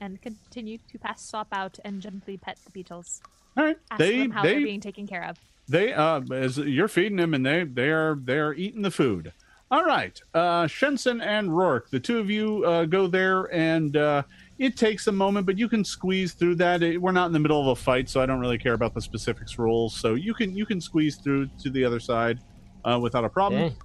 and 0.00 0.22
continue 0.22 0.78
to 0.92 0.98
pass 0.98 1.20
slop 1.20 1.48
out 1.50 1.80
and 1.84 2.00
gently 2.00 2.36
pet 2.36 2.58
the 2.64 2.70
beetles. 2.70 3.20
All 3.56 3.64
right, 3.64 3.76
Ask 3.90 3.98
they 3.98 4.18
them 4.18 4.30
how 4.30 4.42
they're 4.44 4.60
being 4.60 4.80
taken 4.80 5.06
care 5.06 5.24
of. 5.24 5.36
they 5.68 5.92
uh 5.92 6.20
as 6.32 6.58
you're 6.58 6.88
feeding 6.88 7.16
them 7.16 7.34
and 7.34 7.44
they 7.44 7.64
they 7.64 7.88
are 7.90 8.14
they 8.22 8.38
are 8.38 8.54
eating 8.54 8.82
the 8.82 8.90
food. 8.92 9.32
All 9.70 9.84
right, 9.84 10.20
uh, 10.34 10.68
Shenson 10.68 11.20
and 11.20 11.56
Rourke, 11.56 11.90
the 11.90 11.98
two 11.98 12.18
of 12.18 12.30
you 12.30 12.64
uh, 12.64 12.84
go 12.84 13.08
there, 13.08 13.52
and 13.52 13.96
uh, 13.96 14.22
it 14.58 14.76
takes 14.76 15.08
a 15.08 15.12
moment, 15.12 15.46
but 15.46 15.58
you 15.58 15.68
can 15.68 15.82
squeeze 15.84 16.34
through 16.34 16.54
that. 16.56 16.82
It, 16.82 17.00
we're 17.00 17.10
not 17.10 17.26
in 17.26 17.32
the 17.32 17.40
middle 17.40 17.60
of 17.60 17.66
a 17.66 17.74
fight, 17.74 18.08
so 18.08 18.20
I 18.20 18.26
don't 18.26 18.38
really 18.38 18.58
care 18.58 18.74
about 18.74 18.94
the 18.94 19.00
specifics 19.00 19.58
rules. 19.58 19.96
So 19.96 20.14
you 20.14 20.34
can 20.34 20.54
you 20.54 20.66
can 20.66 20.80
squeeze 20.80 21.16
through 21.16 21.48
to 21.62 21.70
the 21.70 21.84
other 21.84 21.98
side 21.98 22.38
uh, 22.84 23.00
without 23.02 23.24
a 23.24 23.28
problem. 23.28 23.62
Okay. 23.62 23.76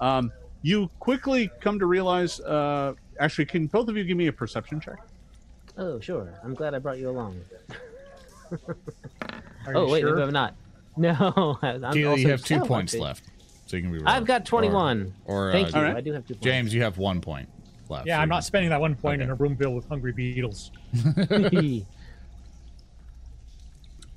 Um, 0.00 0.30
you 0.62 0.90
quickly 1.00 1.50
come 1.60 1.78
to 1.78 1.86
realize. 1.86 2.40
Uh, 2.40 2.94
actually, 3.18 3.46
can 3.46 3.66
both 3.66 3.88
of 3.88 3.96
you 3.96 4.04
give 4.04 4.16
me 4.16 4.28
a 4.28 4.32
perception 4.32 4.80
check? 4.80 4.98
Oh, 5.76 6.00
sure. 6.00 6.32
I'm 6.44 6.54
glad 6.54 6.74
I 6.74 6.78
brought 6.78 6.98
you 6.98 7.10
along. 7.10 7.40
Are 9.66 9.76
oh, 9.76 9.86
you 9.86 9.92
wait, 9.92 10.00
sure? 10.00 10.10
maybe 10.10 10.22
I'm 10.22 10.32
not. 10.32 10.54
No, 10.94 11.58
I'm 11.62 11.80
Keely, 11.94 12.04
also 12.04 12.16
you 12.20 12.28
have 12.28 12.44
two 12.44 12.60
points 12.60 12.92
think. 12.92 13.02
left, 13.02 13.24
so 13.64 13.78
you 13.78 13.82
can 13.82 13.90
be. 13.90 14.04
I've 14.04 14.26
got 14.26 14.44
21. 14.44 15.14
Or, 15.24 15.48
or 15.48 15.52
Thank 15.52 15.68
uh, 15.68 15.70
you. 15.70 15.76
All 15.76 15.82
right. 15.84 15.96
I 15.96 16.02
do 16.02 16.12
have 16.12 16.26
two 16.26 16.34
points. 16.34 16.44
James, 16.44 16.74
you 16.74 16.82
have 16.82 16.98
one 16.98 17.22
point 17.22 17.48
left. 17.88 18.06
Yeah, 18.06 18.18
so 18.18 18.20
I'm 18.20 18.28
not 18.28 18.44
spending 18.44 18.68
that 18.68 18.80
one 18.80 18.94
point 18.94 19.22
Okay. 19.22 19.24
in 19.24 19.30
a 19.30 19.34
room 19.34 19.56
filled 19.56 19.74
with 19.74 19.88
hungry 19.88 20.12
beetles. 20.12 20.70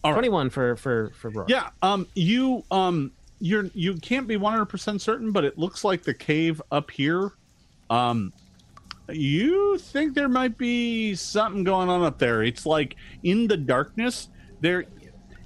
All 0.03 0.11
right. 0.11 0.17
21 0.17 0.49
for 0.49 0.75
for 0.75 1.11
for 1.15 1.29
Rourke. 1.29 1.49
Yeah. 1.49 1.69
Um. 1.81 2.07
You. 2.13 2.65
Um. 2.71 3.13
You're. 3.39 3.65
You 3.73 3.95
can't 3.95 4.27
be 4.27 4.37
100 4.37 4.65
percent 4.65 5.01
certain, 5.01 5.31
but 5.31 5.43
it 5.43 5.57
looks 5.57 5.83
like 5.83 6.03
the 6.03 6.13
cave 6.13 6.61
up 6.71 6.89
here. 6.91 7.31
Um. 7.89 8.31
You 9.07 9.77
think 9.77 10.15
there 10.15 10.27
might 10.27 10.57
be 10.57 11.13
something 11.13 11.63
going 11.63 11.89
on 11.89 12.01
up 12.01 12.17
there? 12.17 12.41
It's 12.41 12.65
like 12.65 12.95
in 13.23 13.47
the 13.47 13.55
darkness. 13.57 14.29
There. 14.61 14.85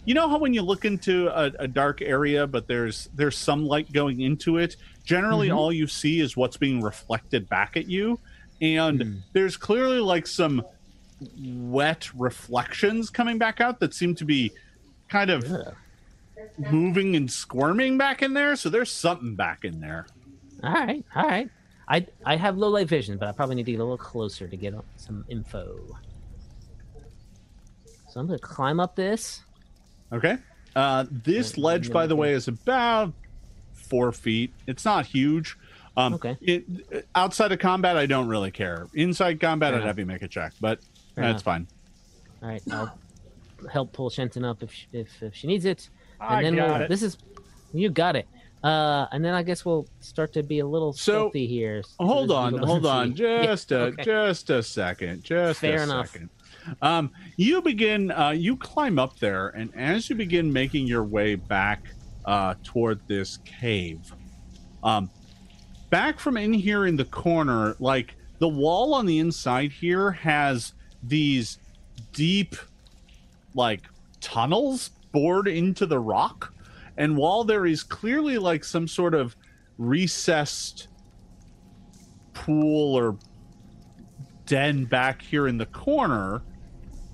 You 0.05 0.13
know 0.13 0.29
how 0.29 0.37
when 0.37 0.53
you 0.53 0.61
look 0.61 0.85
into 0.85 1.27
a, 1.27 1.51
a 1.59 1.67
dark 1.67 2.01
area, 2.01 2.47
but 2.47 2.67
there's 2.67 3.09
there's 3.15 3.37
some 3.37 3.65
light 3.65 3.91
going 3.91 4.21
into 4.21 4.57
it. 4.59 4.77
Generally, 5.03 5.49
Mhm. 5.49 5.55
all 5.57 5.73
you 5.73 5.87
see 5.87 6.21
is 6.21 6.37
what's 6.37 6.55
being 6.55 6.81
reflected 6.81 7.49
back 7.49 7.75
at 7.75 7.89
you, 7.89 8.17
and 8.61 9.01
Hmm. 9.03 9.13
there's 9.33 9.57
clearly 9.57 9.99
like 9.99 10.25
some 10.25 10.63
wet 11.37 12.09
reflections 12.15 13.09
coming 13.09 13.37
back 13.37 13.59
out 13.59 13.79
that 13.81 13.93
seem 13.93 14.15
to 14.15 14.25
be 14.25 14.51
kind 15.09 15.29
of 15.29 15.43
Ugh. 15.51 15.75
Moving 16.57 17.15
and 17.15 17.29
squirming 17.31 17.97
back 17.97 18.21
in 18.21 18.33
there. 18.33 18.55
So 18.55 18.69
there's 18.69 18.91
something 18.91 19.35
back 19.35 19.63
in 19.65 19.79
there. 19.79 20.07
All 20.63 20.73
right, 20.73 21.03
all 21.15 21.23
right. 21.27 21.49
I 21.87 22.05
I 22.25 22.35
have 22.35 22.57
low 22.57 22.69
light 22.69 22.87
vision, 22.87 23.17
but 23.17 23.27
I 23.27 23.31
probably 23.31 23.55
need 23.55 23.65
to 23.67 23.71
get 23.71 23.79
a 23.79 23.83
little 23.83 23.97
closer 23.97 24.47
to 24.47 24.55
get 24.57 24.73
some 24.97 25.25
info. 25.29 25.79
So 28.09 28.19
I'm 28.19 28.27
gonna 28.27 28.39
climb 28.39 28.79
up 28.79 28.95
this. 28.95 29.41
Okay. 30.11 30.37
Uh, 30.75 31.05
this 31.09 31.57
ledge, 31.57 31.91
by 31.91 32.07
the 32.07 32.15
way, 32.15 32.33
is 32.33 32.47
about 32.47 33.13
four 33.73 34.11
feet. 34.11 34.53
It's 34.67 34.85
not 34.85 35.05
huge. 35.05 35.57
Um, 35.97 36.13
Okay. 36.13 36.37
It, 36.41 37.07
outside 37.15 37.51
of 37.51 37.59
combat, 37.59 37.97
I 37.97 38.05
don't 38.05 38.27
really 38.27 38.51
care. 38.51 38.87
Inside 38.93 39.39
combat, 39.39 39.69
Fair 39.71 39.75
I'd 39.75 39.81
enough. 39.81 39.87
have 39.87 39.99
you 39.99 40.05
make 40.05 40.21
a 40.21 40.27
check, 40.27 40.53
but 40.61 40.79
Fair 41.15 41.25
that's 41.25 41.31
enough. 41.31 41.43
fine. 41.43 41.67
All 42.41 42.49
right, 42.49 42.61
I'll 42.71 42.97
help 43.71 43.91
pull 43.93 44.09
Shenton 44.09 44.45
up 44.45 44.63
if 44.63 44.71
she, 44.71 44.85
if 44.93 45.21
if 45.21 45.35
she 45.35 45.47
needs 45.47 45.65
it, 45.65 45.89
and 46.21 46.29
I 46.29 46.41
then 46.43 46.55
got 46.55 46.67
we'll, 46.67 46.81
it. 46.81 46.89
this 46.89 47.03
is 47.03 47.17
you 47.73 47.89
got 47.89 48.15
it. 48.15 48.27
Uh, 48.63 49.07
and 49.13 49.23
then 49.23 49.33
I 49.33 49.41
guess 49.43 49.63
we'll 49.63 49.87
start 50.01 50.33
to 50.33 50.43
be 50.43 50.59
a 50.59 50.65
little 50.67 50.91
So, 50.91 50.99
stealthy 51.13 51.47
here. 51.47 51.81
so 51.81 52.05
Hold 52.05 52.29
on, 52.31 52.57
hold 52.57 52.85
on, 52.97 53.15
see. 53.15 53.23
Yeah, 53.23 53.43
just 53.45 53.71
a 53.71 53.79
okay. 53.79 54.03
just 54.03 54.49
a 54.49 54.61
second, 54.61 55.23
just 55.23 55.61
Fair 55.61 55.79
a 55.79 55.83
enough. 55.83 56.09
second. 56.09 56.29
Um, 56.81 57.11
you 57.37 57.61
begin, 57.61 58.11
uh, 58.11 58.31
you 58.31 58.57
climb 58.57 58.99
up 58.99 59.17
there, 59.19 59.49
and 59.49 59.73
as 59.75 60.09
you 60.09 60.15
begin 60.15 60.51
making 60.51 60.87
your 60.87 61.05
way 61.05 61.35
back 61.35 61.83
uh, 62.25 62.55
toward 62.63 62.99
this 63.07 63.37
cave, 63.45 63.99
um, 64.83 65.09
back 65.89 66.19
from 66.19 66.35
in 66.35 66.51
here 66.53 66.85
in 66.85 66.97
the 66.97 67.05
corner, 67.05 67.75
like 67.79 68.13
the 68.39 68.47
wall 68.49 68.93
on 68.93 69.05
the 69.05 69.19
inside 69.19 69.71
here 69.71 70.11
has 70.11 70.73
these 71.01 71.59
deep, 72.11 72.55
like 73.55 73.83
tunnels 74.19 74.91
bored 75.11 75.47
into 75.47 75.85
the 75.85 75.99
rock, 75.99 76.53
and 76.97 77.15
while 77.17 77.43
there 77.43 77.65
is 77.65 77.83
clearly 77.83 78.37
like 78.37 78.63
some 78.63 78.87
sort 78.87 79.13
of 79.13 79.35
recessed 79.77 80.87
pool 82.33 82.95
or 82.95 83.17
den 84.45 84.85
back 84.85 85.21
here 85.21 85.47
in 85.47 85.57
the 85.57 85.65
corner 85.67 86.41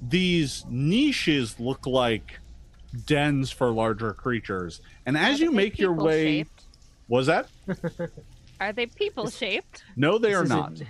these 0.07 0.65
niches 0.69 1.59
look 1.59 1.85
like 1.87 2.39
dens 3.05 3.49
for 3.49 3.71
larger 3.71 4.13
creatures. 4.13 4.81
And 5.05 5.17
as 5.17 5.39
you 5.39 5.51
make 5.51 5.79
your 5.79 5.93
way, 5.93 6.43
people-shaped? 6.43 6.63
was 7.07 7.25
that? 7.27 7.47
Are 8.59 8.71
they 8.71 8.85
people 8.85 9.29
shaped? 9.29 9.83
No, 9.95 10.17
they 10.19 10.29
This 10.29 10.37
are 10.37 10.43
isn't- 10.43 10.57
not. 10.57 10.81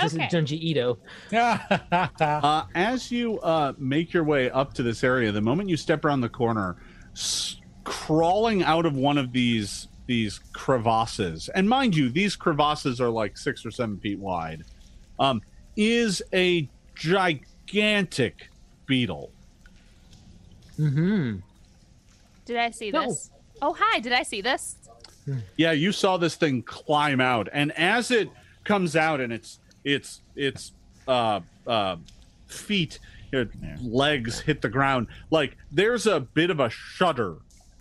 This 0.00 0.12
isn't 0.12 0.22
Okay. 0.22 0.36
Junji 0.36 0.60
Ito. 0.60 0.98
Uh, 2.20 2.64
as 2.74 3.10
you 3.10 3.38
uh, 3.40 3.72
make 3.78 4.12
your 4.12 4.24
way 4.24 4.50
up 4.50 4.74
to 4.74 4.82
this 4.82 5.02
area, 5.04 5.32
the 5.32 5.40
moment 5.40 5.68
you 5.68 5.76
step 5.76 6.04
around 6.04 6.20
the 6.20 6.28
corner, 6.28 6.76
s- 7.14 7.56
crawling 7.84 8.62
out 8.62 8.84
of 8.86 8.94
one 8.94 9.18
of 9.18 9.32
these 9.32 9.88
these 10.06 10.38
crevasses, 10.52 11.48
and 11.54 11.68
mind 11.68 11.96
you, 11.96 12.08
these 12.08 12.36
crevasses 12.36 13.00
are 13.00 13.08
like 13.10 13.36
six 13.36 13.66
or 13.66 13.70
seven 13.72 13.98
feet 13.98 14.18
wide, 14.20 14.62
um, 15.18 15.42
is 15.76 16.22
a 16.32 16.68
gigantic 16.94 18.48
beetle. 18.86 19.30
Mm-hmm. 20.78 21.38
Did 22.44 22.56
I 22.56 22.70
see 22.70 22.90
No. 22.92 23.06
this? 23.06 23.30
Oh, 23.62 23.74
hi. 23.76 23.98
Did 24.00 24.12
I 24.12 24.22
see 24.22 24.40
this? 24.42 24.76
Yeah, 25.56 25.72
you 25.72 25.90
saw 25.90 26.18
this 26.18 26.36
thing 26.36 26.62
climb 26.62 27.20
out, 27.20 27.48
and 27.52 27.72
as 27.72 28.10
it 28.12 28.30
comes 28.62 28.94
out, 28.94 29.20
and 29.20 29.32
its 29.32 29.58
its 29.86 30.22
its 30.34 30.72
uh, 31.08 31.40
uh, 31.66 31.96
feet, 32.48 32.98
uh, 33.32 33.44
Yeah. 33.62 33.76
legs 33.80 34.40
hit 34.40 34.60
the 34.60 34.68
ground, 34.68 35.06
like 35.30 35.56
there's 35.70 36.06
a 36.06 36.20
bit 36.20 36.50
of 36.50 36.60
a 36.60 36.68
shudder 36.68 37.36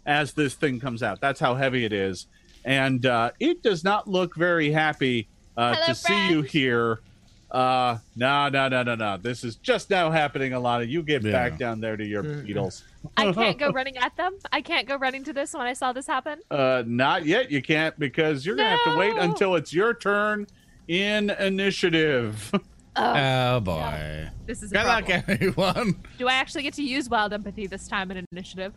as 0.05 0.33
this 0.33 0.53
thing 0.53 0.79
comes 0.79 1.01
out. 1.01 1.19
That's 1.19 1.39
how 1.39 1.55
heavy 1.55 1.83
it 1.83 1.91
is, 1.91 2.27
and 2.63 3.05
uh, 3.05 3.31
it 3.39 3.63
does 3.63 3.83
not 3.83 4.07
look 4.07 4.35
very 4.35 4.71
happy 4.71 5.29
uh, 5.57 5.73
Hello, 5.73 5.85
to 5.87 5.95
see 5.95 6.29
you 6.29 6.41
here. 6.43 7.01
Uh, 7.49 7.97
no, 8.15 8.49
no, 8.49 8.67
no, 8.67 8.83
no, 8.83 8.95
no. 8.95 9.17
This 9.17 9.43
is 9.43 9.55
just 9.55 9.89
now 9.89 10.11
happening, 10.11 10.51
Alana. 10.51 10.87
You 10.87 11.01
get 11.03 11.23
Yeah. 11.23 11.31
back 11.31 11.57
down 11.57 11.79
there 11.79 11.95
to 11.95 12.05
your 12.05 12.21
beetles. 12.23 12.83
I 13.17 13.31
can't 13.33 13.57
go 13.57 13.71
running 13.71 13.97
at 13.97 14.15
them. 14.17 14.33
I 14.51 14.61
can't 14.61 14.87
go 14.87 14.97
running 14.97 15.23
to 15.23 15.33
this 15.33 15.53
when 15.53 15.65
I 15.65 15.73
saw 15.73 15.93
this 15.93 16.05
happen. 16.05 16.39
Uh, 16.51 16.83
not 16.85 17.25
yet. 17.25 17.49
You 17.51 17.61
can't 17.61 17.97
because 17.97 18.45
you're 18.45 18.57
gonna 18.57 18.69
have 18.69 18.83
to 18.93 18.97
wait 18.97 19.15
until 19.17 19.55
it's 19.55 19.71
your 19.73 19.93
turn 19.93 20.45
in 20.87 21.29
initiative. 21.31 22.51
Oh, 22.97 23.13
Oh 23.13 23.59
boy. 23.59 24.29
this 24.45 24.63
is 24.63 24.71
a 24.71 24.75
Good 24.75 24.85
luck, 24.85 25.05
problem. 25.07 25.23
everyone. 25.27 26.03
Do 26.17 26.29
I 26.29 26.33
actually 26.35 26.63
get 26.63 26.73
to 26.75 26.81
use 26.81 27.09
wild 27.09 27.33
empathy 27.33 27.67
this 27.67 27.89
time 27.89 28.09
in 28.09 28.25
initiative? 28.31 28.71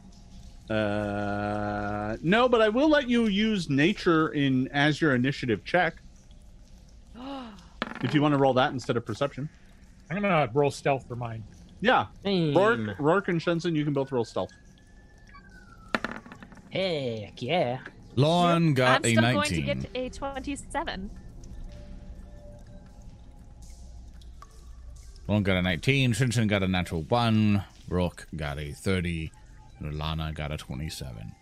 uh, 0.68 2.16
no, 2.20 2.48
but 2.48 2.60
I 2.60 2.68
will 2.68 2.88
let 2.88 3.08
you 3.08 3.28
use 3.28 3.70
nature 3.70 4.30
in 4.30 4.66
as 4.72 5.00
your 5.00 5.14
initiative 5.14 5.64
check 5.64 6.02
if 8.02 8.12
you 8.12 8.20
want 8.20 8.32
to 8.34 8.38
roll 8.38 8.52
that 8.54 8.72
instead 8.72 8.96
of 8.96 9.06
perception. 9.06 9.48
I'm 10.10 10.20
gonna 10.20 10.50
roll 10.52 10.72
stealth 10.72 11.06
for 11.06 11.14
mine. 11.14 11.44
Yeah, 11.80 12.06
Bam. 12.24 12.56
Rourke, 12.56 12.98
Rourke 12.98 13.28
and 13.28 13.40
Shenson, 13.40 13.76
you 13.76 13.84
can 13.84 13.92
both 13.92 14.10
roll 14.10 14.24
stealth. 14.24 14.50
Heck 16.72 17.40
yeah. 17.40 17.78
Lauren 18.16 18.74
got 18.74 18.96
I'm 18.96 19.04
a 19.04 19.10
still 19.10 19.22
19. 19.22 19.34
going 19.64 19.78
to 19.78 19.88
get 19.88 19.90
a 19.96 20.08
27. 20.08 21.10
Lauren 25.28 25.42
got 25.42 25.56
a 25.58 25.62
19. 25.62 26.12
Shinshin 26.14 26.48
got 26.48 26.62
a 26.62 26.68
natural 26.68 27.02
1. 27.02 27.62
Rourke 27.88 28.26
got 28.34 28.58
a 28.58 28.72
30. 28.72 29.30
And 29.78 29.96
Lana 29.98 30.32
got 30.32 30.50
a 30.50 30.56
27. 30.56 31.32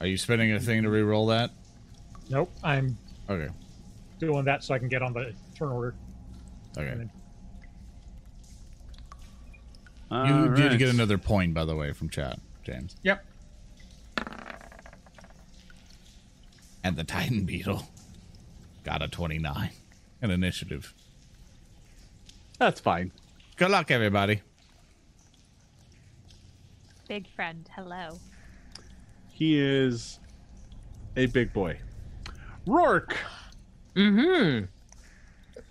Are 0.00 0.06
you 0.06 0.16
spending 0.18 0.52
a 0.52 0.60
thing 0.60 0.82
to 0.82 0.90
re-roll 0.90 1.26
that? 1.28 1.50
Nope, 2.28 2.50
I'm 2.62 2.98
Okay. 3.30 3.48
doing 4.18 4.44
that 4.44 4.64
so 4.64 4.74
I 4.74 4.78
can 4.78 4.88
get 4.88 5.00
on 5.02 5.12
the 5.12 5.32
turn 5.54 5.68
order. 5.68 5.94
Okay. 6.76 7.08
You 10.10 10.16
All 10.16 10.48
did 10.48 10.78
get 10.78 10.88
another 10.90 11.16
point, 11.18 11.54
by 11.54 11.64
the 11.64 11.74
way, 11.74 11.92
from 11.92 12.08
chat, 12.10 12.38
James. 12.64 12.96
Yep. 13.02 13.24
And 16.82 16.96
the 16.96 17.04
Titan 17.04 17.44
Beetle 17.44 17.88
got 18.84 19.00
a 19.02 19.08
29. 19.08 19.70
An 20.24 20.30
initiative. 20.30 20.94
That's 22.58 22.80
fine. 22.80 23.12
Good 23.56 23.70
luck, 23.70 23.90
everybody. 23.90 24.40
Big 27.06 27.28
friend, 27.36 27.68
hello. 27.76 28.18
He 29.30 29.58
is 29.60 30.18
a 31.14 31.26
big 31.26 31.52
boy. 31.52 31.78
Rourke, 32.66 33.18
Mm-hmm. 33.94 34.64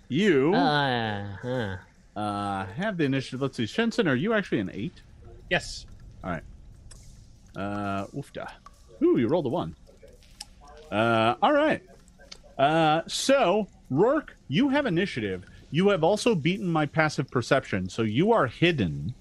you 0.08 0.54
Uh, 0.54 1.36
huh. 1.42 1.76
uh, 2.14 2.66
have 2.66 2.96
the 2.96 3.02
initiative. 3.02 3.42
Let's 3.42 3.56
see, 3.56 3.64
Shenson, 3.66 4.06
are 4.06 4.14
you 4.14 4.34
actually 4.34 4.60
an 4.60 4.70
eight? 4.72 5.02
Yes. 5.50 5.84
All 6.22 6.30
right. 6.30 6.44
Uh, 7.56 8.06
oofda. 8.14 8.48
Ooh, 9.02 9.18
you 9.18 9.26
rolled 9.26 9.46
a 9.46 9.48
one. 9.48 9.74
Uh, 10.92 11.34
all 11.42 11.52
right. 11.52 11.82
Uh, 12.56 13.02
so 13.08 13.66
Rourke, 13.94 14.36
you 14.48 14.68
have 14.70 14.86
initiative. 14.86 15.44
You 15.70 15.88
have 15.88 16.02
also 16.04 16.34
beaten 16.34 16.66
my 16.68 16.86
passive 16.86 17.30
perception, 17.30 17.88
so 17.88 18.02
you 18.02 18.32
are 18.32 18.46
hidden. 18.46 19.14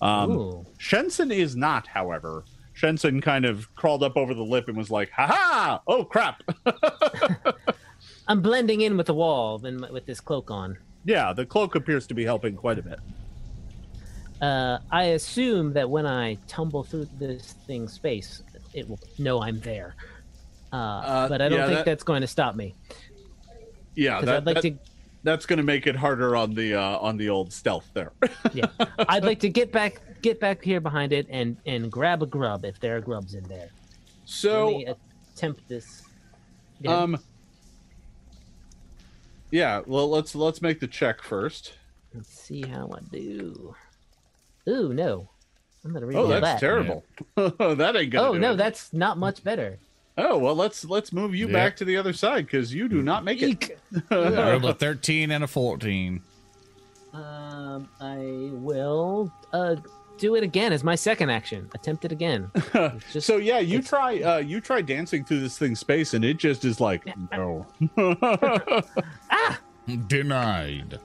Um, 0.00 0.30
Ooh. 0.32 0.66
Shenson 0.78 1.30
is 1.30 1.56
not, 1.56 1.86
however. 1.86 2.44
Shenson 2.74 3.20
kind 3.22 3.44
of 3.44 3.74
crawled 3.74 4.02
up 4.02 4.16
over 4.16 4.34
the 4.34 4.42
lip 4.42 4.68
and 4.68 4.76
was 4.76 4.90
like, 4.90 5.10
"Ha 5.10 5.26
ha! 5.26 5.80
Oh 5.86 6.04
crap!" 6.04 6.42
I'm 8.28 8.40
blending 8.40 8.80
in 8.80 8.96
with 8.96 9.06
the 9.06 9.14
wall 9.14 9.64
and 9.64 9.80
with 9.90 10.06
this 10.06 10.20
cloak 10.20 10.50
on. 10.50 10.78
yeah, 11.04 11.32
the 11.32 11.44
cloak 11.44 11.74
appears 11.74 12.06
to 12.06 12.14
be 12.14 12.24
helping 12.24 12.56
quite 12.56 12.78
a 12.78 12.82
bit. 12.82 12.98
Uh, 14.40 14.78
I 14.90 15.04
assume 15.04 15.72
that 15.74 15.88
when 15.88 16.06
I 16.06 16.36
tumble 16.48 16.82
through 16.82 17.08
this 17.18 17.52
thing's 17.66 17.92
space, 17.92 18.42
it 18.74 18.88
will 18.88 18.98
know 19.18 19.42
I'm 19.42 19.60
there. 19.60 19.94
Uh, 20.72 21.28
but 21.28 21.42
I 21.42 21.48
don't 21.48 21.58
yeah, 21.58 21.66
think 21.66 21.78
that- 21.78 21.84
that's 21.84 22.02
going 22.02 22.22
to 22.22 22.26
stop 22.26 22.54
me 22.56 22.74
Yeah, 23.94 24.20
that, 24.22 24.36
I'd 24.38 24.46
like 24.46 24.54
that- 24.56 24.62
to. 24.62 24.78
that's 25.22 25.46
going 25.46 25.58
to 25.58 25.62
make 25.62 25.86
it 25.86 25.94
harder 25.96 26.34
on 26.36 26.54
the 26.54 26.74
uh, 26.74 26.98
on 26.98 27.16
the 27.16 27.28
old 27.28 27.52
stealth 27.52 27.90
there. 27.94 28.12
Yeah, 28.54 28.66
I'd 29.08 29.24
like 29.24 29.40
to 29.40 29.48
get 29.48 29.72
back, 29.72 30.00
get 30.22 30.38
back 30.40 30.62
here 30.62 30.80
behind 30.80 31.12
it 31.12 31.26
and 31.30 31.56
and 31.66 31.90
grab 31.90 32.22
a 32.22 32.26
grub 32.26 32.64
if 32.64 32.78
there 32.80 32.96
are 32.96 33.00
grubs 33.00 33.34
in 33.34 33.44
there. 33.44 33.68
so 34.24 34.66
Let 34.68 34.76
me 34.76 34.94
attempt 35.34 35.68
this. 35.68 36.02
Yeah. 36.80 36.96
Um. 36.96 37.18
Yeah. 39.50 39.82
Well, 39.86 40.08
let's 40.10 40.34
let's 40.34 40.62
make 40.62 40.80
the 40.80 40.86
check 40.86 41.22
first. 41.22 41.74
Let's 42.14 42.28
see 42.28 42.62
how 42.62 42.90
I 42.94 43.00
do. 43.10 43.74
Ooh, 44.68 44.92
no. 44.92 45.28
I'm 45.84 45.92
gonna 45.92 46.06
read 46.06 46.16
Oh, 46.16 46.26
that's 46.28 46.42
that. 46.44 46.60
terrible. 46.60 47.04
that 47.36 47.96
ain't 47.96 48.10
gonna. 48.12 48.28
Oh 48.28 48.32
do 48.34 48.38
no, 48.38 48.52
it. 48.52 48.56
that's 48.56 48.92
not 48.92 49.18
much 49.18 49.42
better. 49.42 49.78
Oh 50.18 50.36
well, 50.38 50.54
let's 50.54 50.84
let's 50.84 51.12
move 51.12 51.34
you 51.34 51.46
Yeah. 51.46 51.52
back 51.54 51.76
to 51.76 51.84
the 51.84 51.96
other 51.96 52.12
side 52.12 52.46
because 52.46 52.72
you 52.74 52.88
do 52.88 53.02
not 53.02 53.24
make 53.24 53.40
it. 53.42 53.48
Eek. 53.48 53.78
I 54.10 54.50
rolled 54.52 54.64
a 54.66 54.74
13 54.74 55.30
and 55.30 55.42
a 55.44 55.46
14. 55.46 56.20
Um, 57.14 57.88
I 58.00 58.50
will 58.52 59.32
uh 59.52 59.76
do 60.18 60.34
it 60.34 60.42
again 60.44 60.72
as 60.72 60.84
my 60.84 60.94
second 60.94 61.30
action. 61.30 61.68
Attempt 61.74 62.04
it 62.04 62.12
again. 62.12 62.50
Just 63.12 63.26
so 63.26 63.38
yeah, 63.38 63.58
you 63.58 63.80
try 63.82 64.20
uh 64.20 64.36
you 64.38 64.60
try 64.60 64.82
dancing 64.82 65.24
through 65.24 65.40
this 65.40 65.56
thing's 65.58 65.80
space 65.80 66.12
and 66.14 66.24
it 66.24 66.36
just 66.38 66.64
is 66.64 66.78
like 66.80 67.04
no. 67.32 67.66
ah! 69.30 69.58
Denied. 70.06 70.98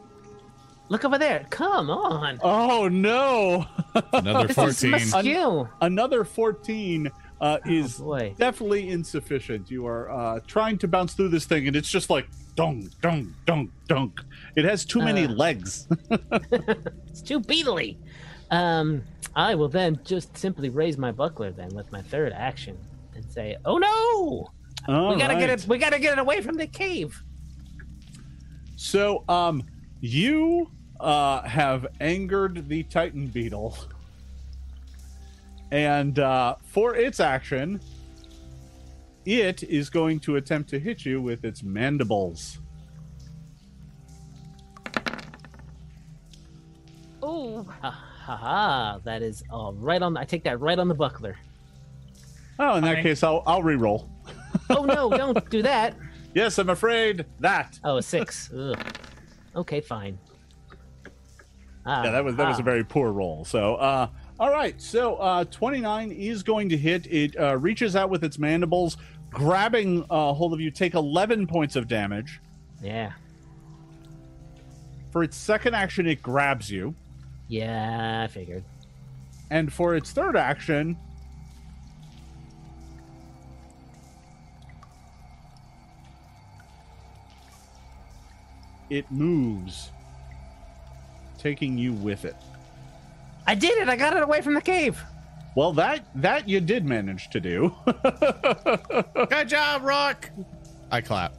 look 0.89 1.03
over 1.03 1.17
there. 1.17 1.45
Come 1.49 1.89
on. 1.89 2.39
oh 2.43 2.87
no! 2.87 3.65
Another 4.13 4.47
This 4.47 4.57
is 4.57 4.83
my 4.83 4.99
14. 4.99 5.21
skill. 5.23 5.69
Another 5.81 6.23
fourteen 6.23 7.09
uh, 7.41 7.59
Oh, 7.66 7.69
is 7.72 7.98
boy. 7.99 8.33
definitely 8.38 8.90
insufficient. 8.90 9.69
You 9.72 9.85
are 9.88 10.09
uh, 10.09 10.40
trying 10.48 10.77
to 10.80 10.88
bounce 10.88 11.14
through 11.14 11.30
this 11.30 11.45
thing, 11.45 11.67
and 11.67 11.75
it's 11.75 11.90
just 11.90 12.09
like 12.09 12.27
dunk, 12.56 12.90
dunk, 13.01 13.30
dunk, 13.45 13.69
dunk. 13.88 14.19
It 14.56 14.66
has 14.66 14.85
too 14.85 14.99
many 14.99 15.25
Uh. 15.25 15.30
legs. 15.32 15.88
It's 17.07 17.22
too 17.22 17.40
beetly. 17.40 17.98
Um, 18.51 19.03
I 19.35 19.56
will 19.56 19.69
then 19.69 19.99
just 20.06 20.38
simply 20.38 20.69
raise 20.69 20.98
my 20.98 21.11
buckler 21.11 21.51
then 21.51 21.69
with 21.75 21.91
my 21.91 22.01
third 22.01 22.32
action 22.33 22.77
and 23.16 23.25
say, 23.32 23.57
"Oh 23.66 23.77
no! 23.77 24.49
All 24.88 25.09
we 25.09 25.16
gotta 25.19 25.33
right. 25.33 25.40
get 25.40 25.49
it. 25.49 25.67
We 25.67 25.77
gotta 25.80 25.99
get 25.99 26.14
it 26.14 26.19
away 26.19 26.41
from 26.41 26.56
the 26.57 26.67
cave." 26.67 27.22
So, 28.75 29.24
um, 29.27 29.64
you 29.99 30.69
uh, 30.99 31.41
have 31.41 31.88
angered 31.99 32.67
the 32.69 32.83
Titan 32.83 33.27
Beetle, 33.27 33.75
and 35.71 36.19
uh, 36.19 36.55
for 36.65 36.95
its 36.95 37.19
action, 37.19 37.79
it 39.25 39.63
is 39.63 39.89
going 39.89 40.19
to 40.21 40.35
attempt 40.37 40.69
to 40.69 40.79
hit 40.79 41.05
you 41.05 41.21
with 41.21 41.43
its 41.43 41.63
mandibles. 41.63 42.59
Oh, 47.21 47.63
Ha 47.81 47.89
ha 47.91 48.35
ha! 48.37 48.99
That 49.03 49.21
is 49.21 49.43
all 49.49 49.73
right 49.73 50.01
on. 50.01 50.17
I 50.17 50.23
take 50.25 50.43
that 50.43 50.59
right 50.59 50.77
on 50.77 50.87
the 50.87 50.93
buckler. 50.93 51.35
Oh, 52.59 52.75
in 52.75 52.83
that 52.83 52.93
Okay. 52.93 53.03
case, 53.03 53.23
I'll 53.23 53.43
I'll 53.47 53.63
re-roll. 53.63 54.09
Oh 54.69 54.83
no! 54.85 55.09
don't 55.17 55.49
do 55.49 55.61
that. 55.63 55.95
Yes, 56.33 56.57
I'm 56.59 56.69
afraid 56.69 57.25
that. 57.39 57.79
Oh, 57.83 57.97
a 57.97 58.01
six. 58.03 58.51
Ugh. 58.53 58.77
Okay, 59.55 59.81
fine. 59.81 60.19
yeah, 61.85 62.11
that 62.11 62.23
was 62.23 62.35
that 62.35 62.47
was 62.47 62.57
a 62.59 62.61
Ah, 62.61 62.65
very 62.65 62.83
poor 62.83 63.11
roll. 63.11 63.43
So, 63.45 63.75
uh, 63.75 64.07
all 64.40 64.51
right. 64.51 64.80
So, 64.82 65.16
uh, 65.16 65.45
29 65.45 66.11
is 66.11 66.43
going 66.43 66.69
to 66.69 66.77
hit. 66.77 67.07
It 67.07 67.38
uh, 67.40 67.57
reaches 67.57 67.95
out 67.95 68.09
with 68.09 68.24
its 68.24 68.38
mandibles, 68.38 68.98
grabbing 69.32 70.06
uh, 70.09 70.33
hold 70.33 70.53
of 70.53 70.59
you. 70.61 70.69
Take 70.72 70.93
11 70.93 71.48
points 71.48 71.75
of 71.75 71.88
damage. 71.88 72.40
Yeah. 72.82 73.11
For 75.11 75.24
its 75.24 75.35
second 75.38 75.74
action, 75.74 76.06
it 76.06 76.22
grabs 76.22 76.69
you, 76.69 76.93
Yeah, 77.48 78.22
I 78.24 78.27
figured. 78.27 78.64
and 79.49 79.72
for 79.74 79.95
its 79.95 80.11
third 80.11 80.35
action, 80.35 80.98
it 88.90 89.09
moves, 89.11 89.91
taking 91.38 91.77
you 91.77 91.93
with 91.93 92.25
it. 92.25 92.35
I 93.48 93.56
did 93.56 93.77
it! 93.77 93.90
I 93.90 93.95
got 93.95 94.16
it 94.16 94.22
away 94.22 94.42
from 94.42 94.53
the 94.53 94.61
cave! 94.61 95.01
Well, 95.56 95.74
that 95.74 96.06
that 96.22 96.48
you 96.48 96.61
did 96.61 96.85
manage 96.85 97.32
to 97.32 97.40
do. 97.40 97.76
Good 99.30 99.50
job, 99.50 99.82
Rock. 99.82 100.30
I 100.92 101.01
clap. 101.01 101.34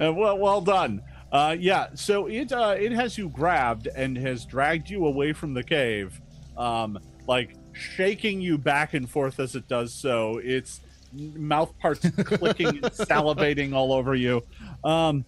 Uh, 0.00 0.12
well, 0.14 0.38
well 0.38 0.62
done. 0.62 1.02
Uh, 1.30 1.54
yeah, 1.58 1.88
so 1.94 2.26
it 2.26 2.52
uh, 2.52 2.74
it 2.78 2.92
has 2.92 3.18
you 3.18 3.28
grabbed 3.28 3.86
and 3.88 4.16
has 4.16 4.46
dragged 4.46 4.88
you 4.88 5.04
away 5.04 5.34
from 5.34 5.52
the 5.52 5.62
cave, 5.62 6.20
um, 6.56 6.98
like 7.28 7.54
shaking 7.72 8.40
you 8.40 8.56
back 8.56 8.94
and 8.94 9.10
forth 9.10 9.40
as 9.40 9.56
it 9.56 9.68
does 9.68 9.92
so. 9.92 10.38
Its 10.38 10.80
mouth 11.12 11.78
parts 11.80 12.08
clicking 12.24 12.68
and 12.68 12.84
salivating 12.84 13.74
all 13.74 13.92
over 13.92 14.14
you. 14.14 14.42
Um, 14.84 15.24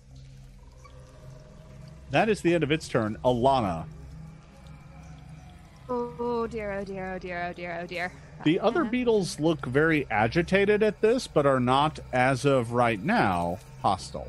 that 2.11 2.29
is 2.29 2.41
the 2.41 2.55
end 2.55 2.65
of 2.65 2.73
its 2.73 2.89
turn. 2.89 3.19
Alana, 3.25 3.85
Oh 5.89 6.47
dear, 6.47 6.73
oh 6.73 6.85
dear, 6.85 7.15
oh 7.15 7.19
dear, 7.19 7.47
oh 7.49 7.53
dear, 7.53 7.79
oh 7.83 7.87
dear. 7.87 8.13
the 8.45 8.59
other 8.61 8.85
Uh, 8.85 8.89
beetles 8.89 9.39
look 9.39 9.67
very 9.67 10.07
agitated 10.11 10.83
at 10.83 11.01
this, 11.01 11.27
but 11.27 11.47
are 11.47 11.61
not, 11.61 12.01
as 12.13 12.45
of 12.45 12.73
right 12.73 13.03
now, 13.03 13.59
hostile. 13.83 14.29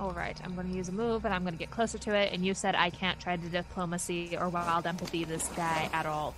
All 0.00 0.12
right, 0.12 0.40
I'm 0.44 0.54
going 0.54 0.70
to 0.70 0.76
use 0.76 0.88
a 0.88 0.92
move, 0.92 1.24
and 1.24 1.34
I'm 1.34 1.42
going 1.42 1.54
to 1.54 1.58
get 1.58 1.72
closer 1.72 1.98
to 1.98 2.14
it. 2.14 2.32
And 2.32 2.46
you 2.46 2.54
said 2.54 2.76
I 2.76 2.90
can't 2.90 3.18
try 3.18 3.36
to 3.36 3.48
diplomacy 3.48 4.36
or 4.36 4.48
wild 4.48 4.86
empathy 4.86 5.24
this 5.24 5.48
guy 5.56 5.90
at 5.92 6.06
all. 6.06 6.34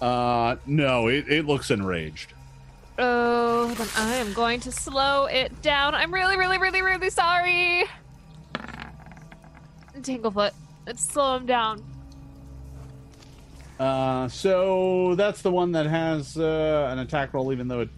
Uh, 0.00 0.56
no, 0.66 1.08
it, 1.08 1.26
it 1.28 1.46
looks 1.46 1.70
enraged. 1.70 2.34
Oh, 2.98 3.72
then 3.78 3.88
I 3.96 4.16
am 4.16 4.34
going 4.34 4.60
to 4.60 4.72
slow 4.72 5.24
it 5.24 5.62
down. 5.62 5.94
I'm 5.94 6.12
really, 6.12 6.36
really, 6.36 6.58
really, 6.58 6.82
really 6.82 7.08
sorry. 7.10 7.84
Tanglefoot, 10.00 10.52
let's 10.88 11.04
slow 11.04 11.36
him 11.36 11.44
down. 11.46 11.84
Uh, 13.78 14.26
so 14.26 15.14
that's 15.14 15.42
the 15.42 15.50
one 15.52 15.70
that 15.72 15.86
has 15.86 16.36
uh, 16.36 16.88
an 16.90 16.98
attack 16.98 17.32
roll, 17.32 17.52
even 17.52 17.68
though 17.68 17.80
it 17.80 17.90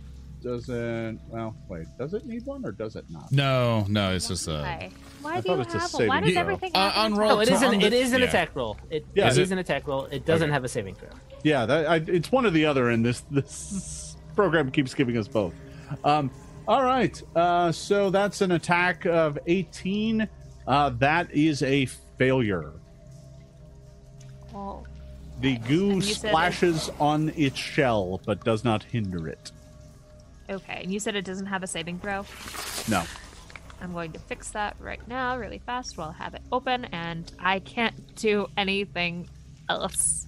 doesn't. 0.42 1.20
Well, 1.28 1.56
wait, 1.68 1.86
does 1.98 2.12
it 2.12 2.26
need 2.26 2.44
one 2.44 2.66
or 2.66 2.72
does 2.72 2.96
it 2.96 3.04
not? 3.08 3.30
No, 3.32 3.86
no, 3.88 4.12
it's 4.12 4.28
just 4.28 4.46
a. 4.48 4.60
Why? 4.60 4.90
Why 5.22 5.32
I 5.34 5.36
do 5.36 5.42
thought 5.42 5.54
you 5.56 5.60
it's 5.62 5.74
a 5.74 5.78
have 5.78 5.94
one? 5.94 6.06
Why 6.08 6.16
saving 6.20 6.24
does 6.26 6.32
throw. 6.34 6.40
everything 6.42 6.70
Uh, 6.74 6.90
have 6.90 7.04
on 7.12 7.14
roll 7.18 7.40
attack? 7.40 7.48
No, 7.48 7.56
it 7.56 7.60
to- 7.60 7.66
an, 7.68 7.74
on 7.76 7.80
it 7.82 7.90
the- 7.90 7.96
is 7.96 8.12
an 8.12 8.20
yeah. 8.20 8.26
attack 8.26 8.50
roll. 8.56 8.76
It, 8.90 9.06
Yeah, 9.14 9.26
it 9.26 9.30
is 9.30 9.38
is 9.38 9.50
it- 9.50 9.54
an 9.54 9.58
attack 9.60 9.86
roll. 9.86 10.04
It 10.06 10.26
doesn't 10.26 10.44
Okay. 10.48 10.52
have 10.52 10.64
a 10.64 10.68
saving 10.68 10.96
throw. 10.96 11.08
Yeah, 11.44 11.64
that 11.66 11.86
I, 11.86 11.96
it's 11.96 12.30
one 12.32 12.44
or 12.44 12.50
the 12.50 12.66
other, 12.66 12.90
and 12.90 13.02
this 13.04 13.20
this 13.30 14.16
program 14.36 14.70
keeps 14.70 14.92
giving 14.92 15.16
us 15.16 15.28
both. 15.28 15.54
Um, 16.04 16.30
all 16.68 16.82
right, 16.84 17.22
uh, 17.34 17.72
so 17.72 18.10
that's 18.10 18.42
an 18.42 18.50
attack 18.52 19.06
of 19.06 19.38
eighteen. 19.46 20.28
Uh, 20.66 20.90
that 20.98 21.30
is 21.32 21.62
a 21.62 21.86
failure. 22.18 22.72
Oh, 24.54 24.84
The 25.40 25.56
goo 25.58 25.90
And 25.90 26.04
you 26.04 26.14
said 26.14 26.28
it- 26.28 26.32
splashes 26.32 26.90
on 27.00 27.30
its 27.36 27.56
shell, 27.58 28.20
but 28.26 28.44
does 28.44 28.64
not 28.64 28.82
hinder 28.84 29.26
it. 29.28 29.52
okay. 30.50 30.80
And 30.82 30.92
you 30.92 30.98
said 31.00 31.14
it 31.16 31.24
doesn't 31.24 31.46
have 31.46 31.62
a 31.62 31.66
saving 31.66 31.98
throw. 32.00 32.24
No. 32.88 33.04
I'm 33.80 33.92
going 33.92 34.12
to 34.12 34.18
fix 34.18 34.50
that 34.50 34.76
right 34.78 35.00
now, 35.08 35.38
really 35.38 35.58
fast, 35.64 35.96
while 35.96 36.10
I 36.18 36.22
have 36.22 36.34
it 36.34 36.42
open, 36.52 36.84
and 36.86 37.32
I 37.38 37.60
can't 37.60 38.14
do 38.16 38.46
anything 38.58 39.28
else. 39.70 40.26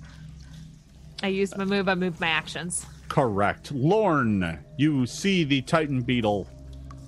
I 1.22 1.26
used 1.28 1.56
my 1.58 1.64
move. 1.66 1.88
I 1.88 1.94
moved 1.94 2.18
my 2.20 2.28
actions. 2.28 2.86
Correct. 3.08 3.70
Lorne, 3.72 4.58
you 4.78 5.04
see 5.06 5.44
the 5.44 5.60
Titan 5.62 6.00
beetle. 6.00 6.48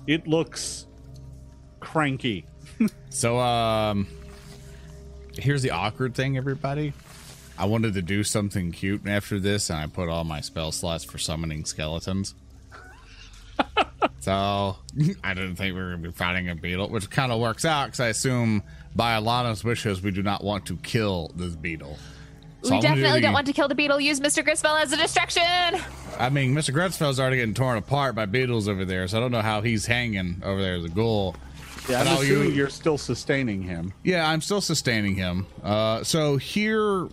It 0.07 0.27
looks 0.27 0.85
cranky. 1.79 2.45
So, 3.09 3.39
um, 3.39 4.07
here's 5.37 5.61
the 5.61 5.71
awkward 5.71 6.13
thing, 6.13 6.35
everybody. 6.35 6.91
I 7.57 7.65
wanted 7.65 7.93
to 7.93 8.01
do 8.01 8.23
something 8.23 8.71
cute 8.71 9.07
after 9.07 9.39
this, 9.39 9.69
and 9.69 9.79
I 9.79 9.87
put 9.87 10.09
all 10.09 10.23
my 10.23 10.41
spell 10.41 10.71
slots 10.71 11.03
for 11.03 11.17
summoning 11.17 11.65
skeletons. 11.65 12.35
so, 14.19 14.75
I 15.23 15.33
didn't 15.33 15.55
think 15.55 15.75
we 15.75 15.81
were 15.81 15.91
going 15.91 16.03
to 16.03 16.09
be 16.09 16.13
fighting 16.13 16.49
a 16.49 16.55
beetle, 16.55 16.89
which 16.89 17.09
kind 17.09 17.31
of 17.31 17.39
works 17.39 17.63
out 17.63 17.85
because 17.87 17.99
I 18.01 18.07
assume 18.07 18.63
by 18.95 19.17
Alana's 19.19 19.63
wishes, 19.63 20.01
we 20.01 20.11
do 20.11 20.21
not 20.23 20.43
want 20.43 20.65
to 20.67 20.77
kill 20.77 21.31
this 21.35 21.55
beetle. 21.55 21.97
So 22.63 22.71
we 22.71 22.77
I'm 22.77 22.81
gonna 22.81 22.95
do 22.95 23.01
definitely 23.01 23.19
the- 23.19 23.21
don't 23.27 23.33
want 23.33 23.47
to 23.47 23.53
kill 23.53 23.67
the 23.67 23.75
beetle. 23.75 23.99
Use 23.99 24.19
Mr. 24.19 24.43
Grisfell 24.43 24.81
as 24.81 24.91
a 24.91 24.97
distraction. 24.97 25.43
I 26.17 26.29
mean, 26.29 26.55
Mr. 26.55 26.73
Gretzfeld's 26.73 27.19
already 27.19 27.37
getting 27.37 27.53
torn 27.53 27.77
apart 27.77 28.15
by 28.15 28.25
beetles 28.25 28.67
over 28.67 28.85
there, 28.85 29.07
so 29.07 29.17
I 29.17 29.19
don't 29.19 29.31
know 29.31 29.41
how 29.41 29.61
he's 29.61 29.85
hanging 29.85 30.41
over 30.43 30.61
there 30.61 30.75
as 30.75 30.85
a 30.85 30.89
ghoul. 30.89 31.35
Yeah, 31.87 32.01
I'm 32.01 32.07
assuming 32.17 32.55
you're 32.55 32.69
still 32.69 32.97
sustaining 32.97 33.61
him. 33.61 33.93
Yeah, 34.03 34.27
I'm 34.27 34.41
still 34.41 34.61
sustaining 34.61 35.13
him. 35.15 35.45
Uh, 35.63 36.03
so 36.03 36.37
here, 36.37 37.07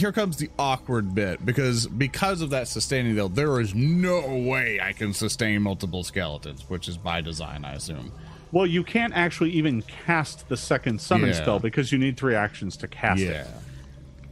here 0.00 0.12
comes 0.12 0.36
the 0.36 0.50
awkward 0.58 1.14
bit 1.14 1.44
because 1.44 1.86
because 1.86 2.40
of 2.42 2.50
that 2.50 2.68
sustaining, 2.68 3.14
though, 3.16 3.28
there 3.28 3.60
is 3.60 3.74
no 3.74 4.20
way 4.36 4.80
I 4.80 4.92
can 4.92 5.12
sustain 5.12 5.62
multiple 5.62 6.04
skeletons, 6.04 6.68
which 6.68 6.88
is 6.88 6.96
by 6.96 7.20
design, 7.20 7.64
I 7.64 7.74
assume. 7.74 8.12
Well, 8.52 8.66
you 8.66 8.82
can't 8.82 9.12
actually 9.14 9.50
even 9.50 9.82
cast 9.82 10.48
the 10.48 10.56
second 10.56 11.00
summon 11.00 11.30
Yeah. 11.30 11.36
spell 11.36 11.58
because 11.58 11.92
you 11.92 11.98
need 11.98 12.16
three 12.16 12.34
actions 12.34 12.76
to 12.78 12.88
cast 12.88 13.20
it. 13.20 13.24
yeah. 13.26 13.42
it. 13.42 13.46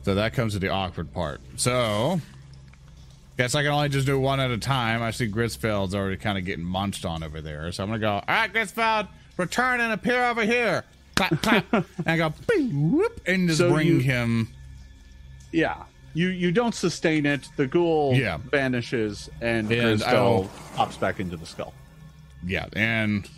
So 0.05 0.15
that 0.15 0.33
comes 0.33 0.53
to 0.55 0.59
the 0.59 0.69
awkward 0.71 1.13
part. 1.13 1.41
So, 1.57 2.21
guess 3.37 3.55
I 3.55 3.63
can 3.63 3.73
only 3.73 3.89
just 3.89 4.07
do 4.07 4.19
one 4.19 4.41
at 4.41 4.51
a 4.51 4.59
time. 4.59 5.03
I 5.03 5.11
see 5.11 5.29
Grisfeld's 5.29 5.95
already 5.95 6.17
kind 6.17 6.39
of 6.39 6.45
getting 6.45 6.65
munched 6.65 7.05
on 7.05 7.23
over 7.23 7.41
there, 7.41 7.71
so 7.73 7.83
I'm 7.83 7.91
gonna 7.91 7.99
go. 7.99 8.13
All 8.13 8.23
right, 8.27 8.53
Grisfeld, 8.53 9.09
return 9.37 9.81
and 9.81 9.93
appear 9.93 10.25
over 10.25 10.45
here. 10.45 10.85
Clap, 11.17 11.43
clap, 11.43 11.73
and 11.73 11.85
I 12.07 12.17
go 12.17 12.33
bing, 12.47 12.93
whoop, 12.93 13.21
and 13.27 13.49
just 13.49 13.59
So 13.59 13.71
bring 13.73 13.87
you- 13.89 13.99
him. 13.99 14.49
Yeah. 15.53 15.77
You 16.15 16.29
you 16.29 16.51
don't 16.51 16.75
sustain 16.75 17.27
it. 17.27 17.49
The 17.57 17.67
ghoul 17.67 18.15
Yeah. 18.15 18.39
vanishes 18.51 19.29
and, 19.41 19.71
And 19.71 20.01
Grisfell 20.01 20.49
pops 20.75 20.97
back 20.97 21.21
into 21.21 21.37
the 21.37 21.45
skull. 21.47 21.75
Yeah, 22.45 22.67
and 22.75 23.29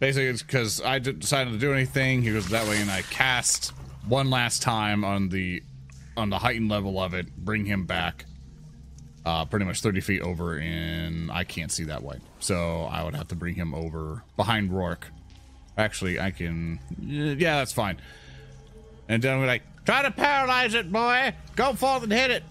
basically 0.00 0.26
it's 0.26 0.42
because 0.42 0.82
I 0.82 0.98
decided 0.98 1.52
to 1.52 1.58
do 1.58 1.72
anything. 1.72 2.22
He 2.22 2.32
goes 2.32 2.48
that 2.48 2.66
way, 2.68 2.80
and 2.80 2.90
I 2.90 3.02
cast 3.02 3.72
one 4.06 4.28
last 4.28 4.60
time 4.62 5.04
on 5.04 5.28
the 5.30 5.62
on 6.16 6.28
the 6.30 6.38
heightened 6.38 6.68
level 6.68 7.00
of 7.00 7.14
it, 7.14 7.34
bring 7.36 7.64
him 7.64 7.86
back, 7.86 8.24
uh, 9.24 9.44
pretty 9.46 9.64
much 9.64 9.80
thirty 9.80 10.00
feet 10.00 10.20
over, 10.20 10.58
and 10.58 11.30
I 11.30 11.44
can't 11.44 11.70
see 11.72 11.84
that 11.84 12.02
way, 12.02 12.18
so 12.40 12.82
I 12.90 13.02
would 13.04 13.14
have 13.14 13.28
to 13.28 13.34
bring 13.36 13.54
him 13.54 13.72
over 13.74 14.24
behind 14.36 14.72
Rourke. 14.72 15.06
Actually, 15.78 16.20
I 16.20 16.32
can. 16.32 16.80
Yeah, 17.00 17.56
that's 17.58 17.72
fine. 17.72 17.98
And 19.10 19.20
then 19.20 19.40
we're 19.40 19.46
like, 19.48 19.62
try 19.84 20.02
to 20.02 20.12
paralyze 20.12 20.74
it, 20.74 20.92
boy. 20.92 21.34
Go 21.56 21.72
forth 21.72 22.04
and 22.04 22.12
hit 22.12 22.30
it. 22.30 22.44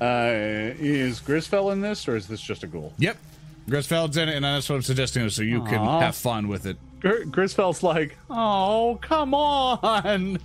Uh, 0.00 0.74
is 0.80 1.20
Grisfell 1.20 1.72
in 1.72 1.80
this, 1.80 2.08
or 2.08 2.16
is 2.16 2.26
this 2.26 2.40
just 2.40 2.64
a 2.64 2.66
ghoul? 2.66 2.92
Yep. 2.98 3.16
Grisfeld's 3.68 4.16
in 4.16 4.28
it, 4.28 4.34
and 4.34 4.44
that's 4.44 4.68
what 4.68 4.74
I'm 4.74 4.82
suggesting, 4.82 5.30
so 5.30 5.42
you 5.42 5.62
can 5.62 5.78
have 5.78 6.16
fun 6.16 6.48
with 6.48 6.66
it. 6.66 6.76
Gr- 6.98 7.22
Grisfell's 7.26 7.84
like, 7.84 8.18
oh, 8.28 8.98
come 9.02 9.34
on. 9.34 10.04
And, 10.04 10.38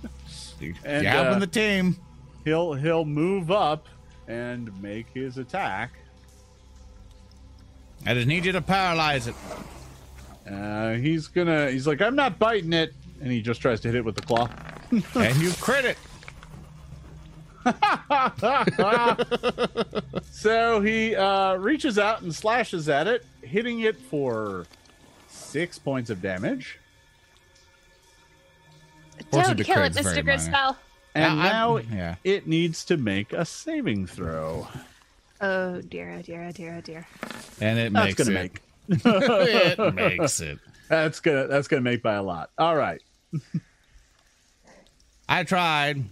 you 0.60 0.74
uh, 0.86 1.32
in 1.32 1.40
the 1.40 1.48
team. 1.48 1.96
He'll 2.44 2.74
he'll 2.74 3.04
move 3.04 3.50
up 3.50 3.88
and 4.28 4.70
make 4.80 5.06
his 5.12 5.36
attack. 5.36 5.90
I 8.06 8.14
just 8.14 8.28
need 8.28 8.44
you 8.44 8.52
to 8.52 8.62
paralyze 8.62 9.26
it. 9.26 9.34
Uh, 10.48 10.92
he's 10.92 11.26
gonna. 11.26 11.72
He's 11.72 11.88
like, 11.88 12.00
I'm 12.00 12.14
not 12.14 12.38
biting 12.38 12.72
it, 12.72 12.94
and 13.20 13.32
he 13.32 13.42
just 13.42 13.60
tries 13.60 13.80
to 13.80 13.88
hit 13.88 13.96
it 13.96 14.04
with 14.04 14.14
the 14.14 14.22
claw. 14.22 14.48
and 15.14 15.36
you 15.36 15.52
crit 15.60 15.84
it. 15.84 15.98
So 20.30 20.80
he 20.80 21.16
uh, 21.16 21.56
reaches 21.56 21.98
out 21.98 22.22
and 22.22 22.32
slashes 22.32 22.88
at 22.88 23.08
it, 23.08 23.26
hitting 23.42 23.80
it 23.80 23.96
for 23.96 24.66
six 25.28 25.78
points 25.78 26.10
of 26.10 26.22
damage. 26.22 26.78
Don't 29.32 29.58
kill 29.64 29.82
it, 29.82 29.92
Mr. 29.94 30.04
minor. 30.04 30.22
Grisfell. 30.22 30.76
And 31.16 31.36
Yeah, 31.38 31.42
now 31.42 31.76
yeah. 31.78 32.14
it 32.22 32.46
needs 32.46 32.84
to 32.84 32.96
make 32.96 33.32
a 33.32 33.44
saving 33.44 34.06
throw. 34.06 34.68
Oh 35.40 35.80
dear, 35.82 36.14
oh 36.18 36.22
dear, 36.22 36.44
oh 36.44 36.52
dear, 36.52 36.76
oh 36.76 36.80
dear. 36.80 37.06
And 37.60 37.78
it 37.78 37.92
That's 37.92 38.06
makes 38.18 38.28
gonna 38.28 38.38
it. 38.38 38.52
make. 38.88 38.90
it 39.04 39.94
makes 39.94 40.40
it. 40.40 40.58
That's 40.88 41.18
gonna 41.20 41.48
that's 41.48 41.66
gonna 41.66 41.82
make 41.82 42.02
by 42.02 42.14
a 42.14 42.22
lot. 42.22 42.50
All 42.58 42.76
right. 42.76 43.02
I 45.28 45.44
tried. 45.44 46.04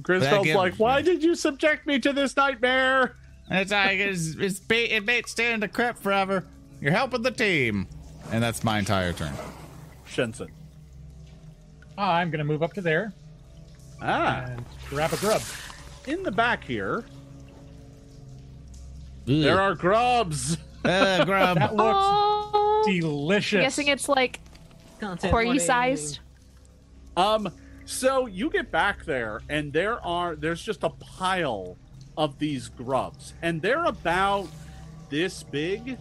Grisveld's 0.00 0.46
give- 0.46 0.56
like, 0.56 0.74
why 0.74 1.02
did 1.02 1.22
you 1.22 1.34
subject 1.34 1.86
me 1.86 1.98
to 2.00 2.12
this 2.12 2.36
nightmare? 2.36 3.16
It's 3.50 3.70
like 3.72 3.98
it's 3.98 4.34
it's 4.38 4.58
ba- 4.60 4.94
it 4.96 5.04
made 5.04 5.26
stay 5.28 5.52
in 5.52 5.60
the 5.60 5.68
crypt 5.68 5.98
forever. 5.98 6.44
You're 6.80 6.92
helping 6.92 7.22
the 7.22 7.30
team, 7.30 7.86
and 8.32 8.42
that's 8.42 8.64
my 8.64 8.78
entire 8.78 9.12
turn. 9.12 9.32
Shenson. 10.06 10.48
I'm 11.96 12.30
going 12.30 12.38
to 12.38 12.44
move 12.44 12.62
up 12.62 12.72
to 12.74 12.80
there 12.80 13.12
Ah, 14.00 14.44
and 14.48 14.64
grab 14.88 15.12
a 15.12 15.16
grub. 15.18 15.42
in 16.06 16.22
the 16.22 16.30
back 16.32 16.64
here, 16.64 17.04
Ugh. 19.28 19.42
there 19.42 19.60
are 19.60 19.74
grubs. 19.74 20.56
Uh, 20.84 21.24
grub. 21.24 21.58
That 21.58 21.76
looks 21.76 21.98
Oh, 22.00 22.82
delicious. 22.86 23.58
I'm 23.58 23.62
guessing 23.62 23.86
it's 23.88 24.08
like 24.08 24.40
Content 24.98 25.32
corgi 25.32 25.60
sized. 25.60 26.18
Um, 27.16 27.48
so 27.86 28.26
you 28.26 28.50
get 28.50 28.70
back 28.70 29.04
there, 29.04 29.40
and 29.48 29.72
there 29.72 30.04
are 30.04 30.34
there's 30.36 30.62
just 30.62 30.82
a 30.84 30.90
pile 30.90 31.76
of 32.16 32.38
these 32.38 32.68
grubs, 32.68 33.34
and 33.42 33.60
they're 33.62 33.84
about 33.84 34.48
this 35.10 35.42
big. 35.42 35.98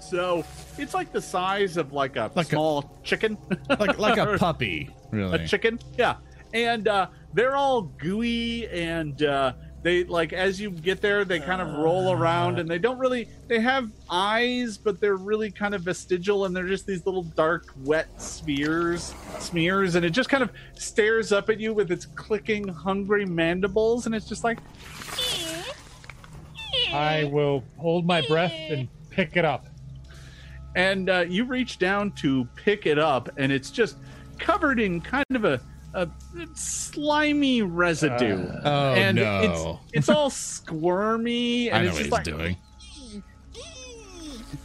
So 0.00 0.44
it's 0.78 0.94
like 0.94 1.12
the 1.12 1.20
size 1.20 1.76
of 1.76 1.92
like 1.92 2.16
a 2.16 2.30
Like 2.34 2.46
a- 2.46 2.50
small 2.50 2.98
chicken. 3.02 3.36
like 3.78 3.98
like 3.98 4.18
a 4.18 4.36
puppy, 4.38 4.90
really, 5.10 5.42
a 5.44 5.48
chicken 5.48 5.78
yeah 5.98 6.16
and 6.54 6.86
uh 6.86 7.08
they're 7.34 7.56
all 7.56 7.82
gooey 7.82 8.68
and 8.68 9.24
uh 9.24 9.52
they 9.86 10.02
like 10.02 10.32
as 10.32 10.60
you 10.60 10.68
get 10.68 11.00
there 11.00 11.24
they 11.24 11.38
kind 11.38 11.62
of 11.62 11.68
roll 11.78 12.10
around 12.10 12.58
and 12.58 12.68
they 12.68 12.76
don't 12.78 12.98
really 12.98 13.28
they 13.46 13.60
have 13.60 13.88
eyes 14.10 14.76
but 14.76 15.00
they're 15.00 15.14
really 15.14 15.48
kind 15.48 15.76
of 15.76 15.82
vestigial 15.82 16.44
and 16.44 16.56
they're 16.56 16.66
just 16.66 16.88
these 16.88 17.06
little 17.06 17.22
dark 17.22 17.72
wet 17.84 18.08
spheres 18.20 19.14
smears 19.38 19.94
and 19.94 20.04
it 20.04 20.10
just 20.10 20.28
kind 20.28 20.42
of 20.42 20.50
stares 20.74 21.30
up 21.30 21.48
at 21.50 21.60
you 21.60 21.72
with 21.72 21.92
its 21.92 22.04
clicking 22.04 22.66
hungry 22.66 23.24
mandibles 23.24 24.06
and 24.06 24.14
it's 24.14 24.28
just 24.28 24.42
like 24.42 24.58
I 26.92 27.30
will 27.32 27.62
hold 27.78 28.06
my 28.06 28.22
breath 28.22 28.54
and 28.68 28.88
pick 29.10 29.36
it 29.36 29.44
up. 29.44 29.66
and 30.74 31.08
uh, 31.08 31.24
you 31.28 31.44
reach 31.44 31.78
down 31.78 32.10
to 32.12 32.44
pick 32.56 32.86
it 32.86 32.98
up 32.98 33.28
and 33.36 33.52
it's 33.52 33.70
just 33.70 33.98
covered 34.40 34.80
in 34.80 35.00
kind 35.00 35.24
of 35.32 35.44
a, 35.44 35.60
a 35.96 36.08
slimy 36.54 37.62
residue 37.62 38.46
Oh 38.64 38.94
and 38.94 39.16
no! 39.16 39.80
it's 39.90 39.98
it's 39.98 40.08
all 40.08 40.30
squirmy 40.30 41.70
I 41.72 41.78
and 41.78 41.86
know 41.88 41.96
it's 41.96 42.10
what 42.10 42.24
just 42.24 42.26
he's 42.26 42.34
like 42.36 42.56
doing. 42.58 43.22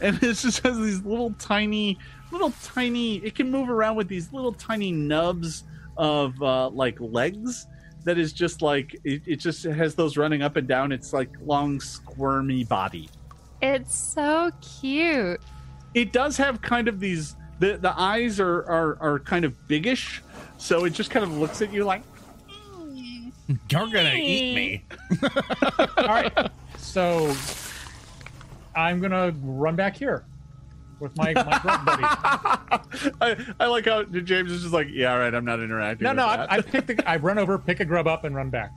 and 0.00 0.16
it 0.22 0.34
just 0.36 0.60
has 0.62 0.78
these 0.78 1.02
little 1.02 1.32
tiny 1.38 1.98
little 2.30 2.52
tiny 2.62 3.16
it 3.18 3.34
can 3.34 3.50
move 3.50 3.68
around 3.68 3.96
with 3.96 4.08
these 4.08 4.32
little 4.32 4.52
tiny 4.52 4.92
nubs 4.92 5.64
of 5.96 6.40
uh 6.42 6.68
like 6.70 6.96
legs 7.00 7.66
that 8.04 8.18
is 8.18 8.32
just 8.32 8.62
like 8.62 8.94
it, 9.04 9.22
it 9.26 9.36
just 9.36 9.64
has 9.64 9.94
those 9.94 10.16
running 10.16 10.42
up 10.42 10.56
and 10.56 10.66
down 10.66 10.92
its 10.92 11.12
like 11.12 11.30
long 11.44 11.80
squirmy 11.80 12.64
body 12.64 13.08
It's 13.60 13.94
so 13.94 14.50
cute. 14.60 15.40
it 15.94 16.12
does 16.12 16.36
have 16.36 16.60
kind 16.62 16.88
of 16.88 17.00
these 17.00 17.36
the 17.60 17.76
the 17.76 17.98
eyes 17.98 18.40
are 18.40 18.62
are, 18.64 18.98
are 19.00 19.18
kind 19.20 19.44
of 19.44 19.68
biggish 19.68 20.22
so 20.62 20.84
it 20.84 20.90
just 20.90 21.10
kind 21.10 21.24
of 21.24 21.32
looks 21.36 21.60
at 21.60 21.72
you 21.72 21.84
like 21.84 22.02
You're 23.68 23.88
gonna 23.88 24.14
eat 24.14 24.54
me. 24.54 24.84
All 25.98 26.06
right. 26.06 26.50
So 26.78 27.34
I'm 28.74 29.00
going 29.00 29.10
to 29.12 29.34
run 29.42 29.76
back 29.76 29.96
here 29.96 30.24
with 31.00 31.16
my, 31.16 31.32
my 31.34 31.58
grub 31.58 31.84
buddy. 31.84 32.02
I, 33.20 33.46
I 33.60 33.66
like 33.66 33.86
how 33.86 34.04
James 34.04 34.50
is 34.52 34.62
just 34.62 34.72
like, 34.72 34.88
yeah, 34.90 35.12
all 35.12 35.18
right, 35.18 35.34
I'm 35.34 35.44
not 35.44 35.60
interacting. 35.60 36.04
No, 36.04 36.10
with 36.10 36.16
no, 36.18 36.26
that." 36.28 36.52
I, 36.52 36.56
I 36.56 36.60
pick 36.60 36.86
the, 36.86 37.10
I 37.10 37.16
run 37.16 37.38
over, 37.38 37.58
pick 37.58 37.80
a 37.80 37.84
grub 37.84 38.06
up, 38.06 38.24
and 38.24 38.34
run 38.34 38.50
back. 38.50 38.70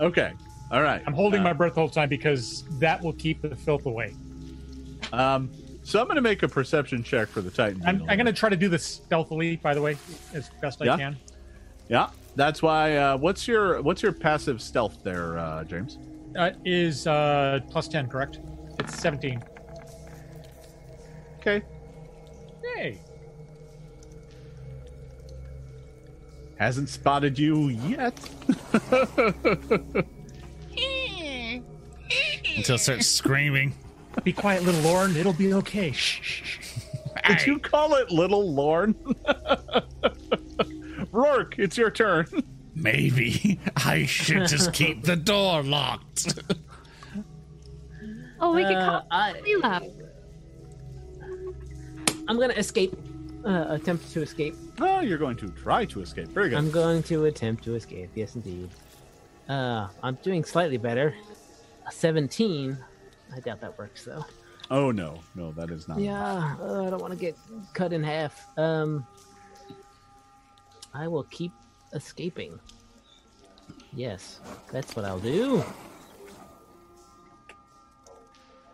okay, 0.00 0.32
all 0.70 0.82
right. 0.82 1.02
I'm 1.06 1.14
holding 1.14 1.40
Uh, 1.40 1.44
my 1.44 1.52
breath 1.52 1.74
the 1.74 1.80
whole 1.80 1.88
time 1.88 2.08
because 2.08 2.64
that 2.78 3.02
will 3.02 3.14
keep 3.14 3.40
the 3.42 3.56
filth 3.56 3.86
away. 3.86 4.14
Um, 5.12 5.50
so 5.82 6.00
I'm 6.00 6.06
going 6.06 6.16
to 6.16 6.22
make 6.22 6.42
a 6.42 6.48
perception 6.48 7.02
check 7.02 7.28
for 7.28 7.40
the 7.40 7.50
Titan. 7.50 7.82
I'm. 7.84 8.02
I'm 8.08 8.16
going 8.16 8.26
to 8.26 8.32
try 8.32 8.48
to 8.48 8.56
do 8.56 8.68
this 8.68 8.84
stealthily, 8.84 9.56
by 9.56 9.74
the 9.74 9.82
way, 9.82 9.96
as 10.34 10.50
best 10.60 10.80
Yeah. 10.80 10.94
I 10.94 10.96
can. 10.98 11.16
Yeah, 11.90 12.08
that's 12.36 12.62
why. 12.62 12.96
Uh, 12.96 13.16
what's 13.18 13.48
your 13.48 13.82
what's 13.82 14.00
your 14.02 14.12
passive 14.12 14.62
stealth 14.62 15.02
there, 15.02 15.38
uh, 15.38 15.64
James? 15.64 15.98
Uh, 16.38 16.52
is 16.64 17.08
uh, 17.08 17.58
plus 17.68 17.88
10, 17.88 18.08
correct? 18.08 18.38
It's 18.78 18.96
17. 19.00 19.42
Okay, 21.40 21.62
Hey. 22.62 22.98
hasn't 26.58 26.88
spotted 26.88 27.36
you 27.38 27.68
yet. 27.68 28.14
Until 32.56 32.74
it 32.74 32.78
starts 32.78 33.06
screaming. 33.06 33.74
Be 34.22 34.32
quiet, 34.32 34.62
little 34.64 34.82
Lorne. 34.82 35.16
It'll 35.16 35.32
be 35.32 35.54
okay. 35.54 35.90
Shh, 35.92 36.20
shh, 36.22 36.42
shh. 36.44 36.80
Did 37.26 37.46
you 37.46 37.58
call 37.58 37.94
it 37.94 38.10
Little 38.10 38.52
Lorne? 38.52 38.94
Rourke, 41.12 41.58
it's 41.58 41.76
your 41.76 41.90
turn. 41.90 42.26
Maybe 42.74 43.58
I 43.76 44.06
should 44.06 44.46
just 44.46 44.72
keep 44.72 45.02
the 45.04 45.16
door 45.16 45.62
locked. 45.62 46.40
Oh, 48.40 48.54
we 48.54 48.62
could 48.64 48.76
Uh, 48.76 48.86
call 49.00 49.06
I, 49.10 49.34
it. 49.44 49.92
I'm 52.28 52.38
gonna 52.38 52.54
escape. 52.54 52.94
Uh, 53.44 53.66
attempt 53.70 54.10
to 54.12 54.20
escape. 54.22 54.54
Oh, 54.80 55.00
you're 55.00 55.18
going 55.18 55.36
to 55.38 55.48
try 55.50 55.84
to 55.86 56.02
escape. 56.02 56.28
Very 56.28 56.50
good. 56.50 56.58
I'm 56.58 56.70
going 56.70 57.02
to 57.04 57.24
attempt 57.24 57.64
to 57.64 57.74
escape. 57.74 58.10
Yes, 58.14 58.34
indeed. 58.34 58.68
Uh, 59.48 59.88
I'm 60.02 60.16
doing 60.16 60.44
slightly 60.44 60.76
better. 60.76 61.14
A 61.88 61.90
17. 61.92 62.76
I 63.34 63.40
doubt 63.40 63.60
that 63.62 63.78
works 63.78 64.04
though. 64.04 64.24
oh 64.70 64.90
no, 64.90 65.20
no, 65.34 65.52
that 65.52 65.70
is 65.70 65.88
not. 65.88 65.98
Yeah, 66.00 66.56
uh, 66.60 66.84
I 66.86 66.90
don't 66.90 67.00
want 67.00 67.12
to 67.12 67.18
get 67.18 67.36
cut 67.74 67.92
in 67.92 68.02
half. 68.02 68.46
Um, 68.58 69.06
I 70.94 71.08
will 71.08 71.24
keep 71.24 71.52
escaping. 71.92 72.58
Yes, 73.94 74.40
that's 74.72 74.94
what 74.96 75.04
I'll 75.04 75.18
do. 75.20 75.64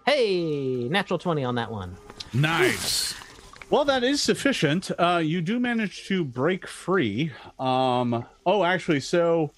Hey, 0.06 0.88
natural 0.88 1.18
20 1.18 1.44
on 1.44 1.54
that 1.56 1.70
one. 1.70 1.96
nice. 2.32 3.14
Well, 3.68 3.84
that 3.86 4.04
is 4.04 4.22
sufficient. 4.22 4.92
Uh, 4.96 5.20
you 5.24 5.40
do 5.40 5.58
manage 5.58 6.06
to 6.06 6.24
break 6.24 6.68
free. 6.68 7.32
Um, 7.58 8.24
oh, 8.46 8.62
actually, 8.62 9.00
so 9.00 9.50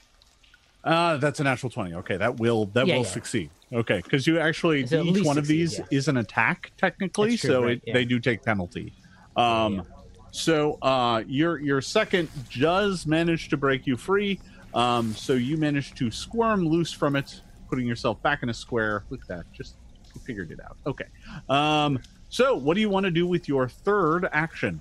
uh, 0.83 1.19
that's 1.19 1.41
a 1.41 1.45
natural 1.45 1.69
twenty. 1.69 1.93
Okay, 1.95 2.17
that 2.17 2.39
will 2.41 2.65
that 2.73 2.87
Yeah, 2.87 2.95
will 2.95 3.03
yeah. 3.03 3.09
succeed. 3.09 3.51
Okay, 3.71 4.01
because 4.03 4.27
you 4.27 4.39
actually 4.39 4.81
each 4.85 5.27
one 5.27 5.37
of 5.37 5.47
these 5.47 5.79
yeah. 5.79 5.85
is 5.91 6.09
an 6.09 6.17
attack 6.17 6.73
technically, 6.79 7.37
true, 7.37 7.51
so 7.51 7.63
right, 7.65 7.83
it, 7.85 7.93
they 7.93 8.07
do 8.07 8.19
take 8.19 8.43
penalty. 8.43 8.95
Um. 9.37 9.83
So 10.31 10.79
uh, 10.83 11.23
your 11.27 11.59
your 11.61 11.81
second 11.81 12.29
does 12.59 13.07
manage 13.07 13.49
to 13.49 13.57
break 13.57 13.87
you 13.87 13.97
free. 13.97 14.39
Um, 14.75 15.15
so 15.15 15.33
you 15.35 15.57
manage 15.57 15.95
to 15.95 16.11
squirm 16.11 16.67
loose 16.67 16.93
from 16.93 17.17
it, 17.17 17.41
putting 17.71 17.87
yourself 17.87 18.21
back 18.23 18.43
in 18.43 18.49
a 18.51 18.55
square. 18.55 19.05
Look 19.11 19.23
at 19.23 19.29
that, 19.29 19.53
just 19.53 19.77
figured 20.25 20.51
it 20.51 20.61
out. 20.65 20.77
Okay. 20.87 21.07
Um, 21.49 21.99
so 22.29 22.55
what 22.55 22.75
do 22.75 22.81
you 22.81 22.91
want 22.91 23.05
to 23.05 23.11
do 23.11 23.27
with 23.27 23.49
your 23.49 23.69
third 23.69 24.29
action? 24.33 24.81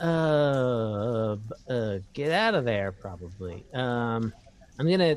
Uh, 0.00 1.36
uh, 1.68 1.98
get 2.12 2.30
out 2.30 2.54
of 2.54 2.64
there, 2.64 2.92
probably. 2.92 3.64
Um, 3.74 4.32
I'm 4.78 4.88
gonna 4.88 5.16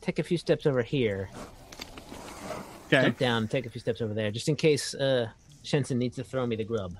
take 0.00 0.18
a 0.18 0.22
few 0.22 0.38
steps 0.38 0.64
over 0.66 0.82
here, 0.82 1.28
Okay. 2.86 3.02
jump 3.02 3.18
down, 3.18 3.48
take 3.48 3.66
a 3.66 3.70
few 3.70 3.80
steps 3.80 4.00
over 4.00 4.14
there, 4.14 4.30
just 4.30 4.48
in 4.48 4.56
case 4.56 4.94
uh 4.94 5.28
Shenson 5.64 5.98
needs 5.98 6.16
to 6.16 6.24
throw 6.24 6.46
me 6.46 6.56
the 6.56 6.64
grub. 6.64 6.94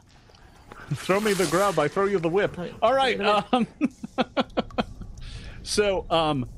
Throw 0.95 1.21
me 1.21 1.33
the 1.33 1.47
grub 1.47 1.79
i 1.79 1.87
throw 1.89 2.05
you 2.07 2.19
the 2.19 2.29
whip. 2.29 2.57
All 2.83 2.95
right 2.95 3.19
Right. 3.19 3.45
um 3.53 3.67
so 5.63 6.07
um 6.11 6.49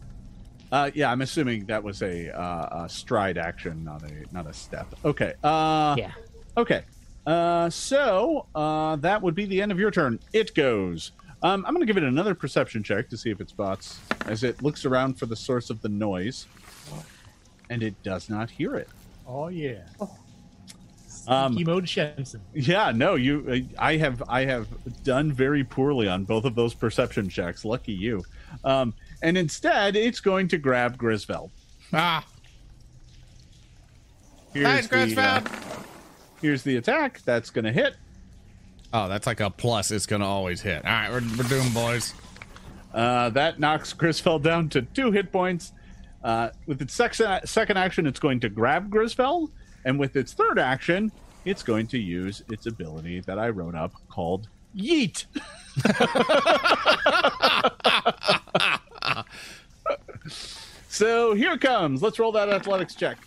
uh 0.72 0.90
yeah 0.94 1.10
i'm 1.10 1.20
assuming 1.20 1.66
that 1.66 1.82
was 1.82 2.02
a 2.02 2.30
uh 2.36 2.84
a 2.84 2.88
stride 2.88 3.38
action 3.38 3.82
not 3.84 4.02
a 4.04 4.24
not 4.32 4.46
a 4.46 4.52
step. 4.52 4.86
Okay 5.04 5.34
uh 5.42 5.94
Yeah. 5.98 6.12
okay 6.56 6.84
uh 7.26 7.68
so 7.70 8.46
uh 8.54 8.96
that 8.96 9.20
would 9.22 9.34
be 9.34 9.44
the 9.46 9.60
end 9.60 9.72
of 9.72 9.78
your 9.78 9.90
turn. 9.90 10.18
It 10.32 10.54
goes. 10.54 11.12
Um 11.42 11.64
i'm 11.66 11.74
gonna 11.74 11.86
give 11.86 11.96
it 11.96 12.04
another 12.04 12.34
perception 12.34 12.82
check 12.82 13.08
to 13.10 13.16
see 13.16 13.30
if 13.30 13.40
it 13.40 13.48
spots 13.50 13.98
as 14.26 14.44
it 14.44 14.62
looks 14.62 14.84
around 14.84 15.18
for 15.18 15.26
the 15.26 15.36
source 15.36 15.70
of 15.70 15.80
the 15.82 15.88
noise 15.88 16.46
and 17.68 17.82
it 17.82 18.00
does 18.02 18.28
not 18.28 18.50
hear 18.50 18.74
it. 18.76 18.88
Oh, 19.28 19.46
yeah. 19.46 19.82
Um, 21.30 21.52
Sneaky 21.52 21.64
mode 21.70 21.84
Shenson. 21.84 22.40
Yeah, 22.52 22.90
no, 22.94 23.14
you. 23.14 23.66
I 23.78 23.96
have 23.96 24.22
I 24.28 24.44
have 24.44 24.66
done 25.04 25.32
very 25.32 25.62
poorly 25.64 26.08
on 26.08 26.24
both 26.24 26.44
of 26.44 26.54
those 26.56 26.74
perception 26.74 27.28
checks. 27.28 27.64
Lucky 27.64 27.92
you. 27.92 28.24
Um, 28.64 28.92
and 29.22 29.38
instead, 29.38 29.94
it's 29.96 30.20
going 30.20 30.48
to 30.48 30.58
grab 30.58 30.98
Grisveld. 30.98 31.50
Ah, 31.92 32.26
Here's 34.52 34.86
thanks, 34.88 35.14
the, 35.14 35.22
uh, 35.22 35.40
here's 36.42 36.62
the 36.62 36.76
attack. 36.76 37.20
That's 37.24 37.50
going 37.50 37.64
to 37.64 37.72
hit. 37.72 37.94
Oh, 38.92 39.08
that's 39.08 39.26
like 39.26 39.38
a 39.38 39.50
plus. 39.50 39.92
It's 39.92 40.06
gonna 40.06 40.26
always 40.26 40.60
hit. 40.60 40.84
All 40.84 40.90
right, 40.90 41.10
we're, 41.10 41.22
we're 41.38 41.48
doing 41.48 41.70
boys. 41.70 42.12
Uh, 42.92 43.30
that 43.30 43.60
knocks 43.60 43.94
Grisfell 43.94 44.42
down 44.42 44.68
to 44.70 44.82
two 44.82 45.12
hit 45.12 45.30
points. 45.30 45.72
Uh, 46.24 46.50
with 46.66 46.82
its 46.82 46.92
sex- 46.92 47.20
second 47.44 47.76
action, 47.76 48.04
it's 48.04 48.18
going 48.18 48.40
to 48.40 48.48
grab 48.48 48.90
Grisfell, 48.90 49.48
and 49.84 49.96
with 49.98 50.16
its 50.16 50.32
third 50.32 50.58
action, 50.58 51.12
it's 51.44 51.62
going 51.62 51.86
to 51.88 51.98
use 51.98 52.42
its 52.50 52.66
ability 52.66 53.20
that 53.20 53.38
I 53.38 53.50
wrote 53.50 53.74
up 53.74 53.92
called 54.08 54.48
Yeet. 54.76 55.26
so 60.88 61.34
here 61.34 61.52
it 61.52 61.60
comes. 61.60 62.02
Let's 62.02 62.18
roll 62.18 62.32
that 62.32 62.48
athletics 62.48 62.94
check. 62.94 63.18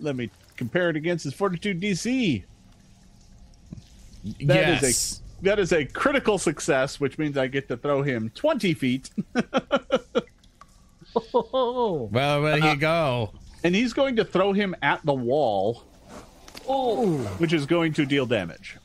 Let 0.00 0.16
me 0.16 0.30
compare 0.56 0.90
it 0.90 0.96
against 0.96 1.24
his 1.24 1.34
fortitude 1.34 1.80
DC. 1.80 2.44
That 4.44 4.68
is 4.70 4.82
yes. 4.82 5.20
a 5.20 5.44
that 5.44 5.58
is 5.58 5.72
a 5.72 5.84
critical 5.84 6.38
success, 6.38 6.98
which 6.98 7.18
means 7.18 7.36
I 7.38 7.46
get 7.46 7.68
to 7.68 7.76
throw 7.76 8.02
him 8.02 8.30
twenty 8.34 8.74
feet, 8.74 9.10
Oh, 11.14 12.08
well, 12.12 12.42
there 12.42 12.62
Uh, 12.62 12.72
you 12.72 12.76
go. 12.76 13.32
and 13.64 13.74
he's 13.74 13.92
going 13.92 14.16
to 14.16 14.24
throw 14.24 14.52
him 14.52 14.74
at 14.82 15.04
the 15.06 15.14
wall, 15.14 15.84
oh, 16.68 17.18
which 17.38 17.52
is 17.52 17.66
going 17.66 17.92
to 17.94 18.06
deal 18.06 18.26
damage. 18.26 18.76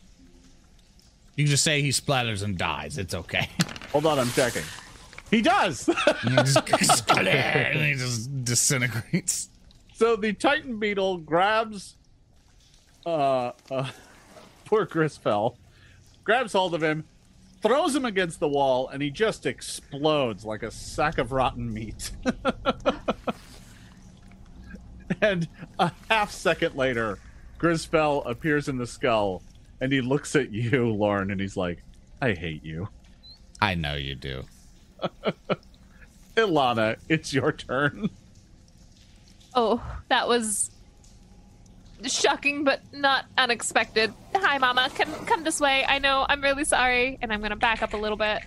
You 1.35 1.45
can 1.45 1.51
just 1.51 1.63
say 1.63 1.81
he 1.81 1.89
splatters 1.89 2.43
and 2.43 2.57
dies. 2.57 2.97
It's 2.97 3.13
okay. 3.13 3.49
Hold 3.91 4.05
on, 4.05 4.19
I'm 4.19 4.29
checking. 4.31 4.63
He 5.29 5.41
does. 5.41 5.89
He 6.21 6.35
just, 6.35 7.09
and 7.09 7.79
he 7.79 7.93
just 7.93 8.43
disintegrates. 8.43 9.49
so 9.93 10.15
the 10.15 10.33
Titan 10.33 10.77
Beetle 10.77 11.19
grabs 11.19 11.95
uh, 13.05 13.51
uh 13.71 13.89
poor 14.65 14.85
Grisfell, 14.85 15.55
grabs 16.23 16.53
hold 16.53 16.75
of 16.75 16.83
him, 16.83 17.05
throws 17.61 17.95
him 17.95 18.05
against 18.05 18.39
the 18.39 18.47
wall, 18.47 18.89
and 18.89 19.01
he 19.01 19.09
just 19.09 19.45
explodes 19.45 20.45
like 20.45 20.63
a 20.63 20.71
sack 20.71 21.17
of 21.17 21.31
rotten 21.31 21.73
meat. 21.73 22.11
and 25.21 25.47
a 25.79 25.91
half 26.09 26.31
second 26.31 26.75
later, 26.75 27.19
Grisfell 27.61 28.23
appears 28.25 28.67
in 28.67 28.77
the 28.77 28.87
skull, 28.87 29.43
and 29.79 29.93
he 29.93 30.01
looks 30.01 30.35
at 30.35 30.51
you, 30.51 30.87
Lorne, 30.93 31.29
and 31.29 31.39
he's 31.39 31.55
like, 31.55 31.83
"I 32.21 32.33
hate 32.33 32.65
you." 32.65 32.89
I 33.61 33.75
know 33.75 33.93
you 33.93 34.15
do. 34.15 34.43
Alana, 36.35 36.95
it's 37.07 37.31
your 37.31 37.51
turn. 37.51 38.09
Oh, 39.53 39.83
that 40.09 40.27
was 40.27 40.71
shocking, 42.03 42.63
but 42.63 42.81
not 42.91 43.25
unexpected. 43.37 44.11
Hi, 44.33 44.57
Mama. 44.57 44.89
Come, 44.95 45.13
come 45.27 45.43
this 45.43 45.59
way. 45.59 45.85
I 45.87 45.99
know. 45.99 46.25
I'm 46.27 46.41
really 46.41 46.63
sorry, 46.63 47.19
and 47.21 47.31
I'm 47.31 47.41
gonna 47.41 47.55
back 47.55 47.83
up 47.83 47.93
a 47.93 47.97
little 47.97 48.17
bit. 48.17 48.41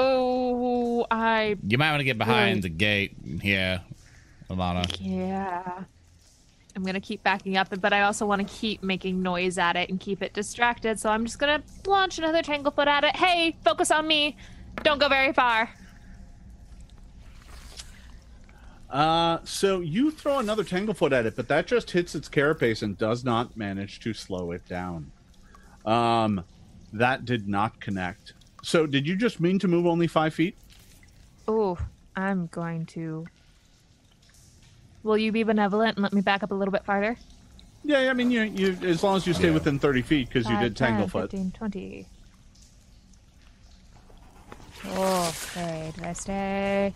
Oh, 0.01 1.05
I 1.11 1.57
You 1.61 1.77
might 1.77 1.89
want 1.89 1.99
to 1.99 2.05
get 2.05 2.17
behind 2.17 2.63
the 2.63 2.69
gate. 2.69 3.17
Yeah, 3.21 3.79
Alana. 4.49 4.97
yeah. 4.99 5.83
I'm 6.75 6.83
gonna 6.83 7.01
keep 7.01 7.23
backing 7.23 7.57
up, 7.57 7.67
but 7.81 7.93
I 7.93 8.03
also 8.03 8.25
want 8.25 8.47
to 8.47 8.53
keep 8.53 8.83
making 8.83 9.21
noise 9.21 9.57
at 9.57 9.75
it 9.75 9.89
and 9.89 9.99
keep 9.99 10.21
it 10.21 10.33
distracted. 10.33 10.99
So 10.99 11.09
I'm 11.09 11.25
just 11.25 11.39
gonna 11.39 11.63
launch 11.85 12.19
another 12.19 12.41
tanglefoot 12.41 12.87
at 12.87 13.03
it. 13.03 13.15
Hey, 13.15 13.57
focus 13.63 13.91
on 13.91 14.07
me. 14.07 14.37
Don't 14.83 14.99
go 14.99 15.09
very 15.09 15.33
far. 15.33 15.69
Uh, 18.89 19.37
so 19.43 19.81
you 19.81 20.09
throw 20.09 20.39
another 20.39 20.63
Tanglefoot 20.63 21.11
at 21.11 21.25
it, 21.25 21.35
but 21.35 21.47
that 21.47 21.67
just 21.67 21.91
hits 21.91 22.15
its 22.15 22.27
carapace 22.27 22.81
and 22.81 22.97
does 22.97 23.23
not 23.23 23.55
manage 23.55 23.99
to 23.99 24.13
slow 24.13 24.51
it 24.51 24.67
down. 24.67 25.11
Um, 25.85 26.43
that 26.93 27.25
did 27.25 27.47
not 27.47 27.79
connect. 27.79 28.33
So 28.63 28.87
did 28.87 29.05
you 29.05 29.15
just 29.15 29.39
mean 29.39 29.59
to 29.59 29.67
move 29.67 29.85
only 29.85 30.07
five 30.07 30.33
feet? 30.33 30.57
Oh, 31.47 31.77
I'm 32.15 32.47
going 32.47 32.85
to. 32.87 33.27
Will 35.03 35.17
you 35.17 35.31
be 35.31 35.43
benevolent 35.43 35.95
and 35.97 36.03
let 36.03 36.13
me 36.13 36.21
back 36.21 36.43
up 36.43 36.51
a 36.51 36.55
little 36.55 36.71
bit 36.71 36.85
farther? 36.85 37.17
Yeah, 37.83 38.09
I 38.09 38.13
mean, 38.13 38.29
you, 38.31 38.41
you 38.41 38.77
as 38.83 39.01
long 39.03 39.15
as 39.17 39.25
you 39.25 39.33
stay 39.33 39.47
Yeah. 39.47 39.53
within 39.53 39.79
thirty 39.79 40.01
feet 40.01 40.27
because 40.27 40.49
you 40.49 40.57
did 40.59 40.75
10, 40.75 40.97
Tanglefoot. 40.97 41.21
15, 41.31 41.51
20. 41.51 42.05
Okay, 44.85 45.93
do 45.97 46.03
I 46.03 46.13
stay? 46.13 46.93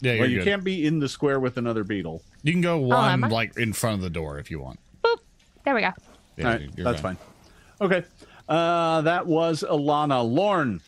Yeah, 0.00 0.12
you're 0.12 0.20
Well, 0.22 0.30
you 0.30 0.38
good. 0.38 0.44
can't 0.44 0.64
be 0.64 0.86
in 0.86 0.98
the 0.98 1.08
square 1.08 1.38
with 1.40 1.56
another 1.56 1.84
beetle. 1.84 2.22
You 2.42 2.52
can 2.52 2.60
go 2.60 2.92
Oh, 2.92 2.96
am 2.96 3.20
one 3.22 3.24
I? 3.24 3.28
like 3.34 3.56
in 3.56 3.72
front 3.72 3.94
of 3.96 4.00
the 4.02 4.10
door 4.10 4.38
if 4.38 4.50
you 4.50 4.60
want. 4.60 4.78
There 5.64 5.74
we 5.76 5.80
go. 5.80 5.90
Yeah, 6.36 6.44
All 6.46 6.50
right, 6.54 6.70
you're 6.76 6.84
that's 6.84 7.00
fine. 7.00 7.16
Okay, 7.80 8.04
uh, 8.48 9.00
that 9.02 9.26
was 9.26 9.62
Alana. 9.68 10.28
Lorne. 10.28 10.80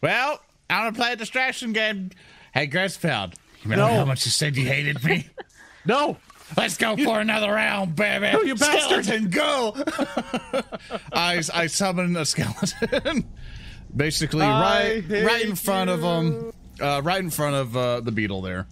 Well, 0.00 0.40
I 0.70 0.84
want 0.84 0.94
to 0.94 1.00
play 1.00 1.12
a 1.12 1.16
distraction 1.16 1.72
game. 1.74 2.10
Hey, 2.54 2.66
Grisfeld, 2.66 3.34
you 3.64 3.70
remember 3.70 3.92
No. 3.92 3.98
how 3.98 4.04
much 4.04 4.24
you 4.24 4.30
said 4.30 4.56
you 4.56 4.66
hated 4.66 5.02
me? 5.04 5.28
No, 5.86 6.16
Let's 6.56 6.76
go 6.76 6.96
for 6.96 7.20
another 7.20 7.52
round, 7.52 7.96
baby. 7.96 8.30
No, 8.32 8.42
you 8.42 8.54
bastard. 8.54 9.04
Skeleton, 9.04 9.30
go! 9.30 9.74
I, 11.12 11.42
I 11.52 11.66
summon 11.66 12.16
a 12.16 12.24
skeleton. 12.24 13.24
Basically, 13.96 14.42
I 14.42 15.02
right 15.02 15.24
right 15.24 15.44
in 15.44 15.56
front 15.56 15.90
of 15.90 16.02
him. 16.02 16.52
Uh, 16.80 17.00
right 17.04 17.20
in 17.20 17.30
front 17.30 17.56
of 17.56 17.76
uh, 17.76 18.00
the 18.00 18.12
beetle 18.12 18.42
there. 18.42 18.66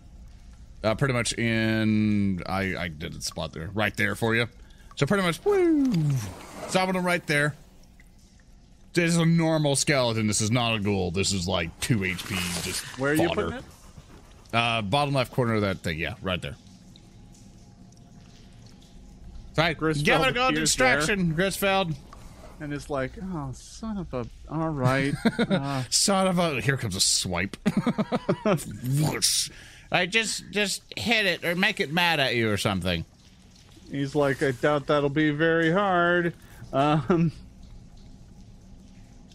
Uh, 0.84 0.94
pretty 0.94 1.14
much 1.14 1.32
in. 1.34 2.42
I, 2.46 2.76
I 2.76 2.88
did 2.88 3.14
a 3.14 3.20
spot 3.20 3.52
there. 3.52 3.70
Right 3.72 3.96
there 3.96 4.14
for 4.14 4.34
you. 4.34 4.48
So 4.96 5.06
pretty 5.06 5.22
much. 5.22 5.42
Woo! 5.44 5.92
Summon 6.68 6.96
him 6.96 7.04
right 7.06 7.26
there. 7.26 7.54
This 8.92 9.10
is 9.10 9.16
a 9.18 9.26
normal 9.26 9.76
skeleton. 9.76 10.26
This 10.26 10.40
is 10.40 10.50
not 10.50 10.76
a 10.76 10.80
ghoul. 10.80 11.10
This 11.10 11.32
is 11.32 11.48
like 11.48 11.78
2 11.80 11.98
HP. 11.98 12.64
Just 12.64 12.84
where 12.98 13.12
are 13.12 13.14
you 13.14 13.28
putting 13.30 13.54
it? 13.54 13.64
Uh, 14.52 14.82
bottom 14.82 15.14
left 15.14 15.32
corner 15.32 15.54
of 15.54 15.62
that 15.62 15.78
thing. 15.78 15.98
Yeah, 15.98 16.14
right 16.22 16.40
there. 16.40 16.56
Right. 19.56 19.78
Grisfeld 19.78 20.04
Give 20.04 20.20
it 20.20 20.28
a 20.28 20.32
go. 20.32 20.50
Distraction, 20.50 21.34
Grisfeld. 21.34 21.94
And 22.60 22.72
it's 22.72 22.88
like, 22.88 23.12
oh, 23.20 23.50
son 23.52 23.98
of 23.98 24.12
a. 24.14 24.26
All 24.48 24.68
right. 24.70 25.14
Uh, 25.38 25.82
Son 25.90 26.26
of 26.28 26.38
a. 26.38 26.60
Here 26.60 26.76
comes 26.76 26.94
a 26.94 27.00
swipe. 27.00 27.56
Whoosh. 28.44 29.50
I 29.90 30.06
just 30.06 30.50
just 30.50 30.82
hit 30.96 31.26
it 31.26 31.44
or 31.44 31.54
make 31.54 31.80
it 31.80 31.92
mad 31.92 32.20
at 32.20 32.34
you 32.34 32.50
or 32.50 32.56
something. 32.56 33.04
He's 33.90 34.14
like, 34.14 34.42
I 34.42 34.52
doubt 34.52 34.86
that'll 34.86 35.10
be 35.10 35.30
very 35.30 35.70
hard. 35.70 36.34
Um, 36.72 37.32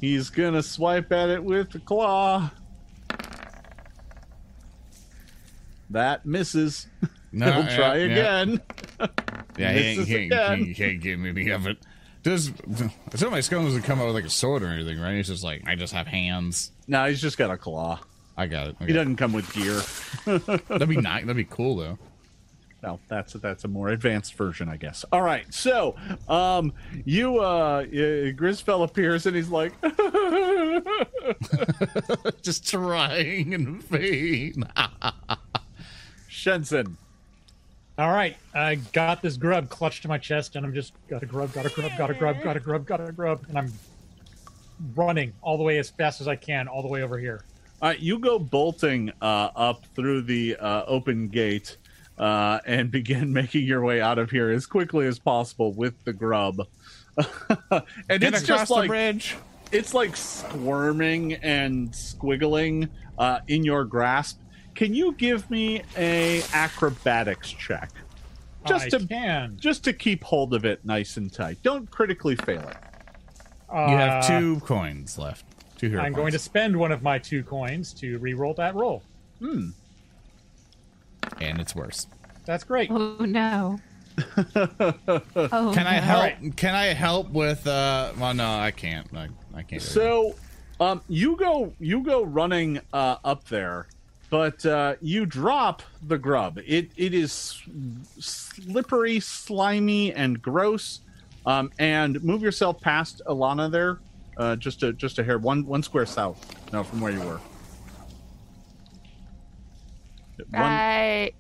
he's 0.02 0.30
gonna 0.32 0.64
swipe 0.64 1.12
at 1.12 1.30
it 1.30 1.44
with 1.44 1.72
the 1.72 1.80
claw. 1.80 2.50
That 5.90 6.26
misses. 6.26 6.88
No, 7.32 7.52
He'll 7.64 7.76
try 7.76 7.98
yeah, 7.98 8.06
again. 8.06 8.62
Yeah, 9.58 9.74
he 9.74 9.80
ain't, 9.80 10.08
he, 10.08 10.16
ain't, 10.16 10.32
again. 10.32 10.64
he 10.64 10.74
can't 10.74 11.02
get 11.02 11.20
any 11.20 11.50
of 11.50 11.68
it. 11.68 11.78
Does 12.24 12.52
some 13.16 13.28
of 13.28 13.32
my 13.32 13.40
skeletons 13.40 13.74
doesn't 13.74 13.84
come 13.84 14.02
out 14.02 14.08
with 14.08 14.16
like 14.16 14.26
a 14.26 14.30
sword 14.30 14.64
or 14.64 14.68
anything, 14.68 15.00
right? 15.00 15.16
He's 15.16 15.28
just 15.28 15.44
like 15.44 15.64
I 15.66 15.76
just 15.76 15.94
have 15.94 16.08
hands. 16.08 16.72
No, 16.88 17.06
he's 17.06 17.22
just 17.22 17.38
got 17.38 17.52
a 17.52 17.58
claw. 17.58 18.00
I 18.36 18.48
got 18.48 18.68
it. 18.68 18.76
He 18.86 18.94
doesn't 18.94 19.16
come 19.16 19.34
with 19.34 19.52
gear. 19.54 19.82
That'd 20.68 20.90
be 20.90 20.98
nice. 20.98 21.22
That'd 21.22 21.38
be 21.38 21.46
cool 21.46 21.78
though. 21.78 21.98
No, 22.84 23.00
that's 23.08 23.34
that's 23.34 23.64
a 23.64 23.68
more 23.68 23.90
advanced 23.90 24.36
version, 24.36 24.70
I 24.70 24.78
guess. 24.78 25.04
All 25.12 25.22
right, 25.22 25.52
so 25.52 25.96
um, 26.28 26.74
you 27.06 27.40
uh, 27.40 27.42
uh 27.42 27.84
Grisfell 28.36 28.84
appears 28.84 29.26
and 29.26 29.36
he's 29.36 29.50
like, 29.50 29.74
just 32.44 32.70
trying 32.70 33.54
in 33.54 33.80
vain. 33.80 34.64
Shenson. 36.48 36.96
All 37.98 38.10
right, 38.10 38.38
I 38.54 38.76
got 38.76 39.22
this 39.22 39.36
grub 39.36 39.70
clutched 39.70 40.04
to 40.04 40.08
my 40.08 40.18
chest, 40.18 40.56
and 40.56 40.66
I'm 40.66 40.74
just 40.74 40.94
gotta 41.10 41.26
grub, 41.26 41.52
gotta 41.52 41.70
grub, 41.70 41.92
gotta 41.98 42.14
grub, 42.14 42.42
gotta 42.42 42.60
grub, 42.60 42.86
gotta 42.86 43.12
grub, 43.12 43.42
and 43.50 43.58
I'm 43.58 43.74
running 44.96 45.34
all 45.42 45.58
the 45.58 45.64
way 45.64 45.78
as 45.78 45.90
fast 45.90 46.22
as 46.22 46.28
I 46.28 46.38
can, 46.38 46.70
all 46.70 46.82
the 46.82 46.88
way 46.88 47.04
over 47.04 47.18
here. 47.18 47.44
All 47.82 47.90
right, 47.90 48.00
you 48.00 48.20
go 48.20 48.40
bolting 48.40 49.12
uh, 49.22 49.50
up 49.56 49.86
through 49.94 50.22
the 50.22 50.56
uh, 50.56 50.86
open 50.88 51.28
gate 51.28 51.76
uh, 52.18 52.60
and 52.66 52.92
begin 52.92 53.34
making 53.34 53.66
your 53.66 53.82
way 53.82 54.00
out 54.00 54.18
of 54.18 54.32
here 54.32 54.50
as 54.52 54.66
quickly 54.66 55.06
as 55.06 55.20
possible 55.20 55.74
with 55.74 56.02
the 56.06 56.14
grub. 56.14 56.62
and 57.18 57.82
Get 58.08 58.24
it's 58.24 58.44
just 58.44 58.70
the 58.70 58.74
like 58.74 58.88
bridge. 58.88 59.36
it's 59.72 59.94
like 59.94 60.16
squirming 60.16 61.34
and 61.34 61.92
squiggling 61.92 62.88
uh, 63.18 63.40
in 63.48 63.66
your 63.66 63.84
grasp. 63.84 64.40
Can 64.78 64.94
you 64.94 65.12
give 65.14 65.50
me 65.50 65.82
a 65.98 66.44
acrobatics 66.54 67.50
check? 67.52 67.90
Just 68.68 68.86
I 68.86 68.90
to 68.90 69.08
can. 69.08 69.58
just 69.60 69.84
to 69.86 69.92
keep 69.94 70.24
hold 70.24 70.54
of 70.54 70.66
it 70.66 70.86
nice 70.86 71.18
and 71.18 71.34
tight. 71.34 71.58
Don't 71.64 71.90
critically 71.90 72.36
fail 72.36 72.62
it. 72.62 72.78
Uh, 73.74 73.88
You 73.90 73.98
have 73.98 74.28
two 74.28 74.60
coins 74.62 75.18
left. 75.18 75.46
Two 75.78 75.90
hero 75.90 76.02
I'm 76.04 76.14
going 76.14 76.32
to 76.32 76.40
spend 76.40 76.78
one 76.78 76.92
of 76.92 77.02
my 77.02 77.18
two 77.18 77.44
coins 77.44 77.92
to 77.96 78.18
re-roll 78.20 78.54
that 78.54 78.76
roll. 78.76 79.02
Hmm. 79.40 79.70
and 81.42 81.60
it's 81.60 81.76
worse. 81.76 82.08
That's 82.46 82.64
great. 82.64 82.90
Oh 82.92 83.18
no. 83.26 83.80
Oh, 84.58 85.72
Can 85.76 85.86
I 85.88 85.94
help? 85.96 86.18
Alright. 86.24 86.56
Can 86.58 86.76
I 86.76 86.86
help 86.88 87.30
with? 87.32 87.66
uh 87.68 88.12
Well, 88.20 88.34
no, 88.34 88.48
I 88.48 88.72
can't. 88.72 89.08
I, 89.16 89.28
I 89.56 89.64
can't. 89.64 89.82
so, 89.82 90.36
um, 90.80 91.02
you 91.08 91.36
go 91.36 91.74
you 91.80 92.02
go 92.04 92.24
running 92.24 92.80
uh, 92.94 93.18
up 93.24 93.48
there, 93.48 93.88
but 94.30 94.66
uh, 94.66 94.96
you 95.02 95.26
drop 95.26 95.82
the 96.08 96.18
grub. 96.18 96.60
It 96.66 96.92
it 96.98 97.14
is 97.14 97.62
slippery, 98.20 99.20
slimy, 99.20 100.14
and 100.14 100.42
gross. 100.42 101.02
Um, 101.46 101.72
and 101.80 102.22
move 102.24 102.42
yourself 102.42 102.82
past 102.82 103.22
Alana 103.26 103.72
there, 103.72 104.00
uh, 104.38 104.58
just 104.58 104.84
a 104.84 104.92
just 104.94 105.18
a 105.20 105.24
hair 105.24 105.38
one 105.38 105.66
one 105.66 105.82
square 105.82 106.06
south. 106.06 106.46
No, 106.74 106.84
from 106.84 107.00
where 107.02 107.12
you 107.14 107.20
were. 107.22 107.40
One- 110.52 110.62
Right 110.62 111.32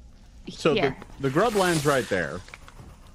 so 0.50 0.74
the, 0.74 0.80
here. 0.82 0.98
the 1.20 1.30
grub 1.30 1.56
lands 1.56 1.86
right 1.86 2.08
there. 2.10 2.40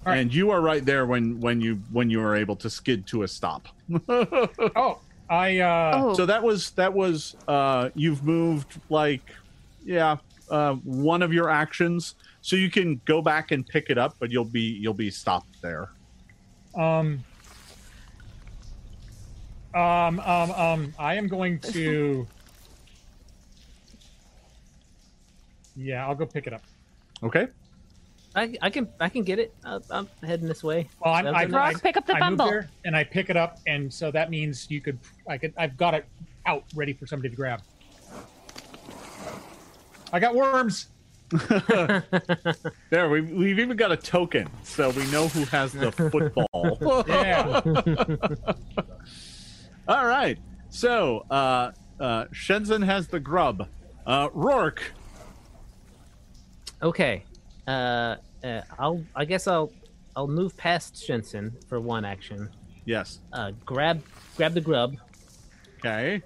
right. 0.05 0.18
And 0.18 0.33
you 0.33 0.51
are 0.51 0.60
right 0.60 0.84
there 0.84 1.07
when 1.07 1.41
when 1.41 1.60
you 1.60 1.76
when 1.91 2.10
you 2.10 2.20
are 2.23 2.36
able 2.36 2.57
to 2.57 2.68
skid 2.70 3.07
to 3.09 3.23
a 3.23 3.28
stop. 3.28 3.68
Oh, 4.09 4.99
I 5.31 5.59
uh 5.60 5.92
oh, 5.94 6.15
so 6.15 6.26
that 6.26 6.42
was 6.42 6.70
that 6.73 6.92
was 6.92 7.36
uh 7.49 7.89
you've 7.94 8.23
moved 8.23 8.81
like 8.91 9.23
yeah 9.84 10.16
uh 10.50 10.74
one 10.84 11.22
of 11.22 11.32
your 11.32 11.48
actions 11.50 12.14
so 12.40 12.56
you 12.56 12.70
can 12.70 13.00
go 13.04 13.22
back 13.22 13.50
and 13.50 13.66
pick 13.66 13.90
it 13.90 13.98
up 13.98 14.14
but 14.18 14.30
you'll 14.30 14.44
be 14.44 14.60
you'll 14.80 14.94
be 14.94 15.10
stopped 15.10 15.60
there 15.62 15.90
um 16.76 17.22
um 19.74 20.20
um 20.20 20.50
um 20.52 20.94
I 20.98 21.14
am 21.14 21.28
going 21.28 21.58
to 21.60 22.26
Yeah, 25.74 26.06
I'll 26.06 26.14
go 26.14 26.26
pick 26.26 26.46
it 26.46 26.52
up. 26.52 26.62
okay 27.22 27.48
I, 28.34 28.54
I 28.62 28.70
can 28.70 28.88
I 28.98 29.10
can 29.10 29.24
get 29.24 29.38
it. 29.38 29.54
I, 29.62 29.78
I'm 29.90 30.08
heading 30.22 30.48
this 30.48 30.64
way. 30.64 30.88
Well, 31.04 31.12
I'm, 31.12 31.24
Sounds 31.26 31.36
I, 31.36 31.44
good. 31.44 31.54
I, 31.54 31.70
Rock, 31.72 31.82
pick 31.82 31.96
up 31.98 32.06
the 32.06 32.14
I 32.14 32.30
move 32.30 32.38
bumble. 32.38 32.46
there 32.46 32.70
and 32.86 32.96
I 32.96 33.04
pick 33.04 33.28
it 33.28 33.36
up, 33.36 33.58
and 33.66 33.92
so 33.92 34.10
that 34.10 34.30
means 34.30 34.70
you 34.70 34.80
could. 34.80 34.98
I 35.28 35.36
could. 35.36 35.52
I've 35.58 35.76
got 35.76 35.92
it 35.92 36.06
out, 36.46 36.64
ready 36.74 36.94
for 36.94 37.06
somebody 37.06 37.28
to 37.28 37.36
grab. 37.36 37.60
I 40.12 40.20
got 40.20 40.34
worms. 40.34 40.89
there 42.91 43.08
we, 43.08 43.23
we've 43.23 43.58
even 43.58 43.74
got 43.74 43.91
a 43.91 43.97
token 43.97 44.47
so 44.65 44.91
we 44.91 45.10
know 45.10 45.28
who 45.28 45.44
has 45.47 45.73
the 45.73 45.91
football 45.91 47.05
Yeah. 47.08 47.62
all 49.89 50.05
right 50.05 50.39
so 50.68 51.24
uh 51.31 51.73
uh 51.99 52.26
Shenson 52.34 52.82
has 52.84 53.08
the 53.08 53.18
grub 53.18 53.66
uh 54.07 54.28
rourke 54.34 54.92
Okay. 56.82 57.23
Uh, 57.66 58.16
uh, 58.44 58.60
I'll 58.78 59.02
I 59.16 59.24
guess 59.24 59.47
I'll 59.47 59.73
I'll 60.15 60.28
move 60.28 60.55
past 60.58 60.97
Shenson 60.97 61.52
for 61.66 61.81
one 61.81 62.05
action. 62.05 62.50
yes 62.84 63.20
Uh, 63.32 63.52
grab 63.65 64.02
grab 64.36 64.52
the 64.52 64.60
grub 64.60 64.97
okay 65.78 66.20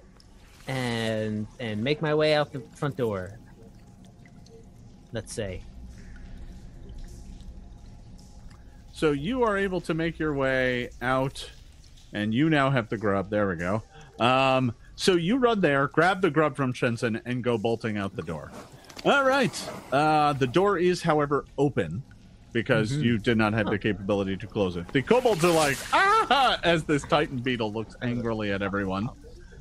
and 0.67 1.47
and 1.61 1.81
make 1.81 2.01
my 2.01 2.13
way 2.13 2.33
out 2.33 2.51
the 2.51 2.59
front 2.75 2.97
door. 2.97 3.39
Let's 5.13 5.33
say. 5.33 5.61
So 8.91 9.11
you 9.11 9.43
are 9.43 9.57
able 9.57 9.81
to 9.81 9.93
make 9.93 10.17
your 10.17 10.33
way 10.33 10.89
out, 11.01 11.49
and 12.13 12.33
you 12.33 12.49
now 12.49 12.69
have 12.71 12.89
the 12.89 12.97
grub. 12.97 13.29
There 13.29 13.47
we 13.47 13.55
go. 13.55 13.83
Um, 14.19 14.73
so 14.95 15.13
you 15.13 15.37
run 15.37 15.61
there, 15.61 15.87
grab 15.87 16.21
the 16.21 16.31
grub 16.31 16.55
from 16.55 16.73
Shenson, 16.73 17.21
and 17.25 17.43
go 17.43 17.57
bolting 17.57 17.97
out 17.97 18.15
the 18.15 18.23
door. 18.23 18.51
All 19.05 19.23
right. 19.23 19.69
Uh, 19.91 20.33
the 20.33 20.47
door 20.47 20.79
is, 20.79 21.03
however, 21.03 21.45
open 21.57 22.01
because 22.53 22.91
you 22.91 23.19
did 23.19 23.37
not 23.37 23.53
have 23.53 23.67
the 23.67 23.77
capability 23.77 24.35
to 24.35 24.47
close 24.47 24.77
it. 24.77 24.87
The 24.91 25.03
kobolds 25.03 25.45
are 25.45 25.51
like, 25.51 25.77
ah, 25.93 26.59
as 26.63 26.83
this 26.83 27.03
Titan 27.03 27.37
beetle 27.37 27.71
looks 27.71 27.95
angrily 28.01 28.51
at 28.51 28.63
everyone. 28.63 29.09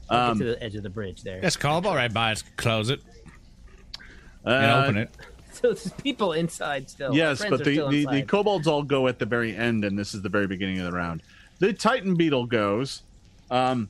Um, 0.08 0.38
to 0.38 0.44
the 0.44 0.62
edge 0.62 0.76
of 0.76 0.82
the 0.82 0.88
bridge 0.88 1.22
there. 1.22 1.40
Yes, 1.42 1.56
Kobold 1.56 1.94
right 1.96 2.12
by 2.12 2.32
us. 2.32 2.42
Close 2.56 2.90
it 2.90 3.00
uh, 4.46 4.50
and 4.50 4.70
open 4.70 4.96
it. 4.96 5.10
So 5.62 5.68
there's 5.72 5.92
people 5.94 6.32
inside 6.34 6.90
still. 6.90 7.14
Yes, 7.14 7.42
but 7.48 7.64
the, 7.64 7.72
still 7.72 7.88
the, 7.88 8.06
the 8.06 8.22
kobolds 8.22 8.66
all 8.66 8.82
go 8.82 9.06
at 9.08 9.18
the 9.18 9.26
very 9.26 9.56
end, 9.56 9.84
and 9.84 9.98
this 9.98 10.12
is 10.14 10.20
the 10.22 10.28
very 10.28 10.46
beginning 10.46 10.78
of 10.80 10.84
the 10.84 10.92
round. 10.92 11.22
The 11.60 11.72
Titan 11.72 12.14
beetle 12.14 12.46
goes. 12.46 13.02
Um, 13.50 13.88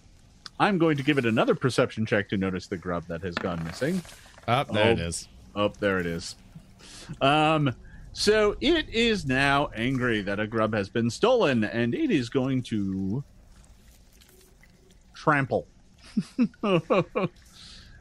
I'm 0.60 0.78
going 0.78 0.96
to 0.96 1.02
give 1.02 1.18
it 1.18 1.26
another 1.26 1.54
perception 1.54 2.06
check 2.06 2.28
to 2.30 2.36
notice 2.36 2.66
the 2.68 2.76
grub 2.76 3.04
that 3.08 3.22
has 3.22 3.34
gone 3.34 3.62
missing. 3.64 4.00
Oh, 4.46 4.64
there 4.72 4.92
it 4.92 5.00
Oh. 5.00 5.06
is. 5.06 5.28
Oh, 5.56 5.72
there 5.80 5.98
it 5.98 6.06
is. 6.06 6.36
Um, 7.20 7.74
so 8.12 8.56
it 8.60 8.88
is 8.90 9.26
now 9.26 9.68
angry 9.74 10.20
that 10.22 10.38
a 10.38 10.46
grub 10.46 10.72
has 10.72 10.88
been 10.88 11.10
stolen, 11.10 11.64
and 11.64 11.94
it 11.94 12.10
is 12.10 12.28
going 12.28 12.62
to 12.64 13.24
trample. 15.14 15.66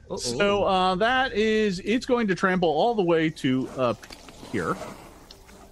Uh-oh. 0.09 0.17
So 0.17 0.64
uh, 0.66 0.95
that 0.95 1.34
is, 1.34 1.80
it's 1.84 2.06
going 2.06 2.27
to 2.27 2.35
trample 2.35 2.69
all 2.69 2.93
the 2.93 3.03
way 3.03 3.30
to 3.32 3.67
up 3.77 3.98
here. 4.51 4.75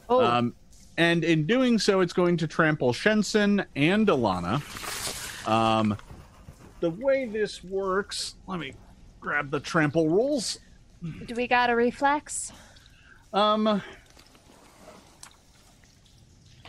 oh, 0.10 0.24
Um, 0.24 0.56
and 0.98 1.24
in 1.24 1.46
doing 1.46 1.78
so, 1.80 2.02
it's 2.02 2.14
going 2.14 2.38
to 2.38 2.48
trample 2.48 2.94
Shenson 2.94 3.66
and 3.76 4.08
Alana. 4.08 4.62
Um, 5.48 5.98
the 6.80 6.90
way 6.90 7.26
this 7.26 7.64
works, 7.64 8.36
let 8.48 8.60
me 8.60 8.74
grab 9.20 9.50
the 9.52 9.60
trample 9.60 10.10
rules. 10.10 10.60
Do 11.26 11.36
we 11.36 11.48
got 11.48 11.70
a 11.70 11.76
reflex? 11.76 12.52
Um, 13.34 13.82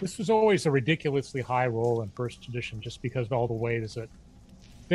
This 0.00 0.18
was 0.18 0.28
always 0.28 0.66
a 0.66 0.70
ridiculously 0.70 1.40
high 1.40 1.66
roll 1.66 2.02
in 2.02 2.10
first 2.10 2.46
edition, 2.48 2.80
just 2.80 3.00
because 3.00 3.26
of 3.26 3.32
all 3.32 3.46
the 3.46 3.54
ways 3.54 3.94
that 3.94 4.08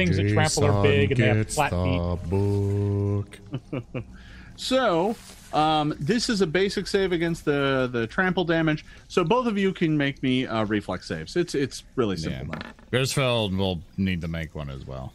things 0.05 0.17
that 0.17 0.29
trample 0.29 0.65
are 0.65 0.83
big 0.83 1.11
and 1.11 1.19
they 1.19 1.27
have 1.27 1.49
flat 1.49 1.71
feet. 1.71 2.29
book. 2.29 3.39
so 4.55 5.15
um, 5.53 5.95
this 5.99 6.29
is 6.29 6.41
a 6.41 6.47
basic 6.47 6.87
save 6.87 7.11
against 7.11 7.45
the 7.45 7.89
the 7.91 8.07
trample 8.07 8.45
damage. 8.45 8.85
So 9.07 9.23
both 9.23 9.47
of 9.47 9.57
you 9.57 9.73
can 9.73 9.97
make 9.97 10.21
me 10.23 10.47
uh, 10.47 10.65
reflex 10.65 11.07
saves. 11.07 11.35
It's 11.35 11.55
it's 11.55 11.83
really 11.95 12.17
simple. 12.17 12.55
Yeah. 12.55 12.71
now. 12.91 12.99
Grisfeld 12.99 13.57
will 13.57 13.81
need 13.97 14.21
to 14.21 14.27
make 14.27 14.55
one 14.55 14.69
as 14.69 14.85
well. 14.85 15.13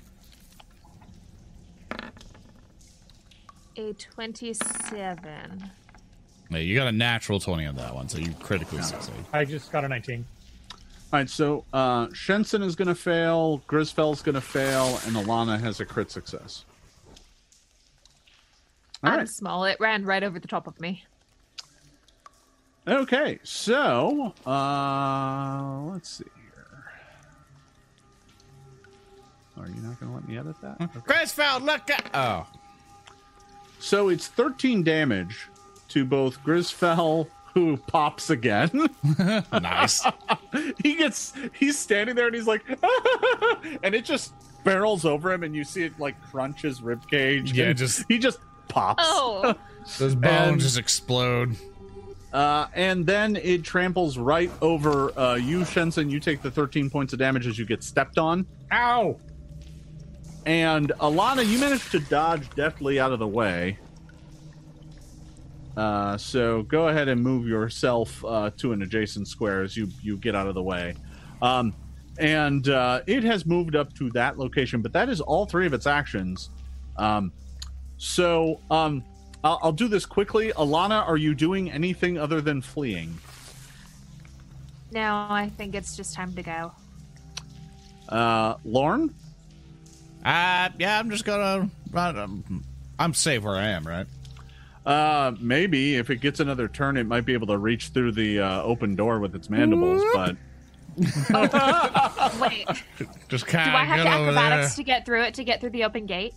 A 3.76 3.92
27. 3.92 5.70
Hey, 6.50 6.62
you 6.62 6.76
got 6.76 6.86
a 6.86 6.92
natural 6.92 7.40
20 7.40 7.66
on 7.66 7.74
that 7.76 7.92
one, 7.92 8.08
so 8.08 8.18
you 8.18 8.32
critically 8.38 8.80
succeed. 8.82 9.14
I 9.32 9.44
just 9.44 9.72
got 9.72 9.84
a 9.84 9.88
19. 9.88 10.24
All 11.14 11.20
right, 11.20 11.30
so 11.30 11.64
uh, 11.72 12.08
Shenson 12.08 12.60
is 12.60 12.74
going 12.74 12.88
to 12.88 12.94
fail, 12.96 13.62
Grisfel's 13.68 14.20
going 14.20 14.34
to 14.34 14.40
fail, 14.40 14.98
and 15.06 15.14
Alana 15.14 15.60
has 15.60 15.78
a 15.78 15.84
crit 15.84 16.10
success. 16.10 16.64
All 19.04 19.12
I'm 19.12 19.18
right. 19.18 19.28
small. 19.28 19.64
It 19.64 19.76
ran 19.78 20.04
right 20.04 20.24
over 20.24 20.40
the 20.40 20.48
top 20.48 20.66
of 20.66 20.80
me. 20.80 21.04
Okay, 22.88 23.38
so 23.44 24.34
uh, 24.44 25.82
let's 25.82 26.08
see 26.08 26.24
here. 26.34 26.84
Are 29.56 29.68
you 29.68 29.80
not 29.82 30.00
going 30.00 30.10
to 30.10 30.16
let 30.16 30.28
me 30.28 30.36
edit 30.36 30.60
that? 30.62 30.80
Okay. 30.80 30.98
Grisfeld, 30.98 31.62
look 31.62 31.88
at. 31.90 32.10
Oh. 32.12 32.44
So 33.78 34.08
it's 34.08 34.26
13 34.26 34.82
damage 34.82 35.46
to 35.90 36.04
both 36.04 36.42
Grisfell, 36.42 37.28
who 37.54 37.76
pops 37.76 38.30
again. 38.30 38.88
Nice. 39.52 40.04
he 40.82 40.96
gets, 40.96 41.32
he's 41.58 41.78
standing 41.78 42.14
there 42.14 42.26
and 42.26 42.34
he's 42.34 42.46
like, 42.46 42.62
and 43.82 43.94
it 43.94 44.04
just 44.04 44.32
barrels 44.64 45.04
over 45.04 45.32
him, 45.32 45.42
and 45.42 45.54
you 45.54 45.62
see 45.64 45.84
it 45.84 45.98
like 45.98 46.20
crunch 46.30 46.62
his 46.62 46.82
rib 46.82 47.08
cage. 47.08 47.52
Yeah, 47.52 47.66
and 47.66 47.78
just- 47.78 48.04
he 48.08 48.18
just 48.18 48.38
pops. 48.68 49.02
Oh, 49.06 49.54
Those 49.98 50.14
bones 50.14 50.52
And- 50.52 50.60
just 50.60 50.78
explode. 50.78 51.56
Uh, 52.32 52.66
and 52.74 53.06
then 53.06 53.36
it 53.36 53.62
tramples 53.62 54.18
right 54.18 54.50
over 54.60 55.16
uh, 55.16 55.34
you, 55.36 55.60
Shenson. 55.64 56.10
You 56.10 56.18
take 56.18 56.42
the 56.42 56.50
13 56.50 56.90
points 56.90 57.12
of 57.12 57.20
damage 57.20 57.46
as 57.46 57.56
you 57.58 57.64
get 57.64 57.84
stepped 57.84 58.18
on. 58.18 58.44
Ow! 58.72 59.16
And 60.44 60.92
Alana, 61.00 61.46
you 61.46 61.58
managed 61.60 61.92
to 61.92 62.00
dodge 62.00 62.50
deftly 62.56 62.98
out 62.98 63.12
of 63.12 63.18
the 63.20 63.26
way. 63.28 63.78
Uh, 65.76 66.16
so 66.16 66.62
go 66.62 66.88
ahead 66.88 67.08
and 67.08 67.20
move 67.20 67.48
yourself 67.48 68.24
uh, 68.24 68.50
to 68.56 68.72
an 68.72 68.82
adjacent 68.82 69.26
square 69.26 69.62
as 69.62 69.76
you 69.76 69.88
you 70.02 70.16
get 70.16 70.34
out 70.34 70.46
of 70.46 70.54
the 70.54 70.62
way. 70.62 70.94
Um, 71.42 71.74
and 72.18 72.68
uh, 72.68 73.00
it 73.06 73.24
has 73.24 73.44
moved 73.44 73.74
up 73.74 73.92
to 73.94 74.08
that 74.10 74.38
location, 74.38 74.82
but 74.82 74.92
that 74.92 75.08
is 75.08 75.20
all 75.20 75.46
three 75.46 75.66
of 75.66 75.74
its 75.74 75.86
actions. 75.86 76.50
Um, 76.96 77.32
so 77.96 78.60
um, 78.70 79.02
I'll, 79.42 79.58
I'll 79.62 79.72
do 79.72 79.88
this 79.88 80.06
quickly. 80.06 80.52
Alana, 80.52 81.06
are 81.06 81.16
you 81.16 81.34
doing 81.34 81.70
anything 81.70 82.18
other 82.18 82.40
than 82.40 82.62
fleeing? 82.62 83.18
no, 84.92 85.26
I 85.28 85.50
think 85.56 85.74
it's 85.74 85.96
just 85.96 86.14
time 86.14 86.34
to 86.34 86.42
go. 86.42 86.72
Uh, 88.08 88.54
Lorne? 88.64 89.12
Uh, 90.24 90.68
yeah, 90.78 90.98
I'm 91.00 91.10
just 91.10 91.24
gonna. 91.24 91.68
run. 91.90 92.18
um, 92.18 92.64
I'm 92.98 93.12
safe 93.12 93.42
where 93.42 93.56
I 93.56 93.68
am, 93.68 93.84
right? 93.84 94.06
Uh, 94.86 95.32
maybe 95.40 95.96
if 95.96 96.10
it 96.10 96.16
gets 96.20 96.40
another 96.40 96.68
turn, 96.68 96.96
it 96.96 97.06
might 97.06 97.24
be 97.24 97.32
able 97.32 97.46
to 97.46 97.56
reach 97.58 97.88
through 97.88 98.12
the 98.12 98.40
uh, 98.40 98.62
open 98.62 98.94
door 98.94 99.18
with 99.18 99.34
its 99.34 99.48
mandibles. 99.48 100.02
But 100.12 100.36
Wait, 102.40 102.66
Just 103.28 103.46
do 103.46 103.52
kind 103.52 103.70
I 103.76 103.82
of 103.82 103.88
have 103.88 103.96
get 103.96 104.04
the 104.04 104.16
over 104.16 104.32
there. 104.32 104.42
acrobatics 104.42 104.76
to 104.76 104.82
get 104.84 105.04
through 105.06 105.22
it 105.22 105.34
to 105.34 105.44
get 105.44 105.60
through 105.60 105.70
the 105.70 105.84
open 105.84 106.06
gate? 106.06 106.34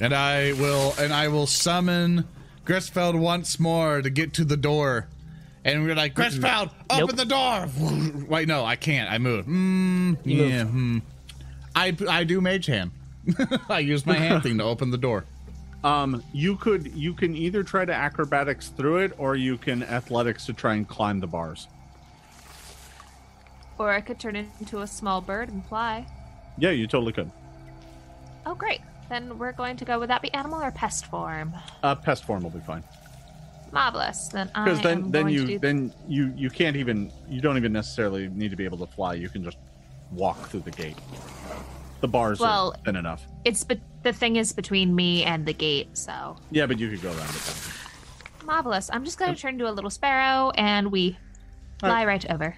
And 0.00 0.14
I 0.14 0.52
will 0.54 0.94
and 0.98 1.12
I 1.12 1.28
will 1.28 1.46
summon 1.46 2.26
Grisfeld 2.64 3.18
once 3.18 3.60
more 3.60 4.02
to 4.02 4.10
get 4.10 4.34
to 4.34 4.44
the 4.44 4.56
door. 4.56 5.08
And 5.64 5.84
we're 5.84 5.94
like, 5.94 6.14
Grisfeld, 6.14 6.70
open 6.90 7.16
Nope. 7.16 7.16
the 7.16 7.24
door. 7.24 8.26
Wait, 8.28 8.48
no, 8.48 8.64
I 8.64 8.76
can't. 8.76 9.10
I 9.10 9.18
move. 9.18 9.46
Mm, 9.46 10.18
You 10.24 10.44
yeah, 10.44 10.64
hmm. 10.64 10.98
I 11.74 11.96
I 12.08 12.24
do 12.24 12.40
mage 12.40 12.66
hand. 12.66 12.90
I 13.68 13.78
use 13.78 14.04
my 14.04 14.14
hand 14.14 14.42
thing 14.42 14.58
to 14.58 14.64
open 14.64 14.90
the 14.90 14.98
door. 14.98 15.24
Um, 15.84 16.22
you 16.32 16.56
could 16.56 16.92
you 16.94 17.12
can 17.14 17.36
either 17.36 17.62
try 17.62 17.84
to 17.84 17.92
acrobatics 17.92 18.68
through 18.68 18.98
it, 18.98 19.12
or 19.18 19.36
you 19.36 19.56
can 19.56 19.82
athletics 19.82 20.46
to 20.46 20.52
try 20.52 20.74
and 20.74 20.88
climb 20.88 21.20
the 21.20 21.26
bars. 21.26 21.68
Or 23.78 23.90
I 23.90 24.00
could 24.00 24.18
turn 24.18 24.34
into 24.34 24.80
a 24.80 24.86
small 24.86 25.20
bird 25.20 25.50
and 25.50 25.64
fly. 25.66 26.06
Yeah, 26.58 26.70
you 26.70 26.86
totally 26.86 27.12
could. 27.12 27.30
Oh, 28.46 28.54
great. 28.54 28.80
Then 29.08 29.38
we're 29.38 29.52
going 29.52 29.76
to 29.76 29.84
go. 29.84 29.98
Would 29.98 30.10
that 30.10 30.22
be 30.22 30.32
animal 30.32 30.62
or 30.62 30.70
pest 30.70 31.06
form? 31.06 31.54
Uh, 31.82 31.94
pest 31.94 32.24
form 32.24 32.42
will 32.42 32.50
be 32.50 32.60
fine 32.60 32.82
Marvelous. 33.74 34.28
Then 34.28 34.50
I 34.54 34.64
because 34.64 34.80
then 34.80 35.10
then 35.10 35.28
you 35.28 35.46
do 35.46 35.58
then 35.58 35.92
you 36.08 36.32
you 36.36 36.48
can't 36.48 36.76
even 36.76 37.12
you 37.28 37.40
don't 37.40 37.56
even 37.56 37.72
necessarily 37.72 38.28
need 38.28 38.50
to 38.50 38.56
be 38.56 38.64
able 38.64 38.78
to 38.78 38.86
fly. 38.86 39.14
You 39.14 39.28
can 39.28 39.44
just 39.44 39.58
walk 40.12 40.38
through 40.48 40.60
the 40.60 40.70
gate. 40.70 40.96
The 42.00 42.08
bars 42.08 42.38
Well- 42.38 42.74
are 42.74 42.84
thin 42.84 42.96
enough. 42.96 43.26
It's 43.44 43.64
be- 43.64 43.80
the 44.04 44.12
thing 44.12 44.36
is 44.36 44.52
between 44.52 44.94
me 44.94 45.24
and 45.24 45.44
the 45.44 45.52
gate, 45.52 45.96
so 45.98 46.36
Yeah, 46.50 46.66
but 46.66 46.78
you 46.78 46.88
could 46.90 47.02
go 47.02 47.08
around 47.08 47.30
it. 47.30 47.42
then. 47.42 48.46
marvelous. 48.46 48.90
I'm 48.92 49.04
just 49.04 49.18
going 49.18 49.34
to 49.34 49.40
turn 49.40 49.54
into 49.54 49.68
a 49.68 49.72
little 49.72 49.88
sparrow, 49.90 50.50
and 50.50 50.92
we 50.92 51.16
fly 51.80 52.04
right 52.04 52.24
over. 52.30 52.56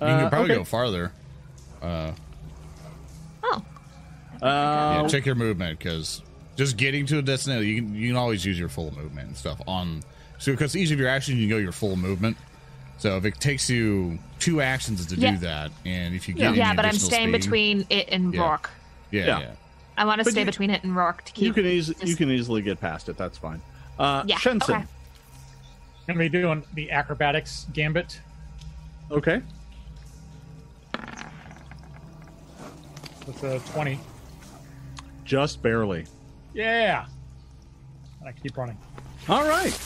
You 0.00 0.06
Uh, 0.06 0.20
can 0.20 0.28
probably 0.30 0.50
okay. 0.52 0.58
go 0.60 0.64
farther. 0.64 1.12
Uh, 1.82 2.12
Oh, 3.42 3.62
yeah, 4.42 4.48
Uh, 4.48 5.08
check 5.08 5.24
your 5.24 5.34
movement 5.36 5.78
because 5.78 6.20
just 6.56 6.76
getting 6.76 7.06
to 7.06 7.18
a 7.18 7.22
destination, 7.22 7.66
you 7.68 7.76
can 7.82 7.94
you 7.94 8.08
can 8.08 8.16
always 8.16 8.44
use 8.44 8.58
your 8.58 8.68
full 8.68 8.94
movement 8.94 9.28
and 9.28 9.36
stuff 9.36 9.60
on. 9.66 10.02
So 10.38 10.52
because 10.52 10.76
each 10.76 10.90
of 10.90 10.98
your 10.98 11.08
actions, 11.08 11.38
you 11.38 11.44
can 11.44 11.56
go 11.56 11.62
your 11.62 11.72
full 11.72 11.96
movement. 11.96 12.36
So 12.98 13.16
if 13.16 13.24
it 13.24 13.40
takes 13.40 13.70
you 13.70 14.18
two 14.40 14.60
actions 14.60 15.06
to 15.06 15.16
Yeah. 15.16 15.30
do 15.32 15.38
that, 15.38 15.70
and 15.86 16.14
if 16.14 16.28
you 16.28 16.34
get 16.34 16.48
any 16.48 16.58
yeah, 16.58 16.74
but 16.74 16.84
I'm 16.84 16.92
staying 16.98 17.28
speed- 17.28 17.40
between 17.40 17.86
it 17.88 18.08
and 18.10 18.34
Yeah. 18.34 18.40
Rourke. 18.42 18.70
Yeah, 19.10 19.26
Yeah. 19.26 19.38
yeah. 19.40 19.50
I 19.98 20.04
want 20.04 20.18
to 20.20 20.24
But 20.24 20.32
stay 20.32 20.40
you- 20.40 20.46
between 20.46 20.70
it 20.70 20.82
and 20.84 20.94
Rourke 20.94 21.24
to 21.24 21.32
keep. 21.32 21.44
you 21.44 21.52
can 21.52 21.64
easily 21.66 21.96
you 22.08 22.16
can 22.16 22.30
easily 22.30 22.60
get 22.62 22.80
past 22.80 23.08
it. 23.08 23.16
That's 23.16 23.38
fine. 23.38 23.62
Uh, 23.98 24.24
Yeah, 24.26 24.36
Shenson. 24.38 24.74
okay. 24.76 24.84
Gonna 26.06 26.18
be 26.18 26.28
doing 26.28 26.62
the 26.74 26.90
acrobatics 26.90 27.66
gambit. 27.72 28.20
Okay. 29.10 29.40
With 33.26 33.42
a 33.42 33.58
20. 33.72 33.98
Just 35.24 35.62
barely. 35.62 36.06
Yeah. 36.54 37.06
And 38.20 38.28
I 38.28 38.32
keep 38.32 38.56
running. 38.56 38.78
All 39.28 39.44
right. 39.48 39.76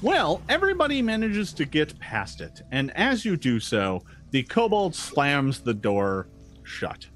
Well, 0.00 0.40
everybody 0.48 1.02
manages 1.02 1.52
to 1.54 1.64
get 1.64 1.98
past 1.98 2.40
it, 2.40 2.62
and 2.70 2.92
as 2.96 3.24
you 3.24 3.36
do 3.36 3.58
so, 3.58 4.04
the 4.30 4.44
kobold 4.44 4.94
slams 4.94 5.60
the 5.60 5.74
door 5.74 6.28
shut. 6.62 7.06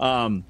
Um, 0.00 0.44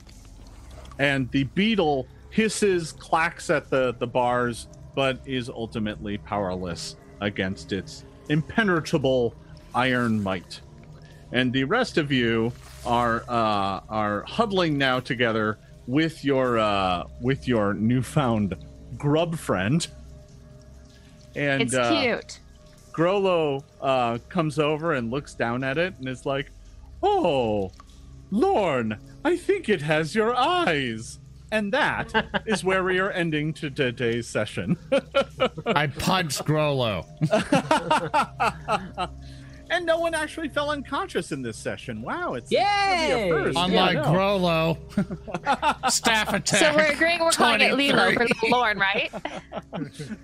and 1.01 1.31
the 1.31 1.45
beetle 1.45 2.07
hisses, 2.29 2.93
clacks 2.93 3.51
at 3.51 3.71
the 3.71 3.95
the 3.99 4.07
bars, 4.07 4.69
but 4.95 5.19
is 5.27 5.49
ultimately 5.49 6.19
powerless 6.19 6.97
against 7.21 7.73
its 7.73 8.05
impenetrable 8.29 9.35
iron 9.75 10.23
might. 10.23 10.61
And 11.33 11.53
the 11.53 11.65
rest 11.65 11.97
of 11.97 12.13
you 12.13 12.53
are 12.85 13.25
uh, 13.29 13.81
are 13.89 14.23
huddling 14.25 14.77
now 14.77 15.01
together 15.01 15.59
with 15.87 16.25
your 16.25 16.59
uh, 16.59 17.05
with 17.21 17.49
your 17.49 17.73
newfound 17.75 18.55
grub 18.99 19.37
friend. 19.37 19.87
And 21.35 21.63
It's 21.63 21.75
uh, 21.75 22.03
cute. 22.03 22.41
Grollo 22.93 23.63
uh, 23.81 24.19
comes 24.29 24.59
over 24.59 24.93
and 24.95 25.11
looks 25.11 25.35
down 25.35 25.65
at 25.65 25.79
it 25.79 25.95
and 25.99 26.09
is 26.09 26.27
like, 26.27 26.51
"Oh, 27.03 27.73
Lorne, 28.31 28.99
I 29.25 29.37
think 29.37 29.69
it 29.69 29.83
has 29.83 30.15
your 30.15 30.35
eyes." 30.35 31.19
And 31.53 31.73
that 31.73 32.43
is 32.47 32.63
where 32.63 32.85
we 32.85 33.01
are 33.01 33.11
ending 33.11 33.53
today's 33.53 34.29
session. 34.29 34.77
I 35.67 35.89
punched 35.89 36.45
Grollo. 36.45 37.05
and 39.71 39.85
no 39.87 39.99
one 39.99 40.15
actually 40.15 40.49
fell 40.49 40.71
unconscious 40.71 41.33
in 41.33 41.43
this 41.43 41.57
session. 41.57 42.03
Wow, 42.03 42.35
it's 42.35 42.53
Yay! 42.53 42.61
it's 42.61 43.13
a 43.13 43.29
first. 43.31 43.59
Unlike 43.59 43.95
Yeah, 43.97 44.03
no. 44.03 44.13
Grollo, 44.13 45.91
staff 45.91 46.33
attack. 46.33 46.61
So 46.61 46.77
we're 46.77 46.93
agreeing 46.93 47.21
we're 47.21 47.31
calling 47.33 47.61
it 47.63 47.75
Lilo 47.75 48.11
for 48.13 48.27
23. 48.27 48.37
little 48.43 48.59
Lorne, 48.59 48.79
right? 48.79 49.11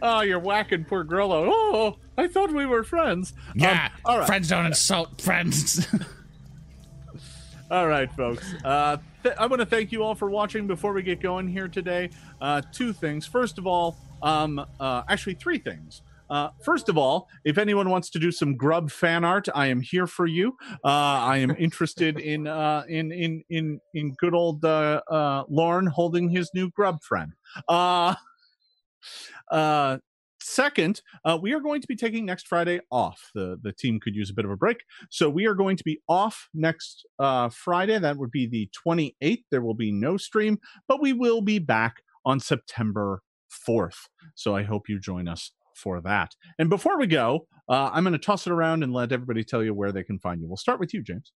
Oh, 0.02 0.20
you're 0.20 0.38
whacking 0.38 0.84
poor 0.84 1.04
Grollo. 1.04 1.48
Oh, 1.50 1.96
I 2.16 2.28
thought 2.28 2.52
we 2.52 2.66
were 2.66 2.84
friends. 2.84 3.32
Um, 3.48 3.52
Yeah, 3.56 3.88
all 4.04 4.18
right. 4.18 4.26
friends 4.26 4.48
don't 4.48 4.66
insult 4.66 5.20
friends. 5.20 5.86
All 7.68 7.88
right, 7.88 8.10
folks. 8.12 8.54
Uh, 8.64 8.96
th- 9.24 9.34
I 9.38 9.46
want 9.46 9.58
to 9.58 9.66
thank 9.66 9.90
you 9.90 10.04
all 10.04 10.14
for 10.14 10.30
watching. 10.30 10.68
Before 10.68 10.92
we 10.92 11.02
get 11.02 11.20
going 11.20 11.48
here 11.48 11.66
today, 11.66 12.10
uh, 12.40 12.62
two 12.72 12.92
things. 12.92 13.26
First 13.26 13.58
of 13.58 13.66
all, 13.66 13.96
um, 14.22 14.64
uh, 14.78 15.02
actually 15.08 15.34
three 15.34 15.58
things. 15.58 16.02
Uh, 16.30 16.50
first 16.64 16.88
of 16.88 16.96
all, 16.96 17.28
if 17.44 17.58
anyone 17.58 17.90
wants 17.90 18.08
to 18.10 18.20
do 18.20 18.30
some 18.30 18.56
grub 18.56 18.88
fan 18.88 19.24
art, 19.24 19.48
I 19.52 19.66
am 19.66 19.80
here 19.80 20.06
for 20.06 20.26
you. 20.26 20.56
Uh, 20.84 20.86
I 20.86 21.38
am 21.38 21.56
interested 21.58 22.20
in 22.34 22.46
uh, 22.46 22.84
in 22.88 23.10
in 23.10 23.42
in 23.50 23.80
in 23.94 24.14
good 24.14 24.34
old 24.34 24.64
uh, 24.64 25.00
uh, 25.10 25.42
Lorne 25.48 25.86
holding 25.86 26.28
his 26.28 26.50
new 26.54 26.70
grub 26.70 27.02
friend. 27.02 27.32
Second, 30.48 31.02
uh, 31.24 31.36
we 31.42 31.52
are 31.52 31.60
going 31.60 31.80
to 31.80 31.88
be 31.88 31.96
taking 31.96 32.24
next 32.24 32.46
Friday 32.46 32.78
off. 32.92 33.32
The 33.34 33.58
the 33.60 33.72
team 33.72 33.98
could 33.98 34.14
use 34.14 34.30
a 34.30 34.32
bit 34.32 34.44
of 34.44 34.50
a 34.52 34.56
break. 34.56 34.84
So 35.10 35.28
we 35.28 35.44
are 35.46 35.54
going 35.54 35.76
to 35.76 35.82
be 35.82 35.98
off 36.08 36.48
next 36.54 37.04
uh, 37.18 37.48
Friday. 37.48 37.98
That 37.98 38.16
would 38.16 38.30
be 38.30 38.46
the 38.46 38.70
28th. 38.86 39.42
There 39.50 39.60
will 39.60 39.74
be 39.74 39.90
no 39.90 40.16
stream, 40.16 40.58
but 40.86 41.02
we 41.02 41.12
will 41.12 41.40
be 41.40 41.58
back 41.58 41.96
on 42.24 42.38
September 42.38 43.22
4th. 43.68 44.06
So 44.36 44.54
I 44.54 44.62
hope 44.62 44.88
you 44.88 45.00
join 45.00 45.26
us 45.26 45.50
for 45.74 46.00
that. 46.02 46.36
And 46.60 46.70
before 46.70 46.96
we 46.96 47.08
go, 47.08 47.48
uh, 47.68 47.90
I'm 47.92 48.04
going 48.04 48.12
to 48.12 48.18
toss 48.18 48.46
it 48.46 48.52
around 48.52 48.84
and 48.84 48.92
let 48.92 49.10
everybody 49.10 49.42
tell 49.42 49.64
you 49.64 49.74
where 49.74 49.90
they 49.90 50.04
can 50.04 50.20
find 50.20 50.40
you. 50.40 50.46
We'll 50.46 50.56
start 50.56 50.78
with 50.78 50.94
you, 50.94 51.02
James. 51.02 51.32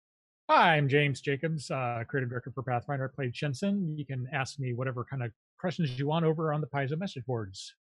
Hi, 0.51 0.77
I'm 0.77 0.87
James 0.87 1.23
Jacobs, 1.23 1.71
uh, 1.71 2.05
creative 2.07 2.29
director 2.29 2.53
for 2.55 2.63
Pathfinder. 2.63 3.11
I 3.11 3.17
played 3.17 3.35
Shenson. 3.35 3.97
You 3.97 4.05
can 4.05 4.27
ask 4.35 4.59
me 4.59 4.75
whatever 4.75 5.03
kind 5.03 5.23
of 5.23 5.33
questions 5.59 5.99
you 5.99 6.09
want 6.09 6.27
over 6.27 6.53
on 6.53 6.61
the 6.61 6.67
Paizo 6.67 6.99
message 6.99 7.25
boards. 7.25 7.75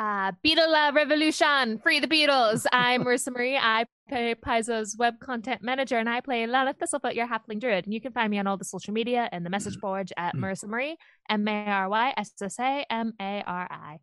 Uh, 0.00 0.30
Beetle 0.42 0.72
uh, 0.74 0.92
Revolution, 0.92 1.78
free 1.78 1.98
the 1.98 2.06
Beatles. 2.06 2.66
I'm 2.72 3.04
Maryssa 3.04 3.32
Marie. 3.32 3.56
I 3.56 3.84
play 4.08 4.34
Paizo's 4.34 4.96
web 4.96 5.18
content 5.18 5.60
manager, 5.60 5.98
and 5.98 6.08
I 6.08 6.20
play 6.20 6.46
Lana 6.46 6.72
Thistlefoot, 6.74 7.16
your 7.16 7.26
halfling 7.26 7.58
druid. 7.58 7.84
And 7.84 7.92
you 7.92 8.00
can 8.00 8.12
find 8.12 8.30
me 8.30 8.38
on 8.38 8.46
all 8.46 8.56
the 8.56 8.64
social 8.64 8.94
media 8.94 9.28
and 9.32 9.44
the 9.44 9.50
message 9.50 9.80
board 9.80 10.12
at 10.16 10.36
Maryssa 10.36 10.68
Marie, 10.68 10.96
M 11.28 11.48
A 11.48 11.64
R 11.66 11.88
Y 11.88 12.14
S 12.16 12.32
S 12.40 12.60
A 12.60 12.86
M 12.88 13.12
A 13.20 13.42
R 13.44 13.66
I. 13.70 13.98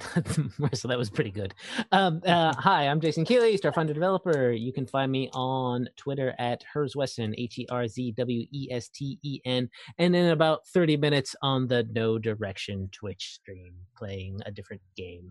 so 0.74 0.88
that 0.88 0.98
was 0.98 1.10
pretty 1.10 1.30
good. 1.30 1.54
Um, 1.92 2.20
uh, 2.26 2.52
hi, 2.58 2.88
I'm 2.88 3.00
Jason 3.00 3.24
Keeley, 3.24 3.56
Starfinder 3.56 3.94
developer. 3.94 4.50
You 4.50 4.72
can 4.72 4.86
find 4.86 5.10
me 5.10 5.30
on 5.32 5.88
Twitter 5.96 6.34
at 6.38 6.64
Herzwesten, 6.74 7.34
H 7.38 7.58
E 7.58 7.66
R 7.70 7.86
Z 7.86 8.12
W 8.12 8.46
E 8.52 8.68
S 8.70 8.88
T 8.88 9.18
E 9.22 9.40
N, 9.44 9.68
and 9.98 10.16
in 10.16 10.30
about 10.30 10.66
30 10.68 10.96
minutes 10.96 11.36
on 11.42 11.68
the 11.68 11.86
No 11.92 12.18
Direction 12.18 12.88
Twitch 12.92 13.34
stream 13.34 13.74
playing 13.96 14.40
a 14.46 14.50
different 14.50 14.82
game. 14.96 15.30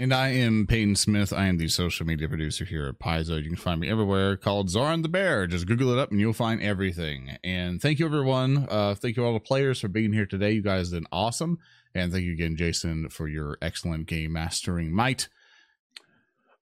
And 0.00 0.14
I 0.14 0.28
am 0.28 0.68
Peyton 0.68 0.94
Smith. 0.94 1.32
I 1.32 1.46
am 1.46 1.58
the 1.58 1.66
social 1.66 2.06
media 2.06 2.28
producer 2.28 2.64
here 2.64 2.86
at 2.86 3.00
Paizo. 3.00 3.42
You 3.42 3.48
can 3.48 3.56
find 3.56 3.80
me 3.80 3.90
everywhere 3.90 4.36
called 4.36 4.70
Zoran 4.70 5.02
the 5.02 5.08
Bear. 5.08 5.48
Just 5.48 5.66
Google 5.66 5.90
it 5.90 5.98
up 5.98 6.12
and 6.12 6.20
you'll 6.20 6.32
find 6.32 6.62
everything. 6.62 7.36
And 7.42 7.82
thank 7.82 7.98
you, 7.98 8.06
everyone. 8.06 8.68
Uh, 8.70 8.94
thank 8.94 9.16
you, 9.16 9.24
all 9.24 9.32
the 9.32 9.40
players, 9.40 9.80
for 9.80 9.88
being 9.88 10.12
here 10.12 10.24
today. 10.24 10.52
You 10.52 10.62
guys 10.62 10.90
did 10.90 11.04
awesome. 11.10 11.58
And 11.94 12.12
thank 12.12 12.24
you 12.24 12.32
again, 12.32 12.56
Jason, 12.56 13.08
for 13.08 13.28
your 13.28 13.58
excellent 13.62 14.06
game 14.06 14.32
mastering 14.32 14.92
might. 14.92 15.28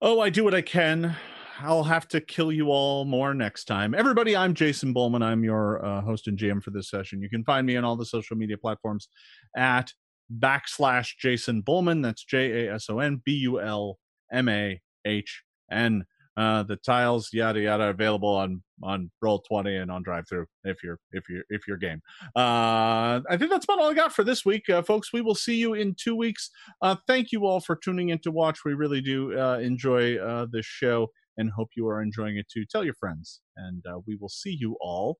Oh, 0.00 0.20
I 0.20 0.30
do 0.30 0.44
what 0.44 0.54
I 0.54 0.62
can. 0.62 1.16
I'll 1.60 1.84
have 1.84 2.06
to 2.08 2.20
kill 2.20 2.52
you 2.52 2.68
all 2.68 3.04
more 3.04 3.32
next 3.32 3.64
time. 3.64 3.94
Everybody, 3.94 4.36
I'm 4.36 4.52
Jason 4.52 4.92
Bulmahn. 4.92 5.22
I'm 5.22 5.42
your 5.42 5.84
uh, 5.84 6.02
host 6.02 6.28
and 6.28 6.38
GM 6.38 6.62
for 6.62 6.70
this 6.70 6.90
session. 6.90 7.22
You 7.22 7.30
can 7.30 7.44
find 7.44 7.66
me 7.66 7.76
on 7.76 7.84
all 7.84 7.96
the 7.96 8.04
social 8.04 8.36
media 8.36 8.58
platforms 8.58 9.08
at 9.56 9.92
backslash 10.38 11.16
Jason 11.18 11.62
Bulmahn. 11.62 12.02
That's 12.02 12.24
J 12.24 12.66
A 12.66 12.74
S 12.74 12.90
O 12.90 12.98
N 12.98 13.22
B 13.24 13.32
U 13.32 13.60
L 13.60 13.98
M 14.30 14.48
A 14.48 14.80
H 15.06 15.42
N. 15.70 16.04
Uh, 16.36 16.62
the 16.62 16.76
tiles, 16.76 17.30
yada 17.32 17.60
yada, 17.60 17.84
available 17.84 18.28
on 18.28 18.62
on 18.82 19.10
Roll20 19.24 19.80
and 19.80 19.90
on 19.90 20.04
DriveThru 20.04 20.44
if 20.64 20.82
you're 20.82 20.98
if 21.12 21.28
you're 21.30 21.44
if 21.48 21.66
you're 21.66 21.78
game. 21.78 22.02
Uh, 22.34 23.20
I 23.30 23.36
think 23.38 23.50
that's 23.50 23.64
about 23.64 23.78
all 23.80 23.90
I 23.90 23.94
got 23.94 24.12
for 24.12 24.22
this 24.22 24.44
week, 24.44 24.68
uh, 24.68 24.82
folks. 24.82 25.12
We 25.12 25.22
will 25.22 25.34
see 25.34 25.56
you 25.56 25.72
in 25.74 25.94
two 25.94 26.14
weeks. 26.14 26.50
Uh, 26.82 26.96
thank 27.06 27.32
you 27.32 27.46
all 27.46 27.60
for 27.60 27.74
tuning 27.74 28.10
in 28.10 28.18
to 28.20 28.30
watch. 28.30 28.60
We 28.64 28.74
really 28.74 29.00
do 29.00 29.38
uh, 29.38 29.58
enjoy 29.58 30.18
uh, 30.18 30.46
this 30.50 30.66
show 30.66 31.08
and 31.38 31.50
hope 31.50 31.70
you 31.76 31.86
are 31.88 32.02
enjoying 32.02 32.36
it 32.36 32.48
too. 32.52 32.64
Tell 32.66 32.84
your 32.84 32.94
friends, 32.94 33.40
and 33.56 33.84
uh, 33.86 34.00
we 34.06 34.16
will 34.16 34.28
see 34.28 34.56
you 34.58 34.76
all 34.80 35.18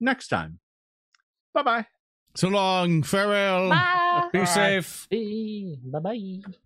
next 0.00 0.28
time. 0.28 0.58
Bye 1.54 1.62
bye. 1.62 1.86
So 2.34 2.48
long. 2.48 3.02
Farewell. 3.02 3.70
Bye. 3.70 4.28
Be 4.32 4.40
Bye. 4.40 4.44
safe. 4.44 5.08
Bye 5.10 6.00
bye. 6.00 6.56